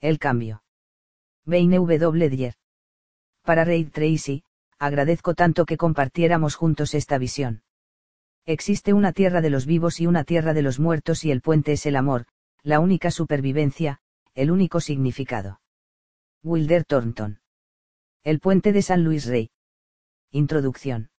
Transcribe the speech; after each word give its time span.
El 0.00 0.18
cambio. 0.18 0.62
Wayne 1.46 1.78
W. 1.78 2.52
Para 3.42 3.64
Reid 3.64 3.90
Tracy, 3.92 4.42
agradezco 4.78 5.34
tanto 5.34 5.64
que 5.64 5.76
compartiéramos 5.76 6.54
juntos 6.54 6.94
esta 6.94 7.18
visión. 7.18 7.62
Existe 8.44 8.92
una 8.92 9.12
tierra 9.12 9.40
de 9.40 9.50
los 9.50 9.66
vivos 9.66 10.00
y 10.00 10.06
una 10.06 10.24
tierra 10.24 10.54
de 10.54 10.62
los 10.62 10.78
muertos 10.78 11.24
y 11.24 11.30
el 11.30 11.40
puente 11.40 11.72
es 11.72 11.86
el 11.86 11.96
amor, 11.96 12.26
la 12.62 12.80
única 12.80 13.10
supervivencia, 13.10 14.00
el 14.34 14.50
único 14.50 14.80
significado. 14.80 15.60
Wilder 16.42 16.84
Thornton. 16.84 17.40
El 18.22 18.40
puente 18.40 18.72
de 18.72 18.82
San 18.82 19.02
Luis 19.02 19.26
Rey. 19.26 19.50
Introducción. 20.30 21.10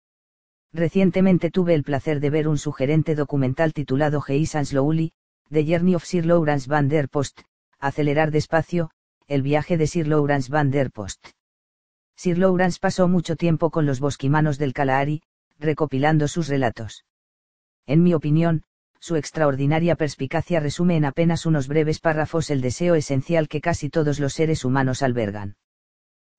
Recientemente 0.72 1.50
tuve 1.50 1.74
el 1.74 1.82
placer 1.82 2.20
de 2.20 2.30
ver 2.30 2.48
un 2.48 2.58
sugerente 2.58 3.14
documental 3.14 3.72
titulado 3.72 4.22
and 4.28 4.66
Slowly, 4.66 5.12
The 5.50 5.64
Journey 5.64 5.94
of 5.94 6.04
Sir 6.04 6.26
Lawrence 6.26 6.68
van 6.68 6.88
der 6.88 7.08
Post, 7.08 7.42
Acelerar 7.86 8.32
despacio, 8.32 8.90
el 9.28 9.42
viaje 9.42 9.76
de 9.76 9.86
Sir 9.86 10.08
Lawrence 10.08 10.50
van 10.50 10.72
der 10.72 10.90
Post. 10.90 11.28
Sir 12.16 12.36
Lawrence 12.36 12.80
pasó 12.80 13.06
mucho 13.06 13.36
tiempo 13.36 13.70
con 13.70 13.86
los 13.86 14.00
bosquimanos 14.00 14.58
del 14.58 14.72
Kalahari, 14.72 15.22
recopilando 15.60 16.26
sus 16.26 16.48
relatos. 16.48 17.04
En 17.86 18.02
mi 18.02 18.12
opinión, 18.12 18.64
su 18.98 19.14
extraordinaria 19.14 19.94
perspicacia 19.94 20.58
resume 20.58 20.96
en 20.96 21.04
apenas 21.04 21.46
unos 21.46 21.68
breves 21.68 22.00
párrafos 22.00 22.50
el 22.50 22.60
deseo 22.60 22.96
esencial 22.96 23.46
que 23.46 23.60
casi 23.60 23.88
todos 23.88 24.18
los 24.18 24.32
seres 24.32 24.64
humanos 24.64 25.00
albergan. 25.00 25.54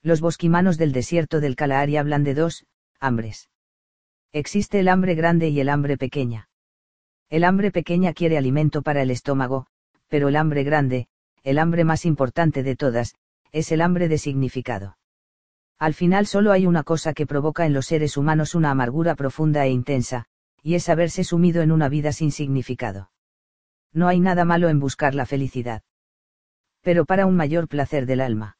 Los 0.02 0.20
bosquimanos 0.20 0.76
del 0.76 0.92
desierto 0.92 1.40
del 1.40 1.56
Kalahari 1.56 1.96
hablan 1.96 2.24
de 2.24 2.34
dos, 2.34 2.66
hambres. 3.00 3.48
Existe 4.32 4.80
el 4.80 4.88
hambre 4.88 5.14
grande 5.14 5.48
y 5.48 5.60
el 5.60 5.70
hambre 5.70 5.96
pequeña. 5.96 6.50
El 7.30 7.42
hambre 7.42 7.70
pequeña 7.70 8.12
quiere 8.12 8.36
alimento 8.36 8.82
para 8.82 9.00
el 9.00 9.10
estómago, 9.10 9.66
pero 10.08 10.28
el 10.28 10.36
hambre 10.36 10.62
grande, 10.62 11.08
el 11.42 11.58
hambre 11.58 11.84
más 11.84 12.04
importante 12.04 12.62
de 12.62 12.76
todas, 12.76 13.14
es 13.52 13.72
el 13.72 13.80
hambre 13.80 14.08
de 14.08 14.18
significado. 14.18 14.98
Al 15.78 15.94
final 15.94 16.26
solo 16.26 16.52
hay 16.52 16.66
una 16.66 16.82
cosa 16.82 17.12
que 17.14 17.26
provoca 17.26 17.64
en 17.64 17.72
los 17.72 17.86
seres 17.86 18.16
humanos 18.16 18.54
una 18.54 18.70
amargura 18.70 19.14
profunda 19.14 19.64
e 19.64 19.70
intensa, 19.70 20.26
y 20.62 20.74
es 20.74 20.88
haberse 20.88 21.24
sumido 21.24 21.62
en 21.62 21.70
una 21.70 21.88
vida 21.88 22.12
sin 22.12 22.32
significado. 22.32 23.10
No 23.92 24.08
hay 24.08 24.20
nada 24.20 24.44
malo 24.44 24.68
en 24.68 24.80
buscar 24.80 25.14
la 25.14 25.24
felicidad. 25.24 25.82
Pero 26.82 27.04
para 27.04 27.26
un 27.26 27.36
mayor 27.36 27.68
placer 27.68 28.06
del 28.06 28.20
alma. 28.20 28.58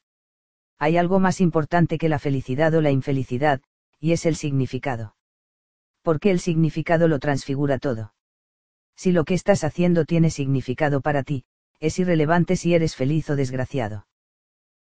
Hay 0.77 0.97
algo 0.97 1.19
más 1.19 1.41
importante 1.41 1.97
que 1.97 2.09
la 2.09 2.19
felicidad 2.19 2.73
o 2.73 2.81
la 2.81 2.91
infelicidad, 2.91 3.61
y 3.99 4.13
es 4.13 4.25
el 4.25 4.35
significado. 4.35 5.15
Porque 6.01 6.31
el 6.31 6.39
significado 6.39 7.09
lo 7.09 7.19
transfigura 7.19 7.79
todo. 7.79 8.13
Si 8.95 9.11
lo 9.11 9.25
que 9.25 9.33
estás 9.33 9.63
haciendo 9.63 10.05
tiene 10.05 10.29
significado 10.29 11.01
para 11.01 11.23
ti, 11.23 11.43
es 11.79 11.99
irrelevante 11.99 12.55
si 12.55 12.73
eres 12.73 12.95
feliz 12.95 13.29
o 13.29 13.35
desgraciado. 13.35 14.07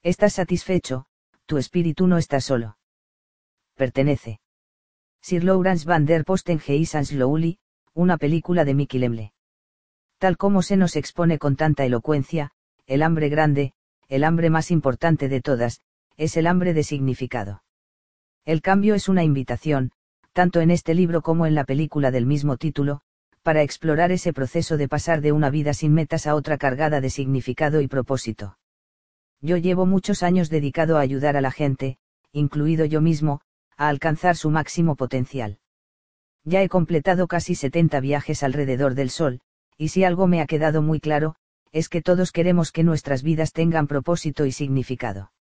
Estás 0.03 0.33
satisfecho, 0.33 1.05
tu 1.45 1.58
espíritu 1.58 2.08
no 2.08 2.17
está 2.17 2.39
solo. 2.41 2.77
Pertenece. 3.75 4.39
Sir 5.21 5.44
Lawrence 5.44 5.86
van 5.86 6.05
der 6.05 6.25
Posten 6.25 6.59
Geis 6.59 6.95
and 6.95 7.05
Slowly, 7.05 7.59
una 7.94 8.17
película 8.17 8.66
de 8.66 8.73
Mickey 8.73 8.99
Lemle. 8.99 9.33
Tal 10.17 10.38
como 10.38 10.61
se 10.61 10.77
nos 10.77 10.95
expone 10.95 11.39
con 11.39 11.55
tanta 11.55 11.86
elocuencia, 11.86 12.52
el 12.86 13.02
hambre 13.02 13.30
grande, 13.30 13.73
el 14.08 14.23
hambre 14.23 14.49
más 14.49 14.71
importante 14.71 15.30
de 15.30 15.41
todas, 15.41 15.81
es 16.17 16.38
el 16.38 16.47
hambre 16.47 16.73
de 16.73 16.83
significado. 16.83 17.64
El 18.45 18.61
cambio 18.61 18.94
es 18.94 19.09
una 19.09 19.23
invitación, 19.23 19.91
tanto 20.33 20.59
en 20.59 20.71
este 20.71 20.94
libro 20.94 21.21
como 21.21 21.45
en 21.45 21.55
la 21.55 21.64
película 21.64 22.11
del 22.11 22.25
mismo 22.25 22.58
título, 22.58 23.02
para 23.44 23.61
explorar 23.61 24.11
ese 24.11 24.33
proceso 24.33 24.77
de 24.77 24.88
pasar 24.88 25.22
de 25.22 25.31
una 25.31 25.49
vida 25.49 25.73
sin 25.73 25.94
metas 25.94 26.25
a 26.25 26.36
otra 26.36 26.58
cargada 26.58 27.02
de 27.02 27.09
significado 27.09 27.81
y 27.81 27.88
propósito. 27.88 28.58
Yo 29.41 29.58
llevo 29.58 29.86
muchos 29.86 30.23
años 30.23 30.49
dedicado 30.49 30.97
a 30.97 31.02
ayudar 31.02 31.36
a 31.36 31.41
la 31.41 31.52
gente, 31.52 31.97
incluido 32.31 32.86
yo 32.86 33.02
mismo, 33.02 33.41
a 33.77 33.89
alcanzar 33.89 34.38
su 34.38 34.49
máximo 34.49 34.95
potencial. 34.95 35.59
Ya 36.45 36.64
he 36.64 36.69
completado 36.69 37.27
casi 37.27 37.53
70 37.53 37.99
viajes 37.99 38.43
alrededor 38.43 38.95
del 38.95 39.09
Sol, 39.09 39.42
y 39.77 39.89
si 39.89 40.03
algo 40.03 40.27
me 40.27 40.42
ha 40.42 40.48
quedado 40.48 40.82
muy 40.82 40.99
claro, 40.99 41.36
es 41.73 41.89
que 41.89 42.02
todos 42.02 42.32
queremos 42.32 42.71
que 42.71 42.83
nuestras 42.83 43.23
vidas 43.23 43.52
tengan 43.52 43.87
propósito 43.87 44.45
y 44.45 44.52
significado. 44.52 45.32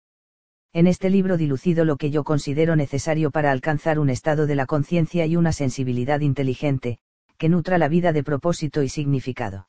En 0.72 0.86
este 0.86 1.10
libro 1.10 1.36
dilucido 1.36 1.84
lo 1.84 1.96
que 1.96 2.10
yo 2.10 2.24
considero 2.24 2.74
necesario 2.74 3.30
para 3.30 3.52
alcanzar 3.52 3.98
un 3.98 4.08
estado 4.08 4.46
de 4.46 4.54
la 4.54 4.66
conciencia 4.66 5.26
y 5.26 5.36
una 5.36 5.52
sensibilidad 5.52 6.20
inteligente, 6.20 6.98
que 7.42 7.48
nutra 7.48 7.76
la 7.76 7.88
vida 7.88 8.12
de 8.12 8.22
propósito 8.22 8.84
y 8.84 8.88
significado. 8.88 9.66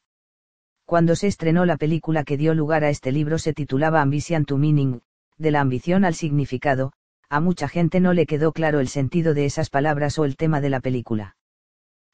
Cuando 0.85 1.16
se 1.16 1.25
estrenó 1.25 1.66
la 1.66 1.75
película 1.75 2.23
que 2.23 2.38
dio 2.38 2.53
lugar 2.53 2.84
a 2.84 2.91
este 2.91 3.11
libro 3.11 3.39
se 3.39 3.51
titulaba 3.51 4.03
Ambition 4.03 4.45
to 4.45 4.59
Meaning, 4.59 5.01
de 5.39 5.50
la 5.50 5.61
ambición 5.61 6.06
al 6.06 6.13
significado, 6.13 6.94
a 7.29 7.39
mucha 7.39 7.67
gente 7.67 8.00
no 8.00 8.13
le 8.13 8.28
quedó 8.28 8.51
claro 8.51 8.79
el 8.79 8.89
sentido 8.89 9.34
de 9.34 9.45
esas 9.45 9.72
palabras 9.72 10.19
o 10.19 10.25
el 10.25 10.35
tema 10.35 10.61
de 10.61 10.69
la 10.69 10.81
película. 10.81 11.35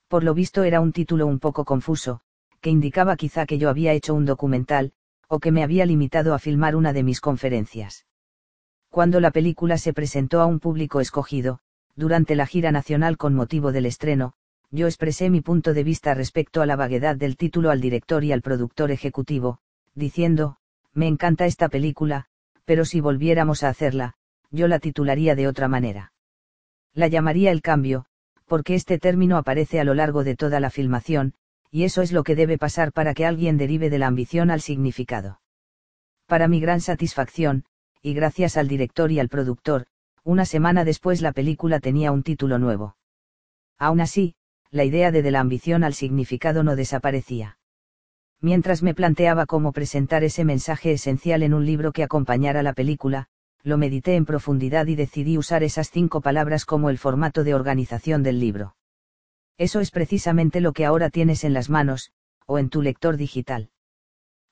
Por 0.07 0.23
lo 0.23 0.33
visto 0.33 0.63
era 0.63 0.79
un 0.79 0.93
título 0.93 1.27
un 1.27 1.39
poco 1.39 1.65
confuso, 1.65 2.21
que 2.61 2.69
indicaba 2.69 3.17
quizá 3.17 3.45
que 3.45 3.57
yo 3.57 3.67
había 3.67 3.91
hecho 3.91 4.13
un 4.13 4.23
documental, 4.23 4.93
o 5.27 5.39
que 5.39 5.51
me 5.51 5.61
había 5.61 5.85
limitado 5.85 6.33
a 6.33 6.39
filmar 6.39 6.77
una 6.77 6.93
de 6.93 7.03
mis 7.03 7.19
conferencias. 7.19 8.05
Cuando 8.87 9.19
la 9.19 9.31
película 9.31 9.77
se 9.77 9.91
presentó 9.91 10.39
a 10.39 10.45
un 10.45 10.61
público 10.61 11.01
escogido, 11.01 11.59
durante 11.97 12.37
la 12.37 12.45
gira 12.45 12.71
nacional 12.71 13.17
con 13.17 13.35
motivo 13.35 13.73
del 13.73 13.87
estreno, 13.87 14.35
yo 14.71 14.87
expresé 14.87 15.29
mi 15.29 15.41
punto 15.41 15.73
de 15.73 15.83
vista 15.83 16.13
respecto 16.13 16.61
a 16.61 16.65
la 16.65 16.75
vaguedad 16.75 17.15
del 17.15 17.37
título 17.37 17.71
al 17.71 17.81
director 17.81 18.23
y 18.23 18.31
al 18.31 18.41
productor 18.41 18.91
ejecutivo, 18.91 19.59
diciendo, 19.95 20.57
me 20.93 21.07
encanta 21.07 21.45
esta 21.45 21.69
película, 21.69 22.25
pero 22.65 22.85
si 22.85 23.01
volviéramos 23.01 23.63
a 23.63 23.69
hacerla, 23.69 24.13
yo 24.51 24.67
la 24.67 24.79
titularía 24.79 25.35
de 25.35 25.47
otra 25.47 25.67
manera. 25.67 26.13
La 26.93 27.07
llamaría 27.07 27.51
El 27.51 27.61
Cambio, 27.61 28.05
porque 28.45 28.75
este 28.75 28.99
término 28.99 29.37
aparece 29.37 29.79
a 29.79 29.83
lo 29.83 29.93
largo 29.93 30.23
de 30.23 30.35
toda 30.35 30.59
la 30.59 30.69
filmación, 30.69 31.33
y 31.71 31.83
eso 31.83 32.01
es 32.01 32.11
lo 32.11 32.23
que 32.23 32.35
debe 32.35 32.57
pasar 32.57 32.91
para 32.91 33.13
que 33.13 33.25
alguien 33.25 33.57
derive 33.57 33.89
de 33.89 33.99
la 33.99 34.07
ambición 34.07 34.49
al 34.49 34.61
significado. 34.61 35.39
Para 36.25 36.47
mi 36.47 36.59
gran 36.59 36.81
satisfacción, 36.81 37.65
y 38.01 38.13
gracias 38.13 38.57
al 38.57 38.67
director 38.67 39.11
y 39.11 39.19
al 39.19 39.29
productor, 39.29 39.85
una 40.23 40.45
semana 40.45 40.83
después 40.83 41.21
la 41.21 41.31
película 41.31 41.79
tenía 41.79 42.11
un 42.11 42.23
título 42.23 42.59
nuevo. 42.59 42.97
Aún 43.77 44.01
así, 44.01 44.35
la 44.71 44.83
idea 44.83 45.11
de 45.11 45.21
de 45.21 45.31
la 45.31 45.39
ambición 45.39 45.83
al 45.83 45.93
significado 45.93 46.63
no 46.63 46.75
desaparecía. 46.75 47.57
Mientras 48.41 48.83
me 48.83 48.93
planteaba 48.93 49.45
cómo 49.45 49.73
presentar 49.73 50.23
ese 50.23 50.45
mensaje 50.45 50.91
esencial 50.91 51.43
en 51.43 51.53
un 51.53 51.65
libro 51.65 51.91
que 51.91 52.03
acompañara 52.03 52.63
la 52.63 52.73
película, 52.73 53.27
lo 53.63 53.77
medité 53.77 54.15
en 54.15 54.25
profundidad 54.25 54.87
y 54.87 54.95
decidí 54.95 55.37
usar 55.37 55.63
esas 55.63 55.91
cinco 55.91 56.21
palabras 56.21 56.65
como 56.65 56.89
el 56.89 56.97
formato 56.97 57.43
de 57.43 57.53
organización 57.53 58.23
del 58.23 58.39
libro. 58.39 58.75
Eso 59.57 59.81
es 59.81 59.91
precisamente 59.91 60.61
lo 60.61 60.71
que 60.71 60.85
ahora 60.85 61.09
tienes 61.09 61.43
en 61.43 61.53
las 61.53 61.69
manos, 61.69 62.11
o 62.45 62.59
en 62.59 62.69
tu 62.69 62.81
lector 62.81 63.17
digital. 63.17 63.71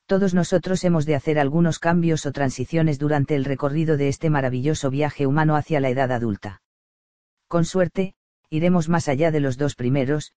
Todos 0.06 0.33
nosotros 0.33 0.83
hemos 0.83 1.06
de 1.06 1.16
hacer 1.16 1.39
algunos 1.39 1.79
cambios 1.79 2.25
o 2.25 2.33
transiciones 2.33 3.00
durante 3.00 3.35
el 3.35 3.45
recorrido 3.45 3.95
de 3.95 4.09
este 4.09 4.29
maravilloso 4.29 4.89
viaje 4.89 5.27
humano 5.27 5.56
hacia 5.56 5.79
la 5.79 5.89
edad 5.89 6.11
adulta. 6.11 6.61
Con 7.47 7.63
suerte, 7.63 8.16
iremos 8.50 8.90
más 8.90 9.08
allá 9.08 9.31
de 9.31 9.40
los 9.40 9.58
dos 9.58 9.75
primeros, 9.75 10.34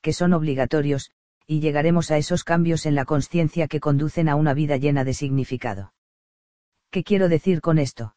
que 0.00 0.12
son 0.12 0.32
obligatorios, 0.32 1.10
y 1.46 1.60
llegaremos 1.60 2.10
a 2.10 2.18
esos 2.18 2.44
cambios 2.44 2.86
en 2.86 2.94
la 2.94 3.04
conciencia 3.04 3.68
que 3.68 3.80
conducen 3.80 4.28
a 4.28 4.36
una 4.36 4.54
vida 4.54 4.76
llena 4.76 5.04
de 5.04 5.14
significado. 5.14 5.92
¿Qué 6.90 7.04
quiero 7.04 7.28
decir 7.28 7.60
con 7.60 7.78
esto? 7.78 8.16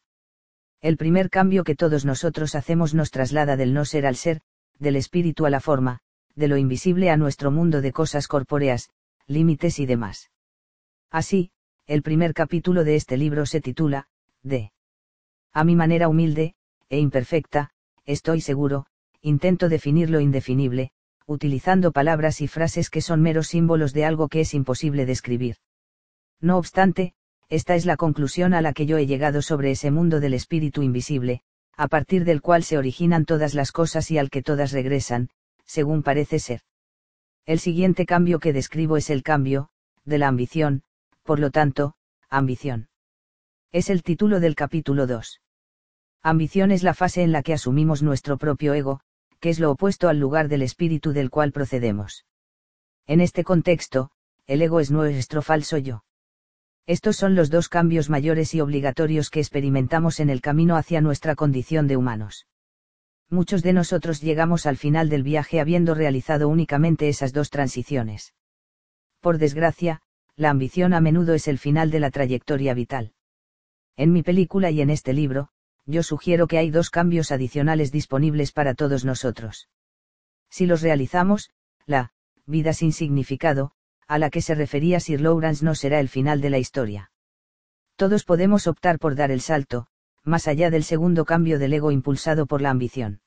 El 0.80 0.96
primer 0.96 1.30
cambio 1.30 1.64
que 1.64 1.74
todos 1.74 2.04
nosotros 2.04 2.54
hacemos 2.54 2.94
nos 2.94 3.10
traslada 3.10 3.56
del 3.56 3.74
no 3.74 3.84
ser 3.84 4.06
al 4.06 4.16
ser, 4.16 4.40
del 4.78 4.96
espíritu 4.96 5.44
a 5.46 5.50
la 5.50 5.60
forma, 5.60 6.00
de 6.36 6.48
lo 6.48 6.56
invisible 6.56 7.10
a 7.10 7.16
nuestro 7.16 7.50
mundo 7.50 7.80
de 7.80 7.92
cosas 7.92 8.28
corpóreas, 8.28 8.90
límites 9.26 9.80
y 9.80 9.86
demás. 9.86 10.30
Así, 11.10 11.50
el 11.86 12.02
primer 12.02 12.34
capítulo 12.34 12.84
de 12.84 12.96
este 12.96 13.16
libro 13.16 13.46
se 13.46 13.60
titula, 13.60 14.08
de. 14.42 14.72
A 15.52 15.64
mi 15.64 15.74
manera 15.74 16.08
humilde, 16.08 16.54
e 16.88 16.98
imperfecta, 16.98 17.70
estoy 18.04 18.40
seguro, 18.40 18.86
intento 19.22 19.68
definir 19.68 20.10
lo 20.10 20.20
indefinible, 20.20 20.90
utilizando 21.26 21.92
palabras 21.92 22.40
y 22.40 22.48
frases 22.48 22.90
que 22.90 23.02
son 23.02 23.20
meros 23.20 23.48
símbolos 23.48 23.92
de 23.92 24.04
algo 24.04 24.28
que 24.28 24.40
es 24.40 24.54
imposible 24.54 25.06
describir. 25.06 25.56
No 26.40 26.56
obstante, 26.56 27.14
esta 27.48 27.74
es 27.74 27.86
la 27.86 27.96
conclusión 27.96 28.54
a 28.54 28.60
la 28.60 28.72
que 28.72 28.86
yo 28.86 28.98
he 28.98 29.06
llegado 29.06 29.42
sobre 29.42 29.70
ese 29.70 29.90
mundo 29.90 30.20
del 30.20 30.34
espíritu 30.34 30.82
invisible, 30.82 31.42
a 31.76 31.88
partir 31.88 32.24
del 32.24 32.42
cual 32.42 32.64
se 32.64 32.78
originan 32.78 33.24
todas 33.24 33.54
las 33.54 33.72
cosas 33.72 34.10
y 34.10 34.18
al 34.18 34.30
que 34.30 34.42
todas 34.42 34.72
regresan, 34.72 35.30
según 35.64 36.02
parece 36.02 36.38
ser. 36.38 36.60
El 37.46 37.58
siguiente 37.58 38.04
cambio 38.04 38.40
que 38.40 38.52
describo 38.52 38.96
es 38.96 39.10
el 39.10 39.22
cambio, 39.22 39.70
de 40.04 40.18
la 40.18 40.28
ambición, 40.28 40.82
por 41.22 41.38
lo 41.38 41.50
tanto, 41.50 41.94
ambición. 42.30 42.88
Es 43.72 43.90
el 43.90 44.02
título 44.02 44.40
del 44.40 44.54
capítulo 44.54 45.06
2. 45.06 45.40
Ambición 46.22 46.72
es 46.72 46.82
la 46.82 46.94
fase 46.94 47.22
en 47.22 47.32
la 47.32 47.42
que 47.42 47.52
asumimos 47.52 48.02
nuestro 48.02 48.38
propio 48.38 48.74
ego, 48.74 49.00
que 49.40 49.50
es 49.50 49.60
lo 49.60 49.70
opuesto 49.70 50.08
al 50.08 50.18
lugar 50.18 50.48
del 50.48 50.62
espíritu 50.62 51.12
del 51.12 51.30
cual 51.30 51.52
procedemos. 51.52 52.24
En 53.06 53.20
este 53.20 53.44
contexto, 53.44 54.10
el 54.46 54.62
ego 54.62 54.80
es 54.80 54.90
nuestro 54.90 55.42
falso 55.42 55.78
yo. 55.78 56.04
Estos 56.86 57.16
son 57.16 57.34
los 57.34 57.50
dos 57.50 57.68
cambios 57.68 58.08
mayores 58.08 58.54
y 58.54 58.60
obligatorios 58.60 59.28
que 59.30 59.40
experimentamos 59.40 60.20
en 60.20 60.30
el 60.30 60.40
camino 60.40 60.76
hacia 60.76 61.00
nuestra 61.00 61.34
condición 61.34 61.86
de 61.86 61.96
humanos. 61.96 62.46
Muchos 63.30 63.62
de 63.62 63.74
nosotros 63.74 64.22
llegamos 64.22 64.64
al 64.64 64.78
final 64.78 65.10
del 65.10 65.22
viaje 65.22 65.60
habiendo 65.60 65.94
realizado 65.94 66.48
únicamente 66.48 67.08
esas 67.10 67.34
dos 67.34 67.50
transiciones. 67.50 68.32
Por 69.20 69.36
desgracia, 69.36 70.00
la 70.34 70.48
ambición 70.48 70.94
a 70.94 71.00
menudo 71.00 71.34
es 71.34 71.46
el 71.46 71.58
final 71.58 71.90
de 71.90 72.00
la 72.00 72.10
trayectoria 72.10 72.72
vital. 72.72 73.12
En 73.96 74.12
mi 74.12 74.22
película 74.22 74.70
y 74.70 74.80
en 74.80 74.88
este 74.88 75.12
libro, 75.12 75.50
yo 75.88 76.02
sugiero 76.02 76.46
que 76.46 76.58
hay 76.58 76.70
dos 76.70 76.90
cambios 76.90 77.32
adicionales 77.32 77.90
disponibles 77.90 78.52
para 78.52 78.74
todos 78.74 79.06
nosotros. 79.06 79.68
Si 80.50 80.66
los 80.66 80.82
realizamos, 80.82 81.50
la 81.86 82.12
vida 82.46 82.74
sin 82.74 82.92
significado, 82.92 83.72
a 84.06 84.18
la 84.18 84.28
que 84.28 84.42
se 84.42 84.54
refería 84.54 85.00
Sir 85.00 85.22
Lawrence 85.22 85.64
no 85.64 85.74
será 85.74 85.98
el 85.98 86.10
final 86.10 86.42
de 86.42 86.50
la 86.50 86.58
historia. 86.58 87.10
Todos 87.96 88.24
podemos 88.24 88.66
optar 88.66 88.98
por 88.98 89.14
dar 89.14 89.30
el 89.30 89.40
salto, 89.40 89.86
más 90.24 90.46
allá 90.46 90.70
del 90.70 90.84
segundo 90.84 91.24
cambio 91.24 91.58
del 91.58 91.72
ego 91.72 91.90
impulsado 91.90 92.46
por 92.46 92.60
la 92.60 92.70
ambición. 92.70 93.22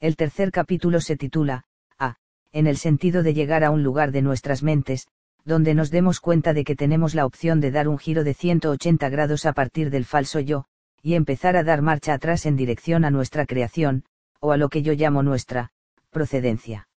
El 0.00 0.16
tercer 0.16 0.52
capítulo 0.52 1.02
se 1.02 1.16
titula, 1.16 1.64
A, 1.98 2.16
en 2.52 2.66
el 2.66 2.78
sentido 2.78 3.22
de 3.22 3.34
llegar 3.34 3.62
a 3.62 3.70
un 3.70 3.82
lugar 3.82 4.10
de 4.10 4.22
nuestras 4.22 4.62
mentes, 4.62 5.06
donde 5.44 5.74
nos 5.74 5.90
demos 5.90 6.20
cuenta 6.20 6.54
de 6.54 6.64
que 6.64 6.76
tenemos 6.76 7.14
la 7.14 7.26
opción 7.26 7.60
de 7.60 7.70
dar 7.70 7.88
un 7.88 7.98
giro 7.98 8.24
de 8.24 8.32
180 8.32 9.06
grados 9.10 9.44
a 9.44 9.52
partir 9.52 9.90
del 9.90 10.06
falso 10.06 10.40
yo, 10.40 10.64
y 11.04 11.16
empezar 11.16 11.54
a 11.54 11.62
dar 11.62 11.82
marcha 11.82 12.14
atrás 12.14 12.46
en 12.46 12.56
dirección 12.56 13.04
a 13.04 13.10
nuestra 13.10 13.44
creación, 13.44 14.04
o 14.40 14.52
a 14.52 14.56
lo 14.56 14.70
que 14.70 14.82
yo 14.82 14.94
llamo 14.94 15.22
nuestra, 15.22 15.70
procedencia. 16.08 16.88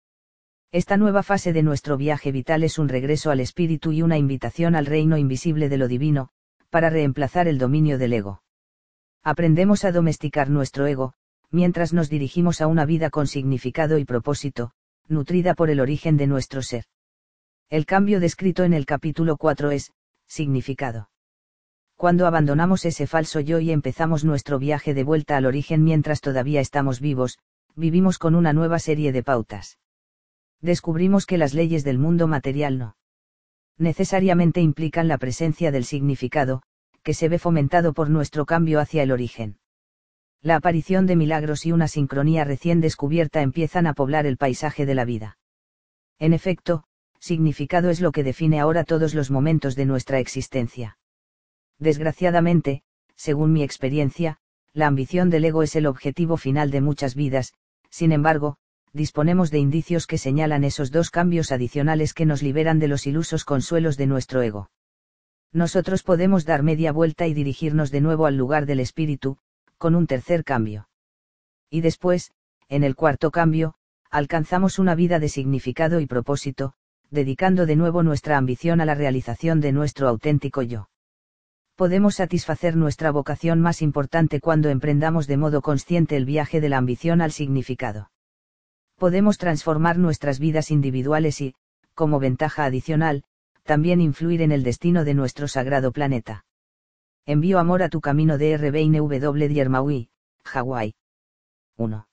Esta 0.70 0.97
nueva 0.97 1.25
fase 1.25 1.53
de 1.53 1.64
nuestro 1.64 1.97
viaje 1.97 2.31
vital 2.31 2.62
es 2.62 2.79
un 2.79 2.88
regreso 2.88 3.32
al 3.32 3.41
espíritu 3.41 3.91
y 3.91 4.03
una 4.03 4.17
invitación 4.17 4.76
al 4.76 4.87
reino 4.87 5.19
invisible 5.19 5.69
de 5.69 5.76
lo 5.76 5.88
divino, 5.88 6.29
para 6.70 6.88
reemplazar 6.88 7.49
el 7.49 7.58
dominio 7.58 7.99
del 7.99 8.12
ego. 8.12 8.44
Aprendemos 9.25 9.85
a 9.85 9.91
domesticar 9.91 10.50
nuestro 10.50 10.87
ego, 10.87 11.14
mientras 11.50 11.93
nos 11.93 12.08
dirigimos 12.08 12.61
a 12.61 12.69
una 12.69 12.85
vida 12.85 13.11
con 13.11 13.26
significado 13.26 13.99
y 13.99 14.05
propósito, 14.05 14.70
nutrida 15.08 15.55
por 15.55 15.69
el 15.69 15.81
origen 15.81 16.17
de 16.17 16.29
nuestro 16.29 16.62
ser. 16.62 16.85
El 17.70 17.87
cambio 17.87 18.20
descrito 18.20 18.62
en 18.62 18.73
el 18.73 18.87
capítulo 18.87 19.37
4 19.37 19.73
es, 19.73 19.91
significado. 20.29 21.08
Cuando 21.96 22.26
abandonamos 22.26 22.84
ese 22.84 23.06
falso 23.06 23.40
yo 23.40 23.58
y 23.58 23.72
empezamos 23.72 24.25
nuestro 24.25 24.58
viaje 24.58 24.94
de 24.94 25.02
vuelta 25.02 25.37
al 25.37 25.46
origen 25.46 25.82
mientras 25.82 26.20
todavía 26.20 26.60
estamos 26.60 27.00
vivos, 27.00 27.38
vivimos 27.75 28.19
con 28.19 28.34
una 28.34 28.52
nueva 28.52 28.78
serie 28.78 29.12
de 29.12 29.22
pautas 29.22 29.78
descubrimos 30.60 31.26
que 31.26 31.38
las 31.38 31.54
leyes 31.54 31.84
del 31.84 31.98
mundo 31.98 32.26
material 32.26 32.78
no 32.78 32.96
necesariamente 33.78 34.60
implican 34.62 35.06
la 35.06 35.19
presencia 35.19 35.70
del 35.70 35.84
significado, 35.84 36.62
que 37.02 37.12
se 37.12 37.28
ve 37.28 37.38
fomentado 37.38 37.93
por 37.93 38.08
nuestro 38.08 38.46
cambio 38.46 38.81
hacia 38.81 39.02
el 39.02 39.12
origen. 39.12 39.58
La 40.40 40.56
aparición 40.56 41.06
de 41.06 41.14
milagros 41.14 41.66
y 41.66 41.72
una 41.72 41.87
sincronía 41.87 42.44
recién 42.44 42.81
descubierta 42.81 43.43
empiezan 43.43 43.87
a 43.87 43.93
poblar 43.93 44.25
el 44.25 44.38
paisaje 44.38 44.87
de 44.87 44.94
la 44.94 45.04
vida. 45.04 45.38
En 46.19 46.32
efecto, 46.32 46.84
significado 47.19 47.90
es 47.90 48.00
lo 48.00 48.12
que 48.12 48.25
define 48.25 48.60
ahora 48.60 48.84
todos 48.84 49.14
los 49.14 49.31
momentos 49.31 49.76
de 49.76 49.84
nuestra 49.84 50.20
existencia. 50.20 50.96
Desgraciadamente, 51.78 52.82
según 53.14 53.52
mi 53.52 53.62
experiencia, 53.62 54.38
la 54.73 54.87
ambición 54.87 55.31
del 55.31 55.44
ego 55.44 55.62
es 55.62 55.76
el 55.76 55.87
objetivo 55.87 56.37
final 56.37 56.70
de 56.70 56.81
muchas 56.81 57.14
vidas, 57.14 57.55
sin 57.90 58.12
embargo, 58.12 58.56
disponemos 58.93 59.50
de 59.50 59.58
indicios 59.58 60.06
que 60.06 60.19
señalan 60.19 60.64
esos 60.64 60.90
dos 60.90 61.11
cambios 61.11 61.52
adicionales 61.52 62.14
que 62.14 62.26
nos 62.26 62.43
liberan 62.43 62.78
de 62.78 62.88
los 62.88 63.06
ilusos 63.06 63.44
consuelos 63.44 63.96
de 63.96 64.06
nuestro 64.06 64.43
ego. 64.43 64.70
Nosotros 65.52 66.02
podemos 66.02 66.44
dar 66.44 66.62
media 66.62 66.93
vuelta 66.93 67.26
y 67.26 67.34
dirigirnos 67.34 67.90
de 67.90 68.00
nuevo 68.00 68.26
al 68.26 68.37
lugar 68.37 68.67
del 68.67 68.81
espíritu, 68.81 69.38
con 69.79 69.94
un 69.94 70.06
tercer 70.06 70.44
cambio. 70.44 70.88
Y 71.70 71.81
después, 71.81 72.32
en 72.69 72.84
el 72.84 72.96
cuarto 72.96 73.31
cambio, 73.31 73.75
alcanzamos 74.11 74.79
una 74.79 74.94
vida 74.94 75.19
de 75.19 75.29
significado 75.29 76.00
y 76.00 76.06
propósito, 76.06 76.75
dedicando 77.11 77.67
de 77.67 77.76
nuevo 77.76 78.02
nuestra 78.02 78.37
ambición 78.37 78.81
a 78.81 78.84
la 78.84 78.94
realización 78.94 79.61
de 79.61 79.72
nuestro 79.72 80.08
auténtico 80.08 80.62
yo. 80.62 80.88
Podemos 81.76 82.17
satisfacer 82.17 82.76
nuestra 82.76 83.11
vocación 83.11 83.61
más 83.61 83.81
importante 83.81 84.40
cuando 84.40 84.70
emprendamos 84.70 85.26
de 85.26 85.37
modo 85.37 85.62
consciente 85.62 86.17
el 86.17 86.25
viaje 86.25 86.61
de 86.61 86.69
la 86.69 86.78
ambición 86.78 87.20
al 87.20 87.32
significado 87.32 88.11
podemos 88.96 89.37
transformar 89.38 89.99
nuestras 89.99 90.38
vidas 90.38 90.70
individuales 90.70 91.40
y, 91.40 91.55
como 91.94 92.19
ventaja 92.19 92.64
adicional, 92.64 93.25
también 93.62 94.00
influir 94.00 94.43
en 94.43 94.52
el 94.52 94.62
destino 94.62 95.05
de 95.05 95.14
nuestro 95.14 95.49
sagrado 95.49 95.93
planeta. 95.93 96.44
Envío 97.26 97.58
amor 97.58 97.82
a 97.82 97.88
tu 97.88 98.00
camino 98.00 98.38
de 98.38 98.56
RBNW 98.56 99.49
Diermaui, 99.49 100.08
Hawái. 100.44 100.94
1. 101.76 102.08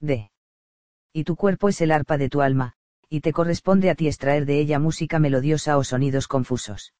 D. 0.00 0.30
Y 1.12 1.24
tu 1.24 1.34
cuerpo 1.34 1.68
es 1.68 1.80
el 1.80 1.90
arpa 1.90 2.18
de 2.18 2.28
tu 2.28 2.42
alma, 2.42 2.74
y 3.08 3.20
te 3.20 3.32
corresponde 3.32 3.90
a 3.90 3.94
ti 3.94 4.06
extraer 4.06 4.44
de 4.44 4.60
ella 4.60 4.78
música 4.78 5.18
melodiosa 5.18 5.78
o 5.78 5.84
sonidos 5.84 6.28
confusos. 6.28 6.92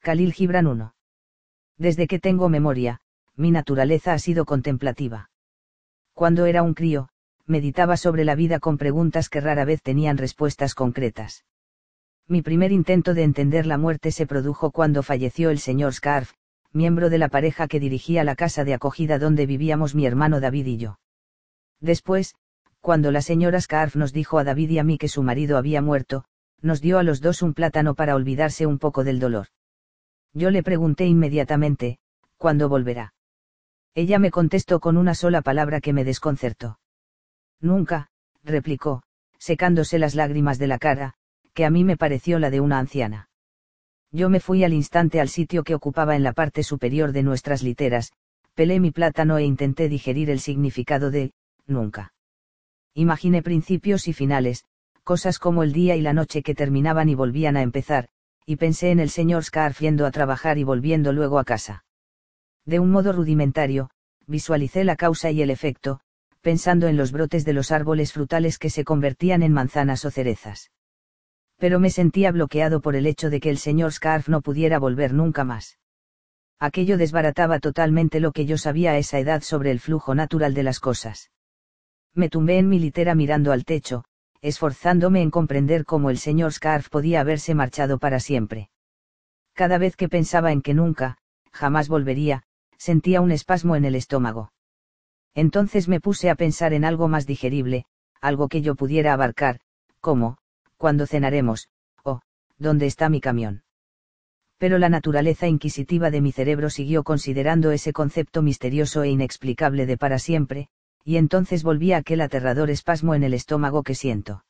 Khalil 0.00 0.32
Gibran 0.32 0.66
1. 0.66 0.94
Desde 1.76 2.06
que 2.06 2.18
tengo 2.18 2.48
memoria, 2.48 3.00
mi 3.36 3.50
naturaleza 3.50 4.12
ha 4.12 4.18
sido 4.18 4.44
contemplativa. 4.44 5.30
Cuando 6.14 6.46
era 6.46 6.62
un 6.62 6.74
crío, 6.74 7.08
meditaba 7.46 7.96
sobre 7.96 8.24
la 8.24 8.34
vida 8.34 8.58
con 8.58 8.78
preguntas 8.78 9.28
que 9.28 9.40
rara 9.40 9.64
vez 9.64 9.82
tenían 9.82 10.18
respuestas 10.18 10.74
concretas. 10.74 11.44
Mi 12.26 12.42
primer 12.42 12.72
intento 12.72 13.14
de 13.14 13.22
entender 13.22 13.66
la 13.66 13.78
muerte 13.78 14.10
se 14.10 14.26
produjo 14.26 14.70
cuando 14.70 15.02
falleció 15.02 15.50
el 15.50 15.58
señor 15.58 15.94
Scarf, 15.94 16.32
miembro 16.72 17.10
de 17.10 17.18
la 17.18 17.28
pareja 17.28 17.68
que 17.68 17.80
dirigía 17.80 18.24
la 18.24 18.36
casa 18.36 18.64
de 18.64 18.74
acogida 18.74 19.18
donde 19.18 19.46
vivíamos 19.46 19.94
mi 19.94 20.06
hermano 20.06 20.40
David 20.40 20.66
y 20.66 20.76
yo. 20.76 20.98
Después, 21.80 22.34
cuando 22.80 23.10
la 23.10 23.22
señora 23.22 23.60
Scarf 23.60 23.96
nos 23.96 24.12
dijo 24.12 24.38
a 24.38 24.44
David 24.44 24.70
y 24.70 24.78
a 24.78 24.84
mí 24.84 24.98
que 24.98 25.08
su 25.08 25.22
marido 25.22 25.56
había 25.56 25.82
muerto, 25.82 26.24
nos 26.60 26.80
dio 26.80 26.98
a 26.98 27.02
los 27.02 27.20
dos 27.20 27.42
un 27.42 27.54
plátano 27.54 27.94
para 27.94 28.14
olvidarse 28.14 28.66
un 28.66 28.78
poco 28.78 29.04
del 29.04 29.20
dolor. 29.20 29.48
Yo 30.38 30.52
le 30.52 30.62
pregunté 30.62 31.04
inmediatamente, 31.04 31.98
¿cuándo 32.36 32.68
volverá? 32.68 33.12
Ella 33.96 34.20
me 34.20 34.30
contestó 34.30 34.78
con 34.78 34.96
una 34.96 35.16
sola 35.16 35.42
palabra 35.42 35.80
que 35.80 35.92
me 35.92 36.04
desconcertó. 36.04 36.78
Nunca, 37.60 38.10
replicó, 38.44 39.02
secándose 39.40 39.98
las 39.98 40.14
lágrimas 40.14 40.60
de 40.60 40.68
la 40.68 40.78
cara, 40.78 41.14
que 41.54 41.64
a 41.64 41.70
mí 41.70 41.82
me 41.82 41.96
pareció 41.96 42.38
la 42.38 42.50
de 42.50 42.60
una 42.60 42.78
anciana. 42.78 43.28
Yo 44.12 44.30
me 44.30 44.38
fui 44.38 44.62
al 44.62 44.72
instante 44.72 45.20
al 45.20 45.28
sitio 45.28 45.64
que 45.64 45.74
ocupaba 45.74 46.14
en 46.14 46.22
la 46.22 46.32
parte 46.32 46.62
superior 46.62 47.10
de 47.10 47.24
nuestras 47.24 47.64
literas, 47.64 48.12
pelé 48.54 48.78
mi 48.78 48.92
plátano 48.92 49.38
e 49.38 49.42
intenté 49.42 49.88
digerir 49.88 50.30
el 50.30 50.38
significado 50.38 51.10
de, 51.10 51.32
nunca. 51.66 52.12
Imaginé 52.94 53.42
principios 53.42 54.06
y 54.06 54.12
finales, 54.12 54.64
cosas 55.02 55.40
como 55.40 55.64
el 55.64 55.72
día 55.72 55.96
y 55.96 56.00
la 56.00 56.12
noche 56.12 56.44
que 56.44 56.54
terminaban 56.54 57.08
y 57.08 57.16
volvían 57.16 57.56
a 57.56 57.62
empezar, 57.62 58.08
y 58.48 58.56
pensé 58.56 58.90
en 58.90 58.98
el 58.98 59.10
señor 59.10 59.44
Scarf 59.44 59.78
yendo 59.80 60.06
a 60.06 60.10
trabajar 60.10 60.56
y 60.56 60.64
volviendo 60.64 61.12
luego 61.12 61.38
a 61.38 61.44
casa. 61.44 61.84
De 62.64 62.80
un 62.80 62.90
modo 62.90 63.12
rudimentario, 63.12 63.90
visualicé 64.26 64.84
la 64.84 64.96
causa 64.96 65.30
y 65.30 65.42
el 65.42 65.50
efecto, 65.50 66.00
pensando 66.40 66.88
en 66.88 66.96
los 66.96 67.12
brotes 67.12 67.44
de 67.44 67.52
los 67.52 67.70
árboles 67.72 68.14
frutales 68.14 68.56
que 68.56 68.70
se 68.70 68.84
convertían 68.84 69.42
en 69.42 69.52
manzanas 69.52 70.06
o 70.06 70.10
cerezas. 70.10 70.70
Pero 71.58 71.78
me 71.78 71.90
sentía 71.90 72.32
bloqueado 72.32 72.80
por 72.80 72.96
el 72.96 73.06
hecho 73.06 73.28
de 73.28 73.38
que 73.38 73.50
el 73.50 73.58
señor 73.58 73.92
Scarf 73.92 74.30
no 74.30 74.40
pudiera 74.40 74.78
volver 74.78 75.12
nunca 75.12 75.44
más. 75.44 75.78
Aquello 76.58 76.96
desbarataba 76.96 77.60
totalmente 77.60 78.18
lo 78.18 78.32
que 78.32 78.46
yo 78.46 78.56
sabía 78.56 78.92
a 78.92 78.96
esa 78.96 79.18
edad 79.18 79.42
sobre 79.42 79.72
el 79.72 79.78
flujo 79.78 80.14
natural 80.14 80.54
de 80.54 80.62
las 80.62 80.80
cosas. 80.80 81.30
Me 82.14 82.30
tumbé 82.30 82.56
en 82.56 82.70
mi 82.70 82.78
litera 82.78 83.14
mirando 83.14 83.52
al 83.52 83.66
techo, 83.66 84.04
esforzándome 84.40 85.22
en 85.22 85.30
comprender 85.30 85.84
cómo 85.84 86.10
el 86.10 86.18
señor 86.18 86.52
Scarf 86.52 86.88
podía 86.88 87.20
haberse 87.20 87.54
marchado 87.54 87.98
para 87.98 88.20
siempre. 88.20 88.70
Cada 89.54 89.78
vez 89.78 89.96
que 89.96 90.08
pensaba 90.08 90.52
en 90.52 90.62
que 90.62 90.74
nunca, 90.74 91.18
jamás 91.52 91.88
volvería, 91.88 92.44
sentía 92.76 93.20
un 93.20 93.32
espasmo 93.32 93.74
en 93.76 93.84
el 93.84 93.94
estómago. 93.94 94.52
Entonces 95.34 95.88
me 95.88 96.00
puse 96.00 96.30
a 96.30 96.34
pensar 96.34 96.72
en 96.72 96.84
algo 96.84 97.08
más 97.08 97.26
digerible, 97.26 97.84
algo 98.20 98.48
que 98.48 98.62
yo 98.62 98.74
pudiera 98.74 99.12
abarcar, 99.12 99.60
como, 100.00 100.38
cuando 100.76 101.06
cenaremos, 101.06 101.68
o, 102.04 102.20
¿dónde 102.58 102.86
está 102.86 103.08
mi 103.08 103.20
camión? 103.20 103.62
Pero 104.58 104.78
la 104.78 104.88
naturaleza 104.88 105.46
inquisitiva 105.46 106.10
de 106.10 106.20
mi 106.20 106.32
cerebro 106.32 106.70
siguió 106.70 107.04
considerando 107.04 107.70
ese 107.70 107.92
concepto 107.92 108.42
misterioso 108.42 109.02
e 109.02 109.10
inexplicable 109.10 109.86
de 109.86 109.96
para 109.96 110.18
siempre, 110.18 110.68
y 111.08 111.16
entonces 111.16 111.62
volví 111.62 111.94
a 111.94 111.96
aquel 111.96 112.20
aterrador 112.20 112.68
espasmo 112.68 113.14
en 113.14 113.22
el 113.22 113.32
estómago 113.32 113.82
que 113.82 113.94
siento. 113.94 114.44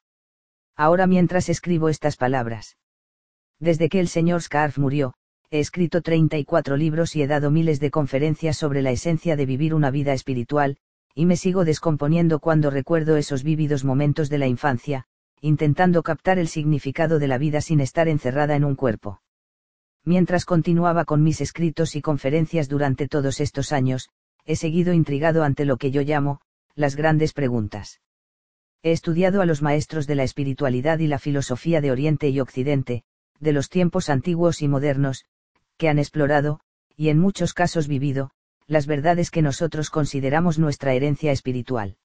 Ahora 0.74 1.06
mientras 1.06 1.48
escribo 1.48 1.88
estas 1.88 2.16
palabras. 2.16 2.76
Desde 3.60 3.88
que 3.88 4.00
el 4.00 4.08
señor 4.08 4.42
Scarf 4.42 4.76
murió, 4.76 5.14
he 5.52 5.60
escrito 5.60 6.02
34 6.02 6.76
libros 6.76 7.14
y 7.14 7.22
he 7.22 7.28
dado 7.28 7.52
miles 7.52 7.78
de 7.78 7.92
conferencias 7.92 8.56
sobre 8.56 8.82
la 8.82 8.90
esencia 8.90 9.36
de 9.36 9.46
vivir 9.46 9.72
una 9.72 9.92
vida 9.92 10.12
espiritual, 10.12 10.78
y 11.14 11.26
me 11.26 11.36
sigo 11.36 11.64
descomponiendo 11.64 12.40
cuando 12.40 12.70
recuerdo 12.70 13.16
esos 13.16 13.44
vívidos 13.44 13.84
momentos 13.84 14.28
de 14.28 14.38
la 14.38 14.48
infancia, 14.48 15.04
intentando 15.40 16.02
captar 16.02 16.40
el 16.40 16.48
significado 16.48 17.20
de 17.20 17.28
la 17.28 17.38
vida 17.38 17.60
sin 17.60 17.78
estar 17.78 18.08
encerrada 18.08 18.56
en 18.56 18.64
un 18.64 18.74
cuerpo. 18.74 19.22
Mientras 20.04 20.44
continuaba 20.44 21.04
con 21.04 21.22
mis 21.22 21.40
escritos 21.40 21.94
y 21.94 22.02
conferencias 22.02 22.68
durante 22.68 23.06
todos 23.06 23.38
estos 23.38 23.70
años, 23.70 24.08
he 24.44 24.56
seguido 24.56 24.92
intrigado 24.92 25.44
ante 25.44 25.64
lo 25.64 25.76
que 25.76 25.92
yo 25.92 26.02
llamo, 26.02 26.40
las 26.78 26.94
grandes 26.94 27.32
preguntas. 27.32 28.00
He 28.85 28.92
estudiado 28.92 29.42
a 29.42 29.47
los 29.47 29.62
maestros 29.62 30.06
de 30.06 30.14
la 30.14 30.23
espiritualidad 30.23 31.00
y 31.00 31.08
la 31.08 31.18
filosofía 31.18 31.80
de 31.80 31.90
Oriente 31.90 32.28
y 32.28 32.38
Occidente, 32.38 33.02
de 33.40 33.52
los 33.52 33.68
tiempos 33.68 34.08
antiguos 34.08 34.62
y 34.62 34.68
modernos, 34.68 35.25
que 35.76 35.88
han 35.88 35.99
explorado, 35.99 36.61
y 36.97 37.08
en 37.08 37.18
muchos 37.18 37.52
casos 37.52 37.88
vivido, 37.88 38.30
las 38.68 38.87
verdades 38.87 39.32
que 39.32 39.42
nosotros 39.42 39.90
consideramos 39.90 40.61
nuestra 40.61 40.94
herencia 40.94 41.32
espiritual. 41.32 41.97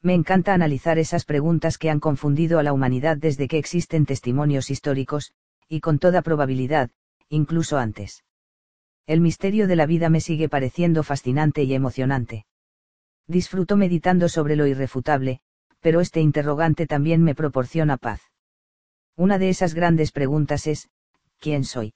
Me 0.00 0.14
encanta 0.14 0.54
analizar 0.54 1.00
esas 1.00 1.24
preguntas 1.24 1.76
que 1.76 1.90
han 1.90 1.98
confundido 1.98 2.60
a 2.60 2.62
la 2.62 2.72
humanidad 2.72 3.16
desde 3.16 3.48
que 3.48 3.58
existen 3.58 4.06
testimonios 4.06 4.70
históricos, 4.70 5.32
y 5.68 5.80
con 5.80 5.98
toda 5.98 6.22
probabilidad, 6.22 6.90
incluso 7.28 7.78
antes. 7.78 8.22
El 9.08 9.20
misterio 9.20 9.66
de 9.66 9.74
la 9.74 9.86
vida 9.86 10.08
me 10.08 10.20
sigue 10.20 10.48
pareciendo 10.48 11.02
fascinante 11.02 11.64
y 11.64 11.74
emocionante. 11.74 12.46
Disfruto 13.28 13.76
meditando 13.76 14.30
sobre 14.30 14.56
lo 14.56 14.66
irrefutable, 14.66 15.40
pero 15.80 16.00
este 16.00 16.20
interrogante 16.20 16.86
también 16.86 17.22
me 17.22 17.34
proporciona 17.34 17.98
paz. 17.98 18.22
Una 19.16 19.38
de 19.38 19.50
esas 19.50 19.74
grandes 19.74 20.12
preguntas 20.12 20.66
es, 20.66 20.88
¿quién 21.38 21.64
soy? 21.64 21.92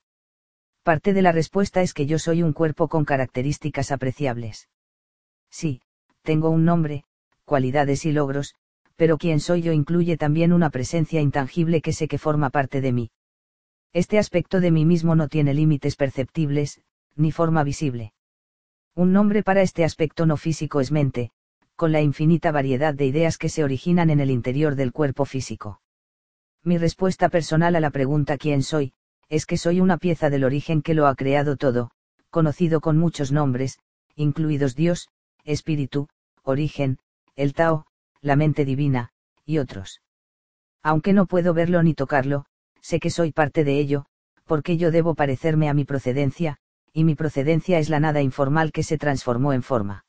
Parte 0.82 1.14
de 1.14 1.22
la 1.22 1.32
respuesta 1.32 1.80
es 1.80 1.94
que 1.94 2.06
yo 2.06 2.18
soy 2.18 2.42
un 2.42 2.52
cuerpo 2.52 2.88
con 2.88 3.04
características 3.04 3.92
apreciables. 3.92 4.68
Sí, 5.50 5.80
tengo 6.22 6.50
un 6.50 6.64
nombre, 6.64 7.04
cualidades 7.44 8.04
y 8.04 8.12
logros, 8.12 8.54
pero 8.96 9.16
quién 9.16 9.40
soy 9.40 9.62
yo 9.62 9.72
incluye 9.72 10.16
también 10.16 10.52
una 10.52 10.70
presencia 10.70 11.20
intangible 11.20 11.80
que 11.80 11.92
sé 11.92 12.08
que 12.08 12.18
forma 12.18 12.50
parte 12.50 12.80
de 12.80 12.92
mí. 12.92 13.10
Este 13.94 14.18
aspecto 14.18 14.60
de 14.60 14.70
mí 14.70 14.84
mismo 14.84 15.14
no 15.14 15.28
tiene 15.28 15.54
límites 15.54 15.96
perceptibles, 15.96 16.80
ni 17.16 17.32
forma 17.32 17.64
visible. 17.64 18.12
Un 18.94 19.12
nombre 19.12 19.42
para 19.42 19.62
este 19.62 19.84
aspecto 19.84 20.26
no 20.26 20.36
físico 20.36 20.80
es 20.80 20.92
mente, 20.92 21.30
con 21.76 21.92
la 21.92 22.02
infinita 22.02 22.52
variedad 22.52 22.92
de 22.92 23.06
ideas 23.06 23.38
que 23.38 23.48
se 23.48 23.64
originan 23.64 24.10
en 24.10 24.20
el 24.20 24.30
interior 24.30 24.74
del 24.74 24.92
cuerpo 24.92 25.24
físico. 25.24 25.80
Mi 26.62 26.76
respuesta 26.76 27.30
personal 27.30 27.74
a 27.74 27.80
la 27.80 27.90
pregunta 27.90 28.36
¿quién 28.36 28.62
soy? 28.62 28.92
es 29.30 29.46
que 29.46 29.56
soy 29.56 29.80
una 29.80 29.96
pieza 29.96 30.28
del 30.28 30.44
origen 30.44 30.82
que 30.82 30.92
lo 30.92 31.06
ha 31.06 31.14
creado 31.14 31.56
todo, 31.56 31.90
conocido 32.28 32.82
con 32.82 32.98
muchos 32.98 33.32
nombres, 33.32 33.78
incluidos 34.14 34.74
Dios, 34.74 35.08
Espíritu, 35.42 36.08
Origen, 36.42 36.98
el 37.34 37.54
Tao, 37.54 37.86
la 38.20 38.36
mente 38.36 38.66
divina, 38.66 39.08
y 39.46 39.56
otros. 39.56 40.02
Aunque 40.82 41.14
no 41.14 41.24
puedo 41.24 41.54
verlo 41.54 41.82
ni 41.82 41.94
tocarlo, 41.94 42.44
sé 42.82 43.00
que 43.00 43.08
soy 43.08 43.32
parte 43.32 43.64
de 43.64 43.78
ello, 43.78 44.04
porque 44.44 44.76
yo 44.76 44.90
debo 44.90 45.14
parecerme 45.14 45.70
a 45.70 45.74
mi 45.74 45.86
procedencia, 45.86 46.58
y 46.92 47.04
mi 47.04 47.14
procedencia 47.14 47.78
es 47.78 47.88
la 47.88 48.00
nada 48.00 48.22
informal 48.22 48.72
que 48.72 48.82
se 48.82 48.98
transformó 48.98 49.52
en 49.52 49.62
forma. 49.62 50.04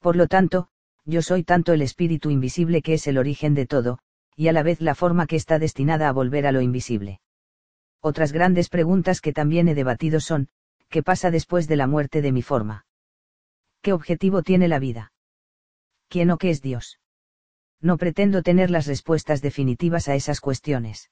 Por 0.00 0.16
lo 0.16 0.26
tanto, 0.26 0.68
yo 1.04 1.22
soy 1.22 1.44
tanto 1.44 1.72
el 1.72 1.82
espíritu 1.82 2.30
invisible 2.30 2.82
que 2.82 2.94
es 2.94 3.06
el 3.06 3.18
origen 3.18 3.54
de 3.54 3.66
todo, 3.66 3.98
y 4.36 4.48
a 4.48 4.52
la 4.52 4.62
vez 4.62 4.80
la 4.80 4.94
forma 4.94 5.26
que 5.26 5.36
está 5.36 5.58
destinada 5.58 6.08
a 6.08 6.12
volver 6.12 6.46
a 6.46 6.52
lo 6.52 6.60
invisible. 6.60 7.20
Otras 8.00 8.32
grandes 8.32 8.68
preguntas 8.68 9.20
que 9.20 9.32
también 9.32 9.68
he 9.68 9.74
debatido 9.74 10.20
son, 10.20 10.48
¿qué 10.88 11.02
pasa 11.02 11.30
después 11.30 11.68
de 11.68 11.76
la 11.76 11.86
muerte 11.86 12.20
de 12.20 12.32
mi 12.32 12.42
forma? 12.42 12.86
¿Qué 13.80 13.92
objetivo 13.92 14.42
tiene 14.42 14.68
la 14.68 14.78
vida? 14.78 15.12
¿Quién 16.08 16.30
o 16.30 16.38
qué 16.38 16.50
es 16.50 16.62
Dios? 16.62 16.98
No 17.80 17.96
pretendo 17.96 18.42
tener 18.42 18.70
las 18.70 18.86
respuestas 18.86 19.42
definitivas 19.42 20.08
a 20.08 20.14
esas 20.14 20.40
cuestiones. 20.40 21.10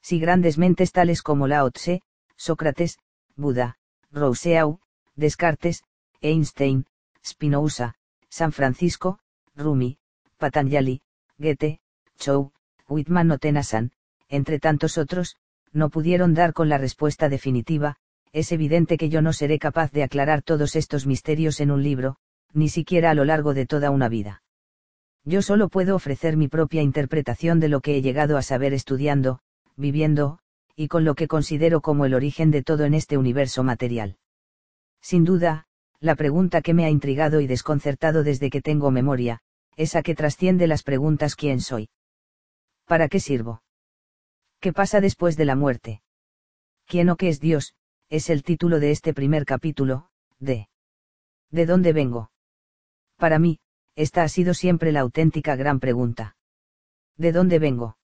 Si 0.00 0.18
grandes 0.18 0.58
mentes 0.58 0.92
tales 0.92 1.22
como 1.22 1.46
Lao 1.46 1.70
Tse, 1.70 2.02
Sócrates, 2.36 2.98
Buda, 3.36 3.76
Rousseau, 4.12 4.80
Descartes, 5.16 5.82
Einstein, 6.20 6.86
Spinoza, 7.24 7.94
San 8.28 8.52
Francisco, 8.52 9.18
Rumi, 9.56 9.98
Patanjali, 10.38 11.00
Goethe, 11.38 11.80
Chow, 12.18 12.52
Whitman 12.88 13.30
o 13.30 13.38
Tennyson, 13.38 13.92
entre 14.28 14.58
tantos 14.58 14.98
otros, 14.98 15.36
no 15.72 15.88
pudieron 15.88 16.34
dar 16.34 16.52
con 16.52 16.68
la 16.68 16.78
respuesta 16.78 17.28
definitiva, 17.28 17.96
es 18.32 18.52
evidente 18.52 18.96
que 18.96 19.08
yo 19.08 19.22
no 19.22 19.32
seré 19.32 19.58
capaz 19.58 19.92
de 19.92 20.02
aclarar 20.02 20.42
todos 20.42 20.76
estos 20.76 21.06
misterios 21.06 21.60
en 21.60 21.70
un 21.70 21.82
libro, 21.82 22.16
ni 22.52 22.68
siquiera 22.68 23.10
a 23.10 23.14
lo 23.14 23.24
largo 23.24 23.54
de 23.54 23.66
toda 23.66 23.90
una 23.90 24.08
vida. 24.08 24.42
Yo 25.24 25.42
solo 25.42 25.68
puedo 25.68 25.94
ofrecer 25.94 26.36
mi 26.36 26.48
propia 26.48 26.82
interpretación 26.82 27.60
de 27.60 27.68
lo 27.68 27.80
que 27.80 27.96
he 27.96 28.02
llegado 28.02 28.36
a 28.36 28.42
saber 28.42 28.72
estudiando, 28.72 29.40
viviendo, 29.76 30.38
y 30.76 30.88
con 30.88 31.04
lo 31.04 31.14
que 31.14 31.28
considero 31.28 31.80
como 31.80 32.04
el 32.04 32.14
origen 32.14 32.50
de 32.50 32.62
todo 32.62 32.84
en 32.84 32.94
este 32.94 33.18
universo 33.18 33.62
material. 33.62 34.16
Sin 35.00 35.24
duda, 35.24 35.66
la 36.00 36.14
pregunta 36.16 36.62
que 36.62 36.74
me 36.74 36.84
ha 36.84 36.90
intrigado 36.90 37.40
y 37.40 37.46
desconcertado 37.46 38.22
desde 38.22 38.50
que 38.50 38.60
tengo 38.60 38.90
memoria, 38.90 39.40
esa 39.76 40.02
que 40.02 40.14
trasciende 40.14 40.66
las 40.66 40.82
preguntas 40.82 41.36
¿quién 41.36 41.60
soy? 41.60 41.88
¿Para 42.86 43.08
qué 43.08 43.20
sirvo? 43.20 43.62
¿Qué 44.60 44.72
pasa 44.72 45.00
después 45.00 45.36
de 45.36 45.44
la 45.44 45.56
muerte? 45.56 46.02
¿Quién 46.86 47.08
o 47.10 47.16
qué 47.16 47.28
es 47.28 47.40
Dios? 47.40 47.74
Es 48.08 48.30
el 48.30 48.42
título 48.42 48.80
de 48.80 48.90
este 48.90 49.14
primer 49.14 49.44
capítulo, 49.44 50.10
de 50.38 50.68
¿De 51.50 51.66
dónde 51.66 51.92
vengo? 51.92 52.30
Para 53.16 53.38
mí, 53.38 53.60
esta 53.94 54.22
ha 54.22 54.28
sido 54.28 54.54
siempre 54.54 54.90
la 54.90 55.00
auténtica 55.00 55.54
gran 55.54 55.80
pregunta. 55.80 56.36
¿De 57.16 57.32
dónde 57.32 57.58
vengo? 57.58 57.96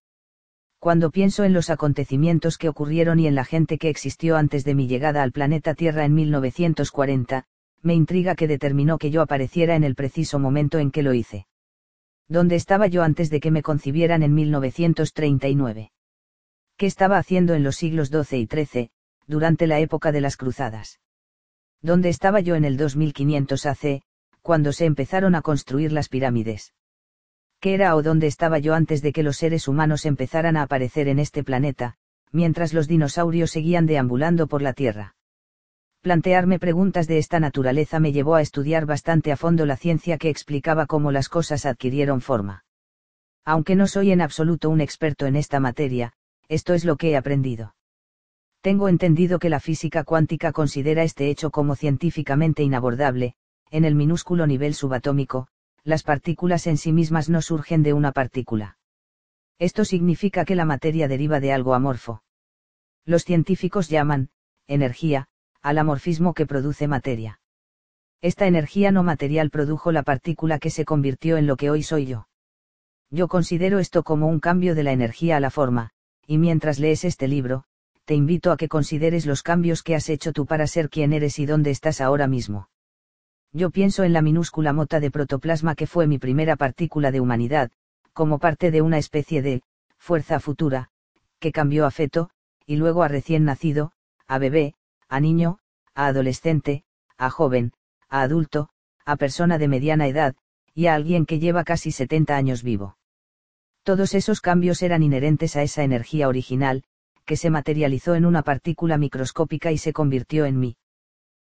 Cuando 0.79 1.11
pienso 1.11 1.45
en 1.45 1.53
los 1.53 1.71
acontecimientos 1.71 2.57
que 2.57 2.69
ocurrieron 2.69 3.19
y 3.19 3.27
en 3.27 3.35
la 3.35 3.45
gente 3.45 3.79
que 3.79 3.89
existió 3.89 4.37
antes 4.37 4.65
de 4.65 4.75
mi 4.75 4.87
llegada 4.87 5.23
al 5.23 5.33
planeta 5.33 5.75
Tierra 5.75 6.05
en 6.05 6.15
1940, 6.15 7.47
me 7.83 7.95
intriga 7.95 8.35
que 8.37 8.47
determinó 8.47 8.99
que 8.99 9.11
yo 9.11 9.23
apareciera 9.23 9.75
en 9.75 9.83
el 9.83 9.95
preciso 9.95 10.39
momento 10.39 10.79
en 10.79 10.91
que 10.91 11.03
lo 11.03 11.15
hice. 11.15 11.47
¿Dónde 12.29 12.57
estaba 12.57 12.87
yo 12.87 13.03
antes 13.03 13.31
de 13.31 13.41
que 13.41 13.51
me 13.51 13.63
concibieran 13.63 14.23
en 14.23 14.35
1939? 14.35 15.91
¿Qué 16.77 16.87
estaba 16.87 17.19
haciendo 17.19 17.55
en 17.55 17.65
los 17.65 17.77
siglos 17.77 18.09
XII 18.09 18.39
y 18.39 18.47
XIII, 18.47 18.91
durante 19.27 19.67
la 19.67 19.81
época 19.81 20.13
de 20.13 20.21
las 20.21 20.37
cruzadas? 20.37 21.01
¿Dónde 21.83 22.09
estaba 22.09 22.41
yo 22.41 22.55
en 22.55 22.65
el 22.65 22.77
2500 22.77 23.67
AC, 23.67 24.03
cuando 24.43 24.73
se 24.73 24.85
empezaron 24.85 25.35
a 25.35 25.43
construir 25.43 25.91
las 25.91 26.09
pirámides? 26.09 26.73
¿Qué 27.61 27.75
era 27.75 27.97
o 27.97 28.03
dónde 28.03 28.29
estaba 28.29 28.59
yo 28.59 28.75
antes 28.75 29.03
de 29.03 29.13
que 29.13 29.25
los 29.25 29.37
seres 29.37 29.67
humanos 29.67 30.07
empezaran 30.07 30.57
a 30.57 30.63
aparecer 30.63 31.09
en 31.09 31.19
este 31.19 31.43
planeta, 31.43 31.97
mientras 32.31 32.73
los 32.73 32.87
dinosaurios 32.87 33.51
seguían 33.51 33.87
deambulando 33.87 34.47
por 34.47 34.63
la 34.63 34.73
Tierra? 34.73 35.17
Plantearme 36.01 36.61
preguntas 36.61 37.09
de 37.09 37.19
esta 37.19 37.41
naturaleza 37.41 37.99
me 37.99 38.13
llevó 38.13 38.37
a 38.37 38.43
estudiar 38.43 38.87
bastante 38.87 39.33
a 39.33 39.37
fondo 39.37 39.67
la 39.67 39.77
ciencia 39.77 40.19
que 40.19 40.31
explicaba 40.31 40.87
cómo 40.87 41.11
las 41.11 41.29
cosas 41.29 41.67
adquirieron 41.67 42.21
forma. 42.21 42.65
Aunque 43.45 43.75
no 43.75 43.89
soy 43.89 44.13
en 44.13 44.21
absoluto 44.21 44.71
un 44.71 44.81
experto 44.81 45.27
en 45.27 45.35
esta 45.35 45.59
materia, 45.59 46.13
esto 46.49 46.75
es 46.75 46.85
lo 46.85 46.97
que 46.97 47.11
he 47.11 47.17
aprendido. 47.17 47.75
Tengo 48.61 48.89
entendido 48.89 49.41
que 49.41 49.49
la 49.49 49.59
física 49.59 50.05
cuántica 50.05 50.53
considera 50.53 51.03
este 51.03 51.29
hecho 51.29 51.51
como 51.51 51.75
científicamente 51.75 52.63
inabordable, 52.63 53.35
en 53.71 53.85
el 53.85 53.97
minúsculo 53.97 54.47
nivel 54.47 54.75
subatómico, 54.75 55.49
las 55.89 56.03
partículas 56.03 56.67
en 56.67 56.77
sí 56.77 56.93
mismas 56.93 57.31
no 57.31 57.41
surgen 57.41 57.83
de 57.83 57.95
una 57.95 58.13
partícula. 58.13 58.77
Esto 59.59 59.87
significa 59.87 60.45
que 60.45 60.55
la 60.55 60.67
materia 60.67 61.09
deriva 61.09 61.41
de 61.41 61.51
algo 61.51 61.73
amorfo. 61.73 62.23
Los 63.07 63.25
científicos 63.25 63.89
llaman, 63.89 64.29
energía, 64.67 65.29
al 65.63 65.79
amorfismo 65.79 66.35
que 66.35 66.45
produce 66.45 66.89
materia. 66.89 67.41
Esta 68.21 68.47
energía 68.47 68.93
no 68.93 69.03
material 69.03 69.49
produjo 69.49 69.91
la 69.91 70.03
partícula 70.03 70.59
que 70.59 70.69
se 70.69 70.85
convirtió 70.85 71.39
en 71.39 71.47
lo 71.47 71.57
que 71.57 71.71
hoy 71.71 71.83
soy 71.83 72.05
yo. 72.05 72.29
Yo 73.11 73.29
considero 73.29 73.79
esto 73.79 74.03
como 74.03 74.27
un 74.27 74.41
cambio 74.41 74.75
de 74.75 74.83
la 74.83 74.93
energía 74.93 75.39
a 75.39 75.41
la 75.41 75.51
forma, 75.51 75.93
y 76.27 76.37
mientras 76.37 76.79
lees 76.79 77.07
este 77.07 77.29
libro, 77.29 77.65
te 78.05 78.15
invito 78.15 78.53
a 78.53 78.59
que 78.59 78.69
consideres 78.69 79.25
los 79.25 79.43
cambios 79.43 79.83
que 79.83 79.95
has 79.95 80.11
hecho 80.11 80.35
tú 80.35 80.45
para 80.45 80.67
ser 80.67 80.91
quien 80.91 81.15
eres 81.15 81.39
y 81.39 81.47
dónde 81.47 81.71
estás 81.71 82.03
ahora 82.03 82.27
mismo. 82.27 82.69
Yo 83.53 83.71
pienso 83.71 84.05
en 84.05 84.13
la 84.13 84.23
minúscula 84.23 84.73
mota 84.73 85.01
de 85.01 85.11
protoplasma 85.11 85.75
que 85.75 85.87
fue 85.87 86.07
mi 86.07 86.19
primera 86.19 86.57
partícula 86.57 87.11
de 87.11 87.21
humanidad, 87.21 87.71
como 88.13 88.39
parte 88.39 88.71
de 88.71 88.83
una 88.83 88.99
especie 88.99 89.43
de 89.43 89.63
fuerza 89.97 90.41
futura, 90.41 90.91
que 91.39 91.53
cambió 91.53 91.87
a 91.87 91.91
feto, 91.91 92.31
y 92.67 92.77
luego 92.77 93.03
a 93.03 93.09
recién 93.09 93.45
nacido, 93.45 93.93
a 94.27 94.39
bebé, 94.39 94.75
a 95.09 95.21
niño, 95.21 95.59
a 95.95 96.07
adolescente, 96.07 96.85
a 97.17 97.31
joven, 97.31 97.73
a 98.09 98.23
adulto, 98.23 98.69
a 99.05 99.17
persona 99.17 99.59
de 99.59 99.69
mediana 99.69 100.07
edad, 100.07 100.37
y 100.75 100.87
a 100.87 100.95
alguien 100.95 101.27
que 101.27 101.39
lleva 101.39 101.65
casi 101.65 101.91
70 101.91 102.37
años 102.37 102.63
vivo. 102.63 102.99
Todos 103.83 104.15
esos 104.15 104.41
cambios 104.41 104.83
eran 104.83 105.03
inherentes 105.03 105.57
a 105.57 105.63
esa 105.63 105.83
energía 105.83 106.29
original, 106.29 106.85
que 107.25 107.37
se 107.37 107.51
materializó 107.51 108.15
en 108.15 108.27
una 108.27 108.43
partícula 108.43 108.99
microscópica 108.99 109.73
y 109.73 109.79
se 109.79 109.93
convirtió 109.93 110.45
en 110.45 110.61
mí. 110.61 110.77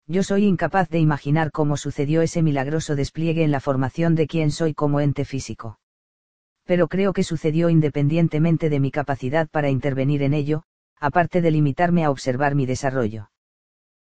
Yo 0.08 0.22
soy 0.22 0.46
incapaz 0.46 0.90
de 0.90 1.00
imaginar 1.00 1.52
cómo 1.52 1.78
sucedió 1.78 2.22
ese 2.22 2.44
milagroso 2.44 2.96
despliegue 2.96 3.44
en 3.44 3.52
la 3.52 3.60
formación 3.60 4.14
de 4.14 4.28
quién 4.28 4.52
soy 4.52 4.76
como 4.76 5.00
ente 5.00 5.26
físico. 5.26 5.80
Pero 6.64 6.88
creo 6.88 7.12
que 7.12 7.24
sucedió 7.24 7.70
independientemente 7.70 8.70
de 8.70 8.80
mi 8.80 8.92
capacidad 8.92 9.48
para 9.50 9.70
intervenir 9.70 10.22
en 10.22 10.34
ello, 10.34 10.64
aparte 11.00 11.42
de 11.42 11.52
limitarme 11.52 12.04
a 12.04 12.12
observar 12.12 12.54
mi 12.54 12.66
desarrollo. 12.68 13.32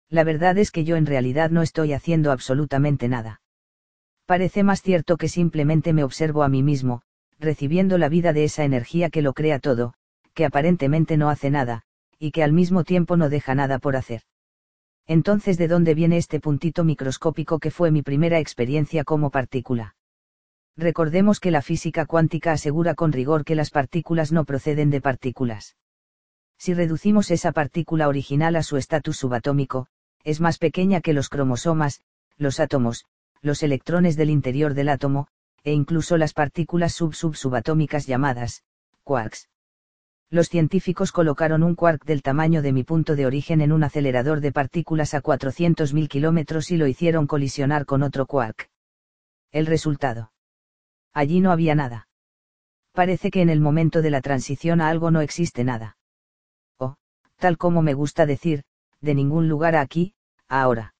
La 0.08 0.24
verdad 0.24 0.58
es 0.58 0.72
que 0.72 0.84
yo 0.84 0.96
en 0.96 1.06
realidad 1.06 1.50
no 1.50 1.62
estoy 1.62 1.92
haciendo 1.92 2.32
absolutamente 2.32 3.08
nada. 3.08 3.40
Parece 4.26 4.62
más 4.64 4.82
cierto 4.82 5.16
que 5.16 5.28
simplemente 5.28 5.92
me 5.92 6.04
observo 6.04 6.42
a 6.42 6.48
mí 6.48 6.62
mismo, 6.62 7.02
recibiendo 7.38 7.96
la 7.96 8.08
vida 8.08 8.32
de 8.32 8.44
esa 8.44 8.64
energía 8.64 9.08
que 9.08 9.22
lo 9.22 9.34
crea 9.34 9.58
todo, 9.58 9.94
que 10.34 10.44
aparentemente 10.44 11.16
no 11.16 11.30
hace 11.30 11.50
nada, 11.50 11.82
y 12.18 12.32
que 12.32 12.42
al 12.42 12.52
mismo 12.52 12.84
tiempo 12.84 13.16
no 13.16 13.28
deja 13.28 13.54
nada 13.54 13.78
por 13.78 13.96
hacer. 13.96 14.22
Entonces, 15.06 15.58
¿de 15.58 15.68
dónde 15.68 15.94
viene 15.94 16.16
este 16.16 16.40
puntito 16.40 16.84
microscópico 16.84 17.58
que 17.58 17.70
fue 17.70 17.90
mi 17.90 18.02
primera 18.02 18.38
experiencia 18.38 19.04
como 19.04 19.30
partícula? 19.30 19.96
Recordemos 20.76 21.38
que 21.40 21.50
la 21.50 21.60
física 21.60 22.06
cuántica 22.06 22.52
asegura 22.52 22.94
con 22.94 23.12
rigor 23.12 23.44
que 23.44 23.54
las 23.54 23.70
partículas 23.70 24.32
no 24.32 24.44
proceden 24.44 24.90
de 24.90 25.00
partículas. 25.00 25.76
Si 26.58 26.72
reducimos 26.74 27.30
esa 27.30 27.52
partícula 27.52 28.08
original 28.08 28.56
a 28.56 28.62
su 28.62 28.76
estatus 28.76 29.16
subatómico, 29.16 29.88
es 30.24 30.40
más 30.40 30.58
pequeña 30.58 31.00
que 31.00 31.12
los 31.12 31.28
cromosomas, 31.28 32.00
los 32.38 32.60
átomos, 32.60 33.04
los 33.40 33.62
electrones 33.62 34.16
del 34.16 34.30
interior 34.30 34.74
del 34.74 34.88
átomo, 34.88 35.26
e 35.64 35.72
incluso 35.72 36.16
las 36.16 36.32
partículas 36.32 36.92
sub-sub-subatómicas 36.94 38.06
llamadas, 38.06 38.62
quarks. 39.02 39.48
Los 40.32 40.48
científicos 40.48 41.12
colocaron 41.12 41.62
un 41.62 41.74
quark 41.74 42.06
del 42.06 42.22
tamaño 42.22 42.62
de 42.62 42.72
mi 42.72 42.84
punto 42.84 43.16
de 43.16 43.26
origen 43.26 43.60
en 43.60 43.70
un 43.70 43.84
acelerador 43.84 44.40
de 44.40 44.50
partículas 44.50 45.12
a 45.12 45.22
400.000 45.22 46.08
kilómetros 46.08 46.70
y 46.70 46.78
lo 46.78 46.86
hicieron 46.86 47.26
colisionar 47.26 47.84
con 47.84 48.02
otro 48.02 48.24
quark. 48.24 48.70
El 49.50 49.66
resultado. 49.66 50.32
Allí 51.12 51.40
no 51.40 51.52
había 51.52 51.74
nada. 51.74 52.08
Parece 52.92 53.30
que 53.30 53.42
en 53.42 53.50
el 53.50 53.60
momento 53.60 54.00
de 54.00 54.08
la 54.08 54.22
transición 54.22 54.80
a 54.80 54.88
algo 54.88 55.10
no 55.10 55.20
existe 55.20 55.64
nada. 55.64 55.98
O, 56.78 56.96
tal 57.36 57.58
como 57.58 57.82
me 57.82 57.92
gusta 57.92 58.24
decir, 58.24 58.64
de 59.02 59.14
ningún 59.14 59.50
lugar 59.50 59.76
a 59.76 59.82
aquí, 59.82 60.14
ahora. 60.48 60.94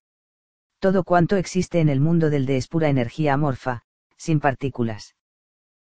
Todo 0.78 1.04
cuanto 1.04 1.36
existe 1.36 1.80
en 1.80 1.88
el 1.88 2.00
mundo 2.00 2.28
del 2.28 2.44
de 2.44 2.58
es 2.58 2.68
pura 2.68 2.90
energía 2.90 3.32
amorfa, 3.32 3.80
sin 4.18 4.40
partículas. 4.40 5.16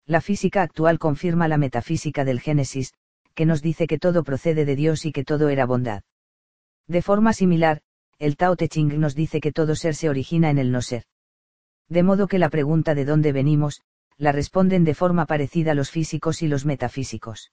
La 0.05 0.21
física 0.21 0.61
actual 0.61 0.99
confirma 0.99 1.47
la 1.47 1.57
metafísica 1.57 2.23
del 2.23 2.39
Génesis, 2.39 2.93
que 3.33 3.45
nos 3.45 3.61
dice 3.61 3.87
que 3.87 3.97
todo 3.97 4.23
procede 4.23 4.65
de 4.65 4.75
Dios 4.75 5.05
y 5.05 5.11
que 5.11 5.23
todo 5.23 5.49
era 5.49 5.65
bondad. 5.65 6.03
De 6.87 7.01
forma 7.01 7.33
similar, 7.33 7.81
el 8.19 8.37
Tao 8.37 8.55
Te 8.55 8.67
Ching 8.67 8.99
nos 8.99 9.15
dice 9.15 9.39
que 9.39 9.51
todo 9.51 9.75
ser 9.75 9.95
se 9.95 10.09
origina 10.09 10.49
en 10.49 10.57
el 10.59 10.71
no 10.71 10.81
ser. 10.81 11.05
De 11.89 12.03
modo 12.03 12.27
que 12.27 12.39
la 12.39 12.49
pregunta 12.49 12.93
de 12.93 13.05
dónde 13.05 13.31
venimos, 13.31 13.81
la 14.17 14.31
responden 14.31 14.83
de 14.83 14.93
forma 14.93 15.25
parecida 15.25 15.73
los 15.73 15.89
físicos 15.89 16.43
y 16.43 16.47
los 16.47 16.65
metafísicos. 16.65 17.51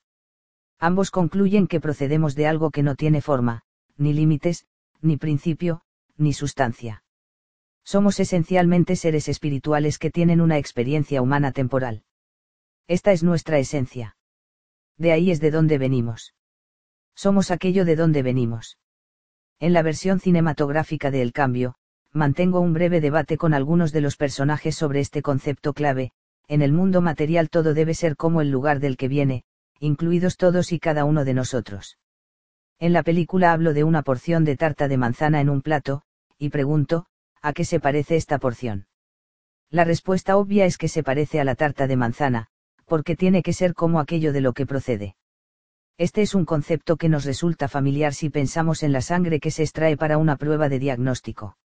Ambos 0.78 1.10
concluyen 1.10 1.66
que 1.66 1.80
procedemos 1.80 2.34
de 2.34 2.46
algo 2.46 2.70
que 2.70 2.82
no 2.82 2.94
tiene 2.94 3.22
forma, 3.22 3.62
ni 3.96 4.12
límites, 4.12 4.66
ni 5.00 5.16
principio, 5.16 5.80
ni 6.18 6.34
sustancia. 6.34 7.02
Somos 7.84 8.20
esencialmente 8.20 8.96
seres 8.96 9.28
espirituales 9.28 9.98
que 9.98 10.10
tienen 10.10 10.42
una 10.42 10.58
experiencia 10.58 11.22
humana 11.22 11.52
temporal. 11.52 12.02
Esta 12.86 13.12
es 13.12 13.22
nuestra 13.22 13.58
esencia. 13.58 14.17
De 14.98 15.12
ahí 15.12 15.30
es 15.30 15.40
de 15.40 15.50
donde 15.50 15.78
venimos. 15.78 16.34
Somos 17.14 17.50
aquello 17.50 17.84
de 17.84 17.96
donde 17.96 18.22
venimos. 18.22 18.78
En 19.60 19.72
la 19.72 19.82
versión 19.82 20.20
cinematográfica 20.20 21.10
de 21.10 21.22
El 21.22 21.32
Cambio, 21.32 21.74
mantengo 22.12 22.60
un 22.60 22.72
breve 22.72 23.00
debate 23.00 23.36
con 23.36 23.54
algunos 23.54 23.92
de 23.92 24.00
los 24.00 24.16
personajes 24.16 24.76
sobre 24.76 25.00
este 25.00 25.22
concepto 25.22 25.72
clave, 25.72 26.12
en 26.48 26.62
el 26.62 26.72
mundo 26.72 27.00
material 27.00 27.50
todo 27.50 27.74
debe 27.74 27.94
ser 27.94 28.16
como 28.16 28.40
el 28.40 28.50
lugar 28.50 28.80
del 28.80 28.96
que 28.96 29.08
viene, 29.08 29.44
incluidos 29.80 30.36
todos 30.36 30.72
y 30.72 30.78
cada 30.78 31.04
uno 31.04 31.24
de 31.24 31.34
nosotros. 31.34 31.98
En 32.78 32.92
la 32.92 33.02
película 33.02 33.52
hablo 33.52 33.74
de 33.74 33.84
una 33.84 34.02
porción 34.02 34.44
de 34.44 34.56
tarta 34.56 34.88
de 34.88 34.96
manzana 34.96 35.40
en 35.40 35.50
un 35.50 35.62
plato, 35.62 36.02
y 36.38 36.50
pregunto, 36.50 37.06
¿a 37.42 37.52
qué 37.52 37.64
se 37.64 37.80
parece 37.80 38.16
esta 38.16 38.38
porción? 38.38 38.86
La 39.70 39.84
respuesta 39.84 40.36
obvia 40.36 40.64
es 40.64 40.78
que 40.78 40.88
se 40.88 41.02
parece 41.02 41.40
a 41.40 41.44
la 41.44 41.54
tarta 41.54 41.86
de 41.86 41.96
manzana, 41.96 42.48
porque 42.88 43.16
tiene 43.16 43.42
que 43.42 43.52
ser 43.52 43.74
como 43.74 44.00
aquello 44.00 44.32
de 44.32 44.40
lo 44.40 44.52
que 44.52 44.66
procede. 44.66 45.14
Este 45.98 46.22
es 46.22 46.34
un 46.34 46.44
concepto 46.44 46.96
que 46.96 47.08
nos 47.08 47.24
resulta 47.24 47.68
familiar 47.68 48.14
si 48.14 48.30
pensamos 48.30 48.82
en 48.82 48.92
la 48.92 49.00
sangre 49.00 49.40
que 49.40 49.50
se 49.50 49.64
extrae 49.64 49.96
para 49.96 50.16
una 50.16 50.36
prueba 50.36 50.68
de 50.68 50.78
diagnóstico. 50.78 51.56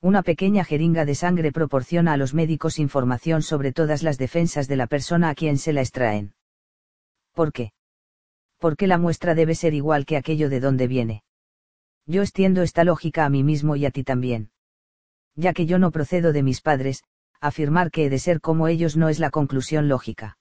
Una 0.00 0.22
pequeña 0.22 0.64
jeringa 0.64 1.04
de 1.04 1.14
sangre 1.14 1.52
proporciona 1.52 2.14
a 2.14 2.16
los 2.16 2.32
médicos 2.32 2.78
información 2.78 3.42
sobre 3.42 3.72
todas 3.72 4.02
las 4.02 4.16
defensas 4.16 4.66
de 4.66 4.76
la 4.76 4.86
persona 4.86 5.28
a 5.28 5.34
quien 5.34 5.58
se 5.58 5.74
la 5.74 5.82
extraen. 5.82 6.34
¿Por 7.34 7.52
qué? 7.52 7.72
Porque 8.58 8.86
la 8.86 8.96
muestra 8.96 9.34
debe 9.34 9.54
ser 9.54 9.74
igual 9.74 10.06
que 10.06 10.16
aquello 10.16 10.48
de 10.48 10.60
donde 10.60 10.86
viene. 10.86 11.22
Yo 12.06 12.22
extiendo 12.22 12.62
esta 12.62 12.82
lógica 12.82 13.26
a 13.26 13.28
mí 13.28 13.44
mismo 13.44 13.76
y 13.76 13.84
a 13.84 13.90
ti 13.90 14.02
también. 14.02 14.50
Ya 15.36 15.52
que 15.52 15.66
yo 15.66 15.78
no 15.78 15.90
procedo 15.90 16.32
de 16.32 16.42
mis 16.42 16.62
padres, 16.62 17.04
afirmar 17.40 17.90
que 17.90 18.06
he 18.06 18.10
de 18.10 18.18
ser 18.18 18.40
como 18.40 18.68
ellos 18.68 18.96
no 18.96 19.10
es 19.10 19.18
la 19.18 19.30
conclusión 19.30 19.88
lógica. 19.88 20.38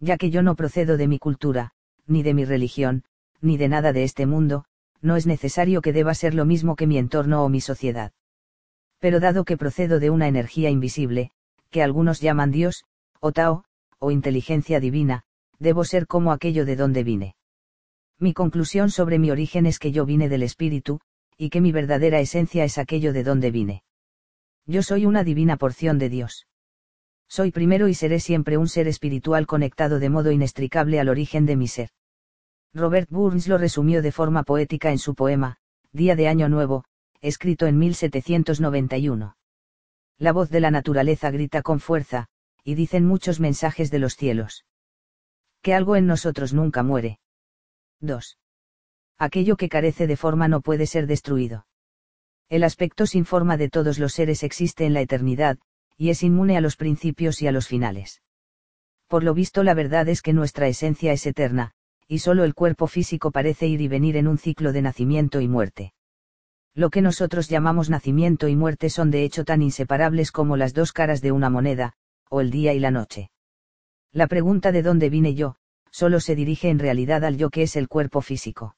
Ya 0.00 0.16
que 0.16 0.30
yo 0.30 0.42
no 0.42 0.56
procedo 0.56 0.96
de 0.96 1.06
mi 1.06 1.18
cultura, 1.18 1.72
ni 2.06 2.22
de 2.22 2.34
mi 2.34 2.44
religión, 2.44 3.04
ni 3.40 3.56
de 3.56 3.68
nada 3.68 3.92
de 3.92 4.02
este 4.02 4.26
mundo, 4.26 4.64
no 5.00 5.16
es 5.16 5.26
necesario 5.26 5.80
que 5.82 5.92
deba 5.92 6.14
ser 6.14 6.34
lo 6.34 6.44
mismo 6.44 6.74
que 6.74 6.86
mi 6.86 6.98
entorno 6.98 7.44
o 7.44 7.48
mi 7.48 7.60
sociedad 7.60 8.12
pero 9.00 9.18
dado 9.18 9.44
que 9.44 9.56
procedo 9.56 9.98
de 9.98 10.10
una 10.10 10.28
energía 10.28 10.70
invisible, 10.70 11.30
que 11.70 11.82
algunos 11.82 12.20
llaman 12.20 12.52
Dios, 12.52 12.84
o 13.18 13.32
Tao, 13.32 13.64
o 13.98 14.10
inteligencia 14.10 14.78
divina, 14.78 15.24
debo 15.58 15.84
ser 15.84 16.06
como 16.06 16.32
aquello 16.32 16.64
de 16.64 16.76
donde 16.76 17.02
vine. 17.02 17.34
Mi 18.18 18.34
conclusión 18.34 18.90
sobre 18.90 19.18
mi 19.18 19.30
origen 19.30 19.64
es 19.64 19.78
que 19.78 19.90
yo 19.90 20.04
vine 20.04 20.28
del 20.28 20.42
Espíritu, 20.42 21.00
y 21.38 21.48
que 21.48 21.62
mi 21.62 21.72
verdadera 21.72 22.20
esencia 22.20 22.64
es 22.64 22.76
aquello 22.76 23.14
de 23.14 23.24
donde 23.24 23.50
vine. 23.50 23.82
Yo 24.66 24.82
soy 24.82 25.06
una 25.06 25.24
divina 25.24 25.56
porción 25.56 25.98
de 25.98 26.10
Dios. 26.10 26.46
Soy 27.30 27.52
primero 27.52 27.86
y 27.86 27.94
seré 27.94 28.18
siempre 28.18 28.56
un 28.56 28.66
ser 28.66 28.88
espiritual 28.88 29.46
conectado 29.46 30.00
de 30.00 30.10
modo 30.10 30.32
inextricable 30.32 30.98
al 30.98 31.08
origen 31.08 31.46
de 31.46 31.54
mi 31.54 31.68
ser. 31.68 31.90
Robert 32.74 33.08
Burns 33.08 33.46
lo 33.46 33.56
resumió 33.56 34.02
de 34.02 34.10
forma 34.10 34.42
poética 34.42 34.90
en 34.90 34.98
su 34.98 35.14
poema, 35.14 35.58
Día 35.92 36.16
de 36.16 36.26
Año 36.26 36.48
Nuevo, 36.48 36.84
escrito 37.20 37.66
en 37.66 37.78
1791. 37.78 39.36
La 40.18 40.32
voz 40.32 40.50
de 40.50 40.58
la 40.58 40.72
naturaleza 40.72 41.30
grita 41.30 41.62
con 41.62 41.78
fuerza, 41.78 42.26
y 42.64 42.74
dicen 42.74 43.06
muchos 43.06 43.38
mensajes 43.38 43.92
de 43.92 44.00
los 44.00 44.16
cielos. 44.16 44.64
Que 45.62 45.72
algo 45.72 45.94
en 45.94 46.08
nosotros 46.08 46.52
nunca 46.52 46.82
muere. 46.82 47.20
2. 48.00 48.38
Aquello 49.18 49.56
que 49.56 49.68
carece 49.68 50.08
de 50.08 50.16
forma 50.16 50.48
no 50.48 50.62
puede 50.62 50.86
ser 50.86 51.06
destruido. 51.06 51.66
El 52.48 52.64
aspecto 52.64 53.06
sin 53.06 53.24
forma 53.24 53.56
de 53.56 53.68
todos 53.68 54.00
los 54.00 54.14
seres 54.14 54.42
existe 54.42 54.84
en 54.84 54.94
la 54.94 55.00
eternidad, 55.00 55.58
y 56.00 56.08
es 56.08 56.22
inmune 56.22 56.56
a 56.56 56.62
los 56.62 56.76
principios 56.76 57.42
y 57.42 57.46
a 57.46 57.52
los 57.52 57.68
finales. 57.68 58.22
Por 59.06 59.22
lo 59.22 59.34
visto 59.34 59.62
la 59.62 59.74
verdad 59.74 60.08
es 60.08 60.22
que 60.22 60.32
nuestra 60.32 60.66
esencia 60.66 61.12
es 61.12 61.26
eterna, 61.26 61.72
y 62.08 62.20
solo 62.20 62.44
el 62.44 62.54
cuerpo 62.54 62.86
físico 62.86 63.30
parece 63.30 63.66
ir 63.66 63.82
y 63.82 63.88
venir 63.88 64.16
en 64.16 64.26
un 64.26 64.38
ciclo 64.38 64.72
de 64.72 64.80
nacimiento 64.80 65.42
y 65.42 65.48
muerte. 65.48 65.92
Lo 66.74 66.88
que 66.88 67.02
nosotros 67.02 67.50
llamamos 67.50 67.90
nacimiento 67.90 68.48
y 68.48 68.56
muerte 68.56 68.88
son 68.88 69.10
de 69.10 69.24
hecho 69.24 69.44
tan 69.44 69.60
inseparables 69.60 70.32
como 70.32 70.56
las 70.56 70.72
dos 70.72 70.92
caras 70.92 71.20
de 71.20 71.32
una 71.32 71.50
moneda, 71.50 71.92
o 72.30 72.40
el 72.40 72.50
día 72.50 72.72
y 72.72 72.80
la 72.80 72.90
noche. 72.90 73.30
La 74.10 74.26
pregunta 74.26 74.72
de 74.72 74.82
dónde 74.82 75.10
vine 75.10 75.34
yo, 75.34 75.56
solo 75.90 76.18
se 76.20 76.34
dirige 76.34 76.70
en 76.70 76.78
realidad 76.78 77.26
al 77.26 77.36
yo 77.36 77.50
que 77.50 77.64
es 77.64 77.76
el 77.76 77.88
cuerpo 77.88 78.22
físico. 78.22 78.74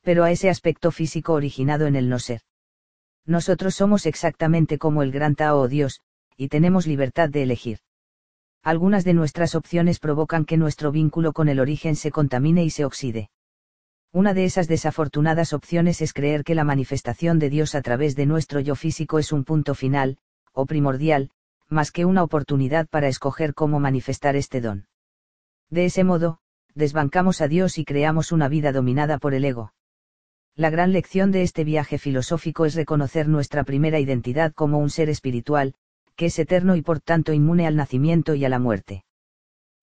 Pero 0.00 0.24
a 0.24 0.30
ese 0.30 0.48
aspecto 0.48 0.90
físico 0.90 1.34
originado 1.34 1.86
en 1.86 1.96
el 1.96 2.08
no 2.08 2.18
ser. 2.18 2.40
Nosotros 3.26 3.74
somos 3.74 4.06
exactamente 4.06 4.78
como 4.78 5.02
el 5.02 5.12
gran 5.12 5.34
Tao 5.34 5.60
o 5.60 5.68
Dios, 5.68 6.00
y 6.40 6.48
tenemos 6.48 6.86
libertad 6.86 7.28
de 7.28 7.42
elegir. 7.42 7.80
Algunas 8.62 9.04
de 9.04 9.12
nuestras 9.12 9.54
opciones 9.54 9.98
provocan 9.98 10.46
que 10.46 10.56
nuestro 10.56 10.90
vínculo 10.90 11.34
con 11.34 11.50
el 11.50 11.60
origen 11.60 11.96
se 11.96 12.10
contamine 12.10 12.64
y 12.64 12.70
se 12.70 12.86
oxide. 12.86 13.28
Una 14.10 14.32
de 14.32 14.46
esas 14.46 14.66
desafortunadas 14.66 15.52
opciones 15.52 16.00
es 16.00 16.14
creer 16.14 16.42
que 16.42 16.54
la 16.54 16.64
manifestación 16.64 17.38
de 17.38 17.50
Dios 17.50 17.74
a 17.74 17.82
través 17.82 18.16
de 18.16 18.24
nuestro 18.24 18.58
yo 18.60 18.74
físico 18.74 19.18
es 19.18 19.32
un 19.32 19.44
punto 19.44 19.74
final, 19.74 20.16
o 20.54 20.64
primordial, 20.64 21.30
más 21.68 21.92
que 21.92 22.06
una 22.06 22.22
oportunidad 22.22 22.88
para 22.88 23.08
escoger 23.08 23.52
cómo 23.52 23.78
manifestar 23.78 24.34
este 24.34 24.62
don. 24.62 24.86
De 25.68 25.84
ese 25.84 26.04
modo, 26.04 26.38
desbancamos 26.74 27.42
a 27.42 27.48
Dios 27.48 27.76
y 27.76 27.84
creamos 27.84 28.32
una 28.32 28.48
vida 28.48 28.72
dominada 28.72 29.18
por 29.18 29.34
el 29.34 29.44
ego. 29.44 29.74
La 30.56 30.70
gran 30.70 30.92
lección 30.92 31.32
de 31.32 31.42
este 31.42 31.64
viaje 31.64 31.98
filosófico 31.98 32.64
es 32.64 32.74
reconocer 32.74 33.28
nuestra 33.28 33.62
primera 33.62 34.00
identidad 34.00 34.54
como 34.54 34.78
un 34.78 34.88
ser 34.88 35.10
espiritual, 35.10 35.74
que 36.20 36.26
es 36.26 36.38
eterno 36.38 36.76
y 36.76 36.82
por 36.82 37.00
tanto 37.00 37.32
inmune 37.32 37.66
al 37.66 37.76
nacimiento 37.76 38.34
y 38.34 38.44
a 38.44 38.50
la 38.50 38.58
muerte. 38.58 39.04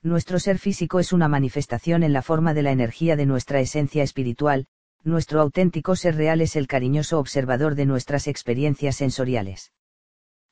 Nuestro 0.03 0.37
ser 0.37 0.59
físico 0.59 0.99
es 0.99 1.11
una 1.11 1.27
manifestación 1.27 2.03
en 2.03 2.13
la 2.13 2.21
forma 2.21 2.53
de 2.53 2.61
la 2.61 2.71
energía 2.71 3.15
de 3.15 3.25
nuestra 3.25 3.59
esencia 3.59 4.03
espiritual, 4.03 4.67
nuestro 5.03 5.41
auténtico 5.41 5.95
ser 5.95 6.15
real 6.15 6.41
es 6.41 6.55
el 6.55 6.67
cariñoso 6.67 7.17
observador 7.17 7.73
de 7.73 7.87
nuestras 7.87 8.27
experiencias 8.27 8.97
sensoriales. 8.97 9.73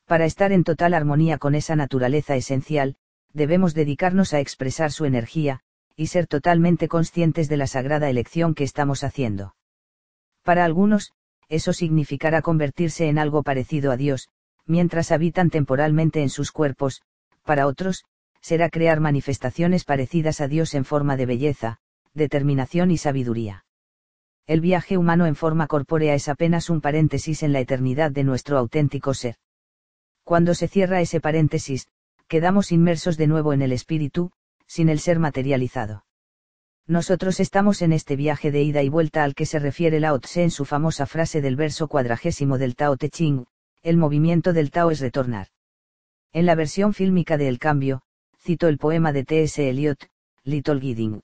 Para 0.08 0.26
estar 0.26 0.52
en 0.52 0.64
total 0.64 0.96
armonía 0.96 1.38
con 1.38 1.54
esa 1.54 1.76
naturaleza 1.76 2.36
esencial, 2.36 2.96
debemos 3.32 3.76
dedicarnos 3.76 4.34
a 4.34 4.40
expresar 4.40 4.92
su 4.92 5.06
energía, 5.06 5.60
y 5.96 6.08
ser 6.08 6.26
totalmente 6.26 6.88
conscientes 6.88 7.48
de 7.48 7.58
la 7.58 7.68
sagrada 7.68 8.10
elección 8.10 8.56
que 8.56 8.64
estamos 8.64 9.04
haciendo. 9.04 9.56
Para 10.42 10.66
algunos, 10.66 11.12
eso 11.48 11.74
significará 11.74 12.42
convertirse 12.42 13.08
en 13.08 13.20
algo 13.20 13.44
parecido 13.44 13.92
a 13.92 13.98
Dios, 13.98 14.30
mientras 14.66 15.12
habitan 15.12 15.50
temporalmente 15.50 16.22
en 16.22 16.30
sus 16.30 16.52
cuerpos, 16.52 17.02
para 17.44 17.68
otros, 17.68 18.04
será 18.42 18.70
crear 18.70 19.00
manifestaciones 19.00 19.86
parecidas 19.86 20.42
a 20.42 20.48
Dios 20.48 20.74
en 20.74 20.86
forma 20.86 21.18
de 21.18 21.26
belleza, 21.26 21.80
determinación 22.14 22.92
y 22.92 22.98
sabiduría. 22.98 23.66
El 24.48 24.62
viaje 24.62 24.98
humano 24.98 25.26
en 25.26 25.36
forma 25.36 25.66
corpórea 25.66 26.14
es 26.14 26.30
apenas 26.30 26.70
un 26.70 26.80
paréntesis 26.80 27.42
en 27.42 27.54
la 27.54 27.60
eternidad 27.60 28.12
de 28.12 28.24
nuestro 28.24 28.58
auténtico 28.58 29.14
ser. 29.14 29.38
Cuando 30.24 30.54
se 30.54 30.68
cierra 30.68 31.02
ese 31.02 31.20
paréntesis, 31.20 31.88
quedamos 32.28 32.72
inmersos 32.72 33.18
de 33.18 33.28
nuevo 33.28 33.54
en 33.54 33.62
el 33.62 33.72
espíritu, 33.72 34.32
sin 34.68 34.90
el 34.90 35.00
ser 35.00 35.20
materializado. 35.20 36.06
Nosotros 36.88 37.40
estamos 37.40 37.82
en 37.82 37.94
este 37.94 38.16
viaje 38.16 38.52
de 38.52 38.62
ida 38.62 38.84
y 38.84 38.90
vuelta 38.90 39.24
al 39.24 39.34
que 39.34 39.48
se 39.48 39.58
refiere 39.58 40.00
Lao 40.00 40.20
Tse 40.20 40.44
en 40.44 40.52
su 40.52 40.66
famosa 40.66 41.08
frase 41.08 41.42
del 41.42 41.56
verso 41.56 41.88
cuadragésimo 41.88 42.60
del 42.60 42.76
Tao 42.76 42.96
Te 42.98 43.10
Ching, 43.10 43.46
el 43.86 43.98
movimiento 43.98 44.52
del 44.52 44.72
Tao 44.72 44.90
es 44.90 45.00
retornar. 45.00 45.50
En 46.34 46.48
la 46.48 46.56
versión 46.56 46.96
fílmica 46.96 47.38
de 47.38 47.48
El 47.48 47.60
Cambio, 47.60 48.02
cito 48.40 48.68
el 48.68 48.80
poema 48.80 49.14
de 49.14 49.24
T.S. 49.24 49.70
Eliot, 49.70 50.10
Little 50.44 50.82
Gidding. 50.82 51.22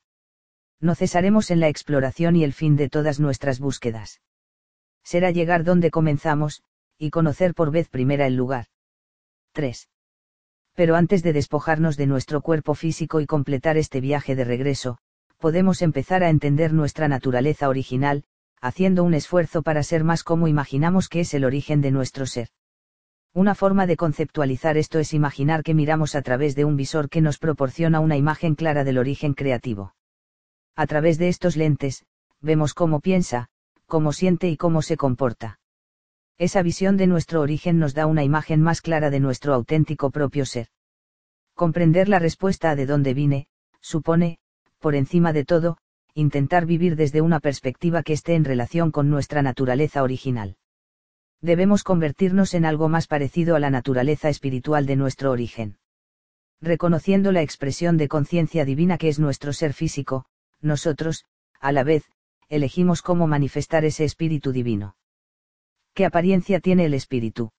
No 0.79 0.93
cesaremos 0.93 1.49
en 1.49 1.59
la 1.59 1.69
exploración 1.69 2.35
y 2.35 2.43
el 2.43 2.53
fin 2.53 2.75
de 2.75 2.87
todas 2.87 3.19
nuestras 3.19 3.59
búsquedas. 3.59 4.21
Será 5.03 5.31
llegar 5.31 5.63
donde 5.63 5.89
comenzamos, 5.89 6.61
y 6.99 7.09
conocer 7.09 7.55
por 7.55 7.71
vez 7.71 7.89
primera 7.89 8.27
el 8.27 8.35
lugar. 8.35 8.67
3. 9.53 9.89
Pero 10.75 10.95
antes 10.95 11.23
de 11.23 11.33
despojarnos 11.33 11.97
de 11.97 12.05
nuestro 12.05 12.41
cuerpo 12.41 12.75
físico 12.75 13.21
y 13.21 13.25
completar 13.25 13.75
este 13.75 14.01
viaje 14.01 14.35
de 14.35 14.43
regreso, 14.43 14.99
podemos 15.39 15.81
empezar 15.81 16.23
a 16.23 16.29
entender 16.29 16.73
nuestra 16.73 17.07
naturaleza 17.07 17.69
original, 17.69 18.23
haciendo 18.61 19.03
un 19.03 19.15
esfuerzo 19.15 19.63
para 19.63 19.83
ser 19.83 20.03
más 20.03 20.23
como 20.23 20.47
imaginamos 20.47 21.09
que 21.09 21.21
es 21.21 21.33
el 21.33 21.43
origen 21.43 21.81
de 21.81 21.91
nuestro 21.91 22.27
ser. 22.27 22.49
Una 23.33 23.55
forma 23.55 23.87
de 23.87 23.97
conceptualizar 23.97 24.77
esto 24.77 24.99
es 24.99 25.13
imaginar 25.13 25.63
que 25.63 25.73
miramos 25.73 26.15
a 26.15 26.21
través 26.21 26.55
de 26.55 26.65
un 26.65 26.75
visor 26.75 27.09
que 27.09 27.21
nos 27.21 27.39
proporciona 27.39 27.99
una 27.99 28.17
imagen 28.17 28.55
clara 28.55 28.83
del 28.83 28.97
origen 28.97 29.33
creativo. 29.33 29.95
A 30.75 30.85
través 30.85 31.17
de 31.17 31.29
estos 31.29 31.55
lentes, 31.55 32.05
vemos 32.39 32.73
cómo 32.73 32.99
piensa, 32.99 33.47
cómo 33.87 34.13
siente 34.13 34.47
y 34.49 34.57
cómo 34.57 34.81
se 34.81 34.95
comporta. 34.95 35.59
Esa 36.37 36.61
visión 36.61 36.97
de 36.97 37.07
nuestro 37.07 37.41
origen 37.41 37.79
nos 37.79 37.93
da 37.93 38.05
una 38.05 38.23
imagen 38.23 38.61
más 38.61 38.81
clara 38.81 39.09
de 39.09 39.19
nuestro 39.19 39.53
auténtico 39.53 40.11
propio 40.11 40.45
ser. 40.45 40.67
Comprender 41.55 42.09
la 42.09 42.19
respuesta 42.19 42.71
a 42.71 42.75
de 42.75 42.85
dónde 42.85 43.13
vine, 43.13 43.47
supone, 43.79 44.39
por 44.79 44.95
encima 44.95 45.33
de 45.33 45.45
todo, 45.45 45.77
intentar 46.13 46.65
vivir 46.65 46.95
desde 46.95 47.21
una 47.21 47.39
perspectiva 47.39 48.03
que 48.03 48.13
esté 48.13 48.35
en 48.35 48.45
relación 48.45 48.91
con 48.91 49.09
nuestra 49.09 49.41
naturaleza 49.41 50.03
original 50.03 50.57
debemos 51.41 51.83
convertirnos 51.83 52.53
en 52.53 52.65
algo 52.65 52.87
más 52.87 53.07
parecido 53.07 53.55
a 53.55 53.59
la 53.59 53.69
naturaleza 53.69 54.29
espiritual 54.29 54.85
de 54.85 54.95
nuestro 54.95 55.31
origen. 55.31 55.77
Reconociendo 56.61 57.31
la 57.31 57.41
expresión 57.41 57.97
de 57.97 58.07
conciencia 58.07 58.63
divina 58.63 58.99
que 58.99 59.09
es 59.09 59.19
nuestro 59.19 59.51
ser 59.51 59.73
físico, 59.73 60.25
nosotros, 60.61 61.25
a 61.59 61.71
la 61.71 61.83
vez, 61.83 62.05
elegimos 62.49 63.01
cómo 63.01 63.25
manifestar 63.25 63.83
ese 63.85 64.03
espíritu 64.03 64.51
divino. 64.51 64.95
¿Qué 65.95 66.05
apariencia 66.05 66.59
tiene 66.59 66.85
el 66.85 66.93
espíritu? 66.93 67.51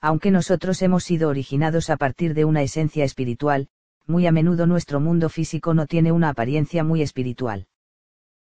Aunque 0.00 0.30
nosotros 0.30 0.82
hemos 0.82 1.04
sido 1.04 1.30
originados 1.30 1.88
a 1.90 1.96
partir 1.96 2.34
de 2.34 2.44
una 2.44 2.62
esencia 2.62 3.04
espiritual, 3.04 3.68
muy 4.08 4.26
a 4.26 4.32
menudo 4.32 4.66
nuestro 4.66 5.00
mundo 5.00 5.28
físico 5.28 5.74
no 5.74 5.86
tiene 5.86 6.10
una 6.12 6.30
apariencia 6.30 6.82
muy 6.82 7.02
espiritual. 7.02 7.68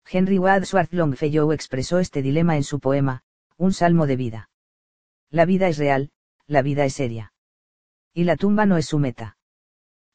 Henry 0.10 0.40
Wadsworth 0.40 0.92
Longfellow 0.92 1.52
expresó 1.54 2.00
este 2.00 2.22
dilema 2.22 2.58
en 2.58 2.64
su 2.64 2.80
poema, 2.80 3.22
Un 3.58 3.72
Salmo 3.72 4.08
de 4.08 4.16
Vida. 4.16 4.50
La 5.30 5.46
vida 5.46 5.68
es 5.68 5.78
real, 5.78 6.12
la 6.48 6.64
vida 6.64 6.84
es 6.84 6.94
seria. 6.94 7.34
Y 8.14 8.24
la 8.24 8.36
tumba 8.36 8.66
no 8.66 8.78
es 8.78 8.88
su 8.88 9.00
meta. 9.00 9.38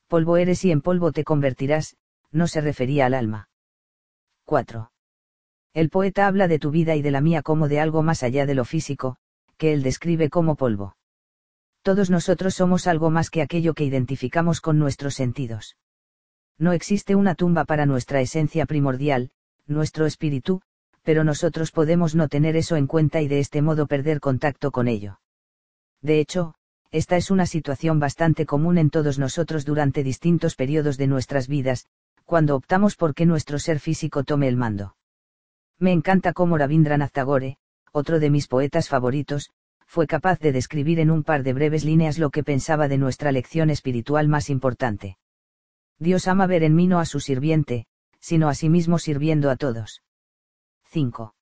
Polvo 0.09 0.37
eres 0.37 0.65
y 0.65 0.73
en 0.73 0.83
polvo 0.83 1.13
te 1.13 1.25
convertirás, 1.25 1.97
no 2.31 2.49
se 2.49 2.61
refería 2.61 3.07
al 3.07 3.15
alma. 3.15 3.49
4. 4.45 4.91
El 5.73 5.91
poeta 5.91 6.27
habla 6.27 6.49
de 6.49 6.59
tu 6.59 6.71
vida 6.71 6.97
y 6.97 7.03
de 7.03 7.11
la 7.11 7.21
mía 7.21 7.43
como 7.43 7.69
de 7.69 7.81
algo 7.81 8.03
más 8.03 8.23
allá 8.23 8.47
de 8.47 8.55
lo 8.55 8.65
físico, 8.65 9.17
que 9.57 9.73
él 9.73 9.83
describe 9.83 10.29
como 10.29 10.57
polvo. 10.57 10.97
Todos 11.87 12.11
nosotros 12.11 12.57
somos 12.57 12.89
algo 12.89 13.11
más 13.11 13.31
que 13.31 13.43
aquello 13.43 13.73
que 13.73 13.85
identificamos 13.85 14.61
con 14.61 14.77
nuestros 14.77 15.15
sentidos. 15.15 15.77
No 16.59 16.73
existe 16.73 17.15
una 17.15 17.37
tumba 17.37 17.65
para 17.65 17.87
nuestra 17.87 18.21
esencia 18.21 18.67
primordial, 18.67 19.31
nuestro 19.69 20.05
espíritu, 20.05 20.63
pero 21.05 21.23
nosotros 21.23 21.71
podemos 21.71 22.17
no 22.17 22.27
tener 22.27 22.57
eso 22.57 22.75
en 22.75 22.89
cuenta 22.89 23.23
y 23.23 23.29
de 23.29 23.39
este 23.39 23.63
modo 23.63 23.87
perder 23.87 24.19
contacto 24.19 24.73
con 24.73 24.89
ello. 24.89 25.21
De 26.03 26.19
hecho, 26.19 26.55
esta 26.91 27.17
es 27.17 27.31
una 27.31 27.47
situación 27.47 28.01
bastante 28.01 28.47
común 28.47 28.79
en 28.79 28.91
todos 28.91 29.21
nosotros 29.21 29.65
durante 29.65 30.03
distintos 30.03 30.57
periodos 30.57 30.97
de 30.97 31.07
nuestras 31.07 31.47
vidas, 31.47 31.87
cuando 32.25 32.57
optamos 32.57 32.97
por 32.97 33.15
que 33.15 33.27
nuestro 33.27 33.61
ser 33.61 33.79
físico 33.79 34.25
tome 34.25 34.49
el 34.49 34.57
mando. 34.57 34.97
Me 35.79 35.93
encanta 35.93 36.33
cómo 36.33 36.59
Rabindranath 36.59 37.13
Tagore, 37.13 37.59
otro 37.93 38.19
de 38.19 38.31
mis 38.31 38.49
poetas 38.49 38.89
favoritos, 38.89 39.53
fue 39.87 40.07
capaz 40.07 40.39
de 40.41 40.53
describir 40.53 41.01
en 41.01 41.11
un 41.11 41.23
par 41.23 41.43
de 41.43 41.53
breves 41.53 41.85
líneas 41.85 42.19
lo 42.19 42.31
que 42.31 42.45
pensaba 42.45 42.89
de 42.89 42.99
nuestra 42.99 43.33
lección 43.33 43.71
espiritual 43.71 44.29
más 44.29 44.51
importante. 44.51 45.17
Dios 45.99 46.29
ama 46.29 46.47
ver 46.47 46.63
en 46.63 46.75
mí 46.75 46.87
no 46.87 46.99
a 46.99 47.07
su 47.07 47.21
sirviente, 47.21 47.87
sino 48.21 48.49
a 48.49 48.55
sí 48.55 48.69
mismo 48.69 48.99
sirviendo 48.99 49.51
a 49.51 49.57
todos. 49.57 50.03
5. 50.91 51.35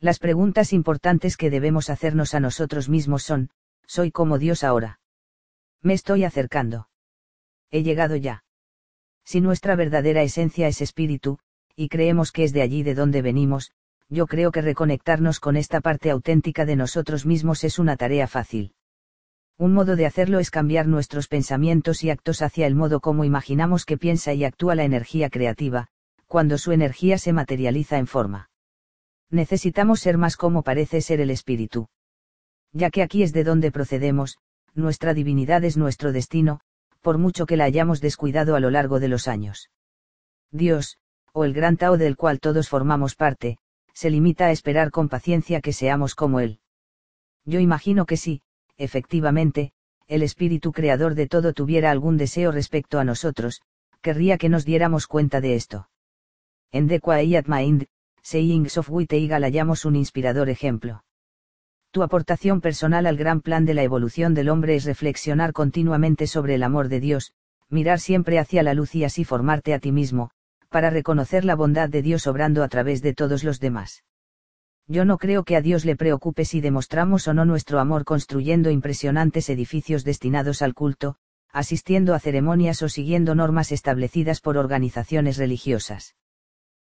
Las 0.00 0.18
preguntas 0.18 0.72
importantes 0.72 1.36
que 1.36 1.50
debemos 1.50 1.90
hacernos 1.90 2.34
a 2.34 2.40
nosotros 2.40 2.88
mismos 2.88 3.22
son, 3.22 3.50
¿soy 3.86 4.10
como 4.10 4.38
Dios 4.38 4.64
ahora? 4.64 5.00
Me 5.82 5.94
estoy 5.94 6.24
acercando. 6.24 6.88
He 7.70 7.82
llegado 7.82 8.16
ya. 8.16 8.44
Si 9.24 9.40
nuestra 9.40 9.76
verdadera 9.76 10.22
esencia 10.22 10.68
es 10.68 10.80
espíritu, 10.80 11.38
y 11.76 11.88
creemos 11.88 12.32
que 12.32 12.44
es 12.44 12.52
de 12.52 12.62
allí 12.62 12.82
de 12.82 12.94
donde 12.94 13.22
venimos, 13.22 13.72
yo 14.10 14.26
creo 14.26 14.52
que 14.52 14.60
reconectarnos 14.60 15.40
con 15.40 15.56
esta 15.56 15.80
parte 15.80 16.10
auténtica 16.10 16.66
de 16.66 16.76
nosotros 16.76 17.24
mismos 17.24 17.64
es 17.64 17.78
una 17.78 17.96
tarea 17.96 18.26
fácil. 18.26 18.74
Un 19.56 19.72
modo 19.72 19.96
de 19.96 20.04
hacerlo 20.04 20.38
es 20.38 20.50
cambiar 20.50 20.86
nuestros 20.86 21.28
pensamientos 21.28 22.04
y 22.04 22.10
actos 22.10 22.42
hacia 22.42 22.66
el 22.66 22.74
modo 22.74 23.00
como 23.00 23.24
imaginamos 23.24 23.86
que 23.86 23.96
piensa 23.96 24.34
y 24.34 24.44
actúa 24.44 24.74
la 24.74 24.84
energía 24.84 25.30
creativa, 25.30 25.88
cuando 26.26 26.58
su 26.58 26.72
energía 26.72 27.16
se 27.16 27.32
materializa 27.32 27.96
en 27.96 28.06
forma 28.06 28.50
necesitamos 29.30 30.00
ser 30.00 30.18
más 30.18 30.36
como 30.36 30.62
parece 30.62 31.00
ser 31.00 31.20
el 31.20 31.30
espíritu. 31.30 31.88
Ya 32.72 32.90
que 32.90 33.02
aquí 33.02 33.22
es 33.22 33.32
de 33.32 33.44
donde 33.44 33.72
procedemos, 33.72 34.38
nuestra 34.74 35.14
divinidad 35.14 35.64
es 35.64 35.76
nuestro 35.76 36.12
destino, 36.12 36.60
por 37.00 37.18
mucho 37.18 37.46
que 37.46 37.56
la 37.56 37.64
hayamos 37.64 38.00
descuidado 38.00 38.54
a 38.54 38.60
lo 38.60 38.70
largo 38.70 39.00
de 39.00 39.08
los 39.08 39.28
años. 39.28 39.70
Dios, 40.50 40.98
o 41.32 41.44
el 41.44 41.54
gran 41.54 41.76
Tao 41.76 41.96
del 41.96 42.16
cual 42.16 42.40
todos 42.40 42.68
formamos 42.68 43.14
parte, 43.14 43.58
se 43.94 44.10
limita 44.10 44.46
a 44.46 44.50
esperar 44.50 44.90
con 44.90 45.08
paciencia 45.08 45.60
que 45.60 45.72
seamos 45.72 46.14
como 46.14 46.40
Él. 46.40 46.60
Yo 47.44 47.60
imagino 47.60 48.06
que 48.06 48.16
si, 48.16 48.42
efectivamente, 48.76 49.72
el 50.08 50.22
espíritu 50.22 50.72
creador 50.72 51.14
de 51.14 51.26
todo 51.26 51.52
tuviera 51.52 51.90
algún 51.90 52.16
deseo 52.16 52.52
respecto 52.52 52.98
a 52.98 53.04
nosotros, 53.04 53.62
querría 54.00 54.38
que 54.38 54.48
nos 54.48 54.64
diéramos 54.64 55.06
cuenta 55.06 55.40
de 55.40 55.54
esto. 55.54 55.88
En 56.72 56.88
The 56.88 57.00
Quiet 57.00 57.46
Mind, 57.46 57.86
Sayings 58.22 58.76
of 58.78 58.90
Wit 58.90 59.12
hallamos 59.12 59.84
un 59.84 59.96
inspirador 59.96 60.48
ejemplo. 60.48 61.04
Tu 61.90 62.02
aportación 62.02 62.60
personal 62.60 63.06
al 63.06 63.16
gran 63.16 63.40
plan 63.40 63.64
de 63.64 63.74
la 63.74 63.82
evolución 63.82 64.34
del 64.34 64.48
hombre 64.48 64.76
es 64.76 64.84
reflexionar 64.84 65.52
continuamente 65.52 66.26
sobre 66.26 66.54
el 66.54 66.62
amor 66.62 66.88
de 66.88 67.00
Dios, 67.00 67.32
mirar 67.68 67.98
siempre 67.98 68.38
hacia 68.38 68.62
la 68.62 68.74
luz 68.74 68.94
y 68.94 69.04
así 69.04 69.24
formarte 69.24 69.74
a 69.74 69.80
ti 69.80 69.90
mismo, 69.90 70.30
para 70.70 70.88
reconocer 70.88 71.44
la 71.44 71.56
bondad 71.56 71.88
de 71.88 72.00
Dios 72.00 72.26
obrando 72.26 72.62
a 72.62 72.68
través 72.68 73.02
de 73.02 73.12
todos 73.12 73.44
los 73.44 73.60
demás. 73.60 74.04
Yo 74.86 75.04
no 75.04 75.18
creo 75.18 75.44
que 75.44 75.56
a 75.56 75.60
Dios 75.60 75.84
le 75.84 75.96
preocupe 75.96 76.44
si 76.44 76.60
demostramos 76.60 77.28
o 77.28 77.34
no 77.34 77.44
nuestro 77.44 77.78
amor 77.78 78.04
construyendo 78.04 78.70
impresionantes 78.70 79.50
edificios 79.50 80.04
destinados 80.04 80.62
al 80.62 80.74
culto, 80.74 81.16
asistiendo 81.52 82.14
a 82.14 82.20
ceremonias 82.20 82.82
o 82.82 82.88
siguiendo 82.88 83.34
normas 83.34 83.72
establecidas 83.72 84.40
por 84.40 84.56
organizaciones 84.56 85.36
religiosas. 85.36 86.16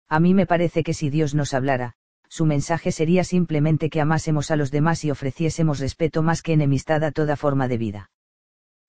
A 0.09 0.21
mí 0.21 0.35
me 0.35 0.47
parece 0.47 0.83
que 0.83 0.95
si 0.95 1.11
Dios 1.11 1.35
nos 1.35 1.55
hablara, 1.55 1.95
su 2.29 2.47
mensaje 2.47 2.93
sería 2.93 3.25
simplemente 3.25 3.91
que 3.91 4.01
amásemos 4.01 4.51
a 4.51 4.57
los 4.57 4.71
demás 4.71 5.05
y 5.05 5.11
ofreciésemos 5.11 5.81
respeto 5.81 6.23
más 6.23 6.43
que 6.43 6.55
enemistad 6.55 7.05
a 7.05 7.13
toda 7.13 7.37
forma 7.37 7.69
de 7.69 7.79
vida. 7.79 8.11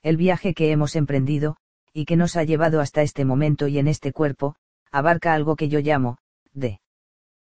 El 0.01 0.17
viaje 0.17 0.53
que 0.53 0.71
hemos 0.71 0.95
emprendido, 0.95 1.57
y 1.93 2.05
que 2.05 2.15
nos 2.15 2.35
ha 2.35 2.43
llevado 2.43 2.79
hasta 2.81 3.01
este 3.01 3.25
momento 3.25 3.67
y 3.67 3.79
en 3.79 3.87
este 3.87 4.11
cuerpo, 4.11 4.55
abarca 4.93 5.33
algo 5.33 5.55
que 5.55 5.69
yo 5.69 5.79
llamo, 5.79 6.19
de. 6.53 6.79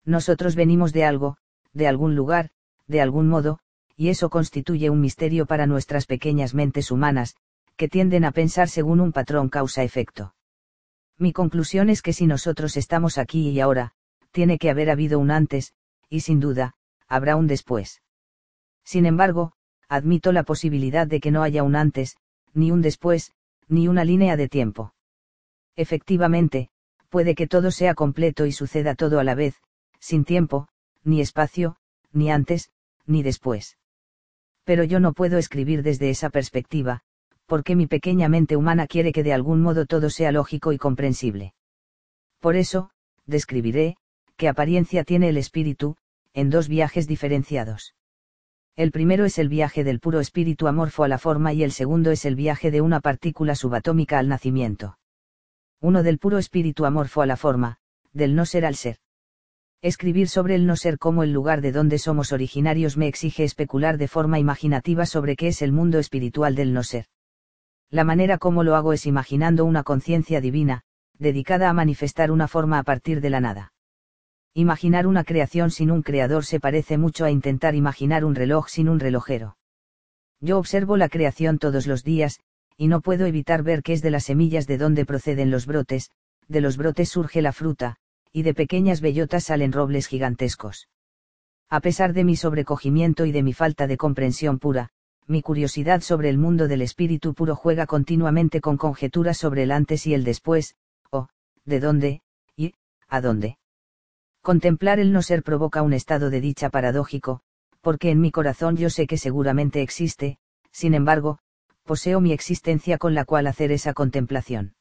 Nosotros 0.05 0.57
venimos 0.57 0.93
de 0.93 1.05
algo, 1.05 1.37
de 1.75 1.87
algún 1.87 2.17
lugar, 2.17 2.51
de 2.87 3.03
algún 3.03 3.29
modo, 3.29 3.59
y 3.95 4.09
eso 4.09 4.31
constituye 4.31 4.89
un 4.89 5.01
misterio 5.01 5.45
para 5.45 5.67
nuestras 5.67 6.07
pequeñas 6.07 6.55
mentes 6.55 6.91
humanas, 6.91 7.37
que 7.77 7.89
tienden 7.89 8.25
a 8.25 8.33
pensar 8.33 8.71
según 8.71 9.01
un 9.01 9.13
patrón 9.13 9.51
causa-efecto 9.51 10.35
Mi 11.19 11.33
conclusión 11.33 11.91
es 11.91 12.01
que 12.01 12.15
si 12.15 12.27
nosotros 12.27 12.77
estamos 12.79 13.19
aquí 13.19 13.51
y 13.51 13.61
ahora, 13.61 13.93
tiene 14.31 14.59
que 14.59 14.71
haber 14.71 14.89
habido 14.91 15.19
un 15.19 15.31
antes, 15.31 15.75
y 16.09 16.21
sin 16.21 16.41
duda, 16.41 16.75
habrá 17.07 17.37
un 17.37 17.47
después. 17.47 18.01
Sin 18.83 19.05
embargo, 19.05 19.53
admito 19.89 20.33
la 20.33 20.43
posibilidad 20.43 21.07
de 21.07 21.21
que 21.21 21.31
no 21.31 21.43
haya 21.43 21.63
un 21.63 21.77
antes, 21.77 22.17
ni 22.55 22.71
un 22.71 22.81
después, 22.81 23.33
ni 23.69 23.89
una 23.89 24.05
línea 24.05 24.37
de 24.37 24.49
tiempo. 24.49 24.95
Efectivamente, 25.75 26.71
puede 27.17 27.35
que 27.35 27.47
todo 27.47 27.71
sea 27.71 27.95
completo 27.95 28.45
y 28.45 28.53
suceda 28.53 28.95
todo 28.95 29.19
a 29.19 29.25
la 29.25 29.35
vez, 29.35 29.55
sin 29.99 30.27
tiempo, 30.27 30.69
ni 31.03 31.23
espacio, 31.23 31.77
ni 32.13 32.31
antes, 32.31 32.71
ni 33.07 33.23
después. 33.23 33.79
Pero 34.65 34.85
yo 34.85 35.01
no 35.01 35.15
puedo 35.15 35.39
escribir 35.39 35.83
desde 35.83 36.11
esa 36.11 36.29
perspectiva, 36.29 37.01
porque 37.47 37.75
mi 37.75 37.87
pequeña 37.87 38.29
mente 38.29 38.55
humana 38.55 38.87
quiere 38.87 39.15
que 39.15 39.23
de 39.23 39.33
algún 39.33 39.63
modo 39.63 39.87
todo 39.87 40.11
sea 40.11 40.31
lógico 40.31 40.75
y 40.75 40.77
comprensible. 40.77 41.55
Por 42.39 42.55
eso, 42.55 42.91
describiré, 43.25 43.97
qué 44.37 44.51
apariencia 44.51 45.03
tiene 45.03 45.31
el 45.31 45.39
espíritu, 45.39 45.97
en 46.35 46.51
dos 46.51 46.69
viajes 46.69 47.07
diferenciados. 47.07 47.95
El 48.75 48.93
primero 48.93 49.25
es 49.25 49.39
el 49.39 49.49
viaje 49.49 49.85
del 49.85 50.01
puro 50.01 50.21
espíritu 50.21 50.69
amorfo 50.69 51.03
a 51.03 51.09
la 51.09 51.17
forma 51.17 51.55
y 51.55 51.63
el 51.63 51.73
segundo 51.73 52.11
es 52.11 52.27
el 52.27 52.37
viaje 52.37 52.71
de 52.71 52.83
una 52.83 53.01
partícula 53.01 53.55
subatómica 53.55 54.19
al 54.19 54.29
nacimiento. 54.29 54.99
Uno 55.81 56.03
del 56.03 56.19
puro 56.19 56.39
espíritu 56.39 56.87
amorfo 56.87 57.23
a 57.23 57.27
la 57.27 57.37
forma, 57.37 57.79
del 58.13 58.35
no 58.35 58.47
ser 58.47 58.65
al 58.65 58.77
ser. 58.77 58.97
Escribir 59.83 60.29
sobre 60.29 60.55
el 60.55 60.67
no 60.67 60.75
ser 60.75 60.99
como 60.99 61.23
el 61.23 61.33
lugar 61.33 61.61
de 61.61 61.71
donde 61.71 61.99
somos 61.99 62.33
originarios 62.33 62.97
me 62.97 63.09
exige 63.09 63.45
especular 63.45 63.99
de 63.99 64.09
forma 64.09 64.39
imaginativa 64.39 65.05
sobre 65.05 65.37
qué 65.37 65.49
es 65.49 65.63
el 65.63 65.73
mundo 65.73 65.99
espiritual 65.99 66.55
del 66.55 66.73
no 66.73 66.83
ser. 66.83 67.07
La 67.91 68.03
manera 68.03 68.39
como 68.39 68.65
lo 68.65 68.75
hago 68.75 68.93
es 68.93 69.07
imaginando 69.07 69.65
una 69.65 69.83
conciencia 69.83 70.41
divina, 70.41 70.83
dedicada 71.19 71.69
a 71.69 71.73
manifestar 71.73 72.31
una 72.31 72.49
forma 72.49 72.79
a 72.79 72.83
partir 72.83 73.21
de 73.21 73.31
la 73.31 73.41
nada. 73.41 73.73
Imaginar 74.55 75.07
una 75.07 75.23
creación 75.23 75.71
sin 75.71 75.91
un 75.91 76.03
creador 76.03 76.47
se 76.47 76.59
parece 76.59 76.97
mucho 76.97 77.27
a 77.27 77.31
intentar 77.31 77.75
imaginar 77.75 78.25
un 78.25 78.35
reloj 78.35 78.69
sin 78.69 78.89
un 78.89 78.99
relojero. 78.99 79.59
Yo 80.41 80.59
observo 80.59 80.97
la 80.97 81.11
creación 81.11 81.59
todos 81.59 81.87
los 81.87 82.03
días, 82.03 82.41
y 82.77 82.89
no 82.89 83.01
puedo 83.01 83.27
evitar 83.27 83.63
ver 83.63 83.83
que 83.83 83.93
es 83.93 84.03
de 84.03 84.11
las 84.11 84.25
semillas 84.25 84.67
de 84.67 84.79
donde 84.79 85.07
proceden 85.07 85.51
los 85.51 85.67
brotes, 85.67 86.11
de 86.49 86.61
los 86.61 86.77
brotes 86.77 87.09
surge 87.09 87.43
la 87.43 87.53
fruta, 87.53 87.97
y 88.33 88.43
de 88.43 88.55
pequeñas 88.55 89.01
bellotas 89.01 89.45
salen 89.45 89.73
robles 89.73 90.07
gigantescos. 90.07 90.89
A 91.69 91.81
pesar 91.81 92.13
de 92.13 92.25
mi 92.25 92.37
sobrecogimiento 92.37 93.25
y 93.27 93.33
de 93.33 93.43
mi 93.43 93.53
falta 93.53 93.87
de 93.87 93.97
comprensión 93.97 94.59
pura, 94.59 94.91
mi 95.27 95.43
curiosidad 95.43 96.03
sobre 96.03 96.29
el 96.29 96.39
mundo 96.39 96.69
del 96.69 96.83
espíritu 96.83 97.35
puro 97.35 97.57
juega 97.57 97.87
continuamente 97.87 98.61
con 98.61 98.77
conjeturas 98.77 99.39
sobre 99.39 99.65
el 99.65 99.73
antes 99.73 100.07
y 100.07 100.15
el 100.15 100.23
después, 100.23 100.77
o, 101.11 101.29
de 101.65 101.81
dónde, 101.81 102.23
y, 102.57 102.75
a 103.09 103.21
dónde. 103.21 103.59
Contemplar 104.43 105.01
el 105.01 105.13
no 105.13 105.23
ser 105.23 105.43
provoca 105.43 105.83
un 105.83 105.93
estado 105.93 106.31
de 106.31 106.41
dicha 106.41 106.71
paradójico, 106.71 107.41
porque 107.81 108.11
en 108.11 108.21
mi 108.21 108.31
corazón 108.31 108.77
yo 108.77 108.91
sé 108.91 109.09
que 109.09 109.19
seguramente 109.19 109.83
existe, 109.83 110.39
sin 110.71 110.95
embargo, 110.95 111.41
poseo 111.87 112.21
mi 112.21 112.33
existencia 112.33 112.99
con 112.99 113.15
la 113.15 113.25
cual 113.25 113.47
hacer 113.47 113.73
esa 113.73 113.95
contemplación. 113.95 114.75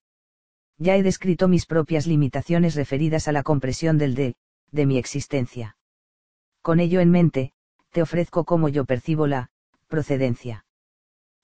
Ya 0.77 0.97
he 0.97 1.03
descrito 1.03 1.47
mis 1.47 1.65
propias 1.65 2.07
limitaciones 2.07 2.75
referidas 2.75 3.29
a 3.29 3.31
la 3.31 3.43
compresión 3.43 3.97
del 3.97 4.15
de, 4.15 4.35
de 4.71 4.85
mi 4.85 4.97
existencia. 4.97 5.77
Con 6.61 6.79
ello 6.81 6.99
en 6.99 7.11
mente, 7.11 7.53
te 7.91 8.01
ofrezco 8.01 8.43
cómo 8.43 8.67
yo 8.67 8.83
percibo 8.83 9.27
la, 9.27 9.51
procedencia. 9.87 10.65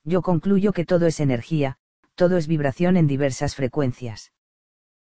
Yo 0.04 0.20
concluyo 0.20 0.72
que 0.72 0.84
todo 0.84 1.06
es 1.06 1.20
energía, 1.20 1.78
todo 2.14 2.36
es 2.36 2.46
vibración 2.46 2.96
en 2.96 3.06
diversas 3.06 3.54
frecuencias. 3.54 4.32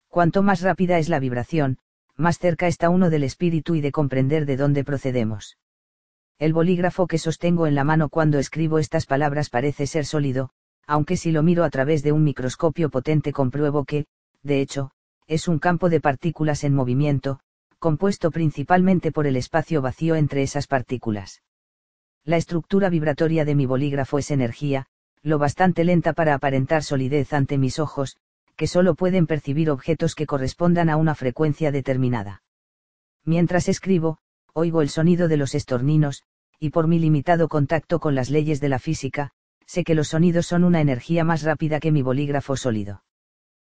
Cuanto 0.08 0.42
más 0.42 0.62
rápida 0.62 0.98
es 0.98 1.08
la 1.08 1.18
vibración, 1.18 1.78
más 2.16 2.38
cerca 2.38 2.68
está 2.68 2.88
uno 2.88 3.10
del 3.10 3.24
espíritu 3.24 3.74
y 3.74 3.80
de 3.80 3.92
comprender 3.92 4.46
de 4.46 4.56
dónde 4.56 4.84
procedemos. 4.84 5.58
El 6.38 6.52
bolígrafo 6.52 7.06
que 7.06 7.18
sostengo 7.18 7.66
en 7.66 7.74
la 7.74 7.84
mano 7.84 8.08
cuando 8.08 8.38
escribo 8.38 8.78
estas 8.78 9.06
palabras 9.06 9.50
parece 9.50 9.86
ser 9.86 10.04
sólido, 10.04 10.50
aunque 10.86 11.16
si 11.16 11.30
lo 11.30 11.42
miro 11.42 11.64
a 11.64 11.70
través 11.70 12.02
de 12.02 12.12
un 12.12 12.24
microscopio 12.24 12.90
potente 12.90 13.32
compruebo 13.32 13.84
que, 13.84 14.06
de 14.42 14.60
hecho, 14.60 14.90
es 15.26 15.48
un 15.48 15.58
campo 15.58 15.88
de 15.88 16.00
partículas 16.00 16.64
en 16.64 16.74
movimiento, 16.74 17.40
compuesto 17.78 18.30
principalmente 18.30 19.12
por 19.12 19.26
el 19.26 19.36
espacio 19.36 19.80
vacío 19.80 20.16
entre 20.16 20.42
esas 20.42 20.66
partículas. 20.66 21.42
La 22.24 22.36
estructura 22.36 22.88
vibratoria 22.88 23.44
de 23.44 23.54
mi 23.54 23.66
bolígrafo 23.66 24.18
es 24.18 24.30
energía, 24.30 24.86
lo 25.22 25.38
bastante 25.38 25.84
lenta 25.84 26.12
para 26.12 26.34
aparentar 26.34 26.82
solidez 26.82 27.32
ante 27.32 27.58
mis 27.58 27.78
ojos, 27.78 28.16
que 28.56 28.66
solo 28.66 28.94
pueden 28.94 29.26
percibir 29.26 29.70
objetos 29.70 30.14
que 30.14 30.26
correspondan 30.26 30.90
a 30.90 30.96
una 30.96 31.14
frecuencia 31.14 31.72
determinada. 31.72 32.42
Mientras 33.24 33.68
escribo, 33.68 34.18
oigo 34.54 34.82
el 34.82 34.88
sonido 34.88 35.26
de 35.26 35.36
los 35.36 35.54
estorninos, 35.54 36.22
y 36.60 36.70
por 36.70 36.86
mi 36.86 37.00
limitado 37.00 37.48
contacto 37.48 37.98
con 37.98 38.14
las 38.14 38.30
leyes 38.30 38.60
de 38.60 38.68
la 38.68 38.78
física, 38.78 39.32
sé 39.66 39.82
que 39.82 39.96
los 39.96 40.08
sonidos 40.08 40.46
son 40.46 40.62
una 40.62 40.80
energía 40.80 41.24
más 41.24 41.42
rápida 41.42 41.80
que 41.80 41.90
mi 41.90 42.02
bolígrafo 42.02 42.56
sólido. 42.56 43.02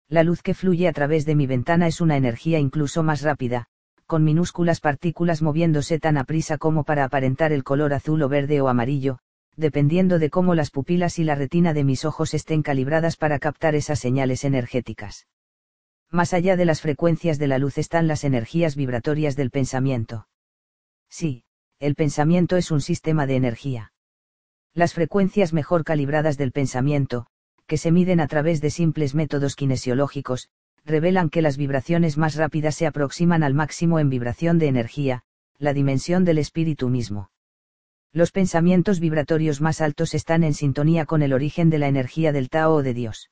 La 0.07 0.23
luz 0.23 0.43
que 0.43 0.53
fluye 0.53 0.87
a 0.87 0.93
través 0.93 1.25
de 1.25 1.33
mi 1.33 1.47
ventana 1.47 1.87
es 1.87 1.99
una 1.99 2.15
energía 2.15 2.59
incluso 2.59 3.01
más 3.01 3.23
rápida, 3.23 3.65
con 4.05 4.23
minúsculas 4.23 4.79
partículas 4.79 5.41
moviéndose 5.41 5.99
tan 5.99 6.15
aprisa 6.15 6.59
como 6.59 6.83
para 6.83 7.03
aparentar 7.03 7.51
el 7.51 7.63
color 7.63 7.93
azul 7.93 8.21
o 8.21 8.29
verde 8.29 8.61
o 8.61 8.69
amarillo, 8.69 9.17
dependiendo 9.55 10.19
de 10.19 10.29
cómo 10.29 10.53
las 10.53 10.69
pupilas 10.69 11.17
y 11.17 11.23
la 11.23 11.33
retina 11.33 11.73
de 11.73 11.83
mis 11.83 12.05
ojos 12.05 12.35
estén 12.35 12.61
calibradas 12.61 13.17
para 13.17 13.39
captar 13.39 13.73
esas 13.73 13.99
señales 13.99 14.43
energéticas. 14.43 15.27
Más 16.11 16.33
allá 16.33 16.55
de 16.55 16.65
las 16.65 16.81
frecuencias 16.81 17.39
de 17.39 17.47
la 17.47 17.57
luz 17.57 17.79
están 17.79 18.07
las 18.07 18.23
energías 18.23 18.75
vibratorias 18.75 19.35
del 19.35 19.49
pensamiento. 19.49 20.27
Sí, 21.09 21.43
el 21.79 21.95
pensamiento 21.95 22.57
es 22.57 22.71
un 22.71 22.81
sistema 22.81 23.25
de 23.25 23.35
energía. 23.35 23.93
Las 24.73 24.93
frecuencias 24.93 25.53
mejor 25.53 25.83
calibradas 25.83 26.37
del 26.37 26.51
pensamiento, 26.51 27.27
que 27.65 27.77
se 27.77 27.91
miden 27.91 28.19
a 28.19 28.27
través 28.27 28.61
de 28.61 28.69
simples 28.69 29.15
métodos 29.15 29.55
kinesiológicos, 29.55 30.49
revelan 30.85 31.29
que 31.29 31.41
las 31.41 31.57
vibraciones 31.57 32.17
más 32.17 32.35
rápidas 32.35 32.75
se 32.75 32.87
aproximan 32.87 33.43
al 33.43 33.53
máximo 33.53 33.99
en 33.99 34.09
vibración 34.09 34.57
de 34.57 34.67
energía, 34.67 35.23
la 35.57 35.73
dimensión 35.73 36.23
del 36.23 36.37
espíritu 36.37 36.89
mismo. 36.89 37.29
Los 38.13 38.31
pensamientos 38.31 38.99
vibratorios 38.99 39.59
más 39.59 39.81
altos 39.81 40.13
están 40.13 40.43
en 40.43 40.53
sintonía 40.53 41.05
con 41.05 41.21
el 41.21 41.33
origen 41.33 41.69
de 41.69 41.77
la 41.77 41.87
energía 41.87 42.31
del 42.31 42.49
Tao 42.49 42.75
o 42.75 42.83
de 42.83 42.93
Dios. 42.93 43.29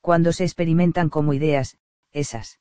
Cuando 0.00 0.32
se 0.32 0.44
experimentan 0.44 1.08
como 1.08 1.34
ideas, 1.34 1.76
esas 2.10 2.58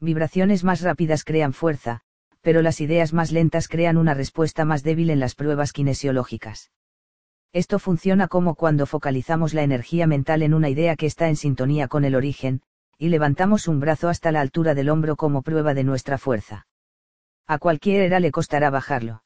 vibraciones 0.00 0.64
más 0.64 0.80
rápidas 0.80 1.24
crean 1.24 1.52
fuerza, 1.52 2.02
pero 2.40 2.62
las 2.62 2.80
ideas 2.80 3.12
más 3.12 3.32
lentas 3.32 3.68
crean 3.68 3.96
una 3.96 4.14
respuesta 4.14 4.64
más 4.64 4.82
débil 4.82 5.10
en 5.10 5.20
las 5.20 5.34
pruebas 5.34 5.72
kinesiológicas. 5.72 6.70
Esto 7.52 7.78
funciona 7.78 8.28
como 8.28 8.54
cuando 8.54 8.86
focalizamos 8.86 9.54
la 9.54 9.62
energía 9.62 10.06
mental 10.06 10.42
en 10.42 10.54
una 10.54 10.68
idea 10.68 10.96
que 10.96 11.06
está 11.06 11.28
en 11.28 11.36
sintonía 11.36 11.88
con 11.88 12.04
el 12.04 12.14
origen, 12.14 12.62
y 12.96 13.08
levantamos 13.08 13.66
un 13.66 13.80
brazo 13.80 14.08
hasta 14.08 14.30
la 14.30 14.40
altura 14.40 14.74
del 14.74 14.88
hombro 14.88 15.16
como 15.16 15.42
prueba 15.42 15.74
de 15.74 15.84
nuestra 15.84 16.18
fuerza. 16.18 16.66
A 17.46 17.58
cualquiera 17.58 18.20
le 18.20 18.30
costará 18.30 18.70
bajarlo. 18.70 19.24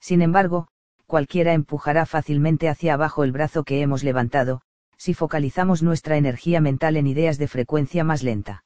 Sin 0.00 0.22
embargo, 0.22 0.68
cualquiera 1.06 1.52
empujará 1.52 2.06
fácilmente 2.06 2.68
hacia 2.68 2.94
abajo 2.94 3.24
el 3.24 3.32
brazo 3.32 3.64
que 3.64 3.82
hemos 3.82 4.04
levantado, 4.04 4.62
si 4.96 5.12
focalizamos 5.12 5.82
nuestra 5.82 6.16
energía 6.16 6.60
mental 6.60 6.96
en 6.96 7.06
ideas 7.06 7.36
de 7.36 7.48
frecuencia 7.48 8.04
más 8.04 8.22
lenta. 8.22 8.64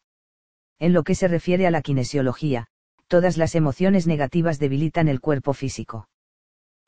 En 0.79 0.93
lo 0.93 1.03
que 1.03 1.17
se 1.17 1.27
refiere 1.27 1.67
a 1.67 1.73
la 1.73 1.83
kinesiología, 1.83 2.69
todas 3.09 3.37
las 3.37 3.55
emociones 3.55 4.07
negativas 4.07 4.59
debilitan 4.59 5.09
el 5.09 5.21
cuerpo 5.21 5.55
físico. 5.55 6.09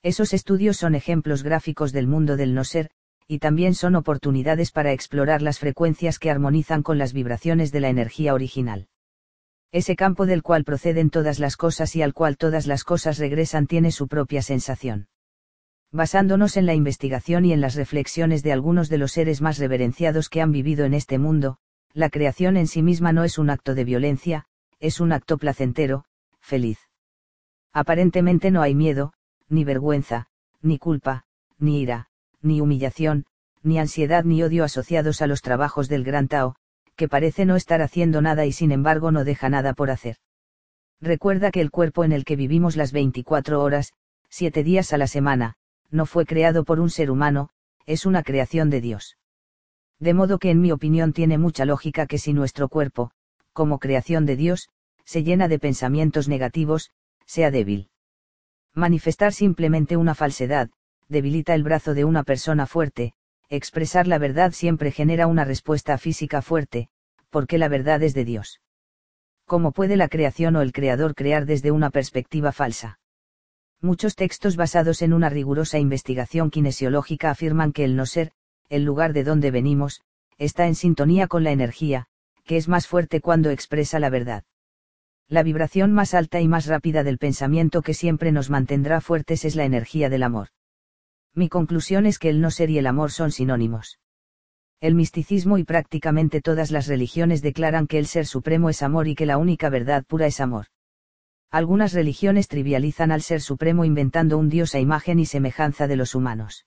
Esos 0.02 0.32
estudios 0.32 0.76
son 0.76 0.94
ejemplos 0.94 1.42
gráficos 1.42 1.92
del 1.92 2.06
mundo 2.06 2.36
del 2.36 2.54
no 2.54 2.64
ser, 2.64 2.90
y 3.26 3.38
también 3.38 3.74
son 3.74 3.96
oportunidades 3.96 4.72
para 4.72 4.92
explorar 4.92 5.42
las 5.42 5.58
frecuencias 5.58 6.18
que 6.18 6.30
armonizan 6.30 6.82
con 6.82 6.98
las 6.98 7.12
vibraciones 7.12 7.72
de 7.72 7.80
la 7.80 7.88
energía 7.88 8.34
original. 8.34 8.88
Ese 9.72 9.94
campo 9.94 10.26
del 10.26 10.42
cual 10.42 10.64
proceden 10.64 11.10
todas 11.10 11.38
las 11.38 11.56
cosas 11.56 11.94
y 11.94 12.02
al 12.02 12.12
cual 12.12 12.36
todas 12.36 12.66
las 12.66 12.82
cosas 12.82 13.18
regresan 13.18 13.66
tiene 13.66 13.92
su 13.92 14.08
propia 14.08 14.42
sensación. 14.42 15.08
Basándonos 15.92 16.56
en 16.56 16.66
la 16.66 16.74
investigación 16.74 17.44
y 17.44 17.52
en 17.52 17.60
las 17.60 17.74
reflexiones 17.74 18.42
de 18.42 18.52
algunos 18.52 18.88
de 18.88 18.98
los 18.98 19.12
seres 19.12 19.40
más 19.40 19.58
reverenciados 19.58 20.28
que 20.28 20.40
han 20.40 20.50
vivido 20.50 20.84
en 20.84 20.94
este 20.94 21.18
mundo, 21.18 21.58
la 21.92 22.10
creación 22.10 22.56
en 22.56 22.66
sí 22.66 22.82
misma 22.82 23.12
no 23.12 23.24
es 23.24 23.38
un 23.38 23.50
acto 23.50 23.74
de 23.74 23.84
violencia, 23.84 24.46
es 24.80 25.00
un 25.00 25.12
acto 25.12 25.38
placentero, 25.38 26.04
feliz. 26.50 26.78
Aparentemente 27.72 28.50
no 28.50 28.60
hay 28.60 28.74
miedo, 28.74 29.12
ni 29.48 29.62
vergüenza, 29.62 30.26
ni 30.60 30.78
culpa, 30.78 31.22
ni 31.58 31.80
ira, 31.80 32.08
ni 32.42 32.60
humillación, 32.60 33.24
ni 33.62 33.78
ansiedad 33.78 34.24
ni 34.24 34.42
odio 34.42 34.64
asociados 34.64 35.22
a 35.22 35.28
los 35.28 35.42
trabajos 35.42 35.88
del 35.88 36.02
gran 36.02 36.26
Tao, 36.26 36.56
que 36.96 37.08
parece 37.08 37.44
no 37.44 37.54
estar 37.54 37.82
haciendo 37.82 38.20
nada 38.20 38.46
y 38.46 38.52
sin 38.52 38.72
embargo 38.72 39.12
no 39.12 39.22
deja 39.22 39.48
nada 39.48 39.74
por 39.74 39.90
hacer. 39.90 40.16
Recuerda 41.00 41.52
que 41.52 41.60
el 41.60 41.70
cuerpo 41.70 42.02
en 42.02 42.10
el 42.10 42.24
que 42.24 42.34
vivimos 42.34 42.76
las 42.76 42.90
24 42.90 43.62
horas, 43.62 43.92
7 44.28 44.64
días 44.64 44.92
a 44.92 44.98
la 44.98 45.06
semana, 45.06 45.54
no 45.90 46.04
fue 46.04 46.26
creado 46.26 46.64
por 46.64 46.80
un 46.80 46.90
ser 46.90 47.12
humano, 47.12 47.50
es 47.86 48.06
una 48.06 48.24
creación 48.24 48.70
de 48.70 48.80
Dios. 48.80 49.16
De 50.00 50.14
modo 50.14 50.38
que 50.38 50.50
en 50.50 50.60
mi 50.60 50.72
opinión 50.72 51.12
tiene 51.12 51.38
mucha 51.38 51.64
lógica 51.64 52.06
que 52.06 52.18
si 52.18 52.32
nuestro 52.32 52.68
cuerpo, 52.68 53.12
como 53.52 53.78
creación 53.78 54.26
de 54.26 54.36
Dios, 54.36 54.68
se 55.10 55.24
llena 55.24 55.48
de 55.48 55.58
pensamientos 55.58 56.28
negativos, 56.28 56.92
sea 57.26 57.50
débil. 57.50 57.90
Manifestar 58.74 59.32
simplemente 59.32 59.96
una 59.96 60.14
falsedad, 60.14 60.70
debilita 61.08 61.56
el 61.56 61.64
brazo 61.64 61.94
de 61.94 62.04
una 62.04 62.22
persona 62.22 62.64
fuerte, 62.64 63.14
expresar 63.48 64.06
la 64.06 64.18
verdad 64.18 64.52
siempre 64.52 64.92
genera 64.92 65.26
una 65.26 65.44
respuesta 65.44 65.98
física 65.98 66.42
fuerte, 66.42 66.90
porque 67.28 67.58
la 67.58 67.66
verdad 67.66 68.00
es 68.04 68.14
de 68.14 68.24
Dios. 68.24 68.60
¿Cómo 69.46 69.72
puede 69.72 69.96
la 69.96 70.06
creación 70.06 70.54
o 70.54 70.60
el 70.60 70.70
creador 70.70 71.16
crear 71.16 71.44
desde 71.44 71.72
una 71.72 71.90
perspectiva 71.90 72.52
falsa? 72.52 73.00
Muchos 73.80 74.14
textos 74.14 74.54
basados 74.54 75.02
en 75.02 75.12
una 75.12 75.28
rigurosa 75.28 75.80
investigación 75.80 76.50
kinesiológica 76.50 77.30
afirman 77.30 77.72
que 77.72 77.82
el 77.82 77.96
no 77.96 78.06
ser, 78.06 78.30
el 78.68 78.84
lugar 78.84 79.12
de 79.12 79.24
donde 79.24 79.50
venimos, 79.50 80.02
está 80.38 80.68
en 80.68 80.76
sintonía 80.76 81.26
con 81.26 81.42
la 81.42 81.50
energía, 81.50 82.06
que 82.44 82.56
es 82.56 82.68
más 82.68 82.86
fuerte 82.86 83.20
cuando 83.20 83.50
expresa 83.50 83.98
la 83.98 84.08
verdad. 84.08 84.44
La 85.30 85.44
vibración 85.44 85.92
más 85.92 86.12
alta 86.12 86.40
y 86.40 86.48
más 86.48 86.66
rápida 86.66 87.04
del 87.04 87.16
pensamiento 87.16 87.82
que 87.82 87.94
siempre 87.94 88.32
nos 88.32 88.50
mantendrá 88.50 89.00
fuertes 89.00 89.44
es 89.44 89.54
la 89.54 89.64
energía 89.64 90.08
del 90.08 90.24
amor. 90.24 90.48
Mi 91.34 91.48
conclusión 91.48 92.04
es 92.04 92.18
que 92.18 92.30
el 92.30 92.40
no 92.40 92.50
ser 92.50 92.68
y 92.68 92.78
el 92.78 92.86
amor 92.88 93.12
son 93.12 93.30
sinónimos. 93.30 94.00
El 94.80 94.96
misticismo 94.96 95.56
y 95.56 95.62
prácticamente 95.62 96.40
todas 96.40 96.72
las 96.72 96.88
religiones 96.88 97.42
declaran 97.42 97.86
que 97.86 97.98
el 97.98 98.06
ser 98.06 98.26
supremo 98.26 98.70
es 98.70 98.82
amor 98.82 99.06
y 99.06 99.14
que 99.14 99.24
la 99.24 99.38
única 99.38 99.68
verdad 99.68 100.04
pura 100.04 100.26
es 100.26 100.40
amor. 100.40 100.66
Algunas 101.52 101.92
religiones 101.92 102.48
trivializan 102.48 103.12
al 103.12 103.22
ser 103.22 103.40
supremo 103.40 103.84
inventando 103.84 104.36
un 104.36 104.48
dios 104.48 104.74
a 104.74 104.80
imagen 104.80 105.20
y 105.20 105.26
semejanza 105.26 105.86
de 105.86 105.94
los 105.94 106.16
humanos. 106.16 106.66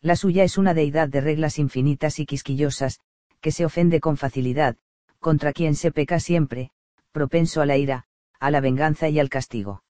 La 0.00 0.16
suya 0.16 0.42
es 0.42 0.56
una 0.56 0.72
deidad 0.72 1.10
de 1.10 1.20
reglas 1.20 1.58
infinitas 1.58 2.18
y 2.18 2.24
quisquillosas, 2.24 3.00
que 3.42 3.52
se 3.52 3.66
ofende 3.66 4.00
con 4.00 4.16
facilidad, 4.16 4.76
contra 5.18 5.52
quien 5.52 5.74
se 5.74 5.92
peca 5.92 6.18
siempre, 6.18 6.70
propenso 7.14 7.62
a 7.62 7.66
la 7.66 7.76
ira, 7.76 8.04
a 8.40 8.50
la 8.50 8.60
venganza 8.60 9.08
y 9.08 9.20
al 9.20 9.30
castigo. 9.30 9.84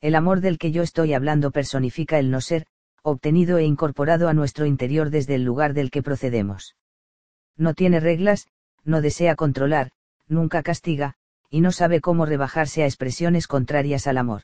El 0.00 0.16
amor 0.16 0.40
del 0.40 0.58
que 0.58 0.72
yo 0.72 0.82
estoy 0.82 1.14
hablando 1.14 1.52
personifica 1.52 2.18
el 2.18 2.30
no 2.30 2.40
ser, 2.40 2.66
obtenido 3.02 3.58
e 3.58 3.64
incorporado 3.64 4.28
a 4.28 4.34
nuestro 4.34 4.66
interior 4.66 5.10
desde 5.10 5.36
el 5.36 5.44
lugar 5.44 5.74
del 5.74 5.92
que 5.92 6.02
procedemos. 6.02 6.74
No 7.56 7.72
tiene 7.74 8.00
reglas, 8.00 8.48
no 8.82 9.00
desea 9.00 9.36
controlar, 9.36 9.92
nunca 10.26 10.64
castiga, 10.64 11.14
y 11.50 11.60
no 11.60 11.70
sabe 11.70 12.00
cómo 12.00 12.26
rebajarse 12.26 12.82
a 12.82 12.86
expresiones 12.86 13.46
contrarias 13.46 14.08
al 14.08 14.18
amor. 14.18 14.42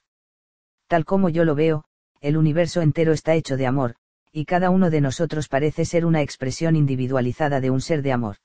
Tal 0.87 1.05
como 1.05 1.29
yo 1.29 1.45
lo 1.45 1.57
veo, 1.57 1.85
el 2.21 2.37
universo 2.37 2.83
entero 2.83 3.13
está 3.13 3.35
hecho 3.35 3.57
de 3.57 3.67
amor, 3.67 3.97
y 4.31 4.45
cada 4.45 4.71
uno 4.71 4.91
de 4.91 5.01
nosotros 5.01 5.49
parece 5.49 5.85
ser 5.85 6.07
una 6.07 6.23
expresión 6.23 6.77
individualizada 6.77 7.61
de 7.61 7.71
un 7.71 7.81
ser 7.81 8.03
de 8.03 8.13
amor. 8.13 8.37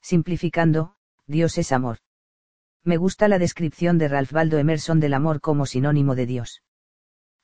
Simplificando, 0.00 0.94
Dios 1.26 1.58
es 1.58 1.72
amor. 1.72 1.98
Me 2.86 2.98
gusta 2.98 3.26
la 3.26 3.40
descripción 3.40 3.98
de 3.98 4.06
Ralph 4.06 4.32
Waldo 4.32 4.58
Emerson 4.58 5.00
del 5.00 5.14
amor 5.14 5.40
como 5.40 5.66
sinónimo 5.66 6.14
de 6.14 6.24
Dios. 6.24 6.62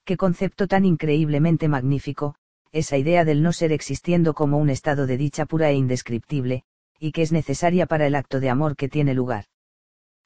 Qué 0.05 0.17
concepto 0.17 0.69
tan 0.69 0.85
increíblemente 0.85 1.67
magnífico, 1.67 2.37
esa 2.71 2.97
idea 2.97 3.25
del 3.25 3.43
no 3.43 3.53
ser 3.53 3.73
existiendo 3.73 4.35
como 4.35 4.59
un 4.59 4.71
estado 4.71 5.05
de 5.05 5.17
dicha 5.17 5.45
pura 5.45 5.69
e 5.71 5.75
indescriptible, 5.75 6.63
y 7.01 7.11
que 7.11 7.23
es 7.23 7.33
necesaria 7.33 7.87
para 7.87 8.07
el 8.07 8.15
acto 8.15 8.39
de 8.39 8.51
amor 8.51 8.77
que 8.77 8.89
tiene 8.89 9.15
lugar. 9.15 9.47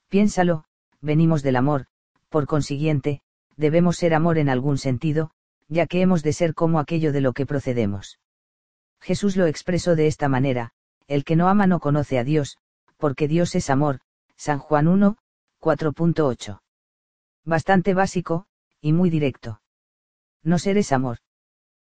Piénsalo, 0.07 0.65
venimos 1.01 1.41
del 1.41 1.55
amor, 1.55 1.87
por 2.29 2.45
consiguiente, 2.45 3.21
debemos 3.55 3.97
ser 3.97 4.13
amor 4.13 4.37
en 4.37 4.49
algún 4.49 4.77
sentido, 4.77 5.31
ya 5.67 5.87
que 5.87 6.01
hemos 6.01 6.21
de 6.21 6.33
ser 6.33 6.53
como 6.53 6.77
aquello 6.77 7.11
de 7.11 7.21
lo 7.21 7.33
que 7.33 7.47
procedemos. 7.47 8.19
Jesús 9.01 9.35
lo 9.35 9.47
expresó 9.47 9.95
de 9.95 10.05
esta 10.05 10.29
manera, 10.29 10.73
el 11.07 11.23
que 11.23 11.35
no 11.35 11.49
ama 11.49 11.65
no 11.65 11.79
conoce 11.79 12.19
a 12.19 12.23
Dios, 12.23 12.59
porque 12.97 13.27
Dios 13.27 13.55
es 13.55 13.71
amor, 13.71 13.99
San 14.37 14.59
Juan 14.59 14.87
1, 14.87 15.17
4.8. 15.59 16.61
Bastante 17.43 17.93
básico, 17.93 18.45
y 18.81 18.93
muy 18.93 19.09
directo. 19.09 19.61
No 20.43 20.59
ser 20.59 20.77
es 20.77 20.91
amor. 20.91 21.17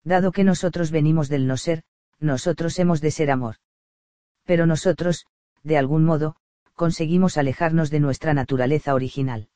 Dado 0.05 0.33
que 0.33 0.45
nosotros 0.45 0.91
venimos 0.91 1.29
del 1.29 1.47
no 1.47 1.57
ser, 1.57 1.83
nosotros 2.21 2.79
hemos 2.79 3.01
de 3.01 3.11
ser 3.11 3.31
amor. 3.31 3.57
Pero 4.45 4.67
nosotros, 4.67 5.27
de 5.63 5.77
algún 5.77 6.05
modo, 6.05 6.37
conseguimos 6.75 7.37
alejarnos 7.37 7.91
de 7.91 8.01
nuestra 8.01 8.35
naturaleza 8.35 8.95
original. 8.95 9.49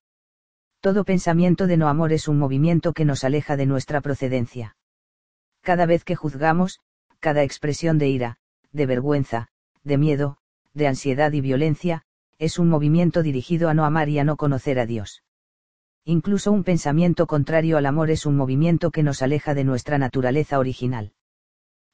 Todo 0.80 1.04
pensamiento 1.04 1.68
de 1.68 1.76
no 1.76 1.88
amor 1.88 2.12
es 2.12 2.26
un 2.26 2.38
movimiento 2.38 2.92
que 2.92 3.04
nos 3.04 3.22
aleja 3.22 3.56
de 3.56 3.66
nuestra 3.66 4.00
procedencia. 4.00 4.76
Cada 5.60 5.86
vez 5.86 6.04
que 6.04 6.16
juzgamos, 6.16 6.80
cada 7.20 7.44
expresión 7.44 7.98
de 7.98 8.08
ira, 8.08 8.38
de 8.72 8.86
vergüenza, 8.86 9.48
de 9.84 9.96
miedo, 9.96 10.38
de 10.74 10.88
ansiedad 10.88 11.30
y 11.32 11.40
violencia, 11.40 12.04
es 12.42 12.58
un 12.58 12.68
movimiento 12.68 13.22
dirigido 13.22 13.68
a 13.68 13.74
no 13.74 13.84
amar 13.84 14.08
y 14.08 14.18
a 14.18 14.24
no 14.24 14.36
conocer 14.36 14.80
a 14.80 14.84
Dios. 14.84 15.22
Incluso 16.04 16.50
un 16.50 16.64
pensamiento 16.64 17.28
contrario 17.28 17.78
al 17.78 17.86
amor 17.86 18.10
es 18.10 18.26
un 18.26 18.36
movimiento 18.36 18.90
que 18.90 19.04
nos 19.04 19.22
aleja 19.22 19.54
de 19.54 19.62
nuestra 19.62 19.96
naturaleza 19.96 20.58
original. 20.58 21.12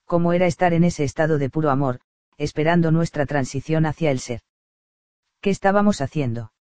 ¿Cómo 0.07 0.33
era 0.33 0.47
estar 0.47 0.73
en 0.73 0.85
ese 0.85 1.05
estado 1.05 1.37
de 1.37 1.51
puro 1.51 1.69
amor, 1.69 2.01
esperando 2.39 2.91
nuestra 2.91 3.27
transición 3.27 3.85
hacia 3.85 4.11
el 4.11 4.21
ser? 4.21 4.41
¿Qué 5.43 5.51
estábamos 5.51 6.01
haciendo? 6.01 6.55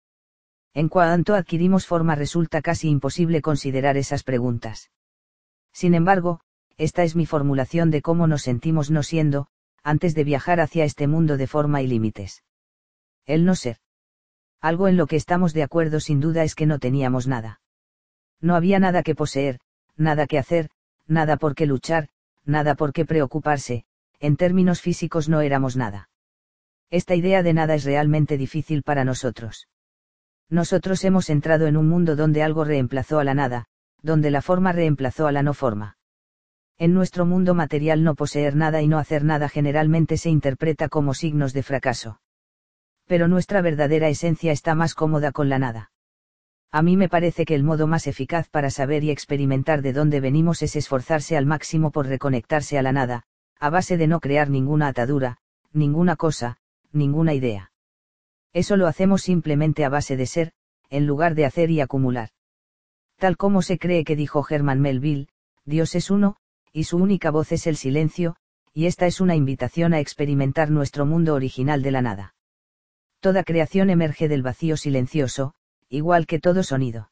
En 0.73 0.89
cuanto 0.89 1.33
adquirimos 1.33 1.87
forma 1.87 2.13
resulta 2.15 2.61
casi 2.61 2.89
imposible 2.89 3.41
considerar 3.41 3.95
esas 3.95 4.23
preguntas. 4.23 4.91
Sin 5.71 5.93
embargo, 5.93 6.41
esta 6.75 7.03
es 7.03 7.15
mi 7.15 7.25
formulación 7.25 7.89
de 7.89 8.01
cómo 8.01 8.27
nos 8.27 8.41
sentimos 8.41 8.91
no 8.91 9.01
siendo, 9.01 9.47
antes 9.81 10.13
de 10.13 10.25
viajar 10.25 10.59
hacia 10.59 10.83
este 10.83 11.07
mundo 11.07 11.37
de 11.37 11.47
forma 11.47 11.81
y 11.81 11.87
límites. 11.87 12.43
El 13.27 13.45
no 13.45 13.53
ser. 13.53 13.77
Algo 14.59 14.87
en 14.87 14.97
lo 14.97 15.05
que 15.05 15.15
estamos 15.15 15.53
de 15.53 15.61
acuerdo 15.61 15.99
sin 15.99 16.19
duda 16.19 16.43
es 16.43 16.55
que 16.55 16.65
no 16.65 16.79
teníamos 16.79 17.27
nada. 17.27 17.61
No 18.41 18.55
había 18.55 18.79
nada 18.79 19.03
que 19.03 19.13
poseer, 19.13 19.59
nada 19.95 20.25
que 20.25 20.39
hacer, 20.39 20.69
nada 21.05 21.37
por 21.37 21.53
qué 21.53 21.67
luchar, 21.67 22.09
nada 22.43 22.73
por 22.73 22.91
qué 22.91 23.05
preocuparse, 23.05 23.85
en 24.19 24.35
términos 24.37 24.81
físicos 24.81 25.29
no 25.29 25.41
éramos 25.41 25.75
nada. 25.75 26.09
Esta 26.89 27.13
idea 27.13 27.43
de 27.43 27.53
nada 27.53 27.75
es 27.75 27.83
realmente 27.83 28.35
difícil 28.35 28.81
para 28.81 29.03
nosotros 29.03 29.67
nosotros 30.49 31.03
hemos 31.03 31.29
entrado 31.29 31.67
en 31.67 31.75
un 31.75 31.89
mundo 31.89 32.15
donde 32.15 32.41
algo 32.41 32.63
reemplazó 32.63 33.19
a 33.19 33.23
la 33.23 33.33
nada, 33.33 33.65
donde 34.01 34.31
la 34.31 34.41
forma 34.41 34.71
reemplazó 34.71 35.27
a 35.27 35.31
la 35.31 35.43
no 35.43 35.53
forma. 35.53 35.97
En 36.77 36.93
nuestro 36.93 37.25
mundo 37.25 37.53
material 37.53 38.03
no 38.03 38.15
poseer 38.15 38.55
nada 38.55 38.81
y 38.81 38.87
no 38.87 38.99
hacer 38.99 39.23
nada 39.23 39.49
generalmente 39.49 40.17
se 40.17 40.29
interpreta 40.29 40.89
como 40.89 41.13
signos 41.13 41.53
de 41.53 41.63
fracaso. 41.63 42.21
Pero 43.07 43.27
nuestra 43.27 43.61
verdadera 43.61 44.09
esencia 44.09 44.51
está 44.51 44.75
más 44.75 44.93
cómoda 44.93 45.31
con 45.31 45.49
la 45.49 45.59
nada. 45.59 45.91
A 46.71 46.81
mí 46.81 46.97
me 46.97 47.07
parece 47.07 47.45
que 47.45 47.55
el 47.55 47.63
modo 47.63 47.87
más 47.87 48.05
eficaz 48.05 48.49
para 48.49 48.69
saber 48.69 49.03
y 49.03 49.11
experimentar 49.11 49.81
de 49.81 49.93
dónde 49.93 50.19
venimos 50.19 50.61
es 50.61 50.75
esforzarse 50.75 51.37
al 51.37 51.45
máximo 51.45 51.91
por 51.91 52.07
reconectarse 52.07 52.77
a 52.77 52.81
la 52.81 52.91
nada, 52.91 53.23
a 53.59 53.69
base 53.69 53.97
de 53.97 54.07
no 54.07 54.19
crear 54.19 54.49
ninguna 54.49 54.87
atadura, 54.89 55.37
ninguna 55.71 56.17
cosa, 56.17 56.57
ninguna 56.91 57.33
idea. 57.33 57.71
Eso 58.53 58.75
lo 58.75 58.87
hacemos 58.87 59.21
simplemente 59.21 59.85
a 59.85 59.89
base 59.89 60.17
de 60.17 60.25
ser, 60.25 60.51
en 60.89 61.07
lugar 61.07 61.35
de 61.35 61.45
hacer 61.45 61.71
y 61.71 61.79
acumular. 61.79 62.29
Tal 63.17 63.37
como 63.37 63.61
se 63.61 63.79
cree 63.79 64.03
que 64.03 64.15
dijo 64.15 64.45
Herman 64.47 64.81
Melville, 64.81 65.29
Dios 65.65 65.95
es 65.95 66.11
uno, 66.11 66.35
y 66.73 66.83
su 66.83 66.97
única 66.97 67.31
voz 67.31 67.51
es 67.51 67.67
el 67.67 67.77
silencio, 67.77 68.35
y 68.73 68.85
esta 68.85 69.07
es 69.07 69.21
una 69.21 69.35
invitación 69.35 69.93
a 69.93 69.99
experimentar 69.99 70.69
nuestro 70.69 71.05
mundo 71.05 71.33
original 71.33 71.81
de 71.81 71.91
la 71.91 72.01
nada. 72.01 72.35
Toda 73.19 73.43
creación 73.43 73.89
emerge 73.89 74.27
del 74.27 74.43
vacío 74.43 74.77
silencioso, 74.77 75.53
igual 75.89 76.27
que 76.27 76.39
todo 76.39 76.63
sonido. 76.63 77.11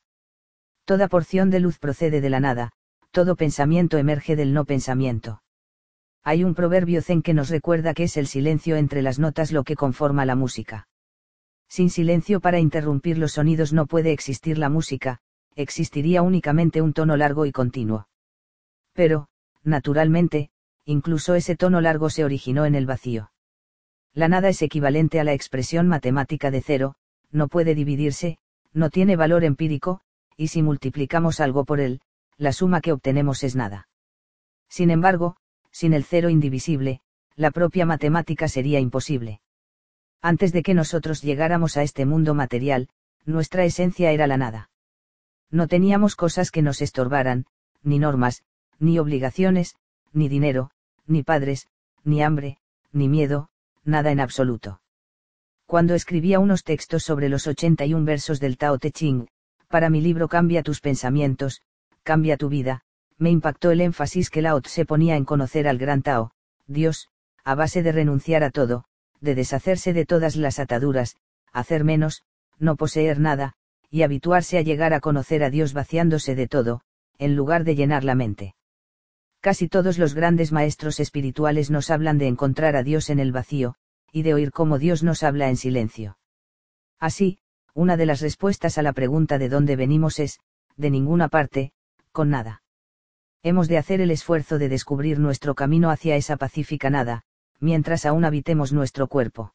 Toda 0.85 1.07
porción 1.07 1.49
de 1.49 1.59
luz 1.59 1.79
procede 1.79 2.21
de 2.21 2.29
la 2.29 2.39
nada, 2.39 2.71
todo 3.11 3.35
pensamiento 3.35 3.97
emerge 3.97 4.35
del 4.35 4.53
no 4.53 4.65
pensamiento. 4.65 5.41
Hay 6.23 6.43
un 6.43 6.55
proverbio 6.55 7.01
zen 7.01 7.21
que 7.21 7.33
nos 7.33 7.49
recuerda 7.49 7.93
que 7.93 8.03
es 8.03 8.17
el 8.17 8.27
silencio 8.27 8.75
entre 8.75 9.01
las 9.01 9.19
notas 9.19 9.51
lo 9.51 9.63
que 9.63 9.75
conforma 9.75 10.25
la 10.25 10.35
música. 10.35 10.87
Sin 11.67 11.89
silencio 11.89 12.39
para 12.39 12.59
interrumpir 12.59 13.17
los 13.17 13.33
sonidos 13.33 13.73
no 13.73 13.85
puede 13.85 14.11
existir 14.11 14.57
la 14.57 14.69
música, 14.69 15.19
existiría 15.55 16.21
únicamente 16.21 16.81
un 16.81 16.93
tono 16.93 17.17
largo 17.17 17.45
y 17.45 17.51
continuo. 17.51 18.07
Pero, 18.93 19.27
naturalmente, 19.63 20.49
incluso 20.85 21.35
ese 21.35 21.55
tono 21.55 21.81
largo 21.81 22.09
se 22.09 22.23
originó 22.23 22.65
en 22.65 22.75
el 22.75 22.85
vacío. 22.85 23.31
La 24.15 24.29
nada 24.29 24.47
es 24.47 24.61
equivalente 24.61 25.19
a 25.19 25.25
la 25.25 25.33
expresión 25.33 25.89
matemática 25.89 26.49
de 26.49 26.61
cero, 26.61 26.95
no 27.31 27.49
puede 27.49 27.75
dividirse, 27.75 28.37
no 28.73 28.89
tiene 28.89 29.17
valor 29.17 29.43
empírico, 29.43 29.99
y 30.37 30.47
si 30.47 30.63
multiplicamos 30.63 31.41
algo 31.41 31.65
por 31.65 31.81
él, 31.81 31.99
la 32.37 32.53
suma 32.53 32.79
que 32.79 32.93
obtenemos 32.93 33.43
es 33.43 33.57
nada. 33.57 33.89
Sin 34.69 34.89
embargo, 34.89 35.35
sin 35.69 35.93
el 35.93 36.05
cero 36.05 36.29
indivisible, 36.29 37.01
la 37.35 37.51
propia 37.51 37.85
matemática 37.85 38.47
sería 38.47 38.79
imposible. 38.79 39.41
Antes 40.21 40.53
de 40.53 40.63
que 40.63 40.73
nosotros 40.73 41.21
llegáramos 41.21 41.75
a 41.75 41.83
este 41.83 42.05
mundo 42.05 42.33
material, 42.33 42.87
nuestra 43.25 43.65
esencia 43.65 44.11
era 44.11 44.27
la 44.27 44.37
nada. 44.37 44.69
No 45.51 45.67
teníamos 45.67 46.15
cosas 46.15 46.51
que 46.51 46.61
nos 46.61 46.81
estorbaran, 46.81 47.47
ni 47.83 47.99
normas, 47.99 48.43
ni 48.79 48.97
obligaciones, 48.97 49.75
ni 50.13 50.29
dinero, 50.29 50.71
ni 51.05 51.21
padres, 51.21 51.67
ni 52.05 52.23
hambre, 52.23 52.57
ni 52.93 53.09
miedo, 53.09 53.49
nada 53.85 54.11
en 54.11 54.19
absoluto. 54.19 54.81
Cuando 55.65 55.95
escribía 55.95 56.39
unos 56.39 56.63
textos 56.63 57.03
sobre 57.03 57.29
los 57.29 57.47
81 57.47 58.05
versos 58.05 58.39
del 58.39 58.57
Tao 58.57 58.77
Te 58.77 58.91
Ching, 58.91 59.27
para 59.67 59.89
mi 59.89 60.01
libro 60.01 60.27
Cambia 60.27 60.63
tus 60.63 60.79
pensamientos, 60.81 61.61
cambia 62.03 62.37
tu 62.37 62.49
vida, 62.49 62.81
me 63.17 63.31
impactó 63.31 63.71
el 63.71 63.81
énfasis 63.81 64.29
que 64.29 64.41
Lao 64.41 64.61
se 64.63 64.85
ponía 64.85 65.15
en 65.15 65.25
conocer 65.25 65.67
al 65.67 65.77
gran 65.77 66.01
Tao, 66.01 66.31
Dios, 66.67 67.09
a 67.43 67.55
base 67.55 67.83
de 67.83 67.91
renunciar 67.91 68.43
a 68.43 68.51
todo, 68.51 68.85
de 69.21 69.35
deshacerse 69.35 69.93
de 69.93 70.05
todas 70.05 70.35
las 70.35 70.59
ataduras, 70.59 71.15
hacer 71.51 71.83
menos, 71.83 72.23
no 72.59 72.75
poseer 72.75 73.19
nada, 73.19 73.53
y 73.89 74.03
habituarse 74.03 74.57
a 74.57 74.61
llegar 74.61 74.93
a 74.93 74.99
conocer 74.99 75.43
a 75.43 75.49
Dios 75.49 75.73
vaciándose 75.73 76.35
de 76.35 76.47
todo, 76.47 76.81
en 77.17 77.35
lugar 77.35 77.63
de 77.63 77.75
llenar 77.75 78.03
la 78.03 78.15
mente. 78.15 78.55
Casi 79.45 79.67
todos 79.67 79.99
los 79.99 80.15
grandes 80.15 80.51
maestros 80.51 80.99
espirituales 80.99 81.69
nos 81.69 81.91
hablan 81.91 82.17
de 82.17 82.25
encontrar 82.25 82.75
a 82.75 82.81
Dios 82.81 83.11
en 83.11 83.19
el 83.19 83.31
vacío, 83.31 83.75
y 84.11 84.23
de 84.23 84.33
oír 84.33 84.51
cómo 84.51 84.79
Dios 84.79 85.03
nos 85.03 85.21
habla 85.21 85.49
en 85.49 85.55
silencio. 85.55 86.17
Así, 86.99 87.37
una 87.75 87.95
de 87.95 88.07
las 88.07 88.21
respuestas 88.21 88.79
a 88.79 88.81
la 88.81 88.91
pregunta 88.91 89.37
de 89.37 89.47
dónde 89.47 89.75
venimos 89.75 90.17
es, 90.17 90.39
de 90.77 90.89
ninguna 90.89 91.27
parte, 91.27 91.73
con 92.11 92.31
nada. 92.31 92.63
Hemos 93.43 93.67
de 93.67 93.77
hacer 93.77 94.01
el 94.01 94.09
esfuerzo 94.09 94.57
de 94.57 94.67
descubrir 94.67 95.19
nuestro 95.19 95.53
camino 95.53 95.91
hacia 95.91 96.15
esa 96.15 96.37
pacífica 96.37 96.89
nada, 96.89 97.21
mientras 97.59 98.07
aún 98.07 98.25
habitemos 98.25 98.73
nuestro 98.73 99.05
cuerpo. 99.05 99.53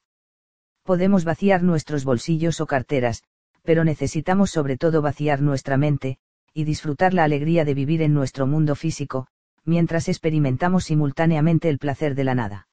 Podemos 0.85 1.25
vaciar 1.25 1.65
nuestros 1.65 2.05
bolsillos 2.05 2.61
o 2.61 2.67
carteras, 2.69 3.25
pero 3.65 3.83
necesitamos 3.83 4.53
sobre 4.53 4.77
todo 4.77 5.03
vaciar 5.03 5.43
nuestra 5.43 5.77
mente, 5.77 6.19
y 6.55 6.63
disfrutar 6.63 7.13
la 7.13 7.25
alegría 7.25 7.65
de 7.65 7.75
vivir 7.75 8.03
en 8.03 8.15
nuestro 8.15 8.47
mundo 8.47 8.77
físico, 8.77 9.27
mientras 9.71 10.09
experimentamos 10.09 10.85
simultáneamente 10.85 11.69
el 11.69 11.79
placer 11.79 12.17
de 12.17 12.25
la 12.25 12.35
nada. 12.35 12.69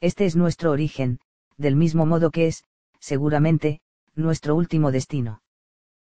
Este 0.00 0.24
es 0.24 0.36
nuestro 0.36 0.70
origen, 0.70 1.18
del 1.56 1.74
mismo 1.74 2.06
modo 2.06 2.30
que 2.30 2.46
es, 2.46 2.64
seguramente, 3.00 3.80
nuestro 4.14 4.54
último 4.54 4.92
destino. 4.92 5.42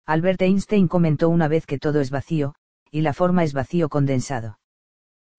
Albert 0.05 0.43
Einstein 0.43 0.87
comentó 0.87 1.27
una 1.27 1.47
vez 1.47 1.65
que 1.65 1.79
todo 1.79 2.01
es 2.01 2.11
vacío, 2.11 2.53
y 2.91 3.01
la 3.01 3.13
forma 3.13 3.43
es 3.43 3.53
vacío 3.53 3.89
condensado. 3.89 4.59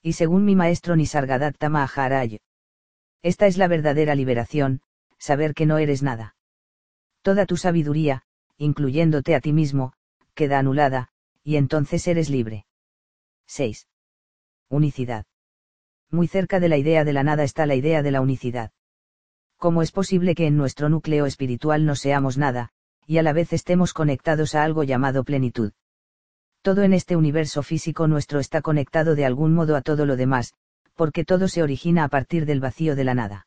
Y 0.02 0.14
según 0.14 0.44
mi 0.44 0.56
maestro 0.56 0.96
Nisargadatta 0.96 1.68
Maharaj, 1.68 2.38
esta 3.22 3.46
es 3.46 3.58
la 3.58 3.68
verdadera 3.68 4.16
liberación, 4.16 4.80
saber 5.16 5.54
que 5.54 5.66
no 5.66 5.78
eres 5.78 6.02
nada. 6.02 6.34
Toda 7.22 7.46
tu 7.46 7.56
sabiduría, 7.56 8.22
incluyéndote 8.58 9.36
a 9.36 9.40
ti 9.40 9.52
mismo, 9.52 9.92
queda 10.34 10.58
anulada, 10.58 11.10
y 11.44 11.54
entonces 11.54 12.08
eres 12.08 12.30
libre. 12.30 12.66
6. 13.46 13.86
Unicidad. 14.68 15.26
Muy 16.10 16.26
cerca 16.26 16.58
de 16.58 16.68
la 16.68 16.76
idea 16.76 17.04
de 17.04 17.12
la 17.12 17.22
nada 17.22 17.44
está 17.44 17.66
la 17.66 17.76
idea 17.76 18.02
de 18.02 18.10
la 18.10 18.20
unicidad. 18.20 18.72
¿Cómo 19.58 19.80
es 19.80 19.92
posible 19.92 20.34
que 20.34 20.48
en 20.48 20.56
nuestro 20.56 20.88
núcleo 20.88 21.24
espiritual 21.24 21.86
no 21.86 21.94
seamos 21.94 22.36
nada, 22.36 22.70
y 23.06 23.18
a 23.18 23.22
la 23.22 23.32
vez 23.32 23.52
estemos 23.52 23.94
conectados 23.94 24.56
a 24.56 24.64
algo 24.64 24.82
llamado 24.82 25.22
plenitud? 25.22 25.72
Todo 26.62 26.82
en 26.82 26.94
este 26.94 27.14
universo 27.14 27.62
físico 27.62 28.08
nuestro 28.08 28.40
está 28.40 28.60
conectado 28.60 29.14
de 29.14 29.24
algún 29.24 29.54
modo 29.54 29.76
a 29.76 29.82
todo 29.82 30.04
lo 30.04 30.16
demás, 30.16 30.52
porque 30.94 31.24
todo 31.24 31.46
se 31.46 31.62
origina 31.62 32.02
a 32.02 32.08
partir 32.08 32.44
del 32.44 32.58
vacío 32.58 32.96
de 32.96 33.04
la 33.04 33.14
nada. 33.14 33.46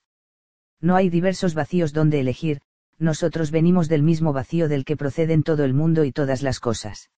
No 0.80 0.96
hay 0.96 1.10
diversos 1.10 1.54
vacíos 1.54 1.92
donde 1.92 2.22
elegir, 2.22 2.62
nosotros 2.98 3.52
venimos 3.52 3.90
del 3.90 4.04
mismo 4.04 4.32
vacío 4.32 4.70
del 4.70 4.86
que 4.86 4.96
proceden 4.96 5.44
todo 5.44 5.66
el 5.66 5.74
mundo 5.74 6.06
y 6.06 6.14
todas 6.14 6.42
las 6.44 6.62
cosas. 6.62 7.10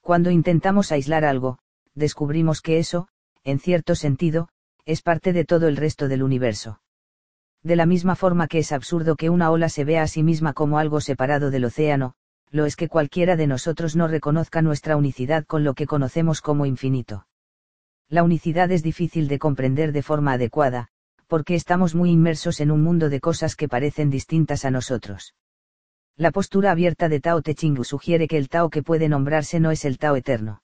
Cuando 0.00 0.30
intentamos 0.30 0.92
aislar 0.92 1.24
algo, 1.24 1.58
descubrimos 1.96 2.60
que 2.60 2.78
eso, 2.78 3.08
en 3.46 3.60
cierto 3.60 3.94
sentido, 3.94 4.48
es 4.84 5.02
parte 5.02 5.32
de 5.32 5.44
todo 5.44 5.68
el 5.68 5.76
resto 5.76 6.08
del 6.08 6.24
universo. 6.24 6.80
De 7.62 7.76
la 7.76 7.86
misma 7.86 8.16
forma 8.16 8.48
que 8.48 8.58
es 8.58 8.72
absurdo 8.72 9.14
que 9.14 9.30
una 9.30 9.52
ola 9.52 9.68
se 9.68 9.84
vea 9.84 10.02
a 10.02 10.08
sí 10.08 10.24
misma 10.24 10.52
como 10.52 10.80
algo 10.80 11.00
separado 11.00 11.52
del 11.52 11.64
océano, 11.64 12.14
lo 12.50 12.66
es 12.66 12.74
que 12.74 12.88
cualquiera 12.88 13.36
de 13.36 13.46
nosotros 13.46 13.94
no 13.94 14.08
reconozca 14.08 14.62
nuestra 14.62 14.96
unicidad 14.96 15.44
con 15.46 15.62
lo 15.62 15.74
que 15.74 15.86
conocemos 15.86 16.40
como 16.40 16.66
infinito. 16.66 17.28
La 18.08 18.24
unicidad 18.24 18.72
es 18.72 18.82
difícil 18.82 19.28
de 19.28 19.38
comprender 19.38 19.92
de 19.92 20.02
forma 20.02 20.32
adecuada, 20.32 20.88
porque 21.28 21.54
estamos 21.54 21.94
muy 21.94 22.10
inmersos 22.10 22.58
en 22.58 22.72
un 22.72 22.82
mundo 22.82 23.08
de 23.08 23.20
cosas 23.20 23.54
que 23.54 23.68
parecen 23.68 24.10
distintas 24.10 24.64
a 24.64 24.72
nosotros. 24.72 25.34
La 26.16 26.32
postura 26.32 26.72
abierta 26.72 27.08
de 27.08 27.20
Tao 27.20 27.42
Te 27.42 27.54
Ching 27.54 27.84
sugiere 27.84 28.26
que 28.26 28.38
el 28.38 28.48
Tao 28.48 28.70
que 28.70 28.82
puede 28.82 29.08
nombrarse 29.08 29.60
no 29.60 29.70
es 29.70 29.84
el 29.84 29.98
Tao 29.98 30.16
eterno. 30.16 30.62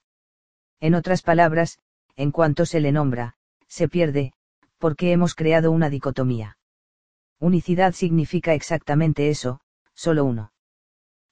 En 0.81 0.95
otras 0.95 1.23
palabras, 1.23 1.79
en 2.23 2.31
cuanto 2.31 2.67
se 2.67 2.79
le 2.79 2.93
nombra, 2.93 3.35
se 3.67 3.89
pierde, 3.89 4.33
porque 4.79 5.11
hemos 5.11 5.35
creado 5.35 5.73
una 5.73 5.91
dicotomía. 5.91 6.57
Unicidad 7.41 7.95
significa 7.95 8.55
exactamente 8.55 9.29
eso, 9.29 9.59
solo 9.93 10.25
uno. 10.25 10.53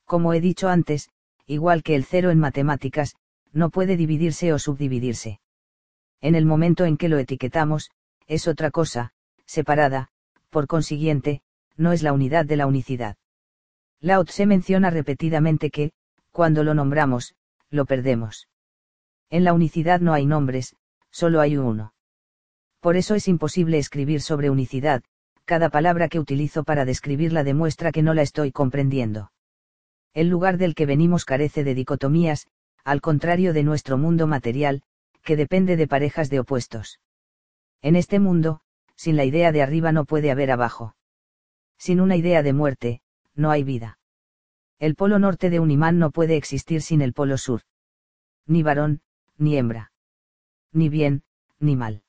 Como 0.04 0.34
he 0.34 0.40
dicho 0.40 0.68
antes, 0.68 1.08
igual 1.46 1.84
que 1.84 1.94
el 1.94 2.04
cero 2.04 2.30
en 2.30 2.40
matemáticas, 2.40 3.14
no 3.52 3.70
puede 3.70 3.96
dividirse 3.96 4.52
o 4.52 4.58
subdividirse. 4.58 5.38
En 6.20 6.34
el 6.34 6.44
momento 6.44 6.84
en 6.84 6.96
que 6.96 7.08
lo 7.08 7.18
etiquetamos, 7.18 7.92
es 8.26 8.48
otra 8.48 8.72
cosa, 8.72 9.12
separada, 9.46 10.08
por 10.48 10.66
consiguiente, 10.66 11.40
no 11.76 11.92
es 11.92 12.02
la 12.02 12.12
unidad 12.12 12.46
de 12.46 12.56
la 12.56 12.66
unicidad. 12.66 13.16
Lao 14.00 14.24
Tse 14.24 14.44
menciona 14.44 14.90
repetidamente 14.90 15.70
que, 15.70 15.92
cuando 16.32 16.64
lo 16.64 16.74
nombramos, 16.74 17.36
lo 17.70 17.84
perdemos. 17.84 18.48
En 19.30 19.44
la 19.44 19.52
unicidad 19.52 20.00
no 20.00 20.14
hay 20.14 20.26
nombres, 20.26 20.74
solo 21.10 21.40
hay 21.40 21.56
uno. 21.56 21.94
Por 22.80 22.96
eso 22.96 23.14
es 23.14 23.28
imposible 23.28 23.78
escribir 23.78 24.20
sobre 24.22 24.50
unicidad, 24.50 25.02
cada 25.44 25.68
palabra 25.68 26.08
que 26.08 26.18
utilizo 26.18 26.64
para 26.64 26.84
describirla 26.84 27.44
demuestra 27.44 27.92
que 27.92 28.02
no 28.02 28.14
la 28.14 28.22
estoy 28.22 28.52
comprendiendo. 28.52 29.32
El 30.14 30.28
lugar 30.28 30.58
del 30.58 30.74
que 30.74 30.86
venimos 30.86 31.24
carece 31.24 31.64
de 31.64 31.74
dicotomías, 31.74 32.46
al 32.84 33.00
contrario 33.00 33.52
de 33.52 33.62
nuestro 33.62 33.98
mundo 33.98 34.26
material, 34.26 34.82
que 35.22 35.36
depende 35.36 35.76
de 35.76 35.86
parejas 35.86 36.30
de 36.30 36.40
opuestos. 36.40 37.00
En 37.82 37.96
este 37.96 38.18
mundo, 38.18 38.60
sin 38.96 39.16
la 39.16 39.24
idea 39.24 39.52
de 39.52 39.62
arriba 39.62 39.92
no 39.92 40.04
puede 40.04 40.30
haber 40.30 40.50
abajo. 40.50 40.94
Sin 41.78 42.00
una 42.00 42.16
idea 42.16 42.42
de 42.42 42.52
muerte, 42.52 43.02
no 43.34 43.50
hay 43.50 43.64
vida. 43.64 43.98
El 44.78 44.94
polo 44.94 45.18
norte 45.18 45.50
de 45.50 45.60
un 45.60 45.70
imán 45.70 45.98
no 45.98 46.10
puede 46.10 46.36
existir 46.36 46.82
sin 46.82 47.02
el 47.02 47.12
polo 47.12 47.38
sur. 47.38 47.62
Ni 48.46 48.62
varón, 48.62 49.02
ni 49.36 49.56
hembra. 49.56 49.92
Ni 50.72 50.88
bien, 50.88 51.22
ni 51.58 51.76
mal. 51.76 52.02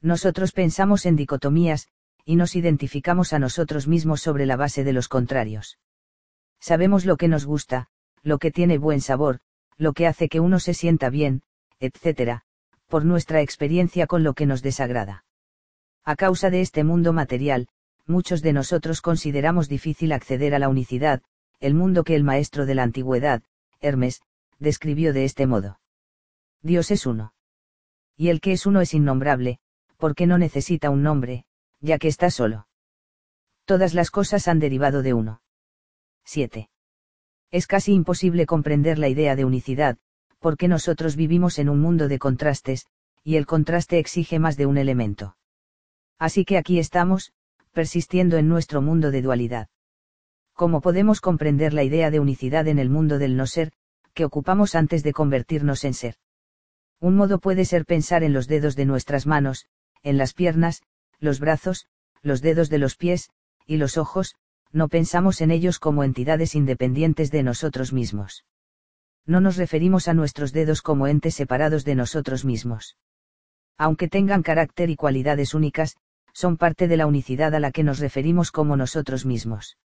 Nosotros 0.00 0.52
pensamos 0.52 1.06
en 1.06 1.16
dicotomías, 1.16 1.88
y 2.24 2.36
nos 2.36 2.56
identificamos 2.56 3.32
a 3.32 3.38
nosotros 3.38 3.86
mismos 3.86 4.20
sobre 4.20 4.46
la 4.46 4.56
base 4.56 4.84
de 4.84 4.92
los 4.92 5.08
contrarios. 5.08 5.78
Sabemos 6.60 7.04
lo 7.04 7.16
que 7.16 7.28
nos 7.28 7.44
gusta, 7.44 7.88
lo 8.22 8.38
que 8.38 8.50
tiene 8.50 8.78
buen 8.78 9.00
sabor, 9.00 9.40
lo 9.76 9.92
que 9.92 10.06
hace 10.06 10.28
que 10.28 10.40
uno 10.40 10.60
se 10.60 10.72
sienta 10.72 11.10
bien, 11.10 11.42
etc., 11.80 12.40
por 12.88 13.04
nuestra 13.04 13.42
experiencia 13.42 14.06
con 14.06 14.22
lo 14.22 14.34
que 14.34 14.46
nos 14.46 14.62
desagrada. 14.62 15.24
A 16.04 16.16
causa 16.16 16.50
de 16.50 16.60
este 16.60 16.84
mundo 16.84 17.12
material, 17.12 17.68
muchos 18.06 18.42
de 18.42 18.52
nosotros 18.52 19.00
consideramos 19.00 19.68
difícil 19.68 20.12
acceder 20.12 20.54
a 20.54 20.58
la 20.58 20.68
unicidad, 20.68 21.22
el 21.60 21.74
mundo 21.74 22.04
que 22.04 22.14
el 22.14 22.24
maestro 22.24 22.66
de 22.66 22.74
la 22.74 22.82
antigüedad, 22.82 23.42
Hermes, 23.80 24.22
describió 24.58 25.12
de 25.12 25.24
este 25.24 25.46
modo. 25.46 25.80
Dios 26.62 26.90
es 26.90 27.06
uno. 27.06 27.32
Y 28.16 28.28
el 28.28 28.40
que 28.40 28.52
es 28.52 28.66
uno 28.66 28.80
es 28.80 28.94
innombrable, 28.94 29.58
porque 29.96 30.26
no 30.26 30.38
necesita 30.38 30.90
un 30.90 31.02
nombre, 31.02 31.44
ya 31.80 31.98
que 31.98 32.08
está 32.08 32.30
solo. 32.30 32.66
Todas 33.64 33.94
las 33.94 34.10
cosas 34.10 34.48
han 34.48 34.58
derivado 34.58 35.02
de 35.02 35.14
uno. 35.14 35.42
7. 36.24 36.68
Es 37.50 37.66
casi 37.66 37.92
imposible 37.92 38.46
comprender 38.46 38.98
la 38.98 39.08
idea 39.08 39.36
de 39.36 39.44
unicidad, 39.44 39.98
porque 40.38 40.68
nosotros 40.68 41.16
vivimos 41.16 41.58
en 41.58 41.68
un 41.68 41.80
mundo 41.80 42.08
de 42.08 42.18
contrastes, 42.18 42.86
y 43.22 43.36
el 43.36 43.46
contraste 43.46 43.98
exige 43.98 44.38
más 44.38 44.56
de 44.56 44.66
un 44.66 44.76
elemento. 44.76 45.36
Así 46.18 46.44
que 46.44 46.58
aquí 46.58 46.78
estamos, 46.78 47.32
persistiendo 47.72 48.36
en 48.36 48.48
nuestro 48.48 48.82
mundo 48.82 49.10
de 49.10 49.22
dualidad. 49.22 49.68
¿Cómo 50.52 50.80
podemos 50.80 51.20
comprender 51.20 51.72
la 51.72 51.82
idea 51.82 52.10
de 52.10 52.20
unicidad 52.20 52.68
en 52.68 52.78
el 52.78 52.90
mundo 52.90 53.18
del 53.18 53.36
no 53.36 53.46
ser, 53.46 53.72
que 54.12 54.24
ocupamos 54.24 54.74
antes 54.74 55.02
de 55.02 55.12
convertirnos 55.12 55.84
en 55.84 55.94
ser? 55.94 56.16
Un 57.04 57.16
modo 57.16 57.38
puede 57.38 57.66
ser 57.66 57.84
pensar 57.84 58.24
en 58.24 58.32
los 58.32 58.48
dedos 58.48 58.76
de 58.76 58.86
nuestras 58.86 59.26
manos, 59.26 59.66
en 60.02 60.16
las 60.16 60.32
piernas, 60.32 60.82
los 61.20 61.38
brazos, 61.38 61.84
los 62.22 62.40
dedos 62.40 62.70
de 62.70 62.78
los 62.78 62.96
pies, 62.96 63.28
y 63.66 63.76
los 63.76 63.98
ojos, 63.98 64.36
no 64.72 64.88
pensamos 64.88 65.42
en 65.42 65.50
ellos 65.50 65.78
como 65.78 66.02
entidades 66.02 66.54
independientes 66.54 67.30
de 67.30 67.42
nosotros 67.42 67.92
mismos. 67.92 68.46
No 69.26 69.42
nos 69.42 69.58
referimos 69.58 70.08
a 70.08 70.14
nuestros 70.14 70.54
dedos 70.54 70.80
como 70.80 71.06
entes 71.06 71.34
separados 71.34 71.84
de 71.84 71.94
nosotros 71.94 72.46
mismos. 72.46 72.96
Aunque 73.76 74.08
tengan 74.08 74.42
carácter 74.42 74.88
y 74.88 74.96
cualidades 74.96 75.52
únicas, 75.52 75.98
son 76.32 76.56
parte 76.56 76.88
de 76.88 76.96
la 76.96 77.06
unicidad 77.06 77.54
a 77.54 77.60
la 77.60 77.70
que 77.70 77.84
nos 77.84 77.98
referimos 77.98 78.50
como 78.50 78.78
nosotros 78.78 79.26
mismos. 79.26 79.76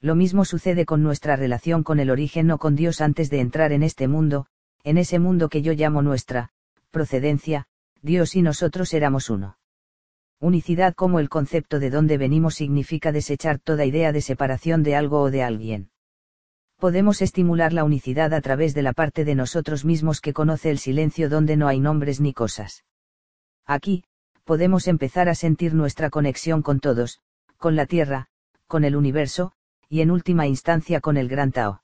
Lo 0.00 0.14
mismo 0.14 0.44
sucede 0.44 0.86
con 0.86 1.02
nuestra 1.02 1.34
relación 1.34 1.82
con 1.82 1.98
el 1.98 2.08
origen 2.08 2.52
o 2.52 2.58
con 2.58 2.76
Dios 2.76 3.00
antes 3.00 3.30
de 3.30 3.40
entrar 3.40 3.72
en 3.72 3.82
este 3.82 4.06
mundo, 4.06 4.46
en 4.86 4.98
ese 4.98 5.18
mundo 5.18 5.48
que 5.48 5.62
yo 5.62 5.72
llamo 5.72 6.00
nuestra, 6.00 6.50
procedencia, 6.92 7.66
Dios 8.02 8.36
y 8.36 8.42
nosotros 8.42 8.94
éramos 8.94 9.30
uno. 9.30 9.58
Unicidad 10.38 10.94
como 10.94 11.18
el 11.18 11.28
concepto 11.28 11.80
de 11.80 11.90
dónde 11.90 12.18
venimos 12.18 12.54
significa 12.54 13.10
desechar 13.10 13.58
toda 13.58 13.84
idea 13.84 14.12
de 14.12 14.20
separación 14.20 14.84
de 14.84 14.94
algo 14.94 15.22
o 15.22 15.32
de 15.32 15.42
alguien. 15.42 15.90
Podemos 16.78 17.20
estimular 17.20 17.72
la 17.72 17.82
unicidad 17.82 18.32
a 18.32 18.40
través 18.40 18.74
de 18.74 18.82
la 18.82 18.92
parte 18.92 19.24
de 19.24 19.34
nosotros 19.34 19.84
mismos 19.84 20.20
que 20.20 20.32
conoce 20.32 20.70
el 20.70 20.78
silencio 20.78 21.28
donde 21.28 21.56
no 21.56 21.66
hay 21.66 21.80
nombres 21.80 22.20
ni 22.20 22.32
cosas. 22.32 22.84
Aquí, 23.66 24.04
podemos 24.44 24.86
empezar 24.86 25.28
a 25.28 25.34
sentir 25.34 25.74
nuestra 25.74 26.10
conexión 26.10 26.62
con 26.62 26.78
todos, 26.78 27.18
con 27.56 27.74
la 27.74 27.86
Tierra, 27.86 28.28
con 28.68 28.84
el 28.84 28.94
universo, 28.94 29.50
y 29.88 30.02
en 30.02 30.12
última 30.12 30.46
instancia 30.46 31.00
con 31.00 31.16
el 31.16 31.26
gran 31.26 31.50
Tao. 31.50 31.82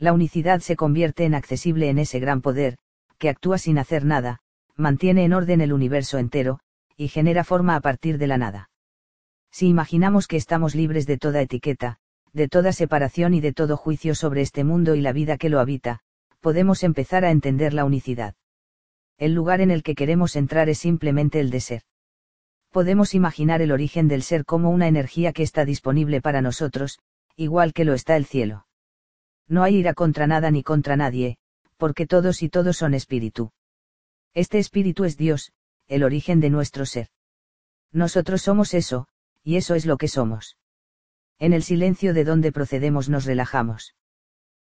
La 0.00 0.14
unicidad 0.14 0.60
se 0.60 0.76
convierte 0.76 1.26
en 1.26 1.34
accesible 1.34 1.90
en 1.90 1.98
ese 1.98 2.20
gran 2.20 2.40
poder, 2.40 2.78
que 3.18 3.28
actúa 3.28 3.58
sin 3.58 3.78
hacer 3.78 4.06
nada, 4.06 4.40
mantiene 4.74 5.24
en 5.24 5.34
orden 5.34 5.60
el 5.60 5.74
universo 5.74 6.16
entero, 6.16 6.60
y 6.96 7.08
genera 7.08 7.44
forma 7.44 7.76
a 7.76 7.80
partir 7.80 8.16
de 8.16 8.26
la 8.26 8.38
nada. 8.38 8.70
Si 9.50 9.68
imaginamos 9.68 10.26
que 10.26 10.38
estamos 10.38 10.74
libres 10.74 11.06
de 11.06 11.18
toda 11.18 11.42
etiqueta, 11.42 11.98
de 12.32 12.48
toda 12.48 12.72
separación 12.72 13.34
y 13.34 13.42
de 13.42 13.52
todo 13.52 13.76
juicio 13.76 14.14
sobre 14.14 14.40
este 14.40 14.64
mundo 14.64 14.94
y 14.94 15.02
la 15.02 15.12
vida 15.12 15.36
que 15.36 15.50
lo 15.50 15.60
habita, 15.60 16.00
podemos 16.40 16.82
empezar 16.82 17.26
a 17.26 17.30
entender 17.30 17.74
la 17.74 17.84
unicidad. 17.84 18.34
El 19.18 19.34
lugar 19.34 19.60
en 19.60 19.70
el 19.70 19.82
que 19.82 19.94
queremos 19.94 20.34
entrar 20.34 20.70
es 20.70 20.78
simplemente 20.78 21.40
el 21.40 21.50
de 21.50 21.60
ser. 21.60 21.82
Podemos 22.70 23.14
imaginar 23.14 23.60
el 23.60 23.70
origen 23.70 24.08
del 24.08 24.22
ser 24.22 24.46
como 24.46 24.70
una 24.70 24.88
energía 24.88 25.34
que 25.34 25.42
está 25.42 25.66
disponible 25.66 26.22
para 26.22 26.40
nosotros, 26.40 27.00
igual 27.36 27.74
que 27.74 27.84
lo 27.84 27.92
está 27.92 28.16
el 28.16 28.24
cielo. 28.24 28.64
No 29.50 29.64
hay 29.64 29.78
ira 29.78 29.94
contra 29.94 30.28
nada 30.28 30.52
ni 30.52 30.62
contra 30.62 30.96
nadie, 30.96 31.36
porque 31.76 32.06
todos 32.06 32.42
y 32.42 32.48
todos 32.48 32.76
son 32.76 32.94
espíritu. 32.94 33.50
Este 34.32 34.60
espíritu 34.60 35.04
es 35.04 35.16
Dios, 35.16 35.52
el 35.88 36.04
origen 36.04 36.38
de 36.38 36.50
nuestro 36.50 36.86
ser. 36.86 37.08
Nosotros 37.92 38.42
somos 38.42 38.74
eso, 38.74 39.08
y 39.42 39.56
eso 39.56 39.74
es 39.74 39.86
lo 39.86 39.96
que 39.96 40.06
somos. 40.06 40.56
En 41.40 41.52
el 41.52 41.64
silencio 41.64 42.14
de 42.14 42.24
donde 42.24 42.52
procedemos 42.52 43.08
nos 43.08 43.24
relajamos. 43.24 43.96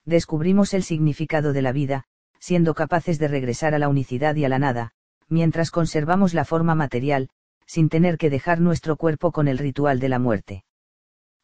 Descubrimos 0.05 0.73
el 0.73 0.83
significado 0.83 1.51
de 1.51 1.61
la 1.61 1.73
vida, 1.73 2.05
siendo 2.39 2.73
capaces 2.73 3.19
de 3.19 3.27
regresar 3.27 3.73
a 3.75 3.79
la 3.79 3.89
unicidad 3.89 4.35
y 4.35 4.45
a 4.45 4.49
la 4.49 4.59
nada, 4.59 4.93
mientras 5.27 5.71
conservamos 5.71 6.33
la 6.33 6.45
forma 6.45 6.73
material, 6.73 7.29
sin 7.65 7.89
tener 7.89 8.17
que 8.17 8.29
dejar 8.29 8.61
nuestro 8.61 8.95
cuerpo 8.95 9.33
con 9.33 9.49
el 9.49 9.57
ritual 9.57 9.99
de 9.99 10.09
la 10.09 10.19
muerte. 10.19 10.63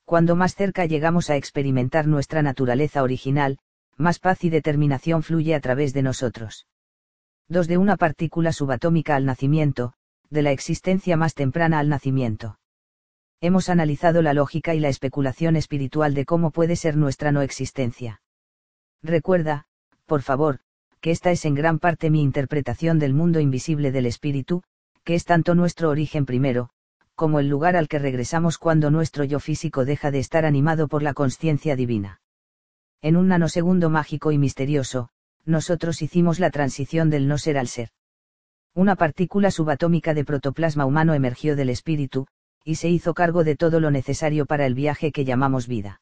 Cuando 0.06 0.36
más 0.36 0.54
cerca 0.54 0.86
llegamos 0.86 1.32
a 1.32 1.36
experimentar 1.36 2.06
nuestra 2.08 2.44
naturaleza 2.44 3.02
original, 3.02 3.58
más 3.98 4.20
paz 4.20 4.44
y 4.44 4.50
determinación 4.50 5.24
fluye 5.24 5.56
a 5.56 5.60
través 5.60 5.94
de 5.94 6.04
nosotros. 6.04 6.68
Dos 7.50 7.68
de 7.68 7.78
una 7.78 7.98
partícula 7.98 8.52
subatómica 8.52 9.16
al 9.16 9.26
nacimiento, 9.26 9.94
de 10.30 10.44
la 10.44 10.52
existencia 10.52 11.18
más 11.18 11.34
temprana 11.34 11.80
al 11.80 11.90
nacimiento. 11.90 12.60
Hemos 13.42 13.70
analizado 13.70 14.22
la 14.22 14.34
lógica 14.34 14.76
y 14.76 14.80
la 14.80 14.90
especulación 14.90 15.56
espiritual 15.56 16.14
de 16.14 16.26
cómo 16.26 16.52
puede 16.52 16.76
ser 16.76 16.98
nuestra 16.98 17.32
no 17.32 17.42
existencia. 17.42 18.22
Recuerda, 19.02 19.66
por 20.06 20.22
favor, 20.22 20.60
que 21.02 21.12
esta 21.12 21.32
es 21.32 21.46
en 21.46 21.56
gran 21.56 21.80
parte 21.80 22.10
mi 22.10 22.22
interpretación 22.22 23.00
del 23.00 23.14
mundo 23.14 23.40
invisible 23.40 23.92
del 23.92 24.06
espíritu, 24.06 24.64
que 25.04 25.16
es 25.16 25.26
tanto 25.26 25.54
nuestro 25.54 25.90
origen 25.90 26.26
primero, 26.26 26.70
como 27.16 27.40
el 27.40 27.48
lugar 27.48 27.76
al 27.76 27.88
que 27.88 28.00
regresamos 28.00 28.58
cuando 28.58 28.92
nuestro 28.92 29.24
yo 29.24 29.40
físico 29.40 29.86
deja 29.86 30.12
de 30.12 30.20
estar 30.20 30.46
animado 30.46 30.88
por 30.88 31.02
la 31.02 31.14
conciencia 31.14 31.76
divina. 31.76 32.22
En 33.02 33.16
un 33.16 33.28
nanosegundo 33.28 33.90
mágico 33.90 34.32
y 34.32 34.38
misterioso, 34.38 35.10
nosotros 35.46 36.02
hicimos 36.02 36.40
la 36.40 36.50
transición 36.50 37.10
del 37.10 37.28
no 37.28 37.38
ser 37.38 37.58
al 37.58 37.68
ser. 37.68 37.90
Una 38.74 38.96
partícula 38.96 39.52
subatómica 39.52 40.14
de 40.14 40.26
protoplasma 40.26 40.86
humano 40.86 41.14
emergió 41.14 41.56
del 41.56 41.70
espíritu, 41.70 42.28
y 42.64 42.76
se 42.76 42.90
hizo 42.90 43.14
cargo 43.14 43.44
de 43.44 43.56
todo 43.56 43.80
lo 43.80 43.92
necesario 43.92 44.46
para 44.46 44.66
el 44.66 44.74
viaje 44.74 45.12
que 45.12 45.24
llamamos 45.24 45.68
vida. 45.68 46.02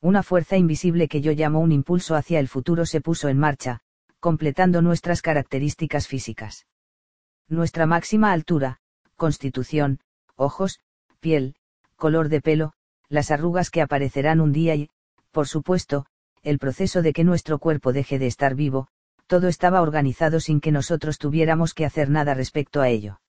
Una 0.00 0.22
fuerza 0.22 0.56
invisible 0.56 1.08
que 1.08 1.20
yo 1.20 1.32
llamo 1.32 1.60
un 1.60 1.72
impulso 1.72 2.16
hacia 2.16 2.40
el 2.40 2.48
futuro 2.48 2.84
se 2.84 3.00
puso 3.00 3.28
en 3.28 3.38
marcha, 3.38 3.80
completando 4.18 4.82
nuestras 4.82 5.22
características 5.22 6.08
físicas. 6.08 6.66
Nuestra 7.48 7.86
máxima 7.86 8.32
altura, 8.32 8.80
constitución, 9.16 10.00
ojos, 10.36 10.80
piel, 11.20 11.54
color 11.96 12.28
de 12.28 12.40
pelo, 12.40 12.72
las 13.08 13.30
arrugas 13.30 13.70
que 13.70 13.82
aparecerán 13.82 14.40
un 14.40 14.52
día 14.52 14.74
y, 14.74 14.90
por 15.30 15.48
supuesto, 15.48 16.06
el 16.42 16.58
proceso 16.58 17.02
de 17.02 17.12
que 17.12 17.24
nuestro 17.24 17.58
cuerpo 17.58 17.92
deje 17.92 18.18
de 18.18 18.26
estar 18.26 18.54
vivo, 18.54 18.88
todo 19.26 19.48
estaba 19.48 19.80
organizado 19.80 20.40
sin 20.40 20.60
que 20.60 20.72
nosotros 20.72 21.18
tuviéramos 21.18 21.72
que 21.72 21.86
hacer 21.86 22.10
nada 22.10 22.34
respecto 22.34 22.80
a 22.80 22.88
ello. 22.88 23.20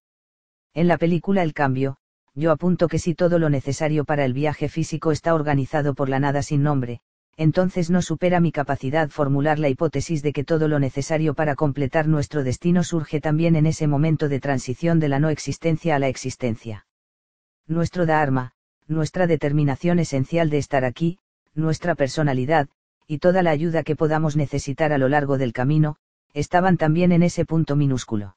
En 0.74 0.88
la 0.88 0.98
película 0.98 1.42
El 1.42 1.54
cambio, 1.54 1.98
yo 2.34 2.52
apunto 2.52 2.90
que 2.90 3.00
si 3.00 3.16
todo 3.16 3.40
lo 3.40 3.50
necesario 3.50 4.04
para 4.04 4.26
el 4.26 4.34
viaje 4.34 4.68
físico 4.68 5.14
está 5.14 5.34
organizado 5.34 5.94
por 5.94 6.10
la 6.10 6.20
nada 6.20 6.42
sin 6.42 6.64
nombre, 6.64 7.00
entonces 7.38 7.90
no 7.90 8.02
supera 8.02 8.42
mi 8.42 8.52
capacidad 8.52 9.10
formular 9.10 9.60
la 9.60 9.70
hipótesis 9.70 10.22
de 10.22 10.34
que 10.34 10.44
todo 10.44 10.68
lo 10.68 10.80
necesario 10.80 11.34
para 11.34 11.56
completar 11.56 12.08
nuestro 12.08 12.44
destino 12.44 12.84
surge 12.84 13.22
también 13.22 13.56
en 13.56 13.66
ese 13.66 13.88
momento 13.88 14.28
de 14.28 14.40
transición 14.40 15.00
de 15.00 15.10
la 15.10 15.20
no 15.20 15.30
existencia 15.30 15.96
a 15.96 16.00
la 16.00 16.08
existencia 16.08 16.86
nuestro 17.68 18.06
Dharma, 18.06 18.52
nuestra 18.88 19.28
determinación 19.28 20.00
esencial 20.00 20.50
de 20.50 20.60
estar 20.60 20.86
aquí, 20.86 21.18
nuestra 21.54 21.96
personalidad, 21.96 22.70
y 23.08 23.20
toda 23.20 23.42
la 23.44 23.52
ayuda 23.52 23.84
que 23.84 23.96
podamos 23.96 24.36
necesitar 24.36 24.94
a 24.94 24.98
lo 24.98 25.10
largo 25.10 25.38
del 25.38 25.54
camino, 25.54 25.98
estaban 26.34 26.78
también 26.78 27.12
en 27.12 27.24
ese 27.24 27.46
punto 27.46 27.76
minúsculo. 27.76 28.36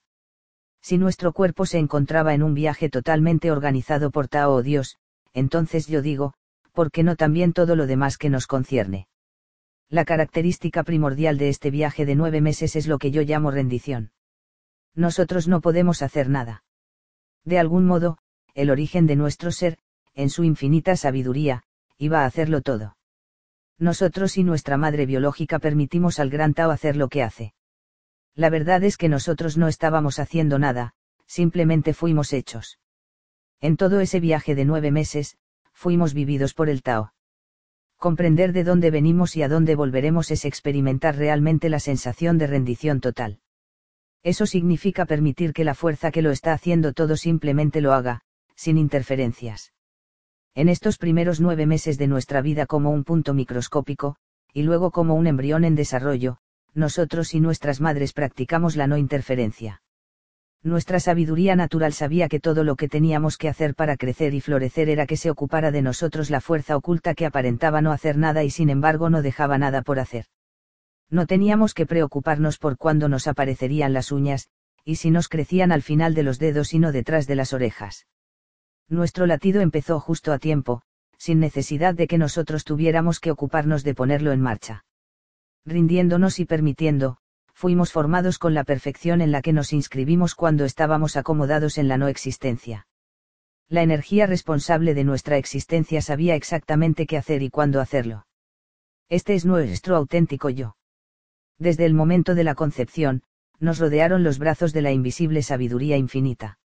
Si 0.81 0.97
nuestro 0.97 1.33
cuerpo 1.33 1.67
se 1.67 1.79
encontraba 1.79 2.35
en 2.35 2.43
un 2.43 2.55
viaje 2.55 2.89
totalmente 2.89 3.51
organizado 3.51 4.11
por 4.11 4.29
Tao 4.29 4.55
o 4.55 4.63
Dios, 4.63 4.97
entonces 5.35 5.87
yo 5.87 6.01
digo, 6.01 6.35
¿por 6.73 6.91
qué 6.91 7.03
no 7.03 7.17
también 7.17 7.53
todo 7.53 7.77
lo 7.77 7.87
demás 7.87 8.17
que 8.17 8.31
nos 8.31 8.47
concierne? 8.47 9.09
La 9.91 10.05
característica 10.05 10.85
primordial 10.85 11.39
de 11.39 11.49
este 11.49 11.71
viaje 11.71 12.07
de 12.07 12.15
nueve 12.15 12.41
meses 12.41 12.77
es 12.77 12.87
lo 12.87 12.99
que 12.99 13.11
yo 13.11 13.23
llamo 13.23 13.51
rendición. 13.51 14.13
Nosotros 14.95 15.49
no 15.49 15.61
podemos 15.61 16.03
hacer 16.03 16.29
nada. 16.29 16.65
De 17.45 17.59
algún 17.59 17.87
modo, 17.87 18.19
el 18.59 18.71
origen 18.71 19.07
de 19.07 19.15
nuestro 19.15 19.53
ser, 19.53 19.79
en 20.15 20.31
su 20.31 20.43
infinita 20.43 20.97
sabiduría, 20.97 21.63
iba 21.97 22.23
a 22.23 22.27
hacerlo 22.27 22.61
todo. 22.61 22.97
Nosotros 23.79 24.37
y 24.37 24.43
nuestra 24.43 24.77
madre 24.77 25.07
biológica 25.07 25.61
permitimos 25.61 26.19
al 26.19 26.29
gran 26.29 26.55
Tao 26.55 26.73
hacer 26.73 26.97
lo 26.97 27.09
que 27.09 27.23
hace. 27.23 27.55
La 28.35 28.51
verdad 28.51 28.83
es 28.83 28.97
que 28.97 29.09
nosotros 29.09 29.57
no 29.57 29.69
estábamos 29.69 30.19
haciendo 30.19 30.59
nada, 30.59 30.95
simplemente 31.29 31.95
fuimos 31.95 32.33
hechos. 32.33 32.81
En 33.61 33.77
todo 33.77 34.01
ese 34.01 34.19
viaje 34.19 34.57
de 34.57 34.65
nueve 34.65 34.91
meses, 34.91 35.39
fuimos 35.73 36.13
vividos 36.13 36.53
por 36.53 36.69
el 36.69 36.83
Tao. 36.83 37.13
Comprender 37.97 38.53
de 38.53 38.65
dónde 38.65 38.91
venimos 38.91 39.37
y 39.37 39.45
a 39.45 39.49
dónde 39.49 39.77
volveremos 39.77 40.33
es 40.33 40.45
experimentar 40.45 41.15
realmente 41.15 41.69
la 41.69 41.79
sensación 41.79 42.39
de 42.39 42.49
rendición 42.49 43.01
total. 43.01 43.39
Eso 44.25 44.47
significa 44.47 45.07
permitir 45.07 45.53
que 45.53 45.63
la 45.63 45.75
fuerza 45.75 46.11
que 46.11 46.23
lo 46.23 46.33
está 46.33 46.53
haciendo 46.53 46.93
todo 46.93 47.17
simplemente 47.17 47.81
lo 47.81 47.93
haga, 47.93 48.25
sin 48.59 48.77
interferencias. 48.77 49.73
En 50.53 50.69
estos 50.69 50.99
primeros 50.99 51.41
nueve 51.41 51.65
meses 51.65 51.97
de 51.97 52.09
nuestra 52.09 52.43
vida 52.43 52.67
como 52.67 52.91
un 52.91 53.05
punto 53.05 53.33
microscópico, 53.33 54.17
y 54.53 54.65
luego 54.65 54.91
como 54.91 55.15
un 55.15 55.29
embrión 55.29 55.65
en 55.65 55.77
desarrollo, 55.77 56.39
nosotros 56.75 57.35
y 57.35 57.41
nuestras 57.41 57.81
madres 57.81 58.13
practicamos 58.13 58.75
la 58.75 58.89
no 58.89 58.97
interferencia. 58.97 59.81
Nuestra 60.65 60.99
sabiduría 60.99 61.55
natural 61.55 61.93
sabía 61.93 62.29
que 62.29 62.41
todo 62.41 62.65
lo 62.65 62.75
que 62.75 62.89
teníamos 62.89 63.39
que 63.39 63.49
hacer 63.49 63.77
para 63.77 63.97
crecer 63.97 64.35
y 64.35 64.41
florecer 64.41 64.89
era 64.89 65.07
que 65.07 65.17
se 65.17 65.31
ocupara 65.31 65.71
de 65.71 65.83
nosotros 65.83 66.29
la 66.29 66.41
fuerza 66.41 66.77
oculta 66.77 67.15
que 67.15 67.27
aparentaba 67.27 67.81
no 67.81 67.93
hacer 67.93 68.17
nada 68.17 68.43
y 68.43 68.51
sin 68.51 68.71
embargo 68.71 69.09
no 69.09 69.23
dejaba 69.23 69.57
nada 69.59 69.83
por 69.83 70.01
hacer. 70.01 70.25
No 71.09 71.27
teníamos 71.27 71.75
que 71.75 71.87
preocuparnos 71.87 72.59
por 72.59 72.77
cuándo 72.77 73.09
nos 73.09 73.29
aparecerían 73.29 73.93
las 73.93 74.11
uñas, 74.11 74.49
y 74.85 74.97
si 74.97 75.13
nos 75.13 75.29
crecían 75.29 75.71
al 75.71 75.83
final 75.83 76.13
de 76.15 76.25
los 76.25 76.41
dedos 76.41 76.75
y 76.75 76.81
no 76.81 76.91
detrás 76.91 77.29
de 77.29 77.37
las 77.37 77.53
orejas 77.53 78.09
nuestro 78.89 79.27
latido 79.27 79.61
empezó 79.61 80.01
justo 80.01 80.33
a 80.33 80.39
tiempo, 80.39 80.83
sin 81.19 81.41
necesidad 81.41 81.95
de 81.95 82.07
que 82.07 82.19
nosotros 82.19 82.65
tuviéramos 82.65 83.21
que 83.21 83.31
ocuparnos 83.31 83.85
de 83.85 83.95
ponerlo 83.95 84.33
en 84.33 84.41
marcha. 84.41 84.85
Rindiéndonos 85.67 86.39
y 86.39 86.45
permitiendo, 86.45 87.19
fuimos 87.53 87.93
formados 87.93 88.39
con 88.39 88.55
la 88.55 88.65
perfección 88.65 89.21
en 89.21 89.33
la 89.33 89.43
que 89.43 89.53
nos 89.53 89.73
inscribimos 89.73 90.35
cuando 90.35 90.65
estábamos 90.65 91.17
acomodados 91.17 91.77
en 91.77 91.89
la 91.89 91.99
no 91.99 92.09
existencia. 92.09 92.87
La 93.69 93.83
energía 93.83 94.27
responsable 94.27 94.95
de 94.95 95.05
nuestra 95.05 95.37
existencia 95.37 96.01
sabía 96.01 96.35
exactamente 96.37 97.07
qué 97.07 97.19
hacer 97.19 97.43
y 97.43 97.51
cuándo 97.51 97.81
hacerlo. 97.81 98.27
Este 99.11 99.35
es 99.35 99.45
nuestro 99.45 99.97
auténtico 99.97 100.49
yo. 100.49 100.77
Desde 101.59 101.85
el 101.85 101.93
momento 101.93 102.35
de 102.35 102.45
la 102.45 102.55
concepción, 102.55 103.23
nos 103.59 103.79
rodearon 103.79 104.23
los 104.23 104.39
brazos 104.39 104.73
de 104.73 104.83
la 104.83 104.93
invisible 104.93 105.43
sabiduría 105.43 105.97
infinita 105.97 106.59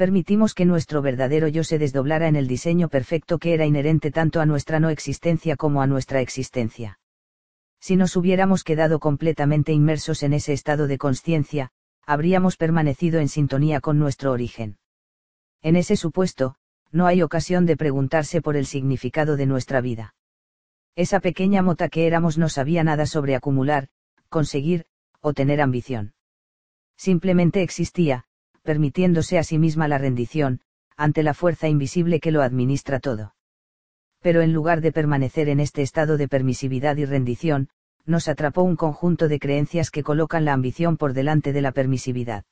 permitimos 0.00 0.54
que 0.54 0.64
nuestro 0.64 1.02
verdadero 1.02 1.46
yo 1.46 1.62
se 1.62 1.78
desdoblara 1.78 2.26
en 2.26 2.34
el 2.34 2.48
diseño 2.48 2.88
perfecto 2.88 3.38
que 3.38 3.52
era 3.52 3.66
inherente 3.66 4.10
tanto 4.10 4.40
a 4.40 4.46
nuestra 4.46 4.80
no 4.80 4.88
existencia 4.88 5.56
como 5.56 5.82
a 5.82 5.86
nuestra 5.86 6.22
existencia. 6.22 6.98
Si 7.80 7.96
nos 7.96 8.16
hubiéramos 8.16 8.64
quedado 8.64 8.98
completamente 8.98 9.72
inmersos 9.72 10.22
en 10.22 10.32
ese 10.32 10.54
estado 10.54 10.86
de 10.86 10.96
conciencia, 10.96 11.68
habríamos 12.06 12.56
permanecido 12.56 13.20
en 13.20 13.28
sintonía 13.28 13.82
con 13.82 13.98
nuestro 13.98 14.32
origen. 14.32 14.78
En 15.60 15.76
ese 15.76 15.96
supuesto, 15.96 16.54
no 16.90 17.04
hay 17.04 17.20
ocasión 17.20 17.66
de 17.66 17.76
preguntarse 17.76 18.40
por 18.40 18.56
el 18.56 18.64
significado 18.64 19.36
de 19.36 19.44
nuestra 19.44 19.82
vida. 19.82 20.14
Esa 20.96 21.20
pequeña 21.20 21.60
mota 21.60 21.90
que 21.90 22.06
éramos 22.06 22.38
no 22.38 22.48
sabía 22.48 22.82
nada 22.82 23.04
sobre 23.04 23.36
acumular, 23.36 23.88
conseguir, 24.30 24.86
o 25.20 25.34
tener 25.34 25.60
ambición. 25.60 26.14
Simplemente 26.96 27.60
existía, 27.60 28.24
permitiéndose 28.62 29.38
a 29.38 29.44
sí 29.44 29.58
misma 29.58 29.88
la 29.88 29.98
rendición, 29.98 30.60
ante 30.96 31.22
la 31.22 31.34
fuerza 31.34 31.68
invisible 31.68 32.20
que 32.20 32.30
lo 32.30 32.42
administra 32.42 33.00
todo. 33.00 33.34
Pero 34.20 34.42
en 34.42 34.52
lugar 34.52 34.80
de 34.80 34.92
permanecer 34.92 35.48
en 35.48 35.60
este 35.60 35.82
estado 35.82 36.16
de 36.16 36.28
permisividad 36.28 36.96
y 36.96 37.06
rendición, 37.06 37.68
nos 38.04 38.28
atrapó 38.28 38.62
un 38.62 38.76
conjunto 38.76 39.28
de 39.28 39.38
creencias 39.38 39.90
que 39.90 40.02
colocan 40.02 40.44
la 40.44 40.52
ambición 40.52 40.96
por 40.96 41.12
delante 41.14 41.52
de 41.52 41.62
la 41.62 41.72
permisividad. 41.72 42.44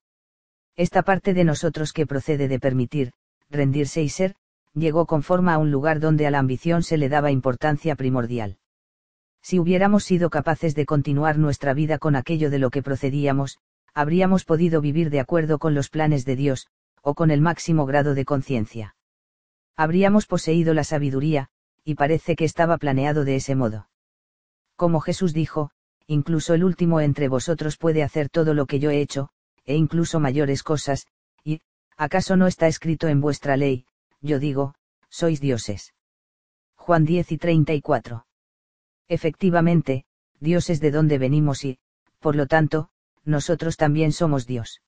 Esta 0.77 1.03
parte 1.03 1.35
de 1.35 1.45
nosotros 1.45 1.93
que 1.93 2.07
procede 2.07 2.49
de 2.49 2.59
permitir, 2.59 3.13
rendirse 3.51 4.03
y 4.03 4.09
ser, 4.09 4.35
llegó 4.75 5.07
con 5.07 5.23
forma 5.23 5.55
a 5.55 5.59
un 5.59 5.71
lugar 5.71 6.01
donde 6.01 6.27
a 6.27 6.31
la 6.31 6.39
ambición 6.39 6.83
se 6.83 6.97
le 6.97 7.09
daba 7.09 7.31
importancia 7.31 7.97
primordial. 7.97 8.59
Si 9.43 9.59
hubiéramos 9.59 10.05
sido 10.05 10.31
capaces 10.31 10.75
de 10.75 10.87
continuar 10.87 11.39
nuestra 11.39 11.75
vida 11.75 11.99
con 11.99 12.17
aquello 12.17 12.51
de 12.51 12.59
lo 12.59 12.71
que 12.71 12.83
procedíamos, 12.83 13.59
habríamos 13.95 14.45
podido 14.45 14.81
vivir 14.81 15.11
de 15.11 15.21
acuerdo 15.21 15.59
con 15.59 15.75
los 15.75 15.89
planes 15.89 16.25
de 16.25 16.37
Dios, 16.37 16.67
o 17.03 17.15
con 17.15 17.31
el 17.31 17.41
máximo 17.41 17.87
grado 17.87 18.15
de 18.15 18.25
conciencia. 18.25 18.97
Habríamos 19.77 20.27
poseído 20.27 20.75
la 20.75 20.85
sabiduría, 20.85 21.49
y 21.85 21.95
parece 21.95 22.37
que 22.37 22.45
estaba 22.45 22.79
planeado 22.79 23.25
de 23.25 23.37
ese 23.37 23.55
modo. 23.55 23.89
Como 24.77 25.01
Jesús 25.01 25.33
dijo, 25.33 25.71
incluso 26.07 26.55
el 26.55 26.65
último 26.65 27.01
entre 27.01 27.29
vosotros 27.29 27.77
puede 27.77 28.03
hacer 28.03 28.29
todo 28.29 28.55
lo 28.55 28.67
que 28.67 28.79
yo 28.79 28.91
he 28.91 29.01
hecho, 29.01 29.31
e 29.65 29.75
incluso 29.77 30.21
mayores 30.21 30.63
cosas, 30.63 31.07
y, 31.45 31.61
¿acaso 31.97 32.37
no 32.37 32.47
está 32.47 32.67
escrito 32.67 33.09
en 33.09 33.21
vuestra 33.21 33.57
ley? 33.57 33.87
Yo 34.21 34.39
digo, 34.39 34.75
sois 35.09 35.41
dioses. 35.41 35.95
Juan 36.77 37.05
10 37.05 37.33
y 37.33 37.39
34. 37.39 38.27
Efectivamente, 39.09 40.05
Dios 40.41 40.71
es 40.71 40.81
de 40.81 40.91
donde 40.91 41.19
venimos 41.19 41.65
y, 41.65 41.79
por 42.19 42.37
lo 42.37 42.47
tanto, 42.47 42.91
nosotros 43.29 43.77
también 43.77 44.13
somos 44.13 44.47
Dios. 44.47 44.81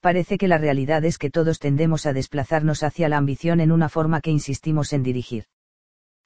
Parece 0.00 0.38
que 0.38 0.48
la 0.48 0.58
realidad 0.58 1.04
es 1.04 1.18
que 1.18 1.30
todos 1.30 1.58
tendemos 1.58 2.06
a 2.06 2.12
desplazarnos 2.12 2.82
hacia 2.82 3.08
la 3.08 3.18
ambición 3.18 3.60
en 3.60 3.70
una 3.70 3.88
forma 3.88 4.20
que 4.22 4.30
insistimos 4.30 4.92
en 4.94 5.02
dirigir. 5.02 5.44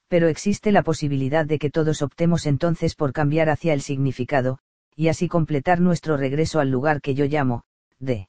Pero 0.06 0.28
existe 0.28 0.70
la 0.70 0.82
posibilidad 0.82 1.44
de 1.44 1.58
que 1.58 1.70
todos 1.70 2.00
optemos 2.02 2.46
entonces 2.46 2.94
por 2.94 3.12
cambiar 3.12 3.50
hacia 3.50 3.72
el 3.72 3.80
significado, 3.80 4.60
y 4.94 5.08
así 5.08 5.28
completar 5.28 5.80
nuestro 5.80 6.16
regreso 6.16 6.60
al 6.60 6.70
lugar 6.70 7.00
que 7.00 7.14
yo 7.14 7.24
llamo, 7.24 7.64
de. 7.98 8.28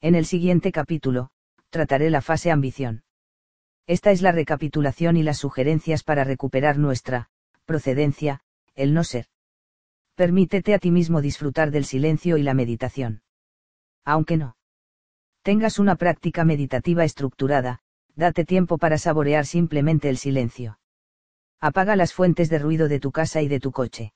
En 0.00 0.14
el 0.14 0.24
siguiente 0.24 0.72
capítulo, 0.72 1.30
trataré 1.68 2.08
la 2.08 2.22
fase 2.22 2.50
ambición. 2.50 3.02
Esta 3.86 4.12
es 4.12 4.22
la 4.22 4.32
recapitulación 4.32 5.18
y 5.18 5.22
las 5.22 5.38
sugerencias 5.38 6.04
para 6.04 6.24
recuperar 6.24 6.78
nuestra, 6.78 7.28
procedencia, 7.66 8.40
el 8.74 8.94
no 8.94 9.04
ser. 9.04 9.26
Permítete 10.14 10.74
a 10.74 10.78
ti 10.78 10.92
mismo 10.92 11.20
disfrutar 11.20 11.72
del 11.72 11.84
silencio 11.84 12.36
y 12.36 12.42
la 12.42 12.54
meditación. 12.54 13.22
Aunque 14.04 14.36
no 14.36 14.56
tengas 15.42 15.78
una 15.78 15.96
práctica 15.96 16.44
meditativa 16.44 17.04
estructurada, 17.04 17.80
date 18.14 18.44
tiempo 18.44 18.78
para 18.78 18.96
saborear 18.96 19.44
simplemente 19.44 20.08
el 20.08 20.16
silencio. 20.16 20.78
Apaga 21.60 21.96
las 21.96 22.12
fuentes 22.12 22.48
de 22.48 22.58
ruido 22.58 22.88
de 22.88 23.00
tu 23.00 23.10
casa 23.10 23.42
y 23.42 23.48
de 23.48 23.58
tu 23.60 23.72
coche. 23.72 24.12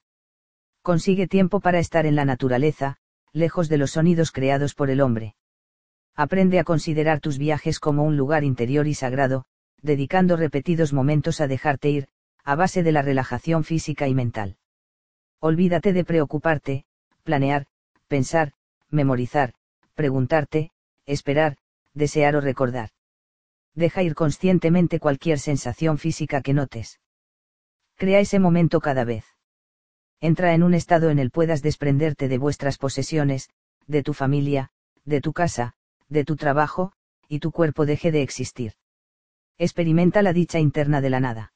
Consigue 0.83 1.27
tiempo 1.27 1.61
para 1.61 1.81
estar 1.81 2.07
en 2.07 2.15
la 2.15 2.25
naturaleza, 2.25 2.97
lejos 3.33 3.69
de 3.69 3.79
los 3.79 3.93
sonidos 3.93 4.31
creados 4.31 4.75
por 4.75 4.91
el 4.91 5.01
hombre. 5.01 5.35
Aprende 6.15 6.59
a 6.59 6.65
considerar 6.65 7.21
tus 7.21 7.39
viajes 7.39 7.81
como 7.81 8.05
un 8.05 8.17
lugar 8.17 8.45
interior 8.45 8.87
y 8.87 8.95
sagrado, 8.95 9.45
dedicando 9.83 10.37
repetidos 10.37 10.93
momentos 10.93 11.41
a 11.41 11.49
dejarte 11.49 11.91
ir, 11.91 12.09
a 12.45 12.55
base 12.55 12.83
de 12.83 12.93
la 12.93 13.03
relajación 13.03 13.65
física 13.65 14.09
y 14.09 14.15
mental. 14.15 14.57
Olvídate 15.41 15.93
de 15.93 16.05
preocuparte, 16.05 16.85
planear, 17.23 17.67
pensar, 18.09 18.53
memorizar, 18.91 19.55
preguntarte, 19.95 20.71
esperar, 21.07 21.57
desear 21.95 22.35
o 22.37 22.41
recordar. 22.41 22.91
Deja 23.75 24.03
ir 24.03 24.15
conscientemente 24.15 24.99
cualquier 24.99 25.39
sensación 25.39 25.99
física 25.99 26.41
que 26.43 26.55
notes. 26.55 27.01
Crea 27.97 28.19
ese 28.19 28.41
momento 28.41 28.81
cada 28.81 29.05
vez. 29.05 29.25
Entra 30.21 30.55
en 30.55 30.65
un 30.65 30.75
estado 30.75 31.11
en 31.11 31.21
el 31.21 31.31
puedas 31.31 31.63
desprenderte 31.63 32.27
de 32.27 32.39
vuestras 32.39 32.77
posesiones, 32.77 33.51
de 33.87 34.03
tu 34.03 34.15
familia, 34.15 34.71
de 35.05 35.21
tu 35.21 35.33
casa, 35.33 35.75
de 36.09 36.25
tu 36.25 36.35
trabajo, 36.35 36.93
y 37.29 37.39
tu 37.39 37.53
cuerpo 37.53 37.87
deje 37.87 38.11
de 38.11 38.23
existir. 38.23 38.73
Experimenta 39.59 40.23
la 40.23 40.33
dicha 40.33 40.59
interna 40.59 41.01
de 41.01 41.11
la 41.11 41.21
nada. 41.21 41.53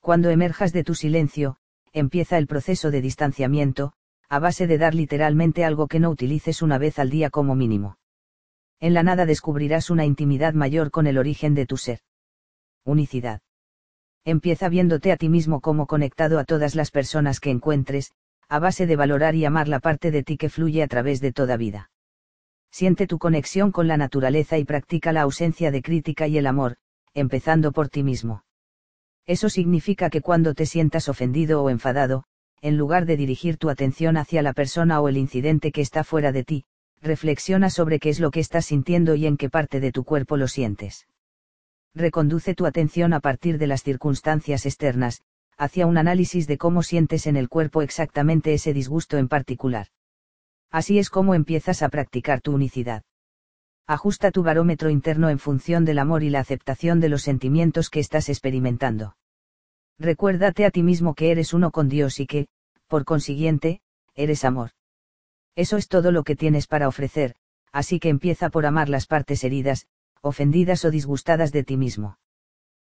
Cuando 0.00 0.30
emerjas 0.30 0.72
de 0.72 0.84
tu 0.84 0.94
silencio, 0.94 1.56
empieza 1.92 2.38
el 2.38 2.46
proceso 2.46 2.90
de 2.90 3.00
distanciamiento, 3.00 3.92
a 4.28 4.38
base 4.38 4.66
de 4.66 4.78
dar 4.78 4.94
literalmente 4.94 5.64
algo 5.64 5.88
que 5.88 6.00
no 6.00 6.10
utilices 6.10 6.62
una 6.62 6.78
vez 6.78 6.98
al 6.98 7.10
día 7.10 7.30
como 7.30 7.54
mínimo. 7.54 7.98
En 8.80 8.94
la 8.94 9.02
nada 9.02 9.26
descubrirás 9.26 9.90
una 9.90 10.04
intimidad 10.04 10.54
mayor 10.54 10.90
con 10.90 11.06
el 11.06 11.18
origen 11.18 11.54
de 11.54 11.66
tu 11.66 11.76
ser. 11.76 12.00
Unicidad. 12.84 13.40
Empieza 14.24 14.68
viéndote 14.68 15.12
a 15.12 15.16
ti 15.16 15.28
mismo 15.28 15.60
como 15.60 15.86
conectado 15.86 16.38
a 16.38 16.44
todas 16.44 16.74
las 16.74 16.90
personas 16.90 17.40
que 17.40 17.50
encuentres, 17.50 18.12
a 18.48 18.58
base 18.58 18.86
de 18.86 18.96
valorar 18.96 19.34
y 19.34 19.44
amar 19.44 19.68
la 19.68 19.80
parte 19.80 20.10
de 20.10 20.22
ti 20.22 20.36
que 20.36 20.48
fluye 20.48 20.82
a 20.82 20.88
través 20.88 21.20
de 21.20 21.32
toda 21.32 21.56
vida. 21.56 21.90
Siente 22.70 23.06
tu 23.06 23.18
conexión 23.18 23.70
con 23.70 23.86
la 23.86 23.96
naturaleza 23.96 24.58
y 24.58 24.64
practica 24.64 25.12
la 25.12 25.22
ausencia 25.22 25.70
de 25.70 25.82
crítica 25.82 26.26
y 26.26 26.38
el 26.38 26.46
amor, 26.46 26.76
empezando 27.14 27.72
por 27.72 27.88
ti 27.88 28.02
mismo. 28.02 28.44
Eso 29.26 29.48
significa 29.48 30.10
que 30.10 30.20
cuando 30.20 30.54
te 30.54 30.66
sientas 30.66 31.08
ofendido 31.08 31.62
o 31.62 31.70
enfadado, 31.70 32.24
en 32.60 32.76
lugar 32.76 33.06
de 33.06 33.16
dirigir 33.16 33.56
tu 33.56 33.70
atención 33.70 34.16
hacia 34.16 34.42
la 34.42 34.52
persona 34.52 35.00
o 35.00 35.08
el 35.08 35.16
incidente 35.16 35.72
que 35.72 35.80
está 35.80 36.04
fuera 36.04 36.32
de 36.32 36.44
ti, 36.44 36.64
reflexiona 37.00 37.70
sobre 37.70 37.98
qué 37.98 38.08
es 38.08 38.20
lo 38.20 38.30
que 38.30 38.40
estás 38.40 38.66
sintiendo 38.66 39.14
y 39.14 39.26
en 39.26 39.36
qué 39.36 39.50
parte 39.50 39.80
de 39.80 39.92
tu 39.92 40.04
cuerpo 40.04 40.36
lo 40.36 40.48
sientes. 40.48 41.06
Reconduce 41.94 42.54
tu 42.54 42.66
atención 42.66 43.12
a 43.12 43.20
partir 43.20 43.58
de 43.58 43.66
las 43.66 43.82
circunstancias 43.82 44.64
externas, 44.64 45.22
hacia 45.58 45.86
un 45.86 45.98
análisis 45.98 46.46
de 46.46 46.58
cómo 46.58 46.82
sientes 46.82 47.26
en 47.26 47.36
el 47.36 47.48
cuerpo 47.48 47.82
exactamente 47.82 48.54
ese 48.54 48.72
disgusto 48.72 49.18
en 49.18 49.28
particular. 49.28 49.88
Así 50.70 50.98
es 50.98 51.10
como 51.10 51.34
empiezas 51.34 51.82
a 51.82 51.88
practicar 51.88 52.40
tu 52.40 52.52
unicidad. 52.52 53.02
Ajusta 53.88 54.30
tu 54.30 54.44
barómetro 54.44 54.90
interno 54.90 55.28
en 55.28 55.40
función 55.40 55.84
del 55.84 55.98
amor 55.98 56.22
y 56.22 56.30
la 56.30 56.38
aceptación 56.38 57.00
de 57.00 57.08
los 57.08 57.22
sentimientos 57.22 57.90
que 57.90 57.98
estás 57.98 58.28
experimentando. 58.28 59.16
Recuérdate 59.98 60.64
a 60.64 60.70
ti 60.70 60.84
mismo 60.84 61.14
que 61.14 61.32
eres 61.32 61.52
uno 61.52 61.72
con 61.72 61.88
Dios 61.88 62.20
y 62.20 62.26
que, 62.26 62.46
por 62.86 63.04
consiguiente, 63.04 63.80
eres 64.14 64.44
amor. 64.44 64.70
Eso 65.56 65.76
es 65.76 65.88
todo 65.88 66.12
lo 66.12 66.22
que 66.22 66.36
tienes 66.36 66.68
para 66.68 66.86
ofrecer, 66.86 67.34
así 67.72 67.98
que 67.98 68.08
empieza 68.08 68.50
por 68.50 68.66
amar 68.66 68.88
las 68.88 69.06
partes 69.06 69.42
heridas, 69.42 69.86
ofendidas 70.20 70.84
o 70.84 70.90
disgustadas 70.90 71.50
de 71.50 71.64
ti 71.64 71.76
mismo. 71.76 72.18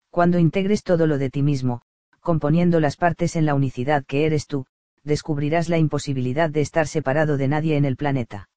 Cuando 0.09 0.39
integres 0.39 0.83
todo 0.83 1.05
lo 1.05 1.19
de 1.19 1.29
ti 1.29 1.43
mismo, 1.43 1.83
componiendo 2.19 2.79
las 2.79 2.97
partes 2.97 3.35
en 3.35 3.45
la 3.45 3.53
unicidad 3.53 4.05
que 4.05 4.25
eres 4.25 4.47
tú, 4.47 4.65
descubrirás 5.03 5.69
la 5.69 5.77
imposibilidad 5.77 6.49
de 6.49 6.61
estar 6.61 6.87
separado 6.87 7.37
de 7.37 7.47
nadie 7.47 7.77
en 7.77 7.85
el 7.85 7.95
planeta 7.95 8.48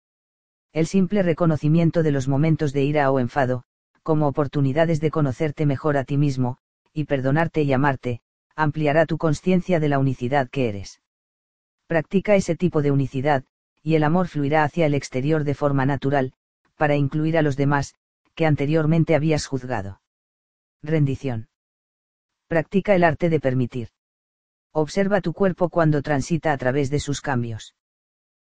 el 0.72 0.86
simple 0.86 1.22
reconocimiento 1.22 2.02
de 2.02 2.12
los 2.12 2.28
momentos 2.28 2.72
de 2.72 2.82
ira 2.82 3.10
o 3.10 3.20
enfado, 3.20 3.64
como 4.02 4.26
oportunidades 4.26 5.00
de 5.00 5.10
conocerte 5.10 5.66
mejor 5.66 5.96
a 5.96 6.04
ti 6.04 6.16
mismo, 6.16 6.58
y 6.92 7.04
perdonarte 7.04 7.62
y 7.62 7.72
amarte, 7.72 8.20
ampliará 8.56 9.06
tu 9.06 9.18
conciencia 9.18 9.80
de 9.80 9.88
la 9.88 9.98
unicidad 9.98 10.48
que 10.48 10.68
eres. 10.68 11.00
Practica 11.86 12.36
ese 12.36 12.56
tipo 12.56 12.80
de 12.80 12.90
unicidad, 12.90 13.44
y 13.82 13.96
el 13.96 14.04
amor 14.04 14.28
fluirá 14.28 14.64
hacia 14.64 14.86
el 14.86 14.94
exterior 14.94 15.44
de 15.44 15.54
forma 15.54 15.84
natural, 15.84 16.32
para 16.76 16.96
incluir 16.96 17.36
a 17.36 17.42
los 17.42 17.56
demás, 17.56 17.94
que 18.34 18.46
anteriormente 18.46 19.14
habías 19.14 19.46
juzgado. 19.46 20.00
Rendición. 20.82 21.48
Practica 22.48 22.94
el 22.94 23.04
arte 23.04 23.28
de 23.28 23.40
permitir. 23.40 23.88
Observa 24.72 25.20
tu 25.20 25.34
cuerpo 25.34 25.68
cuando 25.68 26.00
transita 26.02 26.52
a 26.52 26.56
través 26.56 26.90
de 26.90 26.98
sus 26.98 27.20
cambios. 27.20 27.74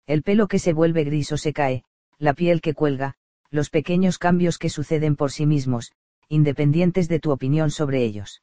El 0.06 0.22
pelo 0.22 0.46
que 0.46 0.58
se 0.58 0.72
vuelve 0.72 1.04
gris 1.04 1.32
o 1.32 1.36
se 1.36 1.52
cae, 1.52 1.84
la 2.22 2.34
piel 2.34 2.60
que 2.60 2.72
cuelga, 2.72 3.14
los 3.50 3.68
pequeños 3.68 4.16
cambios 4.16 4.56
que 4.56 4.68
suceden 4.68 5.16
por 5.16 5.32
sí 5.32 5.44
mismos, 5.44 5.90
independientes 6.28 7.08
de 7.08 7.18
tu 7.18 7.32
opinión 7.32 7.72
sobre 7.72 8.04
ellos. 8.04 8.42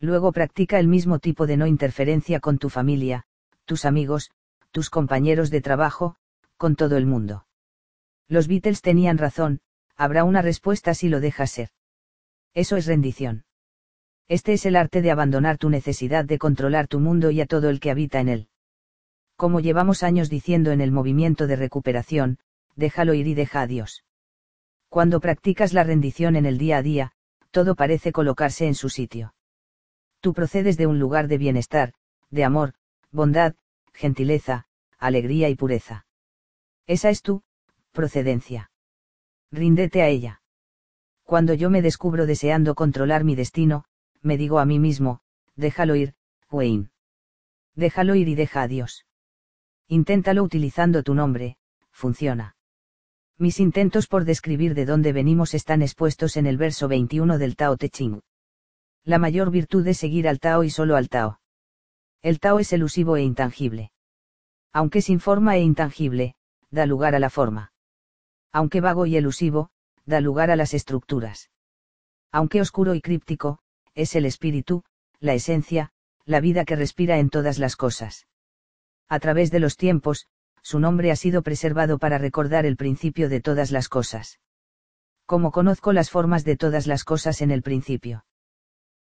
Luego 0.00 0.32
practica 0.32 0.80
el 0.80 0.88
mismo 0.88 1.20
tipo 1.20 1.46
de 1.46 1.56
no 1.56 1.68
interferencia 1.68 2.40
con 2.40 2.58
tu 2.58 2.70
familia, 2.70 3.24
tus 3.66 3.84
amigos, 3.84 4.32
tus 4.72 4.90
compañeros 4.90 5.50
de 5.50 5.60
trabajo, 5.60 6.16
con 6.56 6.74
todo 6.74 6.96
el 6.96 7.06
mundo. 7.06 7.46
Los 8.26 8.48
Beatles 8.48 8.82
tenían 8.82 9.16
razón, 9.16 9.60
habrá 9.94 10.24
una 10.24 10.42
respuesta 10.42 10.92
si 10.92 11.08
lo 11.08 11.20
dejas 11.20 11.52
ser. 11.52 11.68
Eso 12.52 12.76
es 12.76 12.86
rendición. 12.86 13.44
Este 14.26 14.54
es 14.54 14.66
el 14.66 14.74
arte 14.74 15.02
de 15.02 15.12
abandonar 15.12 15.56
tu 15.56 15.70
necesidad 15.70 16.24
de 16.24 16.38
controlar 16.38 16.88
tu 16.88 16.98
mundo 16.98 17.30
y 17.30 17.40
a 17.40 17.46
todo 17.46 17.70
el 17.70 17.78
que 17.78 17.92
habita 17.92 18.18
en 18.18 18.28
él. 18.28 18.48
Como 19.36 19.60
llevamos 19.60 20.02
años 20.02 20.28
diciendo 20.28 20.72
en 20.72 20.80
el 20.80 20.90
movimiento 20.90 21.46
de 21.46 21.54
recuperación, 21.54 22.40
déjalo 22.78 23.12
ir 23.12 23.26
y 23.26 23.34
deja 23.34 23.62
a 23.62 23.66
Dios. 23.66 24.04
Cuando 24.88 25.20
practicas 25.20 25.72
la 25.72 25.82
rendición 25.82 26.36
en 26.36 26.46
el 26.46 26.58
día 26.58 26.78
a 26.78 26.82
día, 26.82 27.12
todo 27.50 27.74
parece 27.74 28.12
colocarse 28.12 28.66
en 28.66 28.74
su 28.74 28.88
sitio. 28.88 29.34
Tú 30.20 30.32
procedes 30.32 30.76
de 30.76 30.86
un 30.86 30.98
lugar 30.98 31.26
de 31.26 31.38
bienestar, 31.38 31.92
de 32.30 32.44
amor, 32.44 32.74
bondad, 33.10 33.54
gentileza, 33.92 34.66
alegría 34.96 35.48
y 35.48 35.56
pureza. 35.56 36.06
Esa 36.86 37.10
es 37.10 37.22
tu 37.22 37.42
procedencia. 37.92 38.70
Ríndete 39.50 40.02
a 40.02 40.08
ella. 40.08 40.40
Cuando 41.24 41.54
yo 41.54 41.70
me 41.70 41.82
descubro 41.82 42.26
deseando 42.26 42.74
controlar 42.76 43.24
mi 43.24 43.34
destino, 43.34 43.84
me 44.22 44.36
digo 44.36 44.60
a 44.60 44.64
mí 44.64 44.78
mismo, 44.78 45.20
déjalo 45.56 45.96
ir, 45.96 46.14
Wayne. 46.50 46.90
Déjalo 47.74 48.14
ir 48.14 48.28
y 48.28 48.34
deja 48.36 48.62
a 48.62 48.68
Dios. 48.68 49.04
Inténtalo 49.88 50.42
utilizando 50.44 51.02
tu 51.02 51.14
nombre, 51.14 51.56
funciona. 51.90 52.56
Mis 53.40 53.60
intentos 53.60 54.08
por 54.08 54.24
describir 54.24 54.74
de 54.74 54.84
dónde 54.84 55.12
venimos 55.12 55.54
están 55.54 55.80
expuestos 55.80 56.36
en 56.36 56.46
el 56.46 56.56
verso 56.56 56.88
21 56.88 57.38
del 57.38 57.54
Tao 57.54 57.76
Te 57.76 57.88
Ching. 57.88 58.20
La 59.04 59.18
mayor 59.20 59.52
virtud 59.52 59.86
es 59.86 59.98
seguir 59.98 60.26
al 60.26 60.40
Tao 60.40 60.64
y 60.64 60.70
solo 60.70 60.96
al 60.96 61.08
Tao. 61.08 61.40
El 62.20 62.40
Tao 62.40 62.58
es 62.58 62.72
elusivo 62.72 63.16
e 63.16 63.22
intangible. 63.22 63.92
Aunque 64.72 65.02
sin 65.02 65.20
forma 65.20 65.56
e 65.56 65.60
intangible, 65.60 66.34
da 66.72 66.84
lugar 66.84 67.14
a 67.14 67.20
la 67.20 67.30
forma. 67.30 67.72
Aunque 68.50 68.80
vago 68.80 69.06
y 69.06 69.16
elusivo, 69.16 69.70
da 70.04 70.20
lugar 70.20 70.50
a 70.50 70.56
las 70.56 70.74
estructuras. 70.74 71.48
Aunque 72.32 72.60
oscuro 72.60 72.96
y 72.96 73.00
críptico, 73.00 73.60
es 73.94 74.16
el 74.16 74.26
espíritu, 74.26 74.82
la 75.20 75.34
esencia, 75.34 75.92
la 76.24 76.40
vida 76.40 76.64
que 76.64 76.74
respira 76.74 77.20
en 77.20 77.30
todas 77.30 77.60
las 77.60 77.76
cosas. 77.76 78.26
A 79.08 79.20
través 79.20 79.52
de 79.52 79.60
los 79.60 79.76
tiempos, 79.76 80.26
su 80.68 80.80
nombre 80.80 81.10
ha 81.10 81.16
sido 81.16 81.40
preservado 81.40 81.98
para 81.98 82.18
recordar 82.18 82.66
el 82.66 82.76
principio 82.76 83.30
de 83.30 83.40
todas 83.40 83.70
las 83.70 83.88
cosas. 83.88 84.38
Como 85.24 85.50
conozco 85.50 85.94
las 85.94 86.10
formas 86.10 86.44
de 86.44 86.58
todas 86.58 86.86
las 86.86 87.04
cosas 87.04 87.40
en 87.40 87.50
el 87.50 87.62
principio. 87.62 88.26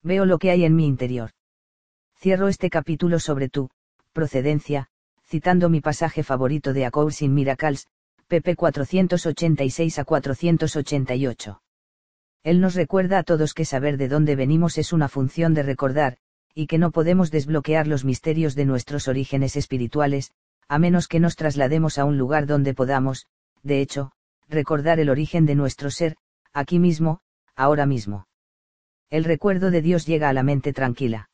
Veo 0.01 0.25
lo 0.25 0.39
que 0.39 0.51
hay 0.51 0.65
en 0.65 0.75
mi 0.75 0.85
interior. 0.85 1.31
Cierro 2.19 2.49
este 2.49 2.69
capítulo 2.69 3.17
sobre 3.17 3.47
tu 3.47 3.69
procedencia, 4.11 4.89
citando 5.23 5.69
mi 5.69 5.79
pasaje 5.79 6.21
favorito 6.21 6.73
de 6.73 6.85
A 6.85 6.91
in 7.21 7.33
Miracles, 7.33 7.87
pp 8.27 8.57
486 8.57 9.99
a 9.99 10.03
488. 10.03 11.61
Él 12.43 12.59
nos 12.59 12.75
recuerda 12.75 13.19
a 13.19 13.23
todos 13.23 13.53
que 13.53 13.63
saber 13.63 13.95
de 13.95 14.09
dónde 14.09 14.35
venimos 14.35 14.77
es 14.77 14.91
una 14.91 15.07
función 15.07 15.53
de 15.53 15.63
recordar, 15.63 16.17
y 16.53 16.67
que 16.67 16.77
no 16.77 16.91
podemos 16.91 17.31
desbloquear 17.31 17.87
los 17.87 18.03
misterios 18.03 18.53
de 18.53 18.65
nuestros 18.65 19.07
orígenes 19.07 19.55
espirituales, 19.55 20.33
a 20.67 20.79
menos 20.79 21.07
que 21.07 21.19
nos 21.19 21.35
traslademos 21.35 21.97
a 21.97 22.05
un 22.05 22.17
lugar 22.17 22.45
donde 22.45 22.73
podamos, 22.73 23.27
de 23.63 23.81
hecho, 23.81 24.11
recordar 24.49 24.99
el 24.99 25.09
origen 25.09 25.45
de 25.45 25.55
nuestro 25.55 25.89
ser, 25.89 26.15
aquí 26.53 26.79
mismo, 26.79 27.21
ahora 27.55 27.85
mismo. 27.85 28.27
El 29.09 29.23
recuerdo 29.23 29.71
de 29.71 29.81
Dios 29.81 30.05
llega 30.05 30.29
a 30.29 30.33
la 30.33 30.43
mente 30.43 30.73
tranquila. 30.73 31.29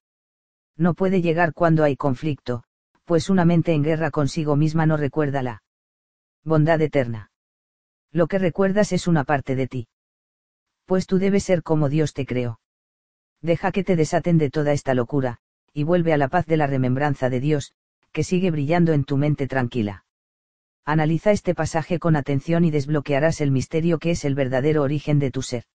No 0.76 0.94
puede 0.94 1.22
llegar 1.22 1.54
cuando 1.54 1.84
hay 1.84 1.96
conflicto, 1.96 2.64
pues 3.06 3.30
una 3.30 3.46
mente 3.46 3.74
en 3.74 3.84
guerra 3.84 4.12
consigo 4.12 4.56
misma 4.56 4.86
no 4.86 4.98
recuerda 4.98 5.42
la 5.42 5.64
bondad 6.44 6.82
eterna. 6.82 7.32
Lo 8.12 8.28
que 8.28 8.40
recuerdas 8.40 8.92
es 8.92 9.08
una 9.08 9.24
parte 9.24 9.56
de 9.56 9.68
ti. 9.68 9.88
Pues 10.86 11.06
tú 11.06 11.20
debes 11.20 11.44
ser 11.44 11.64
como 11.64 11.90
Dios 11.90 12.14
te 12.14 12.26
creó. 12.26 12.60
Deja 13.42 13.72
que 13.72 13.84
te 13.84 13.96
desaten 13.96 14.38
de 14.38 14.50
toda 14.50 14.74
esta 14.74 14.94
locura, 14.94 15.38
y 15.74 15.84
vuelve 15.84 16.14
a 16.14 16.18
la 16.18 16.28
paz 16.28 16.46
de 16.46 16.58
la 16.58 16.68
remembranza 16.68 17.30
de 17.30 17.40
Dios, 17.40 17.74
que 18.12 18.24
sigue 18.24 18.52
brillando 18.52 18.94
en 18.94 19.04
tu 19.04 19.18
mente 19.18 19.48
tranquila. 19.48 20.06
Analiza 20.86 21.32
este 21.32 21.54
pasaje 21.54 22.00
con 22.00 22.16
atención 22.16 22.66
y 22.66 22.72
desbloquearás 22.72 23.42
el 23.42 23.52
misterio 23.52 24.00
que 24.00 24.12
es 24.12 24.26
el 24.26 24.36
verdadero 24.36 24.82
origen 24.82 25.20
de 25.20 25.32
tu 25.32 25.42
ser. 25.42 25.66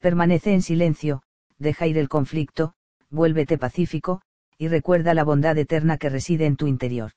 Permanece 0.00 0.52
en 0.52 0.62
silencio, 0.62 1.22
deja 1.58 1.86
ir 1.86 1.98
el 1.98 2.08
conflicto, 2.08 2.74
vuélvete 3.10 3.58
pacífico, 3.58 4.22
y 4.58 4.68
recuerda 4.68 5.14
la 5.14 5.24
bondad 5.24 5.56
eterna 5.58 5.98
que 5.98 6.08
reside 6.08 6.46
en 6.46 6.56
tu 6.56 6.66
interior. 6.66 7.12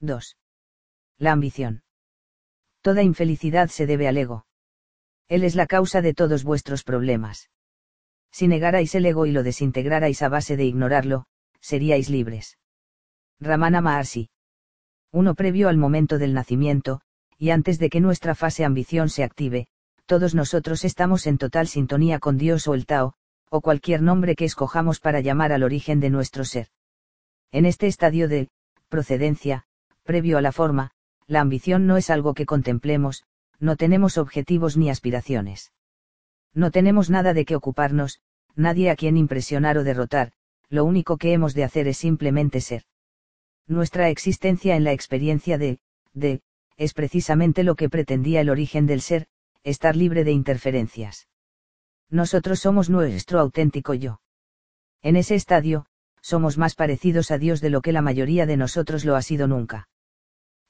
2. 0.00 0.36
La 1.18 1.32
ambición. 1.32 1.82
Toda 2.82 3.02
infelicidad 3.02 3.68
se 3.68 3.86
debe 3.86 4.06
al 4.06 4.16
ego. 4.16 4.46
Él 5.28 5.44
es 5.44 5.56
la 5.56 5.66
causa 5.66 6.00
de 6.00 6.14
todos 6.14 6.44
vuestros 6.44 6.84
problemas. 6.84 7.50
Si 8.30 8.46
negarais 8.46 8.94
el 8.94 9.06
ego 9.06 9.26
y 9.26 9.32
lo 9.32 9.42
desintegrarais 9.42 10.22
a 10.22 10.28
base 10.28 10.56
de 10.56 10.64
ignorarlo, 10.64 11.26
seríais 11.60 12.08
libres. 12.08 12.58
Ramana 13.40 13.80
Maharshi. 13.80 14.30
Uno 15.12 15.34
previo 15.36 15.68
al 15.68 15.76
momento 15.76 16.18
del 16.18 16.34
nacimiento, 16.34 17.00
y 17.38 17.50
antes 17.50 17.78
de 17.78 17.88
que 17.88 18.00
nuestra 18.00 18.34
fase 18.34 18.64
ambición 18.64 19.08
se 19.08 19.22
active, 19.22 19.68
todos 20.06 20.34
nosotros 20.34 20.84
estamos 20.84 21.26
en 21.28 21.38
total 21.38 21.68
sintonía 21.68 22.18
con 22.18 22.36
Dios 22.36 22.66
o 22.66 22.74
el 22.74 22.84
Tao, 22.84 23.14
o 23.48 23.60
cualquier 23.60 24.02
nombre 24.02 24.34
que 24.34 24.44
escojamos 24.44 24.98
para 24.98 25.20
llamar 25.20 25.52
al 25.52 25.62
origen 25.62 26.00
de 26.00 26.10
nuestro 26.10 26.44
ser. 26.44 26.66
En 27.52 27.64
este 27.64 27.86
estadio 27.86 28.28
de 28.28 28.48
procedencia, 28.88 29.64
previo 30.02 30.36
a 30.36 30.42
la 30.42 30.50
forma, 30.50 30.90
la 31.28 31.40
ambición 31.40 31.86
no 31.86 31.96
es 31.96 32.10
algo 32.10 32.34
que 32.34 32.44
contemplemos, 32.44 33.22
no 33.60 33.76
tenemos 33.76 34.18
objetivos 34.18 34.76
ni 34.76 34.90
aspiraciones. 34.90 35.72
No 36.54 36.72
tenemos 36.72 37.08
nada 37.08 37.34
de 37.34 37.44
qué 37.44 37.54
ocuparnos, 37.54 38.20
nadie 38.56 38.90
a 38.90 38.96
quien 38.96 39.16
impresionar 39.16 39.78
o 39.78 39.84
derrotar, 39.84 40.32
lo 40.68 40.84
único 40.84 41.18
que 41.18 41.32
hemos 41.32 41.54
de 41.54 41.62
hacer 41.64 41.86
es 41.86 41.98
simplemente 41.98 42.60
ser 42.60 42.82
nuestra 43.68 44.08
existencia 44.08 44.74
en 44.74 44.84
la 44.84 44.92
experiencia 44.92 45.58
de, 45.58 45.78
de, 46.14 46.40
es 46.76 46.94
precisamente 46.94 47.62
lo 47.62 47.74
que 47.74 47.88
pretendía 47.88 48.40
el 48.40 48.50
origen 48.50 48.86
del 48.86 49.00
ser, 49.00 49.26
estar 49.62 49.94
libre 49.94 50.24
de 50.24 50.32
interferencias. 50.32 51.28
Nosotros 52.10 52.60
somos 52.60 52.88
nuestro 52.88 53.38
auténtico 53.38 53.94
yo. 53.94 54.20
En 55.02 55.16
ese 55.16 55.34
estadio, 55.34 55.86
somos 56.22 56.58
más 56.58 56.74
parecidos 56.74 57.30
a 57.30 57.38
Dios 57.38 57.60
de 57.60 57.70
lo 57.70 57.82
que 57.82 57.92
la 57.92 58.02
mayoría 58.02 58.46
de 58.46 58.56
nosotros 58.56 59.04
lo 59.04 59.14
ha 59.14 59.22
sido 59.22 59.46
nunca. 59.46 59.88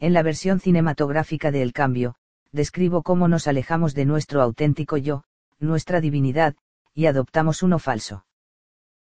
En 0.01 0.13
la 0.13 0.23
versión 0.23 0.61
cinematográfica 0.61 1.51
de 1.51 1.63
El 1.63 1.73
Cambio, 1.73 2.17
describo 2.53 3.03
cómo 3.03 3.29
nos 3.29 3.47
alejamos 3.47 3.95
de 3.95 4.05
nuestro 4.05 4.43
auténtico 4.43 4.97
yo, 4.97 5.25
nuestra 5.59 6.01
divinidad, 6.01 6.57
y 6.95 7.07
adoptamos 7.07 7.63
uno 7.63 7.79
falso. 7.79 8.25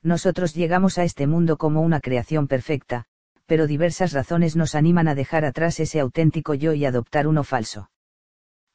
Nosotros 0.01 0.53
llegamos 0.53 0.97
a 0.97 1.03
este 1.03 1.27
mundo 1.27 1.57
como 1.57 1.81
una 1.81 1.99
creación 1.99 2.47
perfecta, 2.47 3.05
pero 3.45 3.67
diversas 3.67 4.13
razones 4.13 4.55
nos 4.55 4.75
animan 4.75 5.07
a 5.07 5.15
dejar 5.15 5.45
atrás 5.45 5.79
ese 5.79 5.99
auténtico 5.99 6.53
yo 6.53 6.73
y 6.73 6.85
adoptar 6.85 7.27
uno 7.27 7.43
falso. 7.43 7.89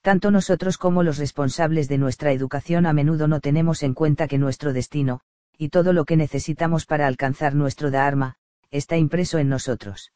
Tanto 0.01 0.31
nosotros 0.31 0.79
como 0.79 1.03
los 1.03 1.19
responsables 1.19 1.89
de 1.89 1.99
nuestra 1.99 2.33
educación 2.33 2.87
a 2.87 2.93
menudo 2.93 3.29
no 3.29 3.41
tenemos 3.41 3.83
en 3.83 3.95
cuenta 3.95 4.29
que 4.29 4.39
nuestro 4.39 4.73
destino, 4.73 5.21
y 5.57 5.71
todo 5.71 5.93
lo 5.93 6.05
que 6.05 6.17
necesitamos 6.17 6.87
para 6.87 7.07
alcanzar 7.07 7.55
nuestro 7.55 7.91
Dharma, 7.91 8.37
está 8.71 8.97
impreso 8.97 9.39
en 9.39 9.49
nosotros. 9.49 10.13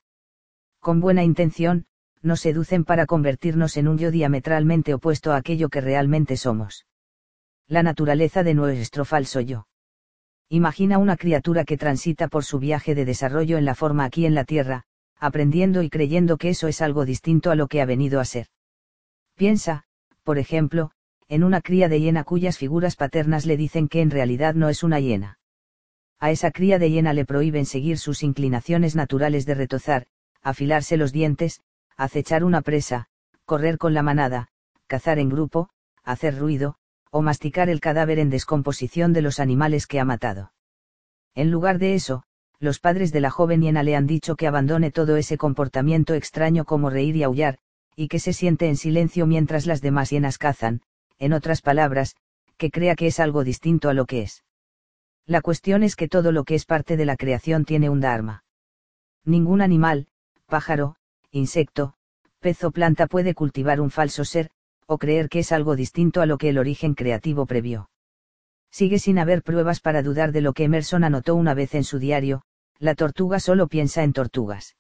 Con 0.80 1.00
buena 1.00 1.24
intención, 1.24 1.86
nos 2.22 2.40
seducen 2.40 2.84
para 2.84 3.06
convertirnos 3.06 3.76
en 3.76 3.88
un 3.88 3.98
yo 3.98 4.10
diametralmente 4.10 4.94
opuesto 4.94 5.32
a 5.32 5.36
aquello 5.36 5.68
que 5.68 5.80
realmente 5.80 6.36
somos. 6.36 6.86
La 7.66 7.82
naturaleza 7.82 8.42
de 8.42 8.54
nuestro 8.54 9.04
falso 9.04 9.40
yo. 9.40 9.66
Imagina 10.52 10.98
una 10.98 11.16
criatura 11.16 11.64
que 11.64 11.78
transita 11.78 12.28
por 12.28 12.44
su 12.44 12.58
viaje 12.58 12.94
de 12.94 13.06
desarrollo 13.06 13.56
en 13.56 13.64
la 13.64 13.74
forma 13.74 14.04
aquí 14.04 14.26
en 14.26 14.34
la 14.34 14.44
Tierra, 14.44 14.82
aprendiendo 15.18 15.82
y 15.82 15.88
creyendo 15.88 16.36
que 16.36 16.50
eso 16.50 16.68
es 16.68 16.82
algo 16.82 17.06
distinto 17.06 17.50
a 17.50 17.54
lo 17.54 17.68
que 17.68 17.80
ha 17.80 17.86
venido 17.86 18.20
a 18.20 18.26
ser. 18.26 18.48
Piensa, 19.34 19.84
por 20.22 20.36
ejemplo, 20.36 20.90
en 21.26 21.42
una 21.42 21.62
cría 21.62 21.88
de 21.88 22.02
hiena 22.02 22.24
cuyas 22.24 22.58
figuras 22.58 22.96
paternas 22.96 23.46
le 23.46 23.56
dicen 23.56 23.88
que 23.88 24.02
en 24.02 24.10
realidad 24.10 24.52
no 24.52 24.68
es 24.68 24.82
una 24.82 25.00
hiena. 25.00 25.38
A 26.18 26.30
esa 26.30 26.50
cría 26.50 26.78
de 26.78 26.90
hiena 26.90 27.14
le 27.14 27.24
prohíben 27.24 27.64
seguir 27.64 27.96
sus 27.96 28.22
inclinaciones 28.22 28.94
naturales 28.94 29.46
de 29.46 29.54
retozar, 29.54 30.04
afilarse 30.42 30.98
los 30.98 31.12
dientes, 31.12 31.62
acechar 31.96 32.44
una 32.44 32.60
presa, 32.60 33.06
correr 33.46 33.78
con 33.78 33.94
la 33.94 34.02
manada, 34.02 34.48
cazar 34.86 35.18
en 35.18 35.30
grupo, 35.30 35.70
hacer 36.04 36.38
ruido, 36.38 36.76
o 37.12 37.20
masticar 37.20 37.68
el 37.68 37.80
cadáver 37.80 38.18
en 38.18 38.30
descomposición 38.30 39.12
de 39.12 39.20
los 39.20 39.38
animales 39.38 39.86
que 39.86 40.00
ha 40.00 40.04
matado. 40.04 40.52
En 41.34 41.50
lugar 41.50 41.78
de 41.78 41.94
eso, 41.94 42.24
los 42.58 42.80
padres 42.80 43.12
de 43.12 43.20
la 43.20 43.30
joven 43.30 43.60
hiena 43.60 43.82
le 43.82 43.94
han 43.94 44.06
dicho 44.06 44.34
que 44.34 44.46
abandone 44.46 44.90
todo 44.90 45.16
ese 45.16 45.36
comportamiento 45.36 46.14
extraño 46.14 46.64
como 46.64 46.88
reír 46.88 47.14
y 47.16 47.22
aullar, 47.22 47.58
y 47.94 48.08
que 48.08 48.18
se 48.18 48.32
siente 48.32 48.66
en 48.68 48.76
silencio 48.76 49.26
mientras 49.26 49.66
las 49.66 49.82
demás 49.82 50.08
hienas 50.08 50.38
cazan, 50.38 50.80
en 51.18 51.34
otras 51.34 51.60
palabras, 51.60 52.16
que 52.56 52.70
crea 52.70 52.96
que 52.96 53.08
es 53.08 53.20
algo 53.20 53.44
distinto 53.44 53.90
a 53.90 53.94
lo 53.94 54.06
que 54.06 54.22
es. 54.22 54.42
La 55.26 55.42
cuestión 55.42 55.82
es 55.82 55.96
que 55.96 56.08
todo 56.08 56.32
lo 56.32 56.44
que 56.44 56.54
es 56.54 56.64
parte 56.64 56.96
de 56.96 57.04
la 57.04 57.16
creación 57.16 57.66
tiene 57.66 57.90
un 57.90 58.00
dharma. 58.00 58.44
Ningún 59.24 59.60
animal, 59.60 60.08
pájaro, 60.46 60.96
insecto, 61.30 61.94
pez 62.40 62.64
o 62.64 62.70
planta 62.70 63.06
puede 63.06 63.34
cultivar 63.34 63.80
un 63.80 63.90
falso 63.90 64.24
ser, 64.24 64.50
o 64.92 64.98
creer 64.98 65.28
que 65.28 65.40
es 65.40 65.52
algo 65.52 65.76
distinto 65.76 66.20
a 66.20 66.26
lo 66.26 66.38
que 66.38 66.48
el 66.50 66.58
origen 66.58 66.94
creativo 66.94 67.46
previó. 67.46 67.90
Sigue 68.70 68.98
sin 68.98 69.18
haber 69.18 69.42
pruebas 69.42 69.80
para 69.80 70.02
dudar 70.02 70.32
de 70.32 70.40
lo 70.40 70.52
que 70.52 70.64
Emerson 70.64 71.04
anotó 71.04 71.34
una 71.34 71.54
vez 71.54 71.74
en 71.74 71.84
su 71.84 71.98
diario, 71.98 72.42
la 72.78 72.94
tortuga 72.94 73.40
solo 73.40 73.68
piensa 73.68 74.02
en 74.02 74.12
tortugas. 74.12 74.76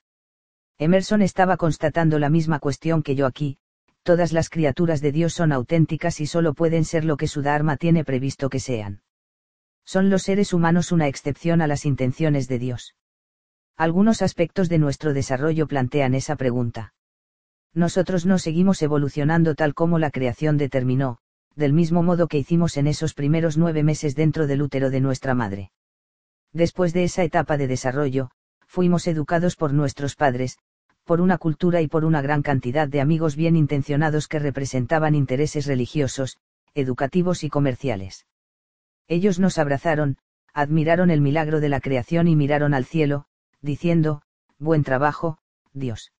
Emerson 0.78 1.22
estaba 1.22 1.56
constatando 1.56 2.18
la 2.18 2.30
misma 2.30 2.58
cuestión 2.58 3.02
que 3.02 3.14
yo 3.14 3.26
aquí, 3.26 3.58
todas 4.02 4.32
las 4.32 4.48
criaturas 4.48 5.00
de 5.00 5.12
Dios 5.12 5.34
son 5.34 5.52
auténticas 5.52 6.20
y 6.20 6.26
solo 6.26 6.54
pueden 6.54 6.84
ser 6.84 7.04
lo 7.04 7.16
que 7.16 7.28
su 7.28 7.42
Dharma 7.42 7.76
tiene 7.76 8.04
previsto 8.04 8.48
que 8.48 8.60
sean. 8.60 9.02
¿Son 9.84 10.10
los 10.10 10.22
seres 10.22 10.52
humanos 10.52 10.92
una 10.92 11.08
excepción 11.08 11.60
a 11.60 11.66
las 11.66 11.84
intenciones 11.84 12.48
de 12.48 12.58
Dios? 12.58 12.94
Algunos 13.76 14.22
aspectos 14.22 14.68
de 14.68 14.78
nuestro 14.78 15.12
desarrollo 15.12 15.66
plantean 15.66 16.14
esa 16.14 16.36
pregunta. 16.36 16.94
Nosotros 17.74 18.26
no 18.26 18.38
seguimos 18.38 18.82
evolucionando 18.82 19.54
tal 19.54 19.74
como 19.74 19.98
la 19.98 20.10
creación 20.10 20.58
determinó, 20.58 21.18
del 21.56 21.72
mismo 21.72 22.02
modo 22.02 22.28
que 22.28 22.38
hicimos 22.38 22.76
en 22.76 22.86
esos 22.86 23.14
primeros 23.14 23.56
nueve 23.56 23.82
meses 23.82 24.14
dentro 24.14 24.46
del 24.46 24.62
útero 24.62 24.90
de 24.90 25.00
nuestra 25.00 25.34
madre. 25.34 25.72
Después 26.52 26.92
de 26.92 27.04
esa 27.04 27.24
etapa 27.24 27.56
de 27.56 27.66
desarrollo, 27.66 28.30
fuimos 28.66 29.06
educados 29.06 29.56
por 29.56 29.72
nuestros 29.72 30.16
padres, 30.16 30.58
por 31.04 31.20
una 31.20 31.38
cultura 31.38 31.80
y 31.80 31.88
por 31.88 32.04
una 32.04 32.22
gran 32.22 32.42
cantidad 32.42 32.88
de 32.88 33.00
amigos 33.00 33.36
bien 33.36 33.56
intencionados 33.56 34.28
que 34.28 34.38
representaban 34.38 35.14
intereses 35.14 35.66
religiosos, 35.66 36.38
educativos 36.74 37.42
y 37.42 37.48
comerciales. 37.48 38.26
Ellos 39.08 39.38
nos 39.38 39.58
abrazaron, 39.58 40.18
admiraron 40.54 41.10
el 41.10 41.20
milagro 41.20 41.60
de 41.60 41.68
la 41.68 41.80
creación 41.80 42.28
y 42.28 42.36
miraron 42.36 42.74
al 42.74 42.84
cielo, 42.84 43.24
diciendo, 43.60 44.22
Buen 44.58 44.84
trabajo, 44.84 45.38
Dios. 45.72 46.12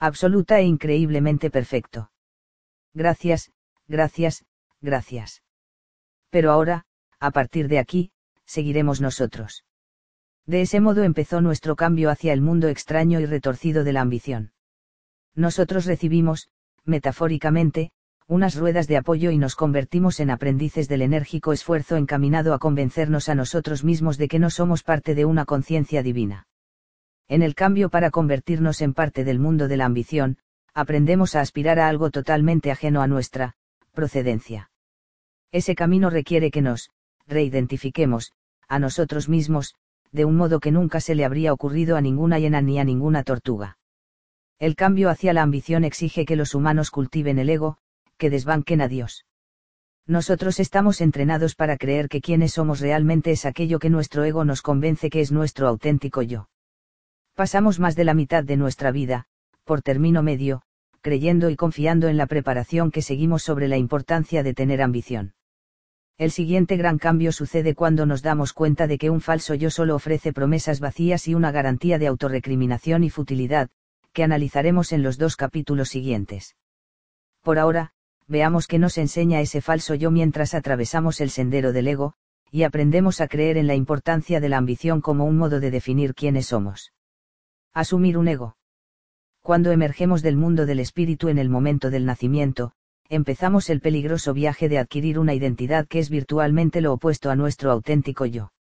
Absoluta 0.00 0.60
e 0.60 0.64
increíblemente 0.64 1.50
perfecto. 1.50 2.10
Gracias, 2.94 3.50
gracias, 3.86 4.44
gracias. 4.80 5.42
Pero 6.30 6.50
ahora, 6.52 6.86
a 7.20 7.30
partir 7.30 7.68
de 7.68 7.78
aquí, 7.78 8.12
seguiremos 8.46 9.00
nosotros. 9.00 9.64
De 10.46 10.62
ese 10.62 10.80
modo 10.80 11.02
empezó 11.02 11.40
nuestro 11.40 11.76
cambio 11.76 12.10
hacia 12.10 12.32
el 12.32 12.40
mundo 12.40 12.68
extraño 12.68 13.20
y 13.20 13.26
retorcido 13.26 13.84
de 13.84 13.92
la 13.92 14.00
ambición. 14.00 14.52
Nosotros 15.34 15.84
recibimos, 15.84 16.48
metafóricamente, 16.84 17.92
unas 18.26 18.56
ruedas 18.56 18.88
de 18.88 18.96
apoyo 18.96 19.30
y 19.30 19.38
nos 19.38 19.56
convertimos 19.56 20.20
en 20.20 20.30
aprendices 20.30 20.88
del 20.88 21.02
enérgico 21.02 21.52
esfuerzo 21.52 21.96
encaminado 21.96 22.54
a 22.54 22.58
convencernos 22.58 23.28
a 23.28 23.34
nosotros 23.34 23.84
mismos 23.84 24.18
de 24.18 24.28
que 24.28 24.38
no 24.38 24.50
somos 24.50 24.82
parte 24.82 25.14
de 25.14 25.26
una 25.26 25.44
conciencia 25.44 26.02
divina. 26.02 26.47
En 27.28 27.42
el 27.42 27.54
cambio 27.54 27.90
para 27.90 28.10
convertirnos 28.10 28.80
en 28.80 28.94
parte 28.94 29.22
del 29.22 29.38
mundo 29.38 29.68
de 29.68 29.76
la 29.76 29.84
ambición, 29.84 30.38
aprendemos 30.72 31.36
a 31.36 31.40
aspirar 31.40 31.78
a 31.78 31.88
algo 31.88 32.10
totalmente 32.10 32.70
ajeno 32.70 33.02
a 33.02 33.06
nuestra 33.06 33.56
procedencia. 33.92 34.70
Ese 35.52 35.74
camino 35.74 36.08
requiere 36.08 36.50
que 36.50 36.62
nos 36.62 36.90
reidentifiquemos, 37.26 38.32
a 38.68 38.78
nosotros 38.78 39.28
mismos, 39.28 39.74
de 40.12 40.24
un 40.24 40.36
modo 40.36 40.60
que 40.60 40.72
nunca 40.72 41.00
se 41.00 41.14
le 41.14 41.24
habría 41.24 41.52
ocurrido 41.52 41.96
a 41.96 42.00
ninguna 42.00 42.38
hiena 42.38 42.62
ni 42.62 42.78
a 42.78 42.84
ninguna 42.84 43.22
tortuga. 43.24 43.78
El 44.58 44.74
cambio 44.74 45.10
hacia 45.10 45.32
la 45.32 45.42
ambición 45.42 45.84
exige 45.84 46.24
que 46.24 46.36
los 46.36 46.54
humanos 46.54 46.90
cultiven 46.90 47.38
el 47.38 47.50
ego, 47.50 47.76
que 48.16 48.30
desbanquen 48.30 48.80
a 48.80 48.88
Dios. 48.88 49.26
Nosotros 50.06 50.58
estamos 50.60 51.02
entrenados 51.02 51.54
para 51.54 51.76
creer 51.76 52.08
que 52.08 52.22
quienes 52.22 52.52
somos 52.52 52.80
realmente 52.80 53.30
es 53.30 53.44
aquello 53.44 53.78
que 53.78 53.90
nuestro 53.90 54.24
ego 54.24 54.44
nos 54.46 54.62
convence 54.62 55.10
que 55.10 55.20
es 55.20 55.30
nuestro 55.30 55.68
auténtico 55.68 56.22
yo. 56.22 56.48
Pasamos 57.38 57.78
más 57.78 57.94
de 57.94 58.02
la 58.02 58.14
mitad 58.14 58.42
de 58.42 58.56
nuestra 58.56 58.90
vida, 58.90 59.26
por 59.62 59.80
término 59.80 60.24
medio, 60.24 60.62
creyendo 61.02 61.50
y 61.50 61.54
confiando 61.54 62.08
en 62.08 62.16
la 62.16 62.26
preparación 62.26 62.90
que 62.90 63.00
seguimos 63.00 63.44
sobre 63.44 63.68
la 63.68 63.76
importancia 63.76 64.42
de 64.42 64.54
tener 64.54 64.82
ambición. 64.82 65.34
El 66.16 66.32
siguiente 66.32 66.76
gran 66.76 66.98
cambio 66.98 67.30
sucede 67.30 67.76
cuando 67.76 68.06
nos 68.06 68.22
damos 68.22 68.52
cuenta 68.52 68.88
de 68.88 68.98
que 68.98 69.08
un 69.08 69.20
falso 69.20 69.54
yo 69.54 69.70
solo 69.70 69.94
ofrece 69.94 70.32
promesas 70.32 70.80
vacías 70.80 71.28
y 71.28 71.36
una 71.36 71.52
garantía 71.52 72.00
de 72.00 72.08
autorrecriminación 72.08 73.04
y 73.04 73.10
futilidad, 73.10 73.68
que 74.12 74.24
analizaremos 74.24 74.90
en 74.90 75.04
los 75.04 75.16
dos 75.16 75.36
capítulos 75.36 75.90
siguientes. 75.90 76.56
Por 77.44 77.60
ahora, 77.60 77.92
veamos 78.26 78.66
qué 78.66 78.80
nos 78.80 78.98
enseña 78.98 79.40
ese 79.40 79.60
falso 79.60 79.94
yo 79.94 80.10
mientras 80.10 80.54
atravesamos 80.54 81.20
el 81.20 81.30
sendero 81.30 81.72
del 81.72 81.86
ego, 81.86 82.14
y 82.50 82.64
aprendemos 82.64 83.20
a 83.20 83.28
creer 83.28 83.58
en 83.58 83.68
la 83.68 83.76
importancia 83.76 84.40
de 84.40 84.48
la 84.48 84.56
ambición 84.56 85.00
como 85.00 85.24
un 85.24 85.38
modo 85.38 85.60
de 85.60 85.70
definir 85.70 86.16
quiénes 86.16 86.46
somos. 86.46 86.90
Asumir 87.74 88.18
un 88.18 88.28
ego. 88.28 88.56
Cuando 89.42 89.70
emergemos 89.70 90.22
del 90.22 90.36
mundo 90.36 90.66
del 90.66 90.80
espíritu 90.80 91.28
en 91.28 91.38
el 91.38 91.48
momento 91.48 91.90
del 91.90 92.04
nacimiento, 92.04 92.72
empezamos 93.08 93.70
el 93.70 93.80
peligroso 93.80 94.34
viaje 94.34 94.68
de 94.68 94.78
adquirir 94.78 95.18
una 95.18 95.34
identidad 95.34 95.86
que 95.86 95.98
es 95.98 96.10
virtualmente 96.10 96.80
lo 96.80 96.92
opuesto 96.92 97.30
a 97.30 97.36
nuestro 97.36 97.70
auténtico 97.70 98.26
yo. 98.26 98.52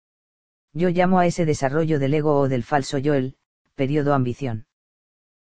Yo 0.73 0.91
llamo 0.91 1.19
a 1.19 1.27
ese 1.27 1.45
desarrollo 1.45 1.99
del 1.99 2.15
ego 2.15 2.39
o 2.39 2.49
del 2.49 2.63
falso 2.63 2.99
yo 2.99 3.15
el, 3.15 3.37
periodo 3.75 4.15
ambición. 4.15 4.67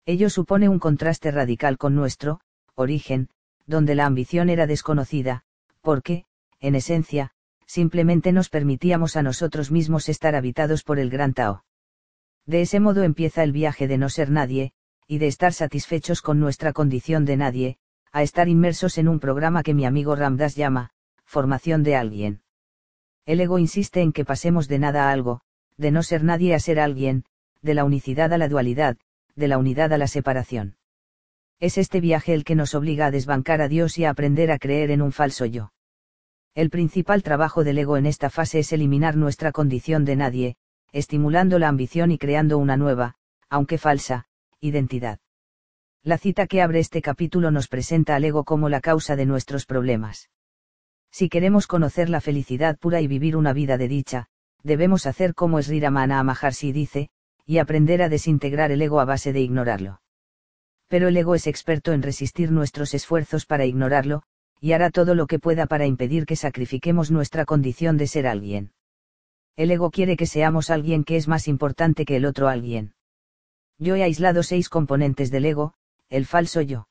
Ello 0.07 0.31
supone 0.31 0.69
un 0.69 0.79
contraste 0.79 1.31
radical 1.31 1.79
con 1.79 1.95
nuestro, 1.95 2.41
origen, 2.75 3.29
donde 3.67 3.95
la 3.95 4.07
ambición 4.07 4.51
era 4.51 4.67
desconocida, 4.67 5.45
porque, 5.81 6.25
en 6.61 6.75
esencia, 6.75 7.31
simplemente 7.67 8.33
nos 8.33 8.49
permitíamos 8.49 9.17
a 9.17 9.23
nosotros 9.23 9.71
mismos 9.71 10.09
estar 10.09 10.35
habitados 10.35 10.83
por 10.83 10.99
el 10.99 11.11
gran 11.11 11.35
Tao. 11.35 11.65
De 12.47 12.63
ese 12.63 12.81
modo 12.81 13.03
empieza 13.03 13.43
el 13.43 13.53
viaje 13.53 13.87
de 13.89 13.99
no 13.99 14.09
ser 14.09 14.31
nadie, 14.31 14.73
y 15.07 15.19
de 15.19 15.27
estar 15.27 15.53
satisfechos 15.53 16.23
con 16.23 16.41
nuestra 16.41 16.73
condición 16.73 17.25
de 17.25 17.37
nadie, 17.37 17.79
a 18.13 18.23
estar 18.23 18.49
inmersos 18.49 18.99
en 18.99 19.09
un 19.09 19.21
programa 19.21 19.63
que 19.63 19.75
mi 19.75 19.85
amigo 19.85 20.17
Ramdas 20.17 20.55
llama, 20.55 20.91
formación 21.25 21.83
de 21.83 21.97
alguien. 21.97 22.43
El 23.25 23.41
ego 23.41 23.59
insiste 23.59 24.01
en 24.01 24.13
que 24.13 24.25
pasemos 24.25 24.69
de 24.69 24.79
nada 24.79 25.09
a 25.09 25.13
algo, 25.13 25.41
de 25.77 25.91
no 25.91 26.03
ser 26.03 26.25
nadie 26.25 26.55
a 26.55 26.59
ser 26.59 26.81
alguien, 26.81 27.25
de 27.63 27.75
la 27.75 27.85
unicidad 27.85 28.33
a 28.33 28.39
la 28.39 28.49
dualidad, 28.49 28.97
de 29.37 29.49
la 29.49 29.59
unidad 29.59 29.93
a 29.93 29.99
la 29.99 30.09
separación. 30.09 30.77
Es 31.61 31.79
este 31.79 32.01
viaje 32.01 32.35
el 32.35 32.45
que 32.45 32.57
nos 32.57 32.75
obliga 32.75 33.07
a 33.07 33.11
desbancar 33.11 33.63
a 33.63 33.69
Dios 33.69 33.97
y 33.97 34.05
a 34.05 34.11
aprender 34.11 34.51
a 34.51 34.59
creer 34.59 34.91
en 34.91 35.01
un 35.01 35.13
falso 35.13 35.47
yo. 35.47 35.73
El 36.55 36.71
principal 36.71 37.23
trabajo 37.23 37.65
del 37.65 37.79
ego 37.79 37.97
en 37.97 38.05
esta 38.05 38.29
fase 38.29 38.59
es 38.59 38.73
eliminar 38.73 39.17
nuestra 39.17 39.53
condición 39.53 40.05
de 40.05 40.17
nadie, 40.17 40.57
estimulando 40.93 41.59
la 41.59 41.69
ambición 41.69 42.11
y 42.11 42.19
creando 42.19 42.59
una 42.59 42.77
nueva, 42.77 43.17
aunque 43.49 43.79
falsa, 43.79 44.27
identidad. 44.61 45.19
La 46.05 46.19
cita 46.19 46.47
que 46.47 46.63
abre 46.63 46.81
este 46.81 47.01
capítulo 47.01 47.51
nos 47.51 47.69
presenta 47.69 48.15
al 48.15 48.25
ego 48.25 48.45
como 48.45 48.69
la 48.69 48.81
causa 48.81 49.17
de 49.17 49.27
nuestros 49.27 49.67
problemas. 49.67 50.31
Si 51.11 51.29
queremos 51.29 51.67
conocer 51.67 52.09
la 52.09 52.21
felicidad 52.21 52.79
pura 52.79 53.01
y 53.01 53.07
vivir 53.07 53.37
una 53.37 53.53
vida 53.53 53.79
de 53.79 53.89
dicha, 53.89 54.27
debemos 54.63 55.07
hacer 55.07 55.35
como 55.35 55.63
Sri 55.63 55.81
Ramana 55.81 56.23
Maharshi 56.23 56.73
dice, 56.73 57.11
y 57.47 57.59
aprender 57.59 58.03
a 58.03 58.09
desintegrar 58.09 58.71
el 58.73 58.83
ego 58.83 59.01
a 59.01 59.05
base 59.05 59.33
de 59.33 59.41
ignorarlo. 59.41 60.01
Pero 60.89 61.09
el 61.09 61.17
ego 61.17 61.35
es 61.35 61.47
experto 61.47 61.93
en 61.93 62.03
resistir 62.03 62.51
nuestros 62.51 62.95
esfuerzos 62.95 63.47
para 63.47 63.65
ignorarlo, 63.65 64.23
y 64.61 64.73
hará 64.73 64.91
todo 64.91 65.15
lo 65.15 65.27
que 65.27 65.39
pueda 65.39 65.67
para 65.67 65.87
impedir 65.87 66.27
que 66.27 66.37
sacrifiquemos 66.37 67.11
nuestra 67.11 67.45
condición 67.45 67.97
de 67.97 68.07
ser 68.07 68.27
alguien. 68.27 68.73
El 69.57 69.71
ego 69.71 69.91
quiere 69.91 70.17
que 70.17 70.27
seamos 70.27 70.71
alguien 70.71 71.05
que 71.05 71.17
es 71.17 71.29
más 71.29 71.47
importante 71.47 72.05
que 72.05 72.17
el 72.17 72.25
otro 72.25 72.49
alguien. 72.49 72.95
Yo 73.79 73.97
he 73.97 74.03
aislado 74.03 74.43
seis 74.43 74.69
componentes 74.69 75.31
del 75.31 75.45
ego, 75.45 75.75
el 76.09 76.27
falso 76.27 76.61
yo. 76.61 76.89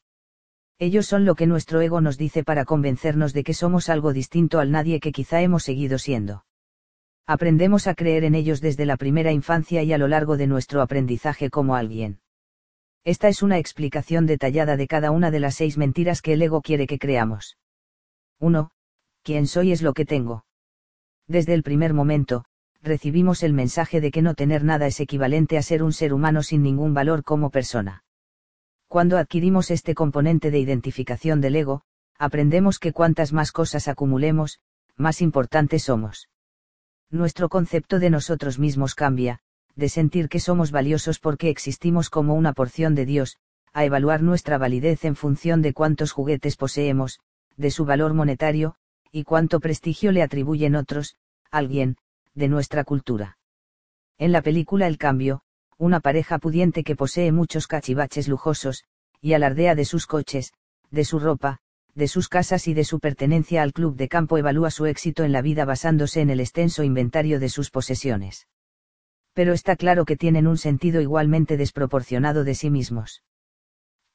Ellos 0.77 1.05
son 1.05 1.25
lo 1.25 1.35
que 1.35 1.47
nuestro 1.47 1.81
ego 1.81 2.01
nos 2.01 2.17
dice 2.17 2.43
para 2.43 2.65
convencernos 2.65 3.33
de 3.33 3.43
que 3.43 3.53
somos 3.53 3.89
algo 3.89 4.13
distinto 4.13 4.59
al 4.59 4.71
nadie 4.71 4.99
que 4.99 5.11
quizá 5.11 5.41
hemos 5.41 5.63
seguido 5.63 5.97
siendo. 5.97 6.45
Aprendemos 7.27 7.87
a 7.87 7.93
creer 7.93 8.23
en 8.23 8.35
ellos 8.35 8.61
desde 8.61 8.85
la 8.85 8.97
primera 8.97 9.31
infancia 9.31 9.83
y 9.83 9.93
a 9.93 9.97
lo 9.97 10.07
largo 10.07 10.37
de 10.37 10.47
nuestro 10.47 10.81
aprendizaje 10.81 11.49
como 11.49 11.75
alguien. 11.75 12.19
Esta 13.03 13.29
es 13.29 13.41
una 13.41 13.57
explicación 13.57 14.25
detallada 14.25 14.75
de 14.75 14.87
cada 14.87 15.11
una 15.11 15.31
de 15.31 15.39
las 15.39 15.55
seis 15.55 15.77
mentiras 15.77 16.21
que 16.21 16.33
el 16.33 16.41
ego 16.41 16.61
quiere 16.61 16.87
que 16.87 16.99
creamos. 16.99 17.57
1. 18.39 18.71
Quién 19.23 19.47
soy 19.47 19.71
es 19.71 19.81
lo 19.81 19.93
que 19.93 20.05
tengo. 20.05 20.45
Desde 21.27 21.53
el 21.53 21.63
primer 21.63 21.93
momento, 21.93 22.45
recibimos 22.81 23.43
el 23.43 23.53
mensaje 23.53 24.01
de 24.01 24.11
que 24.11 24.21
no 24.21 24.33
tener 24.33 24.63
nada 24.63 24.87
es 24.87 24.99
equivalente 24.99 25.57
a 25.57 25.61
ser 25.61 25.83
un 25.83 25.93
ser 25.93 26.13
humano 26.13 26.43
sin 26.43 26.63
ningún 26.63 26.93
valor 26.93 27.23
como 27.23 27.49
persona. 27.49 28.03
Cuando 28.87 29.17
adquirimos 29.17 29.71
este 29.71 29.95
componente 29.95 30.51
de 30.51 30.59
identificación 30.59 31.41
del 31.41 31.55
ego, 31.55 31.83
aprendemos 32.17 32.79
que 32.79 32.91
cuantas 32.91 33.33
más 33.33 33.51
cosas 33.51 33.87
acumulemos, 33.87 34.59
más 34.97 35.21
importantes 35.21 35.83
somos. 35.83 36.29
Nuestro 37.09 37.49
concepto 37.49 37.99
de 37.99 38.09
nosotros 38.09 38.59
mismos 38.59 38.95
cambia, 38.95 39.39
de 39.75 39.89
sentir 39.89 40.29
que 40.29 40.39
somos 40.39 40.71
valiosos 40.71 41.19
porque 41.19 41.49
existimos 41.49 42.09
como 42.09 42.35
una 42.35 42.53
porción 42.53 42.95
de 42.95 43.05
Dios, 43.05 43.37
a 43.73 43.85
evaluar 43.85 44.21
nuestra 44.21 44.57
validez 44.57 45.05
en 45.05 45.15
función 45.15 45.61
de 45.61 45.73
cuántos 45.73 46.11
juguetes 46.11 46.57
poseemos, 46.57 47.19
de 47.57 47.71
su 47.71 47.85
valor 47.85 48.13
monetario, 48.13 48.75
y 49.11 49.23
cuánto 49.23 49.59
prestigio 49.59 50.11
le 50.11 50.21
atribuyen 50.21 50.75
otros, 50.75 51.15
alguien, 51.51 51.97
de 52.33 52.47
nuestra 52.47 52.83
cultura. 52.83 53.37
En 54.17 54.31
la 54.31 54.41
película 54.41 54.87
El 54.87 54.97
Cambio, 54.97 55.41
una 55.77 55.99
pareja 55.99 56.37
pudiente 56.37 56.83
que 56.83 56.95
posee 56.95 57.31
muchos 57.31 57.67
cachivaches 57.67 58.27
lujosos, 58.27 58.83
y 59.19 59.33
alardea 59.33 59.75
de 59.75 59.85
sus 59.85 60.05
coches, 60.05 60.53
de 60.91 61.05
su 61.05 61.19
ropa, 61.19 61.59
de 61.95 62.07
sus 62.07 62.29
casas 62.29 62.67
y 62.67 62.73
de 62.73 62.83
su 62.83 62.99
pertenencia 62.99 63.61
al 63.61 63.73
club 63.73 63.95
de 63.95 64.07
campo 64.07 64.37
evalúa 64.37 64.71
su 64.71 64.85
éxito 64.85 65.23
en 65.23 65.31
la 65.31 65.41
vida 65.41 65.65
basándose 65.65 66.21
en 66.21 66.29
el 66.29 66.39
extenso 66.39 66.83
inventario 66.83 67.39
de 67.39 67.49
sus 67.49 67.69
posesiones. 67.69 68.47
Pero 69.33 69.53
está 69.53 69.75
claro 69.75 70.05
que 70.05 70.17
tienen 70.17 70.47
un 70.47 70.57
sentido 70.57 71.01
igualmente 71.01 71.57
desproporcionado 71.57 72.43
de 72.43 72.55
sí 72.55 72.69
mismos. 72.69 73.23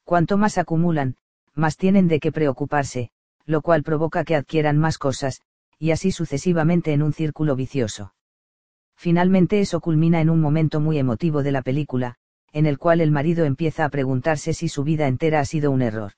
Cuanto 0.03 0.37
más 0.37 0.57
acumulan, 0.57 1.17
más 1.53 1.75
tienen 1.77 2.07
de 2.07 2.19
qué 2.19 2.31
preocuparse, 2.31 3.09
lo 3.45 3.61
cual 3.61 3.83
provoca 3.83 4.23
que 4.23 4.35
adquieran 4.35 4.77
más 4.77 4.97
cosas, 4.97 5.41
y 5.79 5.91
así 5.91 6.11
sucesivamente 6.11 6.93
en 6.93 7.03
un 7.03 7.13
círculo 7.13 7.55
vicioso. 7.55 8.13
Finalmente 8.95 9.59
eso 9.59 9.79
culmina 9.79 10.21
en 10.21 10.29
un 10.29 10.41
momento 10.41 10.79
muy 10.79 10.97
emotivo 10.97 11.43
de 11.43 11.51
la 11.51 11.61
película, 11.61 12.15
en 12.51 12.65
el 12.65 12.77
cual 12.77 13.01
el 13.01 13.11
marido 13.11 13.45
empieza 13.45 13.85
a 13.85 13.89
preguntarse 13.89 14.53
si 14.53 14.69
su 14.69 14.83
vida 14.83 15.07
entera 15.07 15.39
ha 15.39 15.45
sido 15.45 15.69
un 15.69 15.81
error. 15.81 16.13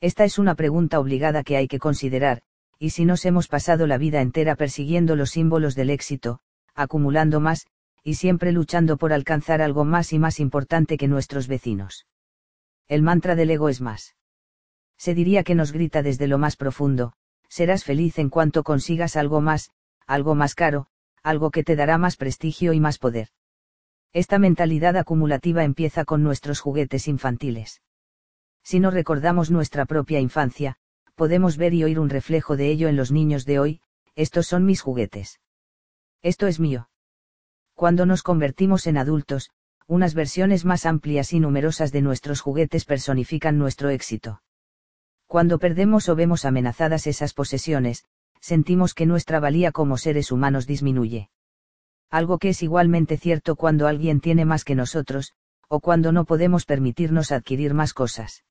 Esta 0.00 0.24
es 0.24 0.38
una 0.38 0.54
pregunta 0.54 0.98
obligada 0.98 1.42
que 1.44 1.56
hay 1.58 1.68
que 1.68 1.78
considerar, 1.78 2.40
y 2.78 2.90
si 2.90 3.04
nos 3.04 3.26
hemos 3.26 3.48
pasado 3.48 3.86
la 3.86 3.98
vida 3.98 4.22
entera 4.22 4.56
persiguiendo 4.56 5.14
los 5.14 5.30
símbolos 5.30 5.74
del 5.74 5.90
éxito, 5.90 6.40
acumulando 6.74 7.38
más, 7.38 7.66
y 8.02 8.14
siempre 8.14 8.52
luchando 8.52 8.96
por 8.96 9.12
alcanzar 9.12 9.60
algo 9.60 9.84
más 9.84 10.14
y 10.14 10.18
más 10.18 10.40
importante 10.40 10.96
que 10.96 11.06
nuestros 11.06 11.48
vecinos. 11.48 12.06
El 12.88 13.02
mantra 13.02 13.34
del 13.34 13.50
ego 13.50 13.68
es 13.68 13.82
más. 13.82 14.16
Se 14.96 15.14
diría 15.14 15.44
que 15.44 15.54
nos 15.54 15.72
grita 15.72 16.02
desde 16.02 16.26
lo 16.26 16.38
más 16.38 16.56
profundo, 16.56 17.12
serás 17.50 17.84
feliz 17.84 18.18
en 18.18 18.30
cuanto 18.30 18.62
consigas 18.62 19.16
algo 19.16 19.42
más, 19.42 19.70
algo 20.06 20.34
más 20.34 20.54
caro, 20.54 20.86
algo 21.22 21.50
que 21.50 21.64
te 21.64 21.76
dará 21.76 21.98
más 21.98 22.16
prestigio 22.16 22.72
y 22.72 22.80
más 22.80 22.98
poder. 22.98 23.28
Esta 24.12 24.38
mentalidad 24.38 24.96
acumulativa 24.96 25.64
empieza 25.64 26.04
con 26.04 26.22
nuestros 26.22 26.60
juguetes 26.60 27.08
infantiles. 27.08 27.82
Si 28.62 28.80
no 28.80 28.90
recordamos 28.90 29.50
nuestra 29.50 29.84
propia 29.84 30.20
infancia, 30.20 30.76
podemos 31.14 31.56
ver 31.56 31.74
y 31.74 31.84
oír 31.84 32.00
un 32.00 32.08
reflejo 32.08 32.56
de 32.56 32.70
ello 32.70 32.88
en 32.88 32.96
los 32.96 33.12
niños 33.12 33.44
de 33.44 33.58
hoy, 33.58 33.80
estos 34.14 34.46
son 34.46 34.64
mis 34.64 34.80
juguetes. 34.80 35.40
Esto 36.22 36.46
es 36.46 36.60
mío. 36.60 36.88
Cuando 37.74 38.06
nos 38.06 38.22
convertimos 38.22 38.86
en 38.86 38.96
adultos, 38.96 39.50
unas 39.86 40.14
versiones 40.14 40.64
más 40.64 40.86
amplias 40.86 41.32
y 41.32 41.40
numerosas 41.40 41.90
de 41.92 42.02
nuestros 42.02 42.40
juguetes 42.40 42.84
personifican 42.84 43.58
nuestro 43.58 43.90
éxito. 43.90 44.40
Cuando 45.30 45.60
perdemos 45.60 46.08
o 46.08 46.16
vemos 46.16 46.44
amenazadas 46.44 47.06
esas 47.06 47.34
posesiones, 47.34 48.04
sentimos 48.40 48.94
que 48.94 49.06
nuestra 49.06 49.38
valía 49.38 49.70
como 49.70 49.96
seres 49.96 50.32
humanos 50.32 50.66
disminuye. 50.66 51.30
Algo 52.10 52.38
que 52.38 52.48
es 52.48 52.64
igualmente 52.64 53.16
cierto 53.16 53.54
cuando 53.54 53.86
alguien 53.86 54.20
tiene 54.20 54.44
más 54.44 54.64
que 54.64 54.74
nosotros, 54.74 55.34
o 55.68 55.78
cuando 55.78 56.10
no 56.10 56.24
podemos 56.24 56.66
permitirnos 56.66 57.30
adquirir 57.30 57.74
más 57.74 57.94
cosas. 57.94 58.42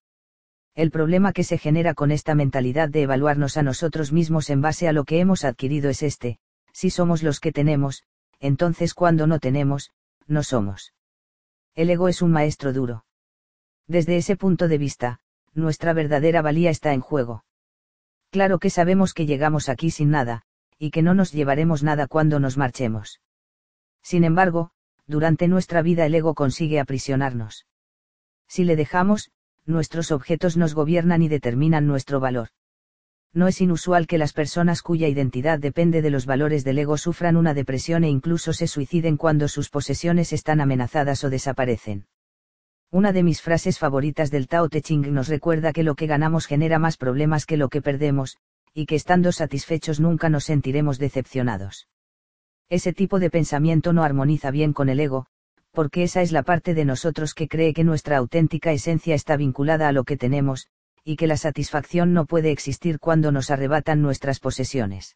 El 0.73 0.89
problema 0.89 1.33
que 1.33 1.43
se 1.43 1.57
genera 1.57 1.93
con 1.95 2.11
esta 2.11 2.33
mentalidad 2.33 2.87
de 2.87 3.01
evaluarnos 3.01 3.57
a 3.57 3.61
nosotros 3.61 4.13
mismos 4.13 4.49
en 4.49 4.61
base 4.61 4.87
a 4.87 4.93
lo 4.93 5.03
que 5.03 5.19
hemos 5.19 5.43
adquirido 5.43 5.89
es 5.89 6.01
este, 6.01 6.39
si 6.71 6.91
somos 6.91 7.23
los 7.23 7.41
que 7.41 7.51
tenemos, 7.51 8.03
entonces 8.39 8.93
cuando 8.93 9.27
no 9.27 9.39
tenemos, 9.39 9.91
no 10.27 10.43
somos. 10.43 10.93
El 11.75 11.89
ego 11.89 12.07
es 12.07 12.21
un 12.21 12.31
maestro 12.31 12.71
duro. 12.71 13.03
Desde 13.85 14.15
ese 14.15 14.37
punto 14.37 14.69
de 14.69 14.77
vista, 14.77 15.19
nuestra 15.53 15.93
verdadera 15.93 16.41
valía 16.41 16.69
está 16.69 16.93
en 16.93 17.01
juego. 17.01 17.43
Claro 18.31 18.59
que 18.59 18.69
sabemos 18.69 19.13
que 19.13 19.25
llegamos 19.25 19.69
aquí 19.69 19.91
sin 19.91 20.11
nada, 20.11 20.43
y 20.77 20.91
que 20.91 21.01
no 21.01 21.13
nos 21.13 21.31
llevaremos 21.31 21.83
nada 21.83 22.07
cuando 22.07 22.39
nos 22.39 22.57
marchemos. 22.57 23.21
Sin 24.01 24.23
embargo, 24.23 24.71
durante 25.07 25.47
nuestra 25.47 25.81
vida 25.81 26.05
el 26.05 26.15
ego 26.15 26.35
consigue 26.35 26.79
aprisionarnos. 26.79 27.65
Si 28.47 28.63
le 28.63 28.75
dejamos, 28.75 29.31
nuestros 29.65 30.11
objetos 30.11 30.57
nos 30.57 30.73
gobiernan 30.73 31.21
y 31.21 31.27
determinan 31.27 31.87
nuestro 31.87 32.19
valor. 32.19 32.49
No 33.33 33.47
es 33.47 33.61
inusual 33.61 34.07
que 34.07 34.17
las 34.17 34.33
personas 34.33 34.81
cuya 34.81 35.07
identidad 35.07 35.59
depende 35.59 36.01
de 36.01 36.09
los 36.09 36.25
valores 36.25 36.63
del 36.63 36.79
ego 36.79 36.97
sufran 36.97 37.37
una 37.37 37.53
depresión 37.53 38.03
e 38.03 38.09
incluso 38.09 38.53
se 38.53 38.67
suiciden 38.67 39.17
cuando 39.17 39.47
sus 39.47 39.69
posesiones 39.69 40.33
están 40.33 40.61
amenazadas 40.61 41.23
o 41.23 41.29
desaparecen. 41.29 42.07
Una 42.91 43.13
de 43.13 43.21
mis 43.21 43.43
frases 43.43 43.77
favoritas 43.77 44.31
del 44.31 44.47
Tao 44.47 44.67
Te 44.67 44.81
Ching 44.81 45.13
nos 45.13 45.27
recuerda 45.27 45.73
que 45.73 45.83
lo 45.83 45.93
que 45.93 46.07
ganamos 46.07 46.47
genera 46.47 46.79
más 46.79 46.97
problemas 46.97 47.45
que 47.45 47.55
lo 47.55 47.69
que 47.69 47.83
perdemos, 47.83 48.37
y 48.73 48.87
que 48.87 48.95
estando 48.95 49.31
satisfechos 49.31 49.99
nunca 49.99 50.27
nos 50.27 50.45
sentiremos 50.45 50.97
decepcionados. 50.97 51.87
Ese 52.67 52.91
tipo 52.91 53.19
de 53.19 53.29
pensamiento 53.29 53.93
no 53.93 54.01
armoniza 54.03 54.49
bien 54.49 54.73
con 54.73 54.89
el 54.89 54.99
ego, 54.99 55.27
porque 55.71 56.01
esa 56.01 56.23
es 56.23 56.31
la 56.31 56.41
parte 56.41 56.73
de 56.73 56.83
nosotros 56.83 57.35
que 57.35 57.47
cree 57.47 57.75
que 57.75 57.83
nuestra 57.83 58.17
auténtica 58.17 58.71
esencia 58.71 59.13
está 59.13 59.37
vinculada 59.37 59.87
a 59.87 59.91
lo 59.91 60.03
que 60.03 60.17
tenemos, 60.17 60.65
y 61.03 61.15
que 61.15 61.27
la 61.27 61.37
satisfacción 61.37 62.13
no 62.13 62.25
puede 62.25 62.49
existir 62.49 62.99
cuando 62.99 63.31
nos 63.31 63.51
arrebatan 63.51 64.01
nuestras 64.01 64.39
posesiones. 64.39 65.15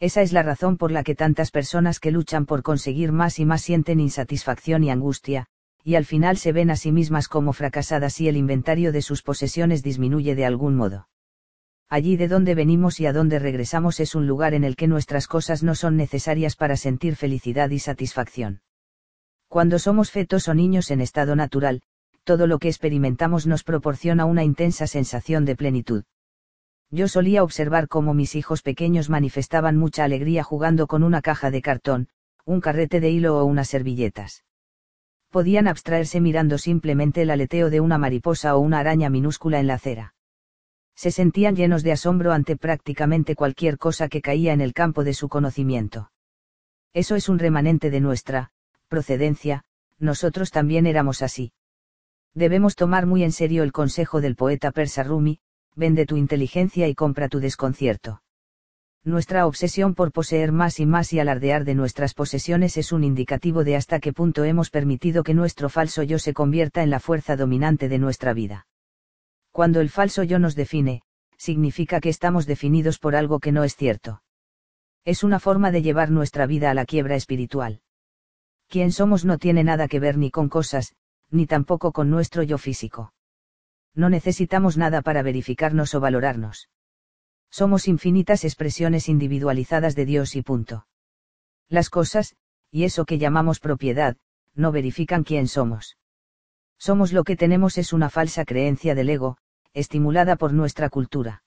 Esa 0.00 0.22
es 0.22 0.32
la 0.32 0.42
razón 0.42 0.76
por 0.76 0.90
la 0.90 1.04
que 1.04 1.14
tantas 1.14 1.52
personas 1.52 2.00
que 2.00 2.10
luchan 2.10 2.46
por 2.46 2.64
conseguir 2.64 3.12
más 3.12 3.38
y 3.38 3.44
más 3.44 3.62
sienten 3.62 4.00
insatisfacción 4.00 4.82
y 4.82 4.90
angustia, 4.90 5.46
y 5.84 5.94
al 5.94 6.04
final 6.04 6.36
se 6.36 6.52
ven 6.52 6.70
a 6.70 6.76
sí 6.76 6.92
mismas 6.92 7.28
como 7.28 7.52
fracasadas 7.52 8.20
y 8.20 8.28
el 8.28 8.36
inventario 8.36 8.92
de 8.92 9.02
sus 9.02 9.22
posesiones 9.22 9.82
disminuye 9.82 10.34
de 10.34 10.44
algún 10.44 10.76
modo. 10.76 11.08
Allí 11.88 12.16
de 12.16 12.28
donde 12.28 12.54
venimos 12.54 13.00
y 13.00 13.06
a 13.06 13.12
donde 13.12 13.38
regresamos 13.38 13.98
es 13.98 14.14
un 14.14 14.26
lugar 14.26 14.54
en 14.54 14.62
el 14.62 14.76
que 14.76 14.86
nuestras 14.86 15.26
cosas 15.26 15.62
no 15.62 15.74
son 15.74 15.96
necesarias 15.96 16.54
para 16.54 16.76
sentir 16.76 17.16
felicidad 17.16 17.70
y 17.70 17.80
satisfacción. 17.80 18.62
Cuando 19.48 19.80
somos 19.80 20.12
fetos 20.12 20.46
o 20.46 20.54
niños 20.54 20.92
en 20.92 21.00
estado 21.00 21.34
natural, 21.34 21.82
todo 22.22 22.46
lo 22.46 22.58
que 22.60 22.68
experimentamos 22.68 23.48
nos 23.48 23.64
proporciona 23.64 24.24
una 24.24 24.44
intensa 24.44 24.86
sensación 24.86 25.44
de 25.44 25.56
plenitud. 25.56 26.04
Yo 26.92 27.08
solía 27.08 27.42
observar 27.42 27.88
cómo 27.88 28.14
mis 28.14 28.36
hijos 28.36 28.62
pequeños 28.62 29.10
manifestaban 29.10 29.76
mucha 29.76 30.04
alegría 30.04 30.44
jugando 30.44 30.86
con 30.86 31.02
una 31.02 31.22
caja 31.22 31.50
de 31.50 31.62
cartón, 31.62 32.08
un 32.44 32.60
carrete 32.60 33.00
de 33.00 33.10
hilo 33.10 33.38
o 33.38 33.44
unas 33.44 33.68
servilletas. 33.68 34.44
Podían 35.30 35.68
abstraerse 35.68 36.20
mirando 36.20 36.58
simplemente 36.58 37.22
el 37.22 37.30
aleteo 37.30 37.70
de 37.70 37.80
una 37.80 37.98
mariposa 37.98 38.56
o 38.56 38.60
una 38.60 38.80
araña 38.80 39.10
minúscula 39.10 39.60
en 39.60 39.68
la 39.68 39.74
acera. 39.74 40.14
Se 40.96 41.12
sentían 41.12 41.54
llenos 41.54 41.82
de 41.82 41.92
asombro 41.92 42.32
ante 42.32 42.56
prácticamente 42.56 43.36
cualquier 43.36 43.78
cosa 43.78 44.08
que 44.08 44.20
caía 44.20 44.52
en 44.52 44.60
el 44.60 44.74
campo 44.74 45.04
de 45.04 45.14
su 45.14 45.28
conocimiento. 45.28 46.10
Eso 46.92 47.14
es 47.14 47.28
un 47.28 47.38
remanente 47.38 47.90
de 47.90 48.00
nuestra, 48.00 48.50
procedencia, 48.88 49.62
nosotros 49.98 50.50
también 50.50 50.86
éramos 50.86 51.22
así. 51.22 51.52
Debemos 52.34 52.74
tomar 52.74 53.06
muy 53.06 53.22
en 53.22 53.32
serio 53.32 53.62
el 53.62 53.72
consejo 53.72 54.20
del 54.20 54.34
poeta 54.34 54.72
persa 54.72 55.04
Rumi, 55.04 55.38
vende 55.76 56.06
tu 56.06 56.16
inteligencia 56.16 56.88
y 56.88 56.94
compra 56.94 57.28
tu 57.28 57.38
desconcierto. 57.38 58.22
Nuestra 59.04 59.46
obsesión 59.46 59.94
por 59.94 60.12
poseer 60.12 60.52
más 60.52 60.78
y 60.78 60.84
más 60.84 61.12
y 61.14 61.20
alardear 61.20 61.64
de 61.64 61.74
nuestras 61.74 62.12
posesiones 62.12 62.76
es 62.76 62.92
un 62.92 63.02
indicativo 63.02 63.64
de 63.64 63.76
hasta 63.76 63.98
qué 63.98 64.12
punto 64.12 64.44
hemos 64.44 64.68
permitido 64.68 65.22
que 65.22 65.32
nuestro 65.32 65.70
falso 65.70 66.02
yo 66.02 66.18
se 66.18 66.34
convierta 66.34 66.82
en 66.82 66.90
la 66.90 67.00
fuerza 67.00 67.34
dominante 67.36 67.88
de 67.88 67.98
nuestra 67.98 68.34
vida. 68.34 68.66
Cuando 69.52 69.80
el 69.80 69.88
falso 69.88 70.22
yo 70.22 70.38
nos 70.38 70.54
define, 70.54 71.02
significa 71.38 72.00
que 72.00 72.10
estamos 72.10 72.44
definidos 72.46 72.98
por 72.98 73.16
algo 73.16 73.40
que 73.40 73.52
no 73.52 73.64
es 73.64 73.74
cierto. 73.74 74.22
Es 75.06 75.24
una 75.24 75.40
forma 75.40 75.70
de 75.70 75.80
llevar 75.80 76.10
nuestra 76.10 76.44
vida 76.44 76.70
a 76.70 76.74
la 76.74 76.84
quiebra 76.84 77.16
espiritual. 77.16 77.80
Quien 78.68 78.92
somos 78.92 79.24
no 79.24 79.38
tiene 79.38 79.64
nada 79.64 79.88
que 79.88 79.98
ver 79.98 80.18
ni 80.18 80.30
con 80.30 80.50
cosas, 80.50 80.94
ni 81.30 81.46
tampoco 81.46 81.92
con 81.92 82.10
nuestro 82.10 82.42
yo 82.42 82.58
físico. 82.58 83.14
No 83.94 84.10
necesitamos 84.10 84.76
nada 84.76 85.00
para 85.00 85.22
verificarnos 85.22 85.94
o 85.94 86.00
valorarnos. 86.00 86.68
Somos 87.50 87.88
infinitas 87.88 88.44
expresiones 88.44 89.08
individualizadas 89.08 89.94
de 89.94 90.06
Dios 90.06 90.36
y 90.36 90.42
punto. 90.42 90.86
Las 91.68 91.90
cosas, 91.90 92.36
y 92.70 92.84
eso 92.84 93.04
que 93.04 93.18
llamamos 93.18 93.60
propiedad, 93.60 94.16
no 94.54 94.72
verifican 94.72 95.24
quién 95.24 95.48
somos. 95.48 95.98
Somos 96.78 97.12
lo 97.12 97.24
que 97.24 97.36
tenemos 97.36 97.76
es 97.78 97.92
una 97.92 98.08
falsa 98.08 98.44
creencia 98.44 98.94
del 98.94 99.10
ego, 99.10 99.36
estimulada 99.74 100.36
por 100.36 100.52
nuestra 100.52 100.88
cultura. 100.88 101.42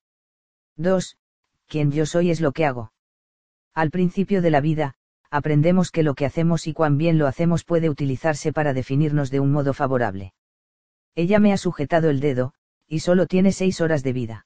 2. 0.77 1.17
Quien 1.67 1.91
yo 1.91 2.05
soy 2.05 2.31
es 2.31 2.41
lo 2.41 2.51
que 2.51 2.65
hago. 2.65 2.93
Al 3.73 3.89
principio 3.89 4.41
de 4.41 4.51
la 4.51 4.61
vida, 4.61 4.95
aprendemos 5.31 5.89
que 5.89 6.03
lo 6.03 6.13
que 6.13 6.25
hacemos 6.25 6.67
y 6.67 6.73
cuán 6.73 6.97
bien 6.97 7.17
lo 7.17 7.27
hacemos 7.27 7.63
puede 7.63 7.89
utilizarse 7.89 8.53
para 8.53 8.73
definirnos 8.73 9.31
de 9.31 9.39
un 9.39 9.51
modo 9.51 9.73
favorable. 9.73 10.33
Ella 11.15 11.39
me 11.39 11.53
ha 11.53 11.57
sujetado 11.57 12.09
el 12.09 12.19
dedo, 12.19 12.53
y 12.87 12.99
solo 12.99 13.25
tiene 13.25 13.51
seis 13.51 13.81
horas 13.81 14.03
de 14.03 14.13
vida. 14.13 14.45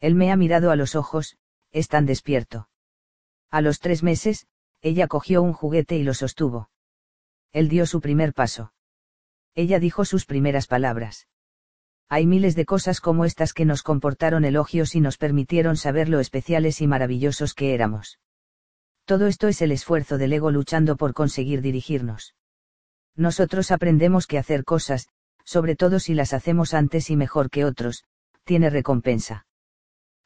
Él 0.00 0.14
me 0.14 0.30
ha 0.30 0.36
mirado 0.36 0.70
a 0.70 0.76
los 0.76 0.94
ojos, 0.94 1.36
es 1.72 1.88
tan 1.88 2.06
despierto. 2.06 2.68
A 3.50 3.60
los 3.60 3.80
tres 3.80 4.02
meses, 4.02 4.46
ella 4.82 5.06
cogió 5.08 5.42
un 5.42 5.52
juguete 5.52 5.96
y 5.96 6.02
lo 6.02 6.14
sostuvo. 6.14 6.70
Él 7.52 7.68
dio 7.68 7.86
su 7.86 8.00
primer 8.00 8.34
paso. 8.34 8.72
Ella 9.54 9.78
dijo 9.78 10.04
sus 10.04 10.26
primeras 10.26 10.66
palabras. 10.66 11.28
Hay 12.08 12.26
miles 12.26 12.54
de 12.54 12.66
cosas 12.66 13.00
como 13.00 13.24
estas 13.24 13.52
que 13.52 13.64
nos 13.64 13.82
comportaron 13.82 14.44
elogios 14.44 14.94
y 14.94 15.00
nos 15.00 15.16
permitieron 15.16 15.76
saber 15.76 16.08
lo 16.08 16.20
especiales 16.20 16.80
y 16.80 16.86
maravillosos 16.86 17.54
que 17.54 17.74
éramos. 17.74 18.20
Todo 19.06 19.26
esto 19.26 19.48
es 19.48 19.62
el 19.62 19.72
esfuerzo 19.72 20.18
del 20.18 20.32
ego 20.32 20.50
luchando 20.50 20.96
por 20.96 21.14
conseguir 21.14 21.62
dirigirnos. 21.62 22.34
Nosotros 23.16 23.70
aprendemos 23.70 24.26
que 24.26 24.38
hacer 24.38 24.64
cosas, 24.64 25.08
sobre 25.44 25.74
todo 25.74 25.98
si 25.98 26.14
las 26.14 26.32
hacemos 26.32 26.74
antes 26.74 27.08
y 27.10 27.16
mejor 27.16 27.50
que 27.50 27.64
otros, 27.64 28.04
tiene 28.44 28.68
recompensa. 28.68 29.45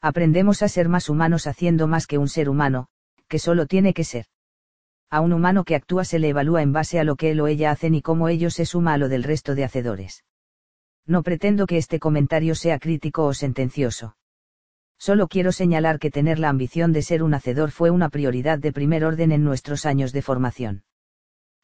Aprendemos 0.01 0.63
a 0.63 0.67
ser 0.67 0.89
más 0.89 1.09
humanos 1.09 1.45
haciendo 1.45 1.87
más 1.87 2.07
que 2.07 2.17
un 2.17 2.27
ser 2.27 2.49
humano, 2.49 2.87
que 3.27 3.37
solo 3.37 3.67
tiene 3.67 3.93
que 3.93 4.03
ser. 4.03 4.25
A 5.11 5.21
un 5.21 5.31
humano 5.31 5.63
que 5.63 5.75
actúa 5.75 6.05
se 6.05 6.17
le 6.17 6.29
evalúa 6.29 6.63
en 6.63 6.73
base 6.73 6.99
a 6.99 7.03
lo 7.03 7.15
que 7.15 7.31
él 7.31 7.41
o 7.41 7.47
ella 7.47 7.69
hacen 7.69 7.93
y 7.93 8.01
cómo 8.01 8.27
ello 8.27 8.49
se 8.49 8.65
suma 8.65 8.93
a 8.93 8.97
lo 8.97 9.09
del 9.09 9.23
resto 9.23 9.53
de 9.53 9.63
hacedores. 9.63 10.23
No 11.05 11.21
pretendo 11.21 11.67
que 11.67 11.77
este 11.77 11.99
comentario 11.99 12.55
sea 12.55 12.79
crítico 12.79 13.25
o 13.25 13.33
sentencioso. 13.33 14.15
Solo 14.97 15.27
quiero 15.27 15.51
señalar 15.51 15.99
que 15.99 16.11
tener 16.11 16.39
la 16.39 16.49
ambición 16.49 16.93
de 16.93 17.01
ser 17.01 17.23
un 17.23 17.33
hacedor 17.33 17.71
fue 17.71 17.89
una 17.89 18.09
prioridad 18.09 18.59
de 18.59 18.71
primer 18.71 19.03
orden 19.03 19.31
en 19.31 19.43
nuestros 19.43 19.85
años 19.85 20.13
de 20.13 20.21
formación. 20.21 20.83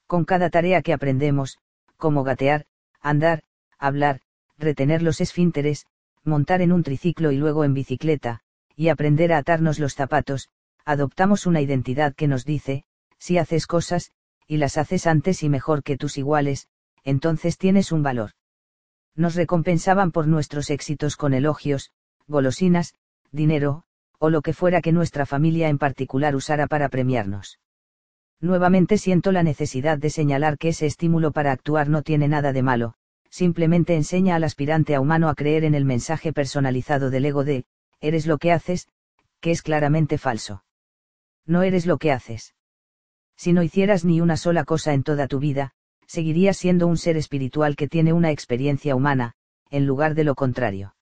Con 0.07 0.25
cada 0.25 0.49
tarea 0.49 0.81
que 0.81 0.93
aprendemos, 0.93 1.57
como 1.97 2.23
gatear, 2.23 2.65
andar, 3.01 3.43
hablar, 3.77 4.21
retener 4.57 5.01
los 5.01 5.21
esfínteres, 5.21 5.85
montar 6.27 6.61
en 6.61 6.71
un 6.71 6.83
triciclo 6.83 7.31
y 7.31 7.37
luego 7.37 7.63
en 7.63 7.73
bicicleta, 7.73 8.41
y 8.75 8.89
aprender 8.89 9.33
a 9.33 9.39
atarnos 9.39 9.79
los 9.79 9.95
zapatos, 9.95 10.49
adoptamos 10.85 11.45
una 11.45 11.61
identidad 11.61 12.13
que 12.13 12.27
nos 12.27 12.45
dice, 12.45 12.83
si 13.17 13.37
haces 13.37 13.65
cosas, 13.65 14.11
y 14.47 14.57
las 14.57 14.77
haces 14.77 15.07
antes 15.07 15.43
y 15.43 15.49
mejor 15.49 15.83
que 15.83 15.97
tus 15.97 16.17
iguales, 16.17 16.67
entonces 17.03 17.57
tienes 17.57 17.91
un 17.91 18.03
valor. 18.03 18.31
Nos 19.15 19.35
recompensaban 19.35 20.11
por 20.11 20.27
nuestros 20.27 20.69
éxitos 20.69 21.15
con 21.15 21.33
elogios, 21.33 21.91
golosinas, 22.27 22.93
dinero, 23.31 23.83
o 24.19 24.29
lo 24.29 24.41
que 24.41 24.53
fuera 24.53 24.81
que 24.81 24.91
nuestra 24.91 25.25
familia 25.25 25.69
en 25.69 25.77
particular 25.77 26.35
usara 26.35 26.67
para 26.67 26.89
premiarnos. 26.89 27.59
Nuevamente 28.39 28.97
siento 28.97 29.31
la 29.31 29.43
necesidad 29.43 29.97
de 29.97 30.09
señalar 30.09 30.57
que 30.57 30.69
ese 30.69 30.85
estímulo 30.85 31.31
para 31.31 31.51
actuar 31.51 31.89
no 31.89 32.03
tiene 32.03 32.27
nada 32.27 32.53
de 32.53 32.61
malo, 32.61 32.93
simplemente 33.29 33.95
enseña 33.95 34.35
al 34.35 34.43
aspirante 34.43 34.95
a 34.95 35.01
humano 35.01 35.29
a 35.29 35.35
creer 35.35 35.63
en 35.63 35.75
el 35.75 35.85
mensaje 35.85 36.33
personalizado 36.33 37.09
del 37.09 37.25
ego 37.25 37.43
de, 37.43 37.65
eres 37.99 38.25
lo 38.25 38.37
que 38.37 38.51
haces, 38.51 38.87
que 39.39 39.51
es 39.51 39.61
claramente 39.61 40.17
falso. 40.17 40.63
No 41.45 41.63
eres 41.63 41.85
lo 41.85 41.97
que 41.97 42.11
haces. 42.11 42.55
Si 43.35 43.53
no 43.53 43.63
hicieras 43.63 44.03
ni 44.03 44.19
una 44.21 44.37
sola 44.37 44.63
cosa 44.63 44.93
en 44.93 45.03
toda 45.03 45.27
tu 45.27 45.39
vida, 45.39 45.71
seguirías 46.07 46.57
siendo 46.57 46.87
un 46.87 46.97
ser 46.97 47.17
espiritual 47.17 47.75
que 47.75 47.87
tiene 47.87 48.13
una 48.13 48.31
experiencia 48.31 48.95
humana, 48.95 49.33
en 49.69 49.85
lugar 49.85 50.15
de 50.15 50.23
lo 50.23 50.35
contrario. 50.35 50.95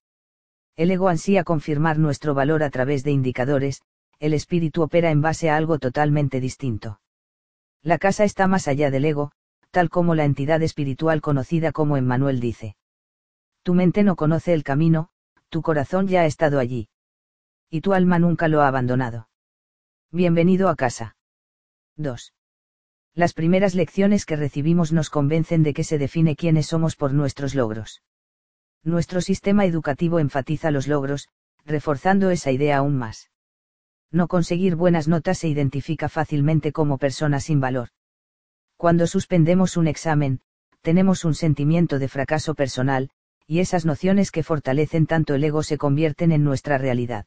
El 0.76 0.90
ego 0.90 1.08
ansía 1.08 1.44
confirmar 1.44 1.98
nuestro 1.98 2.34
valor 2.34 2.62
a 2.62 2.70
través 2.70 3.02
de 3.02 3.12
indicadores, 3.12 3.82
el 4.18 4.34
espíritu 4.34 4.82
opera 4.82 5.10
en 5.10 5.22
base 5.22 5.48
a 5.48 5.56
algo 5.56 5.78
totalmente 5.78 6.40
distinto. 6.40 7.00
La 7.82 7.98
casa 7.98 8.24
está 8.24 8.46
más 8.46 8.68
allá 8.68 8.90
del 8.90 9.04
ego, 9.04 9.32
tal 9.76 9.90
como 9.90 10.14
la 10.14 10.24
entidad 10.24 10.62
espiritual 10.62 11.20
conocida 11.20 11.70
como 11.70 11.98
Emmanuel 11.98 12.40
dice. 12.40 12.76
Tu 13.62 13.74
mente 13.74 14.04
no 14.04 14.16
conoce 14.16 14.54
el 14.54 14.64
camino, 14.64 15.10
tu 15.50 15.60
corazón 15.60 16.08
ya 16.08 16.22
ha 16.22 16.24
estado 16.24 16.58
allí. 16.58 16.88
Y 17.68 17.82
tu 17.82 17.92
alma 17.92 18.18
nunca 18.18 18.48
lo 18.48 18.62
ha 18.62 18.68
abandonado. 18.68 19.28
Bienvenido 20.10 20.70
a 20.70 20.76
casa. 20.76 21.18
2. 21.96 22.32
Las 23.12 23.34
primeras 23.34 23.74
lecciones 23.74 24.24
que 24.24 24.36
recibimos 24.36 24.94
nos 24.94 25.10
convencen 25.10 25.62
de 25.62 25.74
que 25.74 25.84
se 25.84 25.98
define 25.98 26.36
quiénes 26.36 26.68
somos 26.68 26.96
por 26.96 27.12
nuestros 27.12 27.54
logros. 27.54 28.02
Nuestro 28.82 29.20
sistema 29.20 29.66
educativo 29.66 30.20
enfatiza 30.20 30.70
los 30.70 30.88
logros, 30.88 31.28
reforzando 31.66 32.30
esa 32.30 32.50
idea 32.50 32.78
aún 32.78 32.96
más. 32.96 33.30
No 34.10 34.26
conseguir 34.26 34.74
buenas 34.74 35.06
notas 35.06 35.36
se 35.36 35.48
identifica 35.48 36.08
fácilmente 36.08 36.72
como 36.72 36.96
persona 36.96 37.40
sin 37.40 37.60
valor. 37.60 37.90
Cuando 38.76 39.06
suspendemos 39.06 39.76
un 39.76 39.88
examen, 39.88 40.40
tenemos 40.82 41.24
un 41.24 41.34
sentimiento 41.34 41.98
de 41.98 42.08
fracaso 42.08 42.54
personal, 42.54 43.10
y 43.46 43.60
esas 43.60 43.86
nociones 43.86 44.30
que 44.30 44.42
fortalecen 44.42 45.06
tanto 45.06 45.34
el 45.34 45.44
ego 45.44 45.62
se 45.62 45.78
convierten 45.78 46.32
en 46.32 46.44
nuestra 46.44 46.78
realidad. 46.78 47.26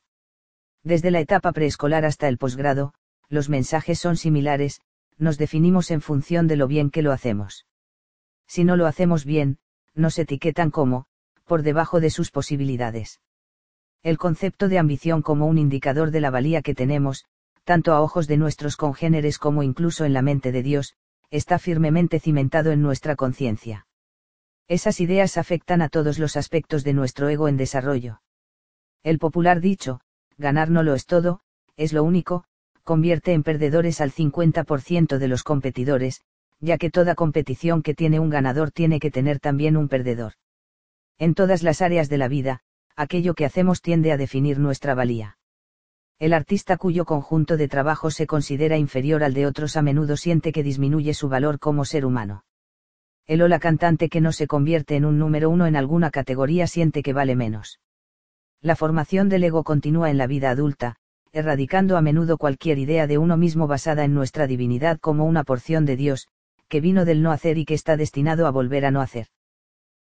Desde 0.83 1.11
la 1.11 1.19
etapa 1.19 1.51
preescolar 1.51 2.05
hasta 2.05 2.27
el 2.27 2.37
posgrado, 2.37 2.93
los 3.29 3.49
mensajes 3.49 3.99
son 3.99 4.15
similares, 4.15 4.81
nos 5.17 5.37
definimos 5.37 5.91
en 5.91 6.01
función 6.01 6.47
de 6.47 6.55
lo 6.55 6.67
bien 6.67 6.89
que 6.89 7.01
lo 7.01 7.11
hacemos. 7.11 7.65
Si 8.47 8.63
no 8.63 8.75
lo 8.77 8.85
hacemos 8.85 9.25
bien, 9.25 9.59
nos 9.93 10.17
etiquetan 10.17 10.71
como, 10.71 11.05
por 11.45 11.63
debajo 11.63 11.99
de 11.99 12.09
sus 12.09 12.31
posibilidades. 12.31 13.19
El 14.01 14.17
concepto 14.17 14.69
de 14.69 14.79
ambición 14.79 15.21
como 15.21 15.47
un 15.47 15.57
indicador 15.57 16.11
de 16.11 16.21
la 16.21 16.29
valía 16.29 16.61
que 16.61 16.75
tenemos, 16.75 17.25
tanto 17.65 17.93
a 17.93 18.01
ojos 18.01 18.27
de 18.27 18.37
nuestros 18.37 18.77
congéneres 18.77 19.37
como 19.37 19.63
incluso 19.63 20.05
en 20.05 20.13
la 20.13 20.21
mente 20.21 20.51
de 20.51 20.63
Dios, 20.63 20.95
está 21.31 21.59
firmemente 21.59 22.19
cimentado 22.19 22.71
en 22.71 22.81
nuestra 22.81 23.15
conciencia. 23.15 23.87
Esas 24.67 24.99
ideas 24.99 25.37
afectan 25.37 25.81
a 25.81 25.89
todos 25.89 26.19
los 26.19 26.35
aspectos 26.37 26.83
de 26.83 26.93
nuestro 26.93 27.29
ego 27.29 27.47
en 27.47 27.57
desarrollo. 27.57 28.21
El 29.03 29.17
popular 29.17 29.61
dicho, 29.61 30.01
ganar 30.37 30.69
no 30.69 30.83
lo 30.83 30.93
es 30.93 31.05
todo, 31.05 31.41
es 31.75 31.93
lo 31.93 32.03
único, 32.03 32.45
convierte 32.83 33.33
en 33.33 33.43
perdedores 33.43 34.01
al 34.01 34.11
50% 34.11 35.17
de 35.17 35.27
los 35.27 35.43
competidores, 35.43 36.21
ya 36.59 36.77
que 36.77 36.91
toda 36.91 37.15
competición 37.15 37.81
que 37.81 37.95
tiene 37.95 38.19
un 38.19 38.29
ganador 38.29 38.71
tiene 38.71 38.99
que 38.99 39.11
tener 39.11 39.39
también 39.39 39.77
un 39.77 39.87
perdedor. 39.87 40.33
En 41.17 41.33
todas 41.33 41.63
las 41.63 41.81
áreas 41.81 42.09
de 42.09 42.17
la 42.17 42.27
vida, 42.27 42.61
aquello 42.95 43.33
que 43.33 43.45
hacemos 43.45 43.81
tiende 43.81 44.11
a 44.11 44.17
definir 44.17 44.59
nuestra 44.59 44.93
valía. 44.93 45.38
El 46.19 46.33
artista 46.33 46.75
cuyo 46.75 47.05
conjunto 47.05 47.55
de 47.55 47.69
trabajo 47.69 48.11
se 48.11 48.27
considera 48.27 48.77
inferior 48.77 49.23
al 49.23 49.33
de 49.33 49.45
otros 49.45 49.77
a 49.77 49.81
menudo 49.81 50.17
siente 50.17 50.51
que 50.51 50.63
disminuye 50.63 51.13
su 51.13 51.29
valor 51.29 51.59
como 51.59 51.85
ser 51.85 52.05
humano. 52.05 52.43
El 53.25 53.41
o 53.41 53.59
cantante 53.59 54.09
que 54.09 54.19
no 54.19 54.33
se 54.33 54.45
convierte 54.45 54.97
en 54.97 55.05
un 55.05 55.17
número 55.17 55.49
uno 55.49 55.65
en 55.65 55.77
alguna 55.77 56.11
categoría 56.11 56.67
siente 56.67 57.03
que 57.03 57.13
vale 57.13 57.37
menos. 57.37 57.79
La 58.59 58.75
formación 58.75 59.29
del 59.29 59.45
ego 59.45 59.63
continúa 59.63 60.09
en 60.09 60.17
la 60.17 60.27
vida 60.27 60.49
adulta, 60.49 60.97
erradicando 61.31 61.95
a 61.95 62.01
menudo 62.01 62.37
cualquier 62.37 62.79
idea 62.79 63.07
de 63.07 63.17
uno 63.17 63.37
mismo 63.37 63.67
basada 63.67 64.03
en 64.03 64.13
nuestra 64.13 64.45
divinidad 64.45 64.99
como 64.99 65.23
una 65.23 65.45
porción 65.45 65.85
de 65.85 65.95
Dios, 65.95 66.27
que 66.67 66.81
vino 66.81 67.05
del 67.05 67.21
no 67.21 67.31
hacer 67.31 67.57
y 67.57 67.63
que 67.63 67.75
está 67.75 67.95
destinado 67.95 68.45
a 68.45 68.51
volver 68.51 68.85
a 68.85 68.91
no 68.91 68.99
hacer 68.99 69.27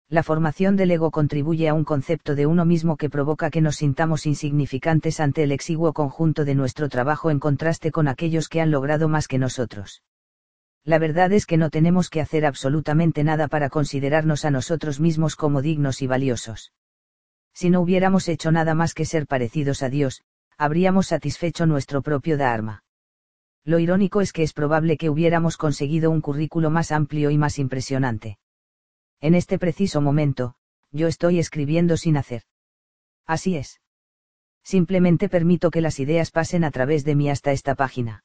la 0.08 0.22
formación 0.22 0.76
del 0.76 0.92
ego 0.92 1.10
contribuye 1.10 1.68
a 1.68 1.74
un 1.74 1.84
concepto 1.84 2.36
de 2.36 2.46
uno 2.46 2.64
mismo 2.64 2.96
que 2.96 3.10
provoca 3.10 3.50
que 3.50 3.60
nos 3.60 3.76
sintamos 3.76 4.24
insignificantes 4.26 5.18
ante 5.18 5.42
el 5.42 5.50
exiguo 5.50 5.92
conjunto 5.92 6.44
de 6.44 6.54
nuestro 6.54 6.88
trabajo 6.88 7.30
en 7.30 7.40
contraste 7.40 7.90
con 7.90 8.06
aquellos 8.06 8.48
que 8.48 8.60
han 8.60 8.70
logrado 8.70 9.08
más 9.08 9.26
que 9.26 9.38
nosotros. 9.38 10.02
La 10.84 11.00
verdad 11.00 11.32
es 11.32 11.46
que 11.46 11.56
no 11.56 11.70
tenemos 11.70 12.08
que 12.08 12.20
hacer 12.20 12.46
absolutamente 12.46 13.24
nada 13.24 13.48
para 13.48 13.68
considerarnos 13.68 14.44
a 14.44 14.52
nosotros 14.52 15.00
mismos 15.00 15.34
como 15.34 15.60
dignos 15.60 16.00
y 16.00 16.06
valiosos. 16.06 16.72
Si 17.52 17.70
no 17.70 17.80
hubiéramos 17.80 18.28
hecho 18.28 18.52
nada 18.52 18.74
más 18.74 18.94
que 18.94 19.06
ser 19.06 19.26
parecidos 19.26 19.82
a 19.82 19.88
Dios, 19.88 20.22
habríamos 20.56 21.08
satisfecho 21.08 21.66
nuestro 21.66 22.02
propio 22.02 22.38
Dharma. 22.38 22.84
Lo 23.64 23.80
irónico 23.80 24.20
es 24.20 24.32
que 24.32 24.44
es 24.44 24.52
probable 24.52 24.96
que 24.96 25.10
hubiéramos 25.10 25.56
conseguido 25.56 26.12
un 26.12 26.20
currículo 26.20 26.70
más 26.70 26.92
amplio 26.92 27.30
y 27.30 27.38
más 27.38 27.58
impresionante. 27.58 28.38
En 29.20 29.34
este 29.34 29.58
preciso 29.58 30.00
momento, 30.00 30.54
yo 30.92 31.08
estoy 31.08 31.38
escribiendo 31.38 31.96
sin 31.96 32.16
hacer. 32.16 32.42
Así 33.26 33.56
es. 33.56 33.80
Simplemente 34.62 35.28
permito 35.28 35.70
que 35.70 35.80
las 35.80 36.00
ideas 36.00 36.30
pasen 36.30 36.64
a 36.64 36.70
través 36.70 37.04
de 37.04 37.14
mí 37.14 37.30
hasta 37.30 37.52
esta 37.52 37.74
página. 37.74 38.24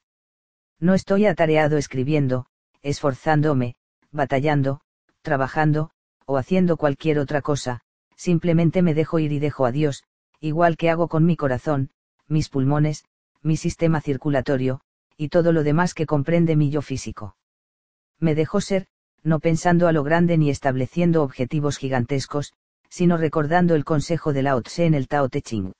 No 0.80 0.94
estoy 0.94 1.26
atareado 1.28 1.78
escribiendo, 1.78 2.48
esforzándome, 2.82 3.76
batallando, 4.12 4.82
trabajando, 5.22 5.92
o 6.26 6.38
haciendo 6.38 6.78
cualquier 6.78 7.20
otra 7.20 7.42
cosa, 7.42 7.82
simplemente 8.16 8.82
me 8.82 8.94
dejo 8.94 9.20
ir 9.20 9.32
y 9.32 9.40
dejo 9.40 9.66
a 9.66 9.72
Dios, 9.72 10.04
igual 10.40 10.78
que 10.78 10.90
hago 10.90 11.08
con 11.08 11.26
mi 11.26 11.36
corazón, 11.36 11.92
mis 12.28 12.50
pulmones, 12.50 13.06
mi 13.42 13.58
sistema 13.58 14.02
circulatorio, 14.02 14.82
y 15.18 15.30
todo 15.30 15.52
lo 15.52 15.64
demás 15.64 15.94
que 15.94 16.06
comprende 16.06 16.56
mi 16.56 16.70
yo 16.72 16.82
físico. 16.82 17.36
Me 18.20 18.34
dejo 18.36 18.62
ser, 18.62 18.88
no 19.24 19.40
pensando 19.40 19.88
a 19.88 19.92
lo 19.92 20.04
grande 20.04 20.38
ni 20.38 20.50
estableciendo 20.50 21.24
objetivos 21.24 21.78
gigantescos, 21.78 22.54
sino 22.90 23.18
recordando 23.18 23.76
el 23.76 23.86
consejo 23.86 24.34
de 24.34 24.44
Lao 24.44 24.62
Tse 24.62 24.86
en 24.86 24.94
el 24.94 25.08
Tao 25.08 25.30
Te 25.30 25.42
Ching. 25.42 25.74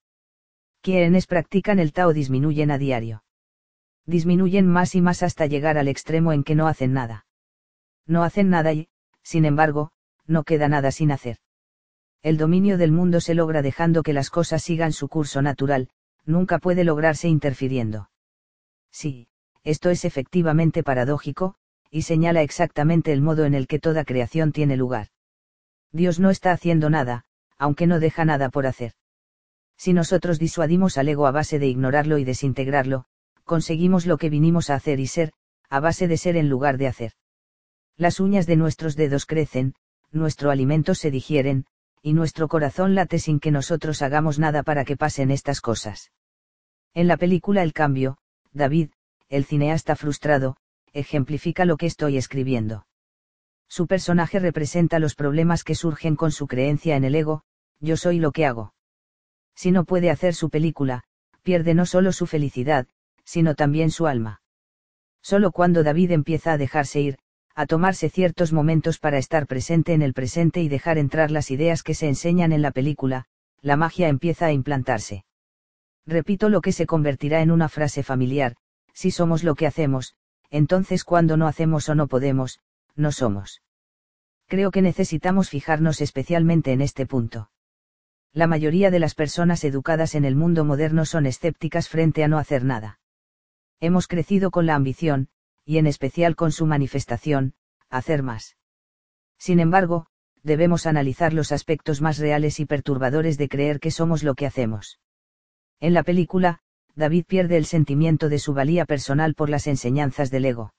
Quienes 0.82 1.28
practican 1.28 1.80
el 1.80 1.94
Tao 1.94 2.14
disminuyen 2.14 2.72
a 2.72 2.78
diario. 2.78 3.24
Disminuyen 4.06 4.68
más 4.68 4.96
y 4.96 5.02
más 5.02 5.22
hasta 5.24 5.46
llegar 5.46 5.78
al 5.78 5.88
extremo 5.88 6.34
en 6.34 6.44
que 6.44 6.56
no 6.56 6.68
hacen 6.68 6.94
nada. 6.94 7.26
No 8.08 8.24
hacen 8.24 8.50
nada 8.50 8.74
y, 8.74 8.90
sin 9.24 9.46
embargo, 9.46 9.92
no 10.26 10.44
queda 10.44 10.68
nada 10.68 10.92
sin 10.92 11.12
hacer. 11.12 11.38
El 12.24 12.38
dominio 12.38 12.78
del 12.78 12.92
mundo 12.92 13.20
se 13.20 13.36
logra 13.36 13.62
dejando 13.62 14.04
que 14.04 14.14
las 14.14 14.30
cosas 14.30 14.64
sigan 14.64 14.94
su 14.94 15.08
curso 15.08 15.42
natural, 15.42 15.90
nunca 16.26 16.60
puede 16.60 16.84
lograrse 16.84 17.28
interfiriendo. 17.28 18.10
Sí, 18.92 19.28
esto 19.64 19.90
es 19.90 20.06
efectivamente 20.06 20.84
paradójico, 20.84 21.56
y 21.92 22.04
señala 22.04 22.42
exactamente 22.42 23.12
el 23.12 23.22
modo 23.22 23.46
en 23.46 23.54
el 23.54 23.68
que 23.68 23.78
toda 23.78 24.06
creación 24.06 24.54
tiene 24.54 24.78
lugar. 24.78 25.10
Dios 25.92 26.20
no 26.20 26.30
está 26.30 26.54
haciendo 26.54 26.90
nada, 26.90 27.26
aunque 27.58 27.86
no 27.86 28.00
deja 28.00 28.24
nada 28.26 28.50
por 28.50 28.66
hacer. 28.66 28.94
Si 29.78 29.94
nosotros 29.94 30.40
disuadimos 30.40 30.98
al 30.98 31.10
ego 31.10 31.28
a 31.28 31.32
base 31.32 31.60
de 31.60 31.68
ignorarlo 31.68 32.18
y 32.18 32.24
desintegrarlo, 32.24 33.06
conseguimos 33.44 34.06
lo 34.06 34.18
que 34.18 34.30
vinimos 34.30 34.70
a 34.70 34.76
hacer 34.76 35.00
y 35.00 35.08
ser, 35.08 35.34
a 35.70 35.80
base 35.80 36.08
de 36.08 36.18
ser 36.18 36.38
en 36.38 36.50
lugar 36.50 36.78
de 36.78 36.88
hacer. 36.88 37.12
Las 37.98 38.20
uñas 38.20 38.48
de 38.48 38.56
nuestros 38.56 38.96
dedos 38.96 39.26
crecen, 39.26 39.76
nuestro 40.12 40.50
alimento 40.50 40.96
se 40.96 41.12
digieren, 41.12 41.66
y 42.02 42.14
nuestro 42.14 42.48
corazón 42.48 42.96
late 42.96 43.20
sin 43.20 43.40
que 43.40 43.52
nosotros 43.52 44.02
hagamos 44.02 44.40
nada 44.40 44.64
para 44.64 44.86
que 44.86 44.98
pasen 44.98 45.30
estas 45.30 45.62
cosas. 45.62 46.12
En 46.94 47.08
la 47.08 47.18
película 47.18 47.64
El 47.64 47.74
cambio, 47.74 48.18
David, 48.54 48.92
el 49.30 49.46
cineasta 49.46 49.96
frustrado, 49.96 50.58
ejemplifica 50.94 51.66
lo 51.66 51.78
que 51.78 51.86
estoy 51.86 52.18
escribiendo. 52.18 52.86
Su 53.68 53.88
personaje 53.88 54.40
representa 54.40 55.00
los 55.00 55.16
problemas 55.16 55.64
que 55.64 55.76
surgen 55.76 56.16
con 56.16 56.32
su 56.32 56.48
creencia 56.48 56.96
en 56.96 57.06
el 57.06 57.16
ego, 57.16 57.44
yo 57.80 57.98
soy 57.98 58.20
lo 58.20 58.32
que 58.32 58.46
hago. 58.46 58.74
Si 59.56 59.72
no 59.72 59.86
puede 59.86 60.10
hacer 60.10 60.34
su 60.34 60.50
película, 60.50 61.04
pierde 61.42 61.74
no 61.74 61.86
solo 61.86 62.12
su 62.12 62.28
felicidad, 62.28 62.88
sino 63.24 63.56
también 63.56 63.92
su 63.92 64.08
alma. 64.08 64.42
Solo 65.22 65.52
cuando 65.52 65.84
David 65.84 66.12
empieza 66.12 66.54
a 66.54 66.58
dejarse 66.58 67.00
ir, 67.00 67.18
a 67.56 67.66
tomarse 67.66 68.10
ciertos 68.10 68.54
momentos 68.54 68.98
para 69.00 69.18
estar 69.18 69.48
presente 69.48 69.94
en 69.94 70.02
el 70.02 70.14
presente 70.14 70.62
y 70.62 70.70
dejar 70.70 70.98
entrar 70.98 71.32
las 71.32 71.52
ideas 71.52 71.84
que 71.84 71.94
se 71.94 72.08
enseñan 72.08 72.52
en 72.52 72.62
la 72.62 72.72
película, 72.72 73.26
la 73.62 73.76
magia 73.76 74.08
empieza 74.08 74.48
a 74.48 74.52
implantarse. 74.52 75.26
Repito 76.06 76.50
lo 76.50 76.62
que 76.62 76.72
se 76.72 76.86
convertirá 76.86 77.42
en 77.42 77.52
una 77.52 77.70
frase 77.70 78.04
familiar, 78.04 78.56
si 78.94 79.12
somos 79.12 79.44
lo 79.44 79.56
que 79.56 79.68
hacemos, 79.68 80.16
entonces 80.52 81.04
cuando 81.04 81.38
no 81.38 81.48
hacemos 81.48 81.90
o 81.90 81.96
no 81.96 82.08
podemos, 82.08 82.60
no 82.96 83.12
somos. 83.12 83.64
Creo 84.48 84.70
que 84.70 84.82
necesitamos 84.82 85.50
fijarnos 85.50 86.02
especialmente 86.02 86.74
en 86.74 86.82
este 86.82 87.06
punto. 87.08 87.50
La 88.34 88.48
mayoría 88.48 88.92
de 88.92 89.00
las 89.00 89.16
personas 89.16 89.64
educadas 89.64 90.14
en 90.14 90.26
el 90.26 90.36
mundo 90.36 90.66
moderno 90.66 91.06
son 91.06 91.26
escépticas 91.26 91.90
frente 91.90 92.24
a 92.24 92.28
no 92.28 92.38
hacer 92.38 92.64
nada. 92.64 93.00
Hemos 93.80 94.08
crecido 94.08 94.52
con 94.52 94.66
la 94.66 94.76
ambición, 94.76 95.30
y 95.66 95.78
en 95.78 95.88
especial 95.88 96.36
con 96.36 96.52
su 96.52 96.66
manifestación, 96.66 97.54
hacer 97.90 98.24
más. 98.24 98.58
Sin 99.38 99.60
embargo, 99.60 100.08
debemos 100.44 100.86
analizar 100.86 101.34
los 101.34 101.52
aspectos 101.52 102.02
más 102.02 102.18
reales 102.18 102.60
y 102.60 102.66
perturbadores 102.66 103.38
de 103.38 103.50
creer 103.50 103.80
que 103.80 103.92
somos 103.92 104.24
lo 104.24 104.36
que 104.36 104.46
hacemos. 104.46 105.00
En 105.80 105.94
la 105.94 106.04
película, 106.04 106.62
David 106.96 107.26
pierde 107.26 107.58
el 107.58 107.66
sentimiento 107.66 108.30
de 108.30 108.40
su 108.40 108.54
valía 108.54 108.86
personal 108.86 109.34
por 109.34 109.50
las 109.50 109.68
enseñanzas 109.68 110.30
del 110.30 110.46
ego. 110.46 110.74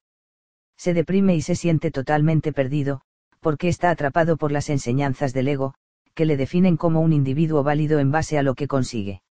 Se 0.76 0.94
deprime 0.94 1.34
y 1.34 1.42
se 1.42 1.54
siente 1.54 1.90
totalmente 1.90 2.52
perdido, 2.52 3.02
porque 3.40 3.68
está 3.68 3.90
atrapado 3.90 4.36
por 4.36 4.52
las 4.52 4.68
enseñanzas 4.70 5.32
del 5.32 5.48
ego, 5.48 5.74
que 6.14 6.26
le 6.26 6.36
definen 6.36 6.76
como 6.76 7.00
un 7.00 7.12
individuo 7.12 7.62
válido 7.62 7.98
en 7.98 8.10
base 8.10 8.38
a 8.38 8.42
lo 8.42 8.54
que 8.54 8.68
consigue. 8.68 9.22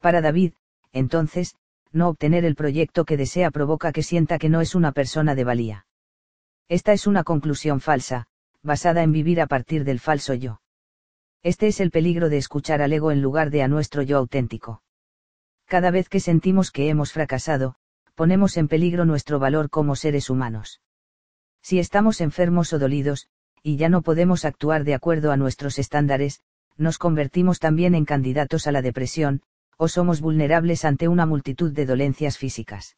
Para 0.00 0.20
David, 0.20 0.52
entonces, 0.92 1.56
no 1.92 2.08
obtener 2.08 2.44
el 2.44 2.54
proyecto 2.54 3.04
que 3.04 3.16
desea 3.16 3.50
provoca 3.50 3.92
que 3.92 4.02
sienta 4.02 4.38
que 4.38 4.48
no 4.48 4.60
es 4.60 4.74
una 4.74 4.92
persona 4.92 5.34
de 5.34 5.44
valía. 5.44 5.86
Esta 6.68 6.92
es 6.92 7.06
una 7.06 7.24
conclusión 7.24 7.80
falsa, 7.80 8.26
basada 8.62 9.02
en 9.02 9.12
vivir 9.12 9.40
a 9.40 9.46
partir 9.46 9.84
del 9.84 10.00
falso 10.00 10.34
yo. 10.34 10.60
Este 11.42 11.66
es 11.66 11.80
el 11.80 11.90
peligro 11.90 12.28
de 12.28 12.38
escuchar 12.38 12.82
al 12.82 12.92
ego 12.92 13.10
en 13.10 13.20
lugar 13.20 13.50
de 13.50 13.62
a 13.62 13.68
nuestro 13.68 14.02
yo 14.02 14.18
auténtico. 14.18 14.83
Cada 15.66 15.90
vez 15.90 16.08
que 16.08 16.20
sentimos 16.20 16.70
que 16.70 16.88
hemos 16.88 17.12
fracasado, 17.12 17.74
ponemos 18.14 18.56
en 18.56 18.68
peligro 18.68 19.04
nuestro 19.04 19.38
valor 19.38 19.70
como 19.70 19.96
seres 19.96 20.30
humanos. 20.30 20.80
Si 21.62 21.78
estamos 21.78 22.20
enfermos 22.20 22.72
o 22.72 22.78
dolidos, 22.78 23.28
y 23.62 23.76
ya 23.76 23.88
no 23.88 24.02
podemos 24.02 24.44
actuar 24.44 24.84
de 24.84 24.94
acuerdo 24.94 25.32
a 25.32 25.36
nuestros 25.36 25.78
estándares, 25.78 26.42
nos 26.76 26.98
convertimos 26.98 27.60
también 27.60 27.94
en 27.94 28.04
candidatos 28.04 28.66
a 28.66 28.72
la 28.72 28.82
depresión, 28.82 29.42
o 29.78 29.88
somos 29.88 30.20
vulnerables 30.20 30.84
ante 30.84 31.08
una 31.08 31.26
multitud 31.26 31.72
de 31.72 31.86
dolencias 31.86 32.36
físicas. 32.38 32.96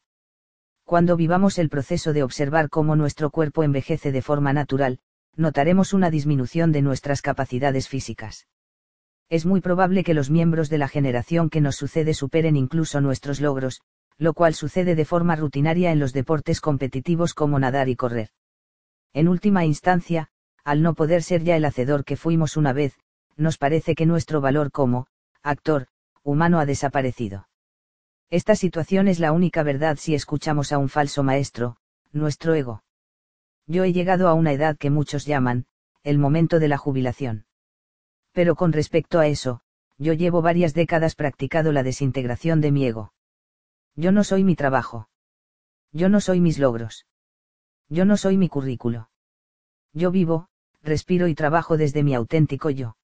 Cuando 0.83 1.15
vivamos 1.15 1.57
el 1.57 1.69
proceso 1.69 2.13
de 2.13 2.23
observar 2.23 2.69
cómo 2.69 2.95
nuestro 2.95 3.29
cuerpo 3.29 3.63
envejece 3.63 4.11
de 4.11 4.21
forma 4.21 4.53
natural, 4.53 4.99
notaremos 5.35 5.93
una 5.93 6.09
disminución 6.09 6.71
de 6.71 6.81
nuestras 6.81 7.21
capacidades 7.21 7.87
físicas. 7.87 8.47
Es 9.29 9.45
muy 9.45 9.59
probable 9.59 10.03
que 10.05 10.13
los 10.13 10.29
miembros 10.29 10.69
de 10.69 10.77
la 10.77 10.87
generación 10.87 11.49
que 11.49 11.59
nos 11.59 11.75
sucede 11.75 12.13
superen 12.13 12.55
incluso 12.55 13.01
nuestros 13.01 13.41
logros, 13.41 13.81
lo 14.17 14.33
cual 14.33 14.53
sucede 14.53 14.95
de 14.95 15.05
forma 15.05 15.35
rutinaria 15.35 15.91
en 15.91 15.99
los 15.99 16.13
deportes 16.13 16.61
competitivos 16.61 17.33
como 17.33 17.59
nadar 17.59 17.89
y 17.89 17.95
correr. 17.95 18.29
En 19.13 19.27
última 19.27 19.65
instancia, 19.65 20.29
al 20.63 20.81
no 20.81 20.93
poder 20.93 21.23
ser 21.23 21.43
ya 21.43 21.55
el 21.55 21.65
hacedor 21.65 22.05
que 22.05 22.15
fuimos 22.15 22.55
una 22.55 22.71
vez, 22.71 22.97
nos 23.35 23.57
parece 23.57 23.95
que 23.95 24.05
nuestro 24.05 24.41
valor 24.41 24.71
como, 24.71 25.07
actor, 25.43 25.87
humano 26.23 26.59
ha 26.59 26.65
desaparecido. 26.65 27.47
Esta 28.29 28.55
situación 28.55 29.07
es 29.07 29.19
la 29.19 29.31
única 29.31 29.63
verdad 29.63 29.97
si 29.99 30.15
escuchamos 30.15 30.71
a 30.71 30.77
un 30.77 30.89
falso 30.89 31.23
maestro, 31.23 31.77
nuestro 32.11 32.53
ego. 32.55 32.83
Yo 33.65 33.83
he 33.83 33.93
llegado 33.93 34.27
a 34.27 34.33
una 34.33 34.53
edad 34.53 34.77
que 34.77 34.89
muchos 34.89 35.25
llaman, 35.25 35.65
el 36.03 36.17
momento 36.17 36.59
de 36.59 36.67
la 36.67 36.77
jubilación. 36.77 37.46
Pero 38.37 38.55
con 38.55 38.71
respecto 38.71 39.17
a 39.17 39.25
eso, 39.25 39.61
yo 39.97 40.13
llevo 40.13 40.43
varias 40.43 40.75
décadas 40.75 41.15
practicado 41.15 41.71
la 41.71 41.81
desintegración 41.81 42.61
de 42.61 42.71
mi 42.71 42.85
ego. 42.85 43.11
Yo 43.95 44.11
no 44.11 44.23
soy 44.23 44.43
mi 44.43 44.55
trabajo. 44.55 45.09
Yo 45.91 46.07
no 46.07 46.21
soy 46.21 46.39
mis 46.39 46.59
logros. 46.59 47.07
Yo 47.89 48.05
no 48.05 48.15
soy 48.15 48.37
mi 48.37 48.47
currículo. 48.47 49.09
Yo 49.91 50.11
vivo, 50.11 50.49
respiro 50.83 51.27
y 51.27 51.33
trabajo 51.33 51.77
desde 51.77 52.03
mi 52.03 52.13
auténtico 52.13 52.69
yo. 52.69 52.95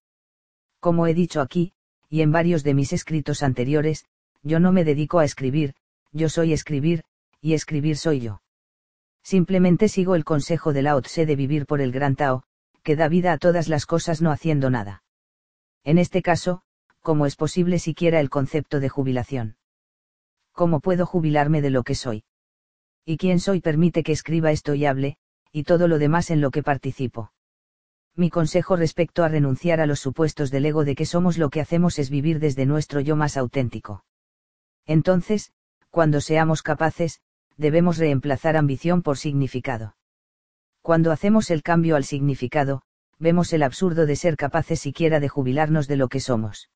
Como 0.79 1.07
he 1.07 1.15
dicho 1.15 1.41
aquí, 1.41 1.73
y 2.09 2.21
en 2.21 2.31
varios 2.31 2.63
de 2.63 2.75
mis 2.75 2.93
escritos 2.93 3.41
anteriores, 3.41 4.05
yo 4.43 4.59
no 4.59 4.71
me 4.71 4.83
dedico 4.83 5.17
a 5.17 5.25
escribir, 5.25 5.73
yo 6.11 6.29
soy 6.29 6.53
escribir, 6.53 7.05
y 7.41 7.55
escribir 7.55 7.97
soy 7.97 8.19
yo. 8.19 8.43
Simplemente 9.23 9.89
sigo 9.89 10.13
el 10.13 10.25
consejo 10.25 10.73
de 10.73 10.83
la 10.83 11.01
Tse 11.01 11.25
de 11.25 11.35
vivir 11.35 11.65
por 11.65 11.81
el 11.81 11.91
gran 11.91 12.15
Tao, 12.15 12.43
que 12.83 12.95
da 12.95 13.07
vida 13.07 13.33
a 13.33 13.39
todas 13.39 13.67
las 13.67 13.87
cosas 13.87 14.21
no 14.21 14.29
haciendo 14.29 14.69
nada. 14.69 15.02
En 15.83 15.97
este 15.97 16.21
caso, 16.21 16.61
¿cómo 17.01 17.25
es 17.25 17.35
posible 17.35 17.79
siquiera 17.79 18.19
el 18.19 18.29
concepto 18.29 18.79
de 18.79 18.89
jubilación? 18.89 19.57
¿Cómo 20.51 20.79
puedo 20.79 21.05
jubilarme 21.05 21.61
de 21.61 21.69
lo 21.69 21.83
que 21.83 21.95
soy? 21.95 22.23
¿Y 23.05 23.17
quién 23.17 23.39
soy 23.39 23.59
permite 23.59 24.03
que 24.03 24.11
escriba 24.11 24.51
esto 24.51 24.75
y 24.75 24.85
hable, 24.85 25.17
y 25.51 25.63
todo 25.63 25.87
lo 25.87 25.99
demás 25.99 26.29
en 26.29 26.41
lo 26.41 26.51
que 26.51 26.63
participo? 26.63 27.33
mi 28.15 28.29
consejo 28.29 28.75
respecto 28.75 29.23
a 29.23 29.27
renunciar 29.27 29.81
a 29.81 29.87
los 29.87 29.99
supuestos 29.99 30.51
del 30.51 30.65
ego 30.65 30.85
de 30.85 30.95
que 30.95 31.05
somos 31.05 31.37
lo 31.37 31.49
que 31.49 31.61
hacemos 31.61 31.97
es 31.97 32.09
vivir 32.09 32.39
desde 32.39 32.65
nuestro 32.65 32.99
yo 32.99 33.15
más 33.15 33.37
auténtico. 33.37 34.05
Entonces, 34.85 35.51
cuando 35.89 36.21
seamos 36.21 36.61
capaces, 36.61 37.21
debemos 37.57 37.97
reemplazar 37.97 38.55
ambición 38.55 39.01
por 39.01 39.17
significado. 39.17 39.95
Cuando 40.81 41.11
hacemos 41.11 41.49
el 41.49 41.63
cambio 41.63 41.95
al 41.95 42.03
significado, 42.03 42.83
vemos 43.19 43.53
el 43.53 43.63
absurdo 43.63 44.05
de 44.05 44.15
ser 44.15 44.37
capaces 44.37 44.79
siquiera 44.79 45.19
de 45.19 45.29
jubilarnos 45.29 45.87
de 45.87 45.97
lo 45.97 46.07
que 46.07 46.19
somos. 46.19 46.69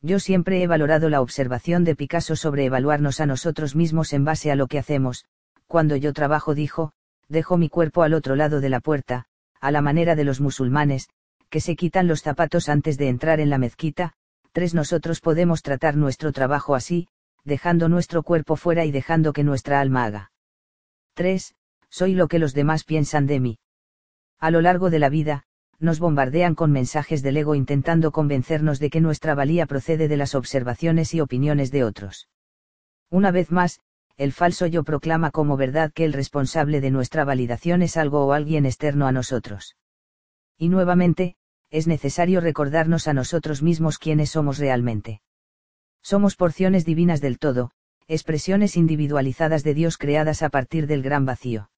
Yo 0.00 0.18
siempre 0.18 0.62
he 0.62 0.66
valorado 0.66 1.08
la 1.08 1.20
observación 1.20 1.84
de 1.84 1.94
Picasso 1.94 2.34
sobre 2.34 2.64
evaluarnos 2.64 3.20
a 3.20 3.26
nosotros 3.26 3.76
mismos 3.76 4.12
en 4.12 4.24
base 4.24 4.50
a 4.50 4.56
lo 4.56 4.66
que 4.66 4.78
hacemos, 4.78 5.26
cuando 5.66 5.96
yo 5.96 6.12
trabajo 6.12 6.54
dijo, 6.54 6.92
dejo 7.28 7.56
mi 7.56 7.68
cuerpo 7.68 8.02
al 8.02 8.14
otro 8.14 8.36
lado 8.36 8.60
de 8.60 8.68
la 8.68 8.80
puerta, 8.80 9.26
a 9.60 9.70
la 9.70 9.80
manera 9.80 10.16
de 10.16 10.24
los 10.24 10.40
musulmanes, 10.40 11.08
que 11.48 11.60
se 11.60 11.76
quitan 11.76 12.08
los 12.08 12.22
zapatos 12.22 12.68
antes 12.68 12.98
de 12.98 13.08
entrar 13.08 13.38
en 13.38 13.48
la 13.48 13.58
mezquita, 13.58 14.14
tres 14.52 14.74
nosotros 14.74 15.20
podemos 15.20 15.62
tratar 15.62 15.96
nuestro 15.96 16.32
trabajo 16.32 16.74
así, 16.74 17.08
dejando 17.44 17.88
nuestro 17.88 18.22
cuerpo 18.22 18.56
fuera 18.56 18.84
y 18.84 18.90
dejando 18.90 19.32
que 19.32 19.44
nuestra 19.44 19.80
alma 19.80 20.04
haga. 20.04 20.32
3. 21.14 21.54
Soy 21.90 22.14
lo 22.14 22.26
que 22.26 22.38
los 22.38 22.54
demás 22.54 22.84
piensan 22.84 23.26
de 23.26 23.40
mí. 23.40 23.58
A 24.38 24.50
lo 24.50 24.60
largo 24.60 24.90
de 24.90 24.98
la 24.98 25.08
vida, 25.08 25.44
nos 25.78 25.98
bombardean 25.98 26.54
con 26.54 26.70
mensajes 26.70 27.22
del 27.22 27.36
ego 27.36 27.54
intentando 27.54 28.12
convencernos 28.12 28.78
de 28.78 28.90
que 28.90 29.00
nuestra 29.00 29.34
valía 29.34 29.66
procede 29.66 30.08
de 30.08 30.16
las 30.16 30.34
observaciones 30.34 31.14
y 31.14 31.20
opiniones 31.20 31.70
de 31.70 31.84
otros. 31.84 32.28
Una 33.10 33.30
vez 33.30 33.50
más, 33.50 33.80
el 34.16 34.32
falso 34.32 34.66
yo 34.66 34.84
proclama 34.84 35.30
como 35.30 35.56
verdad 35.56 35.92
que 35.92 36.04
el 36.04 36.12
responsable 36.12 36.80
de 36.80 36.90
nuestra 36.90 37.24
validación 37.24 37.82
es 37.82 37.96
algo 37.96 38.24
o 38.26 38.32
alguien 38.32 38.66
externo 38.66 39.06
a 39.06 39.12
nosotros. 39.12 39.76
Y 40.56 40.68
nuevamente, 40.68 41.36
es 41.70 41.86
necesario 41.86 42.40
recordarnos 42.40 43.08
a 43.08 43.14
nosotros 43.14 43.62
mismos 43.62 43.98
quiénes 43.98 44.30
somos 44.30 44.58
realmente. 44.58 45.22
Somos 46.02 46.36
porciones 46.36 46.84
divinas 46.84 47.20
del 47.20 47.38
todo, 47.38 47.70
expresiones 48.08 48.76
individualizadas 48.76 49.64
de 49.64 49.74
Dios 49.74 49.96
creadas 49.96 50.42
a 50.42 50.50
partir 50.50 50.86
del 50.86 51.02
gran 51.02 51.24
vacío. 51.24 51.70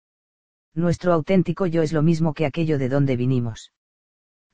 Nuestro 0.75 1.13
auténtico 1.13 1.67
yo 1.67 1.83
es 1.83 1.93
lo 1.93 2.03
mismo 2.03 2.35
que 2.35 2.47
aquello 2.47 2.79
de 2.79 2.89
donde 2.89 3.17
vinimos. 3.17 3.73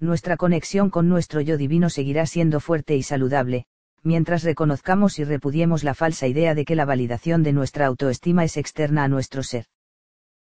Nuestra 0.01 0.39
conexión 0.39 0.89
con 0.89 1.11
nuestro 1.11 1.43
yo 1.43 1.59
divino 1.59 1.91
seguirá 1.91 2.25
siendo 2.25 2.59
fuerte 2.59 2.97
y 2.97 3.03
saludable, 3.03 3.67
mientras 4.03 4.43
reconozcamos 4.43 5.19
y 5.19 5.25
repudiemos 5.25 5.85
la 5.85 5.93
falsa 5.93 6.27
idea 6.27 6.55
de 6.55 6.65
que 6.65 6.75
la 6.75 6.87
validación 6.87 7.43
de 7.43 7.53
nuestra 7.53 7.85
autoestima 7.85 8.45
es 8.45 8.57
externa 8.57 9.05
a 9.05 9.09
nuestro 9.09 9.43
ser. 9.43 9.67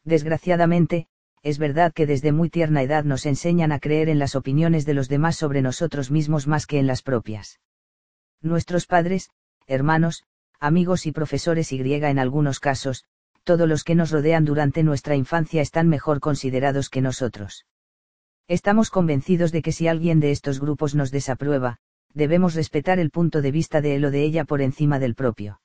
Desgraciadamente, 0.02 1.06
es 1.44 1.58
verdad 1.58 1.92
que 1.92 2.04
desde 2.04 2.32
muy 2.32 2.50
tierna 2.50 2.82
edad 2.82 3.04
nos 3.04 3.26
enseñan 3.26 3.70
a 3.70 3.78
creer 3.78 4.08
en 4.08 4.18
las 4.18 4.34
opiniones 4.34 4.86
de 4.86 4.94
los 4.94 5.08
demás 5.08 5.36
sobre 5.36 5.62
nosotros 5.62 6.10
mismos 6.10 6.48
más 6.48 6.66
que 6.66 6.80
en 6.80 6.88
las 6.88 7.02
propias. 7.02 7.60
Nuestros 8.42 8.86
padres, 8.86 9.30
hermanos, 9.68 10.24
amigos 10.58 11.06
y 11.06 11.12
profesores 11.12 11.70
y 11.70 11.78
griega 11.78 12.10
en 12.10 12.18
algunos 12.18 12.58
casos, 12.58 13.04
todos 13.44 13.68
los 13.68 13.84
que 13.84 13.94
nos 13.94 14.10
rodean 14.10 14.44
durante 14.44 14.82
nuestra 14.82 15.14
infancia 15.14 15.62
están 15.62 15.88
mejor 15.88 16.18
considerados 16.18 16.88
que 16.88 17.02
nosotros. 17.02 17.66
Estamos 18.46 18.90
convencidos 18.90 19.52
de 19.52 19.62
que 19.62 19.72
si 19.72 19.88
alguien 19.88 20.20
de 20.20 20.30
estos 20.30 20.60
grupos 20.60 20.94
nos 20.94 21.10
desaprueba, 21.10 21.78
debemos 22.12 22.54
respetar 22.54 22.98
el 22.98 23.10
punto 23.10 23.40
de 23.40 23.50
vista 23.50 23.80
de 23.80 23.96
él 23.96 24.04
o 24.04 24.10
de 24.10 24.22
ella 24.22 24.44
por 24.44 24.60
encima 24.60 24.98
del 24.98 25.14
propio. 25.14 25.60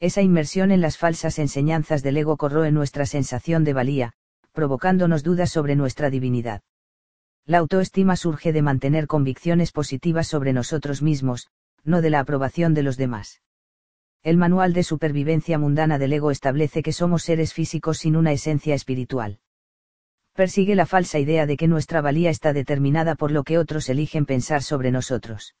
Esa 0.00 0.20
inmersión 0.20 0.72
en 0.72 0.80
las 0.80 0.98
falsas 0.98 1.38
enseñanzas 1.38 2.02
del 2.02 2.16
ego 2.16 2.36
corroe 2.36 2.72
nuestra 2.72 3.06
sensación 3.06 3.62
de 3.62 3.72
valía, 3.72 4.12
provocándonos 4.50 5.22
dudas 5.22 5.50
sobre 5.50 5.76
nuestra 5.76 6.10
divinidad. 6.10 6.62
La 7.46 7.58
autoestima 7.58 8.16
surge 8.16 8.52
de 8.52 8.62
mantener 8.62 9.06
convicciones 9.06 9.70
positivas 9.70 10.26
sobre 10.26 10.52
nosotros 10.52 11.02
mismos, 11.02 11.50
no 11.84 12.02
de 12.02 12.10
la 12.10 12.18
aprobación 12.18 12.74
de 12.74 12.82
los 12.82 12.96
demás. 12.96 13.42
El 14.24 14.38
manual 14.38 14.72
de 14.72 14.82
supervivencia 14.82 15.56
mundana 15.56 15.98
del 15.98 16.12
ego 16.12 16.32
establece 16.32 16.82
que 16.82 16.92
somos 16.92 17.22
seres 17.22 17.52
físicos 17.52 17.98
sin 17.98 18.16
una 18.16 18.32
esencia 18.32 18.74
espiritual. 18.74 19.38
Persigue 20.34 20.74
la 20.74 20.86
falsa 20.86 21.18
idea 21.18 21.44
de 21.46 21.56
que 21.56 21.68
nuestra 21.68 22.00
valía 22.00 22.30
está 22.30 22.52
determinada 22.52 23.14
por 23.14 23.30
lo 23.30 23.44
que 23.44 23.58
otros 23.58 23.88
eligen 23.90 24.24
pensar 24.24 24.62
sobre 24.62 24.90
nosotros. 24.90 25.54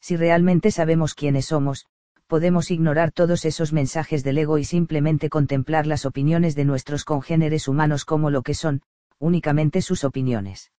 Si 0.00 0.16
realmente 0.16 0.70
sabemos 0.70 1.14
quiénes 1.14 1.46
somos, 1.46 1.86
podemos 2.26 2.70
ignorar 2.70 3.12
todos 3.12 3.44
esos 3.44 3.72
mensajes 3.72 4.22
del 4.22 4.38
ego 4.38 4.58
y 4.58 4.64
simplemente 4.64 5.30
contemplar 5.30 5.86
las 5.86 6.04
opiniones 6.04 6.54
de 6.54 6.64
nuestros 6.64 7.04
congéneres 7.04 7.68
humanos 7.68 8.04
como 8.04 8.30
lo 8.30 8.42
que 8.42 8.54
son, 8.54 8.82
únicamente 9.18 9.80
sus 9.80 10.04
opiniones. 10.04 10.72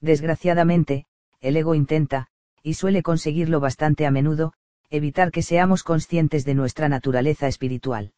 Desgraciadamente, 0.00 1.06
el 1.40 1.56
ego 1.56 1.74
intenta, 1.74 2.26
y 2.62 2.74
suele 2.74 3.02
conseguirlo 3.02 3.60
bastante 3.60 4.04
a 4.04 4.10
menudo, 4.10 4.52
evitar 4.90 5.30
que 5.30 5.42
seamos 5.42 5.82
conscientes 5.82 6.44
de 6.44 6.54
nuestra 6.54 6.88
naturaleza 6.88 7.48
espiritual. 7.48 8.12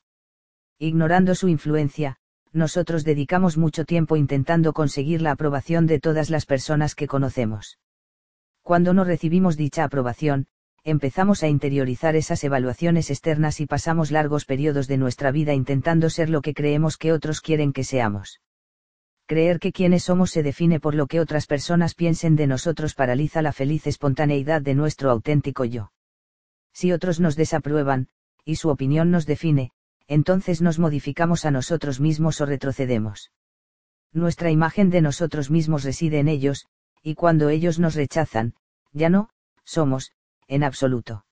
Ignorando 0.79 1.35
su 1.35 1.49
influencia, 1.49 2.19
nosotros 2.53 3.05
dedicamos 3.05 3.57
mucho 3.57 3.85
tiempo 3.85 4.17
intentando 4.17 4.73
conseguir 4.73 5.23
la 5.23 5.33
aprobación 5.33 5.87
de 5.87 6.01
todas 6.01 6.31
las 6.31 6.47
personas 6.47 6.95
que 6.95 7.07
conocemos. 7.07 7.79
Cuando 8.63 8.95
no 8.95 9.05
recibimos 9.05 9.57
dicha 9.57 9.85
aprobación, 9.85 10.47
empezamos 10.83 11.43
a 11.43 11.49
interiorizar 11.49 12.17
esas 12.17 12.43
evaluaciones 12.45 13.11
externas 13.11 13.61
y 13.61 13.67
pasamos 13.67 14.11
largos 14.11 14.45
periodos 14.45 14.87
de 14.87 14.97
nuestra 14.97 15.31
vida 15.31 15.53
intentando 15.53 16.11
ser 16.11 16.31
lo 16.31 16.43
que 16.43 16.55
creemos 16.55 16.97
que 16.97 17.13
otros 17.13 17.41
quieren 17.41 17.73
que 17.73 17.85
seamos. 17.85 18.41
Creer 19.27 19.59
que 19.59 19.73
quienes 19.73 20.05
somos 20.05 20.31
se 20.31 20.45
define 20.45 20.79
por 20.79 20.95
lo 20.95 21.09
que 21.09 21.19
otras 21.21 21.47
personas 21.47 21.95
piensen 21.95 22.37
de 22.37 22.47
nosotros 22.47 22.95
paraliza 22.95 23.43
la 23.43 23.53
feliz 23.53 23.87
espontaneidad 23.89 24.63
de 24.63 24.75
nuestro 24.77 25.11
auténtico 25.11 25.65
yo. 25.65 25.91
Si 26.73 26.93
otros 26.93 27.19
nos 27.19 27.35
desaprueban, 27.35 28.09
y 28.45 28.57
su 28.57 28.69
opinión 28.69 29.11
nos 29.11 29.27
define, 29.27 29.73
entonces 30.09 30.63
nos 30.63 30.79
modificamos 30.79 31.45
a 31.45 31.51
nosotros 31.51 32.01
mismos 32.01 32.41
o 32.41 32.47
retrocedemos. 32.47 33.33
Nuestra 34.13 34.51
imagen 34.51 34.91
de 34.91 35.03
nosotros 35.03 35.51
mismos 35.51 35.85
reside 35.85 36.19
en 36.19 36.29
ellos, 36.29 36.67
y 37.03 37.15
cuando 37.15 37.49
ellos 37.49 37.79
nos 37.79 37.95
rechazan, 37.95 38.55
ya 38.93 39.09
no, 39.09 39.31
somos, 39.65 40.13
en 40.49 40.65
absoluto. 40.65 41.25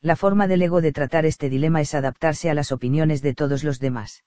La 0.00 0.16
forma 0.16 0.48
del 0.48 0.62
ego 0.62 0.80
de 0.80 0.92
tratar 0.92 1.26
este 1.26 1.50
dilema 1.50 1.80
es 1.80 1.94
adaptarse 1.94 2.50
a 2.50 2.54
las 2.54 2.72
opiniones 2.72 3.20
de 3.20 3.34
todos 3.34 3.64
los 3.64 3.80
demás. 3.80 4.24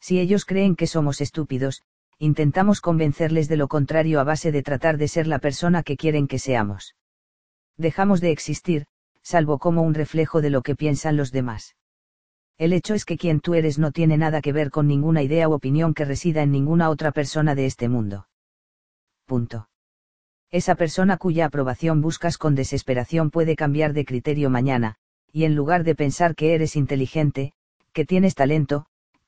Si 0.00 0.20
ellos 0.20 0.44
creen 0.44 0.76
que 0.76 0.86
somos 0.86 1.20
estúpidos, 1.20 1.82
intentamos 2.18 2.80
convencerles 2.80 3.48
de 3.48 3.56
lo 3.56 3.68
contrario 3.68 4.20
a 4.20 4.24
base 4.24 4.52
de 4.52 4.62
tratar 4.62 4.98
de 4.98 5.08
ser 5.08 5.26
la 5.26 5.40
persona 5.40 5.82
que 5.82 5.96
quieren 5.96 6.28
que 6.28 6.38
seamos. 6.38 6.94
Dejamos 7.76 8.20
de 8.20 8.30
existir, 8.30 8.86
salvo 9.22 9.58
como 9.58 9.82
un 9.82 9.94
reflejo 9.94 10.40
de 10.40 10.50
lo 10.50 10.62
que 10.62 10.76
piensan 10.76 11.16
los 11.16 11.32
demás. 11.32 11.74
El 12.56 12.72
hecho 12.72 12.94
es 12.94 13.04
que 13.04 13.18
quien 13.18 13.40
tú 13.40 13.54
eres 13.54 13.78
no 13.78 13.90
tiene 13.90 14.16
nada 14.16 14.40
que 14.40 14.52
ver 14.52 14.70
con 14.70 14.86
ninguna 14.86 15.22
idea 15.22 15.48
u 15.48 15.52
opinión 15.52 15.92
que 15.92 16.04
resida 16.04 16.42
en 16.42 16.52
ninguna 16.52 16.88
otra 16.88 17.10
persona 17.10 17.54
de 17.54 17.66
este 17.66 17.88
mundo. 17.88 18.28
Punto. 19.26 19.68
Esa 20.50 20.76
persona 20.76 21.16
cuya 21.16 21.46
aprobación 21.46 22.00
buscas 22.00 22.38
con 22.38 22.54
desesperación 22.54 23.30
puede 23.30 23.56
cambiar 23.56 23.92
de 23.92 24.04
criterio 24.04 24.50
mañana, 24.50 24.96
y 25.32 25.44
en 25.44 25.56
lugar 25.56 25.82
de 25.82 25.96
pensar 25.96 26.36
que 26.36 26.54
eres 26.54 26.76
inteligente, 26.76 27.52
que 27.92 28.04
tienes 28.04 28.36
talento, 28.36 28.86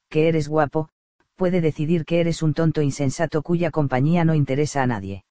que 0.08 0.28
eres 0.28 0.46
guapo, 0.46 0.88
puede 1.34 1.60
decidir 1.60 2.04
que 2.04 2.20
eres 2.20 2.42
un 2.42 2.54
tonto 2.54 2.80
insensato 2.80 3.42
cuya 3.42 3.72
compañía 3.72 4.24
no 4.24 4.36
interesa 4.36 4.82
a 4.82 4.86
nadie. 4.86 5.24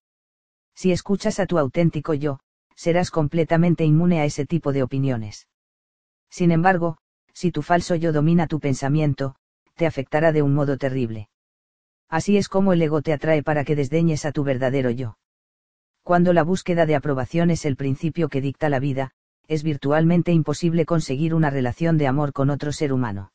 Si 0.76 0.92
escuchas 0.92 1.40
a 1.40 1.46
tu 1.46 1.58
auténtico 1.58 2.14
yo, 2.14 2.40
serás 2.76 3.10
completamente 3.10 3.86
inmune 3.86 4.20
a 4.20 4.26
ese 4.26 4.46
tipo 4.46 4.74
de 4.74 4.84
opiniones. 4.84 5.48
Sin 6.30 6.52
embargo, 6.52 6.98
si 7.36 7.52
tu 7.52 7.62
falso 7.62 7.96
yo 7.96 8.14
domina 8.14 8.48
tu 8.48 8.60
pensamiento, 8.60 9.36
te 9.76 9.86
afectará 9.86 10.32
de 10.32 10.42
un 10.42 10.54
modo 10.54 10.78
terrible. 10.78 11.28
Así 12.10 12.38
es 12.38 12.48
como 12.48 12.72
el 12.72 12.82
ego 12.82 13.02
te 13.02 13.12
atrae 13.12 13.44
para 13.44 13.66
que 13.66 13.76
desdeñes 13.76 14.26
a 14.26 14.32
tu 14.32 14.44
verdadero 14.44 14.90
yo. 14.90 15.18
Cuando 16.02 16.32
la 16.34 16.44
búsqueda 16.44 16.86
de 16.86 16.96
aprobación 16.96 17.52
es 17.52 17.66
el 17.66 17.76
principio 17.76 18.30
que 18.30 18.40
dicta 18.40 18.70
la 18.70 18.80
vida, 18.80 19.12
es 19.48 19.64
virtualmente 19.64 20.32
imposible 20.32 20.86
conseguir 20.86 21.34
una 21.34 21.50
relación 21.50 21.98
de 21.98 22.08
amor 22.08 22.32
con 22.32 22.50
otro 22.50 22.72
ser 22.72 22.94
humano. 22.94 23.34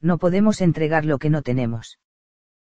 No 0.00 0.18
podemos 0.18 0.60
entregar 0.60 1.04
lo 1.04 1.18
que 1.18 1.30
no 1.30 1.42
tenemos. 1.42 2.00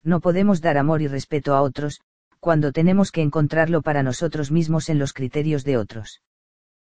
No 0.03 0.19
podemos 0.19 0.61
dar 0.61 0.77
amor 0.77 1.01
y 1.01 1.07
respeto 1.07 1.55
a 1.55 1.61
otros, 1.63 2.01
cuando 2.39 2.72
tenemos 2.72 3.11
que 3.11 3.23
encontrarlo 3.23 3.81
para 3.81 4.03
nosotros 4.03 4.51
mismos 4.51 4.89
en 4.89 4.99
los 4.99 5.13
criterios 5.13 5.63
de 5.63 5.77
otros. 5.77 6.22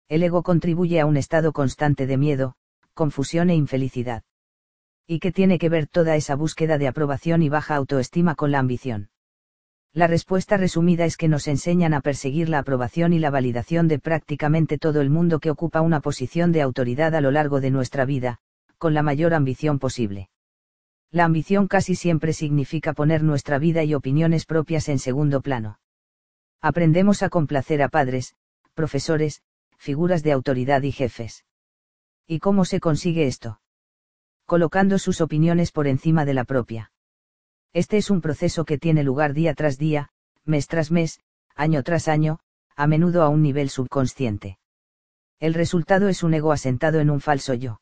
El 0.09 0.23
ego 0.23 0.45
contribuye 0.45 1.01
a 1.01 1.07
un 1.07 1.17
estado 1.17 1.53
constante 1.53 2.07
de 2.07 2.17
miedo, 2.17 2.55
confusión 2.95 3.51
e 3.51 3.55
infelicidad. 3.55 4.23
¿Y 5.07 5.19
qué 5.19 5.33
tiene 5.33 5.59
que 5.59 5.69
ver 5.69 5.87
toda 5.87 6.17
esa 6.17 6.37
búsqueda 6.37 6.79
de 6.79 6.89
aprobación 6.89 7.43
y 7.43 7.49
baja 7.49 7.75
autoestima 7.75 8.35
con 8.35 8.53
la 8.53 8.59
ambición? 8.61 9.11
La 9.93 10.07
respuesta 10.07 10.57
resumida 10.57 11.05
es 11.05 11.17
que 11.17 11.27
nos 11.27 11.49
enseñan 11.49 11.95
a 11.95 12.01
perseguir 12.01 12.49
la 12.49 12.61
aprobación 12.61 13.13
y 13.13 13.19
la 13.19 13.31
validación 13.31 13.89
de 13.89 13.99
prácticamente 13.99 14.79
todo 14.79 15.01
el 15.01 15.11
mundo 15.11 15.41
que 15.41 15.51
ocupa 15.51 15.81
una 15.81 16.01
posición 16.01 16.53
de 16.53 16.63
autoridad 16.63 17.15
a 17.17 17.21
lo 17.21 17.33
largo 17.33 17.61
de 17.61 17.73
nuestra 17.73 18.05
vida, 18.05 18.39
con 18.79 18.95
la 18.95 19.03
mayor 19.03 19.35
ambición 19.35 19.81
posible. 19.81 20.31
La 21.11 21.25
ambición 21.25 21.67
casi 21.67 21.97
siempre 21.97 22.33
significa 22.33 22.93
poner 22.93 23.25
nuestra 23.25 23.59
vida 23.59 23.83
y 23.83 23.95
opiniones 23.95 24.47
propias 24.47 24.89
en 24.89 25.01
segundo 25.01 25.41
plano. 25.41 25.81
Aprendemos 26.61 27.25
a 27.25 27.29
complacer 27.29 27.83
a 27.83 27.89
padres, 27.89 28.37
profesores, 28.75 29.43
figuras 29.77 30.23
de 30.23 30.31
autoridad 30.31 30.83
y 30.83 30.93
jefes. 30.93 31.45
¿Y 32.33 32.39
cómo 32.39 32.65
se 32.65 32.79
consigue 32.79 33.27
esto? 33.27 33.61
Colocando 34.47 35.01
sus 35.01 35.21
opiniones 35.21 35.73
por 35.73 35.89
encima 35.89 36.25
de 36.25 36.33
la 36.33 36.45
propia. 36.45 36.93
Este 37.73 37.97
es 37.97 38.09
un 38.09 38.21
proceso 38.21 38.65
que 38.65 38.79
tiene 38.79 39.03
lugar 39.03 39.33
día 39.33 39.53
tras 39.53 39.79
día, 39.79 40.11
mes 40.45 40.69
tras 40.69 40.93
mes, 40.93 41.19
año 41.57 41.83
tras 41.83 42.07
año, 42.07 42.39
a 42.77 42.87
menudo 42.87 43.25
a 43.25 43.29
un 43.31 43.43
nivel 43.43 43.69
subconsciente. 43.69 44.61
El 45.41 45.55
resultado 45.55 46.07
es 46.07 46.23
un 46.23 46.35
ego 46.35 46.53
asentado 46.53 47.01
en 47.01 47.11
un 47.11 47.21
falso 47.21 47.53
yo 47.55 47.81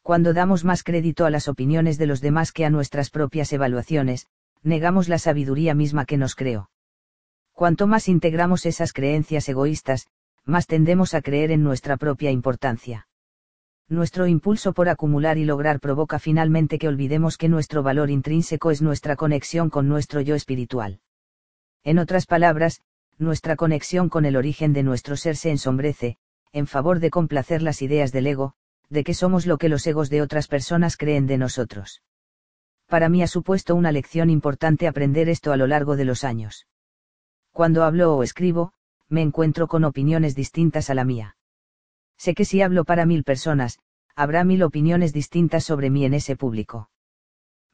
cuando 0.00 0.32
damos 0.32 0.64
más 0.64 0.84
crédito 0.84 1.26
a 1.26 1.30
las 1.30 1.48
opiniones 1.48 1.98
de 1.98 2.06
los 2.06 2.20
demás 2.20 2.52
que 2.52 2.64
a 2.64 2.70
nuestras 2.70 3.10
propias 3.10 3.52
evaluaciones, 3.52 4.28
negamos 4.62 5.08
la 5.08 5.18
sabiduría 5.18 5.74
misma 5.74 6.04
que 6.04 6.16
nos 6.16 6.36
creó. 6.36 6.70
Cuanto 7.50 7.88
más 7.88 8.06
integramos 8.06 8.66
esas 8.66 8.92
creencias 8.92 9.48
egoístas, 9.48 10.06
más 10.44 10.68
tendemos 10.68 11.14
a 11.14 11.22
creer 11.22 11.50
en 11.50 11.64
nuestra 11.64 11.96
propia 11.96 12.30
importancia. 12.30 13.08
Nuestro 13.88 14.26
impulso 14.26 14.72
por 14.72 14.88
acumular 14.88 15.38
y 15.38 15.44
lograr 15.44 15.78
provoca 15.78 16.18
finalmente 16.18 16.78
que 16.78 16.88
olvidemos 16.88 17.38
que 17.38 17.48
nuestro 17.48 17.84
valor 17.84 18.10
intrínseco 18.10 18.72
es 18.72 18.82
nuestra 18.82 19.14
conexión 19.14 19.70
con 19.70 19.88
nuestro 19.88 20.20
yo 20.20 20.34
espiritual. 20.34 21.00
En 21.84 21.98
otras 21.98 22.26
palabras, 22.26 22.82
nuestra 23.16 23.54
conexión 23.54 24.08
con 24.08 24.24
el 24.24 24.36
origen 24.36 24.72
de 24.72 24.82
nuestro 24.82 25.16
ser 25.16 25.36
se 25.36 25.50
ensombrece, 25.50 26.16
en 26.52 26.66
favor 26.66 26.98
de 26.98 27.10
complacer 27.10 27.62
las 27.62 27.80
ideas 27.80 28.10
del 28.10 28.26
ego, 28.26 28.54
de 28.88 29.04
que 29.04 29.14
somos 29.14 29.46
lo 29.46 29.56
que 29.56 29.68
los 29.68 29.86
egos 29.86 30.10
de 30.10 30.20
otras 30.20 30.48
personas 30.48 30.96
creen 30.96 31.28
de 31.28 31.38
nosotros. 31.38 32.02
Para 32.88 33.08
mí 33.08 33.22
ha 33.22 33.28
supuesto 33.28 33.76
una 33.76 33.92
lección 33.92 34.30
importante 34.30 34.88
aprender 34.88 35.28
esto 35.28 35.52
a 35.52 35.56
lo 35.56 35.68
largo 35.68 35.96
de 35.96 36.04
los 36.04 36.24
años. 36.24 36.66
Cuando 37.52 37.84
hablo 37.84 38.16
o 38.16 38.22
escribo, 38.24 38.72
me 39.08 39.22
encuentro 39.22 39.68
con 39.68 39.84
opiniones 39.84 40.34
distintas 40.34 40.90
a 40.90 40.94
la 40.94 41.04
mía. 41.04 41.36
Sé 42.16 42.34
que 42.34 42.44
si 42.44 42.62
hablo 42.62 42.84
para 42.84 43.06
mil 43.06 43.24
personas, 43.24 43.78
habrá 44.14 44.44
mil 44.44 44.62
opiniones 44.62 45.12
distintas 45.12 45.64
sobre 45.64 45.90
mí 45.90 46.04
en 46.04 46.14
ese 46.14 46.36
público. 46.36 46.90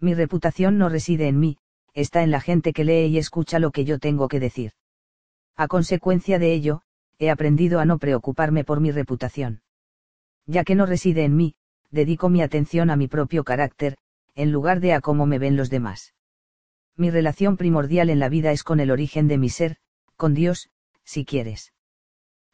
Mi 0.01 0.15
reputación 0.15 0.79
no 0.79 0.89
reside 0.89 1.29
en 1.29 1.39
mí, 1.39 1.59
está 1.95 2.23
en 2.23 2.31
la 2.31 2.41
gente 2.41 2.73
que 2.73 2.85
lee 2.85 3.07
y 3.07 3.19
escucha 3.19 3.59
lo 3.59 3.71
que 3.71 3.85
yo 3.85 3.99
tengo 3.99 4.29
que 4.29 4.41
decir. 4.41 4.73
A 5.57 5.69
consecuencia 5.69 6.39
de 6.39 6.53
ello, 6.53 6.83
he 7.19 7.31
aprendido 7.31 7.79
a 7.79 7.85
no 7.85 7.99
preocuparme 7.99 8.65
por 8.65 8.81
mi 8.81 8.91
reputación 8.91 9.63
ya 10.47 10.65
que 10.65 10.75
no 10.75 10.87
reside 10.87 11.25
en 11.25 11.37
mí, 11.37 11.55
dedico 11.91 12.29
mi 12.29 12.43
atención 12.43 12.91
a 12.91 12.97
mi 12.97 13.09
propio 13.09 13.45
carácter, 13.45 13.97
en 14.35 14.51
lugar 14.51 14.81
de 14.81 14.95
a 14.95 15.01
cómo 15.01 15.27
me 15.27 15.39
ven 15.39 15.57
los 15.57 15.71
demás. 15.71 16.15
Mi 16.97 17.11
relación 17.11 17.57
primordial 17.57 18.11
en 18.11 18.19
la 18.19 18.29
vida 18.29 18.53
es 18.53 18.65
con 18.65 18.81
el 18.81 18.91
origen 18.91 19.29
de 19.29 19.39
mi 19.39 19.49
ser, 19.49 19.77
con 20.17 20.35
Dios, 20.35 20.71
si 21.05 21.25
quieres. 21.25 21.72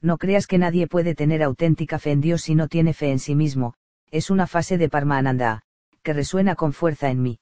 No 0.01 0.19
creas 0.19 0.47
que 0.47 0.59
nadie 0.59 0.87
puede 0.87 1.15
tener 1.15 1.43
auténtica 1.43 1.99
fe 1.99 2.13
en 2.13 2.21
Dios 2.21 2.43
si 2.43 2.55
no 2.55 2.69
tiene 2.69 2.95
fe 2.95 3.11
en 3.11 3.19
sí 3.19 3.35
mismo, 3.35 3.75
es 4.11 4.31
una 4.31 4.47
fase 4.47 4.79
de 4.79 4.89
Parmananda, 4.89 5.63
que 6.03 6.13
resuena 6.13 6.55
con 6.55 6.73
fuerza 6.73 7.11
en 7.11 7.21
mí. 7.21 7.41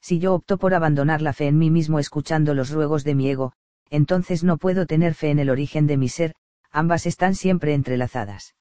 Si 0.00 0.18
yo 0.18 0.34
opto 0.34 0.58
por 0.58 0.74
abandonar 0.74 1.22
la 1.22 1.32
fe 1.32 1.46
en 1.46 1.58
mí 1.58 1.70
mismo 1.70 1.98
escuchando 1.98 2.54
los 2.54 2.70
ruegos 2.70 3.04
de 3.04 3.14
mi 3.14 3.30
ego, 3.30 3.52
entonces 3.90 4.44
no 4.44 4.58
puedo 4.58 4.86
tener 4.86 5.14
fe 5.14 5.30
en 5.30 5.38
el 5.38 5.50
origen 5.50 5.86
de 5.86 5.96
mi 5.96 6.08
ser, 6.08 6.34
ambas 6.70 7.06
están 7.06 7.34
siempre 7.34 7.74
entrelazadas. 7.74 8.54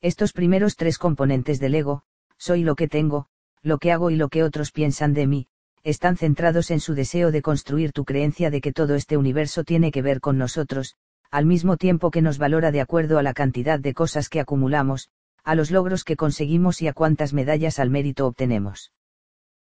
Estos 0.00 0.32
primeros 0.32 0.76
tres 0.76 0.98
componentes 0.98 1.60
del 1.60 1.74
ego, 1.74 2.02
soy 2.36 2.64
lo 2.64 2.74
que 2.74 2.88
tengo, 2.88 3.26
lo 3.62 3.78
que 3.78 3.92
hago 3.92 4.10
y 4.10 4.16
lo 4.16 4.28
que 4.28 4.42
otros 4.42 4.72
piensan 4.72 5.14
de 5.14 5.26
mí, 5.26 5.46
están 5.84 6.16
centrados 6.16 6.70
en 6.70 6.80
su 6.80 6.94
deseo 6.94 7.30
de 7.30 7.42
construir 7.42 7.92
tu 7.92 8.04
creencia 8.04 8.50
de 8.50 8.60
que 8.60 8.72
todo 8.72 8.94
este 8.94 9.16
universo 9.16 9.64
tiene 9.64 9.90
que 9.90 10.02
ver 10.02 10.20
con 10.20 10.38
nosotros, 10.38 10.96
al 11.32 11.46
mismo 11.46 11.78
tiempo 11.78 12.10
que 12.10 12.20
nos 12.20 12.36
valora 12.36 12.70
de 12.70 12.82
acuerdo 12.82 13.18
a 13.18 13.22
la 13.22 13.32
cantidad 13.32 13.80
de 13.80 13.94
cosas 13.94 14.28
que 14.28 14.38
acumulamos, 14.38 15.08
a 15.42 15.54
los 15.54 15.70
logros 15.70 16.04
que 16.04 16.14
conseguimos 16.14 16.82
y 16.82 16.88
a 16.88 16.92
cuántas 16.92 17.32
medallas 17.32 17.78
al 17.78 17.88
mérito 17.88 18.26
obtenemos. 18.26 18.92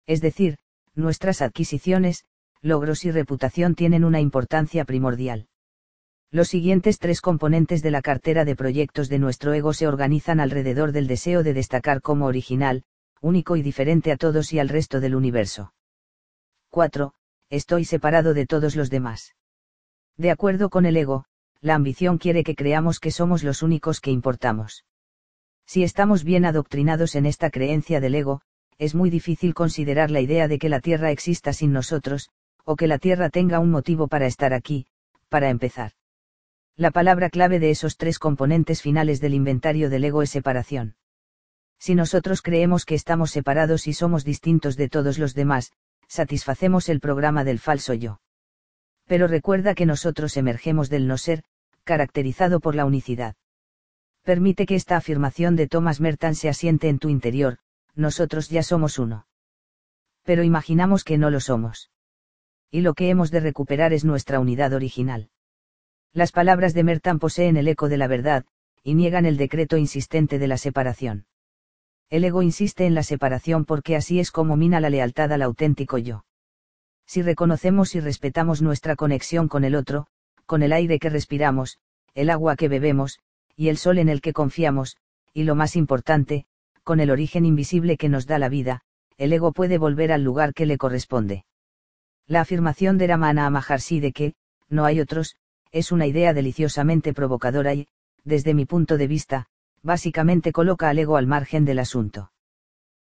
Es 0.06 0.22
decir, 0.22 0.60
nuestras 0.94 1.42
adquisiciones, 1.42 2.24
logros 2.62 3.04
y 3.04 3.10
reputación 3.10 3.74
tienen 3.74 4.06
una 4.06 4.22
importancia 4.22 4.86
primordial. 4.86 5.48
Los 6.30 6.50
siguientes 6.50 7.00
tres 7.00 7.20
componentes 7.20 7.82
de 7.82 7.90
la 7.90 8.04
cartera 8.04 8.46
de 8.46 8.56
proyectos 8.56 9.10
de 9.10 9.18
nuestro 9.18 9.54
ego 9.54 9.74
se 9.74 9.88
organizan 9.88 10.40
alrededor 10.40 10.92
del 10.92 11.08
deseo 11.08 11.42
de 11.42 11.56
destacar 11.56 12.02
como 12.02 12.28
original, 12.28 12.84
único 13.22 13.56
y 13.56 13.64
diferente 13.64 14.12
a 14.12 14.18
todos 14.18 14.54
y 14.54 14.60
al 14.60 14.70
resto 14.70 15.00
del 15.00 15.16
universo. 15.16 15.74
4. 16.70 17.14
Estoy 17.50 17.86
separado 17.86 18.36
de 18.36 18.46
todos 18.46 18.76
los 18.76 18.92
demás. 18.92 19.34
De 20.16 20.30
acuerdo 20.30 20.70
con 20.70 20.86
el 20.86 20.98
ego, 20.98 21.26
la 21.66 21.74
ambición 21.74 22.20
quiere 22.20 22.44
que 22.44 22.54
creamos 22.54 23.00
que 23.00 23.10
somos 23.10 23.44
los 23.44 23.64
únicos 23.64 24.00
que 24.00 24.12
importamos. 24.12 24.86
Si 25.66 25.84
estamos 25.84 26.24
bien 26.24 26.46
adoctrinados 26.46 27.16
en 27.16 27.26
esta 27.26 27.50
creencia 27.50 28.00
del 28.00 28.14
ego, 28.14 28.42
es 28.78 28.94
muy 28.94 29.10
difícil 29.10 29.56
considerar 29.56 30.12
la 30.12 30.22
idea 30.22 30.48
de 30.48 30.60
que 30.60 30.70
la 30.70 30.80
Tierra 30.80 31.10
exista 31.10 31.54
sin 31.54 31.72
nosotros, 31.72 32.30
o 32.66 32.76
que 32.76 32.86
la 32.86 33.00
Tierra 33.00 33.32
tenga 33.32 33.58
un 33.58 33.72
motivo 33.72 34.08
para 34.08 34.28
estar 34.28 34.54
aquí, 34.54 34.86
para 35.28 35.50
empezar. 35.50 35.94
La 36.76 36.92
palabra 36.92 37.32
clave 37.32 37.58
de 37.58 37.72
esos 37.72 37.98
tres 37.98 38.20
componentes 38.20 38.84
finales 38.84 39.20
del 39.20 39.34
inventario 39.34 39.90
del 39.90 40.04
ego 40.04 40.22
es 40.22 40.30
separación. 40.30 40.98
Si 41.80 41.96
nosotros 41.96 42.44
creemos 42.44 42.86
que 42.86 42.94
estamos 42.94 43.32
separados 43.32 43.88
y 43.88 43.94
somos 43.94 44.24
distintos 44.24 44.78
de 44.78 44.88
todos 44.88 45.18
los 45.18 45.34
demás, 45.34 45.72
satisfacemos 46.08 46.90
el 46.90 47.00
programa 47.00 47.44
del 47.44 47.58
falso 47.58 47.96
yo. 47.96 48.22
Pero 49.08 49.28
recuerda 49.28 49.74
que 49.74 49.88
nosotros 49.88 50.38
emergemos 50.38 50.92
del 50.92 51.08
no 51.08 51.18
ser, 51.18 51.44
caracterizado 51.86 52.60
por 52.60 52.76
la 52.76 52.84
unicidad. 52.84 53.36
Permite 54.24 54.66
que 54.66 54.76
esta 54.76 54.98
afirmación 54.98 55.56
de 55.56 55.68
Thomas 55.68 56.02
Merton 56.02 56.36
se 56.36 56.50
asiente 56.50 56.90
en 56.90 57.00
tu 57.00 57.10
interior, 57.10 57.60
nosotros 57.96 58.50
ya 58.50 58.64
somos 58.64 59.00
uno. 59.00 59.28
Pero 60.24 60.44
imaginamos 60.44 61.04
que 61.04 61.18
no 61.18 61.30
lo 61.30 61.40
somos. 61.40 61.92
Y 62.72 62.82
lo 62.82 62.94
que 62.94 63.10
hemos 63.10 63.32
de 63.32 63.40
recuperar 63.40 63.94
es 63.94 64.04
nuestra 64.04 64.40
unidad 64.40 64.74
original. 64.74 65.30
Las 66.12 66.32
palabras 66.32 66.74
de 66.74 66.84
Merton 66.84 67.20
poseen 67.20 67.56
el 67.56 67.68
eco 67.68 67.88
de 67.88 67.98
la 67.98 68.08
verdad, 68.08 68.46
y 68.84 68.96
niegan 68.96 69.26
el 69.26 69.38
decreto 69.38 69.78
insistente 69.78 70.40
de 70.40 70.48
la 70.48 70.58
separación. 70.58 71.28
El 72.10 72.24
ego 72.24 72.42
insiste 72.42 72.86
en 72.86 72.96
la 72.96 73.04
separación 73.04 73.66
porque 73.66 73.96
así 73.96 74.20
es 74.20 74.32
como 74.32 74.56
mina 74.56 74.80
la 74.80 74.90
lealtad 74.90 75.32
al 75.32 75.42
auténtico 75.42 75.98
yo. 75.98 76.26
Si 77.06 77.22
reconocemos 77.22 77.96
y 77.96 78.00
respetamos 78.00 78.62
nuestra 78.62 78.96
conexión 78.96 79.48
con 79.48 79.64
el 79.64 79.76
otro, 79.76 80.08
con 80.46 80.64
el 80.64 80.74
aire 80.74 81.00
que 81.00 81.10
respiramos, 81.10 81.80
el 82.14 82.30
agua 82.30 82.56
que 82.56 82.68
bebemos, 82.68 83.20
y 83.56 83.70
el 83.70 83.78
sol 83.78 83.98
en 83.98 84.10
el 84.10 84.22
que 84.22 84.34
confiamos, 84.34 84.98
y 85.34 85.44
lo 85.44 85.56
más 85.56 85.76
importante, 85.76 86.46
con 86.84 87.00
el 87.00 87.10
origen 87.12 87.46
invisible 87.46 87.98
que 87.98 88.10
nos 88.10 88.28
da 88.28 88.40
la 88.40 88.50
vida, 88.50 88.82
el 89.18 89.34
ego 89.34 89.52
puede 89.52 89.78
volver 89.78 90.12
al 90.12 90.24
lugar 90.24 90.54
que 90.54 90.66
le 90.66 90.78
corresponde. 90.78 91.46
La 92.28 92.42
afirmación 92.42 92.98
de 92.98 93.08
Ramana 93.08 93.50
Maharshi 93.50 94.00
de 94.00 94.12
que, 94.12 94.34
no 94.70 94.86
hay 94.86 95.00
otros, 95.00 95.36
es 95.72 95.92
una 95.92 96.08
idea 96.08 96.34
deliciosamente 96.34 97.14
provocadora 97.14 97.74
y, 97.74 97.88
desde 98.24 98.54
mi 98.54 98.66
punto 98.66 98.98
de 98.98 99.08
vista, 99.08 99.48
básicamente 99.84 100.52
coloca 100.52 100.90
al 100.90 101.00
ego 101.00 101.18
al 101.18 101.28
margen 101.28 101.66
del 101.66 101.80
asunto. 101.80 102.32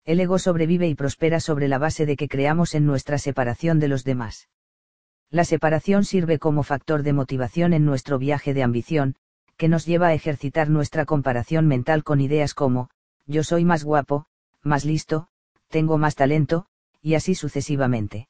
El 0.05 0.21
ego 0.21 0.39
sobrevive 0.39 0.87
y 0.89 0.95
prospera 0.95 1.41
sobre 1.41 1.69
la 1.69 1.79
base 1.79 2.07
de 2.07 2.17
que 2.17 2.29
creamos 2.29 2.75
en 2.75 2.87
nuestra 2.87 3.19
separación 3.19 3.79
de 3.79 3.89
los 3.89 4.05
demás. 4.05 4.49
La 5.31 5.45
separación 5.45 6.05
sirve 6.05 6.39
como 6.39 6.63
factor 6.63 7.03
de 7.03 7.13
motivación 7.13 7.73
en 7.73 7.85
nuestro 7.85 8.19
viaje 8.19 8.55
de 8.55 8.63
ambición, 8.63 9.17
que 9.57 9.69
nos 9.69 9.87
lleva 9.87 10.09
a 10.09 10.15
ejercitar 10.15 10.71
nuestra 10.71 11.05
comparación 11.05 11.67
mental 11.67 12.05
con 12.05 12.21
ideas 12.21 12.55
como, 12.55 12.91
yo 13.27 13.43
soy 13.43 13.65
más 13.65 13.85
guapo, 13.85 14.27
más 14.63 14.85
listo, 14.85 15.29
tengo 15.69 15.99
más 15.99 16.15
talento, 16.15 16.67
y 17.03 17.15
así 17.15 17.35
sucesivamente. 17.35 18.29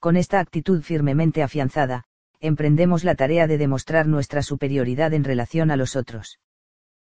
Con 0.00 0.16
esta 0.16 0.40
actitud 0.40 0.82
firmemente 0.82 1.42
afianzada, 1.42 2.04
emprendemos 2.40 3.04
la 3.04 3.14
tarea 3.14 3.46
de 3.46 3.56
demostrar 3.56 4.06
nuestra 4.08 4.42
superioridad 4.42 5.14
en 5.14 5.24
relación 5.24 5.70
a 5.70 5.76
los 5.76 5.96
otros. 5.96 6.40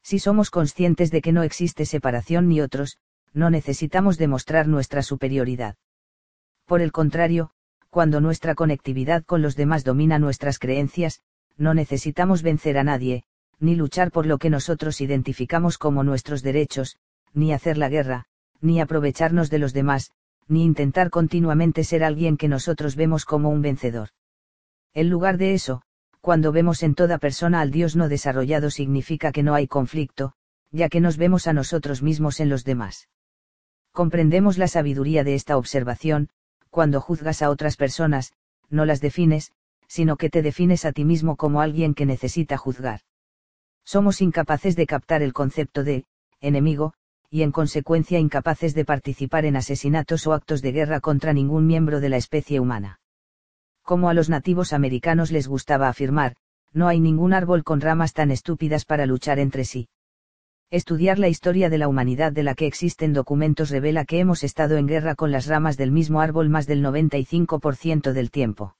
Si 0.02 0.18
somos 0.18 0.50
conscientes 0.50 1.10
de 1.10 1.22
que 1.22 1.32
no 1.32 1.42
existe 1.42 1.86
separación 1.86 2.48
ni 2.48 2.60
otros, 2.60 2.98
no 3.32 3.50
necesitamos 3.50 4.18
demostrar 4.18 4.68
nuestra 4.68 5.02
superioridad. 5.02 5.76
Por 6.66 6.82
el 6.82 6.92
contrario, 6.92 7.52
cuando 7.94 8.20
nuestra 8.20 8.56
conectividad 8.56 9.22
con 9.24 9.40
los 9.40 9.54
demás 9.54 9.84
domina 9.84 10.18
nuestras 10.18 10.58
creencias, 10.58 11.20
no 11.56 11.74
necesitamos 11.74 12.42
vencer 12.42 12.76
a 12.76 12.82
nadie, 12.82 13.22
ni 13.60 13.76
luchar 13.76 14.10
por 14.10 14.26
lo 14.26 14.38
que 14.38 14.50
nosotros 14.50 15.00
identificamos 15.00 15.78
como 15.78 16.02
nuestros 16.02 16.42
derechos, 16.42 16.96
ni 17.34 17.52
hacer 17.52 17.78
la 17.78 17.88
guerra, 17.88 18.24
ni 18.60 18.80
aprovecharnos 18.80 19.48
de 19.48 19.60
los 19.60 19.72
demás, 19.72 20.10
ni 20.48 20.64
intentar 20.64 21.08
continuamente 21.10 21.84
ser 21.84 22.02
alguien 22.02 22.36
que 22.36 22.48
nosotros 22.48 22.96
vemos 22.96 23.24
como 23.24 23.50
un 23.50 23.62
vencedor. 23.62 24.08
En 24.92 25.08
lugar 25.08 25.38
de 25.38 25.54
eso, 25.54 25.82
cuando 26.20 26.50
vemos 26.50 26.82
en 26.82 26.96
toda 26.96 27.18
persona 27.18 27.60
al 27.60 27.70
Dios 27.70 27.94
no 27.94 28.08
desarrollado 28.08 28.70
significa 28.70 29.30
que 29.30 29.44
no 29.44 29.54
hay 29.54 29.68
conflicto, 29.68 30.32
ya 30.72 30.88
que 30.88 31.00
nos 31.00 31.16
vemos 31.16 31.46
a 31.46 31.52
nosotros 31.52 32.02
mismos 32.02 32.40
en 32.40 32.48
los 32.48 32.64
demás. 32.64 33.08
Comprendemos 33.92 34.58
la 34.58 34.66
sabiduría 34.66 35.22
de 35.22 35.36
esta 35.36 35.56
observación, 35.56 36.30
cuando 36.74 37.00
juzgas 37.00 37.40
a 37.40 37.50
otras 37.50 37.76
personas, 37.76 38.32
no 38.68 38.84
las 38.84 39.00
defines, 39.00 39.52
sino 39.86 40.16
que 40.16 40.28
te 40.28 40.42
defines 40.42 40.84
a 40.84 40.90
ti 40.90 41.04
mismo 41.04 41.36
como 41.36 41.60
alguien 41.60 41.94
que 41.94 42.04
necesita 42.04 42.56
juzgar. 42.56 43.02
Somos 43.84 44.20
incapaces 44.20 44.74
de 44.74 44.84
captar 44.84 45.22
el 45.22 45.32
concepto 45.32 45.84
de, 45.84 46.04
enemigo, 46.40 46.92
y 47.30 47.42
en 47.42 47.52
consecuencia 47.52 48.18
incapaces 48.18 48.74
de 48.74 48.84
participar 48.84 49.44
en 49.44 49.54
asesinatos 49.54 50.26
o 50.26 50.32
actos 50.32 50.62
de 50.62 50.72
guerra 50.72 50.98
contra 50.98 51.32
ningún 51.32 51.64
miembro 51.64 52.00
de 52.00 52.08
la 52.08 52.16
especie 52.16 52.58
humana. 52.58 52.98
Como 53.84 54.08
a 54.08 54.14
los 54.14 54.28
nativos 54.28 54.72
americanos 54.72 55.30
les 55.30 55.46
gustaba 55.46 55.88
afirmar, 55.88 56.34
no 56.72 56.88
hay 56.88 56.98
ningún 56.98 57.34
árbol 57.34 57.62
con 57.62 57.80
ramas 57.82 58.14
tan 58.14 58.32
estúpidas 58.32 58.84
para 58.84 59.06
luchar 59.06 59.38
entre 59.38 59.64
sí. 59.64 59.86
Estudiar 60.70 61.18
la 61.18 61.28
historia 61.28 61.70
de 61.70 61.78
la 61.78 61.88
humanidad 61.88 62.32
de 62.32 62.42
la 62.42 62.54
que 62.54 62.66
existen 62.66 63.12
documentos 63.12 63.70
revela 63.70 64.04
que 64.04 64.18
hemos 64.18 64.42
estado 64.42 64.76
en 64.76 64.86
guerra 64.86 65.14
con 65.14 65.30
las 65.30 65.46
ramas 65.46 65.76
del 65.76 65.92
mismo 65.92 66.20
árbol 66.20 66.48
más 66.48 66.66
del 66.66 66.82
95% 66.82 68.12
del 68.12 68.30
tiempo. 68.30 68.76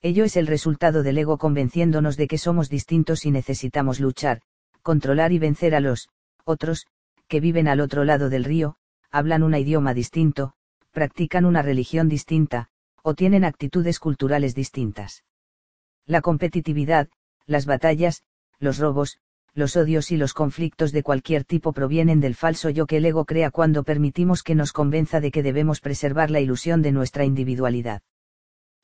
Ello 0.00 0.24
es 0.24 0.36
el 0.36 0.46
resultado 0.46 1.02
del 1.02 1.18
ego 1.18 1.38
convenciéndonos 1.38 2.16
de 2.16 2.28
que 2.28 2.38
somos 2.38 2.68
distintos 2.68 3.26
y 3.26 3.32
necesitamos 3.32 3.98
luchar, 3.98 4.42
controlar 4.82 5.32
y 5.32 5.38
vencer 5.38 5.74
a 5.74 5.80
los 5.80 6.08
otros, 6.44 6.86
que 7.26 7.40
viven 7.40 7.66
al 7.68 7.80
otro 7.80 8.04
lado 8.04 8.28
del 8.30 8.44
río, 8.44 8.76
hablan 9.10 9.42
un 9.42 9.54
idioma 9.54 9.94
distinto, 9.94 10.52
practican 10.92 11.44
una 11.44 11.62
religión 11.62 12.08
distinta, 12.08 12.68
o 13.02 13.14
tienen 13.14 13.44
actitudes 13.44 13.98
culturales 13.98 14.54
distintas. 14.54 15.24
La 16.06 16.20
competitividad, 16.20 17.08
las 17.46 17.66
batallas, 17.66 18.22
los 18.58 18.78
robos, 18.78 19.18
los 19.58 19.76
odios 19.76 20.12
y 20.12 20.16
los 20.16 20.34
conflictos 20.34 20.92
de 20.92 21.02
cualquier 21.02 21.44
tipo 21.44 21.72
provienen 21.72 22.20
del 22.20 22.36
falso 22.36 22.70
yo 22.70 22.86
que 22.86 22.98
el 22.98 23.04
ego 23.04 23.24
crea 23.24 23.50
cuando 23.50 23.82
permitimos 23.82 24.42
que 24.42 24.54
nos 24.54 24.72
convenza 24.72 25.20
de 25.20 25.32
que 25.32 25.42
debemos 25.42 25.80
preservar 25.80 26.30
la 26.30 26.40
ilusión 26.40 26.80
de 26.80 26.92
nuestra 26.92 27.24
individualidad. 27.24 28.02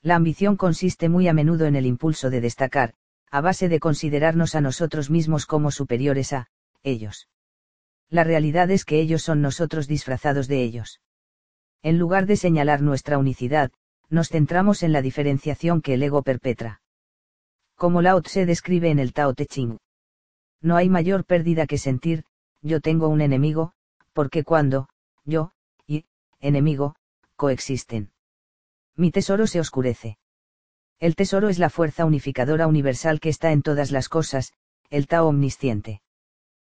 La 0.03 0.17
ambición 0.17 0.57
consiste 0.57 1.09
muy 1.09 1.29
a 1.29 1.33
menudo 1.33 1.67
en 1.67 1.77
el 1.77 1.87
impulso 1.87 2.29
de 2.29 2.41
destacar, 2.41 2.95
a 3.31 3.41
base 3.41 3.69
de 3.69 3.79
considerarnos 3.79 4.57
a 4.57 4.61
nosotros 4.61 5.11
mismos 5.11 5.47
como 5.47 5.71
superiores 5.71 6.33
a 6.33 6.49
ellos. 6.83 7.29
La 8.11 8.25
realidad 8.25 8.71
es 8.71 8.85
que 8.85 9.01
ellos 9.01 9.23
son 9.23 9.41
nosotros 9.41 9.87
disfrazados 9.87 10.49
de 10.49 10.63
ellos. 10.63 11.01
En 11.83 11.99
lugar 11.99 12.27
de 12.27 12.37
señalar 12.37 12.83
nuestra 12.83 13.17
unicidad, 13.17 13.71
nos 14.11 14.29
centramos 14.29 14.83
en 14.83 14.93
la 14.93 15.03
diferenciación 15.03 15.81
que 15.81 15.95
el 15.95 16.03
ego 16.03 16.23
perpetra. 16.23 16.83
Como 17.77 18.03
Lao 18.03 18.21
Tse 18.23 18.45
describe 18.45 18.91
en 18.91 18.99
el 18.99 19.13
Tao 19.13 19.35
Te 19.35 19.47
Ching. 19.47 19.79
No 20.65 20.77
hay 20.77 20.89
mayor 20.89 21.27
pérdida 21.27 21.67
que 21.67 21.77
sentir, 21.77 22.25
yo 22.63 22.81
tengo 22.81 23.09
un 23.09 23.21
enemigo, 23.21 23.73
porque 24.15 24.45
cuando, 24.45 24.89
yo, 25.27 25.53
y, 25.87 26.07
enemigo, 26.41 26.97
coexisten. 27.37 28.13
Mi 28.97 29.11
tesoro 29.11 29.47
se 29.47 29.61
oscurece. 29.61 30.17
El 30.99 31.17
tesoro 31.17 31.51
es 31.51 31.59
la 31.59 31.69
fuerza 31.69 32.07
unificadora 32.07 32.67
universal 32.67 33.21
que 33.21 33.29
está 33.29 33.53
en 33.53 33.61
todas 33.61 33.91
las 33.91 34.09
cosas, 34.09 34.55
el 34.89 35.07
Tao 35.07 35.29
omnisciente. 35.29 36.01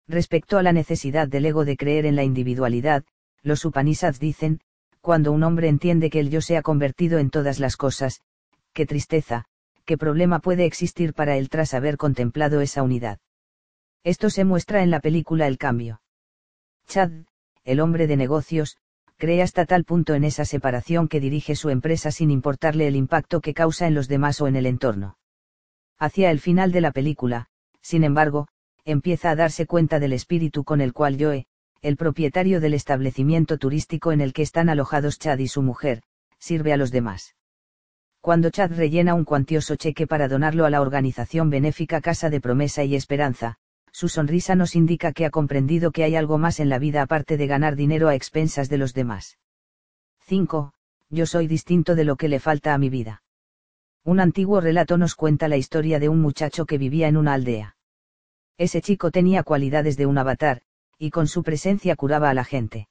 Respecto 0.07 0.59
a 0.59 0.63
la 0.63 0.71
necesidad 0.71 1.27
del 1.27 1.47
ego 1.47 1.65
de 1.65 1.75
creer 1.75 2.05
en 2.05 2.15
la 2.15 2.23
individualidad, 2.23 3.05
los 3.41 3.65
Upanishads 3.65 4.19
dicen, 4.19 4.61
cuando 5.01 5.31
un 5.31 5.41
hombre 5.41 5.67
entiende 5.67 6.11
que 6.11 6.19
el 6.19 6.29
yo 6.29 6.41
se 6.41 6.57
ha 6.57 6.61
convertido 6.61 7.17
en 7.17 7.31
todas 7.31 7.57
las 7.57 7.75
cosas, 7.75 8.21
qué 8.71 8.85
tristeza, 8.85 9.45
qué 9.85 9.97
problema 9.97 10.41
puede 10.41 10.65
existir 10.65 11.15
para 11.15 11.37
él 11.37 11.49
tras 11.49 11.73
haber 11.73 11.97
contemplado 11.97 12.61
esa 12.61 12.83
unidad. 12.83 13.19
Esto 14.03 14.29
se 14.29 14.45
muestra 14.45 14.81
en 14.81 14.91
la 14.91 15.01
película 15.01 15.47
El 15.47 15.57
Cambio. 15.57 16.01
Chad, 16.87 17.11
el 17.65 17.81
hombre 17.81 18.07
de 18.07 18.15
negocios, 18.15 18.77
cree 19.17 19.41
hasta 19.41 19.65
tal 19.65 19.83
punto 19.83 20.13
en 20.13 20.23
esa 20.23 20.45
separación 20.45 21.09
que 21.09 21.19
dirige 21.19 21.55
su 21.55 21.69
empresa 21.69 22.09
sin 22.09 22.31
importarle 22.31 22.87
el 22.87 22.95
impacto 22.95 23.41
que 23.41 23.53
causa 23.53 23.87
en 23.87 23.93
los 23.93 24.07
demás 24.07 24.39
o 24.39 24.47
en 24.47 24.55
el 24.55 24.65
entorno. 24.65 25.17
Hacia 25.97 26.31
el 26.31 26.39
final 26.39 26.71
de 26.71 26.79
la 26.79 26.91
película, 26.91 27.47
sin 27.81 28.05
embargo, 28.05 28.47
empieza 28.85 29.31
a 29.31 29.35
darse 29.35 29.65
cuenta 29.65 29.99
del 29.99 30.13
espíritu 30.13 30.63
con 30.63 30.79
el 30.79 30.93
cual 30.93 31.17
Joe, 31.19 31.45
el 31.81 31.97
propietario 31.97 32.61
del 32.61 32.73
establecimiento 32.73 33.57
turístico 33.57 34.13
en 34.13 34.21
el 34.21 34.31
que 34.31 34.41
están 34.41 34.69
alojados 34.69 35.19
Chad 35.19 35.39
y 35.39 35.49
su 35.49 35.61
mujer, 35.61 36.01
sirve 36.39 36.71
a 36.71 36.77
los 36.77 36.91
demás. 36.91 37.35
Cuando 38.21 38.49
Chad 38.49 38.71
rellena 38.71 39.13
un 39.13 39.25
cuantioso 39.25 39.75
cheque 39.75 40.07
para 40.07 40.29
donarlo 40.29 40.65
a 40.65 40.69
la 40.69 40.81
organización 40.81 41.49
benéfica 41.49 41.99
Casa 41.99 42.29
de 42.29 42.39
Promesa 42.39 42.85
y 42.85 42.95
Esperanza, 42.95 43.57
su 43.91 44.09
sonrisa 44.09 44.55
nos 44.55 44.75
indica 44.75 45.13
que 45.13 45.25
ha 45.25 45.29
comprendido 45.29 45.91
que 45.91 46.03
hay 46.03 46.15
algo 46.15 46.37
más 46.37 46.59
en 46.59 46.69
la 46.69 46.79
vida 46.79 47.01
aparte 47.01 47.37
de 47.37 47.47
ganar 47.47 47.75
dinero 47.75 48.07
a 48.07 48.15
expensas 48.15 48.69
de 48.69 48.77
los 48.77 48.93
demás. 48.93 49.37
5. 50.21 50.73
Yo 51.09 51.25
soy 51.25 51.47
distinto 51.47 51.95
de 51.95 52.03
lo 52.03 52.15
que 52.15 52.29
le 52.29 52.39
falta 52.39 52.73
a 52.73 52.77
mi 52.77 52.89
vida. 52.89 53.23
Un 54.03 54.19
antiguo 54.19 54.61
relato 54.61 54.97
nos 54.97 55.15
cuenta 55.15 55.47
la 55.47 55.57
historia 55.57 55.99
de 55.99 56.07
un 56.07 56.21
muchacho 56.21 56.65
que 56.65 56.77
vivía 56.77 57.07
en 57.07 57.17
una 57.17 57.33
aldea. 57.33 57.75
Ese 58.57 58.81
chico 58.81 59.11
tenía 59.11 59.43
cualidades 59.43 59.97
de 59.97 60.05
un 60.05 60.17
avatar, 60.17 60.61
y 60.97 61.09
con 61.09 61.27
su 61.27 61.43
presencia 61.43 61.95
curaba 61.95 62.29
a 62.29 62.33
la 62.33 62.43
gente. 62.43 62.87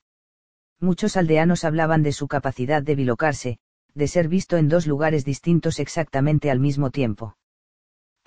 Muchos 0.81 1.17
aldeanos 1.17 1.65
hablaban 1.65 2.03
de 2.03 2.13
su 2.13 2.29
capacidad 2.29 2.83
de 2.83 2.95
bilocarse, 2.95 3.59
de 3.95 4.09
ser 4.09 4.29
visto 4.29 4.57
en 4.57 4.69
dos 4.69 4.87
lugares 4.87 5.25
distintos 5.25 5.79
exactamente 5.79 6.51
al 6.51 6.61
mismo 6.61 6.91
tiempo. 6.91 7.38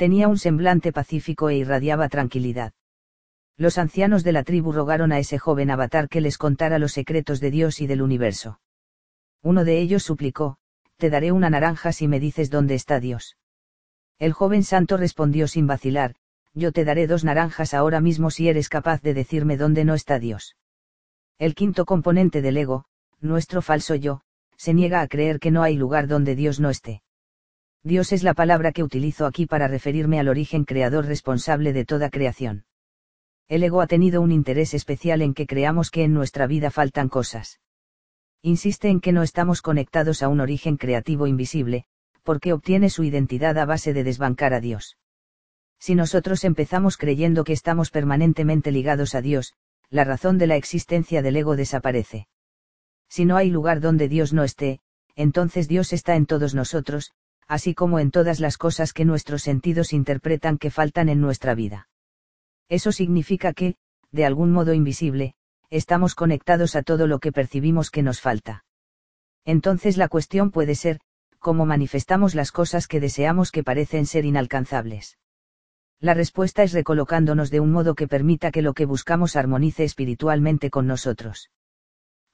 Tenía 0.02 0.28
un 0.30 0.40
semblante 0.40 0.92
pacífico 0.92 1.52
e 1.52 1.58
irradiaba 1.58 2.10
tranquilidad. 2.10 2.74
Los 3.56 3.78
ancianos 3.78 4.24
de 4.24 4.32
la 4.32 4.44
tribu 4.44 4.72
rogaron 4.72 5.12
a 5.12 5.20
ese 5.20 5.38
joven 5.38 5.70
avatar 5.70 6.10
que 6.10 6.22
les 6.22 6.40
contara 6.40 6.80
los 6.80 6.94
secretos 6.94 7.40
de 7.40 7.52
Dios 7.52 7.82
y 7.82 7.86
del 7.86 8.02
universo. 8.02 8.60
Uno 9.44 9.64
de 9.64 9.80
ellos 9.80 10.02
suplicó, 10.02 10.58
Te 10.98 11.12
daré 11.12 11.32
una 11.32 11.52
naranja 11.52 11.92
si 11.92 12.08
me 12.08 12.20
dices 12.20 12.50
dónde 12.50 12.74
está 12.74 13.00
Dios. 13.00 13.38
El 14.18 14.34
joven 14.34 14.64
santo 14.64 14.98
respondió 14.98 15.48
sin 15.48 15.68
vacilar, 15.68 16.16
yo 16.56 16.72
te 16.72 16.84
daré 16.84 17.06
dos 17.06 17.24
naranjas 17.24 17.76
ahora 17.76 18.02
mismo 18.02 18.32
si 18.32 18.50
eres 18.50 18.70
capaz 18.70 19.04
de 19.04 19.14
decirme 19.14 19.56
dónde 19.56 19.86
no 19.86 19.94
está 19.94 20.18
Dios. 20.18 20.56
El 21.38 21.54
quinto 21.54 21.86
componente 21.86 22.42
del 22.42 22.58
ego, 22.58 22.86
nuestro 23.20 23.62
falso 23.62 23.94
yo, 23.94 24.22
se 24.58 24.74
niega 24.74 25.02
a 25.02 25.08
creer 25.08 25.40
que 25.40 25.52
no 25.52 25.62
hay 25.62 25.76
lugar 25.76 26.08
donde 26.08 26.34
Dios 26.34 26.60
no 26.60 26.72
esté. 26.72 27.04
Dios 27.84 28.12
es 28.12 28.22
la 28.22 28.36
palabra 28.36 28.72
que 28.72 28.84
utilizo 28.84 29.26
aquí 29.26 29.48
para 29.48 29.68
referirme 29.68 30.20
al 30.20 30.28
origen 30.28 30.66
creador 30.66 31.06
responsable 31.08 31.74
de 31.74 31.84
toda 31.84 32.12
creación. 32.12 32.66
El 33.48 33.64
ego 33.64 33.82
ha 33.82 33.88
tenido 33.88 34.22
un 34.22 34.32
interés 34.32 34.76
especial 34.76 35.22
en 35.22 35.34
que 35.34 35.48
creamos 35.48 35.90
que 35.90 36.04
en 36.04 36.14
nuestra 36.14 36.46
vida 36.46 36.70
faltan 36.70 37.10
cosas. 37.10 37.60
Insiste 38.44 38.90
en 38.90 39.02
que 39.02 39.12
no 39.12 39.24
estamos 39.24 39.62
conectados 39.62 40.22
a 40.22 40.30
un 40.30 40.42
origen 40.42 40.78
creativo 40.78 41.26
invisible, 41.26 41.86
porque 42.24 42.54
obtiene 42.54 42.90
su 42.90 43.04
identidad 43.04 43.58
a 43.58 43.66
base 43.66 43.94
de 43.94 44.04
desbancar 44.04 44.54
a 44.54 44.60
Dios. 44.60 44.98
Si 45.80 45.96
nosotros 45.96 46.44
empezamos 46.44 46.98
creyendo 46.98 47.44
que 47.44 47.54
estamos 47.54 47.90
permanentemente 47.90 48.72
ligados 48.72 49.16
a 49.16 49.22
Dios, 49.22 49.54
la 49.90 50.04
razón 50.04 50.38
de 50.38 50.46
la 50.48 50.56
existencia 50.56 51.24
del 51.24 51.36
ego 51.36 51.56
desaparece. 51.56 52.28
Si 53.10 53.26
no 53.26 53.38
hay 53.38 53.50
lugar 53.50 53.82
donde 53.82 54.08
Dios 54.08 54.34
no 54.34 54.44
esté, 54.44 54.80
entonces 55.16 55.68
Dios 55.68 55.92
está 55.92 56.16
en 56.16 56.28
todos 56.28 56.54
nosotros, 56.54 57.12
así 57.52 57.74
como 57.74 58.00
en 58.00 58.12
todas 58.12 58.40
las 58.40 58.58
cosas 58.58 58.94
que 58.94 59.04
nuestros 59.04 59.42
sentidos 59.42 59.92
interpretan 59.92 60.58
que 60.58 60.72
faltan 60.72 61.10
en 61.10 61.20
nuestra 61.20 61.54
vida. 61.54 61.90
Eso 62.70 62.94
significa 62.94 63.52
que, 63.52 63.76
de 64.14 64.24
algún 64.24 64.54
modo 64.54 64.74
invisible, 64.74 65.36
estamos 65.70 66.16
conectados 66.16 66.78
a 66.78 66.82
todo 66.82 67.08
lo 67.08 67.20
que 67.20 67.34
percibimos 67.34 67.92
que 67.92 68.04
nos 68.04 68.22
falta. 68.22 68.64
Entonces 69.44 69.98
la 69.98 70.08
cuestión 70.08 70.52
puede 70.52 70.76
ser, 70.76 71.02
cómo 71.40 71.66
manifestamos 71.66 72.36
las 72.36 72.54
cosas 72.54 72.88
que 72.88 73.02
deseamos 73.02 73.52
que 73.52 73.66
parecen 73.66 74.06
ser 74.06 74.24
inalcanzables. 74.24 75.18
La 76.00 76.14
respuesta 76.14 76.64
es 76.64 76.72
recolocándonos 76.72 77.52
de 77.52 77.60
un 77.60 77.74
modo 77.74 77.96
que 77.96 78.08
permita 78.08 78.52
que 78.52 78.62
lo 78.62 78.74
que 78.74 78.86
buscamos 78.86 79.36
armonice 79.36 79.84
espiritualmente 79.84 80.70
con 80.70 80.88
nosotros. 80.88 81.52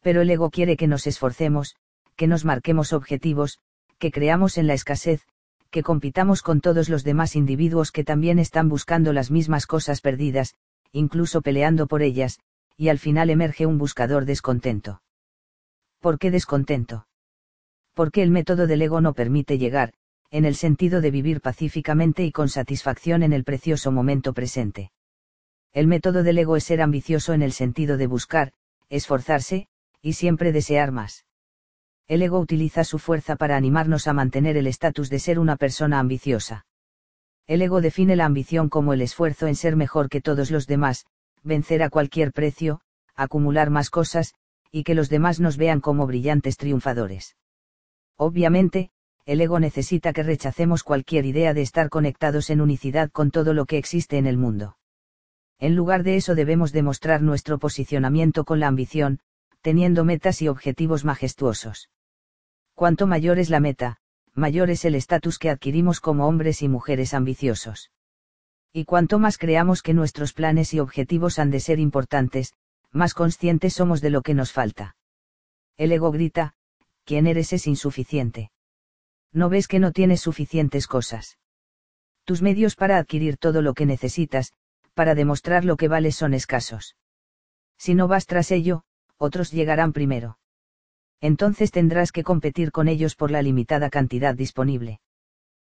Pero 0.01 0.21
el 0.21 0.29
ego 0.29 0.51
quiere 0.51 0.77
que 0.77 0.85
nos 0.85 1.07
esforcemos, 1.07 1.75
que 2.15 2.27
nos 2.27 2.45
marquemos 2.45 2.93
objetivos, 2.93 3.57
que 3.99 4.11
creamos 4.11 4.57
en 4.57 4.67
la 4.67 4.73
escasez, 4.73 5.25
que 5.69 5.83
compitamos 5.83 6.41
con 6.41 6.61
todos 6.61 6.89
los 6.89 7.03
demás 7.03 7.35
individuos 7.35 7.91
que 7.91 8.03
también 8.03 8.39
están 8.39 8.69
buscando 8.69 9.13
las 9.13 9.31
mismas 9.31 9.65
cosas 9.67 10.01
perdidas, 10.01 10.55
incluso 10.91 11.41
peleando 11.41 11.87
por 11.87 12.01
ellas, 12.01 12.39
y 12.77 12.89
al 12.89 12.99
final 12.99 13.29
emerge 13.29 13.65
un 13.65 13.77
buscador 13.77 14.25
descontento. 14.25 15.01
¿Por 15.99 16.19
qué 16.19 16.31
descontento? 16.31 17.07
Porque 17.93 18.21
el 18.21 18.31
método 18.31 18.67
del 18.67 18.81
ego 18.81 19.01
no 19.01 19.13
permite 19.13 19.57
llegar, 19.57 19.93
en 20.29 20.45
el 20.45 20.55
sentido 20.55 21.01
de 21.01 21.11
vivir 21.11 21.41
pacíficamente 21.41 22.23
y 22.23 22.31
con 22.31 22.49
satisfacción 22.49 23.23
en 23.23 23.33
el 23.33 23.43
precioso 23.43 23.91
momento 23.91 24.33
presente. 24.33 24.91
El 25.73 25.87
método 25.87 26.23
del 26.23 26.37
ego 26.37 26.55
es 26.55 26.63
ser 26.63 26.81
ambicioso 26.81 27.33
en 27.33 27.41
el 27.41 27.51
sentido 27.51 27.97
de 27.97 28.07
buscar, 28.07 28.53
esforzarse, 28.89 29.67
y 30.01 30.13
siempre 30.13 30.51
desear 30.51 30.91
más. 30.91 31.26
El 32.07 32.21
ego 32.21 32.39
utiliza 32.39 32.85
su 32.85 32.99
fuerza 32.99 33.35
para 33.35 33.57
animarnos 33.57 34.07
a 34.07 34.13
mantener 34.13 34.55
el 34.55 34.67
estatus 34.67 35.09
de 35.09 35.19
ser 35.19 35.39
una 35.39 35.57
persona 35.57 35.99
ambiciosa. 35.99 36.65
El 37.47 37.61
ego 37.61 37.81
define 37.81 38.15
la 38.15 38.25
ambición 38.25 38.69
como 38.69 38.93
el 38.93 39.01
esfuerzo 39.01 39.47
en 39.47 39.55
ser 39.55 39.75
mejor 39.75 40.07
que 40.07 40.21
todos 40.21 40.49
los 40.49 40.67
demás, 40.67 41.05
vencer 41.43 41.83
a 41.83 41.89
cualquier 41.89 42.31
precio, 42.31 42.79
acumular 43.15 43.69
más 43.69 43.89
cosas, 43.89 44.35
y 44.71 44.83
que 44.83 44.95
los 44.95 45.09
demás 45.09 45.41
nos 45.41 45.57
vean 45.57 45.81
como 45.81 46.07
brillantes 46.07 46.55
triunfadores. 46.55 47.35
Obviamente, 48.15 48.89
el 49.25 49.41
ego 49.41 49.59
necesita 49.59 50.13
que 50.13 50.23
rechacemos 50.23 50.83
cualquier 50.83 51.25
idea 51.25 51.53
de 51.53 51.61
estar 51.61 51.89
conectados 51.89 52.49
en 52.49 52.61
unicidad 52.61 53.11
con 53.11 53.31
todo 53.31 53.53
lo 53.53 53.65
que 53.65 53.77
existe 53.77 54.17
en 54.17 54.27
el 54.27 54.37
mundo. 54.37 54.77
En 55.59 55.75
lugar 55.75 56.03
de 56.03 56.15
eso 56.15 56.35
debemos 56.35 56.71
demostrar 56.71 57.21
nuestro 57.21 57.59
posicionamiento 57.59 58.45
con 58.45 58.61
la 58.61 58.67
ambición, 58.67 59.19
teniendo 59.61 60.05
metas 60.05 60.41
y 60.41 60.47
objetivos 60.47 61.03
majestuosos. 61.03 61.89
Cuanto 62.77 63.07
mayor 63.07 63.39
es 63.39 63.49
la 63.49 63.59
meta, 63.59 63.97
mayor 64.33 64.69
es 64.69 64.85
el 64.85 64.95
estatus 64.95 65.39
que 65.39 65.49
adquirimos 65.49 65.99
como 65.99 66.27
hombres 66.27 66.61
y 66.61 66.69
mujeres 66.69 67.13
ambiciosos. 67.13 67.91
Y 68.71 68.85
cuanto 68.85 69.17
más 69.17 69.37
creamos 69.37 69.81
que 69.81 69.93
nuestros 69.93 70.31
planes 70.31 70.73
y 70.73 70.79
objetivos 70.79 71.39
han 71.39 71.49
de 71.49 71.59
ser 71.59 71.79
importantes, 71.79 72.53
más 72.91 73.13
conscientes 73.13 73.73
somos 73.73 73.99
de 74.01 74.11
lo 74.11 74.21
que 74.21 74.35
nos 74.35 74.51
falta. 74.51 74.95
El 75.75 75.91
ego 75.91 76.11
grita, 76.11 76.53
¿quién 77.03 77.25
eres 77.25 77.51
es 77.51 77.65
insuficiente 77.65 78.51
no 79.37 79.49
ves 79.49 79.67
que 79.67 79.79
no 79.79 79.91
tienes 79.91 80.21
suficientes 80.21 80.87
cosas. 80.87 81.37
Tus 82.25 82.41
medios 82.41 82.75
para 82.75 82.97
adquirir 82.97 83.37
todo 83.37 83.61
lo 83.61 83.73
que 83.73 83.85
necesitas, 83.85 84.51
para 84.93 85.15
demostrar 85.15 85.63
lo 85.63 85.77
que 85.77 85.87
vales 85.87 86.15
son 86.15 86.33
escasos. 86.33 86.95
Si 87.77 87.93
no 87.93 88.07
vas 88.07 88.25
tras 88.25 88.51
ello, 88.51 88.83
otros 89.17 89.51
llegarán 89.51 89.93
primero. 89.93 90.39
Entonces 91.21 91.71
tendrás 91.71 92.11
que 92.11 92.23
competir 92.23 92.71
con 92.71 92.87
ellos 92.87 93.15
por 93.15 93.31
la 93.31 93.41
limitada 93.41 93.89
cantidad 93.89 94.35
disponible. 94.35 94.99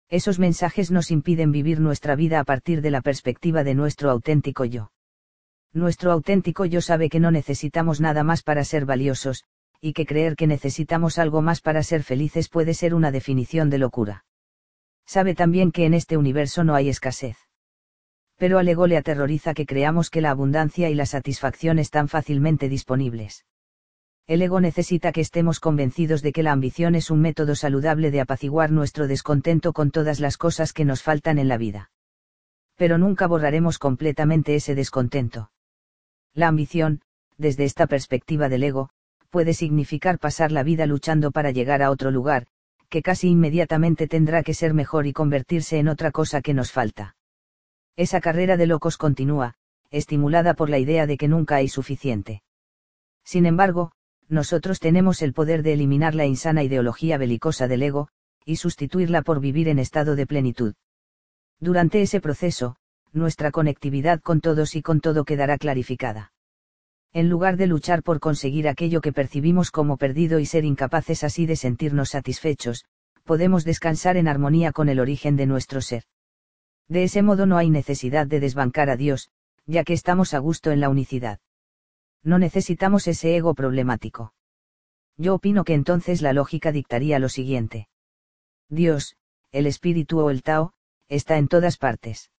Esos 0.09 0.39
mensajes 0.39 0.91
nos 0.91 1.11
impiden 1.11 1.51
vivir 1.51 1.79
nuestra 1.79 2.15
vida 2.15 2.39
a 2.39 2.43
partir 2.43 2.81
de 2.81 2.91
la 2.91 3.01
perspectiva 3.01 3.63
de 3.63 3.75
nuestro 3.75 4.11
auténtico 4.11 4.65
yo. 4.65 4.91
Nuestro 5.73 6.11
auténtico 6.11 6.65
yo 6.65 6.81
sabe 6.81 7.09
que 7.09 7.19
no 7.19 7.31
necesitamos 7.31 7.99
nada 7.99 8.23
más 8.23 8.43
para 8.43 8.63
ser 8.63 8.85
valiosos, 8.85 9.43
y 9.81 9.93
que 9.93 10.05
creer 10.05 10.35
que 10.35 10.47
necesitamos 10.47 11.17
algo 11.17 11.41
más 11.41 11.61
para 11.61 11.83
ser 11.83 12.03
felices 12.03 12.49
puede 12.49 12.73
ser 12.73 12.93
una 12.93 13.11
definición 13.11 13.69
de 13.69 13.79
locura. 13.79 14.25
Sabe 15.05 15.35
también 15.35 15.71
que 15.71 15.85
en 15.85 15.93
este 15.93 16.17
universo 16.17 16.63
no 16.63 16.75
hay 16.75 16.89
escasez. 16.89 17.37
Pero 18.37 18.57
al 18.57 18.67
ego 18.67 18.87
le 18.87 18.97
aterroriza 18.97 19.53
que 19.53 19.65
creamos 19.65 20.09
que 20.09 20.21
la 20.21 20.31
abundancia 20.31 20.89
y 20.89 20.95
la 20.95 21.05
satisfacción 21.05 21.77
están 21.79 22.07
fácilmente 22.07 22.69
disponibles. 22.69 23.45
El 24.27 24.41
ego 24.41 24.59
necesita 24.59 25.11
que 25.11 25.21
estemos 25.21 25.59
convencidos 25.59 26.23
de 26.23 26.31
que 26.31 26.41
la 26.41 26.51
ambición 26.51 26.95
es 26.95 27.11
un 27.11 27.21
método 27.21 27.53
saludable 27.53 28.09
de 28.09 28.21
apaciguar 28.21 28.71
nuestro 28.71 29.07
descontento 29.07 29.71
con 29.71 29.91
todas 29.91 30.19
las 30.19 30.37
cosas 30.37 30.73
que 30.73 30.83
nos 30.83 31.03
faltan 31.03 31.37
en 31.37 31.47
la 31.47 31.57
vida. 31.57 31.91
Pero 32.75 32.97
nunca 32.97 33.27
borraremos 33.27 33.77
completamente 33.77 34.55
ese 34.55 34.73
descontento. 34.73 35.51
La 36.33 36.47
ambición, 36.47 37.01
desde 37.37 37.65
esta 37.65 37.85
perspectiva 37.85 38.49
del 38.49 38.63
ego, 38.63 38.89
puede 39.29 39.53
significar 39.53 40.17
pasar 40.17 40.51
la 40.51 40.63
vida 40.63 40.87
luchando 40.87 41.31
para 41.31 41.51
llegar 41.51 41.83
a 41.83 41.91
otro 41.91 42.09
lugar, 42.09 42.47
que 42.89 43.03
casi 43.03 43.29
inmediatamente 43.29 44.07
tendrá 44.07 44.41
que 44.41 44.55
ser 44.55 44.73
mejor 44.73 45.05
y 45.05 45.13
convertirse 45.13 45.77
en 45.77 45.87
otra 45.87 46.09
cosa 46.11 46.41
que 46.41 46.53
nos 46.55 46.71
falta. 46.71 47.15
Esa 47.95 48.21
carrera 48.21 48.57
de 48.57 48.65
locos 48.65 48.97
continúa, 48.97 49.55
estimulada 49.91 50.55
por 50.55 50.69
la 50.71 50.79
idea 50.79 51.05
de 51.05 51.17
que 51.17 51.27
nunca 51.27 51.57
hay 51.57 51.67
suficiente. 51.67 52.41
Sin 53.23 53.45
embargo, 53.45 53.91
nosotros 54.29 54.79
tenemos 54.79 55.21
el 55.21 55.33
poder 55.33 55.63
de 55.63 55.73
eliminar 55.73 56.15
la 56.15 56.25
insana 56.25 56.63
ideología 56.63 57.17
belicosa 57.17 57.67
del 57.67 57.83
ego, 57.83 58.09
y 58.45 58.57
sustituirla 58.57 59.21
por 59.21 59.39
vivir 59.39 59.67
en 59.67 59.79
estado 59.79 60.15
de 60.15 60.27
plenitud. 60.27 60.75
Durante 61.59 62.01
ese 62.01 62.21
proceso, 62.21 62.75
nuestra 63.11 63.51
conectividad 63.51 64.21
con 64.21 64.41
todos 64.41 64.75
y 64.75 64.81
con 64.81 64.99
todo 64.99 65.23
quedará 65.23 65.57
clarificada 65.57 66.33
En 67.13 67.29
lugar 67.29 67.55
de 67.55 67.67
luchar 67.67 68.03
por 68.03 68.19
conseguir 68.19 68.67
aquello 68.67 69.01
que 69.01 69.13
percibimos 69.13 69.71
como 69.71 69.97
perdido 69.97 70.39
y 70.39 70.45
ser 70.45 70.65
incapaces 70.65 71.23
así 71.23 71.45
de 71.45 71.55
sentirnos 71.55 72.09
satisfechos, 72.09 72.85
podemos 73.23 73.63
descansar 73.63 74.17
en 74.17 74.27
armonía 74.27 74.71
con 74.71 74.89
el 74.89 74.99
origen 74.99 75.37
de 75.37 75.45
nuestro 75.45 75.81
ser. 75.81 76.03
De 76.87 77.03
ese 77.03 77.21
modo 77.23 77.45
no 77.45 77.57
hay 77.57 77.69
necesidad 77.69 78.27
de 78.27 78.39
desbancar 78.39 78.89
a 78.89 78.97
Dios, 78.97 79.29
ya 79.65 79.83
que 79.83 79.93
estamos 79.93 80.33
a 80.33 80.39
gusto 80.39 80.71
en 80.71 80.81
la 80.81 80.89
unicidad. 80.89 81.39
No 82.25 82.39
necesitamos 82.39 83.07
ese 83.07 83.37
ego 83.37 83.53
problemático. 83.53 84.33
Yo 85.15 85.35
opino 85.35 85.63
que 85.63 85.75
entonces 85.75 86.23
la 86.23 86.33
lógica 86.33 86.71
dictaría 86.71 87.19
lo 87.19 87.29
siguiente. 87.29 87.87
Dios, 88.67 89.15
el 89.51 89.67
espíritu 89.67 90.19
o 90.19 90.31
el 90.31 90.41
Tao, 90.41 90.73
está 91.07 91.37
en 91.37 91.47
todas 91.47 91.77
partes. 91.77 92.31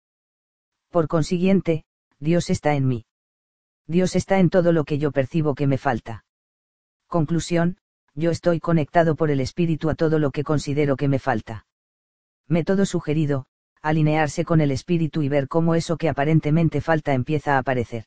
Por 0.90 1.06
consiguiente, 1.06 1.84
Dios 2.18 2.50
está 2.50 2.74
en 2.74 2.88
mí. 2.88 3.06
Dios 3.86 4.16
está 4.16 4.40
en 4.40 4.50
todo 4.50 4.72
lo 4.72 4.84
que 4.84 4.98
yo 4.98 5.12
percibo 5.12 5.54
que 5.54 5.68
me 5.68 5.78
falta. 5.78 6.24
Conclusión, 7.06 7.78
yo 8.14 8.32
estoy 8.32 8.58
conectado 8.58 9.14
por 9.14 9.30
el 9.30 9.38
espíritu 9.38 9.88
a 9.88 9.94
todo 9.94 10.18
lo 10.18 10.32
que 10.32 10.42
considero 10.42 10.96
que 10.96 11.06
me 11.06 11.20
falta. 11.20 11.64
Método 12.48 12.86
sugerido, 12.86 13.46
alinearse 13.82 14.44
con 14.44 14.60
el 14.60 14.72
espíritu 14.72 15.22
y 15.22 15.28
ver 15.28 15.46
cómo 15.46 15.76
eso 15.76 15.96
que 15.96 16.08
aparentemente 16.08 16.80
falta 16.80 17.14
empieza 17.14 17.54
a 17.54 17.58
aparecer. 17.58 18.06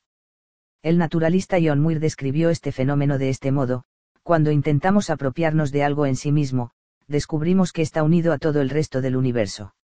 El 0.82 0.98
naturalista 0.98 1.58
John 1.62 1.82
Muir 1.82 2.00
describió 2.00 2.50
este 2.50 2.72
fenómeno 2.72 3.18
de 3.18 3.30
este 3.30 3.52
modo, 3.52 3.84
cuando 4.24 4.52
intentamos 4.52 5.10
apropiarnos 5.10 5.72
de 5.72 5.84
algo 5.84 6.06
en 6.06 6.16
sí 6.16 6.32
mismo, 6.32 6.72
descubrimos 7.08 7.74
que 7.74 7.82
está 7.82 8.02
unido 8.04 8.32
a 8.32 8.38
todo 8.38 8.62
el 8.62 8.70
resto 8.70 9.02
del 9.02 9.18
universo. 9.18 9.76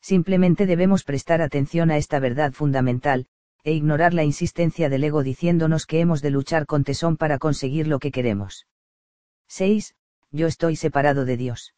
Simplemente 0.00 0.64
debemos 0.64 1.04
prestar 1.04 1.42
atención 1.42 1.90
a 1.90 1.98
esta 1.98 2.20
verdad 2.20 2.52
fundamental, 2.52 3.26
e 3.64 3.72
ignorar 3.72 4.14
la 4.14 4.24
insistencia 4.24 4.88
del 4.88 5.04
ego 5.04 5.22
diciéndonos 5.22 5.86
que 5.86 6.00
hemos 6.00 6.22
de 6.22 6.30
luchar 6.30 6.66
con 6.66 6.84
tesón 6.84 7.16
para 7.16 7.38
conseguir 7.38 7.86
lo 7.86 7.98
que 7.98 8.12
queremos. 8.12 8.66
6. 9.48 9.94
Yo 10.30 10.46
estoy 10.46 10.76
separado 10.76 11.24
de 11.24 11.36
Dios. 11.36 11.74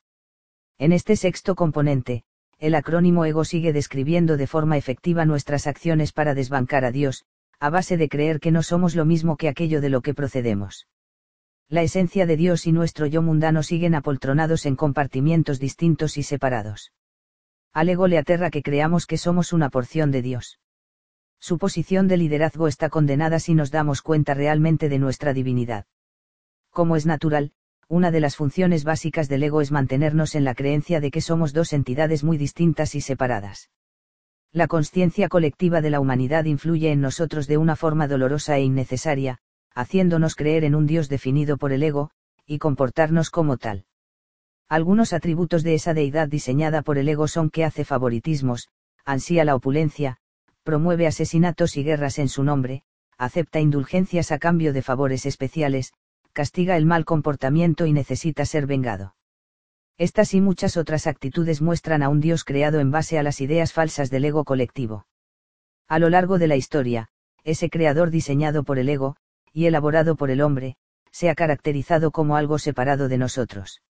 En 0.78 0.92
este 0.92 1.16
sexto 1.16 1.54
componente, 1.54 2.24
el 2.58 2.74
acrónimo 2.74 3.24
ego 3.24 3.44
sigue 3.44 3.72
describiendo 3.72 4.36
de 4.36 4.46
forma 4.46 4.76
efectiva 4.76 5.24
nuestras 5.24 5.66
acciones 5.66 6.12
para 6.12 6.34
desbancar 6.34 6.84
a 6.84 6.90
Dios, 6.90 7.24
a 7.58 7.70
base 7.70 7.96
de 7.96 8.08
creer 8.08 8.40
que 8.40 8.50
no 8.50 8.62
somos 8.62 8.94
lo 8.94 9.04
mismo 9.04 9.36
que 9.36 9.48
aquello 9.48 9.80
de 9.80 9.88
lo 9.88 10.02
que 10.02 10.14
procedemos. 10.14 10.86
La 11.68 11.82
esencia 11.82 12.26
de 12.26 12.36
Dios 12.36 12.66
y 12.66 12.72
nuestro 12.72 13.06
yo 13.06 13.22
mundano 13.22 13.62
siguen 13.62 13.94
apoltronados 13.94 14.66
en 14.66 14.76
compartimientos 14.76 15.58
distintos 15.58 16.16
y 16.16 16.22
separados. 16.22 16.92
Al 17.72 17.88
ego 17.88 18.06
le 18.06 18.18
aterra 18.18 18.50
que 18.50 18.62
creamos 18.62 19.06
que 19.06 19.18
somos 19.18 19.52
una 19.52 19.68
porción 19.68 20.10
de 20.10 20.22
Dios. 20.22 20.60
Su 21.40 21.58
posición 21.58 22.08
de 22.08 22.16
liderazgo 22.16 22.68
está 22.68 22.88
condenada 22.88 23.40
si 23.40 23.54
nos 23.54 23.70
damos 23.70 24.00
cuenta 24.00 24.34
realmente 24.34 24.88
de 24.88 24.98
nuestra 24.98 25.32
divinidad. 25.34 25.86
Como 26.70 26.96
es 26.96 27.04
natural, 27.04 27.52
una 27.88 28.10
de 28.10 28.20
las 28.20 28.36
funciones 28.36 28.84
básicas 28.84 29.28
del 29.28 29.42
ego 29.42 29.60
es 29.60 29.72
mantenernos 29.72 30.34
en 30.34 30.44
la 30.44 30.54
creencia 30.54 31.00
de 31.00 31.10
que 31.10 31.20
somos 31.20 31.52
dos 31.52 31.72
entidades 31.72 32.24
muy 32.24 32.36
distintas 32.36 32.94
y 32.94 33.00
separadas. 33.00 33.70
La 34.56 34.68
conciencia 34.68 35.28
colectiva 35.28 35.82
de 35.82 35.90
la 35.90 36.00
humanidad 36.00 36.46
influye 36.46 36.90
en 36.90 37.02
nosotros 37.02 37.46
de 37.46 37.58
una 37.58 37.76
forma 37.76 38.08
dolorosa 38.08 38.56
e 38.56 38.62
innecesaria, 38.62 39.36
haciéndonos 39.74 40.34
creer 40.34 40.64
en 40.64 40.74
un 40.74 40.86
Dios 40.86 41.10
definido 41.10 41.58
por 41.58 41.74
el 41.74 41.82
ego, 41.82 42.08
y 42.46 42.56
comportarnos 42.56 43.28
como 43.28 43.58
tal. 43.58 43.84
Algunos 44.66 45.12
atributos 45.12 45.62
de 45.62 45.74
esa 45.74 45.92
deidad 45.92 46.28
diseñada 46.28 46.80
por 46.80 46.96
el 46.96 47.06
ego 47.06 47.28
son 47.28 47.50
que 47.50 47.66
hace 47.66 47.84
favoritismos, 47.84 48.70
ansía 49.04 49.44
la 49.44 49.54
opulencia, 49.54 50.16
promueve 50.62 51.06
asesinatos 51.06 51.76
y 51.76 51.84
guerras 51.84 52.18
en 52.18 52.30
su 52.30 52.42
nombre, 52.42 52.82
acepta 53.18 53.60
indulgencias 53.60 54.32
a 54.32 54.38
cambio 54.38 54.72
de 54.72 54.80
favores 54.80 55.26
especiales, 55.26 55.92
castiga 56.32 56.78
el 56.78 56.86
mal 56.86 57.04
comportamiento 57.04 57.84
y 57.84 57.92
necesita 57.92 58.46
ser 58.46 58.66
vengado. 58.66 59.16
Estas 59.98 60.34
y 60.34 60.42
muchas 60.42 60.76
otras 60.76 61.06
actitudes 61.06 61.62
muestran 61.62 62.02
a 62.02 62.10
un 62.10 62.20
Dios 62.20 62.44
creado 62.44 62.80
en 62.80 62.90
base 62.90 63.18
a 63.18 63.22
las 63.22 63.40
ideas 63.40 63.72
falsas 63.72 64.10
del 64.10 64.26
ego 64.26 64.44
colectivo. 64.44 65.06
A 65.88 65.98
lo 65.98 66.10
largo 66.10 66.38
de 66.38 66.48
la 66.48 66.56
historia, 66.56 67.08
ese 67.44 67.70
creador 67.70 68.10
diseñado 68.10 68.62
por 68.62 68.78
el 68.78 68.88
ego, 68.90 69.16
y 69.52 69.66
elaborado 69.66 70.16
por 70.16 70.30
el 70.30 70.42
hombre, 70.42 70.76
se 71.10 71.30
ha 71.30 71.34
caracterizado 71.34 72.10
como 72.10 72.36
algo 72.36 72.58
separado 72.58 73.08
de 73.08 73.16
nosotros. 73.16 73.80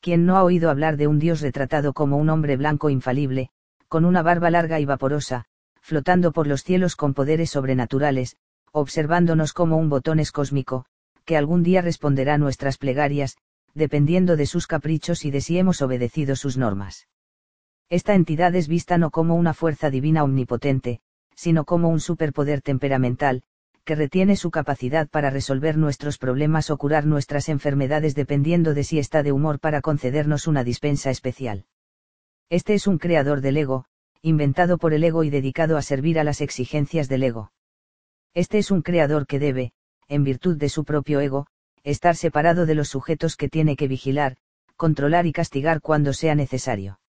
Quien 0.00 0.26
no 0.26 0.36
ha 0.36 0.42
oído 0.42 0.68
hablar 0.68 0.96
de 0.96 1.06
un 1.06 1.20
Dios 1.20 1.42
retratado 1.42 1.92
como 1.92 2.16
un 2.16 2.28
hombre 2.28 2.56
blanco 2.56 2.90
infalible, 2.90 3.50
con 3.86 4.04
una 4.04 4.22
barba 4.22 4.50
larga 4.50 4.80
y 4.80 4.84
vaporosa, 4.84 5.44
flotando 5.80 6.32
por 6.32 6.48
los 6.48 6.64
cielos 6.64 6.96
con 6.96 7.14
poderes 7.14 7.50
sobrenaturales, 7.50 8.36
observándonos 8.72 9.52
como 9.52 9.76
un 9.76 9.88
botones 9.88 10.32
cósmico, 10.32 10.86
que 11.24 11.36
algún 11.36 11.62
día 11.62 11.82
responderá 11.82 12.38
nuestras 12.38 12.78
plegarias, 12.78 13.36
dependiendo 13.74 14.36
de 14.36 14.46
sus 14.46 14.66
caprichos 14.66 15.24
y 15.24 15.30
de 15.30 15.40
si 15.40 15.58
hemos 15.58 15.82
obedecido 15.82 16.36
sus 16.36 16.56
normas. 16.56 17.08
Esta 17.88 18.14
entidad 18.14 18.54
es 18.54 18.68
vista 18.68 18.98
no 18.98 19.10
como 19.10 19.34
una 19.34 19.54
fuerza 19.54 19.90
divina 19.90 20.22
omnipotente, 20.22 21.00
sino 21.34 21.64
como 21.64 21.88
un 21.88 22.00
superpoder 22.00 22.62
temperamental, 22.62 23.42
que 23.84 23.94
retiene 23.94 24.36
su 24.36 24.50
capacidad 24.50 25.08
para 25.08 25.30
resolver 25.30 25.76
nuestros 25.76 26.18
problemas 26.18 26.70
o 26.70 26.76
curar 26.76 27.06
nuestras 27.06 27.48
enfermedades 27.48 28.14
dependiendo 28.14 28.74
de 28.74 28.84
si 28.84 28.98
está 28.98 29.22
de 29.22 29.32
humor 29.32 29.58
para 29.58 29.80
concedernos 29.80 30.46
una 30.46 30.64
dispensa 30.64 31.10
especial. 31.10 31.64
Este 32.50 32.74
es 32.74 32.86
un 32.86 32.98
creador 32.98 33.40
del 33.40 33.56
ego, 33.56 33.86
inventado 34.22 34.78
por 34.78 34.92
el 34.92 35.02
ego 35.02 35.24
y 35.24 35.30
dedicado 35.30 35.76
a 35.76 35.82
servir 35.82 36.18
a 36.18 36.24
las 36.24 36.40
exigencias 36.40 37.08
del 37.08 37.22
ego. 37.22 37.52
Este 38.34 38.58
es 38.58 38.70
un 38.70 38.82
creador 38.82 39.26
que 39.26 39.38
debe, 39.38 39.72
en 40.08 40.24
virtud 40.24 40.56
de 40.56 40.68
su 40.68 40.84
propio 40.84 41.20
ego, 41.20 41.46
estar 41.82 42.16
separado 42.16 42.66
de 42.66 42.74
los 42.74 42.88
sujetos 42.88 43.36
que 43.36 43.48
tiene 43.48 43.76
que 43.76 43.88
vigilar, 43.88 44.36
controlar 44.76 45.26
y 45.26 45.32
castigar 45.32 45.80
cuando 45.80 46.12
sea 46.12 46.34
necesario. 46.34 47.00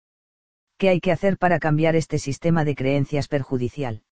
¿Qué 0.78 0.90
hay 0.90 1.00
que 1.00 1.12
hacer 1.12 1.38
para 1.38 1.60
cambiar 1.60 1.96
este 1.96 2.18
sistema 2.18 2.66
de 2.66 2.76
creencias 2.76 3.28
perjudicial? 3.28 4.04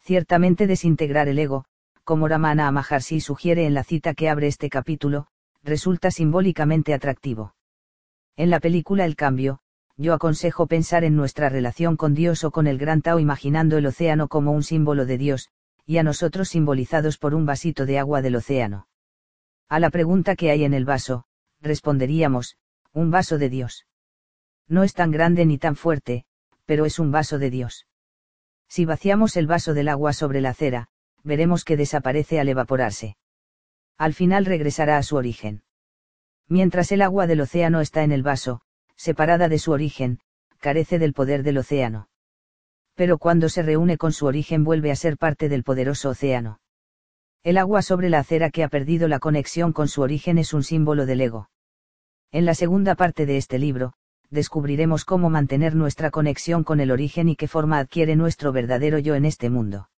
Ciertamente 0.00 0.66
desintegrar 0.66 1.28
el 1.28 1.38
ego, 1.38 1.64
como 2.04 2.28
Ramana 2.28 2.70
Maharshi 2.70 3.20
sugiere 3.20 3.64
en 3.64 3.74
la 3.74 3.84
cita 3.84 4.12
que 4.12 4.28
abre 4.28 4.48
este 4.48 4.68
capítulo, 4.68 5.28
resulta 5.62 6.10
simbólicamente 6.10 6.92
atractivo. 6.92 7.54
En 8.36 8.50
la 8.50 8.60
película 8.60 9.04
El 9.04 9.16
Cambio, 9.16 9.60
yo 9.96 10.12
aconsejo 10.12 10.66
pensar 10.66 11.04
en 11.04 11.16
nuestra 11.16 11.48
relación 11.48 11.96
con 11.96 12.14
Dios 12.14 12.44
o 12.44 12.50
con 12.50 12.66
el 12.66 12.78
gran 12.78 13.00
Tao 13.00 13.20
imaginando 13.20 13.78
el 13.78 13.86
océano 13.86 14.28
como 14.28 14.52
un 14.52 14.62
símbolo 14.62 15.06
de 15.06 15.16
Dios, 15.16 15.48
y 15.86 15.98
a 15.98 16.02
nosotros 16.02 16.48
simbolizados 16.48 17.16
por 17.16 17.34
un 17.34 17.46
vasito 17.46 17.86
de 17.86 17.98
agua 17.98 18.20
del 18.20 18.36
océano. 18.36 18.88
A 19.68 19.80
la 19.80 19.90
pregunta 19.90 20.36
que 20.36 20.50
hay 20.50 20.64
en 20.64 20.74
el 20.74 20.84
vaso, 20.84 21.24
responderíamos, 21.60 22.56
un 22.92 23.10
vaso 23.10 23.38
de 23.38 23.48
Dios. 23.48 23.86
No 24.68 24.82
es 24.82 24.94
tan 24.94 25.10
grande 25.10 25.46
ni 25.46 25.58
tan 25.58 25.76
fuerte, 25.76 26.24
pero 26.64 26.84
es 26.84 26.98
un 26.98 27.10
vaso 27.10 27.38
de 27.38 27.50
Dios. 27.50 27.86
Si 28.68 28.84
vaciamos 28.84 29.36
el 29.36 29.46
vaso 29.46 29.74
del 29.74 29.88
agua 29.88 30.12
sobre 30.12 30.40
la 30.40 30.50
acera, 30.50 30.88
veremos 31.22 31.64
que 31.64 31.76
desaparece 31.76 32.40
al 32.40 32.48
evaporarse. 32.48 33.16
Al 33.96 34.14
final 34.14 34.44
regresará 34.44 34.96
a 34.96 35.02
su 35.02 35.16
origen. 35.16 35.62
Mientras 36.48 36.92
el 36.92 37.02
agua 37.02 37.26
del 37.26 37.40
océano 37.40 37.80
está 37.80 38.02
en 38.02 38.12
el 38.12 38.22
vaso, 38.22 38.60
separada 38.96 39.48
de 39.48 39.58
su 39.58 39.72
origen, 39.72 40.20
carece 40.58 40.98
del 40.98 41.14
poder 41.14 41.42
del 41.42 41.58
océano. 41.58 42.08
Pero 42.94 43.18
cuando 43.18 43.48
se 43.48 43.62
reúne 43.62 43.98
con 43.98 44.12
su 44.12 44.26
origen 44.26 44.64
vuelve 44.64 44.90
a 44.90 44.96
ser 44.96 45.16
parte 45.16 45.48
del 45.48 45.64
poderoso 45.64 46.10
océano. 46.10 46.60
El 47.44 47.58
agua 47.58 47.82
sobre 47.82 48.08
la 48.08 48.20
acera 48.20 48.48
que 48.48 48.64
ha 48.64 48.68
perdido 48.68 49.06
la 49.06 49.18
conexión 49.18 49.74
con 49.74 49.86
su 49.86 50.00
origen 50.00 50.38
es 50.38 50.54
un 50.54 50.62
símbolo 50.62 51.04
del 51.04 51.20
ego. 51.20 51.50
En 52.32 52.46
la 52.46 52.54
segunda 52.54 52.94
parte 52.94 53.26
de 53.26 53.36
este 53.36 53.58
libro, 53.58 53.92
descubriremos 54.30 55.04
cómo 55.04 55.28
mantener 55.28 55.74
nuestra 55.74 56.10
conexión 56.10 56.64
con 56.64 56.80
el 56.80 56.90
origen 56.90 57.28
y 57.28 57.36
qué 57.36 57.46
forma 57.46 57.78
adquiere 57.78 58.16
nuestro 58.16 58.50
verdadero 58.50 58.98
yo 58.98 59.14
en 59.14 59.26
este 59.26 59.50
mundo. 59.50 59.90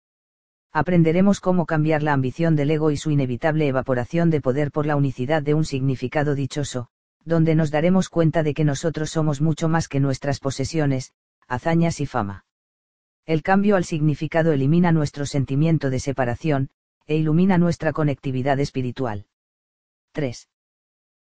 Aprenderemos 0.73 1.39
cómo 1.39 1.67
cambiar 1.67 2.03
la 2.03 2.15
ambición 2.15 2.57
del 2.57 2.73
ego 2.73 2.91
y 2.91 2.97
su 2.97 3.13
inevitable 3.13 3.69
evaporación 3.69 4.29
de 4.29 4.41
poder 4.41 4.73
por 4.73 4.85
la 4.85 4.97
unicidad 4.97 5.41
de 5.41 5.55
un 5.55 5.65
significado 5.65 6.35
dichoso, 6.35 6.89
donde 7.25 7.55
nos 7.55 7.71
daremos 7.71 8.09
cuenta 8.09 8.43
de 8.43 8.55
que 8.55 8.65
nosotros 8.65 9.11
somos 9.11 9.41
mucho 9.41 9.69
más 9.69 9.87
que 9.87 10.01
nuestras 10.01 10.41
posesiones, 10.41 11.13
hazañas 11.47 12.01
y 12.01 12.07
fama. 12.07 12.45
El 13.25 13.45
cambio 13.45 13.77
al 13.77 13.85
significado 13.85 14.51
elimina 14.51 14.91
nuestro 14.91 15.27
sentimiento 15.27 15.91
de 15.91 16.01
separación, 16.01 16.71
e 17.07 17.17
ilumina 17.17 17.59
nuestra 17.59 17.93
conectividad 17.93 18.59
espiritual. 18.61 19.27
3. 20.13 20.49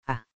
A. 0.07 0.27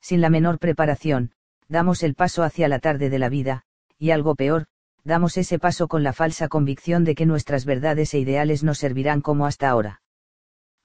Sin 0.00 0.20
la 0.20 0.30
menor 0.30 0.58
preparación, 0.58 1.32
damos 1.68 2.02
el 2.02 2.14
paso 2.14 2.42
hacia 2.42 2.68
la 2.68 2.78
tarde 2.78 3.10
de 3.10 3.18
la 3.18 3.28
vida, 3.28 3.64
y 3.98 4.10
algo 4.10 4.34
peor, 4.34 4.66
damos 5.04 5.36
ese 5.36 5.58
paso 5.58 5.88
con 5.88 6.02
la 6.02 6.12
falsa 6.12 6.48
convicción 6.48 7.04
de 7.04 7.14
que 7.14 7.26
nuestras 7.26 7.64
verdades 7.64 8.14
e 8.14 8.18
ideales 8.18 8.64
nos 8.64 8.78
servirán 8.78 9.20
como 9.20 9.46
hasta 9.46 9.68
ahora 9.68 10.00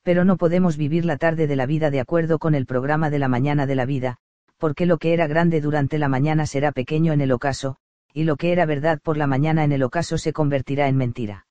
pero 0.03 0.25
no 0.25 0.37
podemos 0.37 0.77
vivir 0.77 1.05
la 1.05 1.17
tarde 1.17 1.45
de 1.45 1.55
la 1.55 1.65
vida 1.65 1.91
de 1.91 1.99
acuerdo 1.99 2.39
con 2.39 2.55
el 2.55 2.65
programa 2.65 3.09
de 3.09 3.19
la 3.19 3.27
mañana 3.27 3.65
de 3.65 3.75
la 3.75 3.85
vida, 3.85 4.17
porque 4.57 4.85
lo 4.85 4.97
que 4.97 5.13
era 5.13 5.27
grande 5.27 5.61
durante 5.61 5.97
la 5.97 6.07
mañana 6.07 6.45
será 6.45 6.71
pequeño 6.71 7.13
en 7.13 7.21
el 7.21 7.31
ocaso, 7.31 7.77
y 8.13 8.23
lo 8.23 8.35
que 8.35 8.51
era 8.51 8.65
verdad 8.65 8.99
por 9.01 9.17
la 9.17 9.27
mañana 9.27 9.63
en 9.63 9.71
el 9.71 9.83
ocaso 9.83 10.17
se 10.17 10.33
convertirá 10.33 10.87
en 10.87 10.97
mentira. 10.97 11.45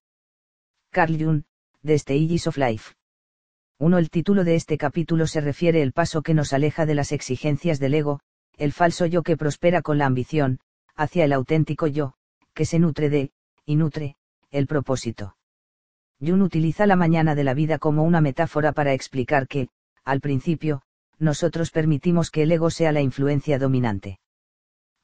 Carl 0.90 1.16
Jung, 1.23 1.43
The 1.85 1.97
Stages 1.97 2.49
of 2.49 2.57
Life. 2.57 2.95
1. 3.79 3.99
El 3.99 4.11
título 4.11 4.43
de 4.43 4.57
este 4.57 4.77
capítulo 4.77 5.29
se 5.29 5.41
refiere 5.41 5.81
el 5.81 5.93
paso 5.93 6.23
que 6.23 6.35
nos 6.35 6.53
aleja 6.53 6.87
de 6.87 6.97
las 6.97 7.13
exigencias 7.13 7.79
del 7.79 7.95
ego, 7.95 8.19
el 8.57 8.73
falso 8.73 9.07
yo 9.07 9.23
que 9.23 9.37
prospera 9.37 9.81
con 9.81 9.97
la 9.97 10.07
ambición, 10.07 10.59
hacia 10.97 11.25
el 11.25 11.33
auténtico 11.33 11.87
yo, 11.87 12.15
que 12.53 12.65
se 12.65 12.81
nutre 12.81 13.11
de, 13.11 13.31
y 13.65 13.77
nutre, 13.77 14.17
el 14.51 14.67
propósito. 14.67 15.37
Jung 16.21 16.43
utiliza 16.43 16.85
la 16.85 16.97
mañana 16.97 17.37
de 17.37 17.45
la 17.45 17.55
vida 17.55 17.79
como 17.79 18.03
una 18.03 18.21
metáfora 18.21 18.73
para 18.73 18.93
explicar 18.93 19.47
que, 19.47 19.69
al 20.05 20.21
principio, 20.21 20.83
nosotros 21.21 21.71
permitimos 21.71 22.33
que 22.33 22.43
el 22.43 22.51
ego 22.51 22.71
sea 22.71 22.91
la 22.91 23.03
influencia 23.03 23.57
dominante. 23.57 24.19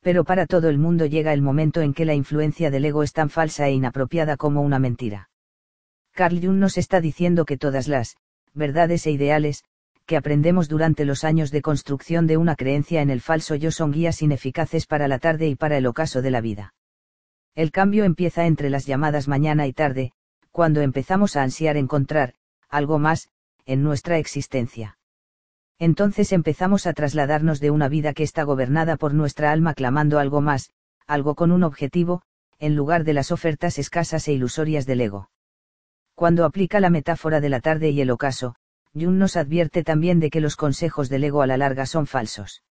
Pero 0.01 0.25
para 0.25 0.47
todo 0.47 0.69
el 0.69 0.79
mundo 0.79 1.07
llega 1.07 1.33
el 1.33 1.41
momento 1.41 1.83
en 1.83 1.95
que 1.95 2.05
la 2.05 2.15
influencia 2.15 2.73
del 2.73 2.85
ego 2.85 3.05
es 3.05 3.13
tan 3.13 3.31
falsa 3.31 3.69
e 3.69 3.75
inapropiada 3.75 4.37
como 4.37 4.61
una 4.61 4.81
mentira. 4.81 5.29
Carl 6.15 6.41
Jung 6.41 6.59
nos 6.59 6.79
está 6.79 7.01
diciendo 7.01 7.45
que 7.45 7.57
todas 7.57 7.89
las 7.89 8.17
verdades 8.53 9.05
e 9.07 9.11
ideales 9.11 9.65
que 10.07 10.17
aprendemos 10.17 10.69
durante 10.69 11.05
los 11.05 11.25
años 11.25 11.51
de 11.51 11.61
construcción 11.61 12.29
de 12.29 12.37
una 12.37 12.55
creencia 12.55 13.03
en 13.03 13.11
el 13.11 13.21
falso 13.21 13.57
yo 13.57 13.73
son 13.73 13.91
guías 13.91 14.23
ineficaces 14.23 14.87
para 14.87 15.09
la 15.09 15.19
tarde 15.19 15.49
y 15.49 15.57
para 15.57 15.77
el 15.77 15.87
ocaso 15.87 16.23
de 16.23 16.31
la 16.31 16.41
vida. 16.41 16.75
El 17.57 17.73
cambio 17.73 18.05
empieza 18.05 18.47
entre 18.47 18.71
las 18.71 18.87
llamadas 18.87 19.27
mañana 19.27 19.67
y 19.67 19.73
tarde, 19.73 20.13
cuando 20.53 20.83
empezamos 20.83 21.35
a 21.35 21.43
ansiar 21.43 21.77
encontrar, 21.77 22.35
algo 22.69 23.01
más, 23.01 23.29
en 23.67 23.83
nuestra 23.83 24.19
existencia. 24.19 24.99
Entonces 25.81 26.33
empezamos 26.33 26.87
a 26.87 26.93
trasladarnos 26.93 27.59
de 27.59 27.73
una 27.73 27.89
vida 27.89 28.13
que 28.13 28.23
está 28.23 28.45
gobernada 28.45 28.97
por 28.97 29.15
nuestra 29.15 29.51
alma 29.51 29.75
clamando 29.75 30.21
algo 30.21 30.41
más, 30.41 30.71
algo 31.09 31.35
con 31.35 31.51
un 31.51 31.65
objetivo, 31.65 32.23
en 32.61 32.77
lugar 32.77 33.03
de 33.03 33.15
las 33.15 33.33
ofertas 33.33 33.81
escasas 33.81 34.29
e 34.29 34.33
ilusorias 34.33 34.87
del 34.87 35.01
ego. 35.01 35.31
Cuando 36.15 36.45
aplica 36.45 36.79
la 36.79 36.91
metáfora 36.91 37.41
de 37.41 37.49
la 37.49 37.61
tarde 37.61 37.91
y 37.91 38.01
el 38.01 38.11
ocaso, 38.11 38.55
Jung 38.95 39.17
nos 39.17 39.37
advierte 39.37 39.83
también 39.83 40.21
de 40.21 40.31
que 40.31 40.41
los 40.41 40.55
consejos 40.55 41.09
del 41.09 41.25
ego 41.25 41.43
a 41.43 41.47
la 41.47 41.57
larga 41.57 41.87
son 41.87 42.07
falsos. 42.07 42.63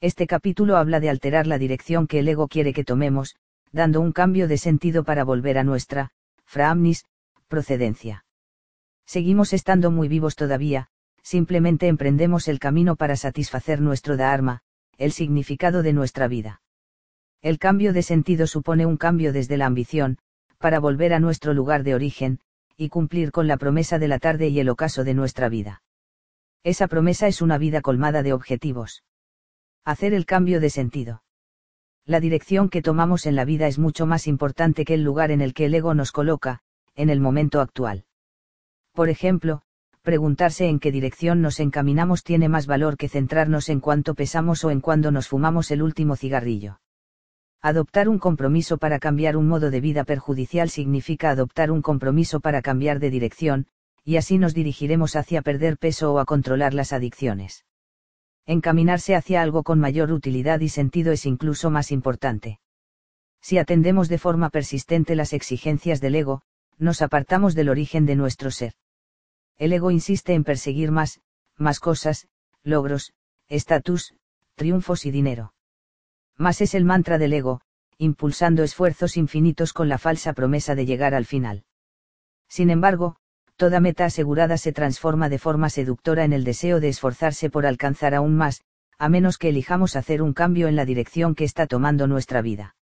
Este 0.00 0.26
capítulo 0.26 0.76
habla 0.76 1.00
de 1.00 1.10
alterar 1.10 1.46
la 1.46 1.58
dirección 1.58 2.06
que 2.06 2.20
el 2.20 2.28
ego 2.28 2.46
quiere 2.46 2.72
que 2.72 2.84
tomemos, 2.84 3.34
dando 3.72 4.00
un 4.00 4.12
cambio 4.12 4.46
de 4.46 4.56
sentido 4.56 5.04
para 5.04 5.24
volver 5.24 5.58
a 5.58 5.64
nuestra, 5.64 6.10
fraamnis, 6.44 7.04
procedencia. 7.48 8.24
Seguimos 9.04 9.52
estando 9.52 9.90
muy 9.90 10.06
vivos 10.06 10.36
todavía, 10.36 10.86
simplemente 11.22 11.88
emprendemos 11.88 12.46
el 12.46 12.60
camino 12.60 12.94
para 12.94 13.16
satisfacer 13.16 13.80
nuestro 13.80 14.16
Dharma, 14.16 14.62
el 14.96 15.10
significado 15.10 15.82
de 15.82 15.92
nuestra 15.92 16.28
vida. 16.28 16.62
El 17.42 17.58
cambio 17.58 17.92
de 17.92 18.02
sentido 18.02 18.46
supone 18.46 18.86
un 18.86 18.96
cambio 18.96 19.32
desde 19.32 19.56
la 19.56 19.66
ambición, 19.66 20.18
para 20.58 20.78
volver 20.78 21.12
a 21.12 21.20
nuestro 21.20 21.54
lugar 21.54 21.82
de 21.82 21.94
origen, 21.94 22.38
y 22.80 22.88
cumplir 22.88 23.30
con 23.30 23.46
la 23.46 23.58
promesa 23.58 23.98
de 23.98 24.08
la 24.08 24.18
tarde 24.18 24.48
y 24.48 24.58
el 24.58 24.70
ocaso 24.70 25.04
de 25.04 25.12
nuestra 25.12 25.50
vida. 25.50 25.82
Esa 26.64 26.88
promesa 26.88 27.26
es 27.26 27.42
una 27.42 27.58
vida 27.58 27.82
colmada 27.82 28.22
de 28.22 28.32
objetivos. 28.32 29.04
Hacer 29.84 30.14
el 30.14 30.24
cambio 30.24 30.60
de 30.60 30.70
sentido. 30.70 31.22
La 32.06 32.20
dirección 32.20 32.70
que 32.70 32.80
tomamos 32.80 33.26
en 33.26 33.36
la 33.36 33.44
vida 33.44 33.66
es 33.66 33.78
mucho 33.78 34.06
más 34.06 34.26
importante 34.26 34.86
que 34.86 34.94
el 34.94 35.02
lugar 35.02 35.30
en 35.30 35.42
el 35.42 35.52
que 35.52 35.66
el 35.66 35.74
ego 35.74 35.92
nos 35.92 36.10
coloca, 36.10 36.60
en 36.94 37.10
el 37.10 37.20
momento 37.20 37.60
actual. 37.60 38.06
Por 38.92 39.10
ejemplo, 39.10 39.60
preguntarse 40.00 40.66
en 40.66 40.80
qué 40.80 40.90
dirección 40.90 41.42
nos 41.42 41.60
encaminamos 41.60 42.24
tiene 42.24 42.48
más 42.48 42.66
valor 42.66 42.96
que 42.96 43.10
centrarnos 43.10 43.68
en 43.68 43.80
cuánto 43.80 44.14
pesamos 44.14 44.64
o 44.64 44.70
en 44.70 44.80
cuándo 44.80 45.10
nos 45.10 45.28
fumamos 45.28 45.70
el 45.70 45.82
último 45.82 46.16
cigarrillo. 46.16 46.80
Adoptar 47.62 48.08
un 48.08 48.18
compromiso 48.18 48.78
para 48.78 48.98
cambiar 48.98 49.36
un 49.36 49.46
modo 49.46 49.70
de 49.70 49.82
vida 49.82 50.04
perjudicial 50.04 50.70
significa 50.70 51.28
adoptar 51.28 51.70
un 51.70 51.82
compromiso 51.82 52.40
para 52.40 52.62
cambiar 52.62 53.00
de 53.00 53.10
dirección, 53.10 53.66
y 54.02 54.16
así 54.16 54.38
nos 54.38 54.54
dirigiremos 54.54 55.14
hacia 55.14 55.42
perder 55.42 55.76
peso 55.76 56.14
o 56.14 56.20
a 56.20 56.24
controlar 56.24 56.72
las 56.72 56.94
adicciones. 56.94 57.66
Encaminarse 58.46 59.14
hacia 59.14 59.42
algo 59.42 59.62
con 59.62 59.78
mayor 59.78 60.10
utilidad 60.10 60.60
y 60.60 60.70
sentido 60.70 61.12
es 61.12 61.26
incluso 61.26 61.68
más 61.68 61.92
importante. 61.92 62.60
Si 63.42 63.58
atendemos 63.58 64.08
de 64.08 64.16
forma 64.16 64.48
persistente 64.48 65.14
las 65.14 65.34
exigencias 65.34 66.00
del 66.00 66.14
ego, 66.14 66.40
nos 66.78 67.02
apartamos 67.02 67.54
del 67.54 67.68
origen 67.68 68.06
de 68.06 68.16
nuestro 68.16 68.50
ser. 68.50 68.72
El 69.58 69.74
ego 69.74 69.90
insiste 69.90 70.32
en 70.32 70.44
perseguir 70.44 70.92
más, 70.92 71.20
más 71.58 71.78
cosas, 71.78 72.26
logros, 72.62 73.12
estatus, 73.48 74.14
triunfos 74.56 75.04
y 75.04 75.10
dinero 75.10 75.52
más 76.40 76.62
es 76.62 76.74
el 76.74 76.84
mantra 76.84 77.18
del 77.18 77.34
ego, 77.34 77.60
impulsando 77.98 78.62
esfuerzos 78.62 79.18
infinitos 79.18 79.74
con 79.74 79.90
la 79.90 79.98
falsa 79.98 80.32
promesa 80.32 80.74
de 80.74 80.86
llegar 80.86 81.14
al 81.14 81.26
final. 81.26 81.64
Sin 82.48 82.70
embargo, 82.70 83.16
toda 83.56 83.78
meta 83.78 84.06
asegurada 84.06 84.56
se 84.56 84.72
transforma 84.72 85.28
de 85.28 85.38
forma 85.38 85.68
seductora 85.68 86.24
en 86.24 86.32
el 86.32 86.42
deseo 86.42 86.80
de 86.80 86.88
esforzarse 86.88 87.50
por 87.50 87.66
alcanzar 87.66 88.14
aún 88.14 88.36
más, 88.36 88.62
a 88.98 89.10
menos 89.10 89.36
que 89.36 89.50
elijamos 89.50 89.96
hacer 89.96 90.22
un 90.22 90.32
cambio 90.32 90.66
en 90.66 90.76
la 90.76 90.86
dirección 90.86 91.34
que 91.34 91.44
está 91.44 91.66
tomando 91.66 92.06
nuestra 92.06 92.40
vida. 92.40 92.74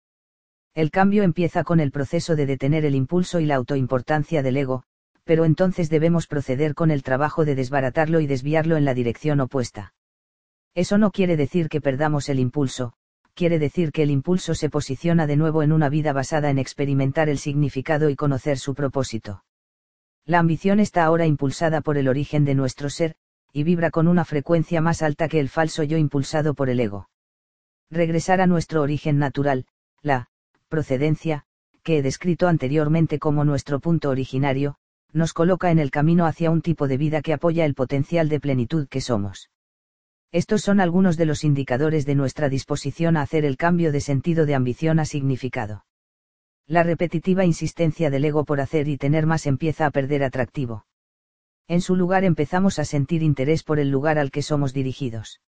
El 0.73 0.93
cambio 0.93 1.25
empieza 1.25 1.65
con 1.65 1.81
el 1.81 1.91
proceso 1.91 2.37
de 2.37 2.47
detener 2.47 2.85
el 2.85 2.95
impulso 2.95 3.41
y 3.41 3.47
la 3.47 3.57
autoimportancia 3.57 4.45
del 4.45 4.57
ego, 4.57 4.85
pero 5.25 5.45
entonces 5.45 5.91
debemos 5.91 6.29
proceder 6.29 6.75
con 6.77 6.93
el 6.93 7.03
trabajo 7.03 7.45
de 7.45 7.57
desbaratarlo 7.57 8.21
y 8.21 8.29
desviarlo 8.29 8.77
en 8.77 8.85
la 8.85 8.95
dirección 8.95 9.41
opuesta. 9.41 9.95
Eso 10.77 10.97
no 10.97 11.11
quiere 11.11 11.37
decir 11.37 11.69
que 11.69 11.81
perdamos 11.81 12.29
el 12.29 12.39
impulso, 12.39 12.95
quiere 13.39 13.61
decir 13.61 13.93
que 13.93 14.03
el 14.03 14.11
impulso 14.11 14.57
se 14.57 14.69
posiciona 14.69 15.29
de 15.29 15.37
nuevo 15.37 15.63
en 15.63 15.71
una 15.71 15.89
vida 15.89 16.13
basada 16.13 16.51
en 16.51 16.59
experimentar 16.59 17.29
el 17.29 17.39
significado 17.39 18.11
y 18.11 18.17
conocer 18.17 18.59
su 18.59 18.75
propósito. 18.75 19.45
La 20.27 20.41
ambición 20.41 20.81
está 20.81 21.05
ahora 21.05 21.25
impulsada 21.25 21.81
por 21.81 21.99
el 21.99 22.09
origen 22.09 22.45
de 22.45 22.57
nuestro 22.57 22.91
ser, 22.91 23.15
y 23.53 23.63
vibra 23.63 23.93
con 23.93 24.09
una 24.09 24.25
frecuencia 24.25 24.81
más 24.81 25.03
alta 25.03 25.29
que 25.29 25.39
el 25.39 25.49
falso 25.49 25.85
yo 25.85 25.99
impulsado 25.99 26.55
por 26.55 26.69
el 26.69 26.81
ego. 26.81 27.11
Regresar 27.93 28.41
a 28.41 28.49
nuestro 28.49 28.83
origen 28.83 29.19
natural, 29.19 29.67
la 30.03 30.31
procedencia, 30.69 31.45
que 31.85 31.99
he 31.99 32.03
descrito 32.03 32.49
anteriormente 32.49 33.21
como 33.21 33.45
nuestro 33.45 33.79
punto 33.79 34.11
originario, 34.11 34.79
nos 35.13 35.33
coloca 35.33 35.71
en 35.71 35.79
el 35.79 35.93
camino 35.93 36.27
hacia 36.27 36.51
un 36.51 36.61
tipo 36.61 36.89
de 36.89 36.97
vida 36.97 37.23
que 37.23 37.35
apoya 37.35 37.65
el 37.65 37.75
potencial 37.77 38.29
de 38.29 38.41
plenitud 38.41 38.89
que 38.89 39.01
somos. 39.01 39.49
Estos 40.31 40.61
son 40.61 40.81
algunos 40.81 41.17
de 41.17 41.25
los 41.25 41.43
indicadores 41.43 42.05
de 42.05 42.15
nuestra 42.15 42.51
disposición 42.51 43.17
a 43.17 43.23
hacer 43.23 43.47
el 43.47 43.57
cambio 43.57 43.93
de 43.93 44.01
sentido 44.01 44.45
de 44.45 44.55
ambición 44.55 44.99
a 44.99 45.07
significado. 45.07 45.87
La 46.67 46.83
repetitiva 46.83 47.47
insistencia 47.47 48.11
del 48.11 48.27
ego 48.27 48.45
por 48.45 48.61
hacer 48.61 48.89
y 48.89 48.99
tener 48.99 49.25
más 49.25 49.47
empieza 49.47 49.87
a 49.87 49.91
perder 49.91 50.23
atractivo. 50.23 50.85
En 51.67 51.81
su 51.81 51.97
lugar 51.97 52.25
empezamos 52.25 52.79
a 52.79 52.85
sentir 52.85 53.23
interés 53.23 53.63
por 53.63 53.79
el 53.79 53.91
lugar 53.91 54.19
al 54.19 54.31
que 54.31 54.43
somos 54.43 54.75
dirigidos. 54.75 55.41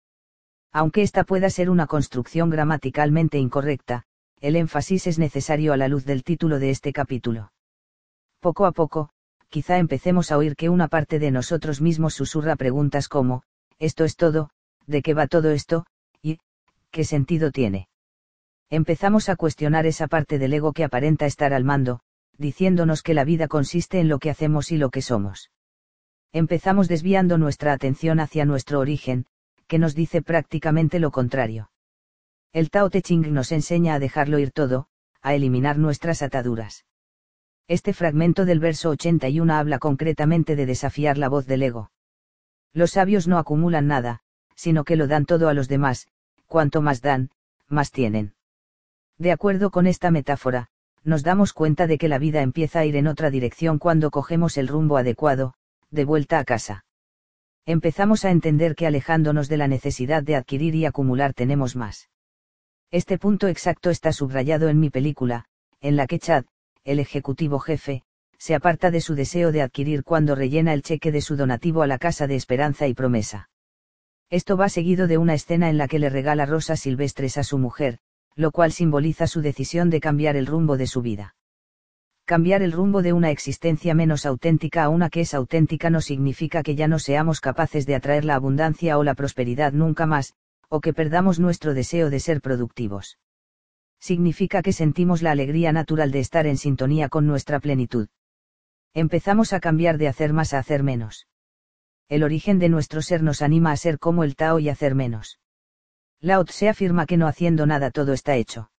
Aunque 0.71 1.01
esta 1.01 1.25
pueda 1.25 1.49
ser 1.49 1.69
una 1.69 1.87
construcción 1.87 2.49
gramaticalmente 2.49 3.37
incorrecta, 3.37 4.03
el 4.39 4.55
énfasis 4.55 5.07
es 5.07 5.19
necesario 5.19 5.73
a 5.73 5.77
la 5.77 5.89
luz 5.89 6.05
del 6.05 6.23
título 6.23 6.57
de 6.57 6.69
este 6.69 6.93
capítulo. 6.93 7.51
Poco 8.39 8.65
a 8.65 8.71
poco, 8.71 9.09
quizá 9.49 9.77
empecemos 9.77 10.31
a 10.31 10.37
oír 10.37 10.55
que 10.55 10.69
una 10.69 10.87
parte 10.87 11.19
de 11.19 11.31
nosotros 11.31 11.81
mismos 11.81 12.13
susurra 12.13 12.55
preguntas 12.55 13.09
como, 13.09 13.43
¿esto 13.77 14.05
es 14.05 14.15
todo? 14.15 14.51
De 14.89 15.01
qué 15.01 15.13
va 15.13 15.27
todo 15.27 15.51
esto, 15.51 15.85
y, 16.21 16.39
qué 16.91 17.03
sentido 17.03 17.51
tiene. 17.51 17.87
Empezamos 18.69 19.29
a 19.29 19.35
cuestionar 19.35 19.85
esa 19.85 20.07
parte 20.07 20.37
del 20.37 20.53
ego 20.53 20.73
que 20.73 20.83
aparenta 20.83 21.25
estar 21.25 21.53
al 21.53 21.63
mando, 21.63 22.01
diciéndonos 22.37 23.01
que 23.01 23.13
la 23.13 23.23
vida 23.23 23.47
consiste 23.47 23.99
en 23.99 24.09
lo 24.09 24.19
que 24.19 24.29
hacemos 24.29 24.71
y 24.71 24.77
lo 24.77 24.89
que 24.89 25.01
somos. 25.01 25.51
Empezamos 26.31 26.87
desviando 26.87 27.37
nuestra 27.37 27.73
atención 27.73 28.19
hacia 28.19 28.45
nuestro 28.45 28.79
origen, 28.79 29.25
que 29.67 29.79
nos 29.79 29.95
dice 29.95 30.21
prácticamente 30.21 30.99
lo 30.99 31.11
contrario. 31.11 31.71
El 32.53 32.69
Tao 32.69 32.89
Te 32.89 33.01
Ching 33.01 33.31
nos 33.31 33.51
enseña 33.51 33.95
a 33.95 33.99
dejarlo 33.99 34.39
ir 34.39 34.51
todo, 34.51 34.87
a 35.21 35.35
eliminar 35.35 35.77
nuestras 35.77 36.21
ataduras. 36.21 36.85
Este 37.67 37.93
fragmento 37.93 38.45
del 38.45 38.59
verso 38.59 38.89
81 38.89 39.53
habla 39.53 39.77
concretamente 39.77 40.55
de 40.55 40.65
desafiar 40.65 41.19
la 41.19 41.29
voz 41.29 41.45
del 41.45 41.61
ego. 41.61 41.91
Los 42.73 42.91
sabios 42.91 43.27
no 43.27 43.37
acumulan 43.37 43.85
nada, 43.87 44.21
sino 44.59 44.83
que 44.83 44.97
lo 44.97 45.07
dan 45.07 45.25
todo 45.25 45.47
a 45.47 45.53
los 45.53 45.69
demás, 45.69 46.09
cuanto 46.45 46.81
más 46.81 47.01
dan, 47.01 47.29
más 47.69 47.91
tienen. 47.91 48.33
De 49.17 49.31
acuerdo 49.31 49.71
con 49.71 49.87
esta 49.87 50.11
metáfora, 50.11 50.67
nos 51.05 51.23
damos 51.23 51.53
cuenta 51.53 51.87
de 51.87 51.97
que 51.97 52.09
la 52.09 52.17
vida 52.19 52.41
empieza 52.41 52.79
a 52.79 52.85
ir 52.85 52.97
en 52.97 53.07
otra 53.07 53.29
dirección 53.29 53.79
cuando 53.79 54.11
cogemos 54.11 54.57
el 54.57 54.67
rumbo 54.67 54.97
adecuado, 54.97 55.53
de 55.91 56.03
vuelta 56.03 56.39
a 56.39 56.43
casa. 56.43 56.83
Empezamos 57.65 58.25
a 58.25 58.31
entender 58.31 58.75
que 58.75 58.85
alejándonos 58.85 59.47
de 59.47 59.55
la 59.55 59.69
necesidad 59.69 60.23
de 60.23 60.35
adquirir 60.35 60.75
y 60.75 60.85
acumular 60.85 61.33
tenemos 61.33 61.77
más. 61.77 62.09
Este 62.91 63.17
punto 63.17 63.47
exacto 63.47 63.89
está 63.89 64.11
subrayado 64.11 64.67
en 64.67 64.81
mi 64.81 64.89
película, 64.89 65.45
en 65.79 65.95
la 65.95 66.05
que 66.05 66.19
Chad, 66.19 66.43
el 66.83 66.99
ejecutivo 66.99 67.59
jefe, 67.59 68.03
se 68.37 68.55
aparta 68.55 68.91
de 68.91 68.99
su 68.99 69.15
deseo 69.15 69.53
de 69.53 69.61
adquirir 69.61 70.03
cuando 70.03 70.35
rellena 70.35 70.73
el 70.73 70.81
cheque 70.81 71.13
de 71.13 71.21
su 71.21 71.37
donativo 71.37 71.81
a 71.81 71.87
la 71.87 71.97
Casa 71.97 72.27
de 72.27 72.35
Esperanza 72.35 72.87
y 72.87 72.93
Promesa. 72.93 73.49
Esto 74.29 74.57
va 74.57 74.69
seguido 74.69 75.07
de 75.07 75.17
una 75.17 75.33
escena 75.33 75.69
en 75.69 75.77
la 75.77 75.87
que 75.87 75.97
le 75.97 76.09
regala 76.09 76.45
rosas 76.45 76.81
silvestres 76.81 77.37
a 77.37 77.43
su 77.43 77.57
mujer, 77.57 77.97
lo 78.35 78.51
cual 78.51 78.71
simboliza 78.71 79.25
su 79.25 79.41
decisión 79.41 79.89
de 79.89 79.99
cambiar 79.99 80.35
el 80.35 80.45
rumbo 80.45 80.77
de 80.77 80.85
su 80.85 81.01
vida. 81.01 81.35
Cambiar 82.25 82.61
el 82.61 82.71
rumbo 82.71 83.01
de 83.01 83.11
una 83.11 83.31
existencia 83.31 83.95
menos 83.95 84.27
auténtica 84.27 84.83
a 84.83 84.89
una 84.89 85.09
que 85.09 85.21
es 85.21 85.33
auténtica 85.33 85.89
no 85.89 85.99
significa 85.99 86.61
que 86.61 86.75
ya 86.75 86.87
no 86.87 86.99
seamos 86.99 87.41
capaces 87.41 87.87
de 87.87 87.95
atraer 87.95 88.23
la 88.23 88.35
abundancia 88.35 88.99
o 88.99 89.03
la 89.03 89.15
prosperidad 89.15 89.73
nunca 89.73 90.05
más, 90.05 90.35
o 90.67 90.79
que 90.79 90.93
perdamos 90.93 91.39
nuestro 91.39 91.73
deseo 91.73 92.11
de 92.11 92.19
ser 92.19 92.39
productivos. 92.39 93.17
Significa 93.99 94.61
que 94.61 94.73
sentimos 94.73 95.23
la 95.23 95.31
alegría 95.31 95.71
natural 95.71 96.11
de 96.11 96.19
estar 96.19 96.45
en 96.45 96.57
sintonía 96.57 97.09
con 97.09 97.25
nuestra 97.25 97.59
plenitud. 97.59 98.09
Empezamos 98.93 99.51
a 99.51 99.59
cambiar 99.59 99.97
de 99.97 100.07
hacer 100.07 100.31
más 100.31 100.53
a 100.53 100.59
hacer 100.59 100.83
menos. 100.83 101.25
El 102.09 102.23
origen 102.23 102.57
de 102.57 102.69
nuestro 102.69 103.03
ser 103.03 103.21
nos 103.21 103.43
anima 103.43 103.71
a 103.71 103.77
ser 103.77 103.99
como 103.99 104.23
el 104.23 104.35
Tao 104.35 104.57
y 104.57 104.67
hacer 104.67 104.95
menos. 104.95 105.39
Lao 106.19 106.43
Tse 106.43 106.67
afirma 106.67 107.05
que 107.05 107.17
no 107.17 107.27
haciendo 107.27 107.67
nada 107.67 107.91
todo 107.91 108.13
está 108.13 108.35
hecho. 108.35 108.71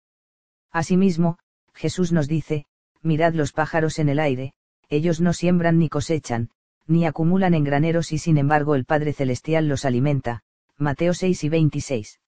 Asimismo, 0.72 1.38
Jesús 1.76 2.12
nos 2.12 2.28
dice, 2.28 2.66
mirad 3.04 3.34
los 3.34 3.54
pájaros 3.54 4.00
en 4.00 4.10
el 4.10 4.20
aire, 4.20 4.54
ellos 4.90 5.22
no 5.22 5.34
siembran 5.34 5.78
ni 5.78 5.90
cosechan, 5.90 6.50
ni 6.88 7.06
acumulan 7.06 7.54
en 7.54 7.64
graneros 7.64 8.12
y 8.12 8.18
sin 8.18 8.40
embargo 8.40 8.74
el 8.74 8.86
Padre 8.86 9.14
Celestial 9.14 9.68
los 9.68 9.86
alimenta, 9.86 10.42
Mateo 10.78 11.14
6 11.14 11.44
y 11.44 11.50
26. 11.50 12.20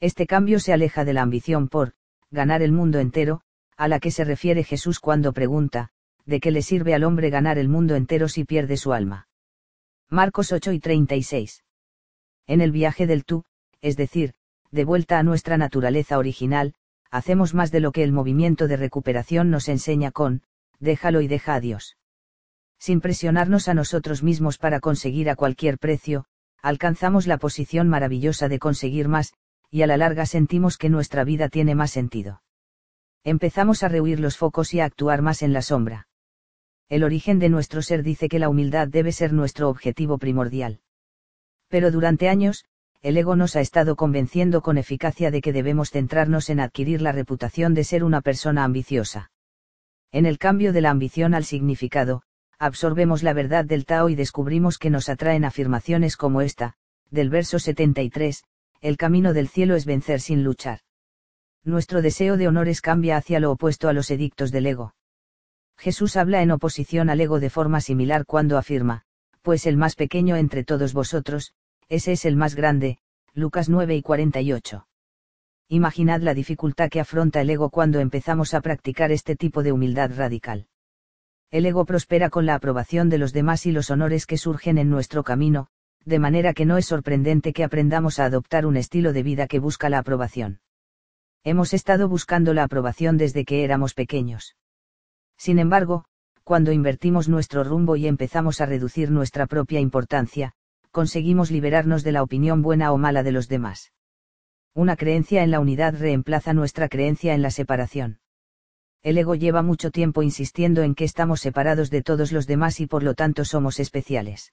Este 0.00 0.26
cambio 0.26 0.58
se 0.58 0.72
aleja 0.72 1.04
de 1.04 1.12
la 1.12 1.22
ambición 1.22 1.68
por, 1.68 1.92
ganar 2.32 2.62
el 2.62 2.72
mundo 2.72 2.98
entero, 2.98 3.42
a 3.76 3.86
la 3.86 4.00
que 4.00 4.10
se 4.10 4.24
refiere 4.24 4.64
Jesús 4.64 4.98
cuando 4.98 5.32
pregunta, 5.32 5.90
¿de 6.24 6.40
qué 6.40 6.50
le 6.50 6.62
sirve 6.62 6.94
al 6.94 7.04
hombre 7.04 7.30
ganar 7.30 7.58
el 7.58 7.68
mundo 7.68 7.94
entero 7.94 8.28
si 8.28 8.44
pierde 8.44 8.76
su 8.76 8.92
alma? 8.92 9.28
Marcos 10.10 10.52
8 10.52 10.70
y 10.70 10.78
36. 10.78 11.64
En 12.46 12.60
el 12.60 12.70
viaje 12.70 13.08
del 13.08 13.24
tú, 13.24 13.44
es 13.80 13.96
decir, 13.96 14.34
de 14.70 14.84
vuelta 14.84 15.18
a 15.18 15.24
nuestra 15.24 15.56
naturaleza 15.56 16.18
original, 16.18 16.74
hacemos 17.10 17.54
más 17.54 17.72
de 17.72 17.80
lo 17.80 17.90
que 17.90 18.04
el 18.04 18.12
movimiento 18.12 18.68
de 18.68 18.76
recuperación 18.76 19.50
nos 19.50 19.68
enseña 19.68 20.12
con, 20.12 20.42
déjalo 20.78 21.22
y 21.22 21.28
deja 21.28 21.54
a 21.54 21.60
Dios. 21.60 21.96
Sin 22.78 23.00
presionarnos 23.00 23.66
a 23.66 23.74
nosotros 23.74 24.22
mismos 24.22 24.58
para 24.58 24.78
conseguir 24.78 25.28
a 25.28 25.34
cualquier 25.34 25.76
precio, 25.76 26.26
alcanzamos 26.62 27.26
la 27.26 27.38
posición 27.38 27.88
maravillosa 27.88 28.48
de 28.48 28.60
conseguir 28.60 29.08
más, 29.08 29.34
y 29.72 29.82
a 29.82 29.88
la 29.88 29.96
larga 29.96 30.24
sentimos 30.24 30.78
que 30.78 30.88
nuestra 30.88 31.24
vida 31.24 31.48
tiene 31.48 31.74
más 31.74 31.90
sentido. 31.90 32.42
Empezamos 33.24 33.82
a 33.82 33.88
rehuir 33.88 34.20
los 34.20 34.36
focos 34.36 34.72
y 34.72 34.78
a 34.78 34.84
actuar 34.84 35.20
más 35.20 35.42
en 35.42 35.52
la 35.52 35.62
sombra. 35.62 36.06
El 36.88 37.02
origen 37.02 37.38
de 37.38 37.48
nuestro 37.48 37.82
ser 37.82 38.02
dice 38.02 38.28
que 38.28 38.38
la 38.38 38.48
humildad 38.48 38.88
debe 38.88 39.12
ser 39.12 39.32
nuestro 39.32 39.68
objetivo 39.68 40.18
primordial. 40.18 40.80
Pero 41.68 41.90
durante 41.90 42.28
años, 42.28 42.64
el 43.02 43.16
ego 43.16 43.36
nos 43.36 43.56
ha 43.56 43.60
estado 43.60 43.96
convenciendo 43.96 44.62
con 44.62 44.78
eficacia 44.78 45.30
de 45.30 45.40
que 45.40 45.52
debemos 45.52 45.90
centrarnos 45.90 46.50
en 46.50 46.60
adquirir 46.60 47.02
la 47.02 47.12
reputación 47.12 47.74
de 47.74 47.84
ser 47.84 48.04
una 48.04 48.20
persona 48.20 48.64
ambiciosa. 48.64 49.30
En 50.12 50.26
el 50.26 50.38
cambio 50.38 50.72
de 50.72 50.80
la 50.80 50.90
ambición 50.90 51.34
al 51.34 51.44
significado, 51.44 52.22
absorbemos 52.58 53.22
la 53.22 53.32
verdad 53.32 53.64
del 53.64 53.84
Tao 53.84 54.08
y 54.08 54.14
descubrimos 54.14 54.78
que 54.78 54.90
nos 54.90 55.08
atraen 55.08 55.44
afirmaciones 55.44 56.16
como 56.16 56.40
esta, 56.40 56.74
del 57.10 57.30
verso 57.30 57.58
73, 57.58 58.44
el 58.80 58.96
camino 58.96 59.32
del 59.32 59.48
cielo 59.48 59.76
es 59.76 59.86
vencer 59.86 60.20
sin 60.20 60.42
luchar. 60.42 60.80
Nuestro 61.64 62.02
deseo 62.02 62.36
de 62.36 62.48
honores 62.48 62.80
cambia 62.80 63.16
hacia 63.16 63.40
lo 63.40 63.50
opuesto 63.50 63.88
a 63.88 63.92
los 63.92 64.10
edictos 64.10 64.52
del 64.52 64.66
ego. 64.66 64.95
Jesús 65.76 66.16
habla 66.16 66.42
en 66.42 66.50
oposición 66.50 67.10
al 67.10 67.20
ego 67.20 67.40
de 67.40 67.50
forma 67.50 67.80
similar 67.80 68.26
cuando 68.26 68.58
afirma, 68.58 69.02
pues 69.42 69.66
el 69.66 69.76
más 69.76 69.94
pequeño 69.94 70.36
entre 70.36 70.64
todos 70.64 70.92
vosotros, 70.92 71.52
ese 71.88 72.12
es 72.12 72.24
el 72.24 72.36
más 72.36 72.54
grande, 72.54 72.98
Lucas 73.32 73.68
9 73.68 73.94
y 73.94 74.02
48. 74.02 74.86
Imaginad 75.68 76.20
la 76.20 76.34
dificultad 76.34 76.88
que 76.88 77.00
afronta 77.00 77.40
el 77.40 77.50
ego 77.50 77.70
cuando 77.70 78.00
empezamos 78.00 78.54
a 78.54 78.60
practicar 78.60 79.12
este 79.12 79.36
tipo 79.36 79.62
de 79.62 79.72
humildad 79.72 80.10
radical. 80.16 80.66
El 81.50 81.66
ego 81.66 81.84
prospera 81.84 82.30
con 82.30 82.46
la 82.46 82.54
aprobación 82.54 83.08
de 83.08 83.18
los 83.18 83.32
demás 83.32 83.66
y 83.66 83.72
los 83.72 83.90
honores 83.90 84.26
que 84.26 84.38
surgen 84.38 84.78
en 84.78 84.90
nuestro 84.90 85.22
camino, 85.22 85.68
de 86.04 86.18
manera 86.18 86.54
que 86.54 86.66
no 86.66 86.76
es 86.76 86.86
sorprendente 86.86 87.52
que 87.52 87.64
aprendamos 87.64 88.18
a 88.18 88.24
adoptar 88.24 88.64
un 88.66 88.76
estilo 88.76 89.12
de 89.12 89.22
vida 89.22 89.46
que 89.46 89.58
busca 89.58 89.88
la 89.88 89.98
aprobación. 89.98 90.60
Hemos 91.44 91.74
estado 91.74 92.08
buscando 92.08 92.54
la 92.54 92.64
aprobación 92.64 93.16
desde 93.16 93.44
que 93.44 93.62
éramos 93.64 93.94
pequeños. 93.94 94.56
Sin 95.36 95.58
embargo, 95.58 96.04
cuando 96.44 96.72
invertimos 96.72 97.28
nuestro 97.28 97.64
rumbo 97.64 97.96
y 97.96 98.06
empezamos 98.06 98.60
a 98.60 98.66
reducir 98.66 99.10
nuestra 99.10 99.46
propia 99.46 99.80
importancia, 99.80 100.52
conseguimos 100.92 101.50
liberarnos 101.50 102.04
de 102.04 102.12
la 102.12 102.22
opinión 102.22 102.62
buena 102.62 102.92
o 102.92 102.98
mala 102.98 103.22
de 103.22 103.32
los 103.32 103.48
demás. 103.48 103.92
Una 104.74 104.96
creencia 104.96 105.42
en 105.42 105.50
la 105.50 105.60
unidad 105.60 105.94
reemplaza 105.98 106.52
nuestra 106.52 106.88
creencia 106.88 107.34
en 107.34 107.42
la 107.42 107.50
separación. 107.50 108.20
El 109.02 109.18
ego 109.18 109.34
lleva 109.34 109.62
mucho 109.62 109.90
tiempo 109.90 110.22
insistiendo 110.22 110.82
en 110.82 110.94
que 110.94 111.04
estamos 111.04 111.40
separados 111.40 111.90
de 111.90 112.02
todos 112.02 112.32
los 112.32 112.46
demás 112.46 112.80
y 112.80 112.86
por 112.86 113.02
lo 113.02 113.14
tanto 113.14 113.44
somos 113.44 113.78
especiales. 113.78 114.52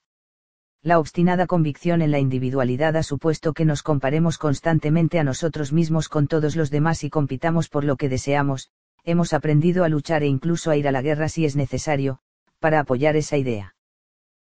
La 0.82 1.00
obstinada 1.00 1.48
convicción 1.48 2.02
en 2.02 2.12
la 2.12 2.20
individualidad 2.20 2.98
ha 2.98 3.04
supuesto 3.04 3.54
que 3.54 3.66
nos 3.66 3.84
comparemos 3.84 4.38
constantemente 4.38 5.18
a 5.18 5.24
nosotros 5.24 5.72
mismos 5.72 6.10
con 6.10 6.28
todos 6.28 6.56
los 6.56 6.70
demás 6.70 7.04
y 7.04 7.10
compitamos 7.10 7.70
por 7.70 7.84
lo 7.84 7.96
que 7.96 8.10
deseamos, 8.10 8.70
hemos 9.04 9.34
aprendido 9.34 9.84
a 9.84 9.90
luchar 9.90 10.24
e 10.24 10.28
incluso 10.28 10.72
a 10.72 10.78
ir 10.78 10.88
a 10.88 10.92
la 10.92 11.02
guerra 11.02 11.30
si 11.30 11.46
es 11.46 11.56
necesario, 11.56 12.20
para 12.60 12.80
apoyar 12.80 13.16
esa 13.16 13.38
idea. 13.38 13.76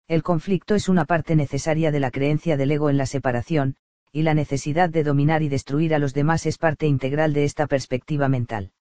El 0.06 0.22
conflicto 0.22 0.74
es 0.74 0.88
una 0.88 1.04
parte 1.06 1.34
necesaria 1.34 1.90
de 1.90 2.00
la 2.00 2.10
creencia 2.10 2.56
del 2.56 2.70
ego 2.70 2.90
en 2.90 2.98
la 2.98 3.06
separación, 3.06 3.76
y 4.12 4.22
la 4.22 4.34
necesidad 4.34 4.90
de 4.90 5.02
dominar 5.02 5.42
y 5.42 5.48
destruir 5.48 5.94
a 5.94 5.98
los 5.98 6.14
demás 6.14 6.46
es 6.46 6.58
parte 6.58 6.86
integral 6.86 7.32
de 7.32 7.44
esta 7.44 7.66
perspectiva 7.66 8.28
mental. 8.28 8.72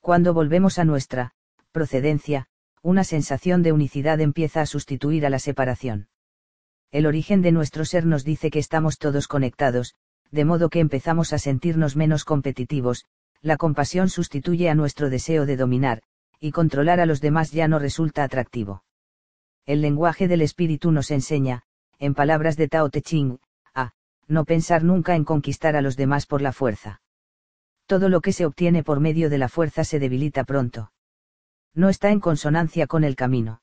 Cuando 0.00 0.32
volvemos 0.32 0.78
a 0.78 0.84
nuestra 0.84 1.34
procedencia, 1.72 2.46
una 2.80 3.04
sensación 3.04 3.62
de 3.62 3.72
unicidad 3.72 4.20
empieza 4.20 4.62
a 4.62 4.66
sustituir 4.66 5.26
a 5.26 5.30
la 5.30 5.40
separación. 5.40 6.08
El 6.90 7.04
origen 7.04 7.42
de 7.42 7.52
nuestro 7.52 7.84
ser 7.84 8.06
nos 8.06 8.24
dice 8.24 8.50
que 8.50 8.60
estamos 8.60 8.96
todos 8.96 9.28
conectados, 9.28 9.94
de 10.30 10.44
modo 10.44 10.70
que 10.70 10.80
empezamos 10.80 11.32
a 11.32 11.38
sentirnos 11.38 11.96
menos 11.96 12.24
competitivos, 12.24 13.04
la 13.42 13.56
compasión 13.56 14.08
sustituye 14.08 14.68
a 14.68 14.74
nuestro 14.74 15.10
deseo 15.10 15.46
de 15.46 15.56
dominar, 15.56 16.02
y 16.40 16.52
controlar 16.52 17.00
a 17.00 17.06
los 17.06 17.20
demás 17.20 17.52
ya 17.52 17.68
no 17.68 17.78
resulta 17.78 18.24
atractivo 18.24 18.82
el 19.66 19.80
lenguaje 19.80 20.28
del 20.28 20.42
espíritu 20.42 20.92
nos 20.92 21.10
enseña, 21.10 21.62
en 21.98 22.14
palabras 22.14 22.56
de 22.56 22.68
Tao 22.68 22.88
Te 22.88 23.02
Ching, 23.02 23.40
a 23.74 23.92
no 24.28 24.44
pensar 24.44 24.84
nunca 24.84 25.16
en 25.16 25.24
conquistar 25.24 25.74
a 25.74 25.82
los 25.82 25.96
demás 25.96 26.26
por 26.26 26.40
la 26.40 26.52
fuerza. 26.52 27.02
Todo 27.86 28.08
lo 28.08 28.20
que 28.20 28.32
se 28.32 28.46
obtiene 28.46 28.84
por 28.84 29.00
medio 29.00 29.28
de 29.28 29.38
la 29.38 29.48
fuerza 29.48 29.82
se 29.82 29.98
debilita 29.98 30.44
pronto. 30.44 30.92
No 31.74 31.88
está 31.88 32.10
en 32.10 32.20
consonancia 32.20 32.86
con 32.86 33.02
el 33.02 33.16
camino. 33.16 33.60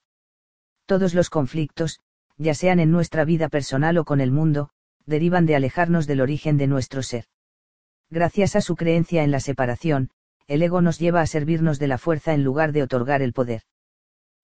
Todos 0.85 1.13
los 1.13 1.29
conflictos, 1.29 1.99
ya 2.37 2.53
sean 2.53 2.81
en 2.81 2.91
nuestra 2.91 3.23
vida 3.23 3.47
personal 3.47 3.97
o 3.97 4.03
con 4.03 4.19
el 4.19 4.31
mundo, 4.31 4.69
derivan 5.05 5.45
de 5.45 5.55
alejarnos 5.55 6.05
del 6.05 6.19
origen 6.19 6.57
de 6.57 6.67
nuestro 6.67 7.01
ser. 7.01 7.25
Gracias 8.13 8.55
a 8.55 8.61
su 8.61 8.75
creencia 8.75 9.23
en 9.23 9.31
la 9.31 9.39
separación, 9.39 10.11
el 10.45 10.61
ego 10.61 10.81
nos 10.81 10.99
lleva 10.99 11.21
a 11.21 11.25
servirnos 11.25 11.79
de 11.79 11.87
la 11.87 11.97
fuerza 11.97 12.35
en 12.35 12.43
lugar 12.43 12.71
de 12.71 12.83
otorgar 12.83 13.23
el 13.23 13.33
poder. 13.33 13.63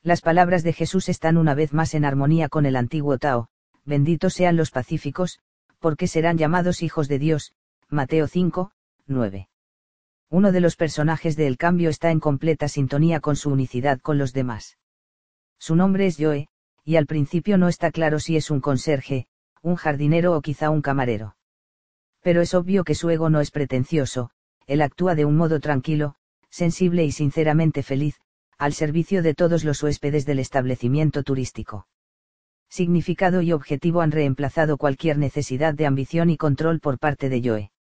Las 0.02 0.22
palabras 0.22 0.64
de 0.64 0.74
Jesús 0.74 1.08
están 1.08 1.38
una 1.38 1.54
vez 1.54 1.72
más 1.72 1.94
en 1.94 2.04
armonía 2.04 2.50
con 2.50 2.66
el 2.66 2.76
antiguo 2.76 3.20
Tao, 3.20 3.50
benditos 3.86 4.34
sean 4.34 4.58
los 4.58 4.72
pacíficos, 4.72 5.38
porque 5.78 6.08
serán 6.08 6.40
llamados 6.40 6.82
hijos 6.82 7.08
de 7.08 7.20
Dios, 7.20 7.54
Mateo 7.90 8.26
5, 8.26 8.72
9. 9.06 9.50
Uno 10.32 10.52
de 10.52 10.62
los 10.62 10.76
personajes 10.76 11.36
de 11.36 11.46
El 11.46 11.58
Cambio 11.58 11.92
está 11.92 12.10
en 12.10 12.20
completa 12.20 12.70
sintonía 12.70 13.20
con 13.20 13.36
su 13.36 13.52
unicidad 13.52 14.00
con 14.00 14.18
los 14.18 14.34
demás. 14.34 14.80
Su 15.60 15.76
nombre 15.76 16.08
es 16.08 16.18
Joe, 16.18 16.48
y 16.84 16.96
al 16.96 17.06
principio 17.06 17.60
no 17.60 17.68
está 17.68 17.92
claro 17.92 18.18
si 18.20 18.36
es 18.36 18.50
un 18.50 18.62
conserje, 18.62 19.28
un 19.62 19.76
jardinero 19.76 20.36
o 20.36 20.42
quizá 20.42 20.72
un 20.72 20.82
camarero. 20.82 21.36
Pero 22.22 22.42
es 22.42 22.54
obvio 22.54 22.84
que 22.84 22.96
su 22.96 23.10
ego 23.10 23.30
no 23.30 23.40
es 23.40 23.52
pretencioso, 23.52 24.32
él 24.68 24.82
actúa 24.82 25.16
de 25.16 25.26
un 25.26 25.36
modo 25.36 25.60
tranquilo, 25.60 26.16
sensible 26.50 27.04
y 27.06 27.12
sinceramente 27.12 27.84
feliz, 27.84 28.20
al 28.58 28.74
servicio 28.74 29.24
de 29.24 29.34
todos 29.34 29.64
los 29.64 29.82
huéspedes 29.82 30.26
del 30.26 30.40
establecimiento 30.40 31.24
turístico. 31.24 31.88
Significado 32.70 33.42
y 33.42 33.52
objetivo 33.52 34.02
han 34.02 34.12
reemplazado 34.12 34.78
cualquier 34.78 35.18
necesidad 35.18 35.74
de 35.74 35.88
ambición 35.88 36.30
y 36.30 36.38
control 36.38 36.80
por 36.80 37.00
parte 37.00 37.30
de 37.30 37.42
Joe. 37.44 37.72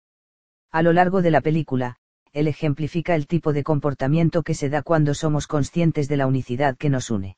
A 0.71 0.83
lo 0.83 0.93
largo 0.93 1.21
de 1.21 1.31
la 1.31 1.41
película, 1.41 1.97
él 2.33 2.47
ejemplifica 2.47 3.15
el 3.15 3.27
tipo 3.27 3.53
de 3.53 3.65
comportamiento 3.65 4.43
que 4.43 4.55
se 4.55 4.69
da 4.69 4.83
cuando 4.83 5.15
somos 5.15 5.47
conscientes 5.47 6.09
de 6.09 6.17
la 6.17 6.27
unicidad 6.27 6.77
que 6.77 6.91
nos 6.91 7.11
une. 7.11 7.37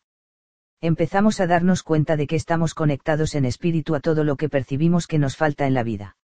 Empezamos 0.80 1.40
a 1.40 1.46
darnos 1.46 1.82
cuenta 1.82 2.16
de 2.16 2.26
que 2.26 2.36
estamos 2.36 2.74
conectados 2.74 3.34
en 3.34 3.44
espíritu 3.44 3.94
a 3.94 4.00
todo 4.00 4.24
lo 4.24 4.36
que 4.36 4.48
percibimos 4.48 5.06
que 5.06 5.18
nos 5.18 5.36
falta 5.36 5.66
en 5.66 5.74
la 5.74 5.82
vida. 5.82 6.16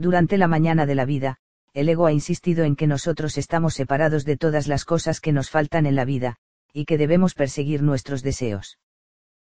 Durante 0.00 0.38
la 0.38 0.48
mañana 0.48 0.86
de 0.86 0.94
la 0.94 1.04
vida, 1.04 1.36
el 1.74 1.90
ego 1.90 2.06
ha 2.06 2.12
insistido 2.12 2.64
en 2.64 2.74
que 2.74 2.86
nosotros 2.86 3.36
estamos 3.36 3.74
separados 3.74 4.24
de 4.24 4.38
todas 4.38 4.66
las 4.66 4.86
cosas 4.86 5.20
que 5.20 5.30
nos 5.30 5.50
faltan 5.50 5.84
en 5.84 5.94
la 5.94 6.06
vida, 6.06 6.36
y 6.72 6.86
que 6.86 6.96
debemos 6.96 7.34
perseguir 7.34 7.82
nuestros 7.82 8.22
deseos. 8.22 8.78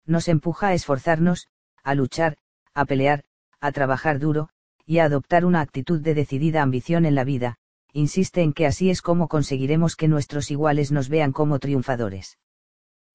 Nos 0.04 0.28
empuja 0.28 0.68
a 0.68 0.74
esforzarnos, 0.74 1.48
a 1.82 1.96
luchar, 1.96 2.36
a 2.74 2.84
pelear, 2.84 3.24
a 3.58 3.72
trabajar 3.72 4.20
duro, 4.20 4.48
y 4.84 4.98
a 4.98 5.06
adoptar 5.06 5.44
una 5.44 5.60
actitud 5.60 6.00
de 6.00 6.14
decidida 6.14 6.62
ambición 6.62 7.06
en 7.06 7.16
la 7.16 7.24
vida, 7.24 7.56
insiste 7.92 8.42
en 8.42 8.52
que 8.52 8.66
así 8.66 8.88
es 8.88 9.02
como 9.02 9.26
conseguiremos 9.26 9.96
que 9.96 10.06
nuestros 10.06 10.52
iguales 10.52 10.92
nos 10.92 11.08
vean 11.08 11.32
como 11.32 11.58
triunfadores. 11.58 12.38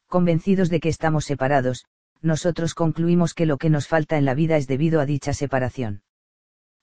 Convencidos 0.07 0.69
de 0.69 0.81
que 0.81 0.89
estamos 0.89 1.23
separados, 1.23 1.85
nosotros 2.21 2.73
concluimos 2.73 3.33
que 3.33 3.45
lo 3.45 3.57
que 3.57 3.69
nos 3.69 3.87
falta 3.87 4.17
en 4.17 4.25
la 4.25 4.33
vida 4.33 4.57
es 4.57 4.67
debido 4.67 4.99
a 4.99 5.05
dicha 5.05 5.31
separación. 5.31 6.01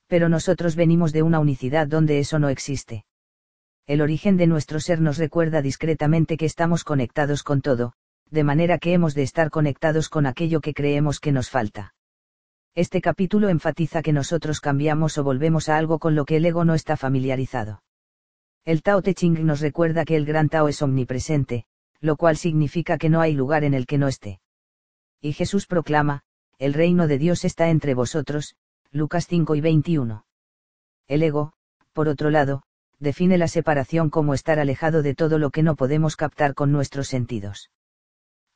Pero 0.09 0.29
nosotros 0.29 0.75
venimos 0.75 1.13
de 1.13 1.23
una 1.23 1.39
unicidad 1.39 1.87
donde 1.87 2.19
eso 2.19 2.39
no 2.39 2.49
existe. 2.49 3.05
El 3.87 4.01
origen 4.01 4.37
de 4.37 4.47
nuestro 4.47 4.81
ser 4.81 5.01
nos 5.01 5.17
recuerda 5.17 5.63
discretamente 5.63 6.37
que 6.37 6.47
estamos 6.47 6.83
conectados 6.83 7.43
con 7.43 7.63
todo, 7.63 7.93
de 8.31 8.45
manera 8.45 8.79
que 8.79 8.93
hemos 8.93 9.15
de 9.15 9.23
estar 9.23 9.51
conectados 9.51 10.09
con 10.09 10.27
aquello 10.27 10.61
que 10.61 10.75
creemos 10.75 11.21
que 11.21 11.33
nos 11.33 11.51
falta. 11.51 11.95
Este 12.75 13.01
capítulo 13.01 13.49
enfatiza 13.49 14.03
que 14.03 14.13
nosotros 14.13 14.61
cambiamos 14.61 15.19
o 15.19 15.25
volvemos 15.25 15.69
a 15.69 15.77
algo 15.77 15.99
con 15.99 16.15
lo 16.15 16.25
que 16.25 16.37
el 16.37 16.47
ego 16.47 16.65
no 16.65 16.75
está 16.75 16.97
familiarizado. 16.97 17.83
El 18.65 18.83
Tao 18.83 19.03
Te 19.03 19.15
Ching 19.15 19.45
nos 19.45 19.61
recuerda 19.61 20.05
que 20.05 20.17
el 20.17 20.27
gran 20.27 20.49
Tao 20.49 20.69
es 20.69 20.83
omnipresente, 20.83 21.65
lo 22.01 22.17
cual 22.17 22.37
significa 22.37 22.99
que 22.99 23.09
no 23.09 23.21
hay 23.21 23.33
lugar 23.33 23.65
en 23.65 23.75
el 23.75 23.87
que 23.87 23.99
no 23.99 24.09
esté. 24.09 24.41
Y 25.21 25.33
Jesús 25.33 25.67
proclama, 25.67 26.23
el 26.59 26.75
reino 26.75 27.09
de 27.09 27.19
Dios 27.19 27.45
está 27.45 27.71
entre 27.71 27.95
vosotros, 27.95 28.55
Lucas 28.91 29.27
5 29.27 29.55
y 29.55 29.61
21. 29.61 30.25
El 31.09 31.23
ego, 31.23 31.53
por 31.93 32.09
otro 32.09 32.31
lado, 32.31 32.63
define 32.99 33.37
la 33.37 33.47
separación 33.47 34.09
como 34.09 34.33
estar 34.33 34.59
alejado 34.59 35.03
de 35.03 35.15
todo 35.15 35.39
lo 35.39 35.51
que 35.51 35.63
no 35.63 35.77
podemos 35.77 36.17
captar 36.17 36.55
con 36.55 36.73
nuestros 36.73 37.07
sentidos. 37.07 37.71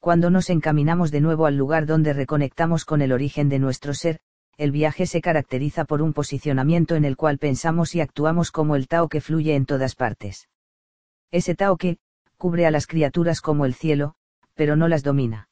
Cuando 0.01 0.31
nos 0.31 0.49
encaminamos 0.49 1.11
de 1.11 1.21
nuevo 1.21 1.45
al 1.45 1.59
lugar 1.59 1.85
donde 1.85 2.15
reconectamos 2.15 2.87
con 2.87 3.03
el 3.03 3.13
origen 3.13 3.51
de 3.51 3.59
nuestro 3.59 3.93
ser, 3.93 4.21
el 4.57 4.73
viaje 4.73 5.05
se 5.05 5.21
caracteriza 5.21 5.85
por 5.85 6.01
un 6.01 6.15
posicionamiento 6.15 6.95
en 6.95 7.05
el 7.05 7.19
cual 7.19 7.37
pensamos 7.37 7.95
y 7.95 8.01
actuamos 8.01 8.51
como 8.51 8.75
el 8.75 8.89
Tao 8.89 9.11
que 9.11 9.21
fluye 9.21 9.55
en 9.55 9.67
todas 9.67 9.95
partes. 9.95 10.49
Ese 11.31 11.55
Tao 11.55 11.77
que, 11.77 11.99
cubre 12.39 12.65
a 12.65 12.71
las 12.71 12.87
criaturas 12.87 13.43
como 13.43 13.67
el 13.67 13.75
cielo, 13.75 14.15
pero 14.55 14.77
no 14.77 14.89
las 14.89 15.03
domina. 15.03 15.51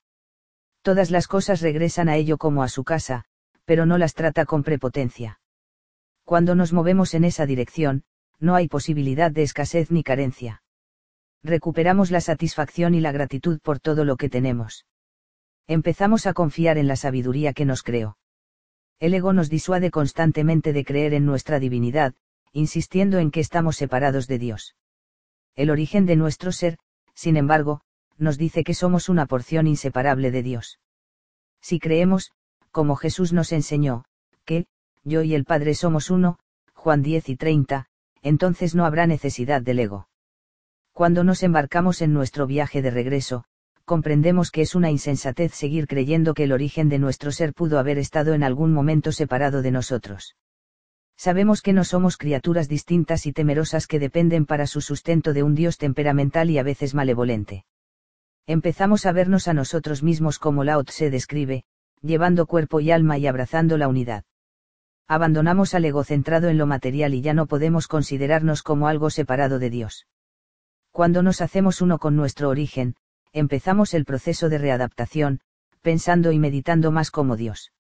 Todas 0.81 1.11
las 1.11 1.29
cosas 1.29 1.61
regresan 1.61 2.09
a 2.09 2.17
ello 2.17 2.39
como 2.39 2.63
a 2.63 2.69
su 2.69 2.83
casa, 2.83 3.27
pero 3.71 3.87
no 3.87 3.99
las 3.99 4.15
trata 4.15 4.47
con 4.47 4.65
prepotencia. 4.65 5.39
Cuando 6.25 6.57
nos 6.57 6.73
movemos 6.73 7.15
en 7.15 7.23
esa 7.23 7.47
dirección, 7.47 8.03
no 8.41 8.57
hay 8.57 8.67
posibilidad 8.67 9.31
de 9.31 9.45
escasez 9.45 9.93
ni 9.93 10.03
carencia. 10.03 10.65
Recuperamos 11.45 12.11
la 12.11 12.21
satisfacción 12.21 12.97
y 12.97 13.01
la 13.01 13.13
gratitud 13.13 13.61
por 13.63 13.79
todo 13.79 14.05
lo 14.05 14.17
que 14.17 14.29
tenemos. 14.29 14.87
Empezamos 15.69 16.27
a 16.27 16.33
confiar 16.33 16.79
en 16.79 16.89
la 16.89 16.97
sabiduría 16.97 17.53
que 17.53 17.65
nos 17.65 17.85
creó. 17.85 18.19
El 18.99 19.15
ego 19.15 19.33
nos 19.33 19.49
disuade 19.49 19.93
constantemente 19.93 20.73
de 20.73 20.85
creer 20.85 21.15
en 21.15 21.25
nuestra 21.25 21.61
divinidad, 21.61 22.13
insistiendo 22.53 23.21
en 23.21 23.31
que 23.31 23.39
estamos 23.39 23.77
separados 23.77 24.27
de 24.27 24.41
Dios. 24.41 24.75
El 25.55 25.71
origen 25.71 26.07
de 26.07 26.17
nuestro 26.17 26.51
ser, 26.51 26.77
sin 27.15 27.37
embargo, 27.37 27.83
nos 28.19 28.37
dice 28.37 28.65
que 28.65 28.75
somos 28.75 29.09
una 29.09 29.27
porción 29.27 29.69
inseparable 29.69 30.33
de 30.33 30.43
Dios. 30.43 30.81
Si 31.61 31.79
creemos, 31.79 32.33
como 32.71 32.97
Jesús 32.97 33.33
nos 33.33 33.53
enseñó, 33.53 34.05
que, 34.45 34.67
yo 35.05 35.23
y 35.23 35.35
el 35.35 35.45
Padre 35.45 35.75
somos 35.75 36.11
uno, 36.11 36.39
Juan 36.75 37.03
10 37.03 37.29
y 37.29 37.37
30, 37.37 37.87
entonces 38.23 38.75
no 38.75 38.85
habrá 38.85 39.07
necesidad 39.07 39.63
del 39.63 39.79
ego. 39.79 40.09
Cuando 40.93 41.25
nos 41.25 41.43
embarcamos 41.43 42.03
en 42.03 42.13
nuestro 42.13 42.47
viaje 42.47 42.83
de 42.83 42.91
regreso, 42.91 43.45
comprendemos 43.85 44.51
que 44.51 44.63
es 44.63 44.75
una 44.75 44.91
insensatez 44.91 45.53
seguir 45.53 45.87
creyendo 45.87 46.35
que 46.35 46.45
el 46.45 46.53
origen 46.53 46.89
de 46.89 46.99
nuestro 46.99 47.33
ser 47.33 47.55
pudo 47.55 47.79
haber 47.79 47.99
estado 47.99 48.35
en 48.35 48.43
algún 48.43 48.73
momento 48.73 49.11
separado 49.13 49.63
de 49.63 49.71
nosotros. 49.71 50.37
Sabemos 51.17 51.61
que 51.61 51.73
no 51.73 51.85
somos 51.85 52.17
criaturas 52.17 52.69
distintas 52.69 53.27
y 53.27 53.33
temerosas 53.33 53.87
que 53.87 53.99
dependen 53.99 54.47
para 54.47 54.67
su 54.67 54.81
sustento 54.81 55.33
de 55.33 55.43
un 55.43 55.55
Dios 55.55 55.77
temperamental 55.77 56.51
y 56.51 56.59
a 56.59 56.63
veces 56.63 56.95
malevolente. 56.95 57.65
Empezamos 58.47 59.07
a 59.07 59.13
vernos 59.13 59.49
a 59.49 59.55
nosotros 59.55 60.03
mismos 60.03 60.39
como 60.39 60.65
Lao 60.65 60.83
Tse 60.85 61.11
describe, 61.11 61.65
llevando 62.03 62.47
cuerpo 62.47 62.81
y 62.81 62.91
alma 62.91 63.19
y 63.19 63.27
abrazando 63.27 63.77
la 63.77 63.89
unidad. 63.89 64.25
Abandonamos 65.07 65.75
al 65.75 65.85
ego 65.85 66.05
centrado 66.05 66.49
en 66.49 66.59
lo 66.59 66.67
material 66.67 67.15
y 67.15 67.21
ya 67.21 67.35
no 67.35 67.47
podemos 67.47 67.89
considerarnos 67.89 68.63
como 68.63 68.87
algo 68.87 69.11
separado 69.11 69.59
de 69.59 69.71
Dios. 69.71 70.07
Cuando 70.93 71.23
nos 71.23 71.41
hacemos 71.41 71.81
uno 71.81 71.99
con 71.99 72.17
nuestro 72.17 72.49
origen, 72.49 72.95
empezamos 73.33 73.95
el 73.95 74.05
proceso 74.05 74.49
de 74.49 74.59
readaptación, 74.59 75.41
pensando 75.83 76.33
y 76.33 76.39
meditando 76.39 76.91
más 76.91 77.11
como 77.11 77.37
Dios. 77.37 77.73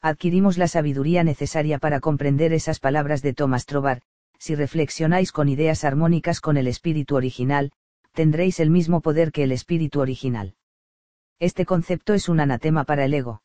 Adquirimos 0.00 0.58
la 0.58 0.68
sabiduría 0.68 1.24
necesaria 1.24 1.78
para 1.78 2.00
comprender 2.00 2.52
esas 2.52 2.78
palabras 2.78 3.22
de 3.22 3.34
Thomas 3.34 3.66
Trobar, 3.66 4.02
si 4.38 4.54
reflexionáis 4.54 5.32
con 5.32 5.48
ideas 5.48 5.84
armónicas 5.84 6.40
con 6.40 6.56
el 6.56 6.68
espíritu 6.68 7.16
original, 7.16 7.72
tendréis 8.12 8.60
el 8.60 8.70
mismo 8.70 9.00
poder 9.00 9.32
que 9.32 9.42
el 9.42 9.52
espíritu 9.52 10.00
original. 10.00 10.54
Este 11.40 11.64
concepto 11.64 12.14
es 12.14 12.28
un 12.28 12.40
anatema 12.40 12.84
para 12.84 13.04
el 13.04 13.14
ego. 13.14 13.42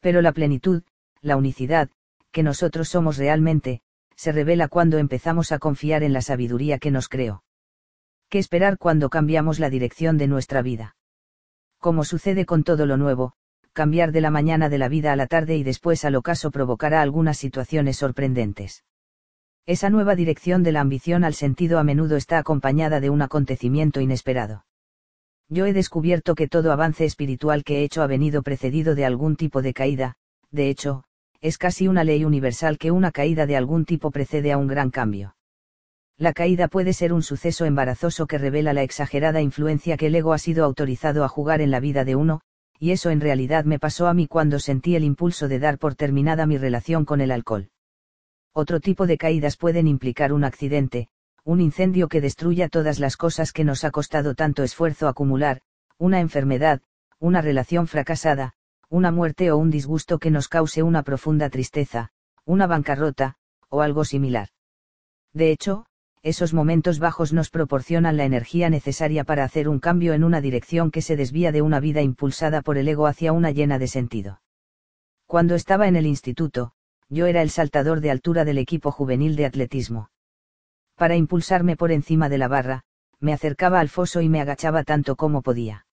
Pero 0.00 0.22
la 0.22 0.32
plenitud, 0.32 0.82
la 1.20 1.36
unicidad, 1.36 1.90
que 2.30 2.42
nosotros 2.42 2.88
somos 2.88 3.16
realmente, 3.16 3.82
se 4.14 4.32
revela 4.32 4.68
cuando 4.68 4.98
empezamos 4.98 5.50
a 5.50 5.58
confiar 5.58 6.02
en 6.02 6.12
la 6.12 6.22
sabiduría 6.22 6.78
que 6.78 6.90
nos 6.90 7.08
creó. 7.08 7.42
¿Qué 8.28 8.38
esperar 8.38 8.78
cuando 8.78 9.10
cambiamos 9.10 9.58
la 9.58 9.70
dirección 9.70 10.18
de 10.18 10.28
nuestra 10.28 10.62
vida? 10.62 10.94
Como 11.78 12.04
sucede 12.04 12.46
con 12.46 12.62
todo 12.62 12.86
lo 12.86 12.96
nuevo, 12.96 13.32
cambiar 13.72 14.12
de 14.12 14.20
la 14.20 14.30
mañana 14.30 14.68
de 14.68 14.78
la 14.78 14.88
vida 14.88 15.12
a 15.12 15.16
la 15.16 15.26
tarde 15.26 15.56
y 15.56 15.64
después 15.64 16.04
al 16.04 16.14
ocaso 16.14 16.50
provocará 16.50 17.02
algunas 17.02 17.38
situaciones 17.38 17.96
sorprendentes. 17.96 18.84
Esa 19.66 19.90
nueva 19.90 20.14
dirección 20.14 20.62
de 20.62 20.72
la 20.72 20.80
ambición 20.80 21.24
al 21.24 21.34
sentido 21.34 21.78
a 21.78 21.84
menudo 21.84 22.16
está 22.16 22.38
acompañada 22.38 23.00
de 23.00 23.10
un 23.10 23.22
acontecimiento 23.22 24.00
inesperado. 24.00 24.64
Yo 25.50 25.66
he 25.66 25.74
descubierto 25.74 26.34
que 26.34 26.48
todo 26.48 26.72
avance 26.72 27.04
espiritual 27.04 27.64
que 27.64 27.80
he 27.80 27.84
hecho 27.84 28.00
ha 28.00 28.06
venido 28.06 28.42
precedido 28.42 28.94
de 28.94 29.04
algún 29.04 29.36
tipo 29.36 29.60
de 29.60 29.74
caída, 29.74 30.14
de 30.50 30.70
hecho, 30.70 31.04
es 31.42 31.58
casi 31.58 31.88
una 31.88 32.04
ley 32.04 32.24
universal 32.24 32.78
que 32.78 32.90
una 32.90 33.10
caída 33.10 33.44
de 33.44 33.56
algún 33.56 33.84
tipo 33.84 34.10
precede 34.10 34.52
a 34.52 34.56
un 34.56 34.68
gran 34.68 34.90
cambio 34.90 35.34
la 36.20 36.34
caída 36.34 36.68
puede 36.68 36.92
ser 36.92 37.14
un 37.14 37.22
suceso 37.22 37.64
embarazoso 37.64 38.26
que 38.26 38.36
revela 38.36 38.74
la 38.74 38.82
exagerada 38.82 39.40
influencia 39.40 39.96
que 39.96 40.08
el 40.08 40.14
ego 40.14 40.34
ha 40.34 40.38
sido 40.38 40.66
autorizado 40.66 41.24
a 41.24 41.28
jugar 41.28 41.62
en 41.62 41.70
la 41.70 41.80
vida 41.80 42.04
de 42.04 42.14
uno, 42.14 42.42
y 42.78 42.90
eso 42.90 43.08
en 43.08 43.22
realidad 43.22 43.64
me 43.64 43.78
pasó 43.78 44.06
a 44.06 44.12
mí 44.12 44.26
cuando 44.26 44.58
sentí 44.58 44.96
el 44.96 45.04
impulso 45.04 45.48
de 45.48 45.58
dar 45.58 45.78
por 45.78 45.94
terminada 45.94 46.44
mi 46.44 46.58
relación 46.58 47.06
con 47.06 47.22
el 47.22 47.30
alcohol. 47.30 47.70
Otro 48.52 48.80
tipo 48.80 49.06
de 49.06 49.16
caídas 49.16 49.56
pueden 49.56 49.88
implicar 49.88 50.34
un 50.34 50.44
accidente, 50.44 51.08
un 51.44 51.60
incendio 51.60 52.08
que 52.08 52.20
destruya 52.20 52.68
todas 52.68 52.98
las 52.98 53.16
cosas 53.16 53.52
que 53.52 53.64
nos 53.64 53.84
ha 53.84 53.90
costado 53.90 54.34
tanto 54.34 54.62
esfuerzo 54.62 55.08
acumular, 55.08 55.60
una 55.98 56.20
enfermedad, 56.20 56.80
una 57.18 57.40
relación 57.40 57.86
fracasada, 57.86 58.54
una 58.88 59.10
muerte 59.10 59.50
o 59.50 59.56
un 59.56 59.70
disgusto 59.70 60.18
que 60.18 60.30
nos 60.30 60.48
cause 60.48 60.82
una 60.82 61.02
profunda 61.02 61.50
tristeza, 61.50 62.10
una 62.44 62.66
bancarrota, 62.66 63.36
o 63.68 63.82
algo 63.82 64.04
similar. 64.04 64.48
De 65.32 65.52
hecho, 65.52 65.86
esos 66.22 66.52
momentos 66.52 66.98
bajos 66.98 67.32
nos 67.32 67.50
proporcionan 67.50 68.16
la 68.16 68.24
energía 68.24 68.68
necesaria 68.68 69.24
para 69.24 69.44
hacer 69.44 69.68
un 69.68 69.78
cambio 69.78 70.12
en 70.12 70.24
una 70.24 70.40
dirección 70.40 70.90
que 70.90 71.02
se 71.02 71.16
desvía 71.16 71.52
de 71.52 71.62
una 71.62 71.80
vida 71.80 72.02
impulsada 72.02 72.60
por 72.60 72.76
el 72.76 72.88
ego 72.88 73.06
hacia 73.06 73.32
una 73.32 73.52
llena 73.52 73.78
de 73.78 73.86
sentido. 73.86 74.42
Cuando 75.26 75.54
estaba 75.54 75.88
en 75.88 75.96
el 75.96 76.06
instituto, 76.06 76.72
yo 77.08 77.26
era 77.26 77.42
el 77.42 77.50
saltador 77.50 78.00
de 78.00 78.10
altura 78.10 78.44
del 78.44 78.58
equipo 78.58 78.90
juvenil 78.90 79.36
de 79.36 79.46
atletismo. 79.46 80.10
Para 81.00 81.16
impulsarme 81.16 81.78
por 81.78 81.92
encima 81.92 82.28
de 82.28 82.36
la 82.36 82.46
barra, 82.46 82.82
me 83.20 83.32
acercaba 83.32 83.80
al 83.80 83.88
foso 83.88 84.20
y 84.20 84.28
me 84.28 84.42
agachaba 84.42 84.84
tanto 84.84 85.16
como 85.16 85.40
podía. 85.40 85.86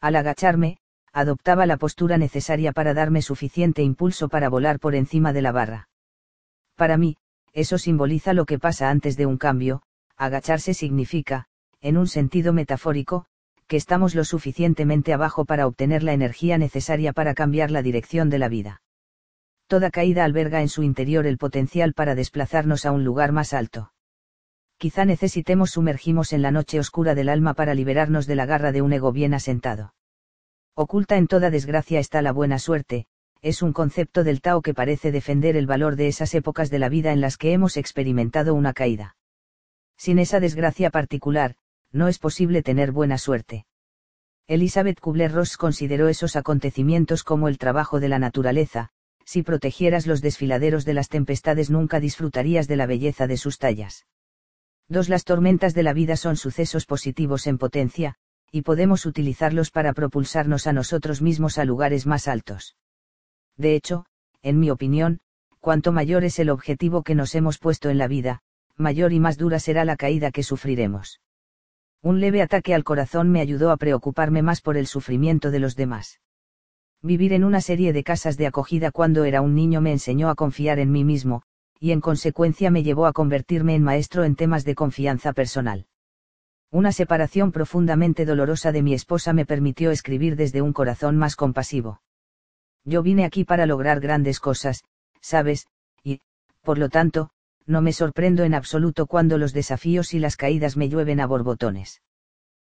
Al 0.00 0.16
agacharme, 0.16 0.78
adoptaba 1.12 1.66
la 1.66 1.76
postura 1.76 2.18
necesaria 2.18 2.72
para 2.72 2.94
darme 2.94 3.22
suficiente 3.22 3.84
impulso 3.84 4.28
para 4.28 4.48
volar 4.48 4.80
por 4.80 4.96
encima 4.96 5.32
de 5.32 5.42
la 5.42 5.52
barra. 5.52 5.88
Para 6.74 6.96
mí, 6.96 7.16
eso 7.52 7.78
simboliza 7.78 8.32
lo 8.32 8.44
que 8.44 8.58
pasa 8.58 8.90
antes 8.90 9.16
de 9.16 9.26
un 9.26 9.38
cambio, 9.38 9.82
agacharse 10.16 10.74
significa, 10.74 11.46
en 11.80 11.96
un 11.96 12.08
sentido 12.08 12.52
metafórico, 12.52 13.26
que 13.68 13.76
estamos 13.76 14.16
lo 14.16 14.24
suficientemente 14.24 15.12
abajo 15.12 15.44
para 15.44 15.68
obtener 15.68 16.02
la 16.02 16.12
energía 16.12 16.58
necesaria 16.58 17.12
para 17.12 17.34
cambiar 17.34 17.70
la 17.70 17.82
dirección 17.82 18.30
de 18.30 18.40
la 18.40 18.48
vida. 18.48 18.82
Toda 19.68 19.92
caída 19.92 20.24
alberga 20.24 20.60
en 20.60 20.68
su 20.68 20.82
interior 20.82 21.24
el 21.24 21.38
potencial 21.38 21.94
para 21.94 22.16
desplazarnos 22.16 22.84
a 22.84 22.90
un 22.90 23.04
lugar 23.04 23.30
más 23.30 23.52
alto. 23.52 23.92
Quizá 24.78 25.04
necesitemos 25.04 25.70
sumergimos 25.70 26.32
en 26.32 26.42
la 26.42 26.50
noche 26.50 26.78
oscura 26.78 27.14
del 27.14 27.28
alma 27.28 27.54
para 27.54 27.74
liberarnos 27.74 28.26
de 28.26 28.34
la 28.34 28.46
garra 28.46 28.72
de 28.72 28.82
un 28.82 28.92
ego 28.92 29.12
bien 29.12 29.34
asentado. 29.34 29.94
Oculta 30.74 31.16
en 31.16 31.28
toda 31.28 31.50
desgracia 31.50 32.00
está 32.00 32.20
la 32.20 32.32
buena 32.32 32.58
suerte, 32.58 33.06
es 33.40 33.62
un 33.62 33.72
concepto 33.72 34.24
del 34.24 34.40
Tao 34.40 34.62
que 34.62 34.74
parece 34.74 35.12
defender 35.12 35.56
el 35.56 35.66
valor 35.66 35.96
de 35.96 36.08
esas 36.08 36.34
épocas 36.34 36.70
de 36.70 36.78
la 36.78 36.88
vida 36.88 37.12
en 37.12 37.20
las 37.20 37.36
que 37.36 37.52
hemos 37.52 37.76
experimentado 37.76 38.54
una 38.54 38.72
caída. 38.72 39.16
Sin 39.96 40.18
esa 40.18 40.40
desgracia 40.40 40.90
particular, 40.90 41.54
no 41.92 42.08
es 42.08 42.18
posible 42.18 42.62
tener 42.62 42.90
buena 42.90 43.18
suerte. 43.18 43.66
Elizabeth 44.48 45.00
Kubler-Ross 45.00 45.56
consideró 45.56 46.08
esos 46.08 46.36
acontecimientos 46.36 47.22
como 47.22 47.48
el 47.48 47.58
trabajo 47.58 48.00
de 48.00 48.08
la 48.08 48.18
naturaleza, 48.18 48.90
si 49.24 49.42
protegieras 49.42 50.06
los 50.06 50.20
desfiladeros 50.20 50.84
de 50.84 50.94
las 50.94 51.08
tempestades 51.08 51.70
nunca 51.70 52.00
disfrutarías 52.00 52.66
de 52.66 52.76
la 52.76 52.86
belleza 52.86 53.26
de 53.26 53.36
sus 53.36 53.58
tallas. 53.58 54.06
2. 54.88 55.08
Las 55.08 55.24
tormentas 55.24 55.74
de 55.74 55.82
la 55.82 55.92
vida 55.92 56.16
son 56.16 56.36
sucesos 56.36 56.84
positivos 56.84 57.46
en 57.46 57.56
potencia, 57.56 58.16
y 58.50 58.62
podemos 58.62 59.06
utilizarlos 59.06 59.70
para 59.70 59.92
propulsarnos 59.94 60.66
a 60.66 60.72
nosotros 60.72 61.22
mismos 61.22 61.58
a 61.58 61.64
lugares 61.64 62.06
más 62.06 62.28
altos. 62.28 62.76
De 63.56 63.74
hecho, 63.74 64.06
en 64.42 64.60
mi 64.60 64.70
opinión, 64.70 65.20
cuanto 65.60 65.90
mayor 65.90 66.24
es 66.24 66.38
el 66.38 66.50
objetivo 66.50 67.02
que 67.02 67.14
nos 67.14 67.34
hemos 67.34 67.58
puesto 67.58 67.88
en 67.88 67.96
la 67.96 68.08
vida, 68.08 68.42
mayor 68.76 69.12
y 69.12 69.20
más 69.20 69.38
dura 69.38 69.58
será 69.58 69.84
la 69.86 69.96
caída 69.96 70.30
que 70.30 70.42
sufriremos. 70.42 71.20
Un 72.02 72.20
leve 72.20 72.42
ataque 72.42 72.74
al 72.74 72.84
corazón 72.84 73.30
me 73.30 73.40
ayudó 73.40 73.70
a 73.70 73.78
preocuparme 73.78 74.42
más 74.42 74.60
por 74.60 74.76
el 74.76 74.86
sufrimiento 74.86 75.50
de 75.50 75.60
los 75.60 75.76
demás. 75.76 76.20
Vivir 77.00 77.32
en 77.32 77.44
una 77.44 77.62
serie 77.62 77.94
de 77.94 78.04
casas 78.04 78.36
de 78.36 78.46
acogida 78.46 78.90
cuando 78.90 79.24
era 79.24 79.40
un 79.40 79.54
niño 79.54 79.80
me 79.80 79.92
enseñó 79.92 80.28
a 80.28 80.34
confiar 80.34 80.78
en 80.78 80.92
mí 80.92 81.04
mismo, 81.04 81.42
y 81.84 81.92
en 81.92 82.00
consecuencia 82.00 82.70
me 82.70 82.82
llevó 82.82 83.04
a 83.04 83.12
convertirme 83.12 83.74
en 83.74 83.82
maestro 83.82 84.24
en 84.24 84.36
temas 84.36 84.64
de 84.64 84.74
confianza 84.74 85.34
personal. 85.34 85.84
Una 86.70 86.92
separación 86.92 87.52
profundamente 87.52 88.24
dolorosa 88.24 88.72
de 88.72 88.80
mi 88.80 88.94
esposa 88.94 89.34
me 89.34 89.44
permitió 89.44 89.90
escribir 89.90 90.34
desde 90.34 90.62
un 90.62 90.72
corazón 90.72 91.18
más 91.18 91.36
compasivo. 91.36 92.00
Yo 92.86 93.02
vine 93.02 93.26
aquí 93.26 93.44
para 93.44 93.66
lograr 93.66 94.00
grandes 94.00 94.40
cosas, 94.40 94.82
sabes, 95.20 95.66
y, 96.02 96.20
por 96.62 96.78
lo 96.78 96.88
tanto, 96.88 97.28
no 97.66 97.82
me 97.82 97.92
sorprendo 97.92 98.44
en 98.44 98.54
absoluto 98.54 99.06
cuando 99.06 99.36
los 99.36 99.52
desafíos 99.52 100.14
y 100.14 100.20
las 100.20 100.38
caídas 100.38 100.78
me 100.78 100.88
llueven 100.88 101.20
a 101.20 101.26
borbotones. 101.26 102.00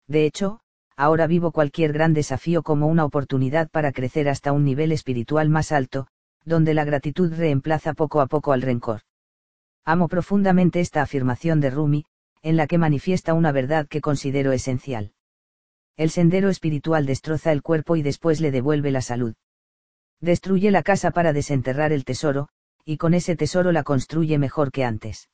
De 0.07 0.27
hecho, 0.27 0.61
ahora 0.97 1.27
vivo 1.27 1.51
cualquier 1.51 1.95
gran 1.95 2.13
desafío 2.13 2.63
como 2.63 2.89
una 2.89 3.07
oportunidad 3.07 3.71
para 3.71 3.91
crecer 3.91 4.29
hasta 4.29 4.53
un 4.53 4.65
nivel 4.65 4.93
espiritual 4.93 5.49
más 5.49 5.73
alto, 5.73 6.09
donde 6.45 6.75
la 6.75 6.85
gratitud 6.85 7.33
reemplaza 7.33 7.95
poco 7.95 8.21
a 8.21 8.27
poco 8.27 8.53
al 8.53 8.63
rencor. 8.63 9.03
Amo 9.85 10.09
profundamente 10.09 10.81
esta 10.81 11.03
afirmación 11.03 11.61
de 11.61 11.71
Rumi, 11.71 12.05
en 12.43 12.57
la 12.57 12.67
que 12.67 12.79
manifiesta 12.79 13.35
una 13.35 13.53
verdad 13.53 13.87
que 13.89 14.01
considero 14.01 14.53
esencial. 14.53 15.13
El 15.97 16.11
sendero 16.11 16.49
espiritual 16.49 17.07
destroza 17.07 17.53
el 17.53 17.63
cuerpo 17.63 17.97
y 17.97 18.03
después 18.03 18.41
le 18.41 18.51
devuelve 18.51 18.91
la 18.91 19.03
salud. 19.03 19.35
Destruye 20.21 20.71
la 20.71 20.83
casa 20.83 21.11
para 21.11 21.33
desenterrar 21.33 21.93
el 21.93 22.05
tesoro, 22.05 22.49
y 22.85 22.97
con 22.97 23.15
ese 23.15 23.37
tesoro 23.37 23.73
la 23.73 23.83
construye 23.83 24.39
mejor 24.39 24.71
que 24.71 24.85
antes. 24.85 25.29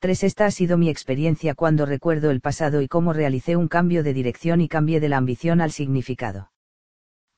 3. 0.00 0.24
Esta 0.24 0.46
ha 0.46 0.50
sido 0.50 0.76
mi 0.76 0.88
experiencia 0.88 1.54
cuando 1.54 1.86
recuerdo 1.86 2.30
el 2.30 2.40
pasado 2.40 2.82
y 2.82 2.88
cómo 2.88 3.12
realicé 3.12 3.56
un 3.56 3.68
cambio 3.68 4.02
de 4.02 4.12
dirección 4.12 4.60
y 4.60 4.68
cambié 4.68 5.00
de 5.00 5.08
la 5.08 5.16
ambición 5.16 5.60
al 5.60 5.72
significado. 5.72 6.50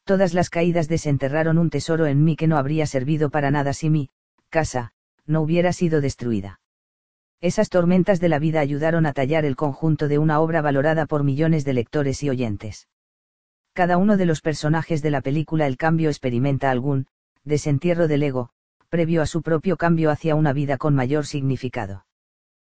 Todas 0.08 0.32
las 0.32 0.48
caídas 0.48 0.88
desenterraron 0.88 1.58
un 1.58 1.68
tesoro 1.68 2.06
en 2.06 2.24
mí 2.24 2.34
que 2.34 2.46
no 2.46 2.56
habría 2.56 2.86
servido 2.86 3.28
para 3.28 3.50
nada 3.50 3.74
si 3.74 3.90
mi 3.90 4.08
casa 4.48 4.94
no 5.26 5.42
hubiera 5.42 5.74
sido 5.74 6.00
destruida. 6.00 6.60
Esas 7.42 7.68
tormentas 7.68 8.18
de 8.18 8.30
la 8.30 8.38
vida 8.38 8.60
ayudaron 8.60 9.04
a 9.04 9.12
tallar 9.12 9.44
el 9.44 9.54
conjunto 9.54 10.08
de 10.08 10.16
una 10.16 10.40
obra 10.40 10.62
valorada 10.62 11.04
por 11.04 11.24
millones 11.24 11.66
de 11.66 11.74
lectores 11.74 12.22
y 12.22 12.30
oyentes. 12.30 12.88
Cada 13.74 13.98
uno 13.98 14.16
de 14.16 14.24
los 14.24 14.40
personajes 14.40 15.02
de 15.02 15.10
la 15.10 15.20
película 15.20 15.66
El 15.66 15.76
cambio 15.76 16.08
experimenta 16.08 16.70
algún 16.70 17.06
desentierro 17.44 18.08
del 18.08 18.22
ego, 18.22 18.48
previo 18.88 19.20
a 19.20 19.26
su 19.26 19.42
propio 19.42 19.76
cambio 19.76 20.10
hacia 20.10 20.36
una 20.36 20.54
vida 20.54 20.78
con 20.78 20.94
mayor 20.94 21.26
significado. 21.26 22.06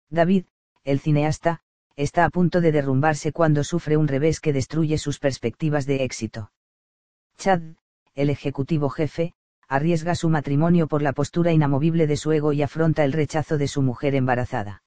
David, 0.10 0.48
el 0.84 1.00
cineasta, 1.00 1.62
está 1.96 2.26
a 2.26 2.30
punto 2.30 2.60
de 2.60 2.74
derrumbarse 2.74 3.32
cuando 3.32 3.64
sufre 3.64 3.96
un 3.96 4.10
revés 4.10 4.42
que 4.42 4.52
destruye 4.52 4.98
sus 4.98 5.18
perspectivas 5.18 5.86
de 5.86 6.04
éxito. 6.04 6.52
Chad, 7.42 7.62
el 8.14 8.30
ejecutivo 8.30 8.90
jefe, 8.90 9.34
arriesga 9.68 10.14
su 10.14 10.30
matrimonio 10.30 10.88
por 10.88 11.02
la 11.02 11.12
postura 11.12 11.52
inamovible 11.52 12.06
de 12.06 12.16
su 12.16 12.32
ego 12.32 12.54
y 12.54 12.62
afronta 12.62 13.04
el 13.04 13.14
rechazo 13.14 13.58
de 13.58 13.68
su 13.68 13.82
mujer 13.82 14.14
embarazada. 14.14 14.84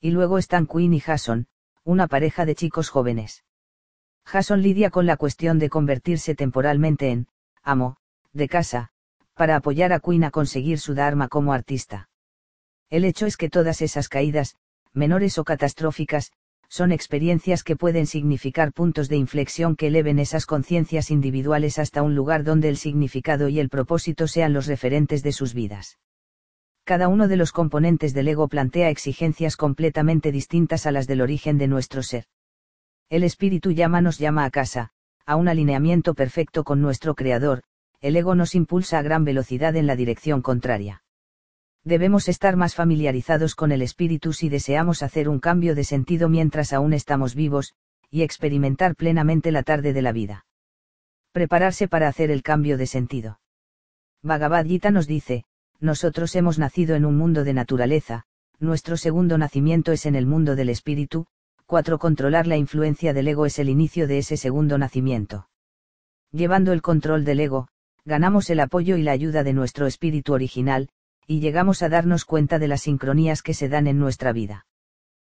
Y 0.00 0.10
luego 0.10 0.38
están 0.38 0.66
Quinn 0.66 0.92
y 0.92 0.98
Jason, 0.98 1.46
una 1.84 2.08
pareja 2.08 2.44
de 2.46 2.56
chicos 2.56 2.88
jóvenes. 2.88 3.44
Jason 4.24 4.60
lidia 4.60 4.90
con 4.90 5.06
la 5.06 5.16
cuestión 5.16 5.60
de 5.60 5.70
convertirse 5.70 6.34
temporalmente 6.34 7.10
en, 7.12 7.28
amo, 7.62 7.96
de 8.32 8.48
casa, 8.48 8.90
para 9.34 9.54
apoyar 9.54 9.92
a 9.92 10.00
Quinn 10.00 10.24
a 10.24 10.32
conseguir 10.32 10.80
su 10.80 10.94
Dharma 10.94 11.28
como 11.28 11.52
artista. 11.52 12.08
El 12.90 13.04
hecho 13.04 13.24
es 13.24 13.36
que 13.36 13.50
todas 13.50 13.82
esas 13.82 14.08
caídas, 14.08 14.56
menores 14.92 15.38
o 15.38 15.44
catastróficas, 15.44 16.32
son 16.68 16.92
experiencias 16.92 17.64
que 17.64 17.76
pueden 17.76 18.06
significar 18.06 18.72
puntos 18.72 19.08
de 19.08 19.16
inflexión 19.16 19.74
que 19.74 19.86
eleven 19.86 20.18
esas 20.18 20.46
conciencias 20.46 21.10
individuales 21.10 21.78
hasta 21.78 22.02
un 22.02 22.14
lugar 22.14 22.44
donde 22.44 22.68
el 22.68 22.76
significado 22.76 23.48
y 23.48 23.58
el 23.58 23.68
propósito 23.68 24.28
sean 24.28 24.52
los 24.52 24.66
referentes 24.66 25.22
de 25.22 25.32
sus 25.32 25.54
vidas. 25.54 25.98
Cada 26.84 27.08
uno 27.08 27.28
de 27.28 27.36
los 27.36 27.52
componentes 27.52 28.14
del 28.14 28.28
ego 28.28 28.48
plantea 28.48 28.90
exigencias 28.90 29.56
completamente 29.56 30.32
distintas 30.32 30.86
a 30.86 30.92
las 30.92 31.06
del 31.06 31.20
origen 31.20 31.58
de 31.58 31.68
nuestro 31.68 32.02
ser. 32.02 32.24
El 33.10 33.24
espíritu 33.24 33.72
llama 33.72 34.00
nos 34.00 34.18
llama 34.18 34.44
a 34.44 34.50
casa, 34.50 34.90
a 35.26 35.36
un 35.36 35.48
alineamiento 35.48 36.14
perfecto 36.14 36.64
con 36.64 36.80
nuestro 36.80 37.14
Creador, 37.14 37.62
el 38.00 38.16
ego 38.16 38.34
nos 38.34 38.54
impulsa 38.54 38.98
a 38.98 39.02
gran 39.02 39.24
velocidad 39.24 39.76
en 39.76 39.86
la 39.86 39.96
dirección 39.96 40.40
contraria. 40.40 41.02
Debemos 41.84 42.28
estar 42.28 42.56
más 42.56 42.74
familiarizados 42.74 43.54
con 43.54 43.72
el 43.72 43.82
espíritu 43.82 44.32
si 44.32 44.48
deseamos 44.48 45.02
hacer 45.02 45.28
un 45.28 45.40
cambio 45.40 45.74
de 45.74 45.84
sentido 45.84 46.28
mientras 46.28 46.72
aún 46.72 46.92
estamos 46.92 47.34
vivos, 47.34 47.74
y 48.10 48.22
experimentar 48.22 48.94
plenamente 48.94 49.52
la 49.52 49.62
tarde 49.62 49.92
de 49.92 50.02
la 50.02 50.12
vida. 50.12 50.46
Prepararse 51.32 51.88
para 51.88 52.08
hacer 52.08 52.30
el 52.30 52.42
cambio 52.42 52.78
de 52.78 52.86
sentido. 52.86 53.40
Bhagavad 54.22 54.66
Gita 54.66 54.90
nos 54.90 55.06
dice, 55.06 55.44
nosotros 55.80 56.34
hemos 56.34 56.58
nacido 56.58 56.96
en 56.96 57.04
un 57.04 57.16
mundo 57.16 57.44
de 57.44 57.54
naturaleza, 57.54 58.24
nuestro 58.58 58.96
segundo 58.96 59.38
nacimiento 59.38 59.92
es 59.92 60.06
en 60.06 60.16
el 60.16 60.26
mundo 60.26 60.56
del 60.56 60.70
espíritu, 60.70 61.26
4. 61.66 61.98
Controlar 61.98 62.46
la 62.46 62.56
influencia 62.56 63.12
del 63.12 63.28
ego 63.28 63.46
es 63.46 63.58
el 63.58 63.68
inicio 63.68 64.08
de 64.08 64.18
ese 64.18 64.36
segundo 64.36 64.78
nacimiento. 64.78 65.48
Llevando 66.32 66.72
el 66.72 66.82
control 66.82 67.24
del 67.24 67.40
ego, 67.40 67.68
ganamos 68.04 68.50
el 68.50 68.60
apoyo 68.60 68.96
y 68.96 69.02
la 69.02 69.12
ayuda 69.12 69.44
de 69.44 69.52
nuestro 69.52 69.86
espíritu 69.86 70.32
original, 70.32 70.88
y 71.30 71.40
llegamos 71.40 71.82
a 71.82 71.90
darnos 71.90 72.24
cuenta 72.24 72.58
de 72.58 72.68
las 72.68 72.80
sincronías 72.80 73.42
que 73.42 73.52
se 73.52 73.68
dan 73.68 73.86
en 73.86 73.98
nuestra 73.98 74.32
vida. 74.32 74.66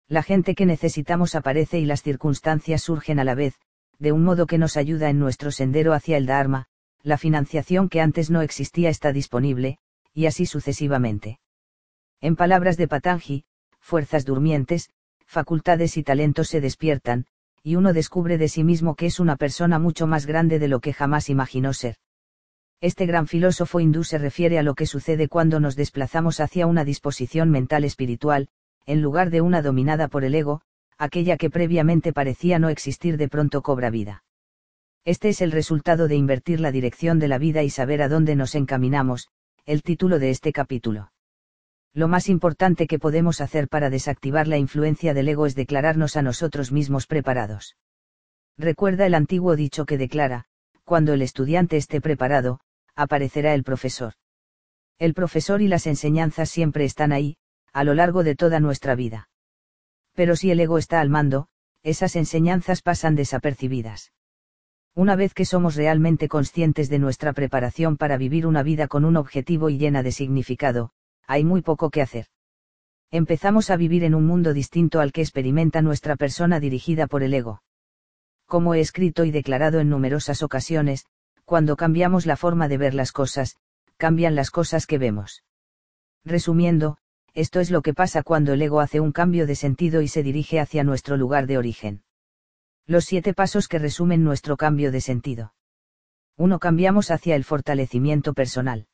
La 0.08 0.22
gente 0.22 0.54
que 0.54 0.68
necesitamos 0.68 1.34
aparece 1.34 1.80
y 1.80 1.86
las 1.86 2.04
circunstancias 2.04 2.84
surgen 2.84 3.20
a 3.20 3.24
la 3.24 3.34
vez, 3.34 3.56
de 3.98 4.12
un 4.12 4.24
modo 4.24 4.46
que 4.46 4.60
nos 4.60 4.78
ayuda 4.78 5.10
en 5.10 5.18
nuestro 5.18 5.50
sendero 5.50 5.94
hacia 5.94 6.18
el 6.18 6.28
Dharma, 6.28 6.68
la 7.02 7.18
financiación 7.18 7.90
que 7.90 8.02
antes 8.02 8.30
no 8.30 8.42
existía 8.42 8.90
está 8.90 9.12
disponible, 9.12 9.80
y 10.14 10.28
así 10.28 10.46
sucesivamente. 10.46 11.40
En 12.22 12.36
palabras 12.36 12.78
de 12.78 12.88
Patanji, 12.88 13.46
fuerzas 13.80 14.26
durmientes, 14.26 14.92
facultades 15.26 15.98
y 15.98 16.04
talentos 16.04 16.50
se 16.50 16.62
despiertan, 16.62 17.26
y 17.64 17.78
uno 17.78 17.94
descubre 17.94 18.38
de 18.38 18.48
sí 18.48 18.64
mismo 18.64 18.94
que 18.94 19.08
es 19.08 19.20
una 19.20 19.38
persona 19.38 19.80
mucho 19.80 20.06
más 20.06 20.28
grande 20.28 20.60
de 20.60 20.68
lo 20.68 20.82
que 20.82 20.94
jamás 20.94 21.32
imaginó 21.32 21.74
ser. 21.74 21.96
Este 22.82 23.06
gran 23.06 23.28
filósofo 23.28 23.82
hindú 23.82 24.06
se 24.06 24.18
refiere 24.18 24.58
a 24.58 24.64
lo 24.64 24.74
que 24.74 24.86
sucede 24.86 25.28
cuando 25.28 25.60
nos 25.60 25.76
desplazamos 25.76 26.40
hacia 26.40 26.66
una 26.66 26.86
disposición 26.86 27.50
mental 27.50 27.84
espiritual, 27.84 28.48
en 28.86 29.02
lugar 29.02 29.32
de 29.32 29.42
una 29.42 29.62
dominada 29.62 30.08
por 30.08 30.24
el 30.24 30.34
ego, 30.34 30.62
aquella 30.98 31.36
que 31.36 31.50
previamente 31.50 32.14
parecía 32.14 32.58
no 32.58 32.70
existir 32.70 33.18
de 33.18 33.28
pronto 33.28 33.62
cobra 33.64 33.90
vida. 33.90 34.24
Este 35.04 35.28
es 35.28 35.42
el 35.42 35.52
resultado 35.52 36.08
de 36.08 36.16
invertir 36.16 36.62
la 36.62 36.72
dirección 36.72 37.20
de 37.20 37.28
la 37.28 37.38
vida 37.38 37.64
y 37.64 37.70
saber 37.70 38.02
a 38.02 38.08
dónde 38.08 38.38
nos 38.38 38.56
encaminamos, 38.56 39.28
el 39.66 39.84
título 39.84 40.18
de 40.18 40.30
este 40.30 40.54
capítulo. 40.54 41.12
Lo 41.94 42.08
más 42.08 42.30
importante 42.30 42.88
que 42.88 43.00
podemos 43.00 43.42
hacer 43.42 43.68
para 43.68 43.90
desactivar 43.90 44.48
la 44.48 44.58
influencia 44.58 45.14
del 45.14 45.28
ego 45.28 45.48
es 45.48 45.56
declararnos 45.56 46.16
a 46.16 46.22
nosotros 46.22 46.72
mismos 46.72 47.08
preparados. 47.08 47.76
Recuerda 48.58 49.06
el 49.06 49.16
antiguo 49.16 49.58
dicho 49.58 49.86
que 49.86 49.98
declara, 49.98 50.46
cuando 50.86 51.14
el 51.14 51.22
estudiante 51.22 51.78
esté 51.78 52.02
preparado, 52.02 52.60
aparecerá 53.00 53.54
el 53.54 53.64
profesor. 53.64 54.14
El 54.98 55.14
profesor 55.14 55.62
y 55.62 55.70
las 55.70 55.88
enseñanzas 55.88 56.50
siempre 56.50 56.84
están 56.84 57.14
ahí, 57.14 57.38
a 57.72 57.86
lo 57.86 57.94
largo 57.94 58.24
de 58.24 58.36
toda 58.36 58.60
nuestra 58.60 58.94
vida. 58.96 59.30
Pero 60.16 60.36
si 60.36 60.52
el 60.52 60.60
ego 60.60 60.78
está 60.78 61.00
al 61.00 61.10
mando, 61.10 61.48
esas 61.82 62.18
enseñanzas 62.18 62.82
pasan 62.82 63.16
desapercibidas. 63.16 64.12
Una 64.96 65.16
vez 65.16 65.34
que 65.34 65.46
somos 65.46 65.76
realmente 65.76 66.28
conscientes 66.28 66.90
de 66.90 67.00
nuestra 67.00 67.32
preparación 67.32 67.96
para 67.96 68.18
vivir 68.18 68.46
una 68.46 68.64
vida 68.64 68.90
con 68.90 69.06
un 69.06 69.16
objetivo 69.16 69.70
y 69.70 69.78
llena 69.78 70.04
de 70.04 70.12
significado, 70.12 70.92
hay 71.26 71.46
muy 71.46 71.62
poco 71.62 71.90
que 71.90 72.02
hacer. 72.02 72.26
Empezamos 73.12 73.70
a 73.70 73.78
vivir 73.78 74.04
en 74.04 74.14
un 74.14 74.26
mundo 74.26 74.54
distinto 74.54 75.00
al 75.00 75.14
que 75.14 75.22
experimenta 75.22 75.82
nuestra 75.82 76.18
persona 76.18 76.60
dirigida 76.60 77.08
por 77.08 77.24
el 77.24 77.34
ego. 77.34 77.64
Como 78.46 78.74
he 78.74 78.82
escrito 78.82 79.24
y 79.24 79.32
declarado 79.32 79.80
en 79.80 79.90
numerosas 79.90 80.44
ocasiones, 80.44 81.06
cuando 81.50 81.78
cambiamos 81.78 82.28
la 82.28 82.38
forma 82.38 82.68
de 82.68 82.78
ver 82.78 82.94
las 82.94 83.12
cosas, 83.12 83.58
cambian 83.98 84.36
las 84.36 84.52
cosas 84.52 84.86
que 84.86 85.00
vemos. 85.00 85.44
Resumiendo, 86.24 87.00
esto 87.34 87.60
es 87.60 87.72
lo 87.72 87.82
que 87.82 87.96
pasa 87.96 88.22
cuando 88.22 88.54
el 88.54 88.62
ego 88.62 88.82
hace 88.82 89.00
un 89.00 89.12
cambio 89.12 89.48
de 89.48 89.56
sentido 89.56 90.04
y 90.04 90.08
se 90.08 90.22
dirige 90.22 90.60
hacia 90.60 90.84
nuestro 90.84 91.18
lugar 91.18 91.48
de 91.48 91.58
origen. 91.58 92.04
Los 92.86 93.06
siete 93.06 93.34
pasos 93.34 93.68
que 93.68 93.80
resumen 93.80 94.24
nuestro 94.24 94.58
cambio 94.58 94.92
de 94.92 95.02
sentido. 95.02 95.56
1. 96.38 96.60
Cambiamos 96.60 97.10
hacia 97.10 97.36
el 97.36 97.44
fortalecimiento 97.44 98.36
personal. 98.36 98.86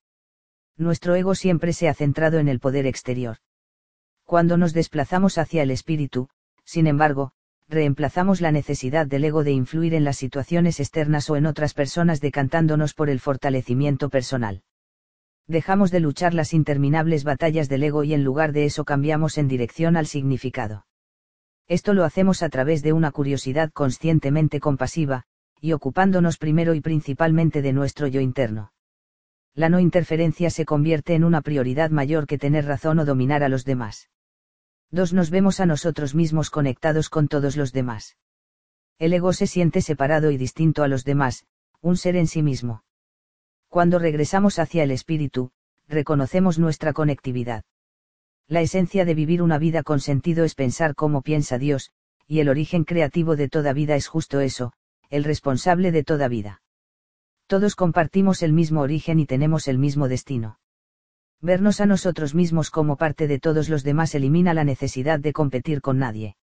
Nuestro 0.77 1.13
ego 1.15 1.35
siempre 1.35 1.73
se 1.73 1.89
ha 1.89 1.93
centrado 1.93 2.39
en 2.39 2.47
el 2.47 2.61
poder 2.61 2.85
exterior. 2.85 3.39
Cuando 4.23 4.55
nos 4.55 4.71
desplazamos 4.71 5.37
hacia 5.37 5.61
el 5.61 5.71
espíritu, 5.71 6.29
sin 6.63 6.87
embargo, 6.87 7.33
reemplazamos 7.67 8.41
la 8.41 8.51
necesidad 8.51 9.07
del 9.07 9.23
ego 9.25 9.43
de 9.43 9.51
influir 9.51 9.93
en 9.93 10.03
las 10.03 10.17
situaciones 10.17 10.79
externas 10.79 11.29
o 11.29 11.35
en 11.35 11.45
otras 11.45 11.73
personas 11.73 12.21
decantándonos 12.21 12.93
por 12.93 13.09
el 13.09 13.19
fortalecimiento 13.19 14.09
personal. 14.09 14.63
Dejamos 15.47 15.91
de 15.91 15.99
luchar 15.99 16.33
las 16.33 16.53
interminables 16.53 17.23
batallas 17.23 17.69
del 17.69 17.83
ego 17.83 18.03
y 18.03 18.13
en 18.13 18.23
lugar 18.23 18.51
de 18.51 18.65
eso 18.65 18.83
cambiamos 18.83 19.37
en 19.37 19.47
dirección 19.47 19.95
al 19.97 20.07
significado. 20.07 20.85
Esto 21.67 21.93
lo 21.93 22.03
hacemos 22.03 22.43
a 22.43 22.49
través 22.49 22.83
de 22.83 22.93
una 22.93 23.11
curiosidad 23.11 23.71
conscientemente 23.71 24.59
compasiva, 24.59 25.23
y 25.59 25.73
ocupándonos 25.73 26.37
primero 26.37 26.75
y 26.75 26.81
principalmente 26.81 27.61
de 27.61 27.73
nuestro 27.73 28.07
yo 28.07 28.21
interno. 28.21 28.71
La 29.55 29.69
no 29.69 29.79
interferencia 29.79 30.49
se 30.49 30.65
convierte 30.65 31.15
en 31.15 31.23
una 31.23 31.41
prioridad 31.41 31.89
mayor 31.89 32.27
que 32.27 32.37
tener 32.37 32.65
razón 32.65 32.99
o 32.99 33.05
dominar 33.05 33.41
a 33.41 33.49
los 33.49 33.65
demás. 33.65 34.09
2. 34.91 35.13
Nos 35.13 35.29
vemos 35.29 35.59
a 35.59 35.65
nosotros 35.65 36.15
mismos 36.15 36.49
conectados 36.49 37.09
con 37.09 37.27
todos 37.27 37.57
los 37.57 37.73
demás. 37.73 38.17
El 38.97 39.13
ego 39.13 39.33
se 39.33 39.47
siente 39.47 39.81
separado 39.81 40.31
y 40.31 40.37
distinto 40.37 40.83
a 40.83 40.87
los 40.87 41.03
demás, 41.03 41.45
un 41.81 41.97
ser 41.97 42.15
en 42.15 42.27
sí 42.27 42.41
mismo. 42.41 42.83
Cuando 43.67 43.99
regresamos 43.99 44.57
hacia 44.57 44.83
el 44.83 44.91
espíritu, 44.91 45.51
reconocemos 45.87 46.59
nuestra 46.59 46.93
conectividad. 46.93 47.63
La 48.47 48.61
esencia 48.61 49.05
de 49.05 49.15
vivir 49.15 49.41
una 49.41 49.57
vida 49.57 49.83
con 49.83 49.99
sentido 49.99 50.45
es 50.45 50.55
pensar 50.55 50.95
cómo 50.95 51.21
piensa 51.21 51.57
Dios, 51.57 51.91
y 52.27 52.39
el 52.39 52.49
origen 52.49 52.83
creativo 52.83 53.35
de 53.35 53.49
toda 53.49 53.73
vida 53.73 53.95
es 53.95 54.07
justo 54.07 54.39
eso, 54.39 54.73
el 55.09 55.23
responsable 55.23 55.91
de 55.91 56.03
toda 56.03 56.27
vida. 56.27 56.61
Todos 57.47 57.75
compartimos 57.75 58.41
el 58.43 58.53
mismo 58.53 58.81
origen 58.81 59.19
y 59.19 59.25
tenemos 59.25 59.67
el 59.67 59.77
mismo 59.77 60.07
destino. 60.07 60.59
Vernos 61.41 61.81
a 61.81 61.85
nosotros 61.85 62.33
mismos 62.33 62.71
como 62.71 62.95
parte 62.97 63.27
de 63.27 63.39
todos 63.39 63.69
los 63.69 63.83
demás 63.83 64.15
elimina 64.15 64.53
la 64.53 64.63
necesidad 64.63 65.19
de 65.19 65.33
competir 65.33 65.81
con 65.81 65.97
nadie. 65.97 66.37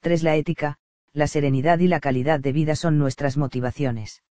3. 0.00 0.22
La 0.22 0.36
ética, 0.36 0.78
la 1.12 1.26
serenidad 1.26 1.78
y 1.78 1.88
la 1.88 2.00
calidad 2.00 2.40
de 2.40 2.52
vida 2.52 2.76
son 2.76 2.98
nuestras 2.98 3.36
motivaciones. 3.36 4.22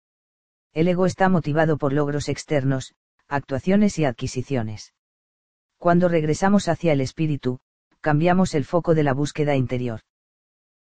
El 0.74 0.88
ego 0.88 1.06
está 1.06 1.30
motivado 1.30 1.78
por 1.78 1.94
logros 1.94 2.30
externos, 2.30 2.94
actuaciones 3.28 4.00
y 4.00 4.06
adquisiciones. 4.06 4.94
Cuando 5.78 6.08
regresamos 6.08 6.68
hacia 6.68 6.94
el 6.94 7.02
espíritu, 7.02 7.60
cambiamos 8.02 8.56
el 8.56 8.66
foco 8.66 8.96
de 8.96 9.04
la 9.04 9.14
búsqueda 9.14 9.56
interior. 9.56 10.02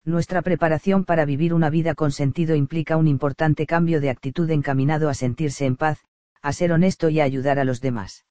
Nuestra 0.04 0.42
preparación 0.42 1.04
para 1.04 1.24
vivir 1.24 1.54
una 1.54 1.70
vida 1.70 1.94
con 1.94 2.10
sentido 2.10 2.56
implica 2.56 2.96
un 2.96 3.06
importante 3.06 3.66
cambio 3.66 4.00
de 4.00 4.10
actitud 4.10 4.50
encaminado 4.50 5.08
a 5.08 5.14
sentirse 5.14 5.66
en 5.66 5.76
paz, 5.76 6.00
a 6.40 6.52
ser 6.52 6.72
honesto 6.72 7.08
y 7.08 7.20
a 7.20 7.24
ayudar 7.24 7.58
a 7.58 7.64
los 7.64 7.80
demás. 7.80 8.24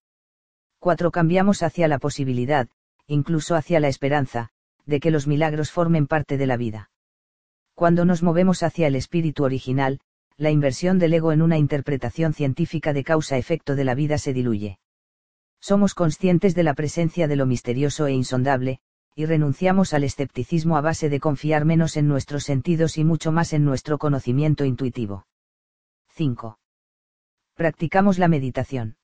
4. 0.82 1.12
Cambiamos 1.12 1.62
hacia 1.62 1.88
la 1.88 1.99
posibilidad, 1.99 2.68
incluso 3.06 3.56
hacia 3.56 3.80
la 3.80 3.88
esperanza, 3.88 4.49
de 4.88 4.99
que 4.99 5.12
los 5.12 5.28
milagros 5.28 5.70
formen 5.70 6.08
parte 6.08 6.40
de 6.40 6.48
la 6.48 6.58
vida. 6.58 6.90
Cuando 7.76 8.03
nos 8.03 8.24
movemos 8.24 8.64
hacia 8.64 8.88
el 8.88 8.95
espíritu 8.95 9.44
original, 9.44 9.99
la 10.38 10.49
inversión 10.49 10.98
del 10.98 11.14
ego 11.14 11.34
en 11.34 11.44
una 11.44 11.60
interpretación 11.60 12.34
científica 12.34 12.94
de 12.94 13.03
causa-efecto 13.03 13.76
de 13.76 13.84
la 13.84 13.94
vida 13.94 14.18
se 14.18 14.34
diluye. 14.34 14.80
Somos 15.60 15.94
conscientes 15.94 16.56
de 16.56 16.64
la 16.64 16.74
presencia 16.74 17.28
de 17.28 17.36
lo 17.36 17.45
misterioso 17.45 18.08
e 18.08 18.14
insondable, 18.14 18.80
y 19.14 19.28
renunciamos 19.28 19.94
al 19.94 20.03
escepticismo 20.03 20.78
a 20.78 20.82
base 20.82 21.10
de 21.10 21.20
confiar 21.20 21.64
menos 21.64 21.95
en 21.95 22.08
nuestros 22.08 22.44
sentidos 22.44 22.98
y 22.98 23.03
mucho 23.03 23.32
más 23.32 23.53
en 23.53 23.66
nuestro 23.66 23.99
conocimiento 23.99 24.66
intuitivo. 24.66 25.28
5. 26.16 26.58
Practicamos 27.53 28.18
la 28.18 28.28
meditación. 28.28 28.95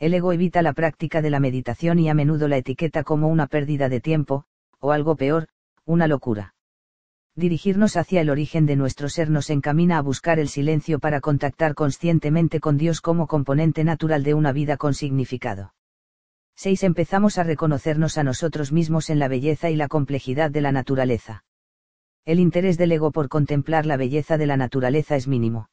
El 0.00 0.14
ego 0.14 0.32
evita 0.32 0.62
la 0.62 0.72
práctica 0.72 1.20
de 1.20 1.28
la 1.28 1.40
meditación 1.40 1.98
y 1.98 2.08
a 2.08 2.14
menudo 2.14 2.48
la 2.48 2.56
etiqueta 2.56 3.04
como 3.04 3.28
una 3.28 3.48
pérdida 3.48 3.90
de 3.90 4.00
tiempo, 4.00 4.46
o 4.78 4.92
algo 4.92 5.14
peor, 5.14 5.48
una 5.84 6.08
locura. 6.08 6.54
Dirigirnos 7.36 7.98
hacia 7.98 8.22
el 8.22 8.30
origen 8.30 8.64
de 8.64 8.76
nuestro 8.76 9.10
ser 9.10 9.28
nos 9.28 9.50
encamina 9.50 9.98
a 9.98 10.00
buscar 10.00 10.38
el 10.38 10.48
silencio 10.48 11.00
para 11.00 11.20
contactar 11.20 11.74
conscientemente 11.74 12.60
con 12.60 12.78
Dios 12.78 13.02
como 13.02 13.26
componente 13.26 13.84
natural 13.84 14.22
de 14.24 14.32
una 14.32 14.52
vida 14.52 14.78
con 14.78 14.94
significado. 14.94 15.74
6. 16.56 16.82
Empezamos 16.82 17.36
a 17.36 17.42
reconocernos 17.42 18.16
a 18.16 18.24
nosotros 18.24 18.72
mismos 18.72 19.10
en 19.10 19.18
la 19.18 19.28
belleza 19.28 19.68
y 19.68 19.76
la 19.76 19.88
complejidad 19.88 20.50
de 20.50 20.62
la 20.62 20.72
naturaleza. 20.72 21.44
El 22.24 22.40
interés 22.40 22.78
del 22.78 22.92
ego 22.92 23.12
por 23.12 23.28
contemplar 23.28 23.84
la 23.84 23.98
belleza 23.98 24.38
de 24.38 24.46
la 24.46 24.56
naturaleza 24.56 25.16
es 25.16 25.28
mínimo. 25.28 25.68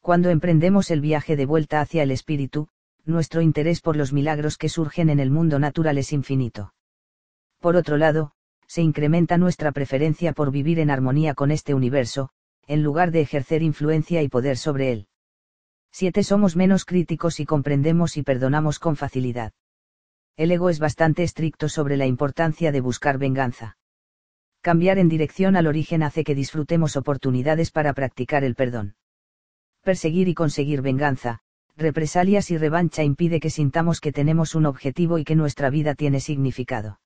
Cuando 0.00 0.30
emprendemos 0.30 0.90
el 0.90 1.00
viaje 1.00 1.36
de 1.36 1.46
vuelta 1.46 1.80
hacia 1.80 2.02
el 2.02 2.10
espíritu, 2.10 2.68
nuestro 3.06 3.40
interés 3.40 3.80
por 3.80 3.96
los 3.96 4.12
milagros 4.12 4.58
que 4.58 4.68
surgen 4.68 5.10
en 5.10 5.20
el 5.20 5.30
mundo 5.30 5.58
natural 5.58 5.96
es 5.98 6.12
infinito. 6.12 6.74
Por 7.60 7.76
otro 7.76 7.96
lado, 7.96 8.32
se 8.66 8.82
incrementa 8.82 9.38
nuestra 9.38 9.72
preferencia 9.72 10.32
por 10.32 10.50
vivir 10.50 10.80
en 10.80 10.90
armonía 10.90 11.34
con 11.34 11.50
este 11.50 11.72
universo, 11.72 12.30
en 12.66 12.82
lugar 12.82 13.12
de 13.12 13.20
ejercer 13.20 13.62
influencia 13.62 14.22
y 14.22 14.28
poder 14.28 14.56
sobre 14.56 14.92
él. 14.92 15.08
7. 15.92 16.24
Somos 16.24 16.56
menos 16.56 16.84
críticos 16.84 17.40
y 17.40 17.46
comprendemos 17.46 18.16
y 18.16 18.22
perdonamos 18.22 18.78
con 18.78 18.96
facilidad. 18.96 19.52
El 20.36 20.50
ego 20.50 20.68
es 20.68 20.78
bastante 20.78 21.22
estricto 21.22 21.68
sobre 21.68 21.96
la 21.96 22.06
importancia 22.06 22.72
de 22.72 22.80
buscar 22.80 23.16
venganza. 23.18 23.78
Cambiar 24.60 24.98
en 24.98 25.08
dirección 25.08 25.56
al 25.56 25.66
origen 25.66 26.02
hace 26.02 26.24
que 26.24 26.34
disfrutemos 26.34 26.96
oportunidades 26.96 27.70
para 27.70 27.94
practicar 27.94 28.44
el 28.44 28.54
perdón. 28.54 28.96
Perseguir 29.82 30.28
y 30.28 30.34
conseguir 30.34 30.82
venganza, 30.82 31.40
represalias 31.76 32.50
y 32.50 32.58
revancha 32.58 33.04
impide 33.04 33.38
que 33.40 33.50
sintamos 33.50 34.00
que 34.00 34.12
tenemos 34.12 34.54
un 34.54 34.66
objetivo 34.66 35.18
y 35.18 35.24
que 35.24 35.36
nuestra 35.36 35.70
vida 35.70 35.94
tiene 35.94 36.20
significado. 36.20 37.00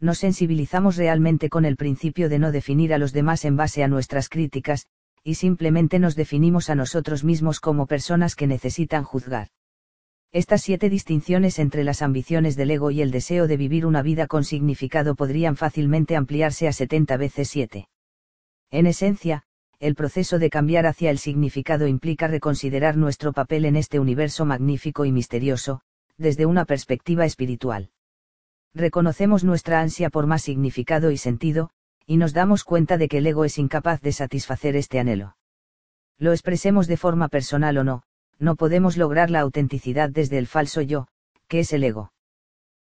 Nos 0.00 0.18
sensibilizamos 0.18 0.96
realmente 0.96 1.48
con 1.48 1.64
el 1.64 1.76
principio 1.76 2.28
de 2.28 2.38
no 2.38 2.52
definir 2.52 2.92
a 2.92 2.98
los 2.98 3.12
demás 3.12 3.44
en 3.44 3.56
base 3.56 3.84
a 3.84 3.88
nuestras 3.88 4.28
críticas, 4.28 4.86
y 5.22 5.36
simplemente 5.36 5.98
nos 5.98 6.16
definimos 6.16 6.68
a 6.68 6.74
nosotros 6.74 7.24
mismos 7.24 7.60
como 7.60 7.86
personas 7.86 8.34
que 8.34 8.46
necesitan 8.46 9.04
juzgar. 9.04 9.48
Estas 10.32 10.62
siete 10.62 10.90
distinciones 10.90 11.60
entre 11.60 11.84
las 11.84 12.02
ambiciones 12.02 12.56
del 12.56 12.72
ego 12.72 12.90
y 12.90 13.00
el 13.00 13.12
deseo 13.12 13.46
de 13.46 13.56
vivir 13.56 13.86
una 13.86 14.02
vida 14.02 14.26
con 14.26 14.42
significado 14.42 15.14
podrían 15.14 15.54
fácilmente 15.54 16.16
ampliarse 16.16 16.66
a 16.66 16.72
70 16.72 17.16
veces 17.16 17.48
7. 17.48 17.88
En 18.72 18.86
esencia, 18.88 19.44
el 19.84 19.96
proceso 19.96 20.38
de 20.38 20.48
cambiar 20.48 20.86
hacia 20.86 21.10
el 21.10 21.18
significado 21.18 21.86
implica 21.86 22.26
reconsiderar 22.26 22.96
nuestro 22.96 23.34
papel 23.34 23.66
en 23.66 23.76
este 23.76 24.00
universo 24.00 24.46
magnífico 24.46 25.04
y 25.04 25.12
misterioso, 25.12 25.82
desde 26.16 26.46
una 26.46 26.64
perspectiva 26.64 27.26
espiritual. 27.26 27.90
Reconocemos 28.72 29.44
nuestra 29.44 29.82
ansia 29.82 30.08
por 30.08 30.26
más 30.26 30.40
significado 30.40 31.10
y 31.10 31.18
sentido, 31.18 31.68
y 32.06 32.16
nos 32.16 32.32
damos 32.32 32.64
cuenta 32.64 32.96
de 32.96 33.08
que 33.08 33.18
el 33.18 33.26
ego 33.26 33.44
es 33.44 33.58
incapaz 33.58 34.00
de 34.00 34.12
satisfacer 34.12 34.74
este 34.74 35.00
anhelo. 35.00 35.36
Lo 36.16 36.32
expresemos 36.32 36.86
de 36.86 36.96
forma 36.96 37.28
personal 37.28 37.76
o 37.76 37.84
no, 37.84 38.04
no 38.38 38.56
podemos 38.56 38.96
lograr 38.96 39.28
la 39.28 39.40
autenticidad 39.40 40.08
desde 40.08 40.38
el 40.38 40.46
falso 40.46 40.80
yo, 40.80 41.08
que 41.46 41.58
es 41.58 41.74
el 41.74 41.84
ego. 41.84 42.10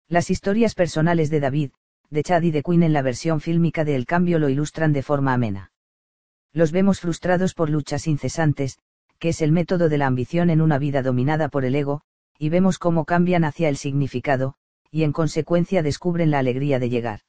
Las 0.09 0.31
historias 0.31 0.75
personales 0.75 1.31
de 1.31 1.39
David, 1.39 1.71
de 2.11 2.25
Chad 2.25 2.43
y 2.43 2.51
de 2.51 2.65
Quinn 2.65 2.83
en 2.83 2.93
la 2.93 3.03
versión 3.03 3.41
fílmica 3.41 3.85
de 3.85 3.95
El 3.95 4.05
Cambio 4.05 4.41
lo 4.41 4.49
ilustran 4.49 4.93
de 4.93 5.05
forma 5.05 5.33
amena 5.33 5.71
los 6.53 6.73
vemos 6.73 7.01
frustrados 7.01 7.55
por 7.55 7.71
luchas 7.71 8.07
incesantes, 8.07 8.79
que 9.19 9.31
es 9.31 9.43
el 9.43 9.53
método 9.53 9.89
de 9.89 9.99
la 9.99 10.07
ambición 10.07 10.51
en 10.51 10.61
una 10.61 10.79
vida 10.79 11.03
dominada 11.03 11.49
por 11.49 11.65
el 11.65 11.75
ego, 11.75 12.03
y 12.39 12.49
vemos 12.49 12.79
cómo 12.79 13.05
cambian 13.05 13.45
hacia 13.45 13.69
el 13.69 13.77
significado, 13.77 14.55
y 14.91 15.03
en 15.03 15.13
consecuencia 15.13 15.83
descubren 15.83 16.31
la 16.31 16.39
alegría 16.39 16.79
de 16.79 16.89
llegar. 16.89 17.21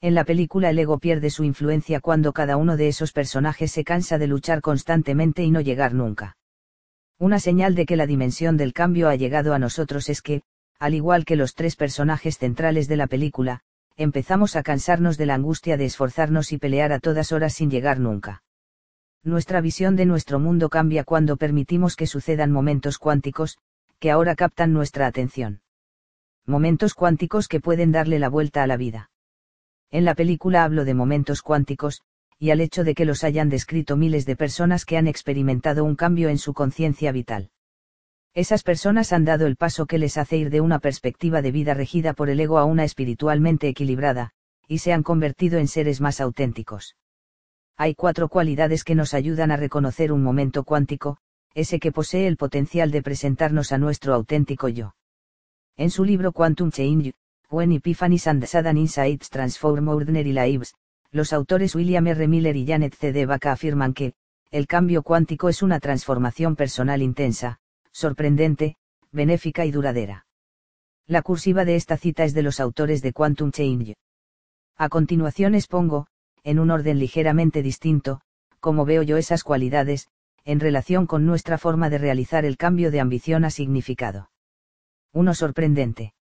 En 0.00 0.14
la 0.14 0.24
película 0.24 0.70
el 0.70 0.78
ego 0.78 0.98
pierde 0.98 1.30
su 1.30 1.44
influencia 1.44 2.00
cuando 2.00 2.32
cada 2.32 2.56
uno 2.56 2.76
de 2.76 2.88
esos 2.88 3.12
personajes 3.12 3.72
se 3.72 3.84
cansa 3.84 4.18
de 4.18 4.26
luchar 4.26 4.60
constantemente 4.60 5.42
y 5.44 5.50
no 5.50 5.60
llegar 5.60 5.94
nunca. 5.94 6.36
Una 7.18 7.38
señal 7.38 7.74
de 7.74 7.86
que 7.86 7.96
la 7.96 8.06
dimensión 8.06 8.56
del 8.56 8.72
cambio 8.72 9.08
ha 9.08 9.14
llegado 9.14 9.54
a 9.54 9.58
nosotros 9.58 10.10
es 10.10 10.20
que, 10.20 10.42
al 10.78 10.94
igual 10.94 11.24
que 11.24 11.36
los 11.36 11.54
tres 11.54 11.76
personajes 11.76 12.38
centrales 12.38 12.88
de 12.88 12.96
la 12.96 13.06
película, 13.06 13.62
empezamos 13.96 14.56
a 14.56 14.62
cansarnos 14.62 15.16
de 15.16 15.26
la 15.26 15.34
angustia 15.34 15.76
de 15.76 15.84
esforzarnos 15.84 16.52
y 16.52 16.58
pelear 16.58 16.92
a 16.92 16.98
todas 16.98 17.32
horas 17.32 17.54
sin 17.54 17.70
llegar 17.70 18.00
nunca. 18.00 18.42
Nuestra 19.22 19.60
visión 19.60 19.96
de 19.96 20.04
nuestro 20.04 20.38
mundo 20.38 20.68
cambia 20.68 21.04
cuando 21.04 21.36
permitimos 21.36 21.96
que 21.96 22.06
sucedan 22.06 22.50
momentos 22.50 22.98
cuánticos, 22.98 23.58
que 23.98 24.10
ahora 24.10 24.34
captan 24.34 24.72
nuestra 24.72 25.06
atención. 25.06 25.62
Momentos 26.44 26.92
cuánticos 26.92 27.48
que 27.48 27.60
pueden 27.60 27.90
darle 27.90 28.18
la 28.18 28.28
vuelta 28.28 28.62
a 28.62 28.66
la 28.66 28.76
vida. 28.76 29.10
En 29.90 30.04
la 30.04 30.14
película 30.14 30.64
hablo 30.64 30.84
de 30.84 30.92
momentos 30.92 31.40
cuánticos, 31.40 32.02
y 32.38 32.50
al 32.50 32.60
hecho 32.60 32.84
de 32.84 32.94
que 32.94 33.06
los 33.06 33.24
hayan 33.24 33.48
descrito 33.48 33.96
miles 33.96 34.26
de 34.26 34.36
personas 34.36 34.84
que 34.84 34.98
han 34.98 35.06
experimentado 35.06 35.84
un 35.84 35.96
cambio 35.96 36.28
en 36.28 36.36
su 36.36 36.52
conciencia 36.52 37.12
vital. 37.12 37.50
Esas 38.34 38.64
personas 38.64 39.12
han 39.12 39.24
dado 39.24 39.46
el 39.46 39.54
paso 39.54 39.86
que 39.86 39.96
les 39.96 40.18
hace 40.18 40.36
ir 40.36 40.50
de 40.50 40.60
una 40.60 40.80
perspectiva 40.80 41.40
de 41.40 41.52
vida 41.52 41.72
regida 41.72 42.14
por 42.14 42.28
el 42.30 42.40
ego 42.40 42.58
a 42.58 42.64
una 42.64 42.82
espiritualmente 42.82 43.68
equilibrada, 43.68 44.32
y 44.66 44.78
se 44.78 44.92
han 44.92 45.04
convertido 45.04 45.58
en 45.58 45.68
seres 45.68 46.00
más 46.00 46.20
auténticos. 46.20 46.96
Hay 47.76 47.94
cuatro 47.94 48.28
cualidades 48.28 48.82
que 48.82 48.96
nos 48.96 49.14
ayudan 49.14 49.52
a 49.52 49.56
reconocer 49.56 50.10
un 50.10 50.22
momento 50.22 50.64
cuántico, 50.64 51.18
ese 51.54 51.78
que 51.78 51.92
posee 51.92 52.26
el 52.26 52.36
potencial 52.36 52.90
de 52.90 53.02
presentarnos 53.02 53.70
a 53.70 53.78
nuestro 53.78 54.14
auténtico 54.14 54.68
yo. 54.68 54.96
En 55.76 55.90
su 55.90 56.04
libro 56.04 56.32
Quantum 56.32 56.72
Change, 56.72 57.14
When 57.50 57.70
Epiphanies 57.70 58.26
and 58.26 58.44
Sudden 58.46 58.78
Insights 58.78 59.30
Transform 59.30 59.86
Ordinary 59.86 60.32
Lives, 60.32 60.74
los 61.12 61.32
autores 61.32 61.76
William 61.76 62.08
R. 62.08 62.26
Miller 62.26 62.56
y 62.56 62.66
Janet 62.66 62.96
C. 62.96 63.12
de 63.12 63.26
Baca 63.26 63.52
afirman 63.52 63.94
que, 63.94 64.14
el 64.50 64.66
cambio 64.66 65.04
cuántico 65.04 65.48
es 65.48 65.62
una 65.62 65.78
transformación 65.78 66.56
personal 66.56 67.00
intensa, 67.00 67.60
sorprendente, 67.94 68.74
benéfica 69.12 69.64
y 69.64 69.70
duradera. 69.70 70.26
La 71.06 71.22
cursiva 71.22 71.64
de 71.64 71.76
esta 71.76 71.96
cita 71.96 72.24
es 72.24 72.34
de 72.34 72.42
los 72.42 72.58
autores 72.58 73.00
de 73.02 73.12
Quantum 73.12 73.52
Change. 73.52 73.94
A 74.76 74.88
continuación 74.88 75.54
expongo, 75.54 76.08
en 76.42 76.58
un 76.58 76.70
orden 76.70 76.98
ligeramente 76.98 77.62
distinto, 77.62 78.20
cómo 78.58 78.84
veo 78.84 79.02
yo 79.02 79.16
esas 79.16 79.44
cualidades, 79.44 80.08
en 80.44 80.60
relación 80.60 81.06
con 81.06 81.24
nuestra 81.24 81.56
forma 81.56 81.88
de 81.88 81.98
realizar 81.98 82.44
el 82.44 82.56
cambio 82.56 82.90
de 82.90 83.00
ambición 83.00 83.44
a 83.44 83.50
significado. 83.50 84.30
1. 85.12 85.34
Sorprendente. 85.34 86.14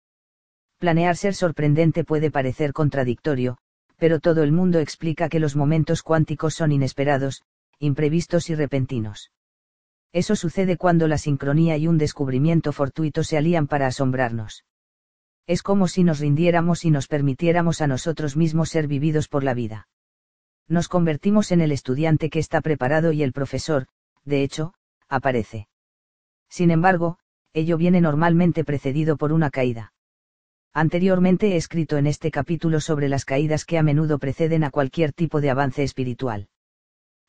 Planear 0.77 1.17
ser 1.17 1.33
sorprendente 1.33 2.03
puede 2.03 2.29
parecer 2.29 2.71
contradictorio, 2.71 3.57
pero 3.97 4.19
todo 4.19 4.43
el 4.43 4.51
mundo 4.51 4.79
explica 4.79 5.27
que 5.27 5.39
los 5.39 5.55
momentos 5.55 6.03
cuánticos 6.03 6.53
son 6.53 6.71
inesperados, 6.71 7.43
imprevistos 7.79 8.49
y 8.49 8.55
repentinos. 8.55 9.31
Eso 10.13 10.35
sucede 10.35 10.77
cuando 10.77 11.07
la 11.07 11.17
sincronía 11.17 11.75
y 11.75 11.87
un 11.87 11.97
descubrimiento 11.97 12.71
fortuito 12.71 13.23
se 13.23 13.35
alían 13.35 13.67
para 13.67 13.87
asombrarnos. 13.87 14.63
Es 15.47 15.63
como 15.63 15.87
si 15.87 16.03
nos 16.03 16.19
rindiéramos 16.19 16.85
y 16.85 16.91
nos 16.91 17.07
permitiéramos 17.07 17.81
a 17.81 17.87
nosotros 17.87 18.37
mismos 18.37 18.69
ser 18.69 18.87
vividos 18.87 19.27
por 19.27 19.43
la 19.43 19.55
vida. 19.55 19.87
Nos 20.67 20.87
convertimos 20.87 21.51
en 21.51 21.61
el 21.61 21.71
estudiante 21.71 22.29
que 22.29 22.39
está 22.39 22.61
preparado 22.61 23.11
y 23.11 23.23
el 23.23 23.33
profesor, 23.33 23.87
de 24.23 24.43
hecho, 24.43 24.75
aparece. 25.09 25.67
Sin 26.47 26.69
embargo, 26.71 27.17
ello 27.51 27.77
viene 27.77 27.99
normalmente 27.99 28.63
precedido 28.63 29.17
por 29.17 29.33
una 29.33 29.49
caída. 29.49 29.93
Anteriormente 30.73 31.53
he 31.53 31.55
escrito 31.55 31.97
en 31.97 32.07
este 32.07 32.31
capítulo 32.31 32.79
sobre 32.79 33.09
las 33.09 33.25
caídas 33.25 33.65
que 33.65 33.77
a 33.77 33.83
menudo 33.83 34.19
preceden 34.19 34.63
a 34.63 34.71
cualquier 34.71 35.11
tipo 35.11 35.41
de 35.41 35.49
avance 35.49 35.83
espiritual. 35.83 36.49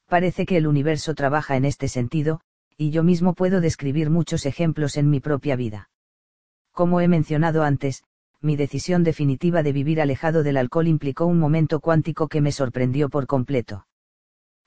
Parece 0.06 0.46
que 0.46 0.58
el 0.58 0.66
universo 0.66 1.14
trabaja 1.14 1.56
en 1.56 1.64
este 1.64 1.88
sentido, 1.88 2.40
y 2.76 2.90
yo 2.90 3.02
mismo 3.02 3.34
puedo 3.34 3.60
describir 3.60 4.10
muchos 4.10 4.46
ejemplos 4.46 4.96
en 4.96 5.10
mi 5.10 5.20
propia 5.20 5.56
vida. 5.56 5.90
Como 6.72 7.00
he 7.00 7.08
mencionado 7.08 7.62
antes, 7.62 8.02
mi 8.40 8.56
decisión 8.56 9.04
definitiva 9.04 9.62
de 9.62 9.72
vivir 9.72 10.00
alejado 10.00 10.42
del 10.42 10.56
alcohol 10.56 10.88
implicó 10.88 11.24
un 11.26 11.38
momento 11.38 11.80
cuántico 11.80 12.28
que 12.28 12.40
me 12.40 12.52
sorprendió 12.52 13.08
por 13.08 13.26
completo. 13.26 13.86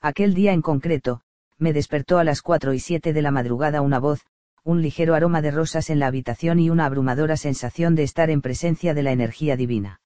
Aquel 0.01 0.33
día 0.33 0.53
en 0.53 0.61
concreto, 0.61 1.21
me 1.57 1.73
despertó 1.73 2.17
a 2.17 2.23
las 2.23 2.41
4 2.41 2.73
y 2.73 2.79
7 2.79 3.13
de 3.13 3.21
la 3.21 3.31
madrugada 3.31 3.81
una 3.81 3.99
voz, 3.99 4.25
un 4.63 4.81
ligero 4.81 5.15
aroma 5.15 5.41
de 5.41 5.51
rosas 5.51 5.89
en 5.89 5.99
la 5.99 6.07
habitación 6.07 6.59
y 6.59 6.69
una 6.69 6.85
abrumadora 6.85 7.37
sensación 7.37 7.95
de 7.95 8.03
estar 8.03 8.29
en 8.29 8.41
presencia 8.41 8.93
de 8.93 9.03
la 9.03 9.11
energía 9.11 9.55
divina. 9.55 10.01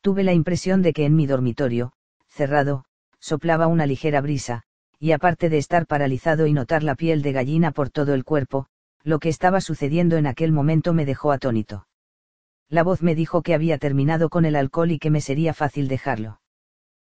Tuve 0.00 0.22
la 0.22 0.32
impresión 0.32 0.82
de 0.82 0.92
que 0.92 1.04
en 1.04 1.14
mi 1.14 1.26
dormitorio, 1.26 1.92
cerrado, 2.28 2.84
soplaba 3.20 3.66
una 3.66 3.86
ligera 3.86 4.20
brisa, 4.20 4.64
y 5.02 5.10
aparte 5.10 5.48
de 5.48 5.58
estar 5.58 5.88
paralizado 5.88 6.46
y 6.46 6.52
notar 6.52 6.84
la 6.84 6.94
piel 6.94 7.22
de 7.22 7.32
gallina 7.32 7.72
por 7.72 7.90
todo 7.90 8.14
el 8.14 8.22
cuerpo, 8.22 8.68
lo 9.02 9.18
que 9.18 9.30
estaba 9.30 9.60
sucediendo 9.60 10.16
en 10.16 10.28
aquel 10.28 10.52
momento 10.52 10.94
me 10.94 11.04
dejó 11.04 11.32
atónito. 11.32 11.88
La 12.68 12.84
voz 12.84 13.02
me 13.02 13.16
dijo 13.16 13.42
que 13.42 13.52
había 13.52 13.78
terminado 13.78 14.30
con 14.30 14.44
el 14.44 14.54
alcohol 14.54 14.92
y 14.92 15.00
que 15.00 15.10
me 15.10 15.20
sería 15.20 15.54
fácil 15.54 15.88
dejarlo. 15.88 16.40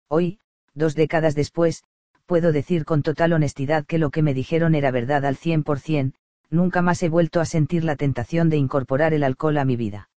Hoy, 0.08 0.38
dos 0.76 0.94
décadas 0.94 1.34
después, 1.34 1.84
puedo 2.28 2.52
decir 2.52 2.86
con 2.86 3.02
total 3.02 3.34
honestidad 3.34 3.88
que 3.88 3.98
lo 3.98 4.12
que 4.12 4.22
me 4.22 4.36
dijeron 4.36 4.76
era 4.76 4.92
verdad 4.92 5.26
al 5.26 5.36
cien 5.36 5.64
por 5.64 5.80
cien, 5.80 6.14
nunca 6.52 6.84
más 6.84 7.02
he 7.02 7.10
vuelto 7.10 7.42
a 7.42 7.46
sentir 7.46 7.84
la 7.84 7.96
tentación 7.96 8.52
de 8.52 8.58
incorporar 8.58 9.16
el 9.16 9.24
alcohol 9.24 9.58
a 9.58 9.66
mi 9.66 9.78
vida. 9.78 10.12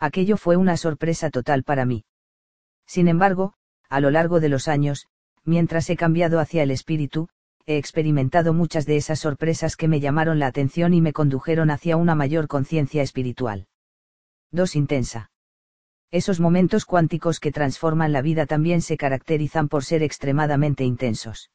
Aquello 0.00 0.36
fue 0.36 0.56
una 0.56 0.76
sorpresa 0.76 1.30
total 1.30 1.62
para 1.62 1.84
mí. 1.84 2.06
Sin 2.86 3.06
embargo, 3.06 3.54
a 3.88 4.00
lo 4.00 4.10
largo 4.10 4.40
de 4.40 4.48
los 4.48 4.66
años, 4.66 5.06
mientras 5.44 5.88
he 5.90 5.96
cambiado 5.96 6.40
hacia 6.40 6.62
el 6.62 6.70
espíritu, 6.70 7.28
he 7.66 7.76
experimentado 7.76 8.54
muchas 8.54 8.86
de 8.86 8.96
esas 8.96 9.20
sorpresas 9.20 9.76
que 9.76 9.88
me 9.88 10.00
llamaron 10.00 10.38
la 10.38 10.46
atención 10.46 10.94
y 10.94 11.00
me 11.00 11.12
condujeron 11.12 11.70
hacia 11.70 11.96
una 11.96 12.14
mayor 12.14 12.48
conciencia 12.48 13.02
espiritual. 13.02 13.66
2. 14.52 14.76
Intensa. 14.76 15.30
Esos 16.10 16.40
momentos 16.40 16.86
cuánticos 16.86 17.38
que 17.38 17.52
transforman 17.52 18.12
la 18.12 18.22
vida 18.22 18.46
también 18.46 18.80
se 18.80 18.96
caracterizan 18.96 19.68
por 19.68 19.84
ser 19.84 20.02
extremadamente 20.02 20.84
intensos. 20.84 21.50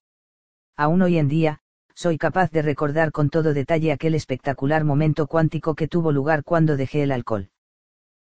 Aún 0.77 1.01
hoy 1.01 1.17
en 1.17 1.27
día, 1.27 1.59
soy 1.95 2.19
capaz 2.19 2.51
de 2.51 2.61
recordar 2.61 3.11
con 3.11 3.29
todo 3.29 3.53
detalle 3.53 3.91
aquel 3.91 4.13
espectacular 4.13 4.83
momento 4.83 5.25
cuántico 5.25 5.73
que 5.73 5.87
tuvo 5.87 6.11
lugar 6.11 6.43
cuando 6.43 6.77
dejé 6.77 7.03
el 7.03 7.11
alcohol. 7.11 7.49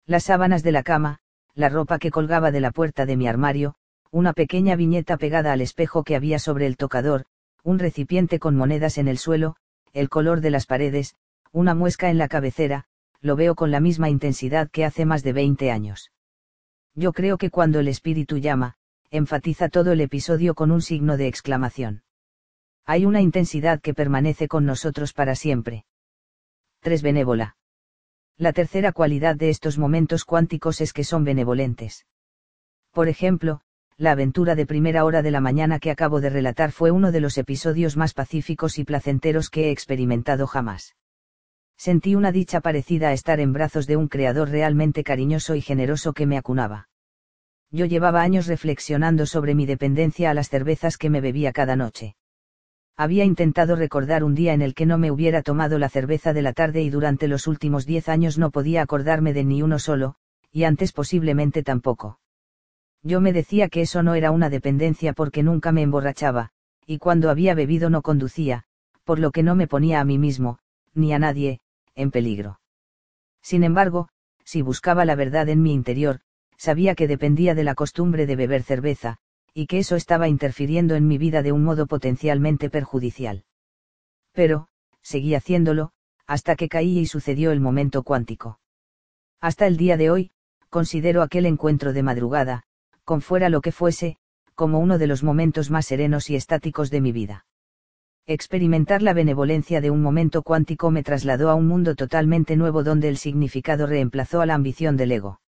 Las 0.07 0.23
sábanas 0.23 0.63
de 0.63 0.71
la 0.71 0.81
cama, 0.81 1.19
la 1.53 1.69
ropa 1.69 1.99
que 1.99 2.11
colgaba 2.11 2.51
de 2.51 2.59
la 2.59 2.71
puerta 2.71 3.05
de 3.05 3.17
mi 3.17 3.27
armario, 3.27 3.75
una 4.15 4.31
pequeña 4.31 4.77
viñeta 4.77 5.17
pegada 5.17 5.51
al 5.51 5.59
espejo 5.59 6.05
que 6.05 6.15
había 6.15 6.39
sobre 6.39 6.67
el 6.67 6.77
tocador, 6.77 7.25
un 7.63 7.79
recipiente 7.79 8.39
con 8.39 8.55
monedas 8.55 8.97
en 8.97 9.09
el 9.09 9.17
suelo, 9.17 9.57
el 9.91 10.07
color 10.07 10.39
de 10.39 10.51
las 10.51 10.67
paredes, 10.67 11.17
una 11.51 11.75
muesca 11.75 12.09
en 12.09 12.17
la 12.17 12.29
cabecera, 12.29 12.85
lo 13.19 13.35
veo 13.35 13.55
con 13.55 13.71
la 13.71 13.81
misma 13.81 14.09
intensidad 14.09 14.71
que 14.71 14.85
hace 14.85 15.03
más 15.03 15.21
de 15.21 15.33
20 15.33 15.69
años. 15.69 16.13
Yo 16.93 17.11
creo 17.11 17.37
que 17.37 17.49
cuando 17.49 17.81
el 17.81 17.89
espíritu 17.89 18.37
llama, 18.37 18.75
enfatiza 19.11 19.67
todo 19.67 19.91
el 19.91 19.99
episodio 19.99 20.55
con 20.55 20.71
un 20.71 20.81
signo 20.81 21.17
de 21.17 21.27
exclamación. 21.27 22.03
Hay 22.85 23.05
una 23.05 23.19
intensidad 23.19 23.81
que 23.81 23.93
permanece 23.93 24.47
con 24.47 24.63
nosotros 24.63 25.11
para 25.11 25.35
siempre. 25.35 25.83
3. 26.83 27.01
Benévola. 27.01 27.57
La 28.37 28.53
tercera 28.53 28.93
cualidad 28.93 29.35
de 29.35 29.49
estos 29.49 29.77
momentos 29.77 30.23
cuánticos 30.23 30.79
es 30.79 30.93
que 30.93 31.03
son 31.03 31.25
benevolentes. 31.25 32.05
Por 32.93 33.09
ejemplo, 33.09 33.59
la 33.97 34.11
aventura 34.11 34.55
de 34.55 34.65
primera 34.65 35.05
hora 35.05 35.21
de 35.21 35.31
la 35.31 35.39
mañana 35.39 35.79
que 35.79 35.89
acabo 35.89 36.19
de 36.19 36.29
relatar 36.29 36.73
fue 36.73 36.91
uno 36.91 37.13
de 37.13 37.21
los 37.21 37.37
episodios 37.37 37.95
más 37.95 38.13
pacíficos 38.13 38.77
y 38.77 38.83
placenteros 38.83 39.49
que 39.49 39.67
he 39.67 39.71
experimentado 39.71 40.47
jamás. 40.47 40.95
Sentí 41.77 42.13
una 42.15 42.33
dicha 42.33 42.59
parecida 42.59 43.09
a 43.09 43.13
estar 43.13 43.39
en 43.39 43.53
brazos 43.53 43.87
de 43.87 43.95
un 43.95 44.09
creador 44.09 44.49
realmente 44.49 45.03
cariñoso 45.03 45.55
y 45.55 45.61
generoso 45.61 46.11
que 46.11 46.25
me 46.25 46.37
acunaba. 46.37 46.89
Yo 47.71 47.85
llevaba 47.85 48.21
años 48.21 48.47
reflexionando 48.47 49.25
sobre 49.25 49.55
mi 49.55 49.65
dependencia 49.65 50.29
a 50.29 50.33
las 50.33 50.49
cervezas 50.49 50.97
que 50.97 51.09
me 51.09 51.21
bebía 51.21 51.53
cada 51.53 51.77
noche. 51.77 52.15
Había 52.97 53.23
intentado 53.23 53.77
recordar 53.77 54.25
un 54.25 54.35
día 54.35 54.53
en 54.53 54.61
el 54.61 54.73
que 54.73 54.85
no 54.85 54.97
me 54.97 55.11
hubiera 55.11 55.41
tomado 55.41 55.79
la 55.79 55.89
cerveza 55.89 56.33
de 56.33 56.41
la 56.41 56.53
tarde 56.53 56.81
y 56.81 56.89
durante 56.89 57.29
los 57.29 57.47
últimos 57.47 57.85
diez 57.85 58.09
años 58.09 58.37
no 58.37 58.51
podía 58.51 58.81
acordarme 58.81 59.33
de 59.33 59.45
ni 59.45 59.61
uno 59.61 59.79
solo, 59.79 60.15
y 60.51 60.63
antes 60.63 60.91
posiblemente 60.91 61.63
tampoco. 61.63 62.19
Yo 63.05 63.21
me 63.21 63.33
decía 63.33 63.69
que 63.69 63.81
eso 63.81 64.01
no 64.01 64.15
era 64.15 64.31
una 64.31 64.49
dependencia 64.49 65.13
porque 65.13 65.43
nunca 65.43 65.71
me 65.71 65.83
emborrachaba, 65.83 66.49
y 66.87 66.97
cuando 66.97 67.29
había 67.29 67.53
bebido 67.53 67.91
no 67.91 68.01
conducía, 68.01 68.63
por 69.03 69.19
lo 69.19 69.29
que 69.29 69.43
no 69.43 69.53
me 69.53 69.67
ponía 69.67 69.99
a 69.99 70.03
mí 70.03 70.17
mismo, 70.17 70.57
ni 70.95 71.13
a 71.13 71.19
nadie, 71.19 71.59
en 71.93 72.09
peligro. 72.09 72.59
Sin 73.43 73.63
embargo, 73.63 74.09
si 74.43 74.63
buscaba 74.63 75.05
la 75.05 75.13
verdad 75.13 75.49
en 75.49 75.61
mi 75.61 75.71
interior, 75.71 76.21
sabía 76.57 76.95
que 76.95 77.07
dependía 77.07 77.53
de 77.53 77.63
la 77.63 77.75
costumbre 77.75 78.25
de 78.25 78.35
beber 78.35 78.63
cerveza, 78.63 79.17
y 79.53 79.67
que 79.67 79.77
eso 79.77 79.95
estaba 79.95 80.27
interfiriendo 80.27 80.95
en 80.95 81.07
mi 81.07 81.19
vida 81.19 81.43
de 81.43 81.51
un 81.51 81.63
modo 81.63 81.85
potencialmente 81.85 82.71
perjudicial. 82.71 83.43
Pero, 84.31 84.67
seguí 85.03 85.35
haciéndolo, 85.35 85.91
hasta 86.25 86.55
que 86.55 86.69
caí 86.69 86.97
y 86.97 87.05
sucedió 87.05 87.51
el 87.51 87.61
momento 87.61 88.01
cuántico. 88.01 88.59
Hasta 89.39 89.67
el 89.67 89.77
día 89.77 89.95
de 89.95 90.09
hoy, 90.09 90.31
considero 90.71 91.21
aquel 91.21 91.45
encuentro 91.45 91.93
de 91.93 92.01
madrugada, 92.01 92.65
con 93.05 93.21
fuera 93.21 93.49
lo 93.49 93.61
que 93.61 93.71
fuese, 93.71 94.17
como 94.55 94.79
uno 94.79 94.97
de 94.97 95.07
los 95.07 95.23
momentos 95.23 95.71
más 95.71 95.85
serenos 95.85 96.29
y 96.29 96.35
estáticos 96.35 96.89
de 96.89 97.01
mi 97.01 97.11
vida. 97.11 97.45
Experimentar 98.27 99.03
la 99.03 99.13
benevolencia 99.13 99.81
de 99.81 99.91
un 99.91 100.01
momento 100.01 100.41
cuántico 100.41 100.89
me 100.89 101.03
trasladó 101.03 101.49
a 101.49 101.55
un 101.55 101.67
mundo 101.67 101.93
totalmente 101.93 102.55
nuevo 102.55 102.83
donde 102.83 103.07
el 103.07 103.17
significado 103.17 103.85
reemplazó 103.85 104.41
a 104.41 104.47
la 104.47 104.55
ambición 104.55 104.97
del 104.97 105.11
ego. 105.11 105.39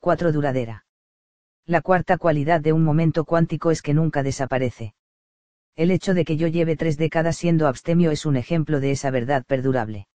4. 0.00 0.32
Duradera. 0.32 0.84
La 1.64 1.80
cuarta 1.80 2.18
cualidad 2.18 2.60
de 2.60 2.72
un 2.72 2.84
momento 2.84 3.24
cuántico 3.24 3.70
es 3.70 3.80
que 3.80 3.94
nunca 3.94 4.22
desaparece. 4.22 4.94
El 5.76 5.90
hecho 5.90 6.12
de 6.12 6.24
que 6.24 6.36
yo 6.36 6.48
lleve 6.48 6.76
tres 6.76 6.98
décadas 6.98 7.36
siendo 7.36 7.66
abstemio 7.66 8.10
es 8.10 8.26
un 8.26 8.36
ejemplo 8.36 8.80
de 8.80 8.90
esa 8.90 9.10
verdad 9.10 9.44
perdurable. 9.46 10.08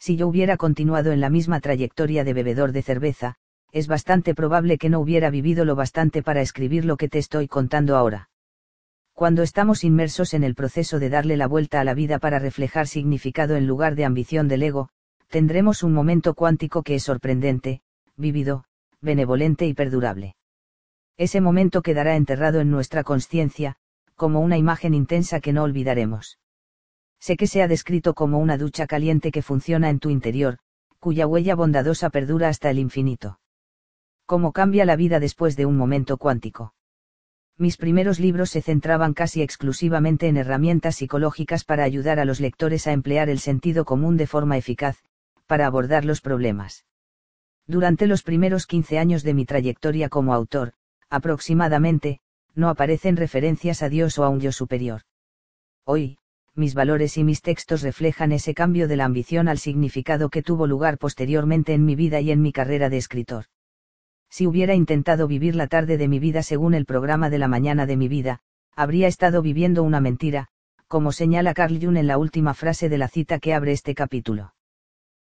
Si 0.00 0.16
yo 0.16 0.26
hubiera 0.26 0.56
continuado 0.56 1.12
en 1.12 1.20
la 1.20 1.30
misma 1.30 1.60
trayectoria 1.60 2.24
de 2.24 2.32
bebedor 2.32 2.72
de 2.72 2.82
cerveza, 2.82 3.36
es 3.72 3.86
bastante 3.86 4.34
probable 4.34 4.78
que 4.78 4.88
no 4.88 5.00
hubiera 5.00 5.30
vivido 5.30 5.64
lo 5.64 5.76
bastante 5.76 6.22
para 6.22 6.40
escribir 6.40 6.84
lo 6.84 6.96
que 6.96 7.08
te 7.08 7.18
estoy 7.18 7.48
contando 7.48 7.96
ahora. 7.96 8.30
Cuando 9.12 9.42
estamos 9.42 9.84
inmersos 9.84 10.34
en 10.34 10.44
el 10.44 10.54
proceso 10.54 10.98
de 10.98 11.10
darle 11.10 11.36
la 11.36 11.46
vuelta 11.46 11.80
a 11.80 11.84
la 11.84 11.94
vida 11.94 12.18
para 12.18 12.38
reflejar 12.38 12.86
significado 12.86 13.56
en 13.56 13.66
lugar 13.66 13.94
de 13.94 14.04
ambición 14.04 14.48
del 14.48 14.62
ego, 14.62 14.88
tendremos 15.28 15.82
un 15.82 15.92
momento 15.92 16.34
cuántico 16.34 16.82
que 16.82 16.94
es 16.94 17.02
sorprendente, 17.02 17.82
vívido, 18.16 18.64
benevolente 19.00 19.66
y 19.66 19.74
perdurable 19.74 20.36
ese 21.18 21.40
momento 21.40 21.82
quedará 21.82 22.14
enterrado 22.14 22.60
en 22.60 22.70
nuestra 22.70 23.02
conciencia, 23.02 23.74
como 24.14 24.40
una 24.40 24.56
imagen 24.56 24.94
intensa 24.94 25.40
que 25.40 25.52
no 25.52 25.64
olvidaremos. 25.64 26.38
Sé 27.18 27.36
que 27.36 27.48
se 27.48 27.60
ha 27.60 27.68
descrito 27.68 28.14
como 28.14 28.38
una 28.38 28.56
ducha 28.56 28.86
caliente 28.86 29.32
que 29.32 29.42
funciona 29.42 29.90
en 29.90 29.98
tu 29.98 30.10
interior, 30.10 30.58
cuya 31.00 31.26
huella 31.26 31.56
bondadosa 31.56 32.10
perdura 32.10 32.48
hasta 32.48 32.70
el 32.70 32.78
infinito. 32.78 33.40
¿Cómo 34.28 34.52
cambia 34.52 34.84
la 34.84 34.94
vida 34.94 35.20
después 35.20 35.56
de 35.56 35.64
un 35.64 35.78
momento 35.78 36.18
cuántico? 36.18 36.74
Mis 37.56 37.78
primeros 37.78 38.20
libros 38.20 38.50
se 38.50 38.60
centraban 38.60 39.14
casi 39.14 39.40
exclusivamente 39.40 40.28
en 40.28 40.36
herramientas 40.36 40.96
psicológicas 40.96 41.64
para 41.64 41.84
ayudar 41.84 42.20
a 42.20 42.26
los 42.26 42.38
lectores 42.38 42.86
a 42.86 42.92
emplear 42.92 43.30
el 43.30 43.38
sentido 43.38 43.86
común 43.86 44.18
de 44.18 44.26
forma 44.26 44.58
eficaz, 44.58 44.98
para 45.46 45.64
abordar 45.64 46.04
los 46.04 46.20
problemas. 46.20 46.84
Durante 47.66 48.06
los 48.06 48.22
primeros 48.22 48.66
15 48.66 48.98
años 48.98 49.22
de 49.22 49.32
mi 49.32 49.46
trayectoria 49.46 50.10
como 50.10 50.34
autor, 50.34 50.74
aproximadamente, 51.08 52.20
no 52.54 52.68
aparecen 52.68 53.16
referencias 53.16 53.82
a 53.82 53.88
Dios 53.88 54.18
o 54.18 54.24
a 54.24 54.28
un 54.28 54.40
yo 54.40 54.52
superior. 54.52 55.04
Hoy, 55.84 56.18
mis 56.54 56.74
valores 56.74 57.16
y 57.16 57.24
mis 57.24 57.40
textos 57.40 57.80
reflejan 57.80 58.32
ese 58.32 58.52
cambio 58.52 58.88
de 58.88 58.96
la 58.96 59.06
ambición 59.06 59.48
al 59.48 59.56
significado 59.56 60.28
que 60.28 60.42
tuvo 60.42 60.66
lugar 60.66 60.98
posteriormente 60.98 61.72
en 61.72 61.86
mi 61.86 61.94
vida 61.94 62.20
y 62.20 62.30
en 62.30 62.42
mi 62.42 62.52
carrera 62.52 62.90
de 62.90 62.98
escritor. 62.98 63.46
Si 64.30 64.46
hubiera 64.46 64.74
intentado 64.74 65.26
vivir 65.26 65.54
la 65.56 65.66
tarde 65.66 65.96
de 65.96 66.08
mi 66.08 66.18
vida 66.18 66.42
según 66.42 66.74
el 66.74 66.84
programa 66.84 67.30
de 67.30 67.38
la 67.38 67.48
mañana 67.48 67.86
de 67.86 67.96
mi 67.96 68.08
vida, 68.08 68.40
habría 68.74 69.08
estado 69.08 69.42
viviendo 69.42 69.82
una 69.82 70.00
mentira, 70.00 70.48
como 70.86 71.12
señala 71.12 71.54
Carl 71.54 71.78
Jung 71.80 71.96
en 71.96 72.06
la 72.06 72.18
última 72.18 72.54
frase 72.54 72.88
de 72.88 72.98
la 72.98 73.08
cita 73.08 73.38
que 73.38 73.54
abre 73.54 73.72
este 73.72 73.94
capítulo. 73.94 74.54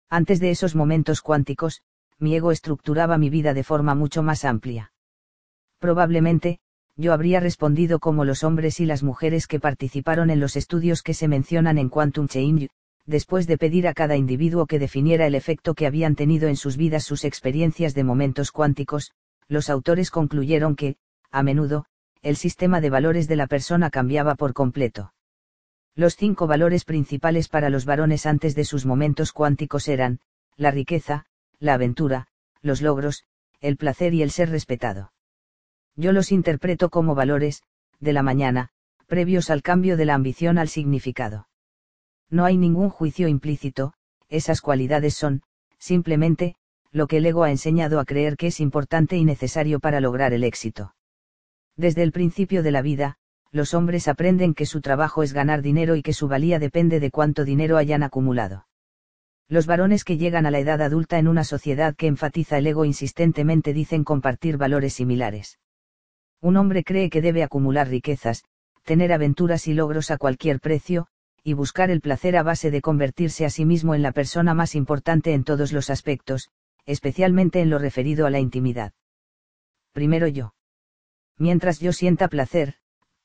Antes 0.09 0.41
de 0.41 0.51
esos 0.51 0.75
momentos 0.75 1.23
cuánticos, 1.23 1.83
mi 2.19 2.35
ego 2.35 2.53
estructuraba 2.53 3.19
mi 3.19 3.31
vida 3.31 3.55
de 3.55 3.65
forma 3.65 3.95
mucho 3.95 4.23
más 4.23 4.45
amplia. 4.45 4.93
Probablemente, 5.79 6.61
yo 6.97 7.13
habría 7.13 7.41
respondido 7.41 7.99
como 7.99 8.25
los 8.25 8.45
hombres 8.45 8.79
y 8.81 8.87
las 8.87 9.03
mujeres 9.03 9.47
que 9.47 9.61
participaron 9.61 10.31
en 10.31 10.39
los 10.39 10.57
estudios 10.57 11.03
que 11.03 11.15
se 11.15 11.29
mencionan 11.29 11.79
en 11.79 11.89
Quantum 11.89 12.29
Change, 12.29 12.69
después 13.07 13.47
de 13.47 13.59
pedir 13.59 13.89
a 13.89 13.95
cada 13.95 14.17
individuo 14.17 14.67
que 14.67 14.79
definiera 14.79 15.27
el 15.27 15.35
efecto 15.35 15.75
que 15.75 15.87
habían 15.87 16.15
tenido 16.15 16.49
en 16.49 16.57
sus 16.57 16.77
vidas 16.77 17.05
sus 17.05 17.25
experiencias 17.25 17.95
de 17.95 18.05
momentos 18.05 18.53
cuánticos, 18.53 19.13
los 19.49 19.71
autores 19.71 20.11
concluyeron 20.11 20.77
que, 20.77 20.97
a 21.31 21.43
menudo, 21.43 21.87
el 22.23 22.37
sistema 22.37 22.81
de 22.81 22.91
valores 22.91 23.29
de 23.29 23.37
la 23.37 23.47
persona 23.47 23.91
cambiaba 23.91 24.35
por 24.35 24.53
completo. 24.53 25.13
Los 25.95 26.17
cinco 26.17 26.47
valores 26.47 26.85
principales 26.85 27.49
para 27.49 27.69
los 27.69 27.85
varones 27.85 28.27
antes 28.27 28.55
de 28.55 28.65
sus 28.65 28.87
momentos 28.87 29.33
cuánticos 29.33 29.89
eran, 29.89 30.21
la 30.57 30.71
riqueza, 30.71 31.27
la 31.59 31.75
aventura, 31.75 32.29
los 32.63 32.81
logros, 32.81 33.25
el 33.61 33.77
placer 33.77 34.15
y 34.15 34.23
el 34.23 34.31
ser 34.31 34.51
respetado 34.51 35.13
yo 35.97 36.13
los 36.13 36.33
interpreto 36.33 36.91
como 36.91 37.15
valores, 37.15 37.63
de 38.01 38.13
la 38.13 38.23
mañana, 38.23 38.71
previos 39.07 39.51
al 39.51 39.63
cambio 39.63 39.97
de 39.97 40.05
la 40.07 40.15
ambición 40.15 40.59
al 40.59 40.69
significado. 40.69 41.49
No 42.33 42.47
hay 42.47 42.57
ningún 42.57 42.89
juicio 42.89 43.29
implícito, 43.29 43.93
esas 44.31 44.63
cualidades 44.63 45.15
son, 45.15 45.43
simplemente, 45.79 46.57
lo 46.91 47.07
que 47.07 47.19
el 47.19 47.27
ego 47.27 47.45
ha 47.45 47.51
enseñado 47.51 48.01
a 48.01 48.07
creer 48.07 48.39
que 48.39 48.47
es 48.47 48.59
importante 48.59 49.19
y 49.19 49.25
necesario 49.27 49.81
para 49.81 50.01
lograr 50.01 50.33
el 50.33 50.43
éxito. 50.43 50.95
Desde 51.77 52.03
el 52.03 52.11
principio 52.11 52.63
de 52.63 52.71
la 52.71 52.81
vida, 52.81 53.17
los 53.51 53.75
hombres 53.75 54.09
aprenden 54.09 54.55
que 54.55 54.65
su 54.65 54.81
trabajo 54.81 55.23
es 55.23 55.35
ganar 55.35 55.61
dinero 55.61 55.95
y 55.95 56.03
que 56.03 56.15
su 56.15 56.27
valía 56.27 56.59
depende 56.59 57.01
de 57.01 57.11
cuánto 57.11 57.45
dinero 57.45 57.77
hayan 57.77 58.03
acumulado. 58.03 58.67
Los 59.47 59.67
varones 59.67 60.03
que 60.03 60.17
llegan 60.17 60.47
a 60.47 60.51
la 60.51 60.59
edad 60.59 60.81
adulta 60.81 61.19
en 61.19 61.29
una 61.29 61.45
sociedad 61.45 61.95
que 61.95 62.07
enfatiza 62.07 62.57
el 62.57 62.67
ego 62.67 62.87
insistentemente 62.87 63.75
dicen 63.75 64.05
compartir 64.05 64.57
valores 64.57 64.95
similares. 64.95 65.59
Un 66.41 66.57
hombre 66.57 66.83
cree 66.83 67.11
que 67.11 67.21
debe 67.21 67.43
acumular 67.43 67.89
riquezas, 67.89 68.45
tener 68.85 69.13
aventuras 69.13 69.69
y 69.69 69.75
logros 69.75 70.11
a 70.11 70.17
cualquier 70.17 70.61
precio, 70.61 71.09
y 71.45 71.55
buscar 71.55 71.91
el 71.91 72.01
placer 72.01 72.37
a 72.37 72.43
base 72.43 72.71
de 72.71 72.81
convertirse 72.81 73.45
a 73.45 73.51
sí 73.51 73.65
mismo 73.65 73.95
en 73.95 74.03
la 74.03 74.13
persona 74.13 74.55
más 74.55 74.75
importante 74.75 75.33
en 75.33 75.45
todos 75.45 75.73
los 75.73 75.91
aspectos, 75.91 76.51
especialmente 76.87 77.61
en 77.61 77.71
lo 77.71 77.79
referido 77.79 78.27
a 78.27 78.31
la 78.31 78.41
intimidad. 78.41 78.93
Primero 79.93 80.27
yo. 80.29 80.55
Mientras 81.39 81.81
yo 81.81 81.93
sienta 81.93 82.29
placer, 82.29 82.75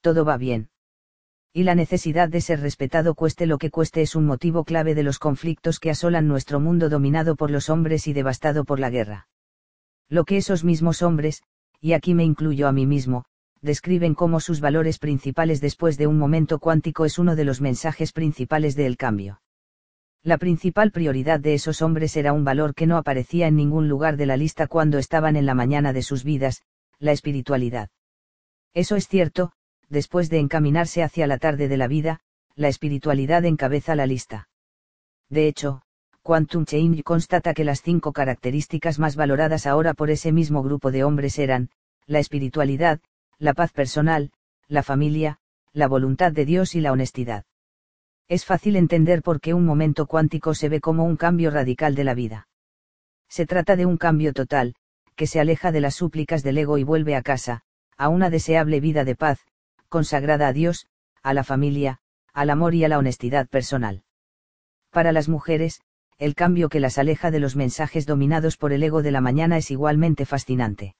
todo 0.01 0.25
va 0.25 0.37
bien. 0.37 0.69
Y 1.53 1.63
la 1.63 1.75
necesidad 1.75 2.29
de 2.29 2.41
ser 2.41 2.59
respetado 2.59 3.15
cueste 3.15 3.45
lo 3.45 3.57
que 3.57 3.71
cueste 3.71 4.01
es 4.01 4.15
un 4.15 4.25
motivo 4.25 4.63
clave 4.63 4.95
de 4.95 5.03
los 5.03 5.17
conflictos 5.17 5.79
que 5.79 5.89
asolan 5.89 6.27
nuestro 6.27 6.59
mundo 6.59 6.89
dominado 6.89 7.35
por 7.35 7.51
los 7.51 7.69
hombres 7.69 8.07
y 8.07 8.13
devastado 8.13 8.63
por 8.63 8.79
la 8.79 8.89
guerra. 8.89 9.27
Lo 10.09 10.23
que 10.23 10.37
esos 10.37 10.63
mismos 10.63 11.01
hombres, 11.01 11.41
y 11.79 11.93
aquí 11.93 12.13
me 12.13 12.23
incluyo 12.23 12.67
a 12.67 12.71
mí 12.71 12.85
mismo, 12.85 13.25
describen 13.61 14.15
cómo 14.15 14.39
sus 14.39 14.59
valores 14.59 14.99
principales 14.99 15.61
después 15.61 15.97
de 15.97 16.07
un 16.07 16.17
momento 16.17 16.59
cuántico 16.59 17.05
es 17.05 17.19
uno 17.19 17.35
de 17.35 17.45
los 17.45 17.61
mensajes 17.61 18.13
principales 18.13 18.75
del 18.75 18.97
cambio. 18.97 19.41
La 20.23 20.37
principal 20.37 20.91
prioridad 20.91 21.39
de 21.39 21.53
esos 21.53 21.81
hombres 21.81 22.17
era 22.17 22.33
un 22.33 22.43
valor 22.43 22.73
que 22.73 22.87
no 22.87 22.97
aparecía 22.97 23.47
en 23.47 23.55
ningún 23.55 23.87
lugar 23.87 24.17
de 24.17 24.25
la 24.25 24.37
lista 24.37 24.67
cuando 24.67 24.97
estaban 24.97 25.35
en 25.35 25.45
la 25.45 25.53
mañana 25.53 25.93
de 25.93 26.01
sus 26.01 26.23
vidas, 26.23 26.63
la 26.99 27.11
espiritualidad. 27.11 27.89
Eso 28.73 28.95
es 28.95 29.07
cierto, 29.07 29.51
después 29.89 30.29
de 30.29 30.39
encaminarse 30.39 31.03
hacia 31.03 31.27
la 31.27 31.37
tarde 31.37 31.67
de 31.67 31.77
la 31.77 31.87
vida, 31.87 32.19
la 32.55 32.67
espiritualidad 32.67 33.45
encabeza 33.45 33.95
la 33.95 34.05
lista. 34.05 34.49
De 35.29 35.47
hecho, 35.47 35.81
Quantum 36.23 36.65
Change 36.65 37.03
constata 37.03 37.53
que 37.53 37.63
las 37.63 37.81
cinco 37.81 38.11
características 38.11 38.99
más 38.99 39.15
valoradas 39.15 39.65
ahora 39.65 39.93
por 39.93 40.09
ese 40.09 40.31
mismo 40.31 40.61
grupo 40.61 40.91
de 40.91 41.03
hombres 41.03 41.39
eran, 41.39 41.69
la 42.05 42.19
espiritualidad, 42.19 42.99
la 43.39 43.53
paz 43.53 43.71
personal, 43.71 44.31
la 44.67 44.83
familia, 44.83 45.37
la 45.73 45.87
voluntad 45.87 46.31
de 46.31 46.45
Dios 46.45 46.73
y 46.75 46.81
la 46.81 46.91
honestidad. 46.91 47.45
Es 48.27 48.45
fácil 48.45 48.75
entender 48.75 49.21
por 49.21 49.39
qué 49.39 49.53
un 49.53 49.65
momento 49.65 50.07
cuántico 50.07 50.53
se 50.53 50.69
ve 50.69 50.81
como 50.81 51.03
un 51.05 51.17
cambio 51.17 51.51
radical 51.51 51.95
de 51.95 52.03
la 52.03 52.13
vida. 52.13 52.47
Se 53.29 53.45
trata 53.45 53.75
de 53.75 53.85
un 53.85 53.97
cambio 53.97 54.33
total, 54.33 54.75
que 55.15 55.27
se 55.27 55.39
aleja 55.39 55.71
de 55.71 55.81
las 55.81 55.95
súplicas 55.95 56.43
del 56.43 56.57
ego 56.57 56.77
y 56.77 56.83
vuelve 56.83 57.15
a 57.15 57.21
casa, 57.21 57.61
a 57.97 58.09
una 58.09 58.29
deseable 58.29 58.79
vida 58.79 59.05
de 59.05 59.15
paz, 59.15 59.39
consagrada 59.87 60.47
a 60.47 60.53
Dios, 60.53 60.87
a 61.23 61.33
la 61.33 61.43
familia, 61.43 61.99
al 62.33 62.49
amor 62.49 62.75
y 62.75 62.83
a 62.83 62.87
la 62.87 62.97
honestidad 62.97 63.47
personal. 63.47 64.03
Para 64.91 65.11
las 65.11 65.29
mujeres, 65.29 65.81
el 66.17 66.35
cambio 66.35 66.69
que 66.69 66.79
las 66.79 66.97
aleja 66.97 67.31
de 67.31 67.39
los 67.39 67.55
mensajes 67.55 68.05
dominados 68.05 68.57
por 68.57 68.73
el 68.73 68.83
ego 68.83 69.03
de 69.03 69.11
la 69.11 69.21
mañana 69.21 69.57
es 69.57 69.71
igualmente 69.71 70.25
fascinante. 70.25 70.95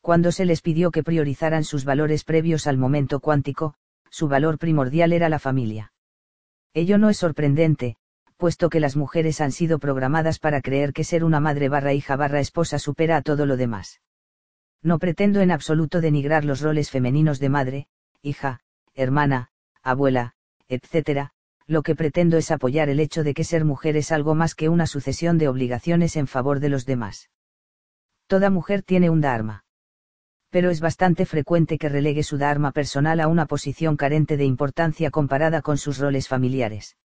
Cuando 0.00 0.32
se 0.32 0.44
les 0.44 0.62
pidió 0.62 0.90
que 0.90 1.02
priorizaran 1.02 1.64
sus 1.64 1.84
valores 1.84 2.24
previos 2.24 2.66
al 2.66 2.78
momento 2.78 3.20
cuántico, 3.20 3.74
su 4.10 4.28
valor 4.28 4.58
primordial 4.58 5.12
era 5.12 5.28
la 5.28 5.38
familia. 5.38 5.92
Ello 6.74 6.98
no 6.98 7.10
es 7.10 7.16
sorprendente, 7.16 7.96
puesto 8.36 8.70
que 8.70 8.80
las 8.80 8.96
mujeres 8.96 9.40
han 9.40 9.52
sido 9.52 9.78
programadas 9.78 10.38
para 10.38 10.62
creer 10.62 10.92
que 10.92 11.04
ser 11.04 11.24
una 11.24 11.40
madre 11.40 11.68
barra 11.68 11.92
hija 11.92 12.16
barra 12.16 12.40
esposa 12.40 12.78
supera 12.78 13.16
a 13.16 13.22
todo 13.22 13.46
lo 13.46 13.56
demás. 13.56 14.00
No 14.82 14.98
pretendo 14.98 15.40
en 15.40 15.50
absoluto 15.50 16.00
denigrar 16.00 16.44
los 16.44 16.60
roles 16.60 16.90
femeninos 16.90 17.40
de 17.40 17.48
madre, 17.48 17.86
hija, 18.22 18.60
hermana, 18.94 19.50
abuela, 19.82 20.34
etc., 20.68 21.30
lo 21.66 21.82
que 21.82 21.94
pretendo 21.94 22.38
es 22.38 22.50
apoyar 22.50 22.88
el 22.88 23.00
hecho 23.00 23.24
de 23.24 23.34
que 23.34 23.44
ser 23.44 23.64
mujer 23.64 23.96
es 23.96 24.12
algo 24.12 24.34
más 24.34 24.54
que 24.54 24.68
una 24.68 24.86
sucesión 24.86 25.36
de 25.36 25.48
obligaciones 25.48 26.16
en 26.16 26.26
favor 26.26 26.60
de 26.60 26.70
los 26.70 26.86
demás. 26.86 27.28
Toda 28.26 28.50
mujer 28.50 28.82
tiene 28.82 29.10
un 29.10 29.20
dharma. 29.20 29.64
Pero 30.50 30.70
es 30.70 30.80
bastante 30.80 31.26
frecuente 31.26 31.78
que 31.78 31.88
relegue 31.88 32.22
su 32.22 32.38
dharma 32.38 32.72
personal 32.72 33.20
a 33.20 33.28
una 33.28 33.46
posición 33.46 33.96
carente 33.96 34.36
de 34.36 34.44
importancia 34.44 35.10
comparada 35.10 35.60
con 35.60 35.76
sus 35.76 35.98
roles 35.98 36.28
familiares. 36.28 36.96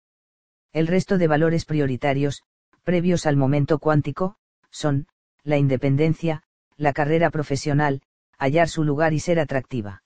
El 0.73 0.87
resto 0.87 1.19
de 1.19 1.27
valores 1.27 1.65
prioritarios, 1.65 2.43
previos 2.85 3.27
al 3.27 3.37
momento 3.37 3.79
cuántico, 3.79 4.37
son, 4.71 5.07
la 5.43 5.59
independencia, 5.59 6.45
la 6.77 6.93
carrera 6.93 7.31
profesional, 7.31 8.03
hallar 8.39 8.69
su 8.69 8.85
lugar 8.85 9.13
y 9.13 9.21
ser 9.21 9.39
atractiva. 9.39 10.03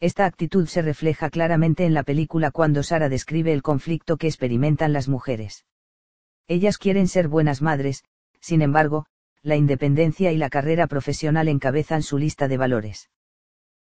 Esta 0.00 0.26
actitud 0.26 0.66
se 0.66 0.82
refleja 0.82 1.30
claramente 1.30 1.84
en 1.84 1.94
la 1.94 2.04
película 2.04 2.50
cuando 2.50 2.82
Sara 2.82 3.08
describe 3.08 3.52
el 3.52 3.62
conflicto 3.62 4.16
que 4.16 4.28
experimentan 4.28 4.92
las 4.92 5.08
mujeres. 5.08 5.64
Ellas 6.46 6.78
quieren 6.78 7.08
ser 7.08 7.28
buenas 7.28 7.62
madres, 7.62 8.04
sin 8.40 8.62
embargo, 8.62 9.06
la 9.42 9.56
independencia 9.56 10.32
y 10.32 10.36
la 10.36 10.50
carrera 10.50 10.86
profesional 10.86 11.48
encabezan 11.48 12.02
su 12.02 12.18
lista 12.18 12.48
de 12.48 12.56
valores. 12.56 13.10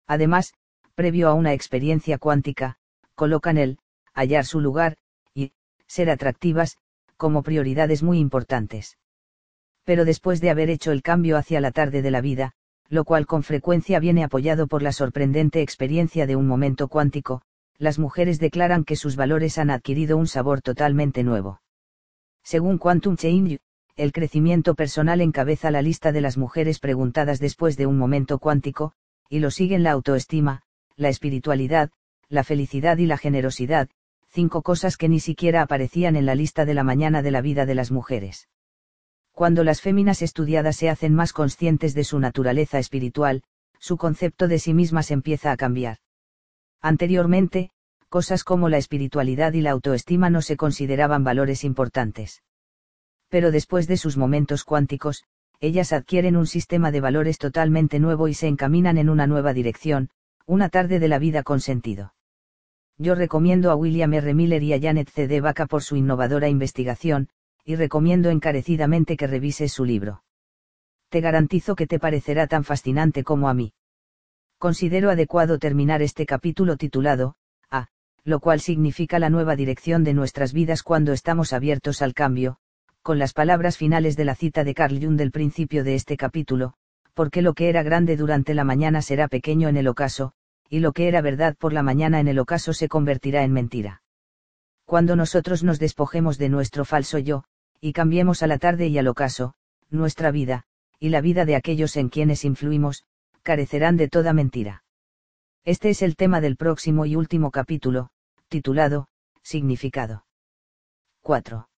Además, 0.06 0.54
previo 0.94 1.28
a 1.28 1.34
una 1.34 1.52
experiencia 1.52 2.18
cuántica, 2.18 2.76
colocan 3.14 3.58
el, 3.58 3.78
hallar 4.12 4.44
su 4.44 4.60
lugar, 4.60 4.96
y, 5.34 5.52
ser 5.86 6.10
atractivas, 6.10 6.78
como 7.16 7.42
prioridades 7.42 8.02
muy 8.02 8.18
importantes. 8.18 8.98
Pero 9.84 10.04
después 10.04 10.40
de 10.40 10.50
haber 10.50 10.70
hecho 10.70 10.92
el 10.92 11.02
cambio 11.02 11.36
hacia 11.36 11.60
la 11.60 11.70
tarde 11.70 12.02
de 12.02 12.10
la 12.10 12.20
vida, 12.20 12.52
lo 12.88 13.04
cual 13.04 13.26
con 13.26 13.42
frecuencia 13.42 13.98
viene 13.98 14.24
apoyado 14.24 14.66
por 14.66 14.82
la 14.82 14.92
sorprendente 14.92 15.62
experiencia 15.62 16.26
de 16.26 16.36
un 16.36 16.46
momento 16.46 16.88
cuántico, 16.88 17.42
las 17.78 17.98
mujeres 17.98 18.38
declaran 18.38 18.84
que 18.84 18.96
sus 18.96 19.16
valores 19.16 19.58
han 19.58 19.70
adquirido 19.70 20.16
un 20.16 20.26
sabor 20.26 20.60
totalmente 20.62 21.24
nuevo. 21.24 21.60
Según 22.42 22.78
Quantum 22.78 23.16
Change, 23.16 23.58
el 23.96 24.12
crecimiento 24.12 24.74
personal 24.74 25.20
encabeza 25.20 25.70
la 25.70 25.80
lista 25.80 26.10
de 26.10 26.20
las 26.20 26.36
mujeres 26.36 26.80
preguntadas 26.80 27.38
después 27.38 27.76
de 27.76 27.86
un 27.86 27.96
momento 27.96 28.38
cuántico, 28.38 28.92
y 29.28 29.38
lo 29.38 29.50
siguen 29.50 29.84
la 29.84 29.92
autoestima, 29.92 30.62
la 30.96 31.08
espiritualidad, 31.08 31.90
la 32.28 32.42
felicidad 32.42 32.98
y 32.98 33.06
la 33.06 33.18
generosidad, 33.18 33.88
cinco 34.28 34.62
cosas 34.62 34.96
que 34.96 35.08
ni 35.08 35.20
siquiera 35.20 35.62
aparecían 35.62 36.16
en 36.16 36.26
la 36.26 36.34
lista 36.34 36.64
de 36.64 36.74
la 36.74 36.82
mañana 36.82 37.22
de 37.22 37.30
la 37.30 37.40
vida 37.40 37.66
de 37.66 37.76
las 37.76 37.92
mujeres. 37.92 38.48
Cuando 39.30 39.62
las 39.62 39.80
féminas 39.80 40.22
estudiadas 40.22 40.76
se 40.76 40.90
hacen 40.90 41.14
más 41.14 41.32
conscientes 41.32 41.94
de 41.94 42.04
su 42.04 42.18
naturaleza 42.18 42.80
espiritual, 42.80 43.42
su 43.78 43.96
concepto 43.96 44.48
de 44.48 44.58
sí 44.58 44.74
mismas 44.74 45.12
empieza 45.12 45.52
a 45.52 45.56
cambiar. 45.56 45.98
Anteriormente, 46.80 47.70
cosas 48.08 48.42
como 48.42 48.68
la 48.68 48.78
espiritualidad 48.78 49.52
y 49.52 49.60
la 49.60 49.70
autoestima 49.70 50.30
no 50.30 50.42
se 50.42 50.56
consideraban 50.56 51.22
valores 51.22 51.64
importantes. 51.64 52.42
Pero 53.34 53.50
después 53.50 53.88
de 53.88 53.96
sus 53.96 54.16
momentos 54.16 54.62
cuánticos, 54.62 55.24
ellas 55.58 55.92
adquieren 55.92 56.36
un 56.36 56.46
sistema 56.46 56.92
de 56.92 57.00
valores 57.00 57.36
totalmente 57.36 57.98
nuevo 57.98 58.28
y 58.28 58.34
se 58.34 58.46
encaminan 58.46 58.96
en 58.96 59.08
una 59.08 59.26
nueva 59.26 59.52
dirección, 59.52 60.08
una 60.46 60.68
tarde 60.68 61.00
de 61.00 61.08
la 61.08 61.18
vida 61.18 61.42
con 61.42 61.58
sentido. 61.58 62.14
Yo 62.96 63.16
recomiendo 63.16 63.72
a 63.72 63.74
William 63.74 64.14
R. 64.14 64.34
Miller 64.34 64.62
y 64.62 64.72
a 64.72 64.80
Janet 64.80 65.10
C. 65.10 65.26
de 65.26 65.40
Vaca 65.40 65.66
por 65.66 65.82
su 65.82 65.96
innovadora 65.96 66.48
investigación, 66.48 67.28
y 67.64 67.74
recomiendo 67.74 68.30
encarecidamente 68.30 69.16
que 69.16 69.26
revises 69.26 69.72
su 69.72 69.84
libro. 69.84 70.22
Te 71.08 71.20
garantizo 71.20 71.74
que 71.74 71.88
te 71.88 71.98
parecerá 71.98 72.46
tan 72.46 72.62
fascinante 72.62 73.24
como 73.24 73.48
a 73.48 73.54
mí. 73.54 73.72
Considero 74.58 75.10
adecuado 75.10 75.58
terminar 75.58 76.02
este 76.02 76.24
capítulo 76.24 76.76
titulado, 76.76 77.34
A, 77.68 77.88
lo 78.22 78.38
cual 78.38 78.60
significa 78.60 79.18
la 79.18 79.28
nueva 79.28 79.56
dirección 79.56 80.04
de 80.04 80.14
nuestras 80.14 80.52
vidas 80.52 80.84
cuando 80.84 81.12
estamos 81.12 81.52
abiertos 81.52 82.00
al 82.00 82.14
cambio, 82.14 82.58
con 83.04 83.18
las 83.18 83.34
palabras 83.34 83.76
finales 83.76 84.16
de 84.16 84.24
la 84.24 84.34
cita 84.34 84.64
de 84.64 84.72
Carl 84.72 84.98
Jung 84.98 85.18
del 85.18 85.30
principio 85.30 85.84
de 85.84 85.94
este 85.94 86.16
capítulo, 86.16 86.72
porque 87.12 87.42
lo 87.42 87.52
que 87.52 87.68
era 87.68 87.82
grande 87.82 88.16
durante 88.16 88.54
la 88.54 88.64
mañana 88.64 89.02
será 89.02 89.28
pequeño 89.28 89.68
en 89.68 89.76
el 89.76 89.88
ocaso, 89.88 90.32
y 90.70 90.80
lo 90.80 90.92
que 90.92 91.06
era 91.06 91.20
verdad 91.20 91.54
por 91.54 91.74
la 91.74 91.82
mañana 91.82 92.18
en 92.18 92.28
el 92.28 92.38
ocaso 92.38 92.72
se 92.72 92.88
convertirá 92.88 93.44
en 93.44 93.52
mentira. 93.52 94.02
Cuando 94.86 95.16
nosotros 95.16 95.62
nos 95.62 95.78
despojemos 95.78 96.38
de 96.38 96.48
nuestro 96.48 96.86
falso 96.86 97.18
yo, 97.18 97.44
y 97.78 97.92
cambiemos 97.92 98.42
a 98.42 98.46
la 98.46 98.56
tarde 98.56 98.86
y 98.86 98.96
al 98.96 99.06
ocaso, 99.06 99.52
nuestra 99.90 100.30
vida, 100.30 100.64
y 100.98 101.10
la 101.10 101.20
vida 101.20 101.44
de 101.44 101.56
aquellos 101.56 101.98
en 101.98 102.08
quienes 102.08 102.42
influimos, 102.46 103.04
carecerán 103.42 103.98
de 103.98 104.08
toda 104.08 104.32
mentira. 104.32 104.82
Este 105.66 105.90
es 105.90 106.00
el 106.00 106.16
tema 106.16 106.40
del 106.40 106.56
próximo 106.56 107.04
y 107.04 107.16
último 107.16 107.50
capítulo, 107.50 108.08
titulado, 108.48 109.08
Significado. 109.42 110.24
4. 111.20 111.68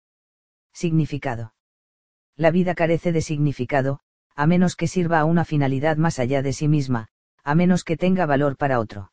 Significado. 0.76 1.54
La 2.36 2.50
vida 2.50 2.74
carece 2.74 3.10
de 3.10 3.22
significado, 3.22 4.00
a 4.34 4.46
menos 4.46 4.76
que 4.76 4.88
sirva 4.88 5.20
a 5.20 5.24
una 5.24 5.46
finalidad 5.46 5.96
más 5.96 6.18
allá 6.18 6.42
de 6.42 6.52
sí 6.52 6.68
misma, 6.68 7.08
a 7.42 7.54
menos 7.54 7.82
que 7.82 7.96
tenga 7.96 8.26
valor 8.26 8.58
para 8.58 8.78
otro. 8.78 9.10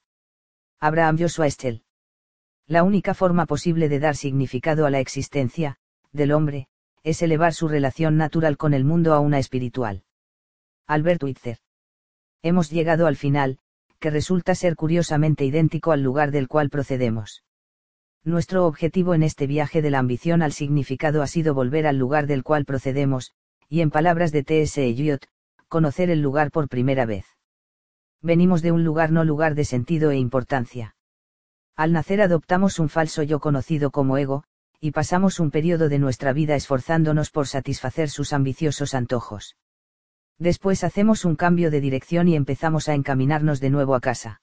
Abraham 0.81 1.19
Joshua 1.19 1.48
Estel. 1.48 1.85
La 2.68 2.84
única 2.84 3.14
forma 3.14 3.45
posible 3.45 3.88
de 3.88 3.99
dar 4.02 4.18
significado 4.18 4.85
a 4.85 4.90
la 4.90 4.99
existencia, 4.99 5.77
del 6.11 6.34
hombre, 6.34 6.68
es 7.02 7.22
elevar 7.22 7.53
su 7.53 7.69
relación 7.69 8.18
natural 8.18 8.57
con 8.57 8.73
el 8.73 8.84
mundo 8.84 9.14
a 9.14 9.22
una 9.22 9.40
espiritual. 9.40 10.03
Albert 10.85 11.23
Witzer. 11.23 11.60
Hemos 12.41 12.72
llegado 12.72 13.07
al 13.07 13.15
final, 13.15 13.60
que 13.99 14.10
resulta 14.10 14.53
ser 14.53 14.76
curiosamente 14.76 15.45
idéntico 15.45 15.94
al 15.94 16.03
lugar 16.03 16.31
del 16.31 16.49
cual 16.49 16.69
procedemos. 16.69 17.41
Nuestro 18.25 18.65
objetivo 18.65 19.13
en 19.13 19.21
este 19.21 19.47
viaje 19.47 19.81
de 19.81 19.91
la 19.91 19.99
ambición 19.99 20.41
al 20.41 20.53
significado 20.53 21.21
ha 21.21 21.27
sido 21.27 21.53
volver 21.53 21.85
al 21.85 21.97
lugar 21.97 22.25
del 22.25 22.41
cual 22.41 22.63
procedemos, 22.63 23.33
y 23.67 23.81
en 23.81 23.91
palabras 23.91 24.31
de 24.31 24.43
T.S. 24.43 24.81
Eliot, 24.81 25.27
conocer 25.67 26.09
el 26.09 26.21
lugar 26.21 26.49
por 26.49 26.69
primera 26.69 27.05
vez. 27.05 27.25
Venimos 28.21 28.61
de 28.61 28.71
un 28.71 28.85
lugar 28.85 29.11
no 29.11 29.25
lugar 29.25 29.55
de 29.55 29.65
sentido 29.65 30.11
e 30.11 30.17
importancia. 30.17 30.95
Al 31.75 31.91
nacer 31.91 32.21
adoptamos 32.21 32.79
un 32.79 32.87
falso 32.87 33.23
yo 33.23 33.41
conocido 33.41 33.91
como 33.91 34.17
ego, 34.17 34.45
y 34.79 34.91
pasamos 34.91 35.41
un 35.41 35.51
periodo 35.51 35.89
de 35.89 35.99
nuestra 35.99 36.31
vida 36.31 36.55
esforzándonos 36.55 37.29
por 37.29 37.47
satisfacer 37.47 38.09
sus 38.09 38.31
ambiciosos 38.31 38.93
antojos. 38.93 39.57
Después 40.39 40.85
hacemos 40.85 41.25
un 41.25 41.35
cambio 41.35 41.71
de 41.71 41.81
dirección 41.81 42.29
y 42.29 42.37
empezamos 42.37 42.87
a 42.87 42.93
encaminarnos 42.93 43.59
de 43.59 43.69
nuevo 43.69 43.95
a 43.95 43.99
casa. 43.99 44.41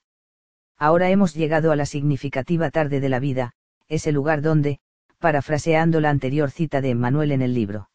Ahora 0.77 1.09
hemos 1.09 1.35
llegado 1.35 1.73
a 1.73 1.77
la 1.77 1.87
significativa 1.87 2.71
tarde 2.71 3.01
de 3.01 3.09
la 3.09 3.21
vida, 3.21 3.55
ese 3.91 4.13
lugar 4.13 4.41
donde, 4.41 4.79
parafraseando 5.19 6.01
la 6.01 6.09
anterior 6.09 6.51
cita 6.51 6.81
de 6.81 6.91
Emmanuel 6.91 7.33
en 7.33 7.43
el 7.43 7.53
libro. 7.53 7.91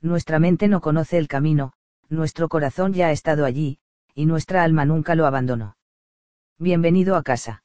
Nuestra 0.00 0.38
mente 0.38 0.66
no 0.66 0.80
conoce 0.80 1.18
el 1.18 1.28
camino, 1.28 1.74
nuestro 2.08 2.48
corazón 2.48 2.94
ya 2.94 3.08
ha 3.08 3.12
estado 3.12 3.44
allí, 3.44 3.78
y 4.14 4.26
nuestra 4.26 4.64
alma 4.64 4.84
nunca 4.86 5.14
lo 5.14 5.26
abandonó. 5.26 5.76
Bienvenido 6.58 7.16
a 7.16 7.22
casa. 7.22 7.62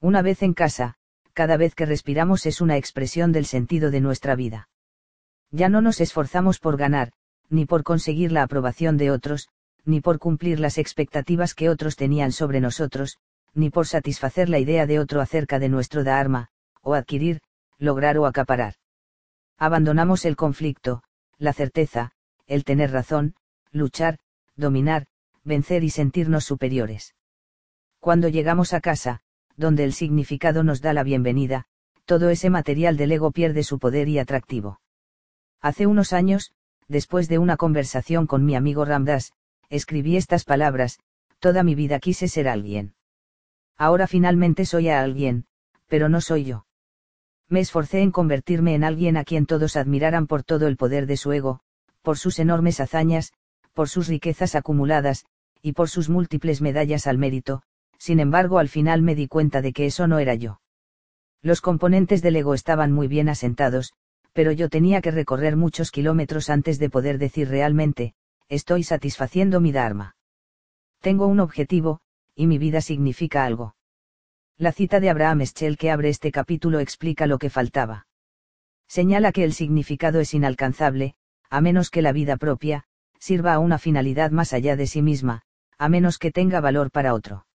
Una 0.00 0.20
vez 0.22 0.42
en 0.42 0.52
casa, 0.52 0.94
cada 1.32 1.56
vez 1.56 1.74
que 1.74 1.86
respiramos 1.86 2.46
es 2.46 2.60
una 2.60 2.76
expresión 2.76 3.32
del 3.32 3.46
sentido 3.46 3.90
de 3.90 4.02
nuestra 4.02 4.36
vida. 4.36 4.68
Ya 5.50 5.68
no 5.68 5.80
nos 5.80 6.00
esforzamos 6.00 6.58
por 6.58 6.76
ganar, 6.76 7.12
ni 7.48 7.64
por 7.64 7.82
conseguir 7.84 8.32
la 8.32 8.42
aprobación 8.42 8.98
de 8.98 9.10
otros, 9.10 9.48
ni 9.84 10.00
por 10.00 10.18
cumplir 10.18 10.60
las 10.60 10.76
expectativas 10.76 11.54
que 11.54 11.70
otros 11.70 11.96
tenían 11.96 12.32
sobre 12.32 12.60
nosotros, 12.60 13.16
ni 13.54 13.70
por 13.70 13.86
satisfacer 13.86 14.50
la 14.50 14.58
idea 14.58 14.86
de 14.86 14.98
otro 14.98 15.22
acerca 15.22 15.58
de 15.58 15.70
nuestro 15.70 16.04
dharma, 16.04 16.50
o 16.86 16.94
adquirir, 16.94 17.40
lograr 17.78 18.16
o 18.16 18.26
acaparar. 18.26 18.74
Abandonamos 19.58 20.24
el 20.24 20.36
conflicto, 20.36 21.02
la 21.36 21.52
certeza, 21.52 22.12
el 22.46 22.62
tener 22.62 22.92
razón, 22.92 23.34
luchar, 23.72 24.18
dominar, 24.54 25.06
vencer 25.42 25.82
y 25.82 25.90
sentirnos 25.90 26.44
superiores. 26.44 27.16
Cuando 27.98 28.28
llegamos 28.28 28.72
a 28.72 28.80
casa, 28.80 29.20
donde 29.56 29.82
el 29.82 29.94
significado 29.94 30.62
nos 30.62 30.80
da 30.80 30.92
la 30.92 31.02
bienvenida, 31.02 31.64
todo 32.04 32.30
ese 32.30 32.50
material 32.50 32.96
del 32.96 33.10
ego 33.10 33.32
pierde 33.32 33.64
su 33.64 33.80
poder 33.80 34.08
y 34.08 34.20
atractivo. 34.20 34.80
Hace 35.60 35.88
unos 35.88 36.12
años, 36.12 36.52
después 36.86 37.28
de 37.28 37.38
una 37.38 37.56
conversación 37.56 38.28
con 38.28 38.44
mi 38.44 38.54
amigo 38.54 38.84
Ramdas, 38.84 39.32
escribí 39.70 40.16
estas 40.16 40.44
palabras, 40.44 41.00
toda 41.40 41.64
mi 41.64 41.74
vida 41.74 41.98
quise 41.98 42.28
ser 42.28 42.46
alguien. 42.46 42.94
Ahora 43.76 44.06
finalmente 44.06 44.66
soy 44.66 44.88
a 44.88 45.00
alguien, 45.00 45.46
pero 45.88 46.08
no 46.08 46.20
soy 46.20 46.44
yo. 46.44 46.66
Me 47.48 47.60
esforcé 47.60 48.00
en 48.00 48.10
convertirme 48.10 48.74
en 48.74 48.84
alguien 48.84 49.16
a 49.16 49.24
quien 49.24 49.46
todos 49.46 49.76
admiraran 49.76 50.26
por 50.26 50.42
todo 50.42 50.66
el 50.66 50.76
poder 50.76 51.06
de 51.06 51.16
su 51.16 51.32
ego, 51.32 51.60
por 52.02 52.18
sus 52.18 52.38
enormes 52.38 52.80
hazañas, 52.80 53.32
por 53.72 53.88
sus 53.88 54.08
riquezas 54.08 54.54
acumuladas, 54.54 55.24
y 55.62 55.72
por 55.72 55.88
sus 55.88 56.08
múltiples 56.08 56.60
medallas 56.60 57.06
al 57.06 57.18
mérito, 57.18 57.62
sin 57.98 58.20
embargo 58.20 58.58
al 58.58 58.68
final 58.68 59.02
me 59.02 59.14
di 59.14 59.28
cuenta 59.28 59.62
de 59.62 59.72
que 59.72 59.86
eso 59.86 60.06
no 60.06 60.18
era 60.18 60.34
yo. 60.34 60.60
Los 61.42 61.60
componentes 61.60 62.22
del 62.22 62.36
ego 62.36 62.54
estaban 62.54 62.92
muy 62.92 63.06
bien 63.08 63.28
asentados, 63.28 63.92
pero 64.32 64.52
yo 64.52 64.68
tenía 64.68 65.00
que 65.00 65.10
recorrer 65.10 65.56
muchos 65.56 65.90
kilómetros 65.90 66.50
antes 66.50 66.78
de 66.78 66.90
poder 66.90 67.18
decir 67.18 67.48
realmente, 67.48 68.14
estoy 68.48 68.82
satisfaciendo 68.82 69.60
mi 69.60 69.72
Dharma. 69.72 70.16
Tengo 71.00 71.26
un 71.26 71.40
objetivo, 71.40 72.00
y 72.34 72.46
mi 72.46 72.58
vida 72.58 72.80
significa 72.80 73.44
algo. 73.44 73.76
La 74.58 74.72
cita 74.72 75.00
de 75.00 75.10
Abraham 75.10 75.42
Schell 75.44 75.76
que 75.76 75.90
abre 75.90 76.08
este 76.08 76.32
capítulo 76.32 76.80
explica 76.80 77.26
lo 77.26 77.38
que 77.38 77.50
faltaba. 77.50 78.06
Señala 78.88 79.30
que 79.30 79.44
el 79.44 79.52
significado 79.52 80.18
es 80.18 80.32
inalcanzable, 80.32 81.14
a 81.50 81.60
menos 81.60 81.90
que 81.90 82.00
la 82.00 82.12
vida 82.12 82.38
propia, 82.38 82.84
sirva 83.18 83.52
a 83.52 83.58
una 83.58 83.76
finalidad 83.78 84.30
más 84.30 84.54
allá 84.54 84.74
de 84.74 84.86
sí 84.86 85.02
misma, 85.02 85.42
a 85.76 85.90
menos 85.90 86.16
que 86.16 86.32
tenga 86.32 86.62
valor 86.62 86.90
para 86.90 87.12
otro. 87.12 87.46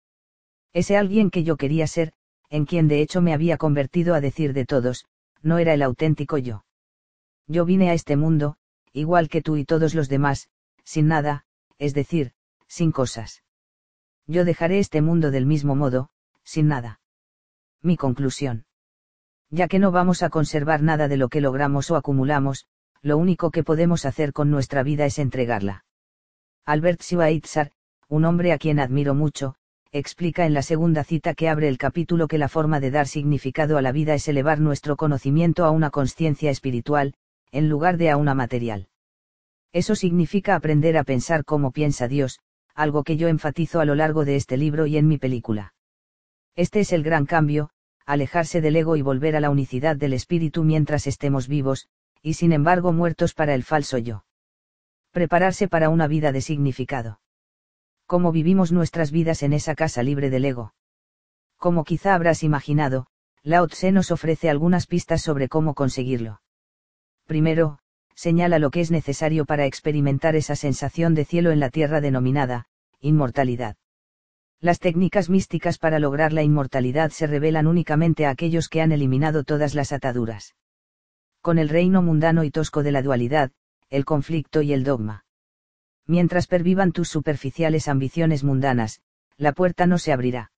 Ese 0.73 0.95
alguien 0.95 1.31
que 1.31 1.43
yo 1.43 1.57
quería 1.57 1.87
ser, 1.87 2.13
en 2.51 2.65
quien 2.65 2.87
de 2.87 3.01
hecho 3.01 3.19
me 3.19 3.33
había 3.33 3.57
convertido 3.57 4.13
a 4.13 4.21
decir 4.21 4.53
de 4.53 4.65
todos, 4.65 5.05
no 5.41 5.57
era 5.57 5.73
el 5.73 5.81
auténtico 5.81 6.37
yo. 6.37 6.65
Yo 7.47 7.65
vine 7.65 7.89
a 7.89 7.93
este 7.93 8.15
mundo, 8.15 8.57
igual 8.93 9.27
que 9.27 9.41
tú 9.41 9.57
y 9.57 9.65
todos 9.65 9.95
los 9.95 10.07
demás, 10.07 10.49
sin 10.83 11.07
nada, 11.07 11.45
es 11.79 11.95
decir, 11.95 12.33
sin 12.67 12.91
cosas. 12.91 13.41
Yo 14.27 14.45
dejaré 14.45 14.77
este 14.77 15.01
mundo 15.01 15.31
del 15.31 15.47
mismo 15.47 15.75
modo, 15.75 16.11
sin 16.43 16.67
nada. 16.67 16.99
Mi 17.81 17.97
conclusión. 17.97 18.65
Ya 19.49 19.67
que 19.67 19.79
no 19.79 19.91
vamos 19.91 20.23
a 20.23 20.29
conservar 20.29 20.81
nada 20.81 21.07
de 21.07 21.17
lo 21.17 21.29
que 21.29 21.41
logramos 21.41 21.91
o 21.91 21.95
acumulamos, 21.95 22.65
lo 23.01 23.17
único 23.17 23.51
que 23.51 23.63
podemos 23.63 24.05
hacer 24.05 24.33
con 24.33 24.51
nuestra 24.51 24.83
vida 24.83 25.05
es 25.05 25.19
entregarla. 25.19 25.85
Albert 26.65 27.01
Schweitzer, 27.01 27.71
un 28.07 28.25
hombre 28.25 28.53
a 28.53 28.57
quien 28.57 28.79
admiro 28.79 29.15
mucho, 29.15 29.55
explica 29.91 30.45
en 30.45 30.53
la 30.53 30.61
segunda 30.61 31.03
cita 31.03 31.33
que 31.33 31.49
abre 31.49 31.67
el 31.67 31.77
capítulo 31.77 32.27
que 32.27 32.37
la 32.37 32.47
forma 32.47 32.79
de 32.79 32.91
dar 32.91 33.07
significado 33.07 33.77
a 33.77 33.81
la 33.81 33.91
vida 33.91 34.13
es 34.13 34.27
elevar 34.27 34.59
nuestro 34.59 34.95
conocimiento 34.95 35.65
a 35.65 35.71
una 35.71 35.89
conciencia 35.89 36.49
espiritual, 36.49 37.13
en 37.51 37.67
lugar 37.67 37.97
de 37.97 38.09
a 38.09 38.17
una 38.17 38.33
material. 38.33 38.87
Eso 39.73 39.95
significa 39.95 40.55
aprender 40.55 40.97
a 40.97 41.03
pensar 41.03 41.43
como 41.43 41.71
piensa 41.71 42.07
Dios, 42.07 42.39
algo 42.73 43.03
que 43.03 43.17
yo 43.17 43.27
enfatizo 43.27 43.79
a 43.79 43.85
lo 43.85 43.95
largo 43.95 44.23
de 44.23 44.35
este 44.35 44.55
libro 44.55 44.85
y 44.85 44.97
en 44.97 45.07
mi 45.07 45.17
película. 45.17 45.73
Este 46.55 46.81
es 46.81 46.91
el 46.93 47.03
gran 47.03 47.25
cambio, 47.25 47.69
alejarse 48.05 48.61
del 48.61 48.75
ego 48.75 48.95
y 48.95 49.01
volver 49.01 49.35
a 49.35 49.39
la 49.39 49.49
unicidad 49.49 49.95
del 49.95 50.13
espíritu 50.13 50.63
mientras 50.63 51.07
estemos 51.07 51.47
vivos, 51.47 51.87
y 52.21 52.33
sin 52.33 52.51
embargo 52.51 52.91
muertos 52.91 53.33
para 53.33 53.55
el 53.55 53.63
falso 53.63 53.97
yo. 53.97 54.25
Prepararse 55.11 55.67
para 55.67 55.89
una 55.89 56.07
vida 56.07 56.31
de 56.31 56.41
significado 56.41 57.21
cómo 58.11 58.33
vivimos 58.33 58.73
nuestras 58.73 59.09
vidas 59.09 59.41
en 59.41 59.53
esa 59.53 59.73
casa 59.73 60.03
libre 60.03 60.29
del 60.29 60.43
ego. 60.43 60.73
Como 61.55 61.85
quizá 61.85 62.13
habrás 62.13 62.43
imaginado, 62.43 63.07
Lao 63.41 63.65
Tse 63.69 63.93
nos 63.93 64.11
ofrece 64.11 64.49
algunas 64.49 64.85
pistas 64.85 65.21
sobre 65.21 65.47
cómo 65.47 65.75
conseguirlo. 65.75 66.41
Primero, 67.25 67.79
señala 68.13 68.59
lo 68.59 68.69
que 68.69 68.81
es 68.81 68.91
necesario 68.91 69.45
para 69.45 69.65
experimentar 69.65 70.35
esa 70.35 70.57
sensación 70.57 71.15
de 71.15 71.23
cielo 71.23 71.51
en 71.51 71.61
la 71.61 71.69
tierra 71.69 72.01
denominada, 72.01 72.65
inmortalidad. 72.99 73.77
Las 74.61 74.77
técnicas 74.77 75.27
místicas 75.27 75.79
para 75.79 75.97
lograr 75.97 76.33
la 76.33 76.43
inmortalidad 76.43 77.09
se 77.09 77.25
revelan 77.25 77.65
únicamente 77.65 78.27
a 78.27 78.29
aquellos 78.29 78.69
que 78.69 78.79
han 78.79 78.91
eliminado 78.91 79.43
todas 79.43 79.73
las 79.73 79.91
ataduras. 79.91 80.53
Con 81.41 81.57
el 81.57 81.67
reino 81.67 82.03
mundano 82.03 82.43
y 82.43 82.51
tosco 82.51 82.83
de 82.83 82.91
la 82.91 83.01
dualidad, 83.01 83.51
el 83.89 84.05
conflicto 84.05 84.61
y 84.61 84.73
el 84.73 84.83
dogma. 84.83 85.25
Mientras 86.05 86.45
pervivan 86.45 86.91
tus 86.91 87.09
superficiales 87.09 87.87
ambiciones 87.87 88.43
mundanas, 88.43 89.01
la 89.35 89.51
puerta 89.51 89.87
no 89.87 89.97
se 89.97 90.13
abrirá. 90.13 90.51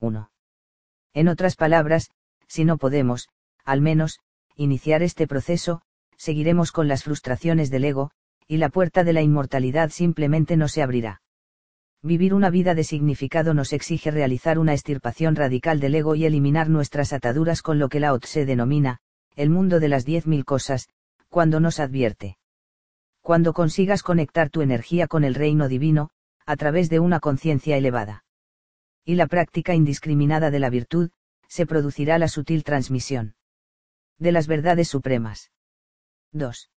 1. 0.00 0.30
En 1.12 1.28
otras 1.28 1.54
palabras, 1.54 2.10
si 2.46 2.64
no 2.64 2.78
podemos, 2.78 3.28
al 3.62 3.82
menos, 3.82 4.20
iniciar 4.56 5.02
este 5.02 5.26
proceso, 5.26 5.82
seguiremos 6.16 6.72
con 6.72 6.88
las 6.88 7.04
frustraciones 7.04 7.70
del 7.70 7.84
ego, 7.84 8.10
y 8.46 8.56
la 8.56 8.70
puerta 8.70 9.04
de 9.04 9.12
la 9.12 9.20
inmortalidad 9.20 9.90
simplemente 9.90 10.56
no 10.56 10.68
se 10.68 10.82
abrirá. 10.82 11.20
Vivir 12.02 12.32
una 12.32 12.48
vida 12.48 12.74
de 12.74 12.84
significado 12.84 13.54
nos 13.54 13.72
exige 13.72 14.12
realizar 14.12 14.58
una 14.60 14.72
extirpación 14.72 15.34
radical 15.34 15.80
del 15.80 15.96
ego 15.96 16.14
y 16.14 16.26
eliminar 16.26 16.68
nuestras 16.68 17.12
ataduras 17.12 17.60
con 17.60 17.80
lo 17.80 17.88
que 17.88 17.98
Lao 17.98 18.18
Tse 18.20 18.46
denomina, 18.46 19.00
el 19.34 19.50
mundo 19.50 19.80
de 19.80 19.88
las 19.88 20.04
diez 20.04 20.26
mil 20.26 20.44
cosas, 20.44 20.88
cuando 21.28 21.58
nos 21.58 21.80
advierte. 21.80 22.38
Cuando 23.20 23.52
consigas 23.52 24.02
conectar 24.02 24.48
tu 24.48 24.62
energía 24.62 25.08
con 25.08 25.24
el 25.24 25.34
reino 25.34 25.68
divino, 25.68 26.10
a 26.46 26.56
través 26.56 26.88
de 26.88 27.00
una 27.00 27.18
conciencia 27.18 27.76
elevada. 27.76 28.24
Y 29.04 29.16
la 29.16 29.26
práctica 29.26 29.74
indiscriminada 29.74 30.50
de 30.50 30.60
la 30.60 30.70
virtud, 30.70 31.10
se 31.48 31.66
producirá 31.66 32.18
la 32.18 32.28
sutil 32.28 32.62
transmisión. 32.62 33.34
De 34.18 34.32
las 34.32 34.46
verdades 34.46 34.88
supremas. 34.88 35.50
2 36.32 36.70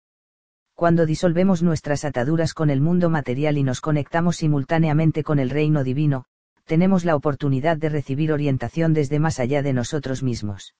cuando 0.80 1.06
disolvemos 1.06 1.62
nuestras 1.62 2.06
ataduras 2.06 2.54
con 2.54 2.70
el 2.70 2.80
mundo 2.80 3.10
material 3.10 3.58
y 3.58 3.64
nos 3.64 3.82
conectamos 3.82 4.38
simultáneamente 4.38 5.26
con 5.26 5.38
el 5.38 5.50
reino 5.50 5.84
divino, 5.84 6.24
tenemos 6.64 7.04
la 7.04 7.18
oportunidad 7.18 7.76
de 7.76 7.90
recibir 7.90 8.32
orientación 8.32 8.94
desde 8.94 9.20
más 9.20 9.42
allá 9.42 9.62
de 9.62 9.74
nosotros 9.74 10.24
mismos. 10.24 10.76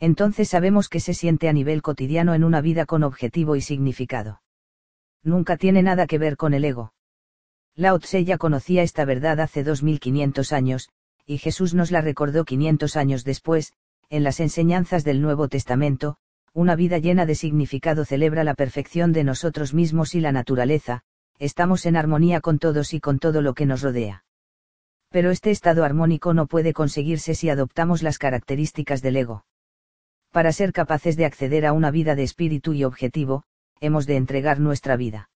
Entonces 0.00 0.48
sabemos 0.48 0.88
que 0.88 0.98
se 0.98 1.14
siente 1.14 1.48
a 1.48 1.52
nivel 1.52 1.82
cotidiano 1.82 2.34
en 2.34 2.42
una 2.42 2.60
vida 2.60 2.84
con 2.84 3.04
objetivo 3.04 3.54
y 3.54 3.60
significado. 3.60 4.42
Nunca 5.22 5.56
tiene 5.56 5.84
nada 5.84 6.08
que 6.08 6.18
ver 6.18 6.36
con 6.36 6.52
el 6.52 6.64
ego. 6.64 6.92
Lao 7.76 8.00
Tse 8.00 8.24
ya 8.24 8.38
conocía 8.38 8.82
esta 8.82 9.04
verdad 9.04 9.38
hace 9.38 9.62
2500 9.62 10.52
años, 10.52 10.88
y 11.26 11.38
Jesús 11.38 11.74
nos 11.74 11.92
la 11.92 12.00
recordó 12.00 12.44
500 12.44 12.96
años 12.96 13.22
después, 13.22 13.72
en 14.10 14.24
las 14.24 14.40
enseñanzas 14.40 15.04
del 15.04 15.22
Nuevo 15.22 15.46
Testamento, 15.46 16.16
una 16.54 16.76
vida 16.76 16.98
llena 16.98 17.24
de 17.24 17.34
significado 17.34 18.04
celebra 18.04 18.44
la 18.44 18.54
perfección 18.54 19.12
de 19.12 19.24
nosotros 19.24 19.72
mismos 19.72 20.14
y 20.14 20.20
la 20.20 20.32
naturaleza, 20.32 21.02
estamos 21.38 21.86
en 21.86 21.96
armonía 21.96 22.40
con 22.40 22.58
todos 22.58 22.92
y 22.92 23.00
con 23.00 23.18
todo 23.18 23.40
lo 23.40 23.54
que 23.54 23.64
nos 23.64 23.82
rodea. 23.82 24.24
Pero 25.08 25.30
este 25.30 25.50
estado 25.50 25.84
armónico 25.84 26.34
no 26.34 26.46
puede 26.46 26.72
conseguirse 26.72 27.34
si 27.34 27.48
adoptamos 27.48 28.02
las 28.02 28.18
características 28.18 29.02
del 29.02 29.16
ego. 29.16 29.44
Para 30.30 30.52
ser 30.52 30.72
capaces 30.72 31.16
de 31.16 31.24
acceder 31.24 31.66
a 31.66 31.72
una 31.72 31.90
vida 31.90 32.14
de 32.14 32.22
espíritu 32.22 32.74
y 32.74 32.84
objetivo, 32.84 33.44
hemos 33.80 34.06
de 34.06 34.16
entregar 34.16 34.60
nuestra 34.60 34.96
vida. 34.96 35.30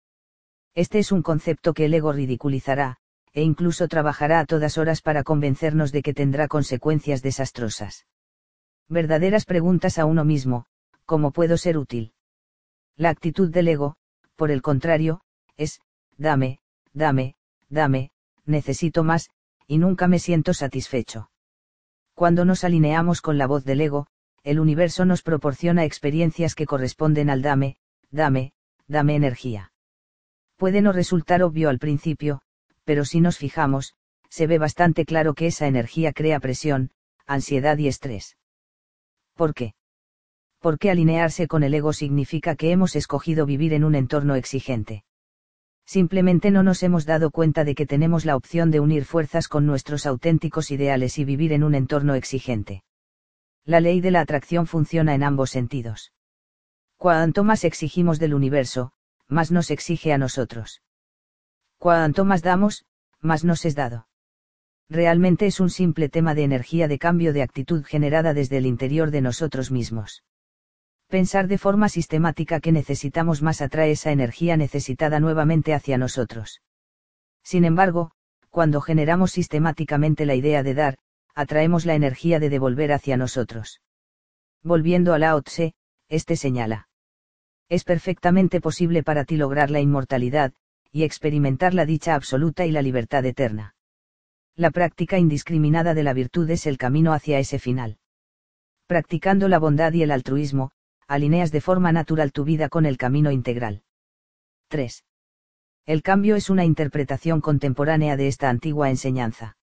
Este 0.74 0.98
es 0.98 1.12
un 1.12 1.22
concepto 1.22 1.72
que 1.74 1.86
el 1.86 1.94
ego 1.94 2.12
ridiculizará, 2.12 2.98
e 3.32 3.42
incluso 3.42 3.88
trabajará 3.88 4.40
a 4.40 4.46
todas 4.46 4.78
horas 4.78 5.02
para 5.02 5.22
convencernos 5.22 5.92
de 5.92 6.02
que 6.02 6.14
tendrá 6.14 6.48
consecuencias 6.48 7.22
desastrosas. 7.22 8.06
Verdaderas 8.88 9.44
preguntas 9.44 9.98
a 9.98 10.04
uno 10.04 10.24
mismo, 10.24 10.66
¿cómo 11.06 11.30
puedo 11.30 11.56
ser 11.56 11.78
útil? 11.78 12.12
La 12.96 13.10
actitud 13.10 13.50
del 13.50 13.68
ego, 13.68 13.96
por 14.34 14.50
el 14.50 14.60
contrario, 14.60 15.22
es, 15.56 15.80
dame, 16.18 16.58
dame, 16.92 17.36
dame, 17.68 18.10
necesito 18.44 19.04
más, 19.04 19.30
y 19.66 19.78
nunca 19.78 20.08
me 20.08 20.18
siento 20.18 20.52
satisfecho. 20.52 21.30
Cuando 22.14 22.44
nos 22.44 22.64
alineamos 22.64 23.20
con 23.20 23.38
la 23.38 23.46
voz 23.46 23.64
del 23.64 23.80
ego, 23.80 24.06
el 24.42 24.60
universo 24.60 25.04
nos 25.04 25.22
proporciona 25.22 25.84
experiencias 25.84 26.54
que 26.54 26.66
corresponden 26.66 27.30
al 27.30 27.42
dame, 27.42 27.76
dame, 28.10 28.52
dame 28.86 29.16
energía. 29.16 29.72
Puede 30.56 30.80
no 30.80 30.92
resultar 30.92 31.42
obvio 31.42 31.68
al 31.68 31.78
principio, 31.78 32.40
pero 32.84 33.04
si 33.04 33.20
nos 33.20 33.38
fijamos, 33.38 33.94
se 34.30 34.46
ve 34.46 34.58
bastante 34.58 35.04
claro 35.04 35.34
que 35.34 35.48
esa 35.48 35.66
energía 35.66 36.12
crea 36.12 36.40
presión, 36.40 36.90
ansiedad 37.26 37.76
y 37.78 37.88
estrés. 37.88 38.36
¿Por 39.34 39.52
qué? 39.52 39.74
Porque 40.60 40.90
alinearse 40.90 41.46
con 41.46 41.62
el 41.62 41.74
ego 41.74 41.92
significa 41.92 42.56
que 42.56 42.70
hemos 42.70 42.96
escogido 42.96 43.46
vivir 43.46 43.72
en 43.72 43.84
un 43.84 43.94
entorno 43.94 44.34
exigente. 44.34 45.04
Simplemente 45.86 46.50
no 46.50 46.64
nos 46.64 46.82
hemos 46.82 47.06
dado 47.06 47.30
cuenta 47.30 47.62
de 47.64 47.76
que 47.76 47.86
tenemos 47.86 48.24
la 48.24 48.34
opción 48.34 48.72
de 48.72 48.80
unir 48.80 49.04
fuerzas 49.04 49.46
con 49.46 49.66
nuestros 49.66 50.04
auténticos 50.04 50.72
ideales 50.72 51.18
y 51.18 51.24
vivir 51.24 51.52
en 51.52 51.62
un 51.62 51.76
entorno 51.76 52.14
exigente. 52.14 52.82
La 53.64 53.80
ley 53.80 54.00
de 54.00 54.10
la 54.10 54.20
atracción 54.20 54.66
funciona 54.66 55.14
en 55.14 55.22
ambos 55.22 55.50
sentidos. 55.50 56.12
Cuanto 56.96 57.44
más 57.44 57.64
exigimos 57.64 58.18
del 58.18 58.34
universo, 58.34 58.92
más 59.28 59.52
nos 59.52 59.70
exige 59.70 60.12
a 60.12 60.18
nosotros. 60.18 60.82
Cuanto 61.78 62.24
más 62.24 62.42
damos, 62.42 62.84
más 63.20 63.44
nos 63.44 63.64
es 63.64 63.74
dado. 63.74 64.08
Realmente 64.88 65.46
es 65.46 65.60
un 65.60 65.70
simple 65.70 66.08
tema 66.08 66.34
de 66.34 66.44
energía 66.44 66.88
de 66.88 66.98
cambio 66.98 67.32
de 67.32 67.42
actitud 67.42 67.84
generada 67.84 68.34
desde 68.34 68.58
el 68.58 68.66
interior 68.66 69.10
de 69.10 69.20
nosotros 69.20 69.70
mismos. 69.70 70.22
Pensar 71.08 71.46
de 71.46 71.58
forma 71.58 71.88
sistemática 71.88 72.60
que 72.60 72.72
necesitamos 72.72 73.40
más 73.40 73.62
atrae 73.62 73.92
esa 73.92 74.10
energía 74.10 74.56
necesitada 74.56 75.20
nuevamente 75.20 75.72
hacia 75.72 75.98
nosotros. 75.98 76.62
Sin 77.44 77.64
embargo, 77.64 78.10
cuando 78.50 78.80
generamos 78.80 79.30
sistemáticamente 79.30 80.26
la 80.26 80.34
idea 80.34 80.62
de 80.62 80.74
dar, 80.74 80.98
atraemos 81.34 81.86
la 81.86 81.94
energía 81.94 82.40
de 82.40 82.48
devolver 82.48 82.92
hacia 82.92 83.16
nosotros. 83.16 83.80
Volviendo 84.62 85.14
a 85.14 85.18
Lao 85.18 85.42
Tse, 85.42 85.74
este 86.08 86.34
señala. 86.34 86.88
Es 87.68 87.84
perfectamente 87.84 88.60
posible 88.60 89.02
para 89.02 89.24
ti 89.24 89.36
lograr 89.36 89.70
la 89.70 89.80
inmortalidad, 89.80 90.54
y 90.90 91.04
experimentar 91.04 91.74
la 91.74 91.84
dicha 91.84 92.14
absoluta 92.14 92.64
y 92.64 92.70
la 92.70 92.82
libertad 92.82 93.24
eterna. 93.26 93.74
La 94.54 94.70
práctica 94.70 95.18
indiscriminada 95.18 95.92
de 95.92 96.02
la 96.02 96.14
virtud 96.14 96.48
es 96.50 96.66
el 96.66 96.78
camino 96.78 97.12
hacia 97.12 97.38
ese 97.38 97.58
final. 97.58 97.98
Practicando 98.86 99.48
la 99.48 99.58
bondad 99.58 99.92
y 99.92 100.02
el 100.02 100.10
altruismo, 100.10 100.70
alineas 101.08 101.52
de 101.52 101.60
forma 101.60 101.92
natural 101.92 102.32
tu 102.32 102.44
vida 102.44 102.68
con 102.68 102.84
el 102.84 102.98
camino 102.98 103.30
integral. 103.30 103.82
3. 104.68 105.04
El 105.86 106.02
cambio 106.02 106.34
es 106.34 106.50
una 106.50 106.64
interpretación 106.64 107.40
contemporánea 107.40 108.16
de 108.16 108.26
esta 108.26 108.50
antigua 108.50 108.90
enseñanza. 108.90 109.56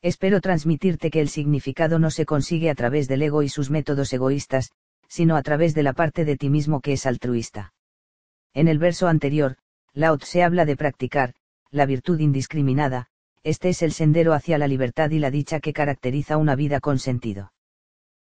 Espero 0.00 0.40
transmitirte 0.40 1.10
que 1.10 1.20
el 1.20 1.28
significado 1.28 1.98
no 1.98 2.10
se 2.10 2.24
consigue 2.24 2.70
a 2.70 2.74
través 2.74 3.08
del 3.08 3.22
ego 3.22 3.42
y 3.42 3.48
sus 3.48 3.68
métodos 3.70 4.12
egoístas, 4.12 4.70
sino 5.08 5.36
a 5.36 5.42
través 5.42 5.74
de 5.74 5.82
la 5.82 5.92
parte 5.92 6.24
de 6.24 6.36
ti 6.36 6.48
mismo 6.48 6.80
que 6.80 6.92
es 6.92 7.04
altruista. 7.04 7.74
En 8.54 8.68
el 8.68 8.78
verso 8.78 9.08
anterior, 9.08 9.56
Lao 9.92 10.18
se 10.20 10.44
habla 10.44 10.64
de 10.64 10.76
practicar, 10.76 11.34
la 11.70 11.84
virtud 11.84 12.20
indiscriminada, 12.20 13.08
este 13.42 13.70
es 13.70 13.82
el 13.82 13.92
sendero 13.92 14.34
hacia 14.34 14.56
la 14.56 14.68
libertad 14.68 15.10
y 15.10 15.18
la 15.18 15.32
dicha 15.32 15.58
que 15.58 15.72
caracteriza 15.72 16.36
una 16.36 16.54
vida 16.54 16.78
con 16.78 16.98
sentido 16.98 17.52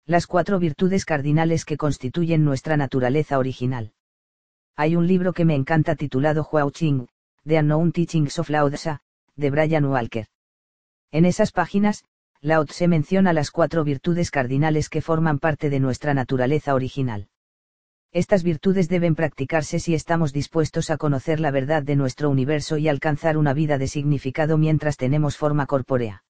las 0.06 0.28
cuatro 0.28 0.60
virtudes 0.60 1.06
cardinales 1.06 1.64
que 1.64 1.78
constituyen 1.78 2.44
nuestra 2.44 2.76
naturaleza 2.76 3.38
original. 3.38 3.94
Hay 4.76 4.96
un 4.96 5.06
libro 5.06 5.34
que 5.34 5.46
me 5.46 5.56
encanta 5.56 5.96
titulado 5.96 6.48
Huao 6.52 6.72
Ching, 6.72 7.08
The 7.46 7.60
Unknown 7.60 7.92
Teachings 7.92 8.40
of 8.40 8.50
Lao 8.50 8.70
Tse, 8.70 9.00
de 9.36 9.50
Brian 9.50 9.86
Walker. 9.86 10.28
En 11.12 11.26
esas 11.26 11.52
páginas, 11.52 12.04
Lao 12.42 12.66
Tse 12.66 12.88
menciona 12.88 13.34
las 13.34 13.52
cuatro 13.52 13.84
virtudes 13.84 14.32
cardinales 14.32 14.90
que 14.90 15.02
forman 15.02 15.40
parte 15.40 15.70
de 15.70 15.80
nuestra 15.80 16.14
naturaleza 16.14 16.74
original. 16.74 17.28
Estas 18.12 18.44
virtudes 18.44 18.90
deben 18.90 19.16
practicarse 19.16 19.80
si 19.80 19.94
estamos 19.94 20.34
dispuestos 20.34 20.90
a 20.90 20.98
conocer 20.98 21.40
la 21.40 21.52
verdad 21.52 21.84
de 21.84 21.96
nuestro 21.96 22.30
universo 22.30 22.78
y 22.78 22.90
alcanzar 22.90 23.38
una 23.38 23.54
vida 23.54 23.78
de 23.78 23.88
significado 23.88 24.58
mientras 24.58 24.98
tenemos 24.98 25.38
forma 25.38 25.66
corpórea. 25.68 26.24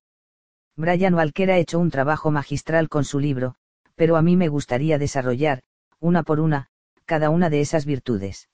Brian 0.76 1.14
Walker 1.14 1.50
ha 1.50 1.58
hecho 1.58 1.78
un 1.78 1.90
trabajo 1.90 2.30
magistral 2.30 2.88
con 2.88 3.04
su 3.04 3.18
libro, 3.18 3.56
pero 3.94 4.16
a 4.16 4.22
mí 4.22 4.36
me 4.36 4.48
gustaría 4.48 4.98
desarrollar, 4.98 5.62
una 6.00 6.22
por 6.22 6.40
una, 6.40 6.68
cada 7.04 7.30
una 7.30 7.50
de 7.50 7.60
esas 7.60 7.86
virtudes. 7.86 8.48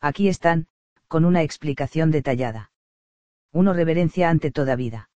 Aquí 0.00 0.28
están, 0.28 0.66
con 1.08 1.24
una 1.24 1.42
explicación 1.42 2.10
detallada. 2.10 2.70
1. 3.52 3.72
Reverencia 3.74 4.30
ante 4.30 4.50
toda 4.50 4.76
vida. 4.76 5.10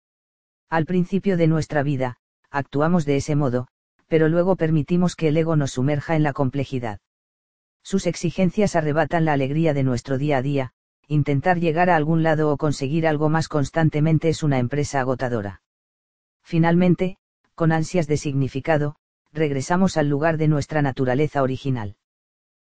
Al 0.70 0.86
principio 0.86 1.36
de 1.36 1.46
nuestra 1.46 1.82
vida, 1.82 2.16
actuamos 2.50 3.04
de 3.04 3.16
ese 3.16 3.36
modo, 3.36 3.68
pero 4.08 4.28
luego 4.28 4.56
permitimos 4.56 5.16
que 5.16 5.28
el 5.28 5.36
ego 5.36 5.56
nos 5.56 5.72
sumerja 5.72 6.16
en 6.16 6.22
la 6.22 6.32
complejidad. 6.32 7.00
Sus 7.82 8.06
exigencias 8.06 8.76
arrebatan 8.76 9.24
la 9.24 9.32
alegría 9.32 9.74
de 9.74 9.82
nuestro 9.82 10.18
día 10.18 10.38
a 10.38 10.42
día, 10.42 10.72
intentar 11.08 11.58
llegar 11.58 11.90
a 11.90 11.96
algún 11.96 12.22
lado 12.22 12.50
o 12.50 12.56
conseguir 12.56 13.06
algo 13.06 13.28
más 13.28 13.48
constantemente 13.48 14.28
es 14.28 14.42
una 14.42 14.58
empresa 14.58 15.00
agotadora. 15.00 15.62
Finalmente, 16.42 17.18
con 17.54 17.72
ansias 17.72 18.06
de 18.06 18.16
significado, 18.16 18.96
regresamos 19.32 19.96
al 19.96 20.08
lugar 20.08 20.36
de 20.36 20.48
nuestra 20.48 20.82
naturaleza 20.82 21.42
original. 21.42 21.96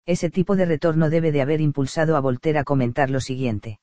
Ese 0.06 0.30
tipo 0.30 0.56
de 0.56 0.66
retorno 0.66 1.10
debe 1.10 1.32
de 1.32 1.42
haber 1.42 1.62
impulsado 1.62 2.16
a 2.16 2.20
Voltaire 2.20 2.60
a 2.60 2.64
comentar 2.64 3.10
lo 3.10 3.20
siguiente. 3.20 3.80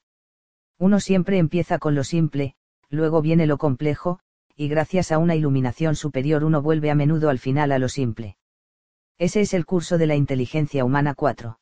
Uno 0.78 0.98
siempre 0.98 1.38
empieza 1.38 1.78
con 1.78 1.94
lo 1.94 2.02
simple, 2.02 2.56
luego 2.88 3.22
viene 3.22 3.46
lo 3.46 3.58
complejo, 3.58 4.20
y 4.56 4.68
gracias 4.68 5.12
a 5.12 5.18
una 5.18 5.34
iluminación 5.34 5.96
superior 5.96 6.44
uno 6.44 6.62
vuelve 6.62 6.90
a 6.90 6.94
menudo 6.94 7.28
al 7.28 7.38
final 7.38 7.72
a 7.72 7.78
lo 7.78 7.88
simple. 7.88 8.36
Ese 9.18 9.40
es 9.40 9.54
el 9.54 9.66
curso 9.66 9.98
de 9.98 10.06
la 10.06 10.16
inteligencia 10.16 10.84
humana 10.84 11.14
4. 11.14 11.58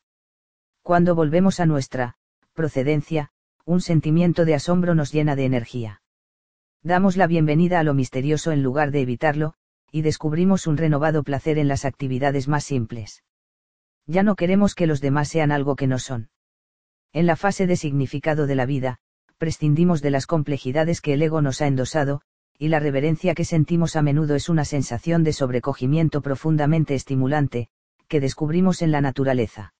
Cuando 0.82 1.14
volvemos 1.14 1.60
a 1.60 1.66
nuestra 1.66 2.16
procedencia, 2.54 3.30
un 3.64 3.80
sentimiento 3.80 4.44
de 4.44 4.54
asombro 4.54 4.94
nos 4.94 5.12
llena 5.12 5.36
de 5.36 5.44
energía. 5.44 6.02
Damos 6.82 7.16
la 7.16 7.26
bienvenida 7.26 7.80
a 7.80 7.82
lo 7.82 7.94
misterioso 7.94 8.52
en 8.52 8.62
lugar 8.62 8.90
de 8.90 9.02
evitarlo, 9.02 9.54
y 9.92 10.02
descubrimos 10.02 10.66
un 10.66 10.78
renovado 10.78 11.22
placer 11.22 11.58
en 11.58 11.68
las 11.68 11.84
actividades 11.84 12.48
más 12.48 12.64
simples. 12.64 13.22
Ya 14.06 14.22
no 14.22 14.34
queremos 14.34 14.74
que 14.74 14.86
los 14.86 15.00
demás 15.00 15.28
sean 15.28 15.52
algo 15.52 15.76
que 15.76 15.86
no 15.86 15.98
son. 15.98 16.30
En 17.12 17.26
la 17.26 17.36
fase 17.36 17.66
de 17.66 17.76
significado 17.76 18.46
de 18.46 18.54
la 18.54 18.64
vida, 18.64 18.98
prescindimos 19.36 20.00
de 20.00 20.10
las 20.10 20.26
complejidades 20.26 21.02
que 21.02 21.12
el 21.12 21.22
ego 21.22 21.42
nos 21.42 21.60
ha 21.60 21.66
endosado, 21.66 22.22
y 22.58 22.68
la 22.68 22.80
reverencia 22.80 23.34
que 23.34 23.44
sentimos 23.44 23.94
a 23.94 24.02
menudo 24.02 24.34
es 24.34 24.48
una 24.48 24.64
sensación 24.64 25.24
de 25.24 25.34
sobrecogimiento 25.34 26.22
profundamente 26.22 26.94
estimulante, 26.94 27.68
que 28.08 28.20
descubrimos 28.20 28.80
en 28.80 28.92
la 28.92 29.02
naturaleza. 29.02 29.74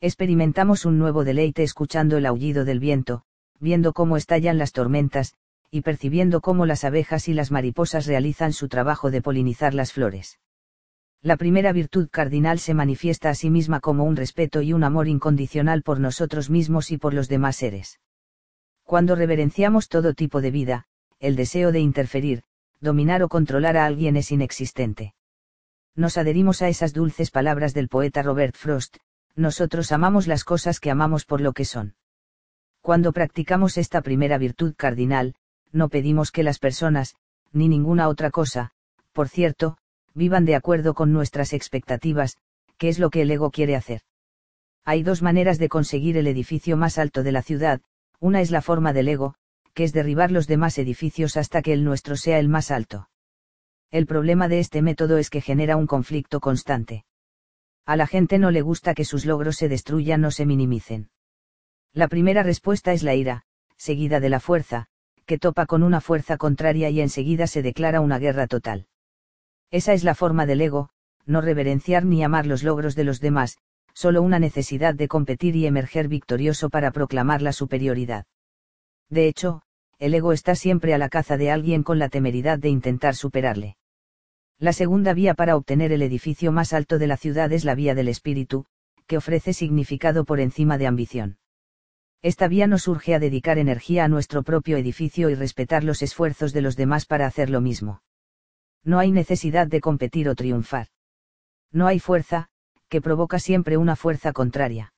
Experimentamos 0.00 0.84
un 0.84 0.98
nuevo 0.98 1.22
deleite 1.24 1.62
escuchando 1.62 2.16
el 2.16 2.26
aullido 2.26 2.64
del 2.64 2.80
viento, 2.80 3.22
viendo 3.60 3.92
cómo 3.92 4.16
estallan 4.16 4.58
las 4.58 4.72
tormentas, 4.72 5.34
y 5.70 5.82
percibiendo 5.82 6.40
cómo 6.40 6.66
las 6.66 6.84
abejas 6.84 7.28
y 7.28 7.34
las 7.34 7.50
mariposas 7.50 8.06
realizan 8.06 8.52
su 8.52 8.68
trabajo 8.68 9.10
de 9.10 9.22
polinizar 9.22 9.74
las 9.74 9.92
flores. 9.92 10.38
La 11.20 11.36
primera 11.36 11.72
virtud 11.72 12.08
cardinal 12.10 12.58
se 12.58 12.74
manifiesta 12.74 13.30
a 13.30 13.34
sí 13.34 13.50
misma 13.50 13.80
como 13.80 14.04
un 14.04 14.16
respeto 14.16 14.62
y 14.62 14.72
un 14.72 14.84
amor 14.84 15.08
incondicional 15.08 15.82
por 15.82 15.98
nosotros 15.98 16.48
mismos 16.48 16.90
y 16.90 16.98
por 16.98 17.12
los 17.12 17.28
demás 17.28 17.56
seres. 17.56 18.00
Cuando 18.84 19.16
reverenciamos 19.16 19.88
todo 19.88 20.14
tipo 20.14 20.40
de 20.40 20.50
vida, 20.50 20.86
el 21.18 21.36
deseo 21.36 21.72
de 21.72 21.80
interferir, 21.80 22.44
dominar 22.80 23.22
o 23.22 23.28
controlar 23.28 23.76
a 23.76 23.84
alguien 23.84 24.16
es 24.16 24.30
inexistente. 24.30 25.14
Nos 25.96 26.16
adherimos 26.16 26.62
a 26.62 26.68
esas 26.68 26.92
dulces 26.92 27.32
palabras 27.32 27.74
del 27.74 27.88
poeta 27.88 28.22
Robert 28.22 28.54
Frost, 28.56 28.98
nosotros 29.34 29.90
amamos 29.92 30.28
las 30.28 30.44
cosas 30.44 30.78
que 30.78 30.90
amamos 30.90 31.24
por 31.24 31.40
lo 31.40 31.52
que 31.52 31.64
son. 31.64 31.96
Cuando 32.80 33.12
practicamos 33.12 33.76
esta 33.76 34.00
primera 34.00 34.38
virtud 34.38 34.74
cardinal, 34.76 35.34
no 35.72 35.88
pedimos 35.88 36.30
que 36.30 36.42
las 36.42 36.58
personas, 36.58 37.14
ni 37.52 37.68
ninguna 37.68 38.08
otra 38.08 38.30
cosa, 38.30 38.72
por 39.12 39.28
cierto, 39.28 39.78
vivan 40.14 40.44
de 40.44 40.54
acuerdo 40.54 40.94
con 40.94 41.12
nuestras 41.12 41.52
expectativas, 41.52 42.36
que 42.76 42.88
es 42.88 42.98
lo 42.98 43.10
que 43.10 43.22
el 43.22 43.30
ego 43.30 43.50
quiere 43.50 43.76
hacer. 43.76 44.02
Hay 44.84 45.02
dos 45.02 45.22
maneras 45.22 45.58
de 45.58 45.68
conseguir 45.68 46.16
el 46.16 46.26
edificio 46.26 46.76
más 46.76 46.98
alto 46.98 47.22
de 47.22 47.32
la 47.32 47.42
ciudad, 47.42 47.80
una 48.20 48.40
es 48.40 48.50
la 48.50 48.62
forma 48.62 48.92
del 48.92 49.08
ego, 49.08 49.34
que 49.74 49.84
es 49.84 49.92
derribar 49.92 50.30
los 50.30 50.46
demás 50.46 50.78
edificios 50.78 51.36
hasta 51.36 51.62
que 51.62 51.72
el 51.72 51.84
nuestro 51.84 52.16
sea 52.16 52.38
el 52.38 52.48
más 52.48 52.70
alto. 52.70 53.08
El 53.90 54.06
problema 54.06 54.48
de 54.48 54.58
este 54.60 54.82
método 54.82 55.18
es 55.18 55.30
que 55.30 55.40
genera 55.40 55.76
un 55.76 55.86
conflicto 55.86 56.40
constante. 56.40 57.04
A 57.86 57.96
la 57.96 58.06
gente 58.06 58.38
no 58.38 58.50
le 58.50 58.60
gusta 58.60 58.94
que 58.94 59.04
sus 59.04 59.24
logros 59.24 59.56
se 59.56 59.68
destruyan 59.68 60.24
o 60.24 60.30
se 60.30 60.46
minimicen. 60.46 61.10
La 61.92 62.08
primera 62.08 62.42
respuesta 62.42 62.92
es 62.92 63.02
la 63.02 63.14
ira, 63.14 63.44
seguida 63.76 64.20
de 64.20 64.28
la 64.28 64.40
fuerza, 64.40 64.88
que 65.28 65.38
topa 65.38 65.66
con 65.66 65.82
una 65.82 66.00
fuerza 66.00 66.38
contraria 66.38 66.88
y 66.88 67.02
enseguida 67.02 67.46
se 67.46 67.60
declara 67.60 68.00
una 68.00 68.18
guerra 68.18 68.46
total. 68.46 68.86
Esa 69.70 69.92
es 69.92 70.02
la 70.02 70.14
forma 70.14 70.46
del 70.46 70.62
ego, 70.62 70.88
no 71.26 71.42
reverenciar 71.42 72.06
ni 72.06 72.24
amar 72.24 72.46
los 72.46 72.62
logros 72.62 72.94
de 72.96 73.04
los 73.04 73.20
demás, 73.20 73.58
solo 73.92 74.22
una 74.22 74.38
necesidad 74.38 74.94
de 74.94 75.06
competir 75.06 75.54
y 75.54 75.66
emerger 75.66 76.08
victorioso 76.08 76.70
para 76.70 76.92
proclamar 76.92 77.42
la 77.42 77.52
superioridad. 77.52 78.24
De 79.10 79.28
hecho, 79.28 79.60
el 79.98 80.14
ego 80.14 80.32
está 80.32 80.54
siempre 80.54 80.94
a 80.94 80.98
la 80.98 81.10
caza 81.10 81.36
de 81.36 81.50
alguien 81.50 81.82
con 81.82 81.98
la 81.98 82.08
temeridad 82.08 82.58
de 82.58 82.70
intentar 82.70 83.14
superarle. 83.14 83.76
La 84.58 84.72
segunda 84.72 85.12
vía 85.12 85.34
para 85.34 85.56
obtener 85.56 85.92
el 85.92 86.00
edificio 86.00 86.52
más 86.52 86.72
alto 86.72 86.98
de 86.98 87.06
la 87.06 87.18
ciudad 87.18 87.52
es 87.52 87.66
la 87.66 87.74
vía 87.74 87.94
del 87.94 88.08
espíritu, 88.08 88.64
que 89.06 89.18
ofrece 89.18 89.52
significado 89.52 90.24
por 90.24 90.40
encima 90.40 90.78
de 90.78 90.86
ambición. 90.86 91.36
Esta 92.22 92.48
vía 92.48 92.66
nos 92.66 92.88
urge 92.88 93.14
a 93.14 93.18
dedicar 93.18 93.58
energía 93.58 94.04
a 94.04 94.08
nuestro 94.08 94.42
propio 94.42 94.76
edificio 94.76 95.30
y 95.30 95.34
respetar 95.34 95.84
los 95.84 96.02
esfuerzos 96.02 96.52
de 96.52 96.62
los 96.62 96.76
demás 96.76 97.06
para 97.06 97.26
hacer 97.26 97.48
lo 97.50 97.60
mismo 97.60 98.02
no 98.88 98.98
hay 98.98 99.12
necesidad 99.12 99.66
de 99.66 99.80
competir 99.80 100.28
o 100.28 100.34
triunfar. 100.34 100.88
No 101.70 101.86
hay 101.86 101.98
fuerza, 101.98 102.48
que 102.88 103.02
provoca 103.02 103.38
siempre 103.38 103.76
una 103.76 103.96
fuerza 103.96 104.32
contraria. 104.32 104.94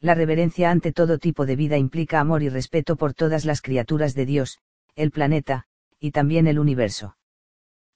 La 0.00 0.14
reverencia 0.14 0.70
ante 0.70 0.92
todo 0.92 1.18
tipo 1.18 1.46
de 1.46 1.54
vida 1.54 1.78
implica 1.78 2.18
amor 2.18 2.42
y 2.42 2.48
respeto 2.48 2.96
por 2.96 3.14
todas 3.14 3.44
las 3.44 3.62
criaturas 3.62 4.14
de 4.14 4.26
Dios, 4.26 4.58
el 4.96 5.12
planeta, 5.12 5.66
y 6.00 6.10
también 6.10 6.48
el 6.48 6.58
universo. 6.58 7.16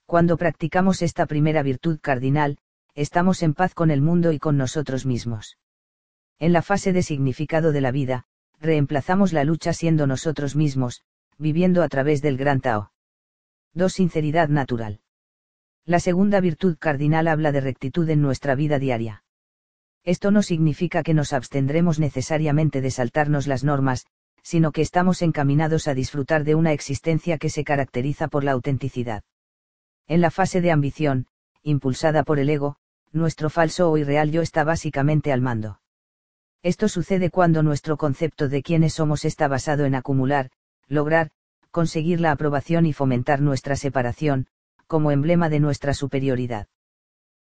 Cuando 0.06 0.36
practicamos 0.36 1.02
esta 1.02 1.26
primera 1.26 1.62
virtud 1.62 1.98
cardinal, 2.00 2.58
estamos 2.94 3.42
en 3.42 3.54
paz 3.54 3.74
con 3.74 3.90
el 3.90 4.00
mundo 4.00 4.32
y 4.32 4.38
con 4.38 4.56
nosotros 4.56 5.04
mismos. 5.04 5.58
En 6.38 6.52
la 6.52 6.62
fase 6.62 6.92
de 6.92 7.02
significado 7.02 7.72
de 7.72 7.80
la 7.80 7.90
vida, 7.90 8.26
reemplazamos 8.60 9.32
la 9.32 9.44
lucha 9.44 9.72
siendo 9.72 10.06
nosotros 10.06 10.56
mismos, 10.56 11.02
viviendo 11.38 11.82
a 11.82 11.88
través 11.88 12.22
del 12.22 12.36
gran 12.36 12.60
Tao. 12.60 12.92
2. 13.74 13.92
Sinceridad 13.92 14.48
natural. 14.48 15.00
La 15.84 16.00
segunda 16.00 16.40
virtud 16.40 16.76
cardinal 16.78 17.28
habla 17.28 17.52
de 17.52 17.60
rectitud 17.60 18.08
en 18.10 18.20
nuestra 18.20 18.54
vida 18.54 18.78
diaria. 18.78 19.24
Esto 20.04 20.30
no 20.30 20.42
significa 20.42 21.02
que 21.02 21.14
nos 21.14 21.32
abstendremos 21.32 21.98
necesariamente 21.98 22.80
de 22.80 22.90
saltarnos 22.90 23.46
las 23.46 23.64
normas, 23.64 24.06
sino 24.42 24.72
que 24.72 24.82
estamos 24.82 25.22
encaminados 25.22 25.88
a 25.88 25.94
disfrutar 25.94 26.44
de 26.44 26.54
una 26.54 26.72
existencia 26.72 27.38
que 27.38 27.50
se 27.50 27.64
caracteriza 27.64 28.28
por 28.28 28.44
la 28.44 28.52
autenticidad. 28.52 29.22
En 30.06 30.20
la 30.20 30.30
fase 30.30 30.60
de 30.60 30.70
ambición, 30.70 31.26
impulsada 31.62 32.22
por 32.22 32.38
el 32.38 32.48
ego, 32.48 32.76
nuestro 33.12 33.50
falso 33.50 33.90
o 33.90 33.98
irreal 33.98 34.30
yo 34.30 34.42
está 34.42 34.64
básicamente 34.64 35.32
al 35.32 35.42
mando. 35.42 35.80
Esto 36.62 36.88
sucede 36.88 37.30
cuando 37.30 37.62
nuestro 37.62 37.96
concepto 37.96 38.48
de 38.48 38.62
quiénes 38.62 38.94
somos 38.94 39.24
está 39.24 39.46
basado 39.46 39.84
en 39.84 39.94
acumular, 39.94 40.50
lograr, 40.88 41.30
conseguir 41.70 42.20
la 42.20 42.32
aprobación 42.32 42.86
y 42.86 42.92
fomentar 42.92 43.40
nuestra 43.40 43.76
separación, 43.76 44.48
como 44.86 45.10
emblema 45.10 45.48
de 45.48 45.60
nuestra 45.60 45.94
superioridad. 45.94 46.66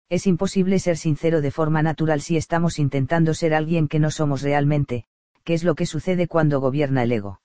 Es 0.09 0.27
imposible 0.27 0.79
ser 0.79 0.97
sincero 0.97 1.41
de 1.41 1.51
forma 1.51 1.83
natural 1.83 2.21
si 2.21 2.37
estamos 2.37 2.79
intentando 2.79 3.35
ser 3.35 3.55
alguien 3.55 3.89
que 3.89 3.99
no 3.99 4.11
somos 4.11 4.43
realmente, 4.43 5.05
que 5.45 5.55
es 5.55 5.65
lo 5.65 5.75
que 5.75 5.87
sucede 5.87 6.29
cuando 6.29 6.61
gobierna 6.61 7.03
el 7.03 7.13
ego. 7.13 7.41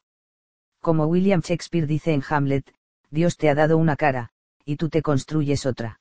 Como 0.82 1.06
William 1.06 1.42
Shakespeare 1.42 1.88
dice 1.88 2.14
en 2.14 2.24
Hamlet, 2.28 2.74
Dios 3.10 3.38
te 3.38 3.50
ha 3.50 3.56
dado 3.56 3.78
una 3.78 3.96
cara, 3.96 4.30
y 4.66 4.76
tú 4.76 4.90
te 4.90 5.02
construyes 5.02 5.66
otra. 5.66 6.00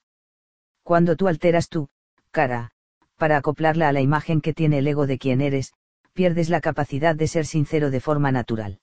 Cuando 0.82 1.16
tú 1.16 1.28
alteras 1.28 1.68
tu 1.68 1.88
cara, 2.30 2.72
para 3.20 3.36
acoplarla 3.36 3.90
a 3.90 3.92
la 3.92 4.00
imagen 4.00 4.40
que 4.40 4.54
tiene 4.54 4.78
el 4.78 4.88
ego 4.88 5.06
de 5.06 5.18
quien 5.18 5.42
eres, 5.42 5.74
pierdes 6.14 6.48
la 6.48 6.62
capacidad 6.62 7.14
de 7.14 7.28
ser 7.28 7.44
sincero 7.44 7.90
de 7.90 8.00
forma 8.00 8.32
natural. 8.32 8.80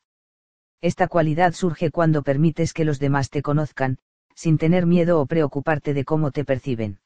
Esta 0.80 1.08
cualidad 1.08 1.54
surge 1.54 1.90
cuando 1.90 2.22
permites 2.22 2.72
que 2.72 2.86
los 2.86 3.00
demás 3.00 3.32
te 3.32 3.42
conozcan, 3.42 3.98
sin 4.36 4.60
tener 4.60 4.86
miedo 4.86 5.20
o 5.20 5.26
preocuparte 5.26 5.96
de 5.96 6.06
cómo 6.06 6.30
te 6.30 6.46
perciben. 6.46 7.00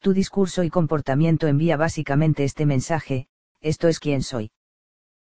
Tu 0.00 0.12
discurso 0.12 0.64
y 0.64 0.70
comportamiento 0.70 1.46
envía 1.46 1.76
básicamente 1.76 2.42
este 2.42 2.66
mensaje, 2.66 3.28
esto 3.60 3.86
es 3.86 4.00
quien 4.00 4.24
soy. 4.24 4.50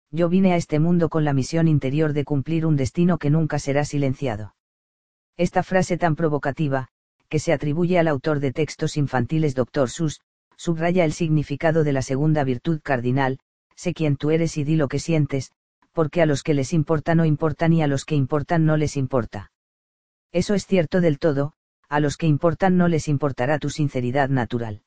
Yo 0.09 0.29
vine 0.29 0.53
a 0.53 0.55
este 0.55 0.79
mundo 0.79 1.09
con 1.09 1.25
la 1.25 1.33
misión 1.33 1.67
interior 1.67 2.13
de 2.13 2.23
cumplir 2.23 2.65
un 2.65 2.77
destino 2.77 3.17
que 3.17 3.29
nunca 3.29 3.59
será 3.59 3.83
silenciado. 3.83 4.55
Esta 5.35 5.61
frase 5.61 5.97
tan 5.97 6.15
provocativa, 6.15 6.87
que 7.27 7.39
se 7.39 7.51
atribuye 7.51 7.99
al 7.99 8.07
autor 8.07 8.39
de 8.39 8.53
textos 8.53 8.95
infantiles 8.95 9.55
Dr. 9.55 9.89
Sus, 9.89 10.21
subraya 10.57 11.05
el 11.05 11.13
significado 11.13 11.83
de 11.83 11.93
la 11.93 12.01
segunda 12.01 12.43
virtud 12.43 12.81
cardinal, 12.83 13.39
sé 13.75 13.93
quién 13.93 14.17
tú 14.17 14.31
eres 14.31 14.57
y 14.57 14.63
di 14.63 14.75
lo 14.75 14.87
que 14.87 14.99
sientes, 14.99 15.51
porque 15.93 16.21
a 16.21 16.25
los 16.25 16.43
que 16.43 16.53
les 16.53 16.73
importa 16.73 17.15
no 17.15 17.25
importan 17.25 17.73
y 17.73 17.81
a 17.81 17.87
los 17.87 18.03
que 18.03 18.15
importan 18.15 18.65
no 18.65 18.75
les 18.75 18.97
importa. 18.97 19.51
Eso 20.31 20.53
es 20.53 20.65
cierto 20.65 20.99
del 20.99 21.19
todo, 21.19 21.53
a 21.87 21.99
los 21.99 22.17
que 22.17 22.27
importan 22.27 22.75
no 22.75 22.87
les 22.87 23.07
importará 23.07 23.59
tu 23.59 23.69
sinceridad 23.69 24.29
natural. 24.29 24.81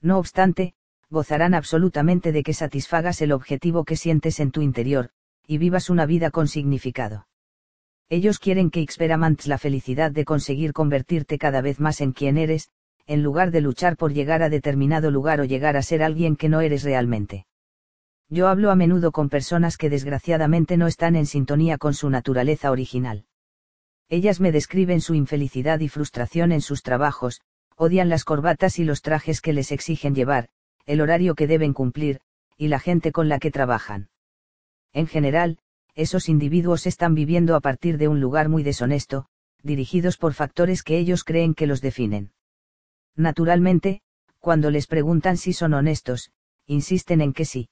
No 0.00 0.18
obstante, 0.18 0.74
gozarán 1.10 1.54
absolutamente 1.54 2.32
de 2.32 2.42
que 2.42 2.54
satisfagas 2.54 3.20
el 3.22 3.32
objetivo 3.32 3.84
que 3.84 3.96
sientes 3.96 4.40
en 4.40 4.50
tu 4.50 4.62
interior, 4.62 5.10
y 5.46 5.58
vivas 5.58 5.90
una 5.90 6.06
vida 6.06 6.30
con 6.30 6.48
significado. 6.48 7.26
Ellos 8.08 8.38
quieren 8.38 8.70
que 8.70 8.80
experimentes 8.80 9.46
la 9.46 9.58
felicidad 9.58 10.10
de 10.10 10.24
conseguir 10.24 10.72
convertirte 10.72 11.38
cada 11.38 11.60
vez 11.60 11.80
más 11.80 12.00
en 12.00 12.12
quien 12.12 12.36
eres, 12.36 12.70
en 13.06 13.22
lugar 13.22 13.50
de 13.50 13.60
luchar 13.60 13.96
por 13.96 14.12
llegar 14.12 14.42
a 14.42 14.48
determinado 14.48 15.10
lugar 15.10 15.40
o 15.40 15.44
llegar 15.44 15.76
a 15.76 15.82
ser 15.82 16.02
alguien 16.02 16.36
que 16.36 16.48
no 16.48 16.60
eres 16.60 16.82
realmente. 16.82 17.46
Yo 18.28 18.48
hablo 18.48 18.70
a 18.70 18.76
menudo 18.76 19.12
con 19.12 19.28
personas 19.28 19.76
que 19.76 19.90
desgraciadamente 19.90 20.76
no 20.76 20.86
están 20.86 21.16
en 21.16 21.26
sintonía 21.26 21.78
con 21.78 21.94
su 21.94 22.08
naturaleza 22.08 22.70
original. 22.70 23.26
Ellas 24.08 24.40
me 24.40 24.52
describen 24.52 25.00
su 25.00 25.14
infelicidad 25.14 25.80
y 25.80 25.88
frustración 25.88 26.52
en 26.52 26.60
sus 26.60 26.82
trabajos, 26.82 27.40
odian 27.76 28.08
las 28.08 28.24
corbatas 28.24 28.78
y 28.78 28.84
los 28.84 29.02
trajes 29.02 29.40
que 29.40 29.52
les 29.52 29.72
exigen 29.72 30.14
llevar, 30.14 30.48
el 30.86 31.00
horario 31.00 31.34
que 31.34 31.46
deben 31.46 31.72
cumplir, 31.72 32.20
y 32.56 32.68
la 32.68 32.78
gente 32.78 33.12
con 33.12 33.28
la 33.28 33.38
que 33.38 33.50
trabajan. 33.50 34.08
En 34.92 35.06
general, 35.06 35.58
esos 35.94 36.28
individuos 36.28 36.86
están 36.86 37.14
viviendo 37.14 37.54
a 37.56 37.60
partir 37.60 37.98
de 37.98 38.08
un 38.08 38.20
lugar 38.20 38.48
muy 38.48 38.62
deshonesto, 38.62 39.26
dirigidos 39.62 40.16
por 40.16 40.34
factores 40.34 40.82
que 40.82 40.98
ellos 40.98 41.24
creen 41.24 41.54
que 41.54 41.66
los 41.66 41.80
definen. 41.80 42.32
Naturalmente, 43.16 44.00
cuando 44.38 44.70
les 44.70 44.86
preguntan 44.86 45.36
si 45.36 45.52
son 45.52 45.74
honestos, 45.74 46.30
insisten 46.66 47.20
en 47.20 47.32
que 47.32 47.44
sí. 47.44 47.68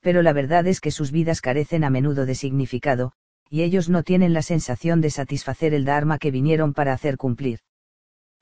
Pero 0.00 0.22
la 0.22 0.32
verdad 0.32 0.66
es 0.66 0.80
que 0.80 0.90
sus 0.90 1.10
vidas 1.10 1.40
carecen 1.40 1.84
a 1.84 1.90
menudo 1.90 2.26
de 2.26 2.34
significado, 2.34 3.12
y 3.50 3.62
ellos 3.62 3.88
no 3.88 4.02
tienen 4.02 4.32
la 4.32 4.42
sensación 4.42 5.00
de 5.00 5.10
satisfacer 5.10 5.74
el 5.74 5.84
dharma 5.84 6.18
que 6.18 6.30
vinieron 6.30 6.74
para 6.74 6.92
hacer 6.92 7.16
cumplir. 7.16 7.60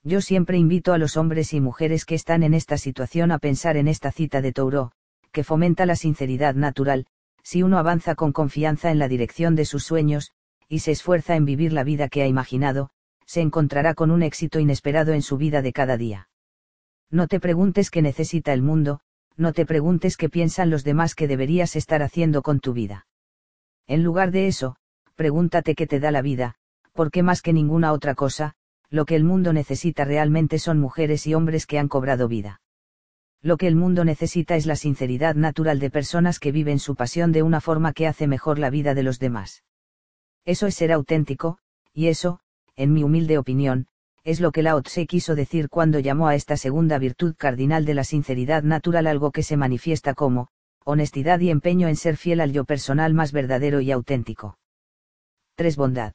Yo 0.02 0.20
siempre 0.20 0.56
invito 0.58 0.92
a 0.92 0.98
los 0.98 1.16
hombres 1.16 1.52
y 1.52 1.60
mujeres 1.60 2.04
que 2.04 2.14
están 2.14 2.42
en 2.42 2.54
esta 2.54 2.78
situación 2.78 3.32
a 3.32 3.38
pensar 3.38 3.76
en 3.76 3.88
esta 3.88 4.12
cita 4.12 4.40
de 4.40 4.52
Touro, 4.52 4.92
que 5.32 5.44
fomenta 5.44 5.86
la 5.86 5.96
sinceridad 5.96 6.54
natural, 6.54 7.06
si 7.42 7.62
uno 7.62 7.78
avanza 7.78 8.14
con 8.14 8.32
confianza 8.32 8.90
en 8.90 8.98
la 8.98 9.08
dirección 9.08 9.54
de 9.54 9.64
sus 9.64 9.84
sueños, 9.84 10.32
y 10.68 10.80
se 10.80 10.92
esfuerza 10.92 11.36
en 11.36 11.44
vivir 11.44 11.72
la 11.72 11.84
vida 11.84 12.08
que 12.08 12.22
ha 12.22 12.26
imaginado, 12.26 12.90
se 13.26 13.40
encontrará 13.40 13.94
con 13.94 14.10
un 14.10 14.22
éxito 14.22 14.58
inesperado 14.60 15.12
en 15.12 15.22
su 15.22 15.36
vida 15.36 15.60
de 15.60 15.72
cada 15.72 15.96
día. 15.96 16.28
No 17.10 17.28
te 17.28 17.40
preguntes 17.40 17.90
qué 17.90 18.02
necesita 18.02 18.52
el 18.52 18.62
mundo, 18.62 19.00
no 19.36 19.52
te 19.52 19.66
preguntes 19.66 20.16
qué 20.16 20.28
piensan 20.28 20.70
los 20.70 20.84
demás 20.84 21.14
que 21.14 21.28
deberías 21.28 21.76
estar 21.76 22.02
haciendo 22.02 22.42
con 22.42 22.60
tu 22.60 22.72
vida. 22.72 23.06
En 23.86 24.02
lugar 24.02 24.30
de 24.30 24.46
eso, 24.46 24.76
pregúntate 25.14 25.74
qué 25.74 25.86
te 25.86 26.00
da 26.00 26.10
la 26.10 26.22
vida, 26.22 26.54
porque 26.92 27.22
más 27.22 27.42
que 27.42 27.52
ninguna 27.52 27.92
otra 27.92 28.14
cosa, 28.14 28.54
lo 28.88 29.04
que 29.04 29.16
el 29.16 29.24
mundo 29.24 29.52
necesita 29.52 30.04
realmente 30.04 30.58
son 30.58 30.78
mujeres 30.78 31.26
y 31.26 31.34
hombres 31.34 31.66
que 31.66 31.78
han 31.78 31.88
cobrado 31.88 32.28
vida. 32.28 32.60
Lo 33.42 33.56
que 33.56 33.66
el 33.66 33.76
mundo 33.76 34.04
necesita 34.04 34.56
es 34.56 34.66
la 34.66 34.76
sinceridad 34.76 35.34
natural 35.34 35.78
de 35.78 35.90
personas 35.90 36.38
que 36.38 36.52
viven 36.52 36.78
su 36.78 36.96
pasión 36.96 37.32
de 37.32 37.42
una 37.42 37.60
forma 37.60 37.92
que 37.92 38.06
hace 38.06 38.26
mejor 38.26 38.58
la 38.58 38.70
vida 38.70 38.94
de 38.94 39.02
los 39.02 39.18
demás. 39.18 39.62
Eso 40.44 40.66
es 40.66 40.74
ser 40.74 40.92
auténtico, 40.92 41.58
y 41.92 42.08
eso, 42.08 42.40
en 42.76 42.92
mi 42.92 43.02
humilde 43.02 43.38
opinión, 43.38 43.86
es 44.24 44.40
lo 44.40 44.52
que 44.52 44.62
Lao 44.62 44.82
Tse 44.82 45.06
quiso 45.06 45.34
decir 45.34 45.68
cuando 45.68 45.98
llamó 45.98 46.28
a 46.28 46.34
esta 46.34 46.56
segunda 46.56 46.98
virtud 46.98 47.34
cardinal 47.38 47.84
de 47.84 47.94
la 47.94 48.04
sinceridad 48.04 48.62
natural 48.62 49.06
algo 49.06 49.30
que 49.30 49.42
se 49.42 49.56
manifiesta 49.56 50.14
como, 50.14 50.48
honestidad 50.84 51.40
y 51.40 51.50
empeño 51.50 51.88
en 51.88 51.96
ser 51.96 52.16
fiel 52.16 52.40
al 52.40 52.52
yo 52.52 52.64
personal 52.64 53.14
más 53.14 53.32
verdadero 53.32 53.80
y 53.80 53.90
auténtico. 53.90 54.58
3. 55.54 55.76
Bondad. 55.76 56.12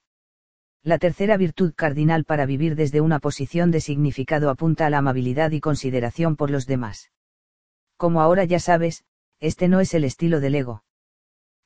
La 0.83 0.97
tercera 0.97 1.37
virtud 1.37 1.73
cardinal 1.75 2.25
para 2.25 2.45
vivir 2.45 2.75
desde 2.75 3.01
una 3.01 3.19
posición 3.19 3.71
de 3.71 3.81
significado 3.81 4.49
apunta 4.49 4.87
a 4.87 4.89
la 4.89 4.97
amabilidad 4.97 5.51
y 5.51 5.59
consideración 5.59 6.35
por 6.35 6.49
los 6.49 6.67
demás. 6.67 7.11
Como 7.97 8.21
ahora 8.21 8.45
ya 8.45 8.59
sabes, 8.59 9.03
este 9.39 9.67
no 9.67 9.79
es 9.79 9.93
el 9.93 10.03
estilo 10.03 10.39
del 10.39 10.55
ego. 10.55 10.83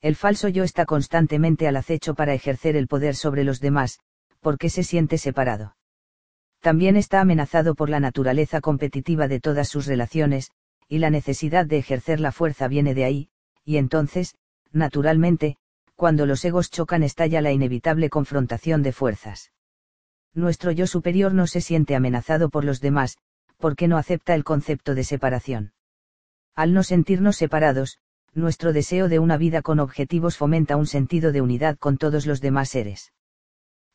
El 0.00 0.16
falso 0.16 0.48
yo 0.48 0.64
está 0.64 0.84
constantemente 0.84 1.66
al 1.66 1.76
acecho 1.76 2.14
para 2.14 2.34
ejercer 2.34 2.76
el 2.76 2.88
poder 2.88 3.14
sobre 3.14 3.42
los 3.42 3.60
demás, 3.60 3.98
porque 4.46 4.70
se 4.70 4.84
siente 4.84 5.18
separado. 5.18 5.74
También 6.60 6.96
está 6.96 7.20
amenazado 7.20 7.74
por 7.74 7.90
la 7.90 7.98
naturaleza 7.98 8.60
competitiva 8.60 9.26
de 9.26 9.40
todas 9.40 9.68
sus 9.68 9.86
relaciones, 9.86 10.52
y 10.86 10.98
la 10.98 11.10
necesidad 11.10 11.66
de 11.66 11.78
ejercer 11.78 12.20
la 12.20 12.30
fuerza 12.30 12.68
viene 12.68 12.94
de 12.94 13.02
ahí, 13.02 13.28
y 13.64 13.76
entonces, 13.78 14.36
naturalmente, 14.70 15.56
cuando 15.96 16.26
los 16.26 16.44
egos 16.44 16.70
chocan 16.70 17.02
estalla 17.02 17.40
la 17.40 17.50
inevitable 17.50 18.08
confrontación 18.08 18.84
de 18.84 18.92
fuerzas. 18.92 19.50
Nuestro 20.32 20.70
yo 20.70 20.86
superior 20.86 21.34
no 21.34 21.48
se 21.48 21.60
siente 21.60 21.96
amenazado 21.96 22.48
por 22.48 22.64
los 22.64 22.80
demás, 22.80 23.18
porque 23.56 23.88
no 23.88 23.96
acepta 23.96 24.36
el 24.36 24.44
concepto 24.44 24.94
de 24.94 25.02
separación. 25.02 25.72
Al 26.54 26.72
no 26.72 26.84
sentirnos 26.84 27.34
separados, 27.34 27.98
nuestro 28.32 28.72
deseo 28.72 29.08
de 29.08 29.18
una 29.18 29.38
vida 29.38 29.60
con 29.60 29.80
objetivos 29.80 30.36
fomenta 30.36 30.76
un 30.76 30.86
sentido 30.86 31.32
de 31.32 31.40
unidad 31.40 31.78
con 31.78 31.98
todos 31.98 32.26
los 32.26 32.40
demás 32.40 32.68
seres. 32.68 33.10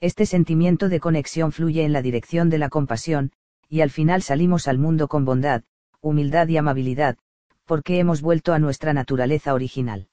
Este 0.01 0.25
sentimiento 0.25 0.89
de 0.89 0.99
conexión 0.99 1.51
fluye 1.51 1.83
en 1.85 1.93
la 1.93 2.01
dirección 2.01 2.49
de 2.49 2.57
la 2.57 2.69
compasión, 2.69 3.31
y 3.69 3.81
al 3.81 3.91
final 3.91 4.23
salimos 4.23 4.67
al 4.67 4.79
mundo 4.79 5.07
con 5.07 5.25
bondad, 5.25 5.61
humildad 6.01 6.47
y 6.47 6.57
amabilidad, 6.57 7.17
porque 7.65 7.99
hemos 7.99 8.23
vuelto 8.23 8.53
a 8.53 8.59
nuestra 8.59 8.93
naturaleza 8.93 9.53
original. 9.53 10.09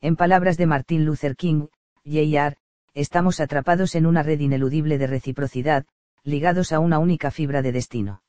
En 0.00 0.14
palabras 0.14 0.56
de 0.56 0.66
Martin 0.66 1.04
Luther 1.04 1.34
King, 1.34 1.66
J.R., 2.04 2.56
estamos 2.94 3.40
atrapados 3.40 3.96
en 3.96 4.06
una 4.06 4.22
red 4.22 4.38
ineludible 4.38 4.96
de 4.96 5.08
reciprocidad, 5.08 5.86
ligados 6.22 6.70
a 6.70 6.78
una 6.78 7.00
única 7.00 7.32
fibra 7.32 7.62
de 7.62 7.72
destino. 7.72 8.22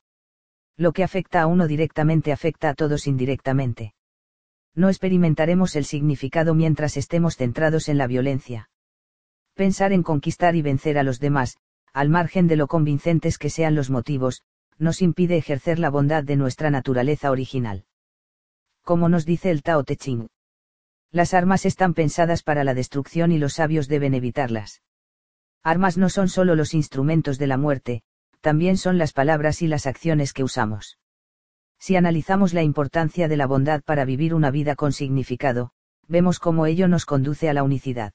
Lo 0.76 0.92
que 0.92 1.04
afecta 1.04 1.42
a 1.42 1.46
uno 1.46 1.68
directamente 1.68 2.32
afecta 2.32 2.70
a 2.70 2.74
todos 2.74 3.06
indirectamente. 3.06 3.94
No 4.74 4.88
experimentaremos 4.88 5.76
el 5.76 5.84
significado 5.84 6.54
mientras 6.54 6.96
estemos 6.96 7.36
centrados 7.36 7.88
en 7.88 7.98
la 7.98 8.08
violencia. 8.08 8.68
Pensar 9.54 9.92
en 9.92 10.02
conquistar 10.02 10.56
y 10.56 10.62
vencer 10.62 10.98
a 10.98 11.02
los 11.02 11.20
demás, 11.20 11.58
al 11.92 12.08
margen 12.08 12.46
de 12.46 12.56
lo 12.56 12.68
convincentes 12.68 13.36
que 13.36 13.50
sean 13.50 13.74
los 13.74 13.90
motivos, 13.90 14.42
nos 14.78 15.02
impide 15.02 15.36
ejercer 15.36 15.78
la 15.78 15.90
bondad 15.90 16.24
de 16.24 16.36
nuestra 16.36 16.70
naturaleza 16.70 17.30
original. 17.30 17.84
Como 18.82 19.08
nos 19.08 19.26
dice 19.26 19.50
el 19.50 19.62
Tao 19.62 19.84
Te 19.84 19.96
Ching. 19.96 20.28
Las 21.10 21.34
armas 21.34 21.66
están 21.66 21.92
pensadas 21.92 22.42
para 22.42 22.64
la 22.64 22.72
destrucción 22.72 23.30
y 23.32 23.38
los 23.38 23.54
sabios 23.54 23.86
deben 23.86 24.14
evitarlas. 24.14 24.82
Armas 25.62 25.98
no 25.98 26.08
son 26.08 26.28
solo 26.28 26.54
los 26.54 26.72
instrumentos 26.72 27.38
de 27.38 27.46
la 27.46 27.58
muerte, 27.58 28.02
también 28.40 28.76
son 28.78 28.96
las 28.98 29.12
palabras 29.12 29.62
y 29.62 29.68
las 29.68 29.86
acciones 29.86 30.32
que 30.32 30.42
usamos. 30.42 30.98
Si 31.78 31.94
analizamos 31.94 32.54
la 32.54 32.62
importancia 32.62 33.28
de 33.28 33.36
la 33.36 33.46
bondad 33.46 33.82
para 33.82 34.04
vivir 34.04 34.34
una 34.34 34.50
vida 34.50 34.74
con 34.74 34.92
significado, 34.92 35.72
vemos 36.08 36.38
cómo 36.40 36.66
ello 36.66 36.88
nos 36.88 37.04
conduce 37.04 37.48
a 37.48 37.52
la 37.52 37.62
unicidad. 37.62 38.14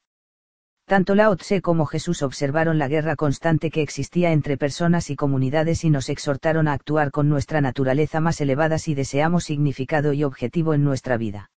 Tanto 0.87 1.13
Lao 1.13 1.35
Tse 1.35 1.61
como 1.61 1.85
Jesús 1.85 2.23
observaron 2.23 2.79
la 2.79 2.87
guerra 2.87 3.15
constante 3.15 3.69
que 3.69 3.83
existía 3.83 4.31
entre 4.31 4.57
personas 4.57 5.11
y 5.11 5.15
comunidades 5.15 5.83
y 5.83 5.91
nos 5.91 6.09
exhortaron 6.09 6.67
a 6.67 6.73
actuar 6.73 7.11
con 7.11 7.29
nuestra 7.29 7.61
naturaleza 7.61 8.21
más 8.21 8.41
elevada 8.41 8.79
si 8.79 8.95
deseamos 8.95 9.43
significado 9.43 10.13
y 10.13 10.23
objetivo 10.23 10.73
en 10.73 10.83
nuestra 10.83 11.17
vida 11.17 11.51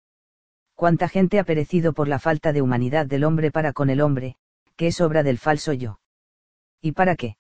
cuánta 0.78 1.10
gente 1.10 1.40
ha 1.40 1.44
perecido 1.44 1.92
por 1.92 2.08
la 2.08 2.20
falta 2.20 2.54
de 2.54 2.62
humanidad 2.62 3.08
del 3.08 3.24
hombre 3.24 3.50
para 3.50 3.74
con 3.74 3.90
el 3.90 4.00
hombre, 4.00 4.36
que 4.76 4.88
es 4.88 5.02
obra 5.02 5.24
del 5.24 5.40
falso 5.40 5.74
yo. 5.74 6.00
¿Y 6.82 6.92
para 6.92 7.16
qué? 7.16 7.38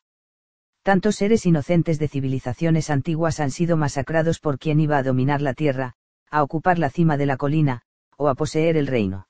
Tantos 0.82 1.17
seres 1.17 1.45
inocentes 1.45 1.99
de 1.99 2.07
civilizaciones 2.07 2.90
antiguas 2.90 3.40
han 3.40 3.51
sido 3.51 3.77
masacrados 3.77 4.40
por 4.40 4.57
quien 4.57 4.80
iba 4.80 4.98
a 4.98 5.03
dominar 5.03 5.43
la 5.43 5.53
tierra, 5.53 5.93
a 6.32 6.41
ocupar 6.41 6.80
la 6.80 6.90
cima 6.90 7.16
de 7.16 7.27
la 7.27 7.38
colina, 7.38 7.83
o 8.17 8.27
a 8.27 8.33
poseer 8.33 8.75
el 8.75 8.88
reino. 8.88 9.27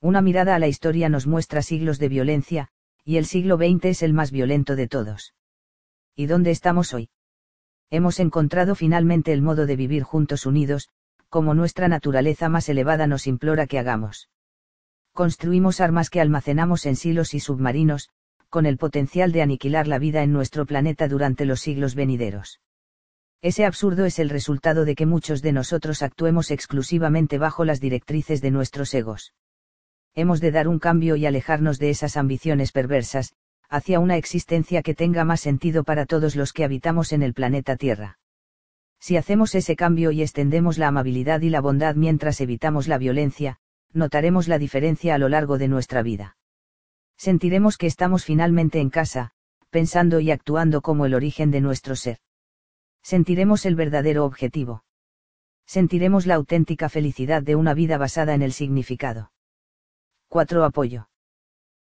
Una 0.00 0.22
mirada 0.22 0.54
a 0.54 0.58
la 0.60 0.68
historia 0.68 1.08
nos 1.08 1.26
muestra 1.26 1.60
siglos 1.60 1.98
de 1.98 2.08
violencia, 2.08 2.68
y 3.04 3.16
el 3.16 3.26
siglo 3.26 3.56
XX 3.56 3.86
es 3.86 4.02
el 4.02 4.12
más 4.12 4.30
violento 4.30 4.76
de 4.76 4.86
todos. 4.86 5.34
¿Y 6.14 6.26
dónde 6.26 6.52
estamos 6.52 6.94
hoy? 6.94 7.10
Hemos 7.90 8.20
encontrado 8.20 8.76
finalmente 8.76 9.32
el 9.32 9.42
modo 9.42 9.66
de 9.66 9.74
vivir 9.74 10.04
juntos 10.04 10.46
unidos, 10.46 10.88
como 11.28 11.52
nuestra 11.54 11.88
naturaleza 11.88 12.48
más 12.48 12.68
elevada 12.68 13.08
nos 13.08 13.26
implora 13.26 13.66
que 13.66 13.78
hagamos. 13.78 14.28
Construimos 15.12 15.80
armas 15.80 16.10
que 16.10 16.20
almacenamos 16.20 16.86
en 16.86 16.94
silos 16.94 17.34
y 17.34 17.40
submarinos, 17.40 18.10
con 18.50 18.66
el 18.66 18.78
potencial 18.78 19.32
de 19.32 19.42
aniquilar 19.42 19.88
la 19.88 19.98
vida 19.98 20.22
en 20.22 20.32
nuestro 20.32 20.64
planeta 20.64 21.08
durante 21.08 21.44
los 21.44 21.60
siglos 21.60 21.96
venideros. 21.96 22.60
Ese 23.42 23.64
absurdo 23.64 24.04
es 24.04 24.20
el 24.20 24.30
resultado 24.30 24.84
de 24.84 24.94
que 24.94 25.06
muchos 25.06 25.42
de 25.42 25.52
nosotros 25.52 26.02
actuemos 26.02 26.52
exclusivamente 26.52 27.36
bajo 27.36 27.64
las 27.64 27.80
directrices 27.80 28.40
de 28.40 28.52
nuestros 28.52 28.94
egos. 28.94 29.32
Hemos 30.14 30.40
de 30.40 30.50
dar 30.50 30.68
un 30.68 30.78
cambio 30.78 31.16
y 31.16 31.26
alejarnos 31.26 31.78
de 31.78 31.90
esas 31.90 32.16
ambiciones 32.16 32.72
perversas, 32.72 33.34
hacia 33.68 34.00
una 34.00 34.16
existencia 34.16 34.82
que 34.82 34.94
tenga 34.94 35.24
más 35.24 35.40
sentido 35.40 35.84
para 35.84 36.06
todos 36.06 36.36
los 36.36 36.52
que 36.52 36.64
habitamos 36.64 37.12
en 37.12 37.22
el 37.22 37.34
planeta 37.34 37.76
Tierra. 37.76 38.18
Si 39.00 39.16
hacemos 39.16 39.54
ese 39.54 39.76
cambio 39.76 40.10
y 40.10 40.22
extendemos 40.22 40.78
la 40.78 40.88
amabilidad 40.88 41.40
y 41.42 41.50
la 41.50 41.60
bondad 41.60 41.94
mientras 41.94 42.40
evitamos 42.40 42.88
la 42.88 42.98
violencia, 42.98 43.58
notaremos 43.92 44.48
la 44.48 44.58
diferencia 44.58 45.14
a 45.14 45.18
lo 45.18 45.28
largo 45.28 45.58
de 45.58 45.68
nuestra 45.68 46.02
vida. 46.02 46.36
Sentiremos 47.16 47.76
que 47.76 47.86
estamos 47.86 48.24
finalmente 48.24 48.80
en 48.80 48.90
casa, 48.90 49.32
pensando 49.70 50.20
y 50.20 50.30
actuando 50.30 50.82
como 50.82 51.06
el 51.06 51.14
origen 51.14 51.50
de 51.50 51.60
nuestro 51.60 51.94
ser. 51.94 52.18
Sentiremos 53.02 53.66
el 53.66 53.74
verdadero 53.74 54.24
objetivo. 54.24 54.84
Sentiremos 55.66 56.26
la 56.26 56.36
auténtica 56.36 56.88
felicidad 56.88 57.42
de 57.42 57.54
una 57.54 57.74
vida 57.74 57.98
basada 57.98 58.34
en 58.34 58.42
el 58.42 58.52
significado. 58.52 59.30
4. 60.28 60.64
Apoyo. 60.64 61.08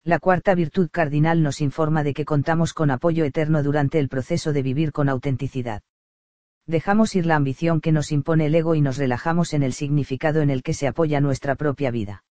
La 0.02 0.18
cuarta 0.18 0.54
virtud 0.54 0.88
cardinal 0.90 1.42
nos 1.42 1.60
informa 1.60 2.02
de 2.02 2.14
que 2.14 2.24
contamos 2.24 2.72
con 2.72 2.90
apoyo 2.90 3.24
eterno 3.24 3.62
durante 3.62 3.98
el 3.98 4.08
proceso 4.08 4.52
de 4.52 4.62
vivir 4.62 4.92
con 4.92 5.08
autenticidad 5.08 5.82
dejamos 6.70 7.14
ir 7.14 7.26
la 7.26 7.36
ambición 7.36 7.80
que 7.80 7.92
nos 7.92 8.12
impone 8.12 8.46
el 8.46 8.54
ego 8.54 8.74
y 8.74 8.80
nos 8.80 8.96
relajamos 8.96 9.52
en 9.52 9.62
el 9.62 9.72
significado 9.72 10.40
en 10.40 10.50
el 10.50 10.62
que 10.62 10.72
se 10.72 10.86
apoya 10.86 11.20
nuestra 11.20 11.56
propia 11.56 11.90
vida. 11.90 12.24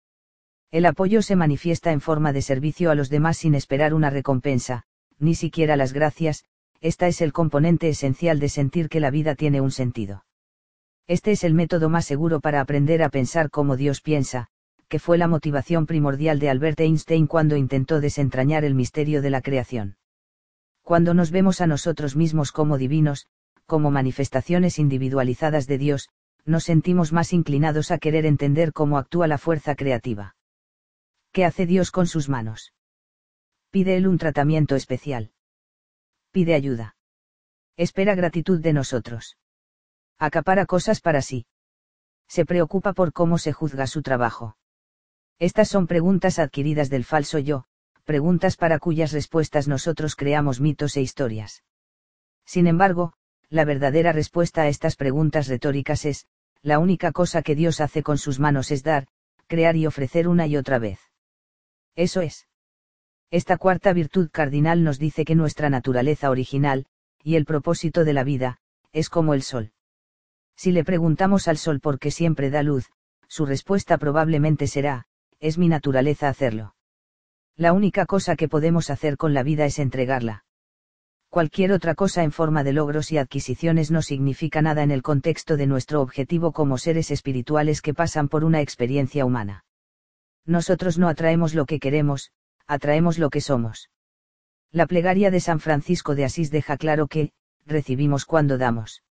El 0.71 0.87
apoyo 0.87 1.23
se 1.23 1.37
manifiesta 1.37 1.93
en 1.93 2.01
forma 2.01 2.33
de 2.33 2.43
servicio 2.43 2.91
a 2.91 2.95
los 2.95 3.09
demás 3.09 3.39
sin 3.39 3.55
esperar 3.55 3.95
una 3.95 4.11
recompensa, 4.11 4.85
ni 5.19 5.35
siquiera 5.35 5.77
las 5.77 5.93
gracias, 5.93 6.45
esta 6.81 7.09
es 7.09 7.21
el 7.21 7.33
componente 7.33 7.89
esencial 7.89 8.39
de 8.39 8.49
sentir 8.49 8.89
que 8.89 9.01
la 9.01 9.11
vida 9.11 9.35
tiene 9.35 9.61
un 9.61 9.71
sentido. 9.71 10.25
Este 11.07 11.31
es 11.31 11.45
el 11.45 11.55
método 11.55 11.89
más 11.89 12.05
seguro 12.05 12.41
para 12.41 12.61
aprender 12.61 13.03
a 13.03 13.09
pensar 13.09 13.51
como 13.51 13.77
Dios 13.77 14.01
piensa, 14.01 14.49
que 14.89 14.99
fue 14.99 15.19
la 15.19 15.29
motivación 15.29 15.87
primordial 15.87 16.39
de 16.39 16.49
Albert 16.51 16.81
Einstein 16.81 17.27
cuando 17.27 17.57
intentó 17.57 18.01
desentrañar 18.01 18.65
el 18.65 18.75
misterio 18.75 19.23
de 19.23 19.31
la 19.31 19.43
creación. 19.43 19.97
Cuando 20.83 21.15
nos 21.15 21.31
vemos 21.31 21.61
a 21.61 21.67
nosotros 21.67 22.15
mismos 22.15 22.53
como 22.53 22.79
divinos, 22.79 23.27
como 23.67 23.91
manifestaciones 23.91 24.79
individualizadas 24.79 25.67
de 25.67 25.79
Dios, 25.79 26.09
nos 26.45 26.63
sentimos 26.63 27.13
más 27.13 27.33
inclinados 27.33 27.91
a 27.91 27.99
querer 27.99 28.25
entender 28.25 28.73
cómo 28.73 28.99
actúa 28.99 29.27
la 29.27 29.39
fuerza 29.39 29.75
creativa. 29.75 30.37
¿Qué 31.33 31.45
hace 31.45 31.67
Dios 31.67 31.91
con 31.91 32.07
sus 32.07 32.29
manos? 32.29 32.73
Pide 33.71 33.97
Él 33.97 34.07
un 34.07 34.19
tratamiento 34.19 34.77
especial. 34.77 35.33
Pide 36.31 36.55
ayuda. 36.55 36.97
Espera 37.77 38.15
gratitud 38.15 38.61
de 38.61 38.73
nosotros. 38.73 39.37
Acapara 40.19 40.65
cosas 40.65 41.01
para 41.01 41.21
sí. 41.21 41.47
Se 42.29 42.47
preocupa 42.47 42.93
por 42.93 43.13
cómo 43.13 43.39
se 43.39 43.53
juzga 43.53 43.87
su 43.87 44.03
trabajo. 44.03 44.57
Estas 45.39 45.69
son 45.69 45.87
preguntas 45.87 46.39
adquiridas 46.39 46.89
del 46.89 47.05
falso 47.05 47.39
yo, 47.39 47.65
preguntas 48.05 48.57
para 48.57 48.79
cuyas 48.79 49.13
respuestas 49.13 49.69
nosotros 49.69 50.17
creamos 50.17 50.61
mitos 50.61 50.97
e 50.97 51.03
historias. 51.03 51.63
Sin 52.47 52.67
embargo, 52.67 53.13
la 53.51 53.65
verdadera 53.65 54.13
respuesta 54.13 54.63
a 54.63 54.69
estas 54.69 54.97
preguntas 54.97 55.49
retóricas 55.49 56.05
es, 56.05 56.27
la 56.63 56.79
única 56.79 57.13
cosa 57.13 57.43
que 57.43 57.55
Dios 57.55 57.81
hace 57.81 58.03
con 58.03 58.19
sus 58.19 58.41
manos 58.41 58.71
es 58.71 58.83
dar, 58.83 59.09
crear 59.47 59.77
y 59.77 59.87
ofrecer 59.87 60.27
una 60.27 60.47
y 60.47 60.57
otra 60.57 60.79
vez. 60.79 61.01
Eso 61.95 62.21
es. 62.23 62.49
Esta 63.31 63.57
cuarta 63.57 63.93
virtud 63.93 64.31
cardinal 64.33 64.85
nos 64.85 64.99
dice 64.99 65.25
que 65.25 65.35
nuestra 65.35 65.69
naturaleza 65.69 66.31
original, 66.31 66.87
y 67.23 67.37
el 67.37 67.45
propósito 67.45 68.05
de 68.05 68.13
la 68.13 68.25
vida, 68.25 68.59
es 68.93 69.11
como 69.11 69.35
el 69.35 69.43
sol. 69.43 69.73
Si 70.57 70.73
le 70.73 70.85
preguntamos 70.85 71.49
al 71.49 71.59
sol 71.59 71.81
por 71.81 71.99
qué 71.99 72.11
siempre 72.11 72.51
da 72.51 72.63
luz, 72.63 72.91
su 73.29 73.45
respuesta 73.45 73.99
probablemente 73.99 74.67
será, 74.69 75.07
es 75.41 75.59
mi 75.59 75.69
naturaleza 75.69 76.29
hacerlo. 76.29 76.75
La 77.57 77.73
única 77.73 78.07
cosa 78.07 78.37
que 78.37 78.49
podemos 78.49 78.91
hacer 78.91 79.17
con 79.17 79.35
la 79.35 79.43
vida 79.43 79.65
es 79.65 79.79
entregarla. 79.79 80.45
Cualquier 81.31 81.73
otra 81.73 81.95
cosa 81.95 82.23
en 82.23 82.33
forma 82.33 82.65
de 82.65 82.73
logros 82.73 83.13
y 83.13 83.19
adquisiciones 83.19 83.91
no 83.91 84.03
significa 84.03 84.63
nada 84.63 84.83
en 84.83 84.91
el 84.91 85.03
contexto 85.03 85.57
de 85.57 85.67
nuestro 85.67 86.01
objetivo 86.01 86.53
como 86.53 86.79
seres 86.79 87.11
espirituales 87.11 87.83
que 87.83 87.95
pasan 87.95 88.29
por 88.29 88.45
una 88.45 88.61
experiencia 88.61 89.25
humana. 89.25 89.65
Nosotros 90.45 90.99
no 90.99 91.09
atraemos 91.09 91.55
lo 91.55 91.67
que 91.67 91.81
queremos, 91.81 92.31
atraemos 92.67 93.19
lo 93.19 93.31
que 93.31 93.41
somos. 93.41 93.91
La 94.71 94.87
plegaria 94.87 95.31
de 95.31 95.41
San 95.41 95.61
Francisco 95.61 96.15
de 96.15 96.25
Asís 96.25 96.51
deja 96.51 96.77
claro 96.77 97.07
que, 97.07 97.33
recibimos 97.67 98.25
cuando 98.25 98.59
damos. 98.59 99.03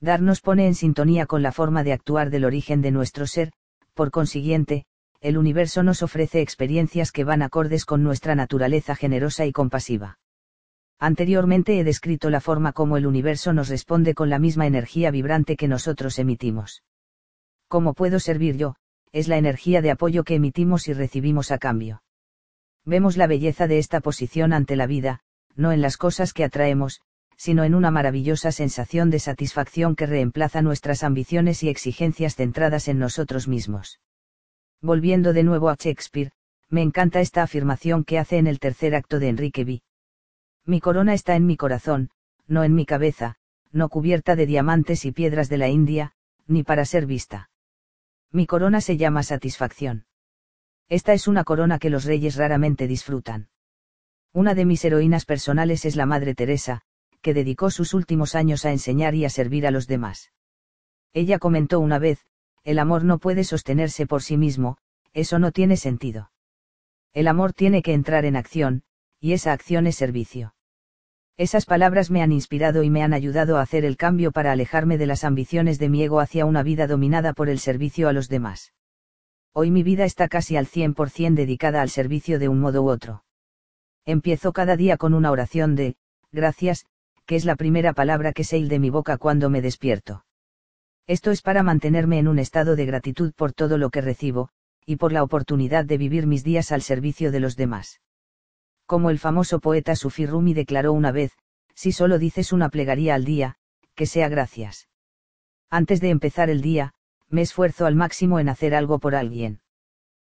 Dar 0.00 0.20
nos 0.20 0.40
pone 0.40 0.66
en 0.66 0.74
sintonía 0.74 1.26
con 1.26 1.42
la 1.42 1.52
forma 1.52 1.84
de 1.84 1.92
actuar 1.92 2.30
del 2.30 2.44
origen 2.44 2.82
de 2.82 2.90
nuestro 2.90 3.26
ser, 3.26 3.52
por 3.94 4.10
consiguiente, 4.10 4.84
el 5.22 5.38
universo 5.38 5.84
nos 5.84 6.02
ofrece 6.02 6.40
experiencias 6.40 7.12
que 7.12 7.22
van 7.22 7.42
acordes 7.42 7.84
con 7.84 8.02
nuestra 8.02 8.34
naturaleza 8.34 8.96
generosa 8.96 9.46
y 9.46 9.52
compasiva. 9.52 10.18
Anteriormente 10.98 11.78
he 11.78 11.84
descrito 11.84 12.28
la 12.28 12.40
forma 12.40 12.72
como 12.72 12.96
el 12.96 13.06
universo 13.06 13.52
nos 13.52 13.68
responde 13.68 14.14
con 14.14 14.30
la 14.30 14.40
misma 14.40 14.66
energía 14.66 15.12
vibrante 15.12 15.56
que 15.56 15.68
nosotros 15.68 16.18
emitimos. 16.18 16.82
¿Cómo 17.68 17.94
puedo 17.94 18.18
servir 18.18 18.56
yo? 18.56 18.74
Es 19.12 19.28
la 19.28 19.36
energía 19.36 19.80
de 19.80 19.92
apoyo 19.92 20.24
que 20.24 20.34
emitimos 20.34 20.88
y 20.88 20.92
recibimos 20.92 21.52
a 21.52 21.58
cambio. 21.58 22.02
Vemos 22.84 23.16
la 23.16 23.28
belleza 23.28 23.68
de 23.68 23.78
esta 23.78 24.00
posición 24.00 24.52
ante 24.52 24.74
la 24.74 24.88
vida, 24.88 25.20
no 25.54 25.70
en 25.70 25.82
las 25.82 25.96
cosas 25.96 26.32
que 26.32 26.42
atraemos, 26.42 27.00
sino 27.36 27.62
en 27.62 27.76
una 27.76 27.92
maravillosa 27.92 28.50
sensación 28.50 29.10
de 29.10 29.20
satisfacción 29.20 29.94
que 29.94 30.06
reemplaza 30.06 30.62
nuestras 30.62 31.04
ambiciones 31.04 31.62
y 31.62 31.68
exigencias 31.68 32.34
centradas 32.34 32.88
en 32.88 32.98
nosotros 32.98 33.46
mismos. 33.46 34.00
Volviendo 34.82 35.32
de 35.32 35.44
nuevo 35.44 35.70
a 35.70 35.76
Shakespeare, 35.76 36.32
me 36.68 36.82
encanta 36.82 37.20
esta 37.20 37.44
afirmación 37.44 38.02
que 38.02 38.18
hace 38.18 38.38
en 38.38 38.48
el 38.48 38.58
tercer 38.58 38.96
acto 38.96 39.20
de 39.20 39.28
Enrique 39.28 39.62
V. 39.62 39.80
Mi 40.66 40.80
corona 40.80 41.14
está 41.14 41.36
en 41.36 41.46
mi 41.46 41.56
corazón, 41.56 42.10
no 42.48 42.64
en 42.64 42.74
mi 42.74 42.84
cabeza, 42.84 43.36
no 43.70 43.88
cubierta 43.88 44.34
de 44.34 44.46
diamantes 44.46 45.04
y 45.04 45.12
piedras 45.12 45.48
de 45.48 45.58
la 45.58 45.68
India, 45.68 46.14
ni 46.48 46.64
para 46.64 46.84
ser 46.84 47.06
vista. 47.06 47.48
Mi 48.32 48.46
corona 48.46 48.80
se 48.80 48.96
llama 48.96 49.22
satisfacción. 49.22 50.06
Esta 50.88 51.12
es 51.12 51.28
una 51.28 51.44
corona 51.44 51.78
que 51.78 51.90
los 51.90 52.04
reyes 52.04 52.34
raramente 52.34 52.88
disfrutan. 52.88 53.50
Una 54.32 54.54
de 54.54 54.64
mis 54.64 54.84
heroínas 54.84 55.26
personales 55.26 55.84
es 55.84 55.94
la 55.94 56.06
Madre 56.06 56.34
Teresa, 56.34 56.82
que 57.20 57.34
dedicó 57.34 57.70
sus 57.70 57.94
últimos 57.94 58.34
años 58.34 58.64
a 58.64 58.72
enseñar 58.72 59.14
y 59.14 59.24
a 59.24 59.30
servir 59.30 59.64
a 59.64 59.70
los 59.70 59.86
demás. 59.86 60.32
Ella 61.12 61.38
comentó 61.38 61.78
una 61.78 61.98
vez, 61.98 62.26
el 62.64 62.78
amor 62.78 63.04
no 63.04 63.18
puede 63.18 63.44
sostenerse 63.44 64.06
por 64.06 64.22
sí 64.22 64.36
mismo, 64.36 64.78
eso 65.12 65.38
no 65.38 65.52
tiene 65.52 65.76
sentido. 65.76 66.30
El 67.12 67.28
amor 67.28 67.52
tiene 67.52 67.82
que 67.82 67.92
entrar 67.92 68.24
en 68.24 68.36
acción, 68.36 68.82
y 69.20 69.32
esa 69.32 69.52
acción 69.52 69.86
es 69.86 69.96
servicio. 69.96 70.54
Esas 71.36 71.64
palabras 71.64 72.10
me 72.10 72.22
han 72.22 72.32
inspirado 72.32 72.82
y 72.82 72.90
me 72.90 73.02
han 73.02 73.14
ayudado 73.14 73.56
a 73.56 73.62
hacer 73.62 73.84
el 73.84 73.96
cambio 73.96 74.32
para 74.32 74.52
alejarme 74.52 74.98
de 74.98 75.06
las 75.06 75.24
ambiciones 75.24 75.78
de 75.78 75.88
mi 75.88 76.02
ego 76.02 76.20
hacia 76.20 76.46
una 76.46 76.62
vida 76.62 76.86
dominada 76.86 77.32
por 77.32 77.48
el 77.48 77.58
servicio 77.58 78.08
a 78.08 78.12
los 78.12 78.28
demás. 78.28 78.72
Hoy 79.52 79.70
mi 79.70 79.82
vida 79.82 80.04
está 80.04 80.28
casi 80.28 80.56
al 80.56 80.66
100% 80.66 81.34
dedicada 81.34 81.82
al 81.82 81.90
servicio 81.90 82.38
de 82.38 82.48
un 82.48 82.60
modo 82.60 82.82
u 82.82 82.88
otro. 82.88 83.24
Empiezo 84.04 84.52
cada 84.52 84.76
día 84.76 84.96
con 84.96 85.14
una 85.14 85.30
oración 85.30 85.74
de, 85.74 85.96
gracias, 86.32 86.86
que 87.26 87.36
es 87.36 87.44
la 87.44 87.56
primera 87.56 87.92
palabra 87.92 88.32
que 88.32 88.44
sale 88.44 88.68
de 88.68 88.78
mi 88.78 88.90
boca 88.90 89.16
cuando 89.16 89.50
me 89.50 89.62
despierto. 89.62 90.24
Esto 91.06 91.30
es 91.30 91.42
para 91.42 91.62
mantenerme 91.62 92.18
en 92.18 92.28
un 92.28 92.38
estado 92.38 92.76
de 92.76 92.86
gratitud 92.86 93.32
por 93.34 93.52
todo 93.52 93.78
lo 93.78 93.90
que 93.90 94.00
recibo, 94.00 94.48
y 94.86 94.96
por 94.96 95.12
la 95.12 95.22
oportunidad 95.22 95.84
de 95.84 95.98
vivir 95.98 96.26
mis 96.26 96.44
días 96.44 96.72
al 96.72 96.82
servicio 96.82 97.32
de 97.32 97.40
los 97.40 97.56
demás 97.56 98.00
como 98.92 99.08
el 99.08 99.18
famoso 99.18 99.58
poeta 99.58 99.96
Sufi 99.96 100.26
Rumi 100.26 100.52
declaró 100.52 100.92
una 100.92 101.12
vez, 101.12 101.32
si 101.74 101.92
solo 101.92 102.18
dices 102.18 102.52
una 102.52 102.68
plegaria 102.68 103.14
al 103.14 103.24
día, 103.24 103.54
que 103.94 104.04
sea 104.04 104.28
gracias. 104.28 104.86
Antes 105.70 106.02
de 106.02 106.10
empezar 106.10 106.50
el 106.50 106.60
día, 106.60 106.92
me 107.30 107.40
esfuerzo 107.40 107.86
al 107.86 107.94
máximo 107.94 108.38
en 108.38 108.50
hacer 108.50 108.74
algo 108.74 108.98
por 108.98 109.14
alguien. 109.14 109.62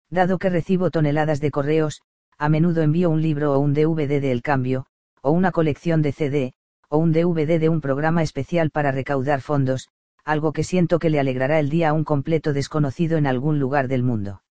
Dado 0.10 0.40
que 0.40 0.50
recibo 0.50 0.90
toneladas 0.90 1.40
de 1.40 1.52
correos, 1.52 2.02
a 2.40 2.50
menudo 2.50 2.82
envío 2.82 3.12
un 3.12 3.22
libro 3.22 3.54
o 3.54 3.60
un 3.60 3.76
DVD 3.76 4.20
de 4.20 4.32
El 4.32 4.42
Cambio, 4.42 4.88
o 5.22 5.30
una 5.30 5.52
colección 5.52 6.02
de 6.02 6.12
CD, 6.12 6.54
o 6.90 6.98
un 6.98 7.12
DVD 7.12 7.60
de 7.60 7.70
un 7.70 7.80
programa 7.80 8.24
especial 8.24 8.72
para 8.72 8.92
recaudar 8.92 9.42
fondos, 9.42 9.90
algo 10.27 10.51
que 10.51 10.65
siento 10.65 10.99
que 10.99 11.09
le 11.09 11.22
alegrará 11.22 11.57
el 11.57 11.69
día 11.69 11.89
a 11.89 11.93
un 11.93 12.03
completo 12.03 12.51
desconocido 12.51 13.17
en 13.17 13.27
algún 13.27 13.59
lugar 13.59 13.88
del 13.88 14.03
mundo. 14.03 14.43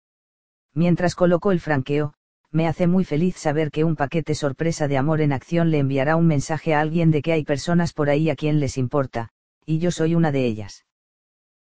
Mientras 0.73 1.15
coloco 1.15 1.51
el 1.51 1.59
franqueo, 1.59 2.13
me 2.49 2.65
hace 2.69 2.87
muy 2.87 3.03
feliz 3.03 3.35
saber 3.35 3.71
que 3.71 3.83
un 3.83 3.97
paquete 3.97 4.35
sorpresa 4.35 4.87
de 4.87 4.97
amor 4.97 5.19
en 5.19 5.33
acción 5.33 5.71
le 5.71 5.79
enviará 5.79 6.15
un 6.15 6.27
mensaje 6.27 6.73
a 6.73 6.79
alguien 6.79 7.11
de 7.11 7.21
que 7.21 7.33
hay 7.33 7.43
personas 7.43 7.91
por 7.91 8.09
ahí 8.09 8.29
a 8.29 8.37
quien 8.37 8.61
les 8.61 8.77
importa, 8.77 9.31
y 9.65 9.79
yo 9.79 9.91
soy 9.91 10.15
una 10.15 10.31
de 10.31 10.45
ellas. 10.45 10.85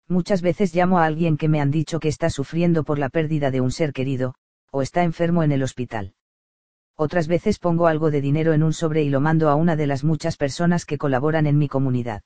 Muchas 0.07 0.43
veces 0.43 0.73
llamo 0.73 1.01
a 1.01 1.07
alguien 1.07 1.37
que 1.37 1.49
me 1.49 1.61
han 1.61 1.73
dicho 1.73 1.99
que 1.99 2.09
está 2.09 2.31
sufriendo 2.31 2.85
por 2.85 3.01
la 3.01 3.09
pérdida 3.09 3.51
de 3.51 3.61
un 3.61 3.73
ser 3.73 3.93
querido, 3.93 4.37
o 4.71 4.83
está 4.83 5.03
enfermo 5.03 5.43
en 5.43 5.51
el 5.51 5.65
hospital. 5.65 6.15
Otras 6.95 7.27
veces 7.27 7.59
pongo 7.59 7.89
algo 7.89 8.13
de 8.13 8.21
dinero 8.21 8.53
en 8.53 8.63
un 8.63 8.75
sobre 8.75 9.03
y 9.03 9.11
lo 9.11 9.21
mando 9.21 9.49
a 9.49 9.57
una 9.57 9.75
de 9.75 9.89
las 9.89 10.05
muchas 10.05 10.37
personas 10.37 10.85
que 10.85 10.99
colaboran 10.99 11.49
en 11.49 11.59
mi 11.59 11.67
comunidad. 11.67 12.23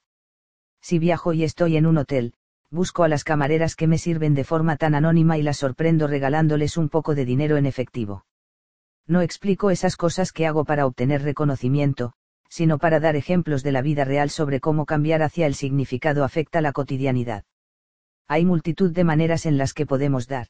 Si 0.80 0.98
viajo 0.98 1.32
y 1.32 1.44
estoy 1.44 1.76
en 1.76 1.86
un 1.86 1.98
hotel, 1.98 2.34
busco 2.70 3.04
a 3.04 3.08
las 3.08 3.24
camareras 3.24 3.76
que 3.76 3.86
me 3.86 3.98
sirven 3.98 4.34
de 4.34 4.44
forma 4.44 4.76
tan 4.76 4.94
anónima 4.94 5.38
y 5.38 5.42
las 5.42 5.58
sorprendo 5.58 6.06
regalándoles 6.06 6.76
un 6.76 6.88
poco 6.88 7.14
de 7.14 7.24
dinero 7.24 7.56
en 7.56 7.66
efectivo 7.66 8.24
no 9.08 9.22
explico 9.22 9.70
esas 9.70 9.96
cosas 9.96 10.32
que 10.32 10.46
hago 10.46 10.64
para 10.64 10.86
obtener 10.86 11.22
reconocimiento, 11.22 12.12
sino 12.50 12.78
para 12.78 13.00
dar 13.00 13.16
ejemplos 13.16 13.62
de 13.62 13.72
la 13.72 13.82
vida 13.82 14.04
real 14.04 14.30
sobre 14.30 14.60
cómo 14.60 14.84
cambiar 14.84 15.22
hacia 15.22 15.46
el 15.46 15.54
significado 15.54 16.24
afecta 16.24 16.60
la 16.60 16.72
cotidianidad. 16.72 17.44
Hay 18.28 18.44
multitud 18.44 18.92
de 18.92 19.04
maneras 19.04 19.46
en 19.46 19.56
las 19.56 19.72
que 19.72 19.86
podemos 19.86 20.28
dar. 20.28 20.48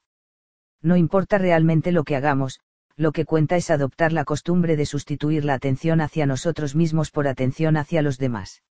No 0.83 0.97
importa 0.97 1.39
realmente 1.39 1.93
lo 1.93 2.03
que 2.03 2.17
hagamos, 2.17 2.59
lo 2.97 3.13
que 3.13 3.25
cuenta 3.25 3.57
es 3.57 3.71
adoptar 3.71 4.13
la 4.13 4.25
costumbre 4.25 4.77
de 4.77 4.87
sustituir 4.87 5.45
la 5.45 5.55
atención 5.55 6.01
hacia 6.01 6.27
nosotros 6.27 6.75
mismos 6.75 7.13
por 7.13 7.29
atención 7.29 7.77
hacia 7.77 8.03
los 8.03 8.19
demás. 8.19 8.63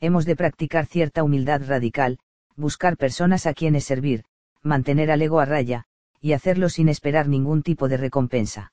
Hemos 0.00 0.24
de 0.24 0.36
practicar 0.36 0.86
cierta 0.86 1.22
humildad 1.22 1.62
radical, 1.66 2.18
buscar 2.56 2.96
personas 2.96 3.46
a 3.46 3.54
quienes 3.54 3.84
servir, 3.84 4.24
mantener 4.62 5.10
al 5.10 5.22
ego 5.22 5.40
a 5.40 5.44
raya, 5.44 5.84
y 6.20 6.32
hacerlo 6.32 6.68
sin 6.68 6.88
esperar 6.88 7.28
ningún 7.28 7.62
tipo 7.62 7.88
de 7.88 7.96
recompensa 7.96 8.72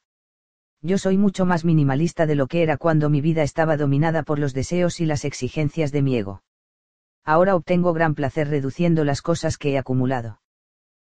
yo 0.81 0.97
soy 0.97 1.17
mucho 1.17 1.45
más 1.45 1.63
minimalista 1.63 2.25
de 2.25 2.35
lo 2.35 2.47
que 2.47 2.63
era 2.63 2.77
cuando 2.77 3.09
mi 3.09 3.21
vida 3.21 3.43
estaba 3.43 3.77
dominada 3.77 4.23
por 4.23 4.39
los 4.39 4.53
deseos 4.53 4.99
y 4.99 5.05
las 5.05 5.25
exigencias 5.25 5.91
de 5.91 6.01
mi 6.01 6.17
ego. 6.17 6.43
Ahora 7.23 7.55
obtengo 7.55 7.93
gran 7.93 8.15
placer 8.15 8.49
reduciendo 8.49 9.03
las 9.03 9.21
cosas 9.21 9.57
que 9.57 9.71
he 9.71 9.77
acumulado. 9.77 10.41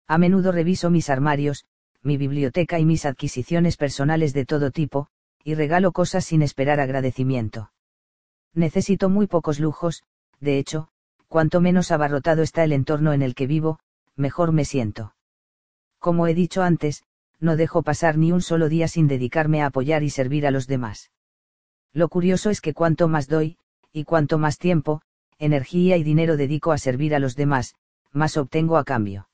A 0.07 0.17
menudo 0.17 0.53
reviso 0.53 0.89
mis 0.89 1.09
armarios, 1.09 1.65
mi 2.01 2.15
biblioteca 2.15 2.79
y 2.79 2.85
mis 2.85 3.05
adquisiciones 3.05 3.75
personales 3.75 4.33
de 4.33 4.45
todo 4.45 4.71
tipo, 4.71 5.09
y 5.43 5.55
regalo 5.55 5.91
cosas 5.91 6.23
sin 6.23 6.41
esperar 6.41 6.79
agradecimiento. 6.79 7.71
Necesito 8.57 9.07
muy 9.09 9.27
pocos 9.27 9.59
lujos, 9.59 10.01
de 10.39 10.57
hecho, 10.57 10.87
cuanto 11.27 11.61
menos 11.61 11.91
abarrotado 11.91 12.41
está 12.41 12.63
el 12.63 12.71
entorno 12.71 13.13
en 13.13 13.21
el 13.21 13.35
que 13.35 13.45
vivo, 13.45 13.77
mejor 14.15 14.51
me 14.51 14.65
siento. 14.65 15.13
Como 15.99 16.25
he 16.25 16.33
dicho 16.33 16.63
antes, 16.63 17.03
no 17.39 17.55
dejo 17.55 17.83
pasar 17.83 18.17
ni 18.17 18.31
un 18.31 18.41
solo 18.41 18.67
día 18.67 18.87
sin 18.87 19.07
dedicarme 19.07 19.61
a 19.61 19.67
apoyar 19.67 20.01
y 20.01 20.09
servir 20.09 20.47
a 20.47 20.49
los 20.49 20.65
demás. 20.65 21.11
Lo 21.93 22.09
curioso 22.09 22.49
es 22.49 22.59
que 22.59 22.73
cuanto 22.73 23.07
más 23.07 23.27
doy, 23.27 23.59
y 23.93 24.05
cuanto 24.05 24.39
más 24.39 24.57
tiempo, 24.57 25.03
energía 25.37 25.95
y 25.97 26.03
dinero 26.03 26.35
dedico 26.35 26.71
a 26.71 26.79
servir 26.79 27.13
a 27.13 27.19
los 27.19 27.35
demás, 27.35 27.75
más 28.11 28.37
obtengo 28.37 28.77
a 28.77 28.85
cambio. 28.85 29.29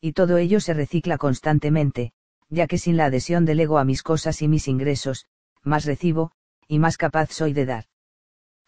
Y 0.00 0.12
todo 0.12 0.38
ello 0.38 0.60
se 0.60 0.72
recicla 0.72 1.18
constantemente, 1.18 2.12
ya 2.48 2.66
que 2.66 2.78
sin 2.78 2.96
la 2.96 3.04
adhesión 3.04 3.44
del 3.44 3.60
ego 3.60 3.76
a 3.76 3.84
mis 3.84 4.02
cosas 4.02 4.40
y 4.40 4.48
mis 4.48 4.68
ingresos, 4.68 5.26
más 5.62 5.84
recibo, 5.84 6.32
y 6.66 6.78
más 6.78 6.96
capaz 6.96 7.30
soy 7.30 7.52
de 7.52 7.66
dar. 7.66 7.84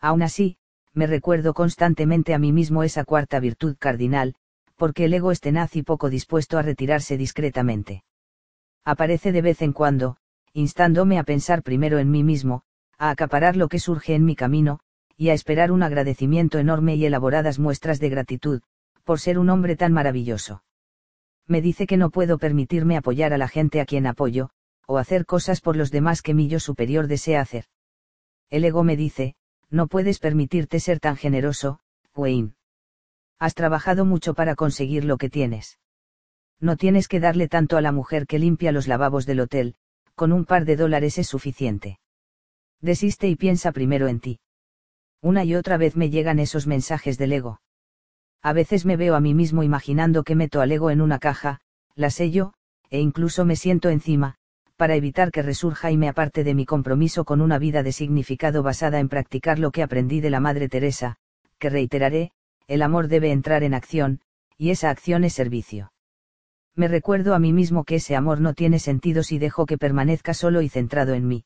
Aún 0.00 0.22
así, 0.22 0.56
me 0.92 1.06
recuerdo 1.06 1.54
constantemente 1.54 2.34
a 2.34 2.38
mí 2.38 2.52
mismo 2.52 2.82
esa 2.82 3.04
cuarta 3.04 3.38
virtud 3.38 3.76
cardinal, 3.78 4.34
porque 4.76 5.04
el 5.04 5.14
ego 5.14 5.30
es 5.30 5.40
tenaz 5.40 5.76
y 5.76 5.82
poco 5.82 6.08
dispuesto 6.08 6.58
a 6.58 6.62
retirarse 6.62 7.16
discretamente. 7.16 8.02
Aparece 8.84 9.30
de 9.30 9.42
vez 9.42 9.60
en 9.62 9.72
cuando, 9.72 10.16
instándome 10.52 11.18
a 11.18 11.24
pensar 11.24 11.62
primero 11.62 11.98
en 11.98 12.10
mí 12.10 12.24
mismo, 12.24 12.62
a 12.98 13.10
acaparar 13.10 13.56
lo 13.56 13.68
que 13.68 13.78
surge 13.78 14.14
en 14.14 14.24
mi 14.24 14.34
camino, 14.34 14.80
y 15.16 15.28
a 15.28 15.34
esperar 15.34 15.70
un 15.70 15.82
agradecimiento 15.82 16.58
enorme 16.58 16.96
y 16.96 17.04
elaboradas 17.04 17.58
muestras 17.58 18.00
de 18.00 18.08
gratitud, 18.08 18.62
por 19.04 19.20
ser 19.20 19.38
un 19.38 19.50
hombre 19.50 19.76
tan 19.76 19.92
maravilloso. 19.92 20.64
Me 21.46 21.60
dice 21.60 21.86
que 21.86 21.98
no 21.98 22.10
puedo 22.10 22.38
permitirme 22.38 22.96
apoyar 22.96 23.34
a 23.34 23.38
la 23.38 23.48
gente 23.48 23.80
a 23.80 23.84
quien 23.84 24.06
apoyo, 24.06 24.50
o 24.86 24.98
hacer 24.98 25.26
cosas 25.26 25.60
por 25.60 25.76
los 25.76 25.90
demás 25.90 26.22
que 26.22 26.32
mi 26.32 26.48
yo 26.48 26.58
superior 26.58 27.06
desea 27.06 27.42
hacer. 27.42 27.66
El 28.48 28.64
ego 28.64 28.82
me 28.82 28.96
dice, 28.96 29.34
no 29.70 29.86
puedes 29.86 30.18
permitirte 30.18 30.80
ser 30.80 31.00
tan 31.00 31.16
generoso, 31.16 31.80
Wayne. 32.14 32.54
Has 33.38 33.54
trabajado 33.54 34.04
mucho 34.04 34.34
para 34.34 34.54
conseguir 34.54 35.04
lo 35.04 35.16
que 35.16 35.30
tienes. 35.30 35.78
No 36.60 36.76
tienes 36.76 37.08
que 37.08 37.20
darle 37.20 37.48
tanto 37.48 37.76
a 37.76 37.80
la 37.80 37.92
mujer 37.92 38.26
que 38.26 38.38
limpia 38.38 38.72
los 38.72 38.86
lavabos 38.86 39.24
del 39.24 39.40
hotel, 39.40 39.76
con 40.14 40.32
un 40.32 40.44
par 40.44 40.66
de 40.66 40.76
dólares 40.76 41.16
es 41.16 41.26
suficiente. 41.26 41.98
Desiste 42.80 43.28
y 43.28 43.36
piensa 43.36 43.72
primero 43.72 44.08
en 44.08 44.20
ti. 44.20 44.40
Una 45.22 45.44
y 45.44 45.54
otra 45.54 45.76
vez 45.76 45.96
me 45.96 46.10
llegan 46.10 46.38
esos 46.38 46.66
mensajes 46.66 47.16
del 47.16 47.32
ego. 47.32 47.60
A 48.42 48.52
veces 48.52 48.84
me 48.84 48.96
veo 48.96 49.14
a 49.14 49.20
mí 49.20 49.34
mismo 49.34 49.62
imaginando 49.62 50.24
que 50.24 50.34
meto 50.34 50.60
al 50.60 50.72
ego 50.72 50.90
en 50.90 51.00
una 51.00 51.18
caja, 51.18 51.60
la 51.94 52.10
sello, 52.10 52.54
e 52.90 53.00
incluso 53.00 53.44
me 53.44 53.56
siento 53.56 53.90
encima, 53.90 54.36
para 54.80 54.96
evitar 54.96 55.30
que 55.30 55.42
resurja 55.42 55.90
y 55.90 55.98
me 55.98 56.08
aparte 56.08 56.42
de 56.42 56.54
mi 56.54 56.64
compromiso 56.64 57.26
con 57.26 57.42
una 57.42 57.58
vida 57.58 57.82
de 57.82 57.92
significado 57.92 58.62
basada 58.62 58.98
en 58.98 59.10
practicar 59.10 59.58
lo 59.58 59.72
que 59.72 59.82
aprendí 59.82 60.22
de 60.22 60.30
la 60.30 60.40
Madre 60.40 60.70
Teresa, 60.70 61.16
que 61.58 61.68
reiteraré, 61.68 62.30
el 62.66 62.80
amor 62.80 63.08
debe 63.08 63.30
entrar 63.30 63.62
en 63.62 63.74
acción, 63.74 64.22
y 64.56 64.70
esa 64.70 64.88
acción 64.88 65.24
es 65.24 65.34
servicio. 65.34 65.92
Me 66.74 66.88
recuerdo 66.88 67.34
a 67.34 67.38
mí 67.38 67.52
mismo 67.52 67.84
que 67.84 67.96
ese 67.96 68.16
amor 68.16 68.40
no 68.40 68.54
tiene 68.54 68.78
sentido 68.78 69.22
si 69.22 69.38
dejo 69.38 69.66
que 69.66 69.76
permanezca 69.76 70.32
solo 70.32 70.62
y 70.62 70.70
centrado 70.70 71.12
en 71.12 71.28
mí. 71.28 71.44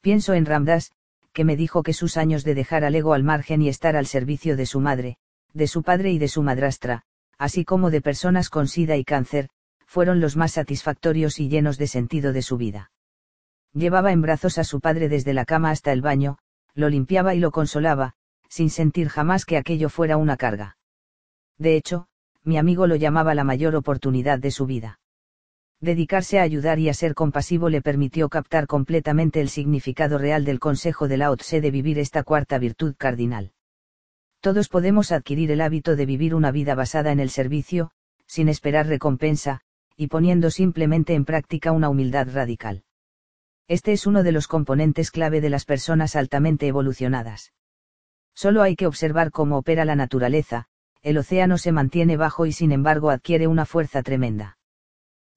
Pienso 0.00 0.32
en 0.32 0.46
Ramdas, 0.46 0.92
que 1.34 1.44
me 1.44 1.54
dijo 1.54 1.82
que 1.82 1.92
sus 1.92 2.16
años 2.16 2.44
de 2.44 2.54
dejar 2.54 2.82
al 2.82 2.94
ego 2.94 3.12
al 3.12 3.24
margen 3.24 3.60
y 3.60 3.68
estar 3.68 3.94
al 3.94 4.06
servicio 4.06 4.56
de 4.56 4.64
su 4.64 4.80
madre, 4.80 5.18
de 5.52 5.66
su 5.66 5.82
padre 5.82 6.12
y 6.12 6.18
de 6.18 6.28
su 6.28 6.42
madrastra, 6.42 7.02
así 7.36 7.66
como 7.66 7.90
de 7.90 8.00
personas 8.00 8.48
con 8.48 8.68
sida 8.68 8.96
y 8.96 9.04
cáncer, 9.04 9.50
fueron 9.88 10.20
los 10.20 10.36
más 10.36 10.52
satisfactorios 10.52 11.40
y 11.40 11.48
llenos 11.48 11.78
de 11.78 11.86
sentido 11.86 12.34
de 12.34 12.42
su 12.42 12.58
vida. 12.58 12.92
Llevaba 13.72 14.12
en 14.12 14.20
brazos 14.20 14.58
a 14.58 14.64
su 14.64 14.80
padre 14.80 15.08
desde 15.08 15.32
la 15.32 15.46
cama 15.46 15.70
hasta 15.70 15.92
el 15.92 16.02
baño, 16.02 16.38
lo 16.74 16.90
limpiaba 16.90 17.34
y 17.34 17.40
lo 17.40 17.50
consolaba, 17.50 18.12
sin 18.50 18.68
sentir 18.68 19.08
jamás 19.08 19.46
que 19.46 19.56
aquello 19.56 19.88
fuera 19.88 20.18
una 20.18 20.36
carga. 20.36 20.76
De 21.56 21.74
hecho, 21.74 22.06
mi 22.44 22.58
amigo 22.58 22.86
lo 22.86 22.96
llamaba 22.96 23.34
la 23.34 23.44
mayor 23.44 23.74
oportunidad 23.76 24.38
de 24.38 24.50
su 24.50 24.66
vida. 24.66 25.00
Dedicarse 25.80 26.38
a 26.38 26.42
ayudar 26.42 26.78
y 26.78 26.90
a 26.90 26.94
ser 26.94 27.14
compasivo 27.14 27.70
le 27.70 27.80
permitió 27.80 28.28
captar 28.28 28.66
completamente 28.66 29.40
el 29.40 29.48
significado 29.48 30.18
real 30.18 30.44
del 30.44 30.60
consejo 30.60 31.08
de 31.08 31.16
Lao 31.16 31.36
Tse 31.36 31.62
de 31.62 31.70
vivir 31.70 31.98
esta 31.98 32.24
cuarta 32.24 32.58
virtud 32.58 32.94
cardinal. 32.98 33.52
Todos 34.40 34.68
podemos 34.68 35.12
adquirir 35.12 35.50
el 35.50 35.62
hábito 35.62 35.96
de 35.96 36.04
vivir 36.04 36.34
una 36.34 36.50
vida 36.50 36.74
basada 36.74 37.10
en 37.10 37.20
el 37.20 37.30
servicio, 37.30 37.90
sin 38.26 38.48
esperar 38.48 38.86
recompensa, 38.86 39.62
y 40.00 40.06
poniendo 40.06 40.52
simplemente 40.52 41.14
en 41.14 41.24
práctica 41.24 41.72
una 41.72 41.88
humildad 41.88 42.28
radical. 42.32 42.84
Este 43.66 43.92
es 43.92 44.06
uno 44.06 44.22
de 44.22 44.30
los 44.30 44.46
componentes 44.46 45.10
clave 45.10 45.40
de 45.40 45.50
las 45.50 45.64
personas 45.64 46.14
altamente 46.14 46.68
evolucionadas. 46.68 47.52
Solo 48.32 48.62
hay 48.62 48.76
que 48.76 48.86
observar 48.86 49.32
cómo 49.32 49.58
opera 49.58 49.84
la 49.84 49.96
naturaleza, 49.96 50.66
el 51.02 51.18
océano 51.18 51.58
se 51.58 51.72
mantiene 51.72 52.16
bajo 52.16 52.46
y 52.46 52.52
sin 52.52 52.70
embargo 52.70 53.10
adquiere 53.10 53.48
una 53.48 53.66
fuerza 53.66 54.04
tremenda. 54.04 54.56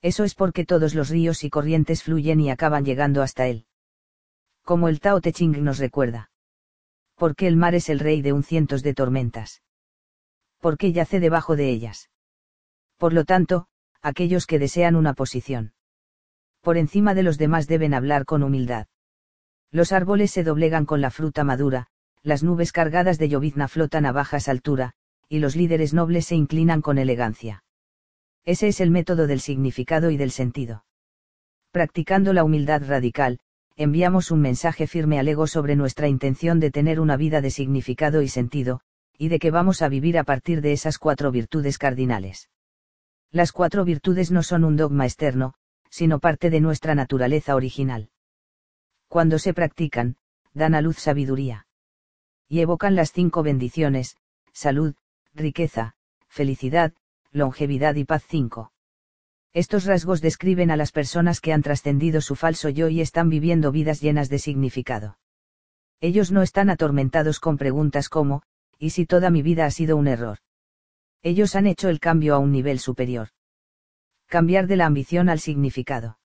Eso 0.04 0.24
es 0.24 0.36
porque 0.36 0.64
todos 0.64 0.94
los 0.94 1.10
ríos 1.10 1.44
y 1.44 1.50
corrientes 1.50 2.04
fluyen 2.04 2.40
y 2.40 2.52
acaban 2.52 2.86
llegando 2.86 3.24
hasta 3.24 3.48
él. 3.48 3.66
Como 4.64 4.90
el 4.90 5.00
Tao 5.00 5.22
Te 5.22 5.34
Ching 5.34 5.64
nos 5.64 5.80
recuerda. 5.80 6.30
Porque 7.16 7.48
el 7.48 7.58
mar 7.58 7.74
es 7.74 7.90
el 7.90 8.00
rey 8.00 8.22
de 8.22 8.32
un 8.32 8.44
cientos 8.44 8.84
de 8.84 8.94
tormentas. 8.94 9.64
Porque 10.60 10.92
yace 10.92 11.20
debajo 11.20 11.56
de 11.56 11.70
ellas. 11.70 12.12
Por 12.98 13.14
lo 13.14 13.26
tanto, 13.26 13.68
aquellos 14.02 14.48
que 14.48 14.60
desean 14.60 14.96
una 14.96 15.14
posición. 15.14 15.74
Por 16.62 16.78
encima 16.78 17.14
de 17.14 17.24
los 17.24 17.38
demás 17.38 17.68
deben 17.68 17.94
hablar 17.94 18.26
con 18.26 18.44
humildad. 18.44 18.88
Los 19.72 19.92
árboles 19.92 20.32
se 20.32 20.44
doblegan 20.44 20.86
con 20.86 21.02
la 21.02 21.12
fruta 21.12 21.44
madura, 21.44 21.88
las 22.24 22.44
nubes 22.44 22.72
cargadas 22.72 23.18
de 23.18 23.30
llovizna 23.30 23.68
flotan 23.68 24.06
a 24.06 24.12
bajas 24.12 24.48
altura, 24.48 24.94
y 25.28 25.40
los 25.40 25.56
líderes 25.56 25.94
nobles 25.94 26.26
se 26.26 26.36
inclinan 26.36 26.82
con 26.82 26.98
elegancia. 26.98 27.64
Ese 28.44 28.68
es 28.68 28.82
el 28.82 28.92
método 28.92 29.28
del 29.28 29.40
significado 29.40 30.12
y 30.12 30.18
del 30.18 30.32
sentido. 30.32 30.86
Practicando 31.72 32.34
la 32.34 32.44
humildad 32.44 32.84
radical, 32.86 33.40
enviamos 33.76 34.30
un 34.30 34.42
mensaje 34.42 34.88
firme 34.88 35.20
al 35.20 35.28
ego 35.28 35.48
sobre 35.48 35.76
nuestra 35.76 36.08
intención 36.08 36.60
de 36.60 36.70
tener 36.70 37.00
una 37.00 37.18
vida 37.18 37.42
de 37.42 37.50
significado 37.50 38.22
y 38.22 38.28
sentido, 38.28 38.82
y 39.18 39.30
de 39.30 39.40
que 39.40 39.52
vamos 39.52 39.82
a 39.82 39.90
vivir 39.90 40.18
a 40.18 40.24
partir 40.24 40.62
de 40.62 40.74
esas 40.74 40.98
cuatro 40.98 41.32
virtudes 41.32 41.78
cardinales. 41.78 42.50
Las 43.32 43.54
cuatro 43.54 43.86
virtudes 43.86 44.30
no 44.30 44.44
son 44.44 44.66
un 44.66 44.76
dogma 44.76 45.06
externo, 45.06 45.54
sino 45.90 46.20
parte 46.20 46.50
de 46.50 46.60
nuestra 46.60 46.96
naturaleza 46.96 47.56
original. 47.56 48.10
Cuando 49.08 49.40
se 49.40 49.54
practican, 49.54 50.18
dan 50.54 50.76
a 50.76 50.82
luz 50.82 50.98
sabiduría. 50.98 51.66
Y 52.50 52.60
evocan 52.60 52.96
las 52.96 53.14
cinco 53.14 53.42
bendiciones, 53.42 54.18
salud, 54.52 54.96
riqueza, 55.34 55.96
felicidad, 56.28 56.94
longevidad 57.32 57.96
y 57.96 58.04
paz 58.04 58.26
5. 58.28 58.74
Estos 59.54 59.86
rasgos 59.86 60.22
describen 60.22 60.70
a 60.70 60.78
las 60.78 60.92
personas 60.92 61.40
que 61.40 61.54
han 61.54 61.62
trascendido 61.62 62.20
su 62.20 62.36
falso 62.36 62.68
yo 62.68 62.90
y 62.90 63.00
están 63.00 63.30
viviendo 63.30 63.72
vidas 63.72 64.02
llenas 64.02 64.30
de 64.30 64.40
significado. 64.40 65.18
Ellos 66.02 66.32
no 66.32 66.42
están 66.42 66.70
atormentados 66.70 67.40
con 67.40 67.58
preguntas 67.58 68.10
como, 68.10 68.44
¿y 68.78 68.90
si 68.90 69.06
toda 69.06 69.30
mi 69.30 69.42
vida 69.42 69.66
ha 69.66 69.72
sido 69.72 69.96
un 69.96 70.08
error? 70.08 70.40
Ellos 71.24 71.56
han 71.56 71.68
hecho 71.68 71.90
el 71.90 72.00
cambio 72.00 72.36
a 72.36 72.40
un 72.40 72.52
nivel 72.52 72.80
superior. 72.80 73.30
Cambiar 74.28 74.68
de 74.68 74.76
la 74.78 74.86
ambición 74.86 75.30
al 75.30 75.40
significado. 75.40 76.18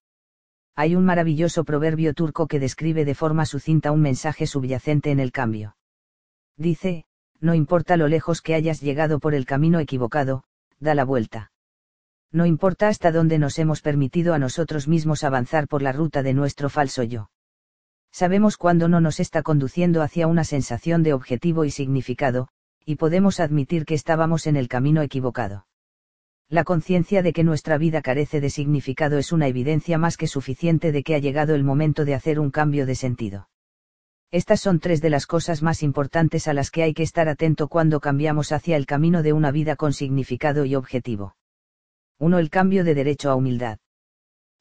Hay 0.75 0.94
un 0.94 1.05
maravilloso 1.05 1.65
proverbio 1.65 2.15
turco 2.15 2.47
que 2.47 2.60
describe 2.60 3.05
de 3.05 3.15
forma 3.15 3.47
sucinta 3.47 3.92
un 3.92 4.00
mensaje 4.00 4.47
subyacente 4.47 5.10
en 5.10 5.20
el 5.20 5.33
cambio. 5.33 5.76
Dice, 6.57 7.05
no 7.41 7.55
importa 7.55 7.97
lo 7.97 8.08
lejos 8.08 8.41
que 8.42 8.55
hayas 8.55 8.81
llegado 8.81 9.18
por 9.18 9.34
el 9.34 9.44
camino 9.44 9.81
equivocado, 9.81 10.44
da 10.78 10.94
la 10.94 11.05
vuelta. 11.05 11.50
No 12.33 12.47
importa 12.47 12.89
hasta 12.89 13.12
dónde 13.12 13.39
nos 13.39 13.58
hemos 13.58 13.83
permitido 13.83 14.34
a 14.34 14.39
nosotros 14.39 14.89
mismos 14.89 15.25
avanzar 15.25 15.68
por 15.68 15.83
la 15.83 15.92
ruta 15.92 16.23
de 16.23 16.34
nuestro 16.34 16.68
falso 16.68 17.02
yo. 17.02 17.31
Sabemos 18.12 18.57
cuándo 18.57 18.89
no 18.89 19.00
nos 19.00 19.20
está 19.20 19.42
conduciendo 19.42 20.02
hacia 20.02 20.26
una 20.26 20.44
sensación 20.44 21.02
de 21.02 21.12
objetivo 21.12 21.65
y 21.65 21.70
significado, 21.70 22.49
y 22.86 22.97
podemos 22.97 23.40
admitir 23.40 23.84
que 23.84 23.94
estábamos 23.94 24.47
en 24.47 24.56
el 24.56 24.68
camino 24.68 25.02
equivocado. 25.02 25.66
La 26.48 26.62
conciencia 26.62 27.23
de 27.23 27.32
que 27.32 27.42
nuestra 27.42 27.76
vida 27.76 28.00
carece 28.00 28.40
de 28.40 28.48
significado 28.48 29.18
es 29.18 29.32
una 29.32 29.48
evidencia 29.48 29.98
más 29.98 30.16
que 30.16 30.28
suficiente 30.28 30.92
de 30.92 31.02
que 31.02 31.16
ha 31.16 31.18
llegado 31.18 31.56
el 31.56 31.65
momento 31.65 32.05
de 32.05 32.15
hacer 32.15 32.39
un 32.39 32.52
cambio 32.52 32.86
de 32.86 32.94
sentido. 32.94 33.48
Estas 34.31 34.60
son 34.60 34.78
tres 34.78 35.00
de 35.00 35.10
las 35.10 35.26
cosas 35.26 35.62
más 35.62 35.82
importantes 35.82 36.47
a 36.47 36.52
las 36.52 36.70
que 36.70 36.84
hay 36.84 36.94
que 36.94 37.02
estar 37.02 37.28
atento 37.28 37.66
cuando 37.66 37.98
cambiamos 37.98 38.52
hacia 38.52 38.76
el 38.76 38.86
camino 38.86 39.24
de 39.24 39.32
una 39.32 39.50
vida 39.50 39.74
con 39.74 39.92
significado 39.92 40.65
y 40.65 40.76
objetivo. 40.76 41.34
1. 42.18 42.39
El 42.39 42.50
cambio 42.50 42.84
de 42.84 42.94
derecho 42.94 43.31
a 43.31 43.34
humildad. 43.34 43.78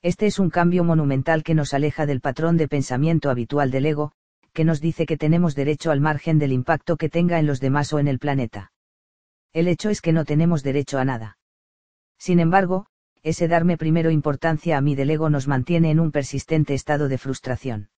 Este 0.01 0.25
es 0.25 0.39
un 0.39 0.49
cambio 0.49 0.83
monumental 0.83 1.43
que 1.43 1.53
nos 1.53 1.75
aleja 1.75 2.07
del 2.07 2.21
patrón 2.21 2.57
de 2.57 2.67
pensamiento 2.67 3.29
habitual 3.29 3.69
del 3.69 3.85
ego, 3.85 4.11
que 4.55 4.63
nos 4.63 4.79
dice 4.79 5.05
que 5.05 5.17
tenemos 5.17 5.53
derecho 5.53 5.91
al 5.91 5.99
margen 5.99 6.39
del 6.39 6.53
impacto 6.53 6.95
que 6.95 7.09
tenga 7.09 7.37
en 7.39 7.45
los 7.45 7.59
demás 7.59 7.91
o 7.91 7.99
en 7.99 8.07
el 8.07 8.19
planeta. 8.19 8.71
El 9.53 9.67
hecho 9.67 9.89
es 9.89 10.01
que 10.01 10.13
no 10.13 10.23
tenemos 10.23 10.63
derecho 10.63 10.97
a 10.97 11.05
nada. 11.05 11.37
Sin 12.17 12.39
embargo, 12.39 12.87
ese 13.21 13.49
darme 13.49 13.77
primero 13.77 14.11
importancia 14.11 14.77
a 14.77 14.81
mí 14.81 14.95
del 14.95 15.09
ego 15.09 15.29
nos 15.29 15.49
mantiene 15.49 15.91
en 15.91 15.99
un 15.99 16.11
persistente 16.11 16.73
estado 16.73 17.09
de 17.09 17.17
frustración. 17.17 17.89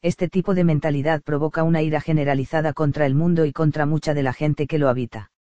Este 0.00 0.28
tipo 0.28 0.54
de 0.54 0.64
mentalidad 0.64 1.22
provoca 1.22 1.62
una 1.62 1.82
ira 1.82 2.00
generalizada 2.00 2.72
contra 2.72 3.04
el 3.04 3.14
mundo 3.14 3.44
y 3.44 3.52
contra 3.52 3.84
mucha 3.84 4.14
de 4.14 4.22
la 4.22 4.32
gente 4.32 4.66
que 4.66 4.78
lo 4.78 4.88
habita. 4.88 5.32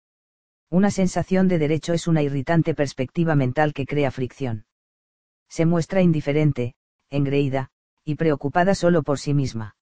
Una 0.71 0.91
sensación 0.91 1.47
de 1.47 1.59
derecho 1.59 1.93
es 1.93 2.09
una 2.09 2.23
irritante 2.23 2.75
perspectiva 2.75 3.37
mental 3.37 3.75
que 3.75 3.87
crea 3.87 4.11
fricción. 4.11 4.65
Se 5.49 5.67
muestra 5.67 6.03
indiferente, 6.03 6.75
engreída, 7.11 7.71
y 8.05 8.17
preocupada 8.17 8.75
solo 8.75 9.03
por 9.03 9.21
sí 9.21 9.35
misma. 9.35 9.77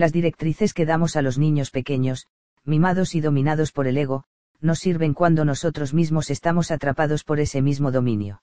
Las 0.00 0.14
directrices 0.14 0.72
que 0.72 0.86
damos 0.86 1.14
a 1.14 1.20
los 1.20 1.36
niños 1.36 1.70
pequeños, 1.70 2.26
mimados 2.64 3.14
y 3.14 3.20
dominados 3.20 3.70
por 3.70 3.86
el 3.86 3.98
ego, 3.98 4.24
nos 4.58 4.78
sirven 4.78 5.12
cuando 5.12 5.44
nosotros 5.44 5.92
mismos 5.92 6.30
estamos 6.30 6.70
atrapados 6.70 7.22
por 7.22 7.38
ese 7.38 7.60
mismo 7.60 7.92
dominio. 7.92 8.42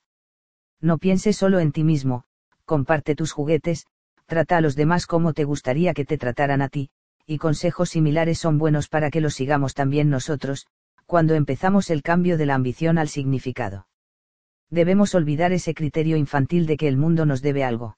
No 0.82 1.00
pienses 1.00 1.36
solo 1.36 1.58
en 1.60 1.72
ti 1.72 1.84
mismo, 1.84 2.26
comparte 2.66 3.16
tus 3.16 3.32
juguetes, 3.32 3.88
trata 4.28 4.58
a 4.58 4.62
los 4.62 4.76
demás 4.76 5.08
como 5.08 5.34
te 5.34 5.46
gustaría 5.46 5.96
que 5.96 6.06
te 6.06 6.20
trataran 6.20 6.62
a 6.62 6.70
ti, 6.70 6.92
y 7.26 7.40
consejos 7.40 7.90
similares 7.90 8.38
son 8.38 8.60
buenos 8.60 8.88
para 8.88 9.10
que 9.10 9.20
los 9.20 9.34
sigamos 9.34 9.74
también 9.74 10.12
nosotros, 10.12 10.68
cuando 11.08 11.34
empezamos 11.34 11.90
el 11.90 12.04
cambio 12.04 12.38
de 12.38 12.46
la 12.46 12.54
ambición 12.54 13.00
al 13.00 13.10
significado. 13.10 13.88
Debemos 14.70 15.16
olvidar 15.16 15.54
ese 15.54 15.74
criterio 15.74 16.18
infantil 16.18 16.68
de 16.68 16.78
que 16.78 16.88
el 16.88 16.98
mundo 16.98 17.26
nos 17.26 17.42
debe 17.42 17.64
algo. 17.64 17.98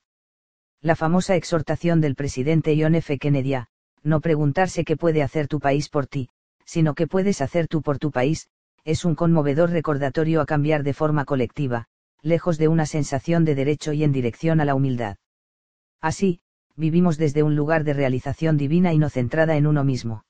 La 0.82 0.95
famosa 0.95 1.35
exhortación 1.35 1.99
del 1.99 2.16
presidente 2.16 2.77
John 2.80 2.95
F. 2.95 3.17
Kennedy 3.17 3.53
a, 3.53 3.67
no 4.01 4.22
preguntarse 4.22 4.85
qué 4.85 4.95
puede 4.95 5.22
hacer 5.22 5.49
tu 5.49 5.59
país 5.59 5.90
por 5.90 6.08
ti, 6.08 6.30
sino 6.64 6.95
qué 6.95 7.06
puedes 7.06 7.41
hacer 7.41 7.67
tú 7.67 7.82
por 7.82 7.99
tu 7.99 8.11
país, 8.11 8.48
es 8.85 9.03
un 9.03 9.14
conmovedor 9.14 9.72
recordatorio 9.72 10.40
a 10.40 10.45
cambiar 10.45 10.83
de 10.83 10.93
forma 10.93 11.25
colectiva, 11.25 11.88
lejos 12.22 12.58
de 12.58 12.69
una 12.69 12.85
sensación 12.85 13.43
de 13.43 13.56
derecho 13.56 13.91
y 13.91 14.06
en 14.06 14.14
dirección 14.14 14.61
a 14.61 14.66
la 14.66 14.74
humildad. 14.74 15.17
Así, 15.99 16.40
vivimos 16.77 17.17
desde 17.17 17.43
un 17.43 17.58
lugar 17.58 17.83
de 17.83 17.93
realización 17.93 18.56
divina 18.56 18.93
y 18.93 18.99
no 18.99 19.09
centrada 19.09 19.58
en 19.58 19.67
uno 19.67 19.83
mismo. 19.83 20.24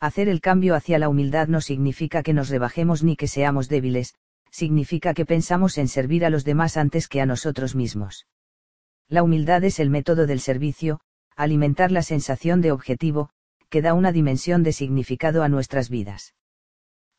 Hacer 0.00 0.28
el 0.28 0.42
cambio 0.42 0.74
hacia 0.74 0.98
la 0.98 1.08
humildad 1.08 1.48
no 1.48 1.62
significa 1.62 2.22
que 2.22 2.34
nos 2.34 2.50
rebajemos 2.50 3.02
ni 3.02 3.16
que 3.16 3.26
seamos 3.26 3.70
débiles, 3.70 4.16
significa 4.50 5.14
que 5.14 5.24
pensamos 5.24 5.78
en 5.78 5.88
servir 5.88 6.26
a 6.26 6.30
los 6.30 6.44
demás 6.44 6.76
antes 6.76 7.08
que 7.08 7.22
a 7.22 7.26
nosotros 7.26 7.74
mismos. 7.74 8.26
La 9.12 9.22
humildad 9.22 9.62
es 9.64 9.78
el 9.78 9.90
método 9.90 10.26
del 10.26 10.40
servicio, 10.40 11.00
alimentar 11.36 11.92
la 11.92 12.00
sensación 12.00 12.62
de 12.62 12.72
objetivo, 12.72 13.28
que 13.68 13.82
da 13.82 13.92
una 13.92 14.10
dimensión 14.10 14.62
de 14.62 14.72
significado 14.72 15.42
a 15.42 15.50
nuestras 15.50 15.90
vidas. 15.90 16.34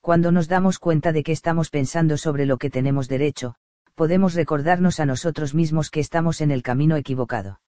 Cuando 0.01 0.31
nos 0.31 0.47
damos 0.47 0.79
cuenta 0.79 1.11
de 1.11 1.21
que 1.21 1.31
estamos 1.31 1.69
pensando 1.69 2.17
sobre 2.17 2.47
lo 2.47 2.57
que 2.57 2.71
tenemos 2.71 3.07
derecho, 3.07 3.53
podemos 3.93 4.33
recordarnos 4.33 4.99
a 4.99 5.05
nosotros 5.05 5.53
mismos 5.53 5.91
que 5.91 5.99
estamos 5.99 6.41
en 6.41 6.49
el 6.49 6.63
camino 6.63 6.97
equivocado. 6.97 7.61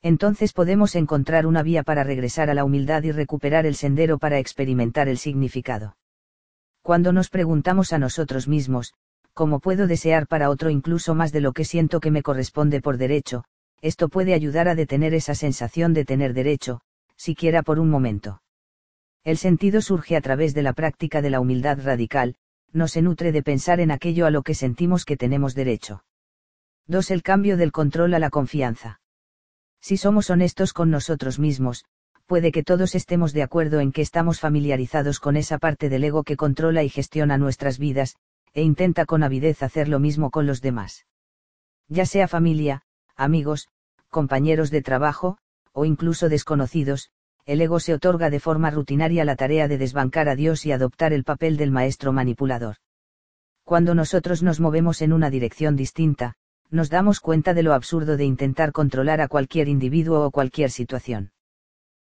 Entonces 0.00 0.54
podemos 0.54 0.94
encontrar 0.94 1.44
una 1.46 1.62
vía 1.62 1.82
para 1.82 2.04
regresar 2.04 2.48
a 2.48 2.54
la 2.54 2.64
humildad 2.64 3.02
y 3.02 3.12
recuperar 3.12 3.66
el 3.66 3.74
sendero 3.74 4.16
para 4.16 4.38
experimentar 4.38 5.10
el 5.10 5.18
significado. 5.18 5.98
Cuando 6.80 7.12
nos 7.12 7.28
preguntamos 7.28 7.92
a 7.92 7.98
nosotros 7.98 8.48
mismos, 8.48 8.94
¿cómo 9.34 9.60
puedo 9.60 9.86
desear 9.86 10.26
para 10.26 10.50
otro 10.50 10.70
incluso 10.70 11.14
más 11.14 11.32
de 11.32 11.40
lo 11.40 11.52
que 11.52 11.64
siento 11.64 12.00
que 12.00 12.10
me 12.10 12.22
corresponde 12.22 12.80
por 12.80 12.98
derecho? 12.98 13.44
Esto 13.80 14.08
puede 14.08 14.34
ayudar 14.34 14.68
a 14.68 14.74
detener 14.74 15.14
esa 15.14 15.34
sensación 15.34 15.92
de 15.92 16.04
tener 16.04 16.34
derecho, 16.34 16.80
siquiera 17.16 17.62
por 17.62 17.78
un 17.78 17.90
momento. 17.90 18.42
El 19.24 19.36
sentido 19.36 19.80
surge 19.80 20.16
a 20.16 20.20
través 20.20 20.54
de 20.54 20.62
la 20.62 20.72
práctica 20.72 21.22
de 21.22 21.30
la 21.30 21.40
humildad 21.40 21.78
radical, 21.82 22.36
no 22.72 22.88
se 22.88 23.02
nutre 23.02 23.32
de 23.32 23.42
pensar 23.42 23.80
en 23.80 23.90
aquello 23.90 24.26
a 24.26 24.30
lo 24.30 24.42
que 24.42 24.54
sentimos 24.54 25.04
que 25.04 25.16
tenemos 25.16 25.54
derecho. 25.54 26.04
2. 26.88 27.10
El 27.10 27.22
cambio 27.22 27.56
del 27.56 27.72
control 27.72 28.14
a 28.14 28.18
la 28.18 28.30
confianza. 28.30 29.00
Si 29.80 29.96
somos 29.96 30.30
honestos 30.30 30.72
con 30.72 30.90
nosotros 30.90 31.38
mismos, 31.38 31.84
puede 32.26 32.50
que 32.52 32.62
todos 32.62 32.94
estemos 32.94 33.32
de 33.32 33.42
acuerdo 33.42 33.80
en 33.80 33.92
que 33.92 34.02
estamos 34.02 34.40
familiarizados 34.40 35.20
con 35.20 35.36
esa 35.36 35.58
parte 35.58 35.88
del 35.88 36.04
ego 36.04 36.24
que 36.24 36.36
controla 36.36 36.82
y 36.82 36.88
gestiona 36.88 37.36
nuestras 37.36 37.78
vidas, 37.78 38.16
e 38.54 38.62
intenta 38.62 39.06
con 39.06 39.22
avidez 39.22 39.62
hacer 39.62 39.88
lo 39.88 39.98
mismo 39.98 40.30
con 40.30 40.46
los 40.46 40.60
demás. 40.60 41.06
Ya 41.88 42.06
sea 42.06 42.28
familia, 42.28 42.82
amigos, 43.16 43.68
compañeros 44.08 44.70
de 44.70 44.82
trabajo, 44.82 45.38
o 45.72 45.84
incluso 45.84 46.28
desconocidos, 46.28 47.10
el 47.44 47.60
ego 47.60 47.80
se 47.80 47.94
otorga 47.94 48.30
de 48.30 48.40
forma 48.40 48.70
rutinaria 48.70 49.24
la 49.24 49.36
tarea 49.36 49.68
de 49.68 49.78
desbancar 49.78 50.28
a 50.28 50.36
Dios 50.36 50.64
y 50.66 50.72
adoptar 50.72 51.12
el 51.12 51.24
papel 51.24 51.56
del 51.56 51.70
maestro 51.70 52.12
manipulador. 52.12 52.76
Cuando 53.64 53.94
nosotros 53.94 54.42
nos 54.42 54.60
movemos 54.60 55.02
en 55.02 55.12
una 55.12 55.30
dirección 55.30 55.76
distinta, 55.76 56.34
nos 56.70 56.90
damos 56.90 57.20
cuenta 57.20 57.54
de 57.54 57.62
lo 57.62 57.74
absurdo 57.74 58.16
de 58.16 58.24
intentar 58.24 58.72
controlar 58.72 59.20
a 59.20 59.28
cualquier 59.28 59.68
individuo 59.68 60.24
o 60.24 60.30
cualquier 60.30 60.70
situación 60.70 61.32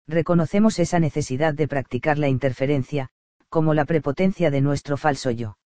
reconocemos 0.07 0.79
esa 0.79 0.99
necesidad 0.99 1.55
de 1.55 1.69
practicar 1.69 2.19
la 2.19 2.29
interferencia, 2.29 3.09
como 3.49 3.75
la 3.75 3.85
prepotencia 3.85 4.51
de 4.51 4.61
nuestro 4.61 4.97
falso 4.97 5.31
yo. 5.31 5.57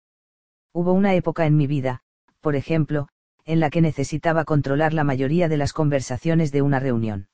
Hubo 0.81 0.92
una 0.92 1.15
época 1.15 1.44
en 1.44 1.57
mi 1.57 1.66
vida, 1.66 2.02
por 2.40 2.55
ejemplo, 2.55 3.08
en 3.44 3.58
la 3.58 3.68
que 3.68 3.81
necesitaba 3.81 4.44
controlar 4.44 4.94
la 4.94 5.02
mayoría 5.02 5.48
de 5.48 5.57
las 5.57 5.73
conversaciones 5.73 6.52
de 6.52 6.62
una 6.62 6.78
reunión. 6.78 7.26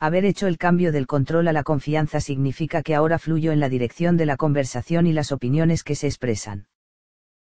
Haber 0.00 0.24
hecho 0.24 0.48
el 0.48 0.58
cambio 0.58 0.90
del 0.90 1.06
control 1.06 1.46
a 1.46 1.52
la 1.52 1.62
confianza 1.62 2.20
significa 2.20 2.82
que 2.82 2.96
ahora 2.96 3.20
fluyo 3.20 3.52
en 3.52 3.60
la 3.60 3.68
dirección 3.68 4.16
de 4.16 4.26
la 4.26 4.36
conversación 4.36 5.06
y 5.06 5.12
las 5.12 5.30
opiniones 5.30 5.84
que 5.84 5.94
se 5.94 6.08
expresan. 6.08 6.66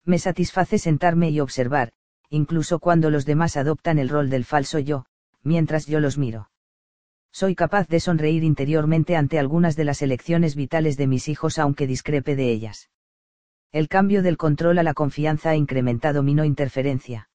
Me 0.05 0.19
satisface 0.19 0.77
sentarme 0.77 1.31
y 1.31 1.41
observar, 1.41 1.91
incluso 2.29 2.79
cuando 2.79 3.09
los 3.09 3.25
demás 3.25 3.57
adoptan 3.57 3.99
el 3.99 4.07
rol 4.07 4.29
del 4.29 4.45
falso 4.45 4.79
yo, 4.79 5.03
mientras 5.43 5.85
yo 5.85 5.99
los 5.99 6.17
miro 6.17 6.49
soy 7.31 7.55
capaz 7.55 7.89
de 7.89 7.99
sonreír 7.99 8.45
interiormente 8.45 9.17
ante 9.17 9.37
algunas 9.37 9.75
de 9.75 9.83
las 9.83 10.01
elecciones 10.01 10.55
vitales 10.55 10.95
de 10.95 11.07
mis 11.07 11.27
hijos 11.27 11.59
aunque 11.59 11.87
discrepe 11.87 12.37
de 12.37 12.51
ellas. 12.53 12.89
El 13.71 13.87
cambio 13.87 14.23
del 14.23 14.37
control 14.37 14.79
a 14.79 14.83
la 14.83 14.95
confianza 14.95 15.51
ha 15.51 15.55
incrementado 15.55 16.23
mi 16.23 16.33
no 16.33 16.43
interferencia. 16.43 17.29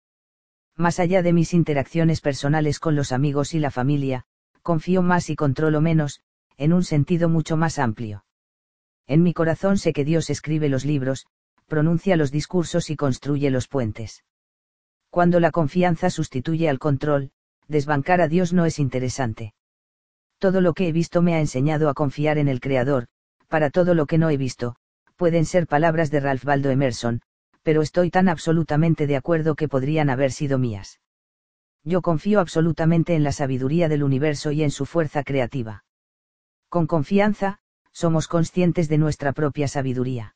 Más 0.77 0.99
allá 0.99 1.23
de 1.23 1.33
mis 1.33 1.55
interacciones 1.55 2.21
personales 2.21 2.81
con 2.81 2.97
los 2.97 3.13
amigos 3.13 3.55
y 3.55 3.61
la 3.61 3.71
familia, 3.71 4.25
confío 4.63 5.03
más 5.03 5.31
y 5.31 5.37
controlo 5.37 5.81
menos, 5.81 6.23
en 6.57 6.73
un 6.73 6.83
sentido 6.83 7.29
mucho 7.29 7.57
más 7.57 7.79
amplio. 7.79 8.25
En 9.07 9.23
mi 9.23 9.33
corazón 9.33 9.79
sé 9.79 9.93
que 9.93 10.05
Dios 10.05 10.29
escribe 10.29 10.69
los 10.69 10.85
libros, 10.85 11.27
pronuncia 11.69 12.17
los 12.17 12.33
discursos 12.33 12.91
y 12.91 12.97
construye 12.97 13.51
los 13.51 13.69
puentes. 13.69 14.25
Cuando 15.11 15.39
la 15.39 15.53
confianza 15.53 16.11
sustituye 16.11 16.69
al 16.69 16.81
control, 16.81 17.31
desbancar 17.69 18.21
a 18.21 18.27
Dios 18.27 18.53
no 18.53 18.65
es 18.65 18.81
interesante. 18.81 19.55
Todo 20.39 20.61
lo 20.61 20.75
que 20.75 20.89
he 20.89 20.93
visto 20.93 21.23
me 21.23 21.35
ha 21.35 21.41
enseñado 21.41 21.89
a 21.89 21.95
confiar 21.95 22.39
en 22.39 22.49
el 22.49 22.61
Creador, 22.61 23.07
para 23.47 23.71
todo 23.71 23.95
lo 23.95 24.07
que 24.07 24.19
no 24.19 24.31
he 24.31 24.37
visto, 24.37 24.75
pueden 25.17 25.45
ser 25.45 25.67
palabras 25.67 26.11
de 26.11 26.21
Ralph 26.21 26.45
Waldo 26.45 26.71
Emerson, 26.71 27.21
pero 27.63 27.83
estoy 27.83 28.11
tan 28.11 28.29
absolutamente 28.29 29.07
de 29.07 29.17
acuerdo 29.17 29.55
que 29.55 29.69
podrían 29.69 30.11
haber 30.11 30.33
sido 30.33 30.59
mías. 30.59 31.01
Yo 31.83 32.03
confío 32.03 32.41
absolutamente 32.41 33.15
en 33.15 33.25
la 33.25 33.33
sabiduría 33.33 33.89
del 33.89 34.03
universo 34.03 34.53
y 34.53 34.63
en 34.63 34.71
su 34.71 34.87
fuerza 34.87 35.23
creativa. 35.23 35.85
Con 36.69 36.87
confianza, 36.87 37.59
somos 37.93 38.27
conscientes 38.27 38.89
de 38.89 38.99
nuestra 38.99 39.33
propia 39.33 39.69
sabiduría. 39.69 40.35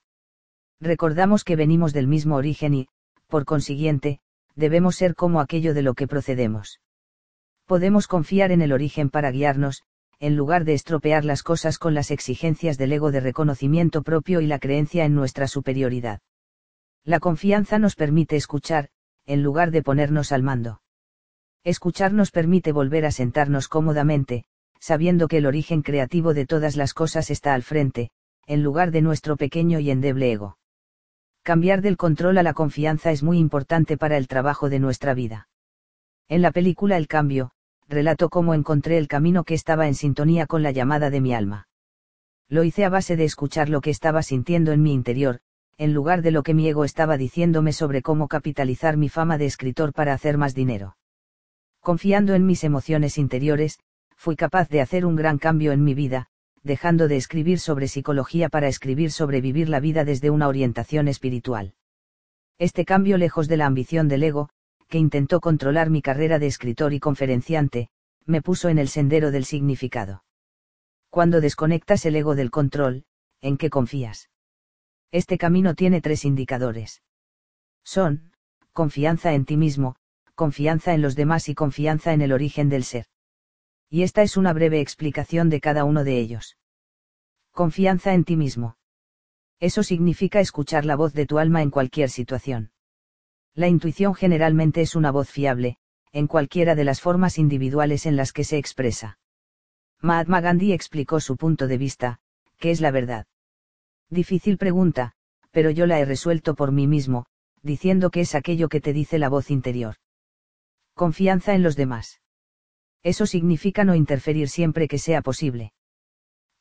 Recordamos 0.81 1.45
que 1.45 1.57
venimos 1.57 1.93
del 1.93 2.07
mismo 2.07 2.37
origen 2.37 2.75
y, 2.75 2.89
por 3.27 3.45
consiguiente, 3.45 4.21
debemos 4.55 4.97
ser 4.97 5.15
como 5.15 5.41
aquello 5.41 5.75
de 5.75 5.83
lo 5.83 5.95
que 5.95 6.07
procedemos. 6.07 6.81
Podemos 7.67 8.07
confiar 8.07 8.53
en 8.53 8.63
el 8.63 8.73
origen 8.73 9.11
para 9.11 9.31
guiarnos, 9.31 9.83
en 10.21 10.37
lugar 10.37 10.65
de 10.65 10.75
estropear 10.75 11.25
las 11.25 11.43
cosas 11.43 11.79
con 11.79 11.95
las 11.95 12.11
exigencias 12.11 12.77
del 12.77 12.93
ego 12.93 13.13
de 13.13 13.21
reconocimiento 13.21 14.03
propio 14.03 14.41
y 14.41 14.47
la 14.47 14.59
creencia 14.59 15.05
en 15.05 15.15
nuestra 15.15 15.47
superioridad. 15.47 16.21
La 17.05 17.21
confianza 17.21 17.79
nos 17.79 17.95
permite 17.95 18.37
escuchar, 18.37 18.89
en 19.27 19.43
lugar 19.43 19.71
de 19.71 19.83
ponernos 19.83 20.33
al 20.33 20.43
mando. 20.43 20.83
Escuchar 21.65 22.13
nos 22.13 22.31
permite 22.31 22.73
volver 22.73 23.07
a 23.07 23.13
sentarnos 23.13 23.69
cómodamente, 23.69 24.45
sabiendo 24.81 25.29
que 25.29 25.39
el 25.39 25.47
origen 25.47 25.83
creativo 25.83 26.35
de 26.35 26.47
todas 26.47 26.77
las 26.77 26.95
cosas 26.95 27.31
está 27.31 27.55
al 27.55 27.63
frente, 27.63 28.11
en 28.47 28.63
lugar 28.63 28.91
de 28.91 29.03
nuestro 29.03 29.37
pequeño 29.37 29.79
y 29.79 29.91
endeble 29.91 30.33
ego. 30.33 30.59
Cambiar 31.43 31.81
del 31.81 31.97
control 31.97 32.39
a 32.39 32.43
la 32.43 32.55
confianza 32.55 33.11
es 33.11 33.23
muy 33.23 33.39
importante 33.39 33.97
para 33.97 34.17
el 34.17 34.29
trabajo 34.29 34.69
de 34.69 34.81
nuestra 34.81 35.15
vida. 35.15 35.49
En 36.29 36.43
la 36.43 36.51
película 36.51 36.97
El 36.97 37.09
cambio, 37.09 37.53
relato 37.89 38.28
cómo 38.28 38.52
encontré 38.55 38.99
el 38.99 39.08
camino 39.08 39.44
que 39.44 39.55
estaba 39.55 39.89
en 39.89 39.94
sintonía 39.94 40.47
con 40.47 40.62
la 40.62 40.70
llamada 40.70 41.08
de 41.10 41.20
mi 41.20 41.33
alma. 41.33 41.68
Lo 42.49 42.65
hice 42.65 42.84
a 42.84 42.91
base 42.91 43.17
de 43.17 43.25
escuchar 43.25 43.68
lo 43.68 43.81
que 43.81 43.91
estaba 43.91 44.23
sintiendo 44.23 44.73
en 44.73 44.83
mi 44.83 44.92
interior, 44.92 45.41
en 45.78 45.94
lugar 45.94 46.23
de 46.23 46.31
lo 46.31 46.42
que 46.42 46.55
mi 46.55 46.68
ego 46.68 46.84
estaba 46.84 47.17
diciéndome 47.17 47.73
sobre 47.73 48.02
cómo 48.02 48.28
capitalizar 48.28 48.97
mi 48.97 49.08
fama 49.08 49.39
de 49.39 49.47
escritor 49.47 49.92
para 49.92 50.12
hacer 50.12 50.36
más 50.36 50.55
dinero. 50.55 50.97
Confiando 51.81 52.34
en 52.34 52.44
mis 52.44 52.65
emociones 52.65 53.17
interiores, 53.17 53.78
fui 54.17 54.36
capaz 54.36 54.68
de 54.68 54.81
hacer 54.81 55.07
un 55.07 55.17
gran 55.17 55.39
cambio 55.39 55.73
en 55.73 55.84
mi 55.84 55.94
vida, 55.94 56.26
dejando 56.62 57.08
de 57.08 57.17
escribir 57.17 57.60
sobre 57.60 57.89
psicología 57.89 58.49
para 58.49 58.68
escribir 58.68 59.12
sobre 59.12 59.41
vivir 59.41 59.68
la 59.68 59.81
vida 59.81 60.05
desde 60.05 60.31
una 60.31 60.49
orientación 60.49 61.08
espiritual. 61.08 61.75
Este 62.58 62.84
cambio 62.84 63.17
lejos 63.17 63.47
de 63.47 63.57
la 63.57 63.67
ambición 63.67 64.08
del 64.08 64.25
ego, 64.25 64.50
que 64.89 64.99
intentó 64.99 65.41
controlar 65.41 65.91
mi 65.91 66.02
carrera 66.02 66.39
de 66.39 66.47
escritor 66.47 66.92
y 66.92 67.00
conferenciante, 67.00 67.91
me 68.25 68.42
puso 68.42 68.68
en 68.68 68.78
el 68.78 68.89
sendero 68.89 69.31
del 69.31 69.44
significado. 69.44 70.25
Cuando 71.10 71.41
desconectas 71.41 72.05
el 72.07 72.17
ego 72.17 72.34
del 72.34 72.50
control, 72.50 73.05
¿en 73.41 73.57
qué 73.57 73.70
confías? 73.70 74.31
Este 75.10 75.39
camino 75.39 75.75
tiene 75.75 76.00
tres 76.00 76.25
indicadores. 76.25 77.02
Son, 77.84 78.33
confianza 78.73 79.33
en 79.33 79.44
ti 79.44 79.57
mismo, 79.57 79.97
confianza 80.34 80.92
en 80.94 81.02
los 81.02 81.17
demás 81.17 81.49
y 81.49 81.55
confianza 81.55 82.12
en 82.12 82.20
el 82.20 82.33
origen 82.33 82.68
del 82.68 82.84
ser. 82.84 83.07
Y 83.89 84.02
esta 84.02 84.23
es 84.23 84.36
una 84.36 84.52
breve 84.52 84.81
explicación 84.81 85.49
de 85.49 85.60
cada 85.60 85.84
uno 85.84 86.05
de 86.05 86.18
ellos. 86.18 86.58
Confianza 87.52 88.12
en 88.12 88.25
ti 88.25 88.36
mismo. 88.36 88.76
Eso 89.60 89.83
significa 89.83 90.41
escuchar 90.41 90.84
la 90.84 90.94
voz 90.94 91.15
de 91.15 91.26
tu 91.26 91.39
alma 91.39 91.62
en 91.62 91.70
cualquier 91.70 92.10
situación. 92.10 92.70
La 93.59 93.67
intuición 93.67 94.15
generalmente 94.15 94.83
es 94.83 94.95
una 94.95 95.11
voz 95.11 95.28
fiable, 95.31 95.78
en 96.12 96.28
cualquiera 96.28 96.77
de 96.77 96.85
las 96.85 97.01
formas 97.01 97.39
individuales 97.39 98.07
en 98.07 98.15
las 98.15 98.33
que 98.33 98.45
se 98.45 98.57
expresa. 98.57 99.19
Mahatma 100.01 100.41
Gandhi 100.41 100.73
explicó 100.73 101.19
su 101.19 101.37
punto 101.37 101.67
de 101.67 101.77
vista, 101.77 102.20
que 102.61 102.70
es 102.70 102.81
la 102.81 102.93
verdad. 102.93 103.27
Difícil 104.11 104.59
pregunta, 104.59 105.15
pero 105.51 105.70
yo 105.70 105.87
la 105.87 105.99
he 105.99 106.05
resuelto 106.05 106.55
por 106.55 106.70
mí 106.70 106.87
mismo, 106.87 107.27
diciendo 107.61 108.11
que 108.11 108.20
es 108.20 108.37
aquello 108.37 108.69
que 108.69 108.81
te 108.81 108.93
dice 108.93 109.19
la 109.19 109.28
voz 109.28 109.51
interior. 109.51 109.97
Confianza 110.95 111.57
en 111.57 111.65
los 111.65 111.75
demás. 111.75 112.20
Eso 113.03 113.27
significa 113.27 113.83
no 113.83 113.97
interferir 113.97 114.51
siempre 114.51 114.87
que 114.87 114.99
sea 114.99 115.20
posible. 115.20 115.73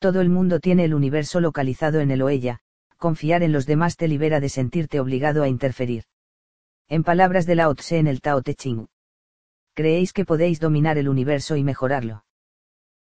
Todo 0.00 0.20
el 0.20 0.30
mundo 0.30 0.58
tiene 0.58 0.86
el 0.86 0.94
universo 0.94 1.38
localizado 1.38 2.00
en 2.00 2.10
él 2.10 2.22
o 2.22 2.28
ella, 2.28 2.58
confiar 2.96 3.44
en 3.44 3.52
los 3.52 3.66
demás 3.66 3.96
te 3.96 4.08
libera 4.08 4.40
de 4.40 4.48
sentirte 4.48 4.98
obligado 4.98 5.44
a 5.44 5.48
interferir. 5.48 6.02
En 6.90 7.04
palabras 7.04 7.44
de 7.44 7.54
Lao 7.54 7.74
Tse 7.74 7.98
en 7.98 8.06
el 8.06 8.22
Tao 8.22 8.40
Te 8.40 8.54
Ching. 8.54 8.88
Creéis 9.74 10.14
que 10.14 10.24
podéis 10.24 10.58
dominar 10.58 10.96
el 10.96 11.10
universo 11.10 11.56
y 11.56 11.62
mejorarlo. 11.62 12.24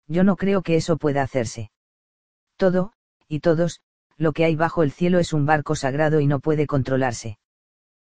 Yo 0.07 0.25
no 0.25 0.35
creo 0.35 0.61
que 0.61 0.75
eso 0.75 0.97
pueda 0.97 1.21
hacerse. 1.21 1.71
Todo, 2.57 2.91
y 3.29 3.39
todos, 3.39 3.81
lo 4.17 4.33
que 4.33 4.43
hay 4.43 4.57
bajo 4.57 4.83
el 4.83 4.91
cielo 4.91 5.19
es 5.19 5.31
un 5.31 5.45
barco 5.45 5.75
sagrado 5.75 6.19
y 6.19 6.27
no 6.27 6.41
puede 6.41 6.67
controlarse. 6.67 7.39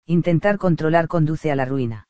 Intentar 0.05 0.59
controlar 0.59 1.07
conduce 1.07 1.51
a 1.51 1.55
la 1.55 1.65
ruina. 1.65 2.07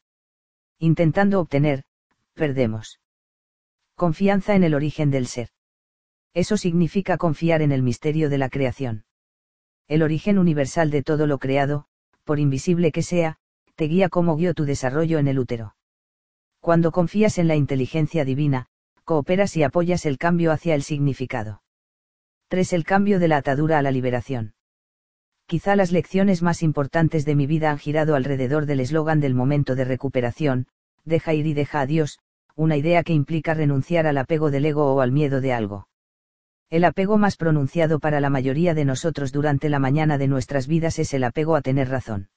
Intentando 0.77 1.40
obtener, 1.40 1.85
perdemos. 2.33 3.00
Confianza 3.95 4.56
en 4.56 4.66
el 4.66 4.74
origen 4.74 5.09
del 5.09 5.27
ser. 5.27 5.50
Eso 6.33 6.58
significa 6.58 7.17
confiar 7.17 7.61
en 7.61 7.72
el 7.72 7.82
misterio 7.82 8.30
de 8.30 8.40
la 8.40 8.50
creación. 8.50 9.06
El 9.88 10.03
origen 10.03 10.38
universal 10.38 10.90
de 10.90 11.01
todo 11.01 11.27
lo 11.27 11.38
creado, 11.38 11.85
por 12.25 12.40
invisible 12.40 12.92
que 12.92 13.03
sea, 13.03 13.38
te 13.76 13.85
guía 13.85 14.10
como 14.10 14.35
guió 14.35 14.53
tu 14.53 14.66
desarrollo 14.66 15.19
en 15.19 15.27
el 15.27 15.40
útero. 15.40 15.76
Cuando 16.60 16.92
confías 16.92 17.38
en 17.38 17.48
la 17.48 17.56
inteligencia 17.56 18.26
divina, 18.26 18.68
cooperas 19.03 19.58
y 19.58 19.64
apoyas 19.64 20.06
el 20.06 20.18
cambio 20.18 20.52
hacia 20.52 20.76
el 20.76 20.84
significado. 20.84 21.61
3. 22.48 22.74
El 22.74 22.84
cambio 22.85 23.19
de 23.19 23.27
la 23.27 23.38
atadura 23.38 23.80
a 23.80 23.82
la 23.82 23.92
liberación. 23.92 24.53
Quizá 25.45 25.76
las 25.76 25.92
lecciones 25.92 26.42
más 26.42 26.64
importantes 26.64 27.26
de 27.26 27.35
mi 27.35 27.48
vida 27.48 27.72
han 27.72 27.80
girado 27.80 28.16
alrededor 28.16 28.66
del 28.66 28.80
eslogan 28.80 29.19
del 29.19 29.35
momento 29.35 29.76
de 29.76 29.85
recuperación, 29.85 30.68
deja 31.03 31.34
ir 31.34 31.48
y 31.48 31.53
deja 31.53 31.82
a 31.82 31.85
Dios, 31.85 32.19
una 32.56 32.77
idea 32.77 33.03
que 33.03 33.14
implica 33.14 33.53
renunciar 33.53 34.08
al 34.08 34.18
apego 34.18 34.52
del 34.52 34.66
ego 34.66 34.93
o 34.93 35.02
al 35.02 35.11
miedo 35.11 35.42
de 35.42 35.52
algo. 35.52 35.88
El 36.69 36.85
apego 36.85 37.18
más 37.18 37.35
pronunciado 37.35 38.00
para 38.00 38.19
la 38.19 38.30
mayoría 38.30 38.74
de 38.74 38.85
nosotros 38.85 39.32
durante 39.32 39.69
la 39.69 39.80
mañana 39.80 40.18
de 40.18 40.27
nuestras 40.27 40.68
vidas 40.68 40.98
es 40.98 41.14
el 41.14 41.24
apego 41.24 41.56
a 41.56 41.61
tener 41.61 41.90
razón. 41.90 42.30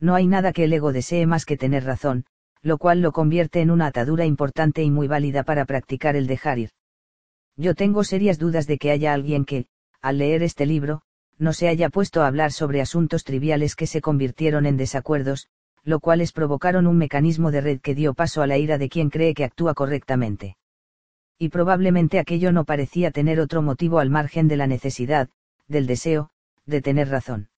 No 0.00 0.14
hay 0.14 0.26
nada 0.26 0.52
que 0.52 0.64
el 0.64 0.72
ego 0.72 0.92
desee 0.92 1.26
más 1.26 1.44
que 1.44 1.56
tener 1.56 1.84
razón, 1.84 2.24
lo 2.62 2.78
cual 2.78 3.02
lo 3.02 3.12
convierte 3.12 3.60
en 3.60 3.70
una 3.70 3.86
atadura 3.86 4.24
importante 4.24 4.82
y 4.82 4.90
muy 4.90 5.08
válida 5.08 5.42
para 5.42 5.64
practicar 5.66 6.16
el 6.16 6.26
dejar 6.26 6.58
ir. 6.58 6.70
Yo 7.56 7.74
tengo 7.74 8.04
serias 8.04 8.38
dudas 8.38 8.66
de 8.66 8.78
que 8.78 8.90
haya 8.90 9.12
alguien 9.12 9.44
que, 9.44 9.66
al 10.00 10.18
leer 10.18 10.42
este 10.42 10.64
libro, 10.64 11.02
no 11.38 11.52
se 11.52 11.68
haya 11.68 11.90
puesto 11.90 12.22
a 12.22 12.26
hablar 12.26 12.52
sobre 12.52 12.80
asuntos 12.80 13.24
triviales 13.24 13.76
que 13.76 13.86
se 13.86 14.00
convirtieron 14.00 14.66
en 14.66 14.76
desacuerdos, 14.76 15.48
lo 15.84 16.00
cuales 16.00 16.32
provocaron 16.32 16.86
un 16.86 16.98
mecanismo 16.98 17.50
de 17.50 17.60
red 17.60 17.80
que 17.80 17.94
dio 17.94 18.14
paso 18.14 18.42
a 18.42 18.46
la 18.46 18.58
ira 18.58 18.78
de 18.78 18.88
quien 18.88 19.10
cree 19.10 19.34
que 19.34 19.44
actúa 19.44 19.74
correctamente. 19.74 20.56
Y 21.38 21.48
probablemente 21.48 22.18
aquello 22.18 22.52
no 22.52 22.64
parecía 22.64 23.10
tener 23.10 23.40
otro 23.40 23.62
motivo 23.62 23.98
al 23.98 24.10
margen 24.10 24.48
de 24.48 24.56
la 24.56 24.66
necesidad, 24.66 25.30
del 25.68 25.86
deseo, 25.86 26.30
de 26.66 26.82
tener 26.82 27.08
razón. 27.08 27.48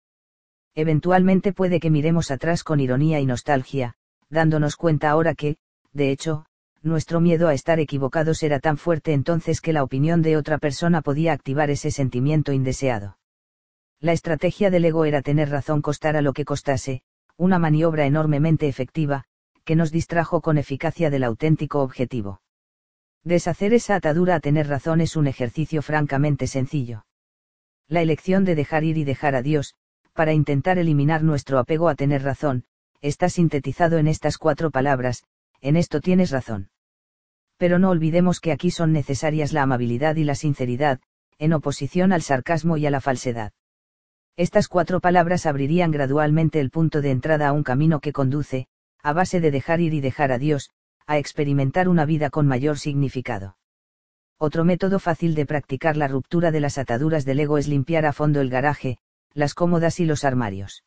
Eventualmente 0.74 1.52
puede 1.52 1.80
que 1.80 1.90
miremos 1.90 2.30
atrás 2.30 2.64
con 2.64 2.80
ironía 2.80 3.20
y 3.20 3.26
nostalgia, 3.26 3.94
dándonos 4.30 4.76
cuenta 4.76 5.10
ahora 5.10 5.34
que, 5.34 5.56
de 5.92 6.10
hecho, 6.10 6.46
nuestro 6.82 7.20
miedo 7.20 7.48
a 7.48 7.54
estar 7.54 7.78
equivocados 7.78 8.42
era 8.42 8.58
tan 8.58 8.76
fuerte 8.76 9.12
entonces 9.12 9.60
que 9.60 9.72
la 9.72 9.84
opinión 9.84 10.22
de 10.22 10.36
otra 10.36 10.58
persona 10.58 11.02
podía 11.02 11.32
activar 11.32 11.70
ese 11.70 11.90
sentimiento 11.90 12.52
indeseado. 12.52 13.18
La 14.00 14.12
estrategia 14.12 14.70
del 14.70 14.84
ego 14.84 15.04
era 15.04 15.22
tener 15.22 15.50
razón 15.50 15.80
costara 15.80 16.22
lo 16.22 16.32
que 16.32 16.44
costase, 16.44 17.02
una 17.36 17.58
maniobra 17.58 18.06
enormemente 18.06 18.66
efectiva, 18.66 19.24
que 19.64 19.76
nos 19.76 19.92
distrajo 19.92 20.40
con 20.40 20.58
eficacia 20.58 21.08
del 21.08 21.22
auténtico 21.22 21.82
objetivo. 21.82 22.40
Deshacer 23.22 23.74
esa 23.74 23.94
atadura 23.94 24.34
a 24.34 24.40
tener 24.40 24.66
razón 24.66 25.00
es 25.00 25.14
un 25.14 25.28
ejercicio 25.28 25.82
francamente 25.82 26.48
sencillo. 26.48 27.04
La 27.86 28.02
elección 28.02 28.44
de 28.44 28.56
dejar 28.56 28.82
ir 28.82 28.98
y 28.98 29.04
dejar 29.04 29.36
a 29.36 29.42
Dios, 29.42 29.76
para 30.12 30.32
intentar 30.32 30.78
eliminar 30.78 31.22
nuestro 31.22 31.58
apego 31.58 31.88
a 31.88 31.94
tener 31.94 32.22
razón, 32.22 32.64
está 33.00 33.28
sintetizado 33.28 33.98
en 33.98 34.06
estas 34.06 34.38
cuatro 34.38 34.70
palabras, 34.70 35.24
en 35.60 35.76
esto 35.76 36.00
tienes 36.00 36.30
razón. 36.30 36.70
Pero 37.56 37.78
no 37.78 37.90
olvidemos 37.90 38.40
que 38.40 38.52
aquí 38.52 38.70
son 38.70 38.92
necesarias 38.92 39.52
la 39.52 39.62
amabilidad 39.62 40.16
y 40.16 40.24
la 40.24 40.34
sinceridad, 40.34 41.00
en 41.38 41.52
oposición 41.52 42.12
al 42.12 42.22
sarcasmo 42.22 42.76
y 42.76 42.86
a 42.86 42.90
la 42.90 43.00
falsedad. 43.00 43.52
Estas 44.36 44.68
cuatro 44.68 45.00
palabras 45.00 45.46
abrirían 45.46 45.90
gradualmente 45.90 46.60
el 46.60 46.70
punto 46.70 47.02
de 47.02 47.10
entrada 47.10 47.48
a 47.48 47.52
un 47.52 47.62
camino 47.62 48.00
que 48.00 48.12
conduce, 48.12 48.66
a 49.02 49.12
base 49.12 49.40
de 49.40 49.50
dejar 49.50 49.80
ir 49.80 49.94
y 49.94 50.00
dejar 50.00 50.32
a 50.32 50.38
Dios, 50.38 50.70
a 51.06 51.18
experimentar 51.18 51.88
una 51.88 52.04
vida 52.04 52.30
con 52.30 52.46
mayor 52.46 52.78
significado. 52.78 53.56
Otro 54.38 54.64
método 54.64 54.98
fácil 54.98 55.34
de 55.34 55.46
practicar 55.46 55.96
la 55.96 56.08
ruptura 56.08 56.50
de 56.50 56.60
las 56.60 56.78
ataduras 56.78 57.24
del 57.24 57.40
ego 57.40 57.58
es 57.58 57.68
limpiar 57.68 58.06
a 58.06 58.12
fondo 58.12 58.40
el 58.40 58.50
garaje, 58.50 58.98
las 59.34 59.54
cómodas 59.54 60.00
y 60.00 60.04
los 60.04 60.24
armarios. 60.24 60.84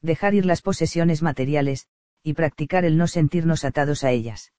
Dejar 0.00 0.34
ir 0.34 0.46
las 0.46 0.62
posesiones 0.62 1.22
materiales, 1.22 1.86
y 2.22 2.34
practicar 2.34 2.84
el 2.84 2.96
no 2.96 3.06
sentirnos 3.06 3.64
atados 3.64 4.04
a 4.04 4.10
ellas. 4.10 4.52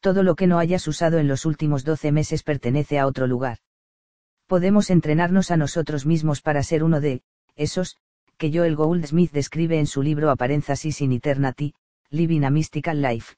Todo 0.00 0.22
lo 0.22 0.34
que 0.34 0.46
no 0.46 0.58
hayas 0.58 0.86
usado 0.86 1.18
en 1.18 1.28
los 1.28 1.46
últimos 1.46 1.84
12 1.84 2.12
meses 2.12 2.42
pertenece 2.42 2.98
a 2.98 3.06
otro 3.06 3.26
lugar. 3.26 3.58
Podemos 4.46 4.90
entrenarnos 4.90 5.50
a 5.50 5.56
nosotros 5.56 6.04
mismos 6.04 6.42
para 6.42 6.62
ser 6.62 6.84
uno 6.84 7.00
de, 7.00 7.22
esos, 7.56 7.96
que 8.36 8.52
Joel 8.52 8.76
Goldsmith 8.76 9.32
describe 9.32 9.78
en 9.78 9.86
su 9.86 10.02
libro 10.02 10.30
Aparences 10.30 11.00
in 11.00 11.12
Eternity, 11.12 11.74
Living 12.10 12.42
a 12.42 12.50
Mystical 12.50 13.00
Life. 13.00 13.36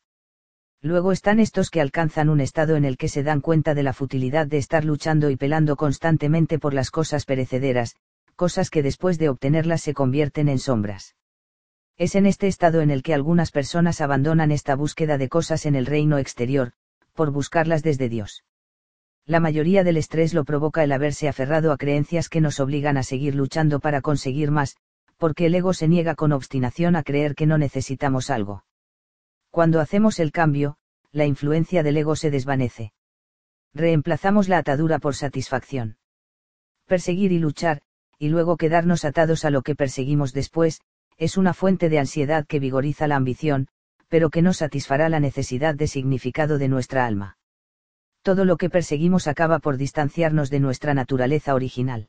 Luego 0.82 1.12
están 1.12 1.40
estos 1.40 1.70
que 1.70 1.80
alcanzan 1.80 2.28
un 2.28 2.40
estado 2.40 2.76
en 2.76 2.84
el 2.84 2.96
que 2.96 3.08
se 3.08 3.22
dan 3.22 3.40
cuenta 3.40 3.74
de 3.74 3.82
la 3.82 3.92
futilidad 3.92 4.46
de 4.46 4.58
estar 4.58 4.84
luchando 4.84 5.30
y 5.30 5.36
pelando 5.36 5.76
constantemente 5.76 6.58
por 6.58 6.74
las 6.74 6.90
cosas 6.90 7.24
perecederas, 7.24 7.96
cosas 8.36 8.70
que 8.70 8.82
después 8.82 9.18
de 9.18 9.28
obtenerlas 9.28 9.82
se 9.82 9.94
convierten 9.94 10.48
en 10.48 10.58
sombras. 10.58 11.16
Es 11.96 12.14
en 12.14 12.26
este 12.26 12.46
estado 12.46 12.82
en 12.82 12.90
el 12.90 13.02
que 13.02 13.14
algunas 13.14 13.50
personas 13.50 14.00
abandonan 14.00 14.52
esta 14.52 14.76
búsqueda 14.76 15.18
de 15.18 15.28
cosas 15.28 15.64
en 15.66 15.74
el 15.74 15.86
reino 15.86 16.18
exterior, 16.18 16.72
por 17.14 17.32
buscarlas 17.32 17.82
desde 17.82 18.08
Dios. 18.08 18.44
La 19.24 19.40
mayoría 19.40 19.82
del 19.82 19.96
estrés 19.96 20.34
lo 20.34 20.44
provoca 20.44 20.84
el 20.84 20.92
haberse 20.92 21.28
aferrado 21.28 21.72
a 21.72 21.78
creencias 21.78 22.28
que 22.28 22.40
nos 22.40 22.60
obligan 22.60 22.96
a 22.96 23.02
seguir 23.02 23.34
luchando 23.34 23.80
para 23.80 24.02
conseguir 24.02 24.50
más, 24.50 24.76
porque 25.16 25.46
el 25.46 25.54
ego 25.54 25.72
se 25.72 25.88
niega 25.88 26.14
con 26.14 26.32
obstinación 26.32 26.94
a 26.94 27.02
creer 27.02 27.34
que 27.34 27.46
no 27.46 27.58
necesitamos 27.58 28.30
algo. 28.30 28.64
Cuando 29.50 29.80
hacemos 29.80 30.20
el 30.20 30.30
cambio, 30.30 30.76
la 31.12 31.24
influencia 31.24 31.82
del 31.82 31.96
ego 31.96 32.14
se 32.14 32.30
desvanece. 32.30 32.92
Reemplazamos 33.72 34.48
la 34.48 34.58
atadura 34.58 34.98
por 34.98 35.14
satisfacción. 35.14 35.96
Perseguir 36.86 37.32
y 37.32 37.38
luchar, 37.38 37.80
y 38.18 38.28
luego 38.28 38.56
quedarnos 38.56 39.04
atados 39.04 39.44
a 39.44 39.50
lo 39.50 39.62
que 39.62 39.74
perseguimos 39.74 40.32
después, 40.32 40.80
es 41.18 41.36
una 41.36 41.54
fuente 41.54 41.88
de 41.88 41.98
ansiedad 41.98 42.46
que 42.46 42.60
vigoriza 42.60 43.06
la 43.06 43.16
ambición, 43.16 43.68
pero 44.08 44.30
que 44.30 44.42
no 44.42 44.52
satisfará 44.52 45.08
la 45.08 45.20
necesidad 45.20 45.74
de 45.74 45.86
significado 45.86 46.58
de 46.58 46.68
nuestra 46.68 47.06
alma. 47.06 47.38
Todo 48.22 48.44
lo 48.44 48.56
que 48.56 48.70
perseguimos 48.70 49.26
acaba 49.26 49.58
por 49.58 49.76
distanciarnos 49.76 50.50
de 50.50 50.60
nuestra 50.60 50.94
naturaleza 50.94 51.54
original. 51.54 52.08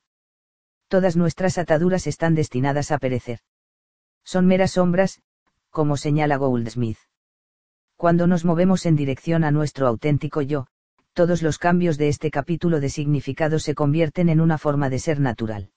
Todas 0.88 1.16
nuestras 1.16 1.58
ataduras 1.58 2.08
están 2.08 2.36
destinadas 2.36 2.92
a 2.92 2.98
perecer. 2.98 3.40
Son 4.24 4.46
meras 4.46 4.72
sombras, 4.72 5.22
como 5.70 5.98
señala 5.98 6.38
Goldsmith. 6.38 6.98
Cuando 7.96 8.28
nos 8.28 8.46
movemos 8.46 8.86
en 8.86 8.96
dirección 8.96 9.44
a 9.44 9.52
nuestro 9.52 9.88
auténtico 9.88 10.42
yo, 10.42 10.68
todos 11.14 11.42
los 11.42 11.58
cambios 11.58 11.98
de 11.98 12.10
este 12.10 12.30
capítulo 12.30 12.80
de 12.80 12.90
significado 12.90 13.60
se 13.60 13.74
convierten 13.74 14.30
en 14.30 14.40
una 14.40 14.58
forma 14.58 14.90
de 14.90 15.00
ser 15.00 15.20
natural. 15.20 15.72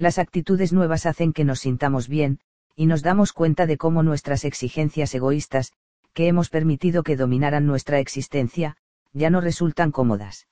Las 0.00 0.18
actitudes 0.18 0.72
nuevas 0.72 1.04
hacen 1.04 1.34
que 1.34 1.44
nos 1.44 1.60
sintamos 1.60 2.08
bien, 2.08 2.38
y 2.74 2.86
nos 2.86 3.02
damos 3.02 3.34
cuenta 3.34 3.66
de 3.66 3.76
cómo 3.76 4.02
nuestras 4.02 4.46
exigencias 4.46 5.14
egoístas, 5.14 5.74
que 6.14 6.26
hemos 6.26 6.48
permitido 6.48 7.02
que 7.02 7.16
dominaran 7.16 7.66
nuestra 7.66 7.98
existencia, 7.98 8.78
ya 9.12 9.28
no 9.28 9.42
resultan 9.42 9.92
cómodas. 9.92 10.48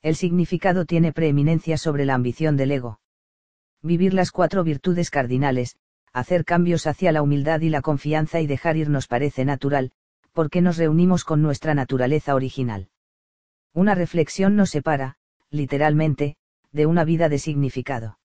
El 0.00 0.16
significado 0.16 0.86
tiene 0.86 1.12
preeminencia 1.12 1.76
sobre 1.76 2.06
la 2.06 2.14
ambición 2.14 2.56
del 2.56 2.70
ego. 2.70 2.98
Vivir 3.82 4.14
las 4.14 4.30
cuatro 4.30 4.64
virtudes 4.64 5.10
cardinales, 5.10 5.76
hacer 6.14 6.46
cambios 6.46 6.86
hacia 6.86 7.12
la 7.12 7.20
humildad 7.20 7.60
y 7.60 7.68
la 7.68 7.82
confianza 7.82 8.40
y 8.40 8.46
dejar 8.46 8.78
ir 8.78 8.88
nos 8.88 9.06
parece 9.06 9.44
natural, 9.44 9.92
porque 10.32 10.62
nos 10.62 10.78
reunimos 10.78 11.24
con 11.24 11.42
nuestra 11.42 11.74
naturaleza 11.74 12.34
original. 12.34 12.88
Una 13.74 13.94
reflexión 13.94 14.56
nos 14.56 14.70
separa, 14.70 15.16
literalmente, 15.50 16.36
de 16.70 16.86
una 16.86 17.04
vida 17.04 17.28
de 17.28 17.38
significado. 17.38 18.16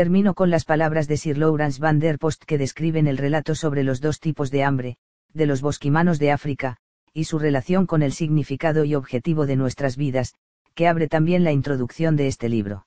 Termino 0.00 0.32
con 0.32 0.48
las 0.48 0.64
palabras 0.64 1.08
de 1.08 1.18
Sir 1.18 1.36
Lawrence 1.36 1.78
van 1.78 1.98
der 1.98 2.18
Post 2.18 2.44
que 2.44 2.56
describen 2.56 3.06
el 3.06 3.18
relato 3.18 3.54
sobre 3.54 3.84
los 3.84 4.00
dos 4.00 4.18
tipos 4.18 4.50
de 4.50 4.64
hambre, 4.64 4.96
de 5.34 5.44
los 5.44 5.60
bosquimanos 5.60 6.18
de 6.18 6.32
África, 6.32 6.78
y 7.12 7.24
su 7.24 7.38
relación 7.38 7.84
con 7.84 8.00
el 8.00 8.12
significado 8.12 8.86
y 8.86 8.94
objetivo 8.94 9.44
de 9.44 9.56
nuestras 9.56 9.98
vidas, 9.98 10.32
que 10.74 10.88
abre 10.88 11.06
también 11.06 11.44
la 11.44 11.52
introducción 11.52 12.16
de 12.16 12.28
este 12.28 12.48
libro. 12.48 12.86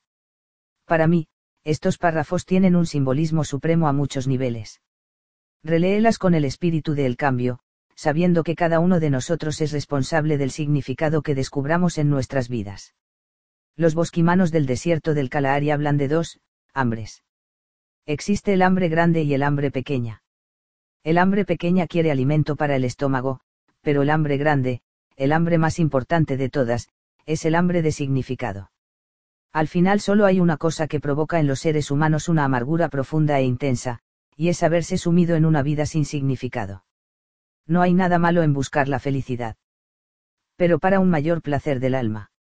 Para 0.86 1.06
mí, 1.06 1.28
estos 1.64 2.00
párrafos 2.00 2.48
tienen 2.48 2.76
un 2.76 2.88
simbolismo 2.88 3.44
supremo 3.44 3.88
a 3.88 3.94
muchos 3.94 4.28
niveles. 4.28 4.82
Reléelas 5.64 6.18
con 6.18 6.34
el 6.34 6.46
espíritu 6.46 6.96
del 6.96 7.16
cambio, 7.16 7.60
sabiendo 7.94 8.44
que 8.44 8.56
cada 8.56 8.80
uno 8.80 9.00
de 9.00 9.12
nosotros 9.12 9.62
es 9.62 9.72
responsable 9.72 10.40
del 10.40 10.50
significado 10.50 11.22
que 11.22 11.36
descubramos 11.36 12.00
en 12.00 12.10
nuestras 12.10 12.50
vidas. 12.50 12.96
Los 13.76 13.94
bosquimanos 13.94 14.50
del 14.50 14.66
desierto 14.66 15.14
del 15.14 15.30
Kalahari 15.30 15.70
hablan 15.70 15.98
de 15.98 16.08
dos, 16.08 16.40
hambres. 16.74 17.24
Existe 18.06 18.54
el 18.54 18.62
hambre 18.62 18.90
grande 18.90 19.24
y 19.24 19.34
el 19.34 19.44
hambre 19.44 19.72
pequeña. 19.72 20.24
El 21.04 21.18
hambre 21.18 21.46
pequeña 21.46 21.88
quiere 21.88 22.12
alimento 22.12 22.56
para 22.56 22.76
el 22.76 22.86
estómago, 22.86 23.40
pero 23.82 24.02
el 24.02 24.10
hambre 24.10 24.38
grande, 24.38 24.82
el 25.16 25.32
hambre 25.32 25.58
más 25.58 25.80
importante 25.80 26.38
de 26.38 26.50
todas, 26.50 26.90
es 27.26 27.46
el 27.46 27.56
hambre 27.56 27.82
de 27.82 27.92
significado. 27.92 28.72
Al 29.52 29.68
final 29.68 30.00
solo 30.00 30.26
hay 30.26 30.40
una 30.40 30.58
cosa 30.58 30.88
que 30.88 31.00
provoca 31.00 31.40
en 31.40 31.48
los 31.48 31.60
seres 31.60 31.92
humanos 31.92 32.28
una 32.28 32.44
amargura 32.44 32.90
profunda 32.90 33.40
e 33.40 33.44
intensa, 33.44 34.00
y 34.36 34.50
es 34.50 34.64
haberse 34.64 34.98
sumido 34.98 35.36
en 35.36 35.46
una 35.46 35.62
vida 35.62 35.86
sin 35.86 36.06
significado. 36.06 36.86
No 37.68 37.82
hay 37.82 37.94
nada 37.94 38.18
malo 38.18 38.42
en 38.42 38.54
buscar 38.54 38.88
la 38.88 39.00
felicidad. 39.00 39.56
Pero 40.56 40.80
para 40.80 41.00
un 41.00 41.10
mayor 41.10 41.42
placer 41.42 41.80
del 41.80 41.96
alma. 41.96 42.32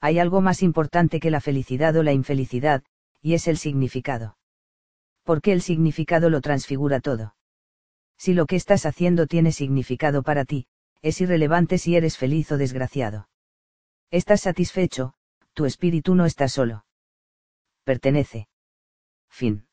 Hay 0.00 0.18
algo 0.18 0.40
más 0.40 0.62
importante 0.62 1.20
que 1.20 1.30
la 1.30 1.40
felicidad 1.40 1.94
o 1.96 2.02
la 2.02 2.12
infelicidad, 2.12 2.82
y 3.22 3.34
es 3.34 3.48
el 3.48 3.56
significado. 3.56 4.36
Porque 5.22 5.52
el 5.52 5.62
significado 5.62 6.28
lo 6.28 6.40
transfigura 6.40 7.00
todo. 7.00 7.36
Si 8.18 8.34
lo 8.34 8.46
que 8.46 8.56
estás 8.56 8.84
haciendo 8.84 9.26
tiene 9.26 9.52
significado 9.52 10.22
para 10.22 10.44
ti, 10.44 10.66
es 11.00 11.20
irrelevante 11.20 11.78
si 11.78 11.96
eres 11.96 12.18
feliz 12.18 12.52
o 12.52 12.58
desgraciado. 12.58 13.28
Estás 14.10 14.42
satisfecho, 14.42 15.14
tu 15.54 15.64
espíritu 15.64 16.14
no 16.14 16.26
está 16.26 16.48
solo. 16.48 16.84
Pertenece. 17.84 18.48
Fin. 19.28 19.66